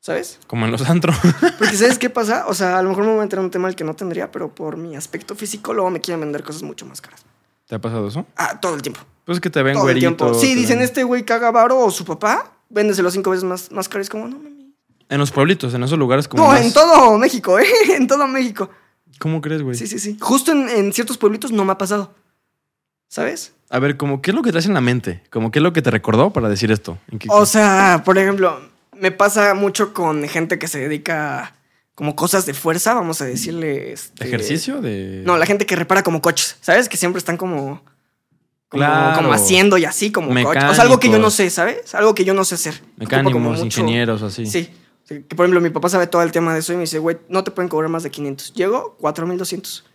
¿Sabes? 0.02 0.40
Como 0.48 0.66
en 0.66 0.72
los 0.72 0.90
antros. 0.90 1.16
Porque 1.58 1.76
¿sabes 1.76 1.98
qué 1.98 2.10
pasa? 2.10 2.46
O 2.48 2.54
sea, 2.54 2.78
a 2.78 2.84
lo 2.84 2.90
mejor 2.90 3.06
me 3.06 3.12
voy 3.12 3.20
a 3.22 3.24
entrar 3.24 3.40
en 3.40 3.46
un 3.46 3.52
tema 3.52 3.68
al 3.68 3.76
que 3.76 3.84
no 3.84 3.96
tendría, 3.96 4.32
pero 4.32 4.54
por 4.54 4.78
mi 4.78 4.96
aspecto 4.96 5.36
físico 5.36 5.74
luego 5.74 5.90
me 5.90 6.02
quieren 6.02 6.20
vender 6.22 6.44
cosas 6.44 6.64
mucho 6.64 6.86
más 6.86 7.02
caras. 7.02 7.26
¿Te 7.68 7.76
ha 7.76 7.80
pasado 7.80 8.08
eso? 8.08 8.26
Ah, 8.36 8.60
todo 8.60 8.76
el 8.76 8.82
tiempo. 8.82 9.02
Pues 9.26 9.38
es 9.38 9.42
que 9.42 9.50
te 9.50 9.62
ven 9.62 9.76
todo 9.76 9.90
el 9.90 10.00
tiempo. 10.00 10.34
Sí, 10.34 10.56
dicen 10.56 10.78
ven- 10.80 10.86
este 10.86 11.04
güey 11.04 11.24
caga 11.24 11.52
varo 11.52 11.80
o 11.80 11.92
su 11.92 12.04
papá, 12.06 12.52
véndeselo 12.70 13.12
cinco 13.12 13.30
veces 13.30 13.44
más, 13.44 13.72
más 13.72 13.88
caro. 13.88 14.02
Es 14.02 14.10
como, 14.10 14.28
no 14.28 14.40
mami. 14.40 14.59
En 15.10 15.18
los 15.20 15.32
pueblitos, 15.32 15.74
en 15.74 15.84
esos 15.84 15.98
lugares 16.00 16.28
como 16.28 16.44
No, 16.44 16.50
más- 16.50 16.62
en 16.62 16.72
todo 16.74 17.18
México, 17.18 17.60
¿eh? 17.60 17.66
En 17.96 18.08
todo 18.08 18.28
México. 18.28 18.70
¿Cómo 19.20 19.42
crees, 19.42 19.62
güey? 19.64 19.76
Sí, 19.76 19.88
sí, 19.88 20.00
sí. 20.00 20.18
Justo 20.22 20.52
en, 20.52 20.70
en 20.70 20.94
ciertos 20.94 21.18
pueblitos 21.18 21.52
no 21.52 21.66
me 21.66 21.72
ha 21.74 21.78
pasado. 21.78 22.14
¿Sabes? 23.08 23.54
A 23.70 23.80
ver, 23.80 23.98
como, 23.98 24.22
¿qué 24.22 24.32
es 24.32 24.36
lo 24.36 24.44
que 24.44 24.52
traes 24.52 24.66
en 24.68 24.74
la 24.74 24.82
mente? 24.82 25.24
Como, 25.32 25.52
¿qué 25.52 25.60
es 25.60 25.64
lo 25.64 25.74
que 25.74 25.82
te 25.82 25.90
recordó 25.92 26.32
para 26.32 26.48
decir 26.48 26.72
esto? 26.72 26.98
¿En 27.12 27.20
qué- 27.20 27.28
O 27.32 27.46
sea, 27.46 28.04
por 28.06 28.18
ejemplo, 28.18 28.60
me 28.98 29.12
pasa 29.12 29.54
mucho 29.56 29.94
con 29.94 30.28
gente 30.28 30.60
que 30.60 30.68
se 30.68 30.80
dedica 30.80 31.40
a 31.44 31.56
como 31.96 32.16
cosas 32.16 32.46
de 32.46 32.54
fuerza, 32.54 32.94
vamos 32.94 33.20
a 33.22 33.26
decirle. 33.26 33.92
este- 33.94 34.26
¿Ejercicio? 34.26 34.80
De... 34.82 35.24
No, 35.26 35.38
la 35.38 35.46
gente 35.46 35.66
que 35.66 35.76
repara 35.76 36.04
como 36.04 36.22
coches, 36.22 36.58
¿sabes? 36.62 36.88
Que 36.88 36.98
siempre 36.98 37.18
están 37.18 37.36
como. 37.36 37.82
Como, 38.70 38.84
Claro. 38.84 39.18
como 39.18 39.34
haciendo 39.34 39.78
y 39.80 39.86
así, 39.86 40.12
como 40.12 40.28
coches. 40.30 40.64
O 40.66 40.74
sea, 40.76 40.84
algo 40.84 41.00
que 41.00 41.10
yo 41.10 41.18
no 41.18 41.32
sé, 41.32 41.50
¿sabes? 41.50 41.94
Algo 41.96 42.14
que 42.14 42.24
yo 42.24 42.36
no 42.36 42.46
sé 42.46 42.54
hacer. 42.56 42.82
Mecánicos, 42.98 43.34
como 43.34 43.50
mucho- 43.50 43.64
ingenieros, 43.66 44.22
así. 44.22 44.46
Sí. 44.46 44.66
Sí, 44.66 44.74
Que 45.10 45.36
por 45.36 45.46
ejemplo, 45.46 45.60
mi 45.62 45.70
papá 45.72 45.90
sabe 45.90 46.08
todo 46.08 46.22
el 46.22 46.32
tema 46.32 46.54
de 46.54 46.60
eso 46.60 46.72
y 46.74 46.76
me 46.76 46.82
dice, 46.82 47.00
güey, 47.00 47.18
no 47.30 47.44
te 47.44 47.52
pueden 47.52 47.68
cobrar 47.70 47.90
más 47.90 48.04
de 48.04 48.12
500. 48.12 48.54
Llego, 48.54 48.96
4200. 49.00 49.86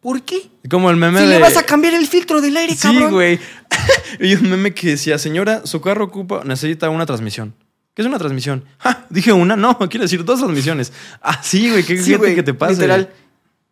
¿Por 0.00 0.22
qué? 0.22 0.48
Como 0.70 0.90
el 0.90 0.96
meme 0.96 1.18
Si 1.20 1.26
de... 1.26 1.34
le 1.34 1.40
vas 1.40 1.56
a 1.56 1.64
cambiar 1.64 1.94
el 1.94 2.06
filtro 2.06 2.40
del 2.40 2.56
aire, 2.56 2.74
Sí, 2.74 2.80
cabrón. 2.82 3.10
güey. 3.12 3.40
y 4.20 4.34
un 4.34 4.48
meme 4.50 4.72
que 4.72 4.88
decía, 4.90 5.18
señora, 5.18 5.66
su 5.66 5.80
carro 5.80 6.04
ocupa, 6.04 6.42
necesita 6.44 6.88
una 6.88 7.04
transmisión. 7.04 7.54
¿Qué 7.94 8.02
es 8.02 8.06
una 8.06 8.18
transmisión? 8.18 8.64
¡Ja! 8.78 9.06
Dije 9.10 9.32
una, 9.32 9.56
no, 9.56 9.76
quiero 9.90 10.02
decir 10.04 10.24
dos 10.24 10.38
transmisiones. 10.38 10.92
Ah, 11.20 11.40
sí, 11.42 11.68
güey, 11.70 11.82
qué 11.84 12.00
Sí, 12.00 12.16
que 12.16 12.42
te 12.42 12.54
pasa. 12.54 12.72
Literal. 12.72 13.12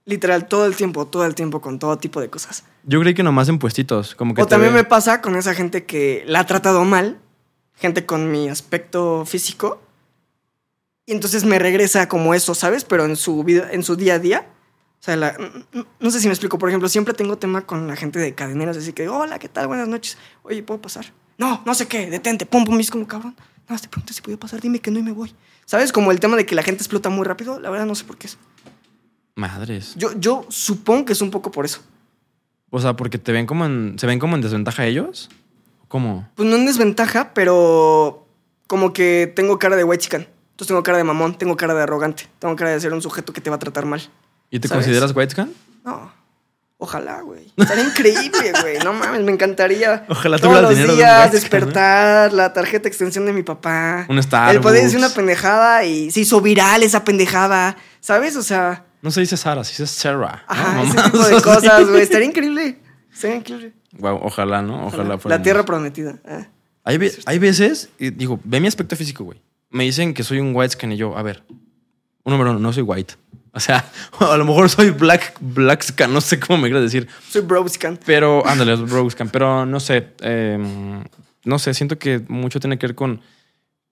Literal, 0.04 0.46
todo 0.46 0.66
el 0.66 0.76
tiempo, 0.76 1.06
todo 1.06 1.24
el 1.26 1.34
tiempo, 1.34 1.60
con 1.60 1.78
todo 1.80 1.96
tipo 1.98 2.20
de 2.20 2.28
cosas. 2.30 2.64
Yo 2.84 3.00
creí 3.00 3.14
que 3.14 3.24
nomás 3.24 3.48
en 3.48 3.58
puestitos, 3.58 4.14
como 4.14 4.34
que 4.34 4.42
O 4.42 4.46
también 4.46 4.72
ve- 4.72 4.80
me 4.80 4.84
pasa 4.84 5.20
con 5.20 5.34
esa 5.36 5.52
gente 5.54 5.84
que 5.84 6.22
la 6.28 6.40
ha 6.40 6.46
tratado 6.46 6.84
mal, 6.84 7.18
gente 7.74 8.06
con 8.06 8.30
mi 8.30 8.48
aspecto 8.48 9.24
físico, 9.26 9.80
y 11.06 11.12
entonces 11.12 11.44
me 11.44 11.58
regresa 11.58 12.08
como 12.08 12.34
eso, 12.34 12.54
¿sabes? 12.54 12.84
Pero 12.84 13.04
en 13.06 13.16
su 13.16 13.42
vida, 13.44 13.68
en 13.72 13.82
su 13.82 13.96
día 13.96 14.14
a 14.14 14.18
día. 14.18 14.46
O 15.00 15.02
sea, 15.06 15.16
la- 15.16 15.36
no, 15.72 15.86
no 16.00 16.10
sé 16.10 16.20
si 16.20 16.26
me 16.26 16.32
explico. 16.32 16.58
Por 16.58 16.68
ejemplo, 16.68 16.88
siempre 16.88 17.14
tengo 17.14 17.38
tema 17.38 17.62
con 17.66 17.86
la 17.86 17.96
gente 17.96 18.18
de 18.18 18.34
cadeneras, 18.34 18.76
así 18.76 18.92
que, 18.92 19.08
hola, 19.08 19.38
¿qué 19.38 19.48
tal? 19.48 19.68
Buenas 19.68 19.86
noches. 19.88 20.18
Oye, 20.42 20.62
¿puedo 20.62 20.80
pasar? 20.82 21.12
No, 21.38 21.62
no 21.64 21.74
sé 21.74 21.86
qué, 21.86 22.10
detente, 22.10 22.44
pum, 22.46 22.64
pum, 22.64 22.78
y 22.78 22.82
es 22.82 22.90
como 22.90 23.06
cabrón. 23.06 23.36
No, 23.68 23.78
te 23.78 23.88
pregunto 23.88 24.12
si 24.12 24.22
puedo 24.22 24.38
pasar, 24.38 24.60
dime 24.60 24.78
que 24.80 24.90
no 24.90 24.98
y 24.98 25.02
me 25.02 25.12
voy. 25.12 25.34
¿Sabes? 25.64 25.92
Como 25.92 26.10
el 26.12 26.20
tema 26.20 26.36
de 26.36 26.46
que 26.46 26.54
la 26.54 26.62
gente 26.62 26.82
explota 26.82 27.08
muy 27.08 27.24
rápido, 27.24 27.60
la 27.60 27.70
verdad 27.70 27.86
no 27.86 27.94
sé 27.94 28.04
por 28.04 28.16
qué 28.16 28.26
es. 28.28 28.38
Madres. 29.34 29.94
Yo, 29.96 30.12
yo 30.18 30.46
supongo 30.48 31.04
que 31.04 31.12
es 31.12 31.20
un 31.20 31.30
poco 31.30 31.50
por 31.50 31.64
eso. 31.66 31.80
O 32.70 32.80
sea, 32.80 32.94
porque 32.96 33.18
te 33.18 33.32
ven 33.32 33.46
como 33.46 33.64
en... 33.66 33.96
¿Se 33.98 34.06
ven 34.06 34.18
como 34.18 34.34
en 34.36 34.42
desventaja 34.42 34.86
ellos? 34.86 35.28
¿Cómo? 35.88 36.28
Pues 36.34 36.48
no 36.48 36.56
en 36.56 36.66
desventaja, 36.66 37.32
pero 37.34 38.26
como 38.66 38.92
que 38.92 39.30
tengo 39.36 39.58
cara 39.58 39.76
de 39.76 39.84
white 39.84 40.02
chican. 40.02 40.26
Entonces 40.56 40.68
tengo 40.68 40.82
cara 40.82 40.96
de 40.96 41.04
mamón, 41.04 41.36
tengo 41.36 41.54
cara 41.54 41.74
de 41.74 41.82
arrogante, 41.82 42.28
tengo 42.38 42.56
cara 42.56 42.70
de 42.70 42.80
ser 42.80 42.94
un 42.94 43.02
sujeto 43.02 43.30
que 43.34 43.42
te 43.42 43.50
va 43.50 43.56
a 43.56 43.58
tratar 43.58 43.84
mal. 43.84 44.00
¿Y 44.50 44.58
te 44.58 44.68
¿Sabes? 44.68 44.84
consideras 44.86 45.12
white 45.14 45.32
scan? 45.32 45.52
No. 45.84 46.10
Ojalá, 46.78 47.20
güey. 47.20 47.52
Estaría 47.56 47.84
increíble, 47.84 48.52
güey. 48.62 48.78
No 48.84 48.92
mames, 48.94 49.22
me 49.22 49.32
encantaría. 49.32 50.04
Ojalá 50.08 50.38
Todos 50.38 50.60
los 50.62 50.70
dinero 50.70 50.92
de 50.92 50.96
días 50.96 51.24
white 51.26 51.36
chican, 51.38 51.60
despertar, 51.60 52.32
la 52.32 52.52
tarjeta 52.54 52.84
de 52.84 52.88
extensión 52.88 53.26
de 53.26 53.32
mi 53.34 53.42
papá. 53.42 54.06
Un 54.08 54.16
El 54.16 54.22
Starbucks. 54.22 54.62
poder 54.62 54.82
decir 54.84 54.98
una 54.98 55.08
pendejada 55.10 55.84
y 55.84 56.10
se 56.10 56.20
hizo 56.20 56.40
viral 56.40 56.82
esa 56.82 57.04
pendejada. 57.04 57.76
¿Sabes? 58.00 58.36
O 58.36 58.42
sea, 58.42 58.84
No 59.02 59.10
se 59.10 59.20
dice 59.20 59.36
Sara, 59.36 59.62
se 59.64 59.72
dice 59.72 59.86
Sarah. 59.86 60.42
¿no? 60.48 60.54
ajá, 60.54 60.82
ese 60.82 60.94
Mamás 60.94 61.12
tipo 61.12 61.24
de 61.26 61.42
cosas, 61.42 61.88
güey. 61.88 62.00
Estaría 62.02 62.26
increíble. 62.26 62.78
Estaría 63.12 63.36
increíble. 63.36 63.72
Guau, 63.92 64.20
ojalá, 64.22 64.60
¿no? 64.62 64.86
Ojalá 64.86 65.18
fuera. 65.18 65.36
La 65.38 65.42
tierra 65.42 65.64
prometida. 65.64 66.18
Ah. 66.26 66.46
Hay, 66.84 66.98
ve- 66.98 67.18
hay 67.26 67.38
veces, 67.38 67.88
y 67.98 68.10
digo, 68.10 68.38
ve 68.44 68.60
mi 68.60 68.68
aspecto 68.68 68.96
físico, 68.96 69.24
güey. 69.24 69.40
Me 69.70 69.84
dicen 69.84 70.14
que 70.14 70.22
soy 70.22 70.38
un 70.40 70.54
white 70.54 70.72
scan 70.74 70.92
y 70.92 70.96
yo, 70.96 71.16
a 71.16 71.22
ver, 71.22 71.42
un 72.24 72.32
número 72.32 72.50
uno, 72.50 72.58
no 72.60 72.72
soy 72.72 72.82
white. 72.82 73.14
O 73.52 73.60
sea, 73.60 73.84
a 74.20 74.36
lo 74.36 74.44
mejor 74.44 74.68
soy 74.70 74.90
black, 74.90 75.36
black 75.40 75.82
scan, 75.82 76.12
no 76.12 76.20
sé 76.20 76.38
cómo 76.38 76.58
me 76.62 76.68
quieres 76.68 76.82
decir. 76.84 77.08
Soy 77.28 77.40
broscan. 77.42 77.98
Pero, 78.04 78.46
ándale, 78.46 78.76
bro 78.76 79.08
scan. 79.10 79.28
Pero 79.30 79.64
no 79.66 79.80
sé, 79.80 80.08
eh, 80.20 80.58
no 81.44 81.58
sé, 81.58 81.74
siento 81.74 81.98
que 81.98 82.22
mucho 82.28 82.60
tiene 82.60 82.78
que 82.78 82.86
ver 82.86 82.94
con 82.94 83.20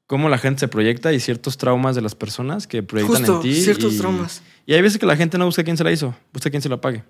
cómo 0.07 0.29
la 0.29 0.37
gente 0.39 0.61
se 0.61 0.69
proyecta 0.69 1.13
y 1.13 1.21
ciertos 1.21 1.57
traumas 1.57 1.95
de 1.95 2.03
las 2.03 2.15
personas 2.15 2.67
que 2.67 2.83
proyectan 2.83 3.19
Justo, 3.25 3.37
en 3.37 3.43
ti. 3.43 3.55
ciertos 3.61 3.95
y- 3.95 3.99
traumas. 3.99 4.43
Y 4.67 4.75
hay 4.75 4.83
veces 4.83 4.99
que 4.99 5.07
la 5.07 5.17
gente 5.17 5.39
no 5.39 5.47
busca 5.47 5.65
quién 5.65 5.77
se 5.77 5.85
la 5.85 5.93
hizo, 5.93 6.15
busca 6.33 6.51
quién 6.51 6.63
se 6.63 6.69
la 6.69 6.81
pague. 6.81 7.03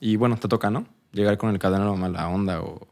Y 0.00 0.16
bueno, 0.16 0.36
te 0.36 0.48
toca, 0.48 0.70
¿no? 0.70 0.86
Llegar 1.12 1.38
con 1.38 1.50
el 1.50 1.58
cadenero 1.58 1.96
mala 1.96 2.28
onda 2.28 2.60
o, 2.60 2.86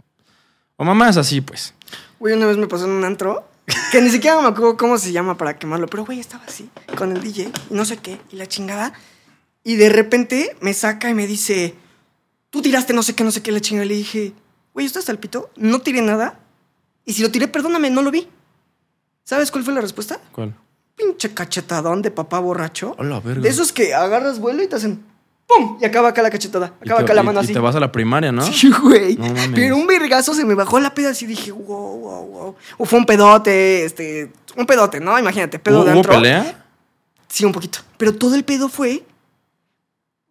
o 0.76 0.84
mamás 0.84 1.16
así, 1.16 1.40
pues. 1.40 1.74
Güey, 2.18 2.34
una 2.34 2.46
vez 2.46 2.56
me 2.56 2.66
pasó 2.68 2.84
en 2.84 2.92
un 2.92 3.04
antro 3.04 3.49
que 3.92 4.00
ni 4.00 4.10
siquiera 4.10 4.40
me 4.40 4.48
acuerdo 4.48 4.76
cómo 4.76 4.98
se 4.98 5.12
llama 5.12 5.36
para 5.36 5.58
quemarlo, 5.58 5.86
pero 5.86 6.04
güey, 6.04 6.20
estaba 6.20 6.44
así 6.44 6.70
con 6.96 7.12
el 7.12 7.22
DJ 7.22 7.52
y 7.70 7.74
no 7.74 7.84
sé 7.84 7.96
qué, 7.96 8.20
y 8.30 8.36
la 8.36 8.46
chingada. 8.46 8.92
Y 9.62 9.76
de 9.76 9.88
repente 9.88 10.56
me 10.60 10.72
saca 10.72 11.10
y 11.10 11.14
me 11.14 11.26
dice, 11.26 11.74
tú 12.50 12.62
tiraste 12.62 12.92
no 12.92 13.02
sé 13.02 13.14
qué, 13.14 13.24
no 13.24 13.30
sé 13.30 13.42
qué, 13.42 13.52
la 13.52 13.60
chingada. 13.60 13.86
Le 13.86 13.94
dije, 13.94 14.32
güey, 14.72 14.86
¿estás 14.86 15.08
al 15.08 15.18
pito? 15.18 15.50
No 15.56 15.80
tiré 15.80 16.02
nada. 16.02 16.40
Y 17.04 17.12
si 17.12 17.22
lo 17.22 17.30
tiré, 17.30 17.48
perdóname, 17.48 17.90
no 17.90 18.02
lo 18.02 18.10
vi. 18.10 18.28
¿Sabes 19.24 19.50
cuál 19.50 19.64
fue 19.64 19.74
la 19.74 19.80
respuesta? 19.80 20.20
¿Cuál? 20.32 20.54
Pinche 20.96 21.32
cachetadón 21.34 22.02
de 22.02 22.10
papá 22.10 22.38
borracho. 22.40 22.94
Hola, 22.98 23.20
verga. 23.20 23.42
De 23.42 23.48
esos 23.48 23.72
que 23.72 23.94
agarras 23.94 24.38
vuelo 24.38 24.62
y 24.62 24.66
te 24.66 24.76
hacen 24.76 25.04
¡pum! 25.56 25.78
Y 25.80 25.84
acaba 25.84 26.08
acá 26.10 26.22
la 26.22 26.30
cachetada. 26.30 26.74
Y 26.80 26.86
Acaba 26.88 27.00
te- 27.00 27.04
acá 27.04 27.14
la 27.14 27.22
y- 27.22 27.26
mano 27.26 27.40
y 27.40 27.44
así. 27.44 27.52
te 27.52 27.58
vas 27.58 27.74
a 27.74 27.80
la 27.80 27.90
primaria, 27.90 28.30
¿no? 28.32 28.42
Sí, 28.42 28.70
güey. 28.70 29.16
No. 29.16 29.34
Pero 29.54 29.76
un 29.76 29.86
vergazo 29.86 30.32
se 30.34 30.44
me 30.44 30.54
bajó 30.54 30.78
la 30.80 30.94
peda 30.94 31.10
así 31.10 31.26
dije, 31.26 31.50
wow, 31.52 31.98
wow, 31.98 32.26
wow. 32.26 32.56
O 32.78 32.84
fue 32.84 32.98
un 32.98 33.06
pedote, 33.06 33.84
este. 33.84 34.32
Un 34.56 34.66
pedote, 34.66 35.00
¿no? 35.00 35.18
Imagínate, 35.18 35.58
pedo 35.58 35.78
¿Hubo, 35.78 35.84
de 35.84 35.90
hubo 35.92 35.98
antro. 36.00 36.12
pelea? 36.14 36.64
Sí, 37.28 37.44
un 37.44 37.52
poquito. 37.52 37.78
Pero 37.96 38.14
todo 38.14 38.34
el 38.34 38.44
pedo 38.44 38.68
fue. 38.68 39.04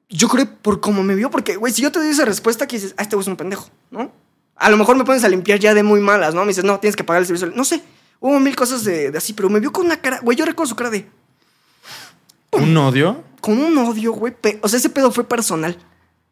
Yo 0.09 0.27
creo 0.27 0.47
por 0.61 0.79
cómo 0.81 1.03
me 1.03 1.13
vio, 1.15 1.29
porque, 1.29 1.55
güey, 1.55 1.71
si 1.71 1.81
yo 1.83 1.91
te 1.91 1.99
doy 1.99 2.09
esa 2.09 2.25
respuesta, 2.25 2.65
que 2.67 2.77
dices, 2.77 2.95
ah, 2.97 3.03
este 3.03 3.15
güey 3.15 3.23
es 3.23 3.27
un 3.27 3.37
pendejo, 3.37 3.69
¿no? 3.91 4.11
A 4.55 4.69
lo 4.69 4.75
mejor 4.77 4.95
me 4.97 5.05
pones 5.05 5.23
a 5.23 5.29
limpiar 5.29 5.59
ya 5.59 5.73
de 5.73 5.83
muy 5.83 5.99
malas, 6.01 6.33
¿no? 6.33 6.41
Me 6.41 6.47
dices, 6.47 6.63
no, 6.63 6.79
tienes 6.79 6.95
que 6.95 7.03
pagar 7.03 7.21
el 7.21 7.27
servicio. 7.27 7.51
No 7.55 7.63
sé, 7.63 7.81
hubo 8.19 8.39
mil 8.39 8.55
cosas 8.55 8.83
de, 8.83 9.11
de 9.11 9.17
así, 9.17 9.33
pero 9.33 9.49
me 9.49 9.59
vio 9.59 9.71
con 9.71 9.85
una 9.85 10.01
cara, 10.01 10.19
güey, 10.23 10.35
yo 10.37 10.45
recuerdo 10.45 10.69
su 10.69 10.75
cara 10.75 10.89
de, 10.89 11.07
¿Un 12.51 12.75
odio? 12.77 13.23
con 13.41 13.57
un 13.57 13.77
odio, 13.77 14.11
güey. 14.11 14.35
O 14.61 14.67
sea, 14.67 14.79
ese 14.79 14.89
pedo 14.89 15.11
fue 15.11 15.23
personal. 15.23 15.77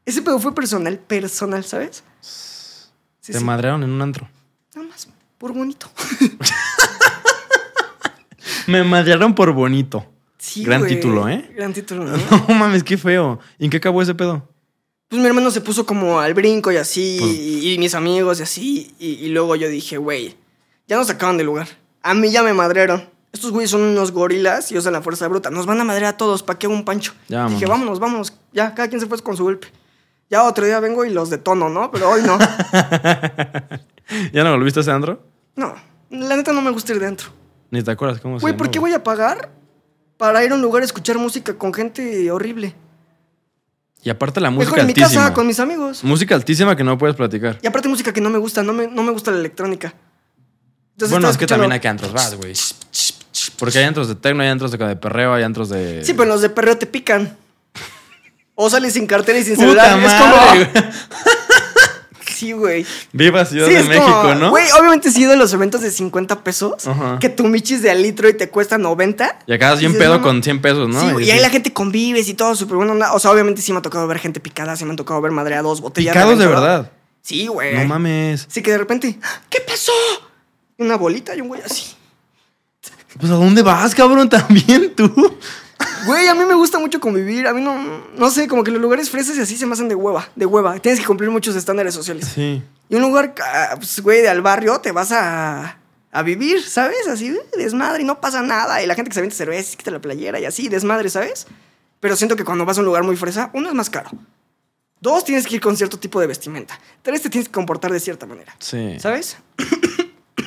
Ese 0.06 0.22
pedo 0.22 0.39
fue 0.39 0.53
personal, 0.53 0.99
personal, 0.99 1.64
¿sabes? 1.64 2.03
Sí, 2.22 3.31
Te 3.34 3.39
sí. 3.39 3.44
madrearon 3.45 3.84
en 3.84 3.89
un 3.91 4.02
antro. 4.02 4.27
Nada 4.76 4.88
más, 4.89 5.07
por 5.38 5.53
bonito. 5.53 5.89
Me 8.68 8.84
madrearon 8.84 9.34
por 9.35 9.52
bonito. 9.53 10.06
Sí, 10.38 10.64
Gran 10.64 10.81
güey. 10.81 10.95
título, 10.95 11.27
¿eh? 11.30 11.49
Gran 11.56 11.73
título, 11.73 12.06
¿no? 12.06 12.18
No 12.49 12.56
mames, 12.56 12.84
qué 12.84 12.98
feo. 12.98 13.39
¿Y 13.57 13.65
en 13.65 13.72
qué 13.72 13.77
acabó 13.77 14.02
ese 14.02 14.15
pedo? 14.15 14.48
Pues 15.10 15.22
mi 15.22 15.27
hermano 15.27 15.52
se 15.52 15.61
puso 15.61 15.85
como 15.85 16.19
al 16.19 16.34
brinco 16.34 16.72
y 16.72 16.77
así, 16.77 17.18
Pues- 17.19 17.31
y, 17.34 17.73
y 17.73 17.77
mis 17.77 17.95
amigos 17.95 18.39
y 18.39 18.44
así, 18.44 18.95
y, 18.99 19.11
y 19.26 19.30
luego 19.30 19.56
yo 19.56 19.69
dije, 19.69 19.98
güey, 19.98 20.35
ya 20.88 20.98
nos 20.98 21.07
sacaban 21.07 21.38
del 21.38 21.45
lugar. 21.45 21.68
A 22.03 22.14
mí 22.14 22.30
ya 22.31 22.44
me 22.44 22.53
madrearon. 22.53 23.10
Estos 23.38 23.51
güeyes 23.51 23.69
son 23.69 23.81
unos 23.81 24.11
gorilas 24.11 24.72
y 24.72 24.77
usan 24.80 24.93
la 24.93 25.01
fuerza 25.03 25.27
bruta. 25.27 25.51
Nos 25.51 25.68
van 25.68 25.80
a 25.80 25.84
madrear 25.84 26.15
a 26.15 26.18
todos, 26.18 26.41
¿para 26.41 26.57
qué 26.57 26.65
un 26.65 26.84
pancho? 26.84 27.14
Ya, 27.27 27.47
dije, 27.47 27.68
vámonos, 27.68 27.99
vámonos. 27.99 28.34
Ya, 28.51 28.73
cada 28.73 28.88
quien 28.88 28.99
se 28.99 29.05
fue 29.05 29.19
con 29.19 29.38
su 29.38 29.43
golpe. 29.43 29.68
Ya 30.27 30.41
otro 30.41 30.65
día 30.65 30.80
vengo 30.80 31.05
y 31.05 31.11
los 31.11 31.30
detono, 31.30 31.69
¿no? 31.69 31.91
Pero 31.91 32.09
hoy 32.09 32.23
no. 32.23 32.39
¿Ya 34.34 34.43
no 34.43 34.51
volviste 34.53 34.80
a 34.80 34.81
ese 34.81 34.89
antro? 34.91 35.22
no, 35.55 35.76
la 36.09 36.35
neta 36.35 36.51
no 36.51 36.64
me 36.64 36.72
gusta 36.72 36.93
ir 36.93 36.99
dentro. 36.99 37.30
Ni 37.69 37.84
te 37.84 37.91
acuerdas 37.91 38.19
cómo 38.22 38.39
se 38.39 38.41
Güey, 38.41 38.57
¿por 38.57 38.72
qué 38.72 38.80
voy 38.80 38.93
a 38.93 39.03
pagar 39.03 39.51
para 40.18 40.43
ir 40.43 40.51
a 40.51 40.55
un 40.55 40.64
lugar 40.64 40.81
a 40.81 40.85
escuchar 40.85 41.19
música 41.19 41.55
con 41.59 41.72
gente 41.72 42.31
horrible? 42.31 42.73
Y 44.01 44.09
aparte 44.09 44.41
la 44.41 44.49
música 44.49 44.72
Mejor 44.72 44.80
en 44.80 44.85
mi 44.88 44.91
altísima. 44.93 45.22
casa 45.26 45.34
con 45.35 45.45
mis 45.45 45.59
amigos. 45.59 46.03
Música 46.03 46.34
altísima 46.34 46.76
que 46.76 46.84
no 46.84 46.97
puedes 46.97 47.15
platicar. 47.15 47.59
Y 47.61 47.68
aparte 47.68 47.88
música 47.88 48.11
que 48.11 48.22
no 48.22 48.31
me 48.31 48.39
gusta, 48.39 48.64
no 48.64 48.73
me, 48.73 48.88
no 48.88 49.03
me 49.03 49.11
gusta 49.11 49.30
la 49.30 49.38
electrónica. 49.38 49.93
Entonces 50.93 51.11
bueno, 51.11 51.30
es 51.30 51.38
que 51.38 51.45
también 51.45 51.72
hay 51.72 51.80
que 51.80 51.88
antros 51.88 52.11
vas, 52.11 52.34
güey. 52.34 52.55
Porque 53.57 53.80
hay 53.80 53.86
antros 53.86 54.07
de 54.07 54.15
tecno, 54.15 54.44
hay 54.44 54.49
antros 54.49 54.72
de, 54.72 54.78
de 54.78 54.95
perreo, 54.95 55.34
hay 55.34 55.44
antros 55.44 55.69
de... 55.69 56.03
Sí, 56.03 56.14
pero 56.14 56.26
los 56.30 56.41
de 56.41 56.49
perreo 56.49 56.78
te 56.78 56.86
pican. 56.88 57.36
O 58.56 58.69
sales 58.69 58.94
sin 58.94 59.06
cartera 59.07 59.38
y 59.38 59.44
sin 59.44 59.56
¡Puta 59.56 59.68
celular. 59.86 59.99
Es 60.03 60.14
como. 60.14 60.91
Sí, 62.38 62.52
güey. 62.52 62.86
Viva 63.14 63.44
Ciudad 63.45 63.68
Sí, 63.68 63.74
de 63.74 63.84
México, 63.84 64.22
como- 64.22 64.36
¿no? 64.36 64.49
Güey, 64.52 64.65
obviamente 64.80 65.10
sí 65.11 65.24
a 65.26 65.36
los 65.36 65.52
eventos 65.53 65.82
de 65.82 65.90
50 65.90 66.44
pesos. 66.44 66.88
Que 67.19 67.30
tu 67.30 67.48
michis 67.48 67.82
de 67.82 67.90
al 67.90 68.03
litro 68.03 68.30
y 68.30 68.34
te 68.38 68.49
cuesta 68.49 68.78
90. 68.78 69.40
Y 69.48 69.53
acabas 69.53 69.80
bien 69.80 69.98
pedo 69.98 70.18
no, 70.18 70.22
con 70.22 70.44
100 70.44 70.61
pesos, 70.61 70.88
¿no? 70.88 71.02
Sí, 71.02 71.11
güey, 71.14 71.26
y 71.26 71.32
ahí 71.32 71.40
la 71.40 71.49
gente 71.49 71.74
convives 71.74 72.28
y 72.30 72.36
todo 72.36 72.56
súper 72.56 72.78
bueno. 72.78 72.94
O 73.14 73.19
sea, 73.19 73.32
obviamente 73.32 73.64
sí 73.64 73.72
me 73.74 73.80
ha 73.80 73.82
tocado 73.82 74.06
ver 74.06 74.19
gente 74.19 74.40
picada, 74.40 74.76
sí 74.76 74.86
me 74.86 74.91
han 74.91 74.98
tocado 74.98 75.19
ver 75.19 75.32
madreados, 75.32 75.82
botellas. 75.82 76.14
Picados 76.14 76.38
de 76.38 76.45
reventadas. 76.45 76.78
verdad. 76.84 76.91
Sí, 77.24 77.48
güey. 77.48 77.74
No 77.76 77.86
mames. 77.86 78.45
Sí, 78.49 78.61
que 78.61 78.69
de 78.69 78.78
repente, 78.78 79.18
¿qué 79.49 79.60
pasó? 79.68 79.91
Una 80.78 80.95
bolita 80.95 81.36
y 81.36 81.41
un 81.41 81.48
güey 81.48 81.61
así. 81.64 81.95
Pues 83.19 83.31
¿a 83.31 83.35
dónde 83.35 83.61
vas, 83.61 83.94
cabrón? 83.95 84.30
También 84.30 84.94
tú. 84.95 85.11
Güey, 86.06 86.27
a 86.27 86.34
mí 86.35 86.44
me 86.45 86.53
gusta 86.56 86.80
mucho 86.80 86.99
convivir. 86.99 87.48
A 87.48 87.53
mí 87.53 87.61
no, 87.61 87.77
no 88.18 88.30
sé, 88.30 88.48
como 88.48 88.64
que 88.64 88.72
los 88.72 88.81
lugares 88.81 89.10
fresas 89.10 89.38
y 89.38 89.41
así 89.41 89.57
se 89.57 89.65
me 89.65 89.73
hacen 89.73 89.88
de 89.89 89.95
hueva, 89.95 90.27
de 90.35 90.45
hueva. 90.45 90.80
Tienes 90.80 90.99
que 90.99 91.06
cumplir 91.06 91.30
muchos 91.30 91.56
estándares 91.56 91.94
sociales. 91.94 92.27
Sí. 92.34 92.61
Y 92.89 92.95
un 92.95 93.02
lugar, 93.02 93.35
ah, 93.44 93.76
pues, 93.77 93.99
güey, 94.02 94.22
de 94.22 94.30
al 94.30 94.41
barrio 94.41 94.80
te 94.80 94.91
vas 94.91 95.11
a, 95.11 95.77
a 96.11 96.22
vivir, 96.23 96.64
¿sabes? 96.64 97.07
Así, 97.07 97.35
desmadre 97.57 98.03
y 98.03 98.06
no 98.06 98.19
pasa 98.22 98.41
nada. 98.41 98.81
Y 98.81 98.88
la 98.88 98.95
gente 98.95 99.10
que 99.10 99.15
se 99.15 99.22
vende 99.22 99.35
cerveza, 99.35 99.77
quita 99.77 99.91
la 99.91 99.99
playera 99.99 100.39
y 100.39 100.45
así, 100.45 100.69
desmadre, 100.69 101.10
¿sabes? 101.10 101.48
Pero 101.99 102.15
siento 102.15 102.35
que 102.35 102.44
cuando 102.45 102.65
vas 102.65 102.77
a 102.77 102.81
un 102.81 102.85
lugar 102.85 103.03
muy 103.03 103.15
fresa, 103.18 103.49
uno 103.53 103.68
es 103.69 103.76
más 103.76 103.89
caro. 103.89 104.10
Dos, 105.02 105.26
tienes 105.26 105.45
que 105.45 105.56
ir 105.56 105.61
con 105.61 105.76
cierto 105.77 105.99
tipo 105.99 106.19
de 106.22 106.27
vestimenta. 106.27 106.80
Tres, 107.03 107.22
te 107.22 107.30
tienes 107.30 107.49
que 107.49 107.53
comportar 107.53 107.91
de 107.91 107.99
cierta 107.99 108.26
manera. 108.26 108.56
Sí. 108.60 108.98
¿Sabes? 108.99 109.38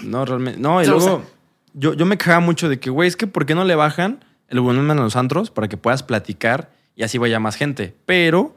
No, 0.03 0.25
realmente. 0.25 0.59
No, 0.59 0.83
y 0.83 0.87
luego. 0.87 1.05
o 1.05 1.19
sea- 1.19 1.29
yo, 1.75 1.95
yo 1.95 2.07
me 2.07 2.17
cagaba 2.17 2.41
mucho 2.41 2.69
de 2.69 2.79
que, 2.81 2.91
güey, 2.91 3.09
es 3.09 3.17
que 3.17 3.27
¿por 3.27 3.47
qué 3.47 3.55
no 3.55 3.65
le 3.65 3.75
bajan 3.75 4.25
el 4.49 4.61
volumen 4.61 4.99
a 4.99 5.03
los 5.03 5.17
antros 5.17 5.51
para 5.51 5.69
que 5.69 5.77
puedas 5.77 6.03
platicar 6.03 6.71
y 6.97 7.03
así 7.03 7.19
vaya 7.19 7.39
más 7.41 7.57
gente? 7.57 7.95
Pero, 8.07 8.55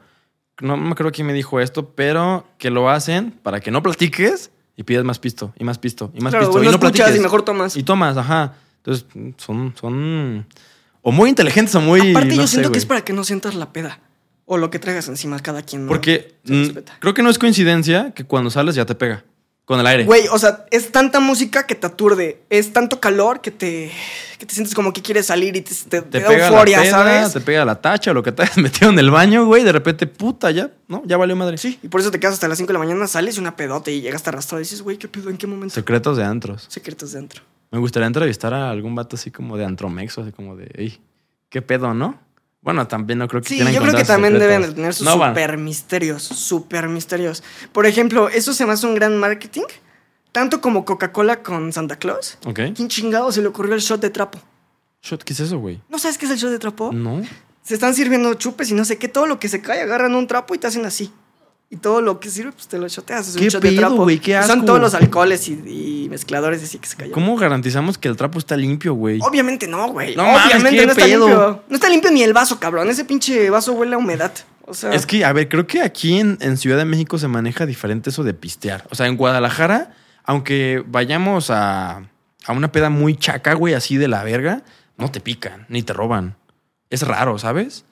no 0.60 0.76
me 0.76 0.90
acuerdo 0.90 1.12
quién 1.12 1.26
me 1.26 1.32
dijo 1.32 1.60
esto, 1.60 1.90
pero 1.94 2.46
que 2.58 2.70
lo 2.70 2.90
hacen 2.90 3.32
para 3.42 3.60
que 3.60 3.70
no 3.70 3.82
platiques 3.82 4.50
y 4.76 4.82
pides 4.82 5.04
más 5.04 5.18
pisto, 5.18 5.52
y 5.58 5.64
más 5.64 5.78
pisto, 5.78 6.10
y 6.14 6.20
más 6.20 6.32
Claro, 6.32 6.46
pisto. 6.46 6.62
y 6.62 6.64
no 6.64 6.70
escuchas 6.72 6.92
platiques. 6.92 7.16
y 7.20 7.22
mejor 7.22 7.42
tomas. 7.42 7.76
Y 7.76 7.82
tomas, 7.82 8.16
ajá. 8.16 8.54
Entonces, 8.78 9.06
son. 9.38 9.74
son 9.80 10.46
o 11.02 11.12
muy 11.12 11.28
inteligentes 11.28 11.74
o 11.74 11.80
muy. 11.80 12.10
Aparte, 12.10 12.30
no 12.30 12.34
yo 12.34 12.46
sé, 12.46 12.54
siento 12.54 12.72
que 12.72 12.78
es 12.78 12.86
para 12.86 13.02
que 13.02 13.12
no 13.12 13.24
sientas 13.24 13.54
la 13.54 13.72
peda. 13.72 14.00
O 14.46 14.58
lo 14.58 14.70
que 14.70 14.78
traigas 14.78 15.08
encima 15.08 15.38
cada 15.40 15.62
quien. 15.62 15.86
¿no? 15.86 15.88
Porque 15.88 16.34
creo 16.98 17.14
que 17.14 17.22
no 17.22 17.30
es 17.30 17.38
coincidencia 17.38 18.12
que 18.12 18.24
cuando 18.24 18.50
sales 18.50 18.74
ya 18.74 18.84
te 18.84 18.94
pega. 18.94 19.24
Con 19.64 19.80
el 19.80 19.86
aire. 19.86 20.04
Güey, 20.04 20.28
o 20.30 20.38
sea, 20.38 20.66
es 20.70 20.92
tanta 20.92 21.20
música 21.20 21.66
que 21.66 21.74
te 21.74 21.86
aturde. 21.86 22.42
Es 22.50 22.74
tanto 22.74 23.00
calor 23.00 23.40
que 23.40 23.50
te, 23.50 23.90
que 24.38 24.44
te 24.44 24.54
sientes 24.54 24.74
como 24.74 24.92
que 24.92 25.00
quieres 25.00 25.24
salir 25.26 25.56
y 25.56 25.62
te, 25.62 25.74
te- 25.74 26.02
te 26.02 26.20
da 26.20 26.28
pega 26.28 26.48
euforia, 26.48 26.76
la 26.76 26.82
peda, 26.82 26.92
¿sabes? 26.92 27.32
te 27.32 27.40
pega 27.40 27.64
la 27.64 27.80
tacha, 27.80 28.12
lo 28.12 28.22
que 28.22 28.30
te 28.30 28.42
hayas 28.44 28.58
metido 28.58 28.90
en 28.90 28.98
el 28.98 29.10
baño, 29.10 29.46
güey. 29.46 29.64
De 29.64 29.72
repente, 29.72 30.06
puta, 30.06 30.50
ya, 30.50 30.70
¿no? 30.86 31.02
Ya 31.06 31.16
valió 31.16 31.34
madre. 31.34 31.56
Sí, 31.56 31.78
y 31.82 31.88
por 31.88 32.02
eso 32.02 32.10
te 32.10 32.20
quedas 32.20 32.34
hasta 32.34 32.46
las 32.46 32.58
5 32.58 32.68
de 32.68 32.72
la 32.74 32.78
mañana, 32.80 33.06
sales 33.06 33.38
y 33.38 33.40
una 33.40 33.56
pedota 33.56 33.90
y 33.90 34.02
llegas 34.02 34.28
arrastrado 34.28 34.60
y 34.60 34.64
dices, 34.64 34.82
güey, 34.82 34.98
¿qué 34.98 35.08
pedo? 35.08 35.30
¿En 35.30 35.38
qué 35.38 35.46
momento? 35.46 35.74
Secretos 35.74 36.18
de 36.18 36.24
antros. 36.24 36.66
Secretos 36.68 37.12
dentro. 37.12 37.42
Me 37.70 37.78
gustaría 37.78 38.06
entrevistar 38.06 38.52
a 38.52 38.70
algún 38.70 38.94
vato 38.94 39.16
así 39.16 39.30
como 39.30 39.56
de 39.56 39.64
antromexo, 39.64 40.20
así 40.20 40.32
como 40.32 40.56
de, 40.56 40.70
ey, 40.74 41.00
¿qué 41.48 41.62
pedo, 41.62 41.94
no? 41.94 42.20
Bueno, 42.64 42.88
también 42.88 43.18
no 43.18 43.28
creo 43.28 43.42
que 43.42 43.48
Sí, 43.48 43.58
yo 43.58 43.82
creo 43.82 43.94
que 43.94 44.04
también 44.04 44.32
secretos. 44.32 44.40
deben 44.40 44.62
de 44.62 44.74
tener 44.74 44.94
sus 44.94 45.06
No 45.06 45.12
super 45.12 45.58
misterios, 45.58 46.22
super 46.22 46.88
misterios. 46.88 47.42
Por 47.72 47.86
ejemplo, 47.86 48.28
eso 48.30 48.54
se 48.54 48.64
me 48.66 48.72
hace 48.72 48.86
un 48.86 48.94
gran 48.94 49.16
marketing, 49.18 49.64
tanto 50.32 50.60
como 50.62 50.84
Coca-Cola 50.86 51.42
con 51.42 51.72
Santa 51.72 51.96
Claus. 51.96 52.38
Ok. 52.46 52.60
¿Quién 52.74 52.88
chingado 52.88 53.30
se 53.30 53.42
le 53.42 53.48
ocurrió 53.48 53.74
el 53.74 53.80
shot 53.80 54.00
de 54.00 54.08
trapo? 54.10 54.40
Shot, 55.02 55.22
¿qué 55.22 55.34
es 55.34 55.40
eso, 55.40 55.58
güey? 55.58 55.82
¿No 55.90 55.98
sabes 55.98 56.16
qué 56.16 56.24
es 56.24 56.32
el 56.32 56.38
shot 56.38 56.50
de 56.50 56.58
trapo? 56.58 56.90
No. 56.90 57.22
Se 57.62 57.74
están 57.74 57.94
sirviendo 57.94 58.32
chupes 58.34 58.70
y 58.70 58.74
no 58.74 58.84
sé 58.86 58.96
qué, 58.98 59.08
todo 59.08 59.26
lo 59.26 59.38
que 59.38 59.48
se 59.48 59.60
cae 59.60 59.82
agarran 59.82 60.14
un 60.14 60.26
trapo 60.26 60.54
y 60.54 60.58
te 60.58 60.66
hacen 60.66 60.86
así. 60.86 61.12
Y 61.74 61.76
todo 61.76 62.00
lo 62.00 62.20
que 62.20 62.30
sirve, 62.30 62.52
pues 62.52 62.68
te 62.68 62.78
lo 62.78 62.86
shoteas. 62.86 63.26
Es 63.30 63.34
¿Qué 63.36 63.42
un 63.42 63.48
shot 63.48 63.60
de 63.62 63.68
pedo, 63.70 63.80
trapo. 63.80 63.96
güey? 64.04 64.20
¡Qué 64.20 64.38
Y 64.38 64.46
Son 64.46 64.64
todos 64.64 64.78
los 64.80 64.94
alcoholes 64.94 65.48
y, 65.48 66.04
y 66.04 66.08
mezcladores 66.08 66.62
así 66.62 66.78
que 66.78 66.86
se 66.86 66.94
caen. 66.96 67.10
¿Cómo 67.10 67.36
garantizamos 67.36 67.98
que 67.98 68.06
el 68.06 68.14
trapo 68.16 68.38
está 68.38 68.56
limpio, 68.56 68.94
güey? 68.94 69.18
Obviamente 69.20 69.66
no, 69.66 69.88
güey. 69.88 70.14
No 70.14 70.22
mames, 70.22 70.46
Obviamente 70.54 70.78
¿qué 70.78 70.86
no 70.86 70.92
está 70.92 71.04
pedo? 71.04 71.26
limpio. 71.26 71.62
No 71.68 71.74
está 71.74 71.88
limpio 71.88 72.10
ni 72.12 72.22
el 72.22 72.32
vaso, 72.32 72.60
cabrón. 72.60 72.88
Ese 72.88 73.04
pinche 73.04 73.50
vaso 73.50 73.72
huele 73.72 73.96
a 73.96 73.98
humedad. 73.98 74.32
O 74.66 74.72
sea, 74.72 74.92
Es 74.92 75.04
que, 75.04 75.24
a 75.24 75.32
ver, 75.32 75.48
creo 75.48 75.66
que 75.66 75.82
aquí 75.82 76.20
en, 76.20 76.38
en 76.40 76.56
Ciudad 76.58 76.78
de 76.78 76.84
México 76.84 77.18
se 77.18 77.26
maneja 77.26 77.66
diferente 77.66 78.10
eso 78.10 78.22
de 78.22 78.34
pistear. 78.34 78.86
O 78.90 78.94
sea, 78.94 79.06
en 79.08 79.16
Guadalajara, 79.16 79.94
aunque 80.22 80.84
vayamos 80.86 81.50
a, 81.50 82.04
a 82.46 82.52
una 82.52 82.70
peda 82.70 82.88
muy 82.88 83.16
chaca, 83.16 83.54
güey, 83.54 83.74
así 83.74 83.96
de 83.96 84.06
la 84.06 84.22
verga, 84.22 84.62
no 84.96 85.10
te 85.10 85.18
pican, 85.20 85.66
ni 85.68 85.82
te 85.82 85.92
roban. 85.92 86.36
Es 86.88 87.02
raro, 87.02 87.36
¿sabes? 87.40 87.84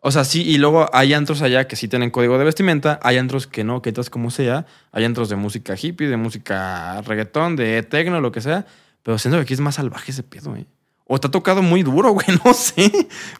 O 0.00 0.10
sea, 0.12 0.24
sí, 0.24 0.42
y 0.42 0.58
luego 0.58 0.88
hay 0.92 1.14
antros 1.14 1.42
allá 1.42 1.66
que 1.66 1.74
sí 1.74 1.88
tienen 1.88 2.10
código 2.10 2.38
de 2.38 2.44
vestimenta, 2.44 3.00
hay 3.02 3.16
antros 3.18 3.46
que 3.46 3.64
no, 3.64 3.82
que 3.82 3.88
entras 3.90 4.08
como 4.10 4.30
sea, 4.30 4.66
hay 4.92 5.04
antros 5.04 5.28
de 5.28 5.36
música 5.36 5.74
hippie, 5.80 6.06
de 6.08 6.16
música 6.16 7.00
reggaetón, 7.02 7.56
de 7.56 7.82
techno, 7.82 8.20
lo 8.20 8.30
que 8.30 8.40
sea, 8.40 8.66
pero 9.02 9.18
siento 9.18 9.38
que 9.38 9.42
aquí 9.42 9.54
es 9.54 9.60
más 9.60 9.76
salvaje 9.76 10.12
ese 10.12 10.22
pedo, 10.22 10.50
güey. 10.50 10.66
O 11.08 11.18
te 11.18 11.26
ha 11.28 11.30
tocado 11.30 11.62
muy 11.62 11.82
duro, 11.82 12.10
güey, 12.12 12.26
no 12.44 12.52
sé, 12.54 12.92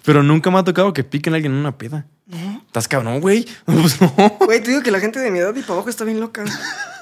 pero 0.05 0.23
nunca 0.23 0.51
me 0.51 0.59
ha 0.59 0.65
tocado 0.65 0.93
que 0.93 1.05
piquen 1.05 1.35
a 1.35 1.37
alguien 1.37 1.53
en 1.53 1.59
una 1.59 1.77
peda. 1.79 2.07
no. 2.27 2.63
¿Estás 2.67 2.89
cabrón, 2.89 3.21
güey? 3.21 3.47
Pues 3.67 4.01
no. 4.01 4.13
Güey, 4.45 4.61
te 4.63 4.71
digo 4.71 4.83
que 4.83 4.91
la 4.91 4.99
gente 5.01 5.21
de 5.21 5.31
mi 5.31 5.39
edad 5.39 5.55
y 5.55 5.61
para 5.63 5.75
abajo 5.75 5.89
está 5.89 6.05
bien 6.05 6.21
loca. 6.21 6.45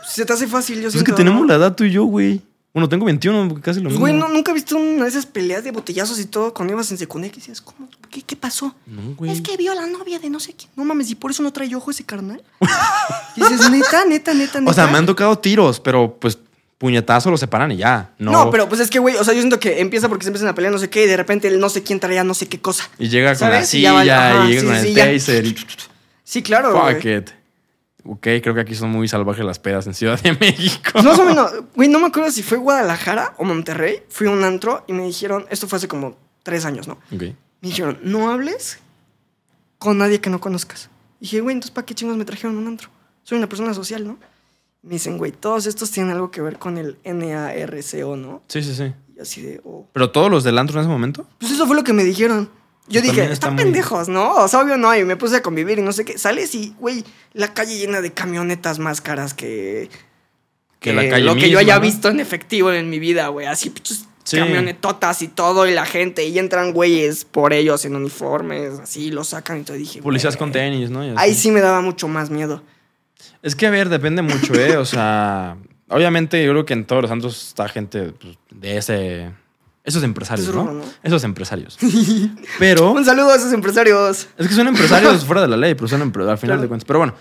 Se 0.06 0.24
te 0.26 0.32
hace 0.32 0.46
fácil, 0.46 0.76
yo 0.76 0.82
Pues 0.82 0.94
es 0.96 1.00
siento. 1.00 1.12
que 1.12 1.16
tenemos 1.16 1.46
la 1.46 1.54
edad 1.54 1.74
tú 1.74 1.84
y 1.84 1.90
yo, 1.92 2.04
güey. 2.04 2.42
Bueno, 2.74 2.88
tengo 2.88 3.06
21, 3.06 3.54
casi 3.62 3.78
lo 3.78 3.84
mismo. 3.88 4.00
güey, 4.00 4.12
no, 4.12 4.28
nunca 4.28 4.50
he 4.50 4.54
visto 4.54 4.76
una 4.76 5.04
de 5.04 5.08
esas 5.08 5.26
peleas 5.26 5.62
de 5.62 5.70
botellazos 5.70 6.18
y 6.18 6.24
todo 6.24 6.52
cuando 6.52 6.72
ibas 6.74 6.90
en 6.90 6.98
secundaria 6.98 7.32
que 7.32 7.38
decías, 7.38 7.60
¿cómo? 7.60 7.88
¿Qué, 8.10 8.20
qué 8.22 8.34
pasó? 8.34 8.74
No, 8.86 9.14
güey. 9.14 9.30
Es 9.30 9.40
que 9.42 9.56
vio 9.56 9.70
a 9.70 9.76
la 9.76 9.86
novia 9.86 10.18
de 10.18 10.28
no 10.28 10.40
sé 10.40 10.54
quién. 10.54 10.68
No 10.74 10.84
mames, 10.84 11.08
¿y 11.08 11.14
por 11.14 11.30
eso 11.30 11.44
no 11.44 11.52
trae 11.52 11.72
ojo 11.76 11.92
ese 11.92 12.04
carnal? 12.04 12.42
Y 13.36 13.40
dices, 13.42 13.70
neta, 13.70 14.04
neta, 14.06 14.34
neta, 14.34 14.58
neta. 14.60 14.70
O 14.70 14.74
sea, 14.74 14.88
me 14.88 14.98
han 14.98 15.06
tocado 15.06 15.38
tiros, 15.38 15.78
pero 15.78 16.16
pues 16.20 16.36
puñetazo 16.78 17.30
lo 17.30 17.36
separan 17.36 17.70
y 17.70 17.76
ya. 17.76 18.12
No, 18.18 18.32
No, 18.32 18.50
pero 18.50 18.68
pues 18.68 18.80
es 18.80 18.90
que, 18.90 18.98
güey, 18.98 19.14
o 19.16 19.22
sea, 19.24 19.34
yo 19.34 19.40
siento 19.40 19.60
que 19.60 19.80
empieza 19.80 20.08
porque 20.08 20.24
se 20.24 20.28
empiezan 20.30 20.48
a 20.48 20.54
pelear 20.56 20.72
no 20.72 20.78
sé 20.80 20.90
qué 20.90 21.04
y 21.04 21.06
de 21.08 21.16
repente 21.16 21.46
el 21.48 21.60
no 21.60 21.68
sé 21.68 21.82
quién 21.84 22.00
traía 22.00 22.24
no 22.24 22.34
sé 22.34 22.48
qué 22.48 22.60
cosa. 22.60 22.88
Y 22.98 23.08
llega 23.08 23.36
con 23.36 23.50
la 23.50 23.54
¿Sabes? 23.64 23.74
Y 23.74 23.82
ya 23.82 24.00
silla. 24.00 24.30
Ajá, 24.32 24.46
llega 24.46 24.60
sí, 24.60 24.66
con 24.66 24.76
sí, 24.80 24.88
el 24.88 24.94
ya. 24.94 25.04
taser. 25.12 25.54
Sí, 26.24 26.42
claro, 26.42 26.72
Fuck 26.72 27.02
güey. 27.02 27.16
it. 27.18 27.30
Ok, 28.06 28.22
creo 28.42 28.54
que 28.54 28.60
aquí 28.60 28.74
son 28.74 28.90
muy 28.90 29.08
salvajes 29.08 29.44
las 29.44 29.58
pedas 29.58 29.86
en 29.86 29.94
Ciudad 29.94 30.20
de 30.20 30.32
México. 30.34 30.90
Pues 30.92 31.04
más 31.04 31.18
o 31.18 31.24
menos, 31.24 31.50
güey, 31.74 31.88
no 31.88 31.98
me 31.98 32.06
acuerdo 32.06 32.30
si 32.30 32.42
fue 32.42 32.58
Guadalajara 32.58 33.34
o 33.38 33.44
Monterrey. 33.44 34.02
Fui 34.10 34.26
a 34.26 34.30
un 34.30 34.44
antro 34.44 34.84
y 34.86 34.92
me 34.92 35.04
dijeron, 35.04 35.46
esto 35.50 35.66
fue 35.66 35.78
hace 35.78 35.88
como 35.88 36.16
tres 36.42 36.66
años, 36.66 36.86
¿no? 36.86 36.94
Ok. 37.12 37.22
Me 37.22 37.68
dijeron, 37.68 37.98
no 38.02 38.30
hables 38.30 38.78
con 39.78 39.98
nadie 39.98 40.20
que 40.20 40.28
no 40.28 40.40
conozcas. 40.40 40.90
Y 41.18 41.24
dije, 41.24 41.40
güey, 41.40 41.54
entonces 41.54 41.74
¿para 41.74 41.86
qué 41.86 41.94
chingos 41.94 42.16
me 42.16 42.26
trajeron 42.26 42.58
un 42.58 42.66
antro? 42.66 42.90
Soy 43.22 43.38
una 43.38 43.48
persona 43.48 43.72
social, 43.72 44.06
¿no? 44.06 44.18
Me 44.82 44.94
dicen, 44.94 45.16
güey, 45.16 45.32
todos 45.32 45.64
estos 45.64 45.90
tienen 45.90 46.12
algo 46.12 46.30
que 46.30 46.42
ver 46.42 46.58
con 46.58 46.76
el 46.76 46.98
NARCO, 47.04 48.16
¿no? 48.16 48.42
Sí, 48.48 48.62
sí, 48.62 48.74
sí. 48.74 48.92
Y 49.16 49.20
así 49.20 49.40
de, 49.40 49.62
oh. 49.64 49.88
¿Pero 49.94 50.10
todos 50.10 50.30
los 50.30 50.44
del 50.44 50.58
antro 50.58 50.78
en 50.78 50.82
ese 50.82 50.90
momento? 50.90 51.26
Pues 51.38 51.52
eso 51.52 51.66
fue 51.66 51.74
lo 51.74 51.84
que 51.84 51.94
me 51.94 52.04
dijeron. 52.04 52.50
Yo 52.86 53.00
También 53.00 53.02
dije, 53.14 53.20
está 53.22 53.32
están 53.32 53.54
muy- 53.54 53.64
pendejos, 53.64 54.08
¿no? 54.08 54.34
O 54.34 54.48
sea, 54.48 54.60
obvio 54.60 54.76
no, 54.76 54.94
y 54.94 55.04
me 55.04 55.16
puse 55.16 55.36
a 55.36 55.42
convivir 55.42 55.78
y 55.78 55.82
no 55.82 55.92
sé 55.92 56.04
qué. 56.04 56.18
Sales 56.18 56.54
y, 56.54 56.74
güey, 56.78 57.04
la 57.32 57.54
calle 57.54 57.78
llena 57.78 58.00
de 58.02 58.12
camionetas 58.12 58.78
más 58.78 59.00
caras 59.00 59.32
que... 59.34 59.88
Que 60.80 60.92
la 60.92 61.08
calle 61.08 61.24
Lo 61.24 61.34
que 61.34 61.48
yo 61.48 61.58
haya 61.58 61.76
¿no? 61.76 61.80
visto 61.80 62.10
en 62.10 62.20
efectivo 62.20 62.70
en 62.70 62.90
mi 62.90 62.98
vida, 62.98 63.28
güey. 63.28 63.46
Así, 63.46 63.72
Sí. 64.24 64.38
camionetotas 64.38 65.20
y 65.22 65.28
todo, 65.28 65.66
y 65.66 65.72
la 65.74 65.84
gente. 65.86 66.24
Y 66.26 66.38
entran 66.38 66.72
güeyes 66.72 67.24
por 67.26 67.52
ellos 67.52 67.84
en 67.84 67.94
uniformes, 67.96 68.78
así, 68.80 69.10
los 69.10 69.28
sacan 69.28 69.60
y 69.60 69.62
todo. 69.64 69.76
Dije, 69.76 70.00
Policías 70.02 70.36
con 70.36 70.50
tenis, 70.52 70.88
¿no? 70.90 71.00
Ahí 71.16 71.34
sí 71.34 71.50
me 71.50 71.60
daba 71.60 71.80
mucho 71.82 72.08
más 72.08 72.30
miedo. 72.30 72.62
Es 73.42 73.54
que, 73.54 73.66
a 73.66 73.70
ver, 73.70 73.88
depende 73.90 74.22
mucho, 74.22 74.54
¿eh? 74.54 74.76
O 74.78 74.84
sea, 74.86 75.56
obviamente 75.88 76.42
yo 76.44 76.52
creo 76.52 76.64
que 76.64 76.72
en 76.72 76.86
todos 76.86 77.02
los 77.02 77.08
santos 77.10 77.48
está 77.48 77.68
gente 77.68 78.12
pues, 78.12 78.38
de 78.50 78.76
ese... 78.78 79.32
Esos 79.84 80.02
empresarios, 80.02 80.52
¿no? 80.54 80.80
Esos 81.02 81.22
empresarios. 81.24 81.78
Pero 82.58 82.90
Un 82.92 83.04
saludo 83.04 83.30
a 83.30 83.36
esos 83.36 83.52
empresarios. 83.52 84.28
es 84.38 84.48
que 84.48 84.54
son 84.54 84.66
empresarios 84.66 85.24
fuera 85.26 85.42
de 85.42 85.48
la 85.48 85.56
ley, 85.58 85.74
pero 85.74 85.86
son 85.88 86.00
empresarios 86.02 86.32
al 86.32 86.38
final 86.38 86.56
Claro. 86.56 86.62
de 86.62 86.68
cuentas. 86.68 86.86
Pero 86.86 86.98
bueno, 87.00 87.14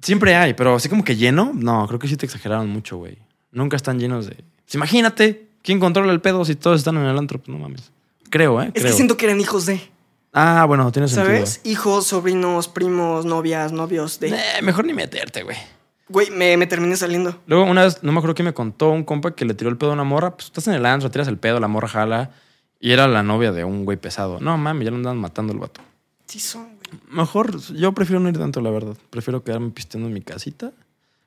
siempre 0.00 0.36
hay, 0.36 0.54
pero 0.54 0.76
así 0.76 0.88
como 0.88 1.02
que 1.04 1.16
lleno, 1.16 1.50
no, 1.54 1.86
creo 1.88 1.98
que 1.98 2.06
sí 2.08 2.16
te 2.16 2.24
exageraron 2.26 2.68
mucho, 2.68 2.96
güey. 2.98 3.18
Nunca 3.50 3.76
están 3.76 3.98
llenos 3.98 4.26
de... 4.26 4.36
Pues 4.64 4.74
imagínate, 4.76 5.48
¿quién 5.62 5.80
controla 5.80 6.12
el 6.12 6.20
pedo 6.20 6.44
si 6.44 6.54
todos 6.54 6.78
están 6.80 6.96
en 6.96 7.04
el 7.04 7.18
antro? 7.18 7.40
No 7.46 7.58
mames. 7.58 7.90
Creo, 8.30 8.60
¿eh? 8.62 8.66
Es 8.74 8.82
Creo. 8.82 8.86
que 8.86 8.92
siento 8.96 9.16
que 9.16 9.26
eran 9.26 9.40
hijos 9.40 9.66
de, 9.66 9.80
Ah, 10.32 10.64
bueno, 10.66 10.90
tiene 10.90 11.06
sentido. 11.08 11.26
¿sabes? 11.34 11.60
Hijos, 11.64 12.06
sobrinos, 12.08 12.66
primos, 12.68 13.24
novias, 13.24 13.70
novios 13.72 14.18
de... 14.18 14.28
Eh, 14.30 14.62
mejor 14.62 14.84
ni 14.84 14.92
meterte, 14.92 15.42
güey. 15.44 15.56
Güey, 16.08 16.30
me, 16.30 16.56
me 16.56 16.66
terminé 16.66 16.96
saliendo. 16.96 17.40
Luego, 17.46 17.64
una 17.64 17.84
vez, 17.84 18.02
no 18.02 18.12
me 18.12 18.18
acuerdo 18.18 18.34
quién 18.34 18.46
me 18.46 18.54
contó 18.54 18.90
un 18.90 19.04
compa 19.04 19.34
que 19.34 19.44
le 19.44 19.54
tiró 19.54 19.70
el 19.70 19.76
pedo 19.76 19.90
a 19.90 19.94
una 19.94 20.04
morra. 20.04 20.36
Pues 20.36 20.46
estás 20.46 20.68
en 20.68 20.74
el 20.74 20.84
antro, 20.84 21.10
tiras 21.10 21.28
el 21.28 21.38
pedo, 21.38 21.60
la 21.60 21.68
morra 21.68 21.88
jala. 21.88 22.30
Y 22.78 22.92
era 22.92 23.08
la 23.08 23.22
novia 23.22 23.52
de 23.52 23.64
un 23.64 23.84
güey 23.84 23.96
pesado. 23.96 24.40
No, 24.40 24.58
mami, 24.58 24.84
ya 24.84 24.90
lo 24.90 24.98
andaban 24.98 25.18
matando 25.18 25.52
el 25.52 25.58
vato. 25.58 25.80
Sí 26.26 26.38
son, 26.38 26.76
güey. 26.76 27.00
Mejor, 27.08 27.58
yo 27.72 27.92
prefiero 27.92 28.20
no 28.20 28.28
ir 28.28 28.38
tanto, 28.38 28.60
la 28.60 28.70
verdad. 28.70 28.96
Prefiero 29.10 29.42
quedarme 29.42 29.70
pisteando 29.70 30.08
en 30.08 30.14
mi 30.14 30.20
casita 30.20 30.72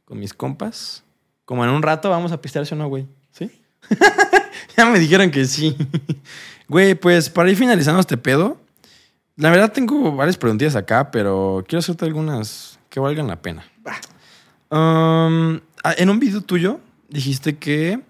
con 0.06 0.20
mis 0.20 0.34
compas. 0.34 1.04
Como 1.46 1.64
en 1.64 1.72
un 1.72 1.82
rato 1.82 2.10
vamos 2.10 2.32
a 2.32 2.42
pistear, 2.42 2.66
¿sí 2.66 2.76
o 2.76 2.78
no, 2.78 2.88
güey? 2.88 3.08
¿Sí? 3.32 3.52
ya 4.78 4.86
me 4.86 5.00
dijeron 5.00 5.32
que 5.32 5.46
sí. 5.46 5.76
Güey, 6.70 6.96
pues 6.96 7.30
para 7.30 7.50
ir 7.50 7.56
finalizando 7.56 8.02
este 8.02 8.18
pedo, 8.18 8.60
la 9.38 9.50
verdad 9.50 9.72
tengo 9.72 10.14
varias 10.14 10.36
preguntillas 10.36 10.76
acá, 10.76 11.12
pero 11.12 11.64
quiero 11.66 11.80
hacerte 11.80 12.04
algunas 12.04 12.78
que 12.90 13.00
valgan 13.00 13.28
la 13.28 13.42
pena. 13.42 13.66
Va. 13.88 13.94
Um, 14.70 15.60
ah, 15.84 15.96
en 15.98 16.10
un 16.10 16.20
video 16.20 16.42
tuyo 16.42 16.80
dijiste 17.10 17.58
que 17.58 18.02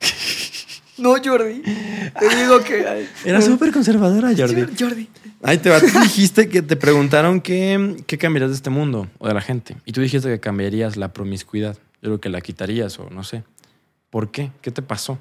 No, 0.98 1.14
Jordi. 1.22 1.62
Te 1.62 2.36
digo 2.36 2.60
que... 2.60 3.06
era 3.24 3.40
súper 3.40 3.72
conservadora, 3.72 4.30
Jordi. 4.36 4.66
Jordi. 4.78 5.08
Ahí 5.42 5.58
te 5.58 5.70
va. 5.70 5.80
Tú 5.80 5.86
dijiste 6.00 6.48
que 6.48 6.60
te 6.60 6.76
preguntaron 6.76 7.40
qué, 7.40 7.96
qué 8.06 8.18
cambiarías 8.18 8.50
de 8.50 8.56
este 8.56 8.70
mundo 8.70 9.06
o 9.18 9.28
de 9.28 9.34
la 9.34 9.40
gente. 9.40 9.76
Y 9.84 9.92
tú 9.92 10.00
dijiste 10.00 10.28
que 10.28 10.40
cambiarías 10.40 10.96
la 10.96 11.12
promiscuidad. 11.12 11.76
Yo 12.02 12.10
creo 12.10 12.20
que 12.20 12.28
la 12.28 12.40
quitarías 12.40 12.98
o 12.98 13.10
no 13.10 13.22
sé. 13.22 13.44
¿Por 14.10 14.30
qué? 14.30 14.50
¿Qué 14.60 14.72
te 14.72 14.82
pasó? 14.82 15.18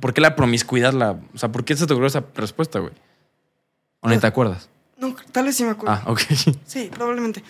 ¿Por 0.00 0.14
qué 0.14 0.20
la 0.20 0.36
promiscuidad 0.36 0.92
la... 0.92 1.18
O 1.34 1.38
sea, 1.38 1.50
¿por 1.50 1.64
qué 1.64 1.76
se 1.76 1.86
te 1.86 1.92
ocurrió 1.92 2.06
esa 2.06 2.24
respuesta, 2.36 2.78
güey? 2.78 2.92
¿O 4.00 4.08
ni 4.08 4.18
te 4.18 4.26
acuerdas? 4.26 4.68
No, 4.96 5.14
tal 5.32 5.46
vez 5.46 5.56
sí 5.56 5.64
me 5.64 5.70
acuerdo. 5.70 5.94
Ah, 5.94 6.10
ok. 6.10 6.20
Sí, 6.64 6.90
probablemente. 6.94 7.42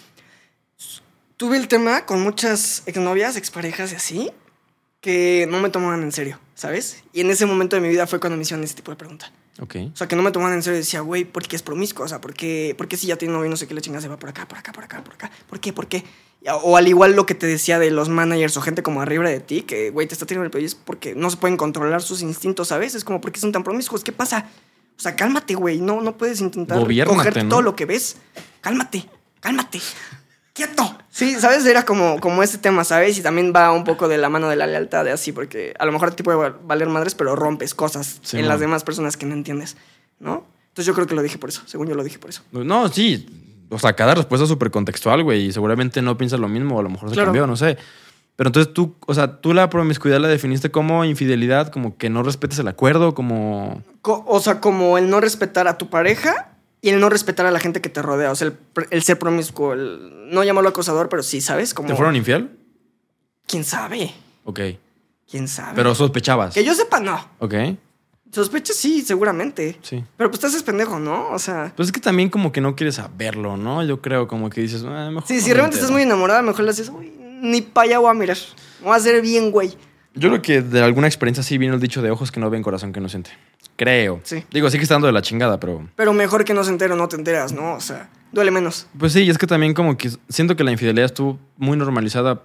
Tuve 1.39 1.56
el 1.56 1.69
tema 1.69 2.05
con 2.05 2.20
muchas 2.20 2.82
exnovias, 2.86 3.36
exparejas 3.36 3.93
y 3.93 3.94
así, 3.94 4.31
que 5.01 5.47
no 5.48 5.60
me 5.60 5.70
tomaban 5.70 6.02
en 6.02 6.10
serio, 6.10 6.40
¿sabes? 6.56 7.05
Y 7.12 7.20
en 7.20 7.31
ese 7.31 7.47
momento 7.47 7.77
de 7.77 7.81
mi 7.81 7.89
vida 7.89 8.09
fue 8.09 8.19
cuando 8.19 8.36
me 8.36 8.43
hicieron 8.43 8.65
ese 8.65 8.74
tipo 8.74 8.90
de 8.90 8.97
pregunta. 8.97 9.31
Ok. 9.60 9.77
O 9.93 9.97
sea, 9.97 10.09
que 10.09 10.16
no 10.16 10.23
me 10.23 10.32
tomaban 10.32 10.55
en 10.55 10.65
serio 10.65 10.78
y 10.78 10.81
decía, 10.81 11.01
güey, 11.01 11.24
¿por 11.24 11.47
qué 11.47 11.55
es 11.55 11.62
promiscuo? 11.62 12.05
O 12.05 12.09
sea, 12.09 12.20
¿por 12.20 12.35
qué, 12.35 12.74
por 12.77 12.89
qué 12.89 12.97
si 12.97 13.06
ya 13.06 13.15
tiene 13.15 13.35
novio 13.35 13.48
no 13.48 13.56
sé 13.56 13.69
qué 13.69 13.74
le 13.74 13.81
chingas 13.81 14.02
se 14.02 14.09
va 14.09 14.19
por 14.19 14.31
acá, 14.31 14.48
por 14.48 14.59
acá, 14.59 14.73
por 14.73 14.82
acá, 14.82 15.05
por 15.05 15.15
acá? 15.15 15.31
¿Por 15.48 15.60
qué? 15.60 15.73
¿Por 15.73 15.86
qué? 15.86 16.02
O 16.65 16.77
al 16.77 16.89
igual 16.89 17.15
lo 17.15 17.24
que 17.24 17.36
te 17.36 17.47
decía 17.47 17.78
de 17.78 17.93
los 17.93 18.09
managers 18.09 18.56
o 18.56 18.60
gente 18.60 18.82
como 18.82 19.01
arriba 19.01 19.28
de 19.28 19.39
ti, 19.39 19.62
que, 19.62 19.90
güey, 19.90 20.09
te 20.09 20.15
está 20.15 20.27
tirando 20.27 20.44
el 20.44 20.51
pedo 20.51 20.62
y 20.62 20.65
es 20.65 20.74
porque 20.74 21.15
no 21.15 21.31
se 21.31 21.36
pueden 21.36 21.56
controlar 21.56 22.02
sus 22.02 22.20
instintos, 22.20 22.66
¿sabes? 22.66 22.97
Es 22.97 23.05
como, 23.05 23.20
¿por 23.20 23.31
qué 23.31 23.39
son 23.39 23.52
tan 23.52 23.62
promiscuos? 23.62 24.02
¿Qué 24.02 24.10
pasa? 24.10 24.48
O 24.97 25.01
sea, 25.01 25.15
cálmate, 25.15 25.55
güey. 25.55 25.81
No, 25.81 26.01
no 26.01 26.16
puedes 26.16 26.40
intentar 26.40 26.81
Gobiérnate, 26.81 27.16
cogerte 27.16 27.44
¿no? 27.44 27.48
todo 27.48 27.62
lo 27.62 27.77
que 27.77 27.85
ves. 27.85 28.16
Cálmate, 28.60 29.09
cálmate. 29.39 29.81
¡Quieto! 30.59 30.98
Sí, 31.09 31.36
¿sabes? 31.36 31.64
Era 31.66 31.85
como, 31.85 32.18
como 32.18 32.43
ese 32.43 32.59
tema, 32.59 32.82
¿sabes? 32.82 33.16
Y 33.16 33.22
también 33.22 33.52
va 33.55 33.70
un 33.72 33.85
poco 33.85 34.09
de 34.09 34.18
la 34.18 34.28
mano 34.28 34.48
de 34.48 34.56
la 34.56 34.66
lealtad 34.66 35.05
de 35.05 35.12
así, 35.12 35.30
porque 35.30 35.72
a 35.78 35.86
lo 35.86 35.93
mejor 35.93 36.10
te 36.14 36.24
puede 36.24 36.52
valer 36.64 36.89
madres, 36.89 37.14
pero 37.14 37.36
rompes 37.36 37.74
cosas 37.76 38.18
Sí, 38.22 38.36
en 38.39 38.43
man. 38.43 38.48
las 38.51 38.60
demás 38.60 38.82
personas 38.82 39.16
que 39.16 39.24
no 39.24 39.35
entiendes, 39.35 39.76
¿no? 40.18 40.44
Entonces 40.70 40.86
yo 40.86 40.94
creo 40.94 41.06
que 41.06 41.14
lo 41.14 41.22
dije 41.22 41.39
por 41.39 41.48
eso, 41.51 41.62
según 41.66 41.86
yo 41.86 41.94
lo 41.94 42.02
dije 42.02 42.18
por 42.18 42.30
eso. 42.30 42.43
No, 42.51 42.89
sí. 42.89 43.28
O 43.70 43.78
sea, 43.78 43.93
cada 43.94 44.14
respuesta 44.16 44.44
es 44.44 44.48
súper 44.48 44.70
contextual, 44.72 45.22
güey. 45.22 45.47
Y 45.47 45.52
seguramente 45.52 46.02
no 46.02 46.16
piensas 46.18 46.40
lo 46.40 46.48
mismo 46.48 46.76
o 46.76 46.80
a 46.80 46.82
lo 46.82 46.89
mejor 46.90 47.09
se 47.10 47.14
Claro. 47.14 47.28
cambió, 47.28 47.47
no 47.47 47.55
sé. 47.56 47.78
Pero 48.36 48.48
entonces 48.48 48.72
tú, 48.74 48.94
o 49.06 49.14
sea, 49.14 49.40
tú 49.40 49.52
la 49.55 49.68
promiscuidad 49.70 50.18
la 50.20 50.28
definiste 50.28 50.70
como 50.70 51.05
infidelidad, 51.05 51.68
como 51.72 51.97
que 51.97 52.09
no 52.10 52.22
respetes 52.22 52.59
el 52.60 52.68
acuerdo, 52.68 53.14
como... 53.14 53.82
Co- 54.02 54.24
o 54.26 54.40
sea, 54.40 54.60
como 54.60 54.97
el 54.98 55.10
no 55.10 55.20
respetar 55.20 55.66
a 55.68 55.76
tu 55.78 55.89
pareja 55.90 56.47
y 56.80 56.90
el 56.90 57.00
no 57.00 57.09
respetar 57.09 57.46
a 57.46 57.50
la 57.50 57.60
gente 57.60 57.80
que 57.80 57.88
te 57.88 58.02
rodea. 58.02 58.30
O 58.30 58.34
sea, 58.34 58.48
el, 58.48 58.59
el 58.90 59.02
ser 59.02 59.18
promiscuo, 59.18 59.72
el, 59.72 60.30
no 60.30 60.44
llamarlo 60.44 60.70
acosador, 60.70 61.09
pero 61.09 61.22
sí, 61.22 61.40
¿sabes? 61.40 61.74
Como, 61.74 61.88
¿Te 61.88 61.94
fueron 61.94 62.16
infiel? 62.16 62.50
¿Quién 63.46 63.64
sabe? 63.64 64.14
Ok. 64.44 64.60
¿Quién 65.30 65.48
sabe? 65.48 65.72
Pero 65.74 65.94
sospechabas. 65.94 66.55
Que 66.55 66.64
yo 66.64 66.74
sepa, 66.74 67.00
no. 67.00 67.18
Ok. 67.38 67.55
Sospecha 68.30 68.72
sí, 68.74 69.02
seguramente. 69.02 69.78
Sí. 69.82 70.05
Pero 70.16 70.30
pues 70.30 70.40
te 70.40 70.46
haces 70.46 70.62
pendejo, 70.62 70.98
¿no? 70.98 71.30
O 71.30 71.38
sea... 71.38 71.72
Pues 71.74 71.88
es 71.88 71.92
que 71.92 72.00
también 72.00 72.28
como 72.28 72.52
que 72.52 72.60
no 72.60 72.76
quieres 72.76 72.96
saberlo, 72.96 73.56
¿no? 73.56 73.82
Yo 73.84 74.02
creo 74.02 74.28
como 74.28 74.50
que 74.50 74.60
dices, 74.60 74.84
ah, 74.86 75.10
mejor 75.10 75.26
Sí, 75.26 75.36
no 75.36 75.40
si 75.40 75.48
me 75.48 75.55
realmente 75.55 75.76
estás 75.76 75.90
muy 75.90 76.02
enamorada, 76.02 76.42
mejor 76.42 76.64
le 76.64 76.70
haces, 76.70 76.90
uy, 76.90 77.10
ni 77.40 77.62
para 77.62 77.86
allá 77.86 77.98
voy 78.00 78.10
a 78.10 78.14
mirar. 78.14 78.36
Voy 78.82 78.92
a 78.92 78.96
hacer 78.96 79.20
bien, 79.22 79.50
güey. 79.50 79.74
Yo 80.18 80.28
creo 80.28 80.42
que 80.42 80.62
de 80.62 80.82
alguna 80.82 81.06
experiencia 81.06 81.42
sí 81.42 81.58
vino 81.58 81.74
el 81.74 81.80
dicho 81.80 82.02
de 82.02 82.10
ojos 82.10 82.30
que 82.32 82.40
no 82.40 82.50
ven, 82.50 82.62
corazón 82.62 82.92
que 82.92 83.00
no 83.00 83.08
siente. 83.08 83.30
Creo. 83.76 84.20
Sí. 84.24 84.44
Digo, 84.50 84.68
sí 84.70 84.76
que 84.78 84.82
está 84.82 84.94
dando 84.94 85.06
de 85.06 85.12
la 85.12 85.22
chingada, 85.22 85.60
pero... 85.60 85.88
Pero 85.96 86.12
mejor 86.12 86.44
que 86.44 86.54
no 86.54 86.64
se 86.64 86.70
entere 86.70 86.92
o 86.92 86.96
no 86.96 87.08
te 87.08 87.16
enteras, 87.16 87.52
¿no? 87.52 87.74
O 87.74 87.80
sea, 87.80 88.08
duele 88.32 88.50
menos. 88.50 88.86
Pues 88.98 89.12
sí, 89.12 89.22
y 89.22 89.30
es 89.30 89.38
que 89.38 89.46
también 89.46 89.74
como 89.74 89.96
que 89.96 90.10
siento 90.28 90.56
que 90.56 90.64
la 90.64 90.72
infidelidad 90.72 91.06
estuvo 91.06 91.38
muy 91.56 91.76
normalizada. 91.76 92.42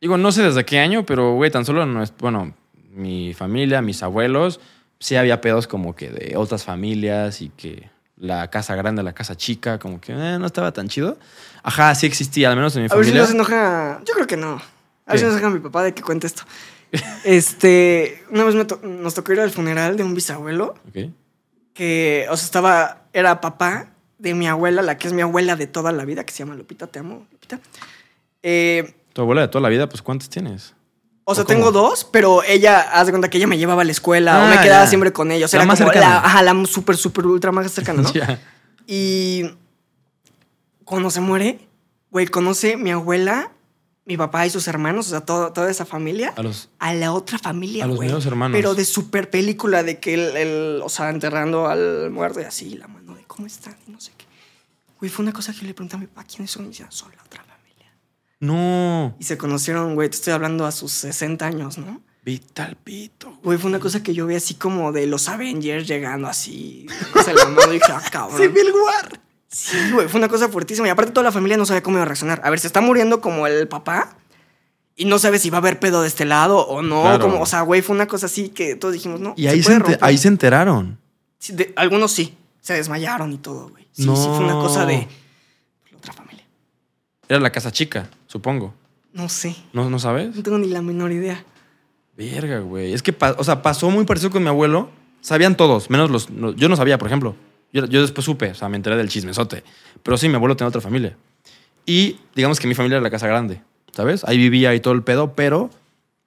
Digo, 0.00 0.16
no 0.16 0.30
sé 0.32 0.42
desde 0.42 0.64
qué 0.64 0.78
año, 0.78 1.04
pero 1.04 1.32
güey, 1.34 1.50
tan 1.50 1.64
solo 1.64 1.84
no 1.86 2.02
es, 2.02 2.12
bueno, 2.18 2.54
mi 2.92 3.34
familia, 3.34 3.82
mis 3.82 4.02
abuelos, 4.02 4.60
sí 4.98 5.16
había 5.16 5.40
pedos 5.40 5.66
como 5.66 5.94
que 5.96 6.10
de 6.10 6.36
otras 6.36 6.64
familias 6.64 7.42
y 7.42 7.48
que 7.50 7.90
la 8.16 8.48
casa 8.48 8.74
grande, 8.76 9.02
la 9.02 9.12
casa 9.12 9.36
chica, 9.36 9.78
como 9.78 10.00
que 10.00 10.12
eh, 10.12 10.38
no 10.38 10.46
estaba 10.46 10.72
tan 10.72 10.88
chido. 10.88 11.18
Ajá, 11.62 11.94
sí 11.94 12.06
existía, 12.06 12.50
al 12.50 12.56
menos 12.56 12.74
en 12.76 12.82
mi 12.84 12.88
A 12.90 12.94
ver 12.94 13.04
si 13.04 13.10
familia. 13.10 13.20
no 13.22 13.26
se 13.26 13.34
enoja. 13.34 14.00
Yo 14.04 14.14
creo 14.14 14.26
que 14.26 14.36
no. 14.36 14.60
A 15.06 15.12
ver 15.12 15.18
si 15.18 15.24
no 15.24 15.32
se 15.32 15.38
enoja 15.38 15.52
mi 15.52 15.60
papá 15.60 15.82
de 15.82 15.92
que 15.94 16.02
cuente 16.02 16.26
esto. 16.26 16.42
Este, 17.24 18.24
una 18.30 18.44
vez 18.44 18.54
me 18.54 18.64
to- 18.64 18.80
nos 18.82 19.14
tocó 19.14 19.32
ir 19.32 19.40
al 19.40 19.50
funeral 19.50 19.96
de 19.96 20.02
un 20.04 20.14
bisabuelo 20.14 20.74
Ok. 20.88 21.10
que, 21.74 22.26
o 22.30 22.36
sea, 22.36 22.44
estaba, 22.44 23.02
era 23.12 23.40
papá 23.40 23.90
de 24.18 24.34
mi 24.34 24.48
abuela, 24.48 24.82
la 24.82 24.96
que 24.98 25.08
es 25.08 25.12
mi 25.12 25.22
abuela 25.22 25.56
de 25.56 25.66
toda 25.66 25.92
la 25.92 26.04
vida, 26.04 26.24
que 26.24 26.32
se 26.32 26.38
llama 26.40 26.54
Lupita, 26.54 26.86
te 26.86 26.98
amo, 27.00 27.26
Lupita. 27.32 27.60
Eh, 28.42 28.94
Tu 29.12 29.20
abuela 29.20 29.42
de 29.42 29.48
toda 29.48 29.62
la 29.62 29.68
vida, 29.68 29.88
pues 29.88 30.02
¿cuántos 30.02 30.28
tienes? 30.30 30.74
o 31.28 31.34
sea, 31.34 31.42
tengo 31.44 31.72
dos, 31.72 32.04
pero 32.04 32.44
ella, 32.44 32.80
haz 32.92 33.06
de 33.06 33.12
cuenta 33.12 33.28
que 33.28 33.38
ella 33.38 33.48
me 33.48 33.58
llevaba 33.58 33.82
a 33.82 33.84
la 33.84 33.90
escuela 33.90 34.44
o 34.44 34.46
me 34.46 34.54
Ah, 34.58 34.62
quedaba 34.62 34.84
ya. 34.84 34.88
siempre 34.88 35.12
con 35.12 35.32
ellos. 35.32 35.52
La 35.52 35.58
Era 35.58 35.66
más 35.66 35.80
como 35.80 35.90
cercana. 35.90 36.14
la, 36.14 36.18
ajá, 36.20 36.42
la 36.44 36.64
súper, 36.66 36.96
súper, 36.96 37.26
ultra 37.26 37.50
más 37.50 37.68
cercana, 37.72 38.02
¿no? 38.02 38.12
Y 38.86 39.42
cuando 40.84 41.10
se 41.10 41.20
muere, 41.20 41.58
güey, 42.12 42.28
conoce 42.28 42.76
mi 42.76 42.92
abuela, 42.92 43.50
mi 44.06 44.16
papá 44.16 44.46
y 44.46 44.50
sus 44.50 44.66
hermanos, 44.68 45.08
o 45.08 45.10
sea, 45.10 45.20
todo- 45.22 45.52
toda 45.52 45.70
esa 45.70 45.84
familia, 45.84 46.32
A 46.36 46.42
los... 46.42 46.68
a 46.78 46.94
la 46.94 47.12
otra 47.12 47.38
familia, 47.38 47.84
A 47.84 47.86
los 47.88 47.98
medios 47.98 48.24
hermanos. 48.24 48.56
Pero 48.56 48.74
de 48.74 48.84
super 48.84 49.28
película, 49.30 49.82
de 49.82 49.98
que 50.00 50.14
el, 50.14 50.36
el- 50.36 50.80
o 50.82 50.88
sea, 50.88 51.10
enterrando 51.10 51.66
al 51.68 52.10
muerto 52.10 52.40
y 52.40 52.44
así, 52.44 52.76
la 52.76 52.86
mano 52.86 53.14
de 53.16 53.24
cómo 53.24 53.46
están 53.46 53.76
y 53.86 53.90
no 53.90 54.00
sé 54.00 54.12
qué. 54.16 54.24
Güey, 55.00 55.10
fue 55.10 55.24
una 55.24 55.32
cosa 55.32 55.52
que 55.52 55.58
yo 55.60 55.66
le 55.66 55.74
pregunté 55.74 55.96
a 55.96 55.98
mi 55.98 56.06
papá, 56.06 56.24
¿quiénes 56.24 56.50
son? 56.50 56.62
Y 56.62 56.66
me 56.66 56.70
decía, 56.70 56.86
son 56.90 57.10
la 57.16 57.22
otra 57.24 57.42
familia. 57.44 57.92
No. 58.40 59.16
Y 59.18 59.24
se 59.24 59.36
conocieron, 59.36 59.94
güey, 59.94 60.08
te 60.08 60.16
estoy 60.16 60.32
hablando 60.32 60.64
a 60.66 60.72
sus 60.72 60.92
60 60.92 61.44
años, 61.44 61.76
¿no? 61.78 62.00
Vital 62.24 62.76
pito. 62.76 63.38
güey. 63.42 63.58
Fue 63.58 63.68
una 63.70 63.78
cosa 63.80 64.02
que 64.02 64.14
yo 64.14 64.26
vi 64.26 64.36
así 64.36 64.54
como 64.54 64.92
de 64.92 65.06
los 65.06 65.28
Avengers 65.28 65.86
llegando 65.86 66.28
así, 66.28 66.86
en 67.26 67.34
la 67.36 67.44
mano, 67.46 67.70
y 67.72 67.74
dije, 67.74 67.92
ah, 67.92 68.02
cabrón. 68.10 68.38
Civil 68.40 68.72
War. 68.84 69.20
Sí, 69.48 69.76
güey, 69.92 70.08
fue 70.08 70.18
una 70.18 70.28
cosa 70.28 70.48
fuertísima. 70.48 70.86
Y 70.88 70.90
aparte 70.90 71.12
toda 71.12 71.24
la 71.24 71.32
familia 71.32 71.56
no 71.56 71.64
sabía 71.66 71.82
cómo 71.82 71.96
iba 71.96 72.02
a 72.02 72.06
reaccionar. 72.06 72.40
A 72.44 72.50
ver, 72.50 72.58
se 72.58 72.66
está 72.66 72.80
muriendo 72.80 73.20
como 73.20 73.46
el 73.46 73.68
papá 73.68 74.16
y 74.96 75.04
no 75.04 75.18
sabe 75.18 75.38
si 75.38 75.50
va 75.50 75.58
a 75.58 75.60
haber 75.60 75.78
pedo 75.78 76.02
de 76.02 76.08
este 76.08 76.24
lado 76.24 76.58
o 76.66 76.82
no. 76.82 77.02
Claro. 77.02 77.20
Como, 77.24 77.40
o 77.40 77.46
sea, 77.46 77.62
güey, 77.62 77.80
fue 77.82 77.94
una 77.94 78.06
cosa 78.06 78.26
así 78.26 78.48
que 78.48 78.74
todos 78.76 78.92
dijimos, 78.94 79.20
no. 79.20 79.34
Y 79.36 79.46
ahí 79.46 79.58
se, 79.62 79.64
puede 79.64 79.76
ente- 79.78 79.82
romper. 79.92 79.98
ahí 80.04 80.18
se 80.18 80.28
enteraron. 80.28 80.98
Sí, 81.38 81.52
de- 81.52 81.72
algunos 81.76 82.12
sí, 82.12 82.34
se 82.60 82.74
desmayaron 82.74 83.32
y 83.32 83.38
todo, 83.38 83.68
güey. 83.70 83.86
Sí, 83.92 84.04
No. 84.04 84.16
sí, 84.16 84.24
fue 84.28 84.44
una 84.44 84.54
cosa 84.54 84.84
de 84.84 85.06
la 85.92 85.98
otra 85.98 86.12
familia. 86.12 86.44
Era 87.28 87.40
la 87.40 87.50
casa 87.50 87.70
chica, 87.70 88.08
supongo. 88.26 88.74
No 89.12 89.28
sé, 89.28 89.56
¿No, 89.72 89.88
no 89.88 89.98
sabes? 89.98 90.34
no 90.36 90.42
tengo 90.42 90.58
ni 90.58 90.66
la 90.68 90.82
menor 90.82 91.12
idea. 91.12 91.42
Verga, 92.16 92.60
güey. 92.60 92.92
Es 92.92 93.02
que, 93.02 93.14
o 93.38 93.44
sea, 93.44 93.62
pasó 93.62 93.90
muy 93.90 94.04
parecido 94.04 94.30
con 94.30 94.42
mi 94.42 94.48
abuelo. 94.48 94.90
Sabían 95.20 95.56
todos, 95.56 95.88
menos 95.90 96.10
los... 96.10 96.30
no- 96.30 96.52
yo 96.54 96.68
no 96.68 96.76
sabía, 96.76 96.98
por 96.98 97.08
ejemplo. 97.08 97.34
Yo, 97.76 97.84
yo 97.84 98.00
después 98.00 98.24
supe, 98.24 98.52
o 98.52 98.54
sea, 98.54 98.70
me 98.70 98.76
enteré 98.76 98.96
del 98.96 99.10
chismesote. 99.10 99.62
Pero 100.02 100.16
sí, 100.16 100.28
mi 100.30 100.36
abuelo 100.36 100.56
tenía 100.56 100.68
otra 100.68 100.80
familia. 100.80 101.14
Y 101.84 102.18
digamos 102.34 102.58
que 102.58 102.66
mi 102.66 102.74
familia 102.74 102.96
era 102.96 103.02
la 103.02 103.10
casa 103.10 103.26
grande, 103.26 103.60
¿sabes? 103.92 104.24
Ahí 104.24 104.38
vivía 104.38 104.74
y 104.74 104.80
todo 104.80 104.94
el 104.94 105.02
pedo, 105.02 105.34
pero 105.34 105.70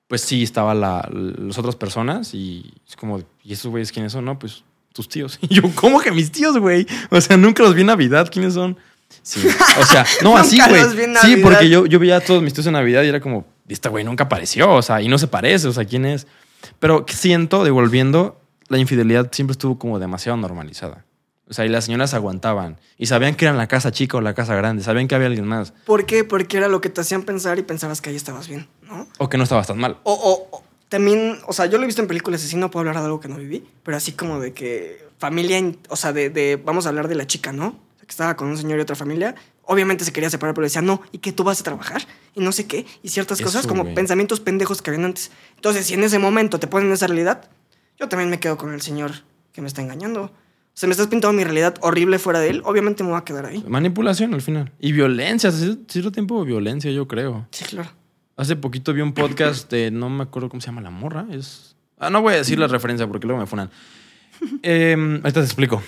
pues 0.08 0.22
sí 0.22 0.44
estaba 0.44 0.76
la, 0.76 1.08
las 1.12 1.58
otras 1.58 1.76
personas 1.76 2.34
y 2.34 2.72
es 2.88 2.96
como, 2.96 3.22
¿y 3.44 3.54
esos 3.54 3.70
güeyes 3.70 3.92
quiénes 3.92 4.12
son? 4.12 4.26
No, 4.26 4.38
pues 4.38 4.64
tus 4.94 5.10
tíos. 5.10 5.40
Y 5.50 5.56
yo, 5.56 5.64
¿cómo 5.76 6.00
que 6.00 6.12
mis 6.12 6.32
tíos, 6.32 6.58
güey? 6.58 6.86
O 7.10 7.20
sea, 7.20 7.36
nunca 7.36 7.64
los 7.64 7.74
vi 7.74 7.82
en 7.82 7.88
Navidad, 7.88 8.30
¿quiénes 8.32 8.54
son? 8.54 8.78
Sí. 9.24 9.42
O 9.80 9.86
sea, 9.86 10.06
no, 10.22 10.38
así, 10.38 10.60
güey. 10.68 10.84
Sí, 11.22 11.38
porque 11.42 11.68
yo, 11.68 11.88
yo 11.88 11.98
veía 11.98 12.18
a 12.18 12.22
todos 12.22 12.44
mis 12.44 12.54
tíos 12.54 12.68
en 12.68 12.74
Navidad 12.74 13.04
y 13.04 13.08
era 13.08 13.20
como, 13.20 13.46
este 13.68 13.90
güey 13.90 14.04
nunca 14.04 14.26
apareció, 14.26 14.72
o 14.72 14.82
sea, 14.82 15.02
y 15.02 15.08
no 15.08 15.18
se 15.18 15.28
parece, 15.28 15.68
o 15.68 15.74
sea, 15.74 15.84
¿quién 15.84 16.06
es? 16.06 16.28
Pero 16.80 17.06
siento, 17.08 17.64
devolviendo, 17.64 18.40
la 18.68 18.78
infidelidad 18.78 19.30
siempre 19.32 19.54
estuvo 19.54 19.78
como 19.80 20.00
demasiado 20.00 20.38
normalizada. 20.38 21.06
O 21.50 21.54
sea, 21.54 21.66
y 21.66 21.70
las 21.70 21.86
señoras 21.86 22.14
aguantaban. 22.14 22.78
Y 22.98 23.08
sabían 23.08 23.36
que 23.36 23.46
era 23.46 23.52
en 23.52 23.58
la 23.58 23.68
casa 23.68 23.92
chica 23.92 24.18
o 24.18 24.22
la 24.22 24.34
casa 24.36 24.54
grande. 24.56 24.84
Sabían 24.84 25.08
que 25.08 25.16
había 25.16 25.28
alguien 25.28 25.48
más. 25.48 25.72
¿Por 25.86 26.06
qué? 26.06 26.24
Porque 26.24 26.58
era 26.58 26.68
lo 26.68 26.80
que 26.82 26.90
te 26.90 27.02
hacían 27.02 27.24
pensar 27.24 27.58
y 27.58 27.64
pensabas 27.64 28.02
que 28.02 28.12
ahí 28.12 28.16
estabas 28.16 28.48
bien, 28.48 28.68
¿no? 28.84 29.08
O 29.18 29.30
que 29.30 29.38
no 29.38 29.44
estabas 29.44 29.66
tan 29.68 29.80
mal. 29.80 29.98
O, 30.04 30.14
o- 30.14 30.56
o 30.58 30.64
también, 30.90 31.40
o 31.48 31.54
sea, 31.54 31.66
yo 31.68 31.78
lo 31.78 31.84
he 31.84 31.86
visto 31.88 32.02
en 32.02 32.08
películas 32.08 32.44
así, 32.44 32.56
no 32.56 32.70
puedo 32.72 32.82
hablar 32.82 32.96
de 32.98 33.06
algo 33.06 33.20
que 33.20 33.28
no 33.28 33.38
viví, 33.38 33.68
pero 33.84 33.98
así 33.98 34.12
como 34.14 34.40
de 34.40 34.54
que 34.54 35.08
familia, 35.20 35.62
o 35.90 35.96
sea, 35.96 36.14
de, 36.14 36.30
de- 36.30 36.56
vamos 36.58 36.86
a 36.86 36.90
hablar 36.90 37.08
de 37.08 37.16
la 37.16 37.28
chica, 37.28 37.52
¿no? 37.52 37.68
O 37.68 37.98
sea, 37.98 38.06
que 38.06 38.12
estaba 38.12 38.36
con 38.36 38.48
un 38.48 38.58
señor 38.58 38.80
y 38.80 38.82
otra 38.82 38.96
familia, 38.96 39.36
obviamente 39.64 40.04
se 40.06 40.12
quería 40.14 40.30
separar, 40.32 40.56
pero 40.56 40.66
decía, 40.66 40.82
no, 40.82 41.02
y 41.12 41.18
que 41.20 41.32
tú 41.32 41.44
vas 41.44 41.60
a 41.62 41.64
trabajar, 41.64 42.02
y 42.34 42.42
no 42.42 42.52
sé 42.52 42.66
qué, 42.68 42.86
y 43.04 43.10
ciertas 43.10 43.40
Eso, 43.40 43.46
cosas 43.48 43.68
como 43.68 43.84
güey. 43.84 43.94
pensamientos 43.96 44.40
pendejos 44.40 44.82
que 44.82 44.90
habían 44.92 45.06
antes. 45.06 45.30
Entonces, 45.56 45.86
si 45.88 45.94
en 45.96 46.04
ese 46.04 46.18
momento 46.20 46.60
te 46.60 46.66
ponen 46.68 46.92
esa 46.92 47.06
realidad, 47.08 47.50
yo 48.00 48.08
también 48.08 48.30
me 48.32 48.40
quedo 48.40 48.58
con 48.58 48.74
el 48.74 48.82
señor 48.82 49.12
que 49.52 49.62
me 49.62 49.68
está 49.68 49.82
engañando. 49.82 50.32
O 50.74 50.78
sea, 50.80 50.88
me 50.88 50.92
estás 50.92 51.08
pintando 51.08 51.34
mi 51.34 51.44
realidad 51.44 51.76
horrible 51.82 52.20
fuera 52.20 52.40
de 52.40 52.50
él, 52.50 52.62
obviamente 52.64 53.04
me 53.04 53.10
voy 53.10 53.20
a 53.20 53.26
quedar 53.26 53.46
ahí. 53.46 53.64
Manipulación 53.68 54.34
al 54.34 54.42
final. 54.42 54.72
Y 54.80 54.94
violencia. 54.94 55.50
Hace 55.50 55.78
cierto 55.88 56.12
tiempo 56.12 56.44
violencia, 56.46 56.90
yo 56.92 57.08
creo. 57.08 57.48
Sí, 57.52 57.66
claro. 57.66 57.90
Hace 58.38 58.56
poquito 58.56 58.94
vi 58.94 59.02
un 59.02 59.14
podcast 59.14 59.70
de, 59.70 59.92
no 59.92 60.10
me 60.10 60.24
acuerdo 60.24 60.48
cómo 60.48 60.62
se 60.62 60.68
llama 60.68 60.80
la 60.80 60.90
morra. 60.90 61.26
Es. 61.32 61.76
Ah, 61.98 62.10
no 62.10 62.22
voy 62.22 62.36
a 62.36 62.38
decir 62.38 62.58
la 62.58 62.68
referencia 62.68 63.06
porque 63.08 63.28
luego 63.28 63.42
me 63.42 63.48
funan. 63.48 63.70
Eh, 64.64 64.96
ahorita 64.98 65.42
te 65.42 65.46
explico. 65.46 65.84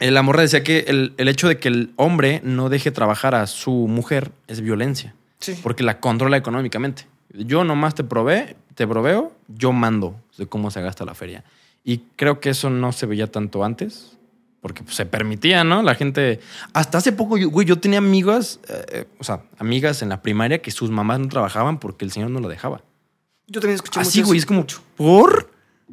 Eh, 0.00 0.10
la 0.10 0.20
morra 0.20 0.42
decía 0.42 0.62
que 0.62 0.80
el, 0.88 1.14
el 1.16 1.28
hecho 1.28 1.48
de 1.48 1.58
que 1.58 1.68
el 1.68 1.92
hombre 1.96 2.42
no 2.44 2.68
deje 2.68 2.90
trabajar 2.90 3.34
a 3.34 3.46
su 3.46 3.70
mujer 3.70 4.32
es 4.48 4.60
violencia. 4.60 5.14
Sí. 5.38 5.58
Porque 5.62 5.82
la 5.82 6.00
controla 6.00 6.36
económicamente. 6.36 7.06
Yo 7.32 7.64
nomás 7.64 7.94
te 7.94 8.04
provee, 8.04 8.56
te 8.74 8.86
proveo, 8.86 9.32
yo 9.48 9.72
mando 9.72 10.20
de 10.36 10.46
cómo 10.46 10.70
se 10.70 10.82
gasta 10.82 11.06
la 11.06 11.14
feria. 11.14 11.44
Y 11.84 12.02
creo 12.16 12.40
que 12.40 12.50
eso 12.50 12.70
no 12.70 12.92
se 12.92 13.06
veía 13.06 13.26
tanto 13.30 13.64
antes. 13.64 14.16
Porque 14.60 14.82
pues, 14.82 14.94
se 14.96 15.06
permitía, 15.06 15.64
¿no? 15.64 15.82
La 15.82 15.94
gente. 15.94 16.40
Hasta 16.74 16.98
hace 16.98 17.12
poco, 17.12 17.38
yo- 17.38 17.48
güey, 17.48 17.66
yo 17.66 17.78
tenía 17.78 17.98
amigas, 17.98 18.60
eh, 18.68 19.06
o 19.18 19.24
sea, 19.24 19.42
amigas 19.58 20.02
en 20.02 20.10
la 20.10 20.20
primaria 20.20 20.60
que 20.60 20.70
sus 20.70 20.90
mamás 20.90 21.18
no 21.18 21.28
trabajaban 21.28 21.78
porque 21.80 22.04
el 22.04 22.10
señor 22.12 22.30
no 22.30 22.40
lo 22.40 22.48
dejaba. 22.48 22.82
Yo 23.46 23.60
también 23.60 23.76
escuché 23.76 24.00
Así, 24.00 24.18
mucho 24.18 24.26
güey, 24.26 24.38
eso. 24.38 24.44
es 24.44 24.46
como, 24.46 24.66
¿por? 24.96 25.50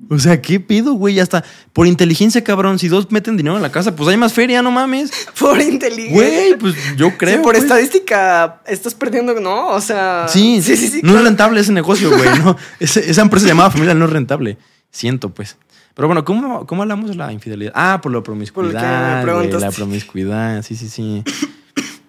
O 0.10 0.20
sea, 0.20 0.40
¿qué 0.42 0.60
pedo, 0.60 0.94
güey? 0.94 1.20
Hasta 1.20 1.44
por 1.74 1.88
inteligencia, 1.88 2.44
cabrón. 2.44 2.78
Si 2.78 2.88
dos 2.90 3.10
meten 3.10 3.38
dinero 3.38 3.56
en 3.56 3.64
la 3.64 3.72
casa, 3.72 3.96
pues 3.96 4.10
hay 4.10 4.18
más 4.18 4.34
feria, 4.34 4.62
no 4.62 4.70
mames. 4.70 5.12
Por 5.40 5.60
inteligencia. 5.60 6.16
Güey, 6.16 6.56
pues 6.60 6.76
yo 6.98 7.18
creo. 7.18 7.38
Sí, 7.38 7.42
por 7.44 7.54
pues. 7.54 7.64
estadística 7.64 8.62
estás 8.68 8.94
perdiendo, 8.94 9.34
¿no? 9.40 9.70
O 9.70 9.82
sea. 9.82 10.28
Sí, 10.28 10.62
sí, 10.62 10.78
sí. 10.78 10.88
sí, 10.90 11.00
no 11.04 11.18
es 11.18 11.24
rentable 11.24 11.60
ese 11.62 11.72
negocio, 11.72 12.10
güey. 12.16 12.30
No, 12.44 12.56
esa 12.80 13.22
empresa 13.22 13.48
llamada 13.48 13.72
familia 13.72 13.96
no 13.96 14.06
es 14.06 14.12
rentable. 14.12 14.58
Siento, 14.92 15.30
pues. 15.34 15.58
Pero 15.98 16.08
bueno, 16.08 16.24
¿cómo, 16.24 16.68
cómo 16.68 16.84
hablamos 16.84 17.10
de 17.10 17.16
la 17.16 17.34
infidelidad? 17.34 17.72
Ah, 17.76 18.00
por 18.00 18.14
la 18.14 18.22
promiscuidad. 18.22 19.24
preguntaste. 19.24 19.66
la 19.66 19.72
promiscuidad, 19.72 20.62
sí, 20.62 20.76
sí, 20.76 20.88
sí. 20.88 21.24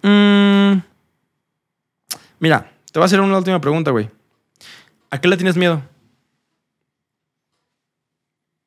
Mm, 0.00 0.80
mira, 2.38 2.70
te 2.92 2.98
voy 3.00 3.02
a 3.02 3.06
hacer 3.06 3.20
una 3.20 3.36
última 3.36 3.60
pregunta, 3.60 3.90
güey. 3.90 4.08
¿A 5.10 5.20
qué 5.20 5.26
le 5.26 5.36
tienes 5.36 5.56
miedo? 5.56 5.82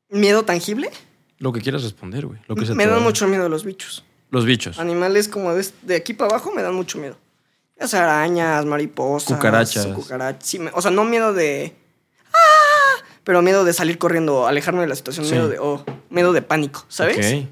¿Miedo 0.09 0.43
tangible? 0.43 0.89
Lo 1.37 1.53
que 1.53 1.61
quieras 1.61 1.83
responder, 1.83 2.25
güey. 2.27 2.39
Lo 2.47 2.55
que 2.55 2.65
se 2.65 2.75
me 2.75 2.85
dan 2.85 3.01
mucho 3.01 3.27
miedo 3.29 3.47
los 3.47 3.63
bichos. 3.63 4.03
Los 4.29 4.45
bichos. 4.45 4.77
Animales 4.77 5.29
como 5.29 5.53
de, 5.55 5.65
de 5.83 5.95
aquí 5.95 6.13
para 6.13 6.31
abajo 6.31 6.51
me 6.53 6.61
dan 6.61 6.75
mucho 6.75 6.97
miedo. 6.99 7.17
Sea 7.79 8.03
arañas, 8.03 8.65
mariposas. 8.65 9.33
Cucarachas. 9.33 9.87
cucarachas. 9.87 10.45
Sí, 10.45 10.59
me- 10.59 10.71
o 10.73 10.81
sea, 10.81 10.91
no 10.91 11.05
miedo 11.05 11.33
de. 11.33 11.73
Pero 13.23 13.41
miedo 13.41 13.63
de 13.63 13.73
salir 13.73 13.97
corriendo, 13.97 14.47
alejarme 14.47 14.81
de 14.81 14.87
la 14.87 14.95
situación. 14.95 15.25
Sí. 15.25 15.33
Miedo 15.33 15.47
de. 15.47 15.59
Oh, 15.59 15.83
miedo 16.09 16.33
de 16.33 16.41
pánico, 16.41 16.85
¿sabes? 16.87 17.17
Ok. 17.17 17.49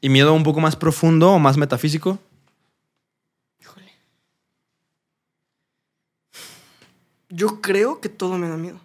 ¿Y 0.00 0.08
miedo 0.08 0.34
un 0.34 0.42
poco 0.42 0.60
más 0.60 0.74
profundo 0.74 1.30
o 1.32 1.38
más 1.38 1.56
metafísico? 1.56 2.18
Híjole. 3.60 3.86
Yo 7.28 7.60
creo 7.60 8.00
que 8.00 8.08
todo 8.08 8.36
me 8.38 8.48
da 8.48 8.56
miedo. 8.56 8.80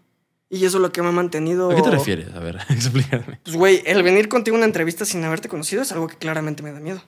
Y 0.50 0.64
eso 0.66 0.78
es 0.78 0.82
lo 0.82 0.92
que 0.92 1.02
me 1.02 1.10
ha 1.10 1.12
mantenido. 1.12 1.72
¿A 1.72 1.76
qué 1.76 1.82
te 1.82 1.92
refieres? 1.92 2.34
A 2.34 2.40
ver, 2.40 2.60
explícame. 2.70 3.40
Pues, 3.44 3.56
güey, 3.56 3.82
el 3.86 4.04
venir 4.04 4.30
contigo 4.30 4.56
a 4.56 4.60
una 4.60 4.66
entrevista 4.66 5.04
sin 5.06 5.24
haberte 5.24 5.50
conocido 5.50 5.82
es 5.82 5.92
algo 5.92 6.08
que 6.08 6.16
claramente 6.16 6.64
me 6.64 6.72
da 6.72 6.80
miedo. 6.80 7.02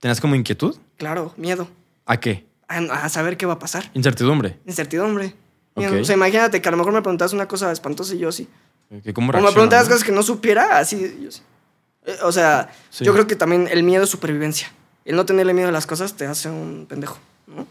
¿Tenías 0.00 0.20
como 0.20 0.34
inquietud? 0.34 0.76
Claro, 0.96 1.32
miedo. 1.36 1.68
¿A 2.06 2.18
qué? 2.18 2.46
A, 2.66 2.78
a 2.78 3.08
saber 3.10 3.36
qué 3.36 3.46
va 3.46 3.54
a 3.54 3.58
pasar. 3.58 3.90
Incertidumbre. 3.94 4.58
Incertidumbre. 4.66 5.34
Miedo. 5.76 5.94
Ok. 5.94 6.00
O 6.02 6.04
sea, 6.04 6.14
imagínate 6.16 6.60
que 6.62 6.68
a 6.68 6.72
lo 6.72 6.76
mejor 6.76 6.92
me 6.92 7.02
preguntas 7.02 7.32
una 7.32 7.48
cosa 7.48 7.70
espantosa 7.72 8.14
y 8.14 8.18
yo 8.18 8.30
sí. 8.32 8.48
¿Que 9.02 9.12
¿Cómo 9.12 9.30
O 9.30 9.32
me 9.32 9.40
no? 9.40 9.68
cosas 9.88 10.04
que 10.04 10.12
no 10.12 10.22
supiera, 10.22 10.78
así 10.78 11.18
yo 11.22 11.30
sí. 11.30 11.42
O 12.22 12.32
sea, 12.32 12.70
Sí. 12.90 13.04
yo 13.04 13.12
creo 13.12 13.26
que 13.26 13.34
también 13.34 13.68
el 13.70 13.82
miedo 13.82 14.04
es 14.04 14.10
supervivencia. 14.10 14.70
El 15.04 15.16
no 15.16 15.26
tenerle 15.26 15.54
miedo 15.54 15.68
a 15.68 15.72
las 15.72 15.86
cosas 15.86 16.14
te 16.14 16.26
hace 16.26 16.48
un 16.50 16.86
pendejo, 16.88 17.18
¿no? 17.46 17.66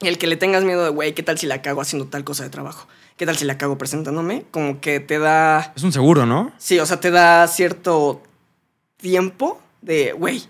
Y 0.00 0.08
el 0.08 0.18
que 0.18 0.26
le 0.26 0.36
tengas 0.36 0.64
miedo 0.64 0.82
de, 0.84 0.90
güey, 0.90 1.14
¿qué 1.14 1.22
tal 1.22 1.38
si 1.38 1.46
la 1.46 1.62
cago 1.62 1.80
haciendo 1.80 2.08
tal 2.08 2.24
cosa 2.24 2.42
de 2.42 2.50
trabajo? 2.50 2.88
¿Qué 3.16 3.24
tal 3.24 3.36
si 3.36 3.44
la 3.44 3.56
cago 3.56 3.78
presentándome? 3.78 4.44
Como 4.50 4.80
que 4.80 4.98
te 5.00 5.18
da... 5.20 5.72
Es 5.76 5.84
un 5.84 5.92
seguro, 5.92 6.26
¿no? 6.26 6.52
Sí, 6.58 6.78
o 6.80 6.86
sea, 6.86 6.98
te 6.98 7.10
da 7.12 7.46
cierto 7.46 8.20
tiempo 8.96 9.60
de, 9.80 10.12
güey, 10.12 10.42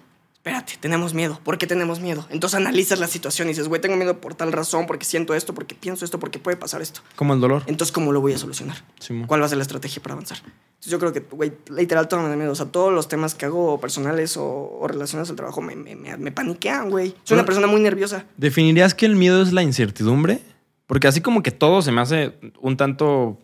espérate, 0.44 0.72
tenemos 0.80 1.14
miedo. 1.14 1.38
¿Por 1.44 1.56
qué 1.56 1.68
tenemos 1.68 2.00
miedo? 2.00 2.26
Entonces 2.30 2.56
analizas 2.56 2.98
la 2.98 3.06
situación 3.06 3.46
y 3.46 3.52
dices, 3.52 3.68
güey, 3.68 3.80
tengo 3.80 3.94
miedo 3.96 4.20
por 4.20 4.34
tal 4.34 4.50
razón, 4.50 4.86
porque 4.88 5.04
siento 5.04 5.34
esto, 5.34 5.54
porque 5.54 5.76
pienso 5.76 6.04
esto, 6.04 6.18
porque 6.18 6.40
puede 6.40 6.56
pasar 6.56 6.82
esto. 6.82 7.00
Como 7.14 7.32
el 7.34 7.40
dolor. 7.40 7.62
Entonces, 7.68 7.92
¿cómo 7.92 8.10
lo 8.10 8.20
voy 8.20 8.32
a 8.32 8.38
solucionar? 8.38 8.84
¿Cuál 9.28 9.40
va 9.40 9.46
a 9.46 9.48
ser 9.48 9.58
la 9.58 9.62
estrategia 9.62 10.02
para 10.02 10.14
avanzar? 10.14 10.38
Entonces, 10.38 10.90
yo 10.90 10.98
creo 10.98 11.12
que, 11.12 11.20
güey, 11.20 11.52
literal 11.70 12.08
todo 12.08 12.22
me 12.22 12.28
da 12.28 12.34
miedo. 12.34 12.50
O 12.50 12.56
sea, 12.56 12.66
todos 12.66 12.92
los 12.92 13.06
temas 13.06 13.36
que 13.36 13.46
hago 13.46 13.78
personales 13.80 14.36
o, 14.36 14.44
o 14.80 14.88
relacionados 14.88 15.30
al 15.30 15.36
trabajo 15.36 15.62
me, 15.62 15.76
me, 15.76 15.94
me, 15.94 16.16
me 16.16 16.32
paniquean, 16.32 16.90
güey. 16.90 17.14
Soy 17.22 17.36
una 17.36 17.44
persona 17.46 17.68
muy 17.68 17.80
nerviosa. 17.80 18.24
¿Definirías 18.36 18.94
que 18.94 19.06
el 19.06 19.14
miedo 19.14 19.42
es 19.42 19.52
la 19.52 19.62
incertidumbre? 19.62 20.40
Porque 20.88 21.06
así 21.06 21.20
como 21.20 21.44
que 21.44 21.52
todo 21.52 21.82
se 21.82 21.92
me 21.92 22.00
hace 22.00 22.32
un 22.60 22.76
tanto... 22.76 23.38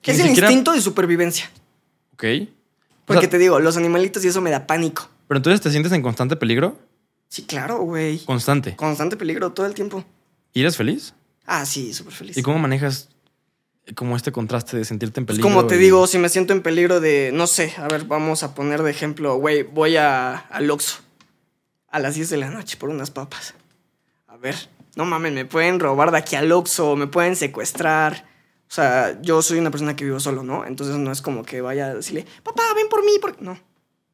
que 0.00 0.12
Es 0.12 0.20
el 0.20 0.26
siquiera- 0.28 0.46
instinto 0.52 0.70
de 0.72 0.80
supervivencia. 0.80 1.50
Ok. 2.14 2.24
O 2.44 3.06
Porque 3.06 3.22
sea, 3.22 3.30
te 3.30 3.38
digo, 3.38 3.58
los 3.58 3.76
animalitos 3.76 4.24
y 4.24 4.28
eso 4.28 4.40
me 4.40 4.50
da 4.50 4.68
pánico. 4.68 5.08
Pero 5.32 5.38
entonces 5.38 5.62
te 5.62 5.70
sientes 5.70 5.90
en 5.92 6.02
constante 6.02 6.36
peligro. 6.36 6.76
Sí, 7.28 7.44
claro, 7.44 7.78
güey. 7.78 8.18
Constante. 8.26 8.76
Constante 8.76 9.16
peligro 9.16 9.50
todo 9.54 9.64
el 9.64 9.72
tiempo. 9.72 10.04
¿Y 10.52 10.60
eres 10.60 10.76
feliz? 10.76 11.14
Ah, 11.46 11.64
sí, 11.64 11.94
súper 11.94 12.12
feliz. 12.12 12.36
¿Y 12.36 12.42
cómo 12.42 12.58
manejas 12.58 13.08
como 13.94 14.14
este 14.14 14.30
contraste 14.30 14.76
de 14.76 14.84
sentirte 14.84 15.20
en 15.20 15.24
Pues 15.24 15.38
peligro? 15.38 15.56
como 15.56 15.66
te 15.66 15.76
y- 15.76 15.78
digo, 15.78 16.06
si 16.06 16.18
me 16.18 16.28
siento 16.28 16.52
en 16.52 16.60
peligro 16.60 17.00
de, 17.00 17.30
no 17.32 17.46
sé, 17.46 17.72
a 17.78 17.88
ver, 17.88 18.04
vamos 18.04 18.42
a 18.42 18.54
poner 18.54 18.82
de 18.82 18.90
ejemplo, 18.90 19.36
güey, 19.36 19.62
voy 19.62 19.96
a, 19.96 20.34
al 20.36 20.70
Oxxo 20.70 20.98
a 21.88 21.98
las 21.98 22.14
10 22.14 22.28
de 22.28 22.36
la 22.36 22.50
noche 22.50 22.76
por 22.76 22.90
unas 22.90 23.10
papas. 23.10 23.54
A 24.26 24.36
ver, 24.36 24.54
no 24.96 25.06
mames, 25.06 25.32
me 25.32 25.46
pueden 25.46 25.80
robar 25.80 26.10
de 26.10 26.18
aquí 26.18 26.36
al 26.36 26.52
Oxxo, 26.52 26.94
me 26.94 27.06
pueden 27.06 27.36
secuestrar. 27.36 28.26
O 28.68 28.74
sea, 28.74 29.18
yo 29.22 29.40
soy 29.40 29.58
una 29.60 29.70
persona 29.70 29.96
que 29.96 30.04
vivo 30.04 30.20
solo, 30.20 30.42
¿no? 30.42 30.66
Entonces 30.66 30.96
no 30.98 31.10
es 31.10 31.22
como 31.22 31.42
que 31.42 31.62
vaya 31.62 31.86
a 31.86 31.94
decirle, 31.94 32.26
papá, 32.42 32.64
ven 32.76 32.88
por 32.90 33.02
mí. 33.02 33.12
Por... 33.18 33.40
No, 33.40 33.58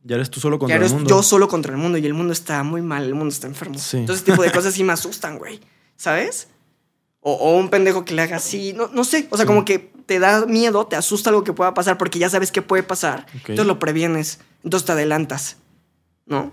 Ya 0.04 0.14
eres 0.16 0.30
tú 0.30 0.40
solo 0.40 0.58
contra 0.58 0.74
ya 0.76 0.78
eres 0.80 0.92
el 0.92 0.98
mundo. 0.98 1.10
yo 1.10 1.22
solo 1.22 1.48
contra 1.48 1.72
el 1.72 1.78
mundo 1.78 1.98
y 1.98 2.06
el 2.06 2.14
mundo 2.14 2.32
está 2.32 2.62
muy 2.62 2.82
mal, 2.82 3.04
el 3.04 3.14
mundo 3.14 3.32
está 3.32 3.46
enfermo. 3.46 3.78
Sí. 3.78 3.98
Entonces, 3.98 4.22
ese 4.22 4.32
tipo 4.32 4.42
de 4.42 4.50
cosas 4.52 4.74
sí 4.74 4.84
me 4.84 4.92
asustan, 4.92 5.38
güey. 5.38 5.60
¿Sabes? 5.96 6.48
O, 7.20 7.32
o 7.32 7.56
un 7.58 7.68
pendejo 7.68 8.04
que 8.04 8.14
le 8.14 8.22
haga 8.22 8.36
así, 8.36 8.72
no, 8.72 8.88
no 8.88 9.04
sé. 9.04 9.26
O 9.30 9.36
sea, 9.36 9.44
Sí. 9.44 9.48
como 9.48 9.64
que 9.64 9.78
te 10.06 10.18
da 10.20 10.46
miedo, 10.46 10.86
te 10.86 10.96
asusta 10.96 11.30
algo 11.30 11.44
que 11.44 11.52
pueda 11.52 11.74
pasar 11.74 11.98
porque 11.98 12.18
ya 12.18 12.30
sabes 12.30 12.52
qué 12.52 12.62
puede 12.62 12.82
pasar. 12.84 13.26
Entonces 13.34 13.66
lo 13.66 13.78
previenes, 13.78 14.40
entonces 14.64 14.86
te 14.86 14.92
adelantas, 14.92 15.56
¿no? 16.26 16.52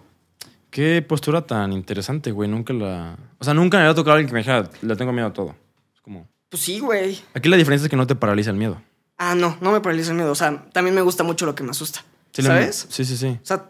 Qué 0.72 1.02
postura 1.08 1.46
tan 1.46 1.72
interesante, 1.72 2.32
güey. 2.32 2.50
Nunca 2.50 2.74
la... 2.74 3.18
O 3.40 3.44
sea, 3.46 3.54
nunca 3.54 3.78
me 3.78 3.84
había 3.84 3.96
tocado 3.96 4.12
a 4.12 4.16
alguien 4.16 4.28
que 4.28 4.34
me 4.34 4.40
dijera, 4.40 4.70
le 4.82 4.96
tengo 4.98 5.14
miedo 5.14 5.28
a 5.28 5.34
todo. 5.34 5.56
Es 5.94 6.02
como... 6.02 6.28
Pues 6.50 6.64
sí, 6.64 6.80
güey. 6.80 7.18
Aquí 7.34 7.48
la 7.48 7.56
diferencia 7.56 7.86
es 7.86 7.90
que 7.90 7.96
no 7.96 8.06
te 8.08 8.16
paraliza 8.16 8.50
el 8.50 8.58
miedo. 8.58 8.82
Ah, 9.18 9.36
no, 9.36 9.56
no 9.62 9.72
me 9.72 9.80
paraliza 9.80 10.12
el 10.12 10.18
miedo. 10.18 10.32
O 10.32 10.36
sea, 10.36 10.66
también 10.74 10.94
me 10.94 11.02
gusta 11.02 11.24
mucho 11.24 11.46
lo 11.46 11.56
que 11.56 11.64
me 11.64 11.70
asusta. 11.72 12.04
Sí, 12.42 12.48
¿Sabes? 12.48 12.88
Sí, 12.90 13.06
sí, 13.06 13.18
sí. 13.18 13.38
O 13.42 13.46
sea, 13.46 13.70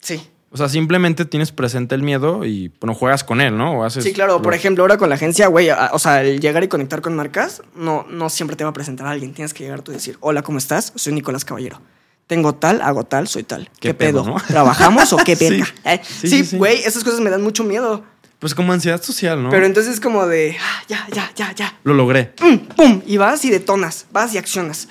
sí. 0.00 0.20
O 0.50 0.56
sea, 0.56 0.68
simplemente 0.68 1.24
tienes 1.26 1.52
presente 1.52 1.94
el 1.94 2.02
miedo 2.02 2.44
y, 2.46 2.72
bueno, 2.80 2.94
juegas 2.94 3.24
con 3.24 3.40
él, 3.42 3.58
¿no? 3.58 3.80
O 3.80 3.84
haces... 3.84 4.04
Sí, 4.04 4.12
claro. 4.12 4.40
Por 4.40 4.52
lo- 4.52 4.56
ejemplo, 4.56 4.84
ahora 4.84 4.96
con 4.96 5.08
la 5.10 5.16
agencia, 5.16 5.48
güey, 5.48 5.68
o 5.70 5.98
sea, 5.98 6.22
el 6.22 6.40
llegar 6.40 6.64
y 6.64 6.68
conectar 6.68 7.02
con 7.02 7.14
marcas, 7.14 7.62
no, 7.74 8.06
no 8.08 8.30
siempre 8.30 8.56
te 8.56 8.64
va 8.64 8.70
a 8.70 8.72
presentar 8.72 9.06
a 9.06 9.10
alguien. 9.10 9.34
Tienes 9.34 9.52
que 9.52 9.64
llegar 9.64 9.82
tú 9.82 9.90
y 9.90 9.94
decir, 9.96 10.16
hola, 10.20 10.42
¿cómo 10.42 10.56
estás? 10.58 10.92
Soy 10.94 11.12
Nicolás 11.12 11.44
Caballero. 11.44 11.82
Tengo 12.26 12.54
tal, 12.54 12.80
hago 12.80 13.04
tal, 13.04 13.28
soy 13.28 13.42
tal. 13.42 13.68
¿Qué 13.80 13.88
¿Qué, 13.88 13.94
pedo, 13.94 14.22
pedo? 14.22 14.34
no? 14.34 14.40
¿Trabajamos 14.46 15.12
o 15.12 15.18
qué 15.18 15.36
Sí. 15.36 15.50
verga? 15.50 15.66
Eh, 15.84 16.00
Sí, 16.02 16.28
sí, 16.28 16.28
Sí, 16.38 16.44
sí. 16.44 16.56
güey, 16.56 16.78
esas 16.84 17.04
cosas 17.04 17.20
me 17.20 17.28
dan 17.30 17.42
mucho 17.42 17.62
miedo. 17.62 18.02
Pues 18.38 18.54
como 18.54 18.72
ansiedad 18.72 19.02
social, 19.02 19.42
¿no? 19.42 19.50
Pero 19.50 19.66
entonces 19.66 19.94
es 19.94 20.00
como 20.00 20.26
de, 20.26 20.56
ah, 20.60 20.82
ya, 20.88 21.06
ya, 21.12 21.30
ya, 21.34 21.52
ya. 21.54 21.78
Lo 21.84 21.92
logré. 21.94 22.34
Mm, 22.40 22.56
¡Pum! 22.74 23.02
Y 23.06 23.16
vas 23.16 23.44
y 23.44 23.50
detonas, 23.50 24.06
vas 24.12 24.32
y 24.34 24.38
accionas. 24.38 24.88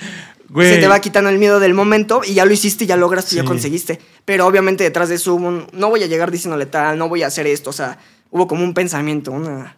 Güey. 0.50 0.76
Se 0.76 0.80
te 0.80 0.88
va 0.88 1.00
quitando 1.00 1.30
el 1.30 1.38
miedo 1.40 1.60
del 1.60 1.74
momento 1.74 2.22
y 2.26 2.34
ya 2.36 2.46
lo 2.46 2.54
hiciste, 2.54 2.86
ya 2.86 2.96
lograste, 2.98 3.36
ya 3.36 3.42
Sí. 3.42 3.48
conseguiste. 3.48 4.00
Pero 4.26 4.46
obviamente 4.46 4.84
detrás 4.84 5.10
de 5.10 5.16
eso 5.16 5.34
hubo 5.36 5.48
un, 5.48 5.68
no 5.74 5.90
voy 5.90 6.04
a 6.04 6.08
llegar 6.08 6.32
diciéndole 6.32 6.66
tal, 6.66 6.98
no 6.98 7.10
voy 7.10 7.24
a 7.24 7.28
hacer 7.28 7.48
esto. 7.48 7.70
O 7.72 7.74
sea, 7.74 7.98
hubo 8.30 8.48
como 8.48 8.64
un 8.64 8.74
pensamiento, 8.74 9.32
una, 9.32 9.78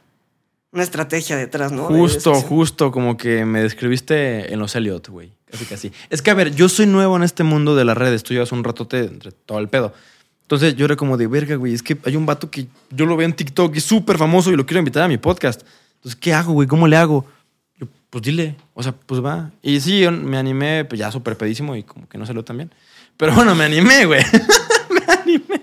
una 0.71 0.83
estrategia 0.83 1.37
detrás, 1.37 1.71
¿no? 1.71 1.87
De 1.89 1.97
Justo, 1.97 2.33
justo, 2.35 2.91
como 2.91 3.15
que 3.17 3.45
me 3.45 3.61
describiste 3.63 4.51
en 4.53 4.59
los 4.59 4.75
Elliot, 4.75 5.07
güey. 5.07 5.31
Casi, 5.49 5.65
casi. 5.65 5.91
Es 6.09 6.21
que, 6.21 6.29
a 6.31 6.33
ver, 6.33 6.53
yo 6.53 6.67
soy 6.67 6.85
nuevo 6.87 7.15
en 7.15 7.23
este 7.23 7.43
mundo 7.43 7.73
de 7.75 7.85
las 7.85 7.97
redes. 7.97 8.23
Tú 8.23 8.33
llevas 8.33 8.51
un 8.51 8.63
ratote 8.65 8.99
entre 9.05 9.31
todo 9.31 9.59
el 9.59 9.69
pedo. 9.69 9.93
Entonces 10.41 10.75
yo 10.75 10.85
era 10.85 10.95
como 10.97 11.15
de 11.17 11.27
verga, 11.27 11.55
güey. 11.55 11.73
Es 11.73 11.83
que 11.83 11.97
hay 12.05 12.15
un 12.17 12.25
vato 12.25 12.49
que 12.51 12.67
yo 12.91 13.05
lo 13.05 13.15
veo 13.17 13.25
en 13.25 13.33
TikTok 13.33 13.73
y 13.75 13.77
es 13.77 13.83
súper 13.85 14.17
famoso 14.17 14.51
y 14.51 14.55
lo 14.57 14.65
quiero 14.65 14.79
invitar 14.79 15.03
a 15.03 15.07
mi 15.07 15.17
podcast. 15.17 15.61
Entonces, 15.95 16.19
¿qué 16.19 16.33
hago, 16.33 16.53
güey? 16.53 16.67
¿Cómo 16.67 16.87
le 16.87 16.95
hago? 16.97 17.25
Pues 18.09 18.23
dile. 18.23 18.55
O 18.73 18.81
sea, 18.83 18.93
pues 18.93 19.23
va. 19.23 19.51
Y 19.61 19.79
sí, 19.81 19.99
yo 19.99 20.11
me 20.11 20.37
animé, 20.37 20.85
pues 20.85 20.99
ya 20.99 21.11
súper 21.11 21.37
pedísimo 21.37 21.75
y 21.75 21.83
como 21.83 22.07
que 22.07 22.17
no 22.17 22.25
salió 22.25 22.43
tan 22.43 22.57
bien. 22.57 22.73
Pero 23.17 23.33
bueno, 23.33 23.53
me 23.55 23.65
animé, 23.65 24.05
güey. 24.05 24.23
me 24.89 25.13
animé. 25.13 25.61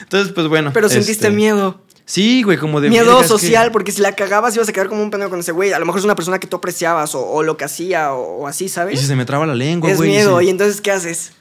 Entonces, 0.00 0.32
pues 0.32 0.48
bueno. 0.48 0.70
Pero 0.72 0.88
sentiste 0.88 1.26
este, 1.26 1.30
miedo. 1.30 1.80
Sí, 2.06 2.42
güey, 2.42 2.58
como 2.58 2.80
de. 2.80 2.90
Miedo 2.90 3.04
verga, 3.06 3.20
es 3.20 3.26
que- 3.26 3.28
social, 3.28 3.70
porque 3.72 3.92
si 3.92 4.02
la 4.02 4.12
cagabas 4.14 4.54
ibas 4.56 4.68
a 4.68 4.72
quedar 4.72 4.88
como 4.88 5.02
un 5.02 5.10
pendejo 5.10 5.30
con 5.30 5.40
ese 5.40 5.52
güey. 5.52 5.72
A 5.72 5.78
lo 5.78 5.86
mejor 5.86 6.00
es 6.00 6.04
una 6.04 6.14
persona 6.16 6.38
que 6.38 6.46
tú 6.46 6.56
apreciabas 6.56 7.14
o, 7.14 7.24
o 7.26 7.42
lo 7.42 7.56
que 7.56 7.64
hacía 7.64 8.12
o, 8.12 8.42
o 8.42 8.46
así, 8.46 8.64
Y 8.66 8.68
¿sabes? 8.68 9.00
si 9.00 9.06
se 9.06 9.16
me 9.16 9.24
traba 9.24 9.46
la 9.46 9.54
lengua, 9.54 9.90
es 9.90 9.96
güey. 9.96 10.10
y 10.10 10.12
miedo. 10.12 10.38
se- 10.38 10.44
Y 10.44 10.48
entonces, 10.50 10.80
¿qué 10.80 10.90
haces? 10.90 11.32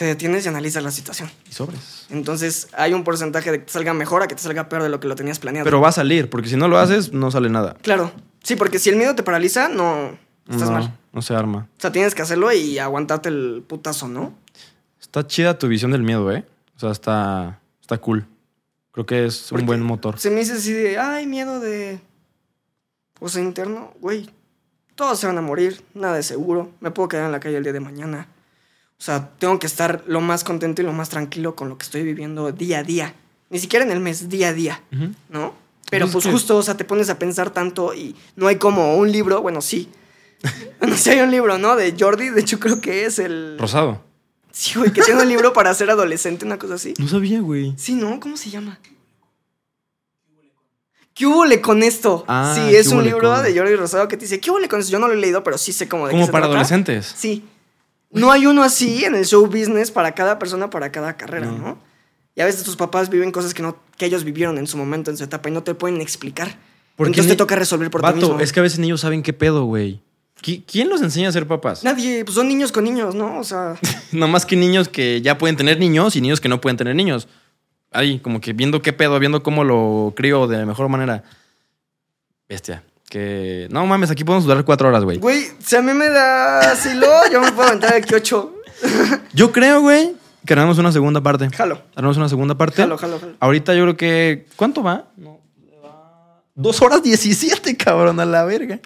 Te 0.00 0.06
detienes 0.06 0.46
y 0.46 0.48
analizas 0.48 0.82
la 0.82 0.90
situación. 0.90 1.30
y 1.46 1.52
sobres. 1.52 2.06
Entonces, 2.08 2.68
hay 2.72 2.94
un 2.94 3.04
porcentaje 3.04 3.52
de 3.52 3.58
que 3.58 3.66
te 3.66 3.72
salga 3.72 3.92
mejor 3.92 4.22
a 4.22 4.28
que 4.28 4.34
te 4.34 4.40
salga 4.40 4.66
peor 4.66 4.82
de 4.82 4.88
lo 4.88 4.98
que 4.98 5.06
lo 5.06 5.14
tenías 5.14 5.38
planeado. 5.38 5.66
Pero 5.66 5.78
va 5.78 5.90
a 5.90 5.92
salir, 5.92 6.30
porque 6.30 6.48
si 6.48 6.56
no 6.56 6.68
lo 6.68 6.78
haces, 6.78 7.12
no 7.12 7.30
sale 7.30 7.50
nada. 7.50 7.76
Claro. 7.82 8.10
Sí, 8.42 8.56
porque 8.56 8.78
si 8.78 8.88
el 8.88 8.96
miedo 8.96 9.14
te 9.14 9.22
paraliza, 9.22 9.68
no. 9.68 10.16
Estás 10.48 10.70
no, 10.70 10.70
mal. 10.70 10.98
no 11.12 11.20
se 11.20 11.34
arma. 11.34 11.68
O 11.76 11.80
sea, 11.82 11.92
tienes 11.92 12.14
que 12.14 12.22
hacerlo 12.22 12.50
y 12.50 12.78
aguantarte 12.78 13.28
el 13.28 13.62
putazo, 13.68 14.08
¿no? 14.08 14.32
Está 15.02 15.26
chida 15.26 15.58
tu 15.58 15.68
visión 15.68 15.90
del 15.90 16.02
miedo, 16.02 16.32
¿eh? 16.32 16.46
O 16.76 16.80
sea, 16.80 16.92
está, 16.92 17.60
está 17.82 17.98
cool. 17.98 18.26
Creo 18.92 19.04
que 19.04 19.26
es 19.26 19.48
Porque 19.50 19.64
un 19.64 19.66
buen 19.66 19.82
motor. 19.82 20.18
Se 20.18 20.30
me 20.30 20.40
dice 20.40 20.54
así 20.54 20.72
de, 20.72 20.98
ay, 20.98 21.26
miedo 21.26 21.60
de. 21.60 22.00
O 23.20 23.28
sea, 23.28 23.42
interno, 23.42 23.92
güey. 24.00 24.30
Todos 24.94 25.20
se 25.20 25.26
van 25.26 25.36
a 25.36 25.42
morir, 25.42 25.84
nada 25.92 26.14
de 26.14 26.22
seguro. 26.22 26.70
Me 26.80 26.90
puedo 26.90 27.10
quedar 27.10 27.26
en 27.26 27.32
la 27.32 27.40
calle 27.40 27.58
el 27.58 27.64
día 27.64 27.74
de 27.74 27.80
mañana. 27.80 28.28
O 29.00 29.02
sea, 29.02 29.30
tengo 29.38 29.58
que 29.58 29.66
estar 29.66 30.04
lo 30.06 30.20
más 30.20 30.44
contento 30.44 30.82
y 30.82 30.84
lo 30.84 30.92
más 30.92 31.08
tranquilo 31.08 31.56
con 31.56 31.70
lo 31.70 31.78
que 31.78 31.84
estoy 31.84 32.02
viviendo 32.02 32.52
día 32.52 32.80
a 32.80 32.82
día. 32.82 33.14
Ni 33.48 33.58
siquiera 33.58 33.82
en 33.82 33.90
el 33.90 33.98
mes, 33.98 34.28
día 34.28 34.48
a 34.48 34.52
día. 34.52 34.82
¿no? 35.30 35.54
Pero 35.90 36.06
Pues 36.06 36.26
justo, 36.26 36.58
o 36.58 36.62
sea, 36.62 36.76
te 36.76 36.84
pones 36.84 37.08
a 37.08 37.18
pensar 37.18 37.48
tanto 37.48 37.94
y 37.94 38.14
no 38.36 38.46
hay 38.46 38.56
como 38.56 38.96
un 38.98 39.10
libro, 39.10 39.40
bueno, 39.40 39.62
sí. 39.62 39.88
bueno, 40.80 40.98
sí 40.98 41.08
hay 41.08 41.20
un 41.20 41.30
libro, 41.30 41.56
¿no? 41.56 41.76
De 41.76 41.96
Jordi, 41.98 42.28
de 42.28 42.42
hecho 42.42 42.60
creo 42.60 42.82
que 42.82 43.06
es 43.06 43.18
el... 43.18 43.56
Rosado. 43.58 44.04
Sí, 44.52 44.78
güey, 44.78 44.92
que 44.92 45.00
tiene 45.00 45.22
un 45.22 45.28
libro 45.30 45.54
para 45.54 45.72
ser 45.72 45.88
adolescente, 45.88 46.44
una 46.44 46.58
cosa 46.58 46.74
así. 46.74 46.92
No 46.98 47.08
sabía, 47.08 47.40
güey. 47.40 47.72
Sí, 47.78 47.94
¿no? 47.94 48.20
¿Cómo 48.20 48.36
se 48.36 48.50
llama? 48.50 48.78
¿Qué 51.14 51.26
hubo 51.26 51.44
con 51.62 51.82
esto? 51.82 52.24
Ah, 52.28 52.52
sí, 52.54 52.74
es 52.76 52.88
¿qué 52.88 52.94
un 52.94 53.00
hubole 53.00 53.10
libro 53.10 53.32
con? 53.34 53.42
de 53.42 53.58
Jordi 53.58 53.76
Rosado 53.76 54.08
que 54.08 54.18
te 54.18 54.24
dice, 54.24 54.40
¿qué 54.40 54.50
hubo 54.50 54.58
con 54.68 54.80
eso? 54.80 54.90
Yo 54.90 54.98
no 54.98 55.08
lo 55.08 55.14
he 55.14 55.16
leído, 55.18 55.42
pero 55.42 55.56
sí 55.56 55.72
sé 55.72 55.88
cómo 55.88 56.06
de 56.06 56.14
qué 56.14 56.26
se 56.26 56.32
para 56.32 56.42
trata. 56.46 56.52
adolescentes. 56.56 57.14
Sí. 57.16 57.44
No 58.10 58.32
hay 58.32 58.46
uno 58.46 58.62
así 58.62 59.04
en 59.04 59.14
el 59.14 59.24
show 59.24 59.46
business 59.46 59.90
para 59.90 60.12
cada 60.14 60.38
persona, 60.38 60.68
para 60.70 60.90
cada 60.92 61.16
carrera, 61.16 61.46
No. 61.46 61.58
¿no? 61.58 61.78
Y 62.36 62.40
a 62.42 62.44
veces 62.46 62.62
tus 62.64 62.76
papás 62.76 63.10
viven 63.10 63.32
cosas 63.32 63.52
que, 63.54 63.62
no, 63.62 63.76
que 63.98 64.06
ellos 64.06 64.24
vivieron 64.24 64.56
en 64.58 64.66
su 64.66 64.76
momento, 64.78 65.10
en 65.10 65.16
su 65.16 65.24
etapa, 65.24 65.48
y 65.48 65.52
no 65.52 65.62
te 65.62 65.74
pueden 65.74 66.00
explicar. 66.00 66.56
Porque 66.96 67.10
Entonces 67.10 67.32
te 67.32 67.36
toca 67.36 67.56
resolver 67.56 67.90
por 67.90 68.00
ti 68.00 68.06
Vato, 68.06 68.16
mismo. 68.16 68.40
es 68.40 68.52
que 68.52 68.60
a 68.60 68.62
veces 68.62 68.78
niños 68.78 69.00
saben 69.00 69.22
qué 69.22 69.32
pedo, 69.32 69.64
güey. 69.64 70.00
¿Qui- 70.42 70.62
¿Quién 70.66 70.88
los 70.88 71.02
enseña 71.02 71.28
a 71.28 71.32
ser 71.32 71.46
papás? 71.46 71.84
Nadie, 71.84 72.24
pues 72.24 72.34
son 72.34 72.48
niños 72.48 72.72
con 72.72 72.84
niños, 72.84 73.14
¿no? 73.14 73.38
O 73.38 73.44
sea, 73.44 73.76
No 74.12 74.26
más 74.28 74.46
que 74.46 74.56
niños 74.56 74.88
que 74.88 75.20
ya 75.20 75.36
pueden 75.38 75.56
tener 75.56 75.78
niños 75.78 76.16
y 76.16 76.20
niños 76.20 76.40
que 76.40 76.48
no 76.48 76.60
pueden 76.60 76.76
tener 76.76 76.94
niños. 76.94 77.28
Ahí, 77.90 78.20
como 78.20 78.40
que 78.40 78.52
viendo 78.52 78.80
qué 78.80 78.92
pedo, 78.92 79.18
viendo 79.18 79.42
cómo 79.42 79.64
lo 79.64 80.14
crío 80.16 80.46
de 80.46 80.58
la 80.58 80.66
mejor 80.66 80.88
manera. 80.88 81.24
Bestia. 82.48 82.82
Que. 83.10 83.66
No 83.70 83.84
mames, 83.84 84.10
aquí 84.10 84.24
podemos 84.24 84.44
durar 84.46 84.64
cuatro 84.64 84.88
horas, 84.88 85.04
güey. 85.04 85.18
güey, 85.18 85.48
si 85.58 85.76
a 85.76 85.82
mí 85.82 85.92
me 85.92 86.08
da 86.08 86.72
asilo, 86.72 87.06
yo 87.30 87.40
me 87.42 87.50
puedo 87.52 87.68
aventar 87.68 87.92
aquí 87.92 88.14
ocho. 88.14 88.54
Yo 89.34 89.52
creo, 89.52 89.82
güey, 89.82 90.14
que 90.46 90.54
haremos 90.54 90.78
una 90.78 90.90
segunda 90.92 91.20
parte. 91.20 91.50
Jalo, 91.50 91.82
Haremos 91.94 92.16
una 92.16 92.28
segunda 92.30 92.54
parte. 92.56 92.76
jalo, 92.80 92.96
jalo, 92.96 93.20
jalo. 93.20 93.32
Ahorita 93.40 93.74
yo 93.74 93.82
creo 93.82 93.96
que. 93.98 94.46
¿Cuánto 94.56 94.82
va? 94.82 95.04
No, 95.18 95.40
va- 95.84 96.40
Dos 96.54 96.80
horas 96.80 97.02
diecisiete, 97.02 97.76
cabrón, 97.76 98.18
a 98.20 98.24
la 98.24 98.44
verga. 98.44 98.78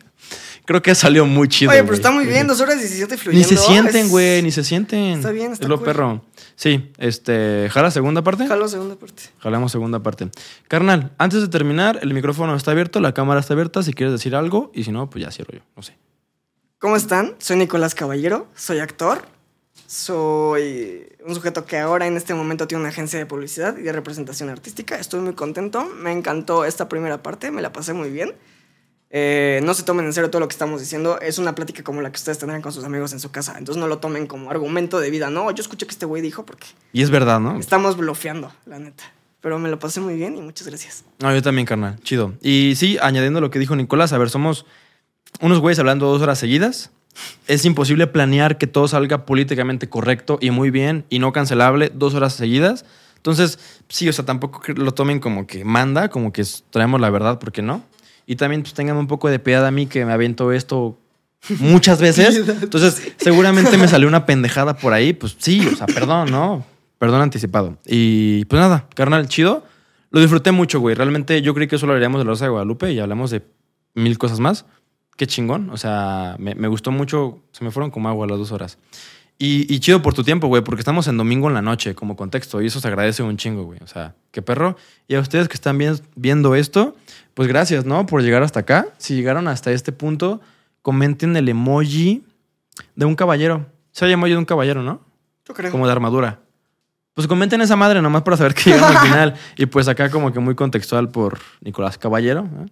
Creo 0.66 0.80
que 0.80 0.94
salió 0.94 1.26
muy 1.26 1.46
chido. 1.48 1.70
Oye, 1.72 1.82
pero 1.82 1.94
está 1.94 2.10
muy 2.10 2.24
bien, 2.26 2.46
dos 2.46 2.60
horas 2.60 2.78
17 2.78 3.14
Ni 3.14 3.18
fluyendo. 3.20 3.48
se 3.48 3.56
sienten, 3.58 4.06
es- 4.06 4.10
güey, 4.10 4.42
ni 4.42 4.50
se 4.50 4.64
sienten. 4.64 4.98
Está 5.18 5.30
bien, 5.30 5.52
está 5.52 5.64
Es 5.66 5.68
lo 5.68 5.76
cool. 5.76 5.84
perro. 5.84 6.24
Sí, 6.56 6.90
este. 6.98 7.68
¿Jala 7.70 7.90
segunda 7.90 8.22
parte? 8.22 8.46
Jalo 8.46 8.66
segunda 8.68 8.96
parte. 8.96 9.24
Jalamos 9.40 9.72
segunda 9.72 10.02
parte. 10.02 10.30
Carnal, 10.68 11.12
antes 11.18 11.42
de 11.42 11.48
terminar, 11.48 11.98
el 12.02 12.14
micrófono 12.14 12.56
está 12.56 12.70
abierto, 12.70 13.00
la 13.00 13.12
cámara 13.12 13.40
está 13.40 13.52
abierta. 13.52 13.82
Si 13.82 13.92
quieres 13.92 14.12
decir 14.12 14.34
algo, 14.34 14.70
y 14.74 14.84
si 14.84 14.90
no, 14.92 15.10
pues 15.10 15.24
ya 15.24 15.30
cierro 15.30 15.52
yo. 15.52 15.60
No 15.76 15.82
sé. 15.82 15.96
¿Cómo 16.78 16.96
están? 16.96 17.34
Soy 17.38 17.56
Nicolás 17.56 17.94
Caballero, 17.94 18.48
soy 18.54 18.78
actor. 18.78 19.26
Soy 19.86 21.06
un 21.26 21.34
sujeto 21.34 21.66
que 21.66 21.78
ahora 21.78 22.06
en 22.06 22.16
este 22.16 22.34
momento 22.34 22.66
tiene 22.66 22.80
una 22.82 22.88
agencia 22.90 23.18
de 23.18 23.26
publicidad 23.26 23.76
y 23.78 23.82
de 23.82 23.92
representación 23.92 24.48
artística. 24.48 24.96
Estoy 24.96 25.20
muy 25.20 25.34
contento, 25.34 25.84
me 25.86 26.10
encantó 26.12 26.64
esta 26.64 26.88
primera 26.88 27.22
parte, 27.22 27.50
me 27.50 27.62
la 27.62 27.72
pasé 27.72 27.92
muy 27.92 28.10
bien. 28.10 28.32
Eh, 29.16 29.60
no 29.62 29.74
se 29.74 29.84
tomen 29.84 30.06
en 30.06 30.12
serio 30.12 30.28
todo 30.28 30.40
lo 30.40 30.48
que 30.48 30.54
estamos 30.54 30.80
diciendo, 30.80 31.20
es 31.20 31.38
una 31.38 31.54
plática 31.54 31.84
como 31.84 32.02
la 32.02 32.10
que 32.10 32.16
ustedes 32.16 32.36
tendrán 32.36 32.60
con 32.62 32.72
sus 32.72 32.82
amigos 32.82 33.12
en 33.12 33.20
su 33.20 33.30
casa. 33.30 33.54
Entonces 33.56 33.80
no 33.80 33.86
lo 33.86 33.98
tomen 33.98 34.26
como 34.26 34.50
argumento 34.50 34.98
de 34.98 35.08
vida, 35.08 35.30
no, 35.30 35.52
yo 35.52 35.62
escuché 35.62 35.86
que 35.86 35.92
este 35.92 36.04
güey 36.04 36.20
dijo 36.20 36.44
porque 36.44 36.66
Y 36.92 37.00
es 37.00 37.10
verdad, 37.10 37.38
¿no? 37.38 37.56
estamos 37.60 37.96
bloqueando, 37.96 38.52
la 38.66 38.80
neta. 38.80 39.04
Pero 39.40 39.60
me 39.60 39.68
lo 39.68 39.78
pasé 39.78 40.00
muy 40.00 40.16
bien 40.16 40.36
y 40.36 40.40
muchas 40.40 40.66
gracias. 40.66 41.04
No, 41.20 41.32
yo 41.32 41.42
también, 41.42 41.64
carnal. 41.64 41.96
Chido. 42.02 42.34
Y 42.42 42.74
sí, 42.74 42.98
añadiendo 43.00 43.40
lo 43.40 43.50
que 43.50 43.60
dijo 43.60 43.76
Nicolás, 43.76 44.12
a 44.12 44.18
ver, 44.18 44.30
somos 44.30 44.66
unos 45.40 45.60
güeyes 45.60 45.78
hablando 45.78 46.06
dos 46.06 46.20
horas 46.20 46.40
seguidas. 46.40 46.90
Es 47.46 47.64
imposible 47.64 48.08
planear 48.08 48.58
que 48.58 48.66
todo 48.66 48.88
salga 48.88 49.26
políticamente 49.26 49.88
correcto 49.88 50.38
y 50.40 50.50
muy 50.50 50.70
bien 50.70 51.04
y 51.08 51.20
no 51.20 51.32
cancelable 51.32 51.92
dos 51.94 52.14
horas 52.14 52.34
seguidas. 52.34 52.84
Entonces, 53.18 53.60
sí, 53.88 54.08
o 54.08 54.12
sea, 54.12 54.24
tampoco 54.24 54.60
lo 54.74 54.92
tomen 54.92 55.20
como 55.20 55.46
que 55.46 55.64
manda, 55.64 56.08
como 56.08 56.32
que 56.32 56.44
traemos 56.70 57.00
la 57.00 57.10
verdad, 57.10 57.38
porque 57.38 57.62
no. 57.62 57.84
Y 58.26 58.36
también 58.36 58.62
pues, 58.62 58.74
tengan 58.74 58.96
un 58.96 59.06
poco 59.06 59.28
de 59.28 59.38
piedad 59.38 59.66
a 59.66 59.70
mí 59.70 59.86
que 59.86 60.04
me 60.04 60.12
aviento 60.12 60.52
esto 60.52 60.98
muchas 61.58 62.00
veces. 62.00 62.48
Entonces, 62.62 63.12
seguramente 63.16 63.76
me 63.76 63.88
salió 63.88 64.08
una 64.08 64.26
pendejada 64.26 64.76
por 64.76 64.92
ahí. 64.92 65.12
Pues 65.12 65.36
sí, 65.38 65.66
o 65.66 65.76
sea, 65.76 65.86
perdón, 65.86 66.30
¿no? 66.30 66.64
Perdón 66.98 67.22
anticipado. 67.22 67.78
Y 67.86 68.44
pues 68.46 68.60
nada, 68.60 68.88
carnal, 68.94 69.28
chido. 69.28 69.64
Lo 70.10 70.20
disfruté 70.20 70.52
mucho, 70.52 70.80
güey. 70.80 70.94
Realmente 70.94 71.42
yo 71.42 71.54
creí 71.54 71.66
que 71.66 71.76
solo 71.76 71.92
hablaríamos 71.92 72.20
de 72.20 72.24
la 72.24 72.30
Rosa 72.30 72.44
de 72.44 72.50
Guadalupe 72.50 72.92
y 72.92 73.00
hablamos 73.00 73.30
de 73.30 73.42
mil 73.94 74.16
cosas 74.16 74.40
más. 74.40 74.64
Qué 75.16 75.26
chingón. 75.26 75.70
O 75.70 75.76
sea, 75.76 76.36
me, 76.38 76.54
me 76.54 76.68
gustó 76.68 76.90
mucho. 76.92 77.42
Se 77.52 77.64
me 77.64 77.70
fueron 77.70 77.90
como 77.90 78.08
agua 78.08 78.26
las 78.26 78.38
dos 78.38 78.52
horas. 78.52 78.78
Y, 79.36 79.72
y 79.72 79.80
chido 79.80 80.00
por 80.00 80.14
tu 80.14 80.22
tiempo, 80.22 80.46
güey, 80.46 80.62
porque 80.62 80.80
estamos 80.80 81.08
en 81.08 81.16
domingo 81.16 81.48
en 81.48 81.54
la 81.54 81.62
noche 81.62 81.96
como 81.96 82.14
contexto 82.14 82.62
y 82.62 82.66
eso 82.66 82.78
se 82.80 82.86
agradece 82.86 83.22
un 83.24 83.36
chingo, 83.36 83.64
güey. 83.64 83.80
O 83.82 83.88
sea, 83.88 84.14
qué 84.30 84.42
perro. 84.42 84.76
Y 85.08 85.16
a 85.16 85.20
ustedes 85.20 85.48
que 85.48 85.54
están 85.54 85.78
viendo 86.14 86.54
esto, 86.54 86.94
pues 87.34 87.48
gracias, 87.48 87.84
¿no? 87.84 88.06
Por 88.06 88.22
llegar 88.22 88.42
hasta 88.42 88.60
acá. 88.60 88.86
Si 88.98 89.14
llegaron 89.14 89.48
hasta 89.48 89.72
este 89.72 89.92
punto, 89.92 90.40
comenten 90.82 91.36
el 91.36 91.48
emoji 91.48 92.24
de 92.96 93.04
un 93.04 93.14
caballero. 93.16 93.66
Se 93.92 94.06
llama 94.06 94.14
emoji 94.26 94.32
de 94.32 94.38
un 94.38 94.44
caballero, 94.44 94.82
¿no? 94.82 95.00
Yo 95.46 95.54
creo. 95.54 95.70
Como 95.70 95.86
de 95.86 95.92
armadura. 95.92 96.40
Pues 97.14 97.28
comenten 97.28 97.60
esa 97.60 97.76
madre 97.76 98.02
nomás 98.02 98.22
para 98.22 98.36
saber 98.36 98.54
que 98.54 98.70
llegamos 98.70 98.96
al 98.96 99.02
final. 99.06 99.34
Y 99.56 99.66
pues 99.66 99.86
acá 99.88 100.10
como 100.10 100.32
que 100.32 100.40
muy 100.40 100.54
contextual 100.54 101.10
por 101.10 101.38
Nicolás 101.60 101.96
Caballero. 101.98 102.48
¿eh? 102.60 102.66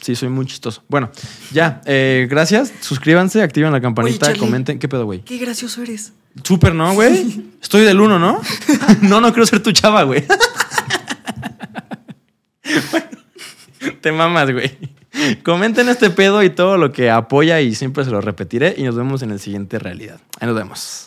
Sí, 0.00 0.14
soy 0.14 0.28
muy 0.28 0.46
chistoso. 0.46 0.84
Bueno, 0.88 1.10
ya. 1.52 1.80
eh, 1.86 2.26
gracias. 2.30 2.72
Suscríbanse, 2.80 3.42
activen 3.42 3.72
la 3.72 3.80
campanita, 3.80 4.34
comenten. 4.36 4.78
¿Qué 4.78 4.88
pedo, 4.88 5.04
güey? 5.04 5.20
Qué 5.22 5.38
gracioso 5.38 5.82
eres. 5.82 6.12
Súper, 6.44 6.74
¿no, 6.74 6.92
güey? 6.94 7.50
Estoy 7.62 7.82
del 7.84 8.00
uno, 8.00 8.18
¿no? 8.18 8.40
no, 9.02 9.20
no 9.20 9.32
quiero 9.32 9.46
ser 9.46 9.62
tu 9.62 9.72
chava, 9.72 10.02
güey. 10.04 10.24
Te 14.00 14.12
mamas, 14.12 14.50
güey. 14.50 14.70
Comenten 15.42 15.88
este 15.88 16.10
pedo 16.10 16.42
y 16.42 16.50
todo 16.50 16.76
lo 16.76 16.92
que 16.92 17.10
apoya 17.10 17.60
y 17.60 17.74
siempre 17.74 18.04
se 18.04 18.10
lo 18.10 18.20
repetiré 18.20 18.74
y 18.76 18.82
nos 18.82 18.96
vemos 18.96 19.22
en 19.22 19.30
el 19.30 19.40
siguiente 19.40 19.78
realidad. 19.78 20.20
Ahí 20.40 20.46
nos 20.46 20.56
vemos. 20.56 21.04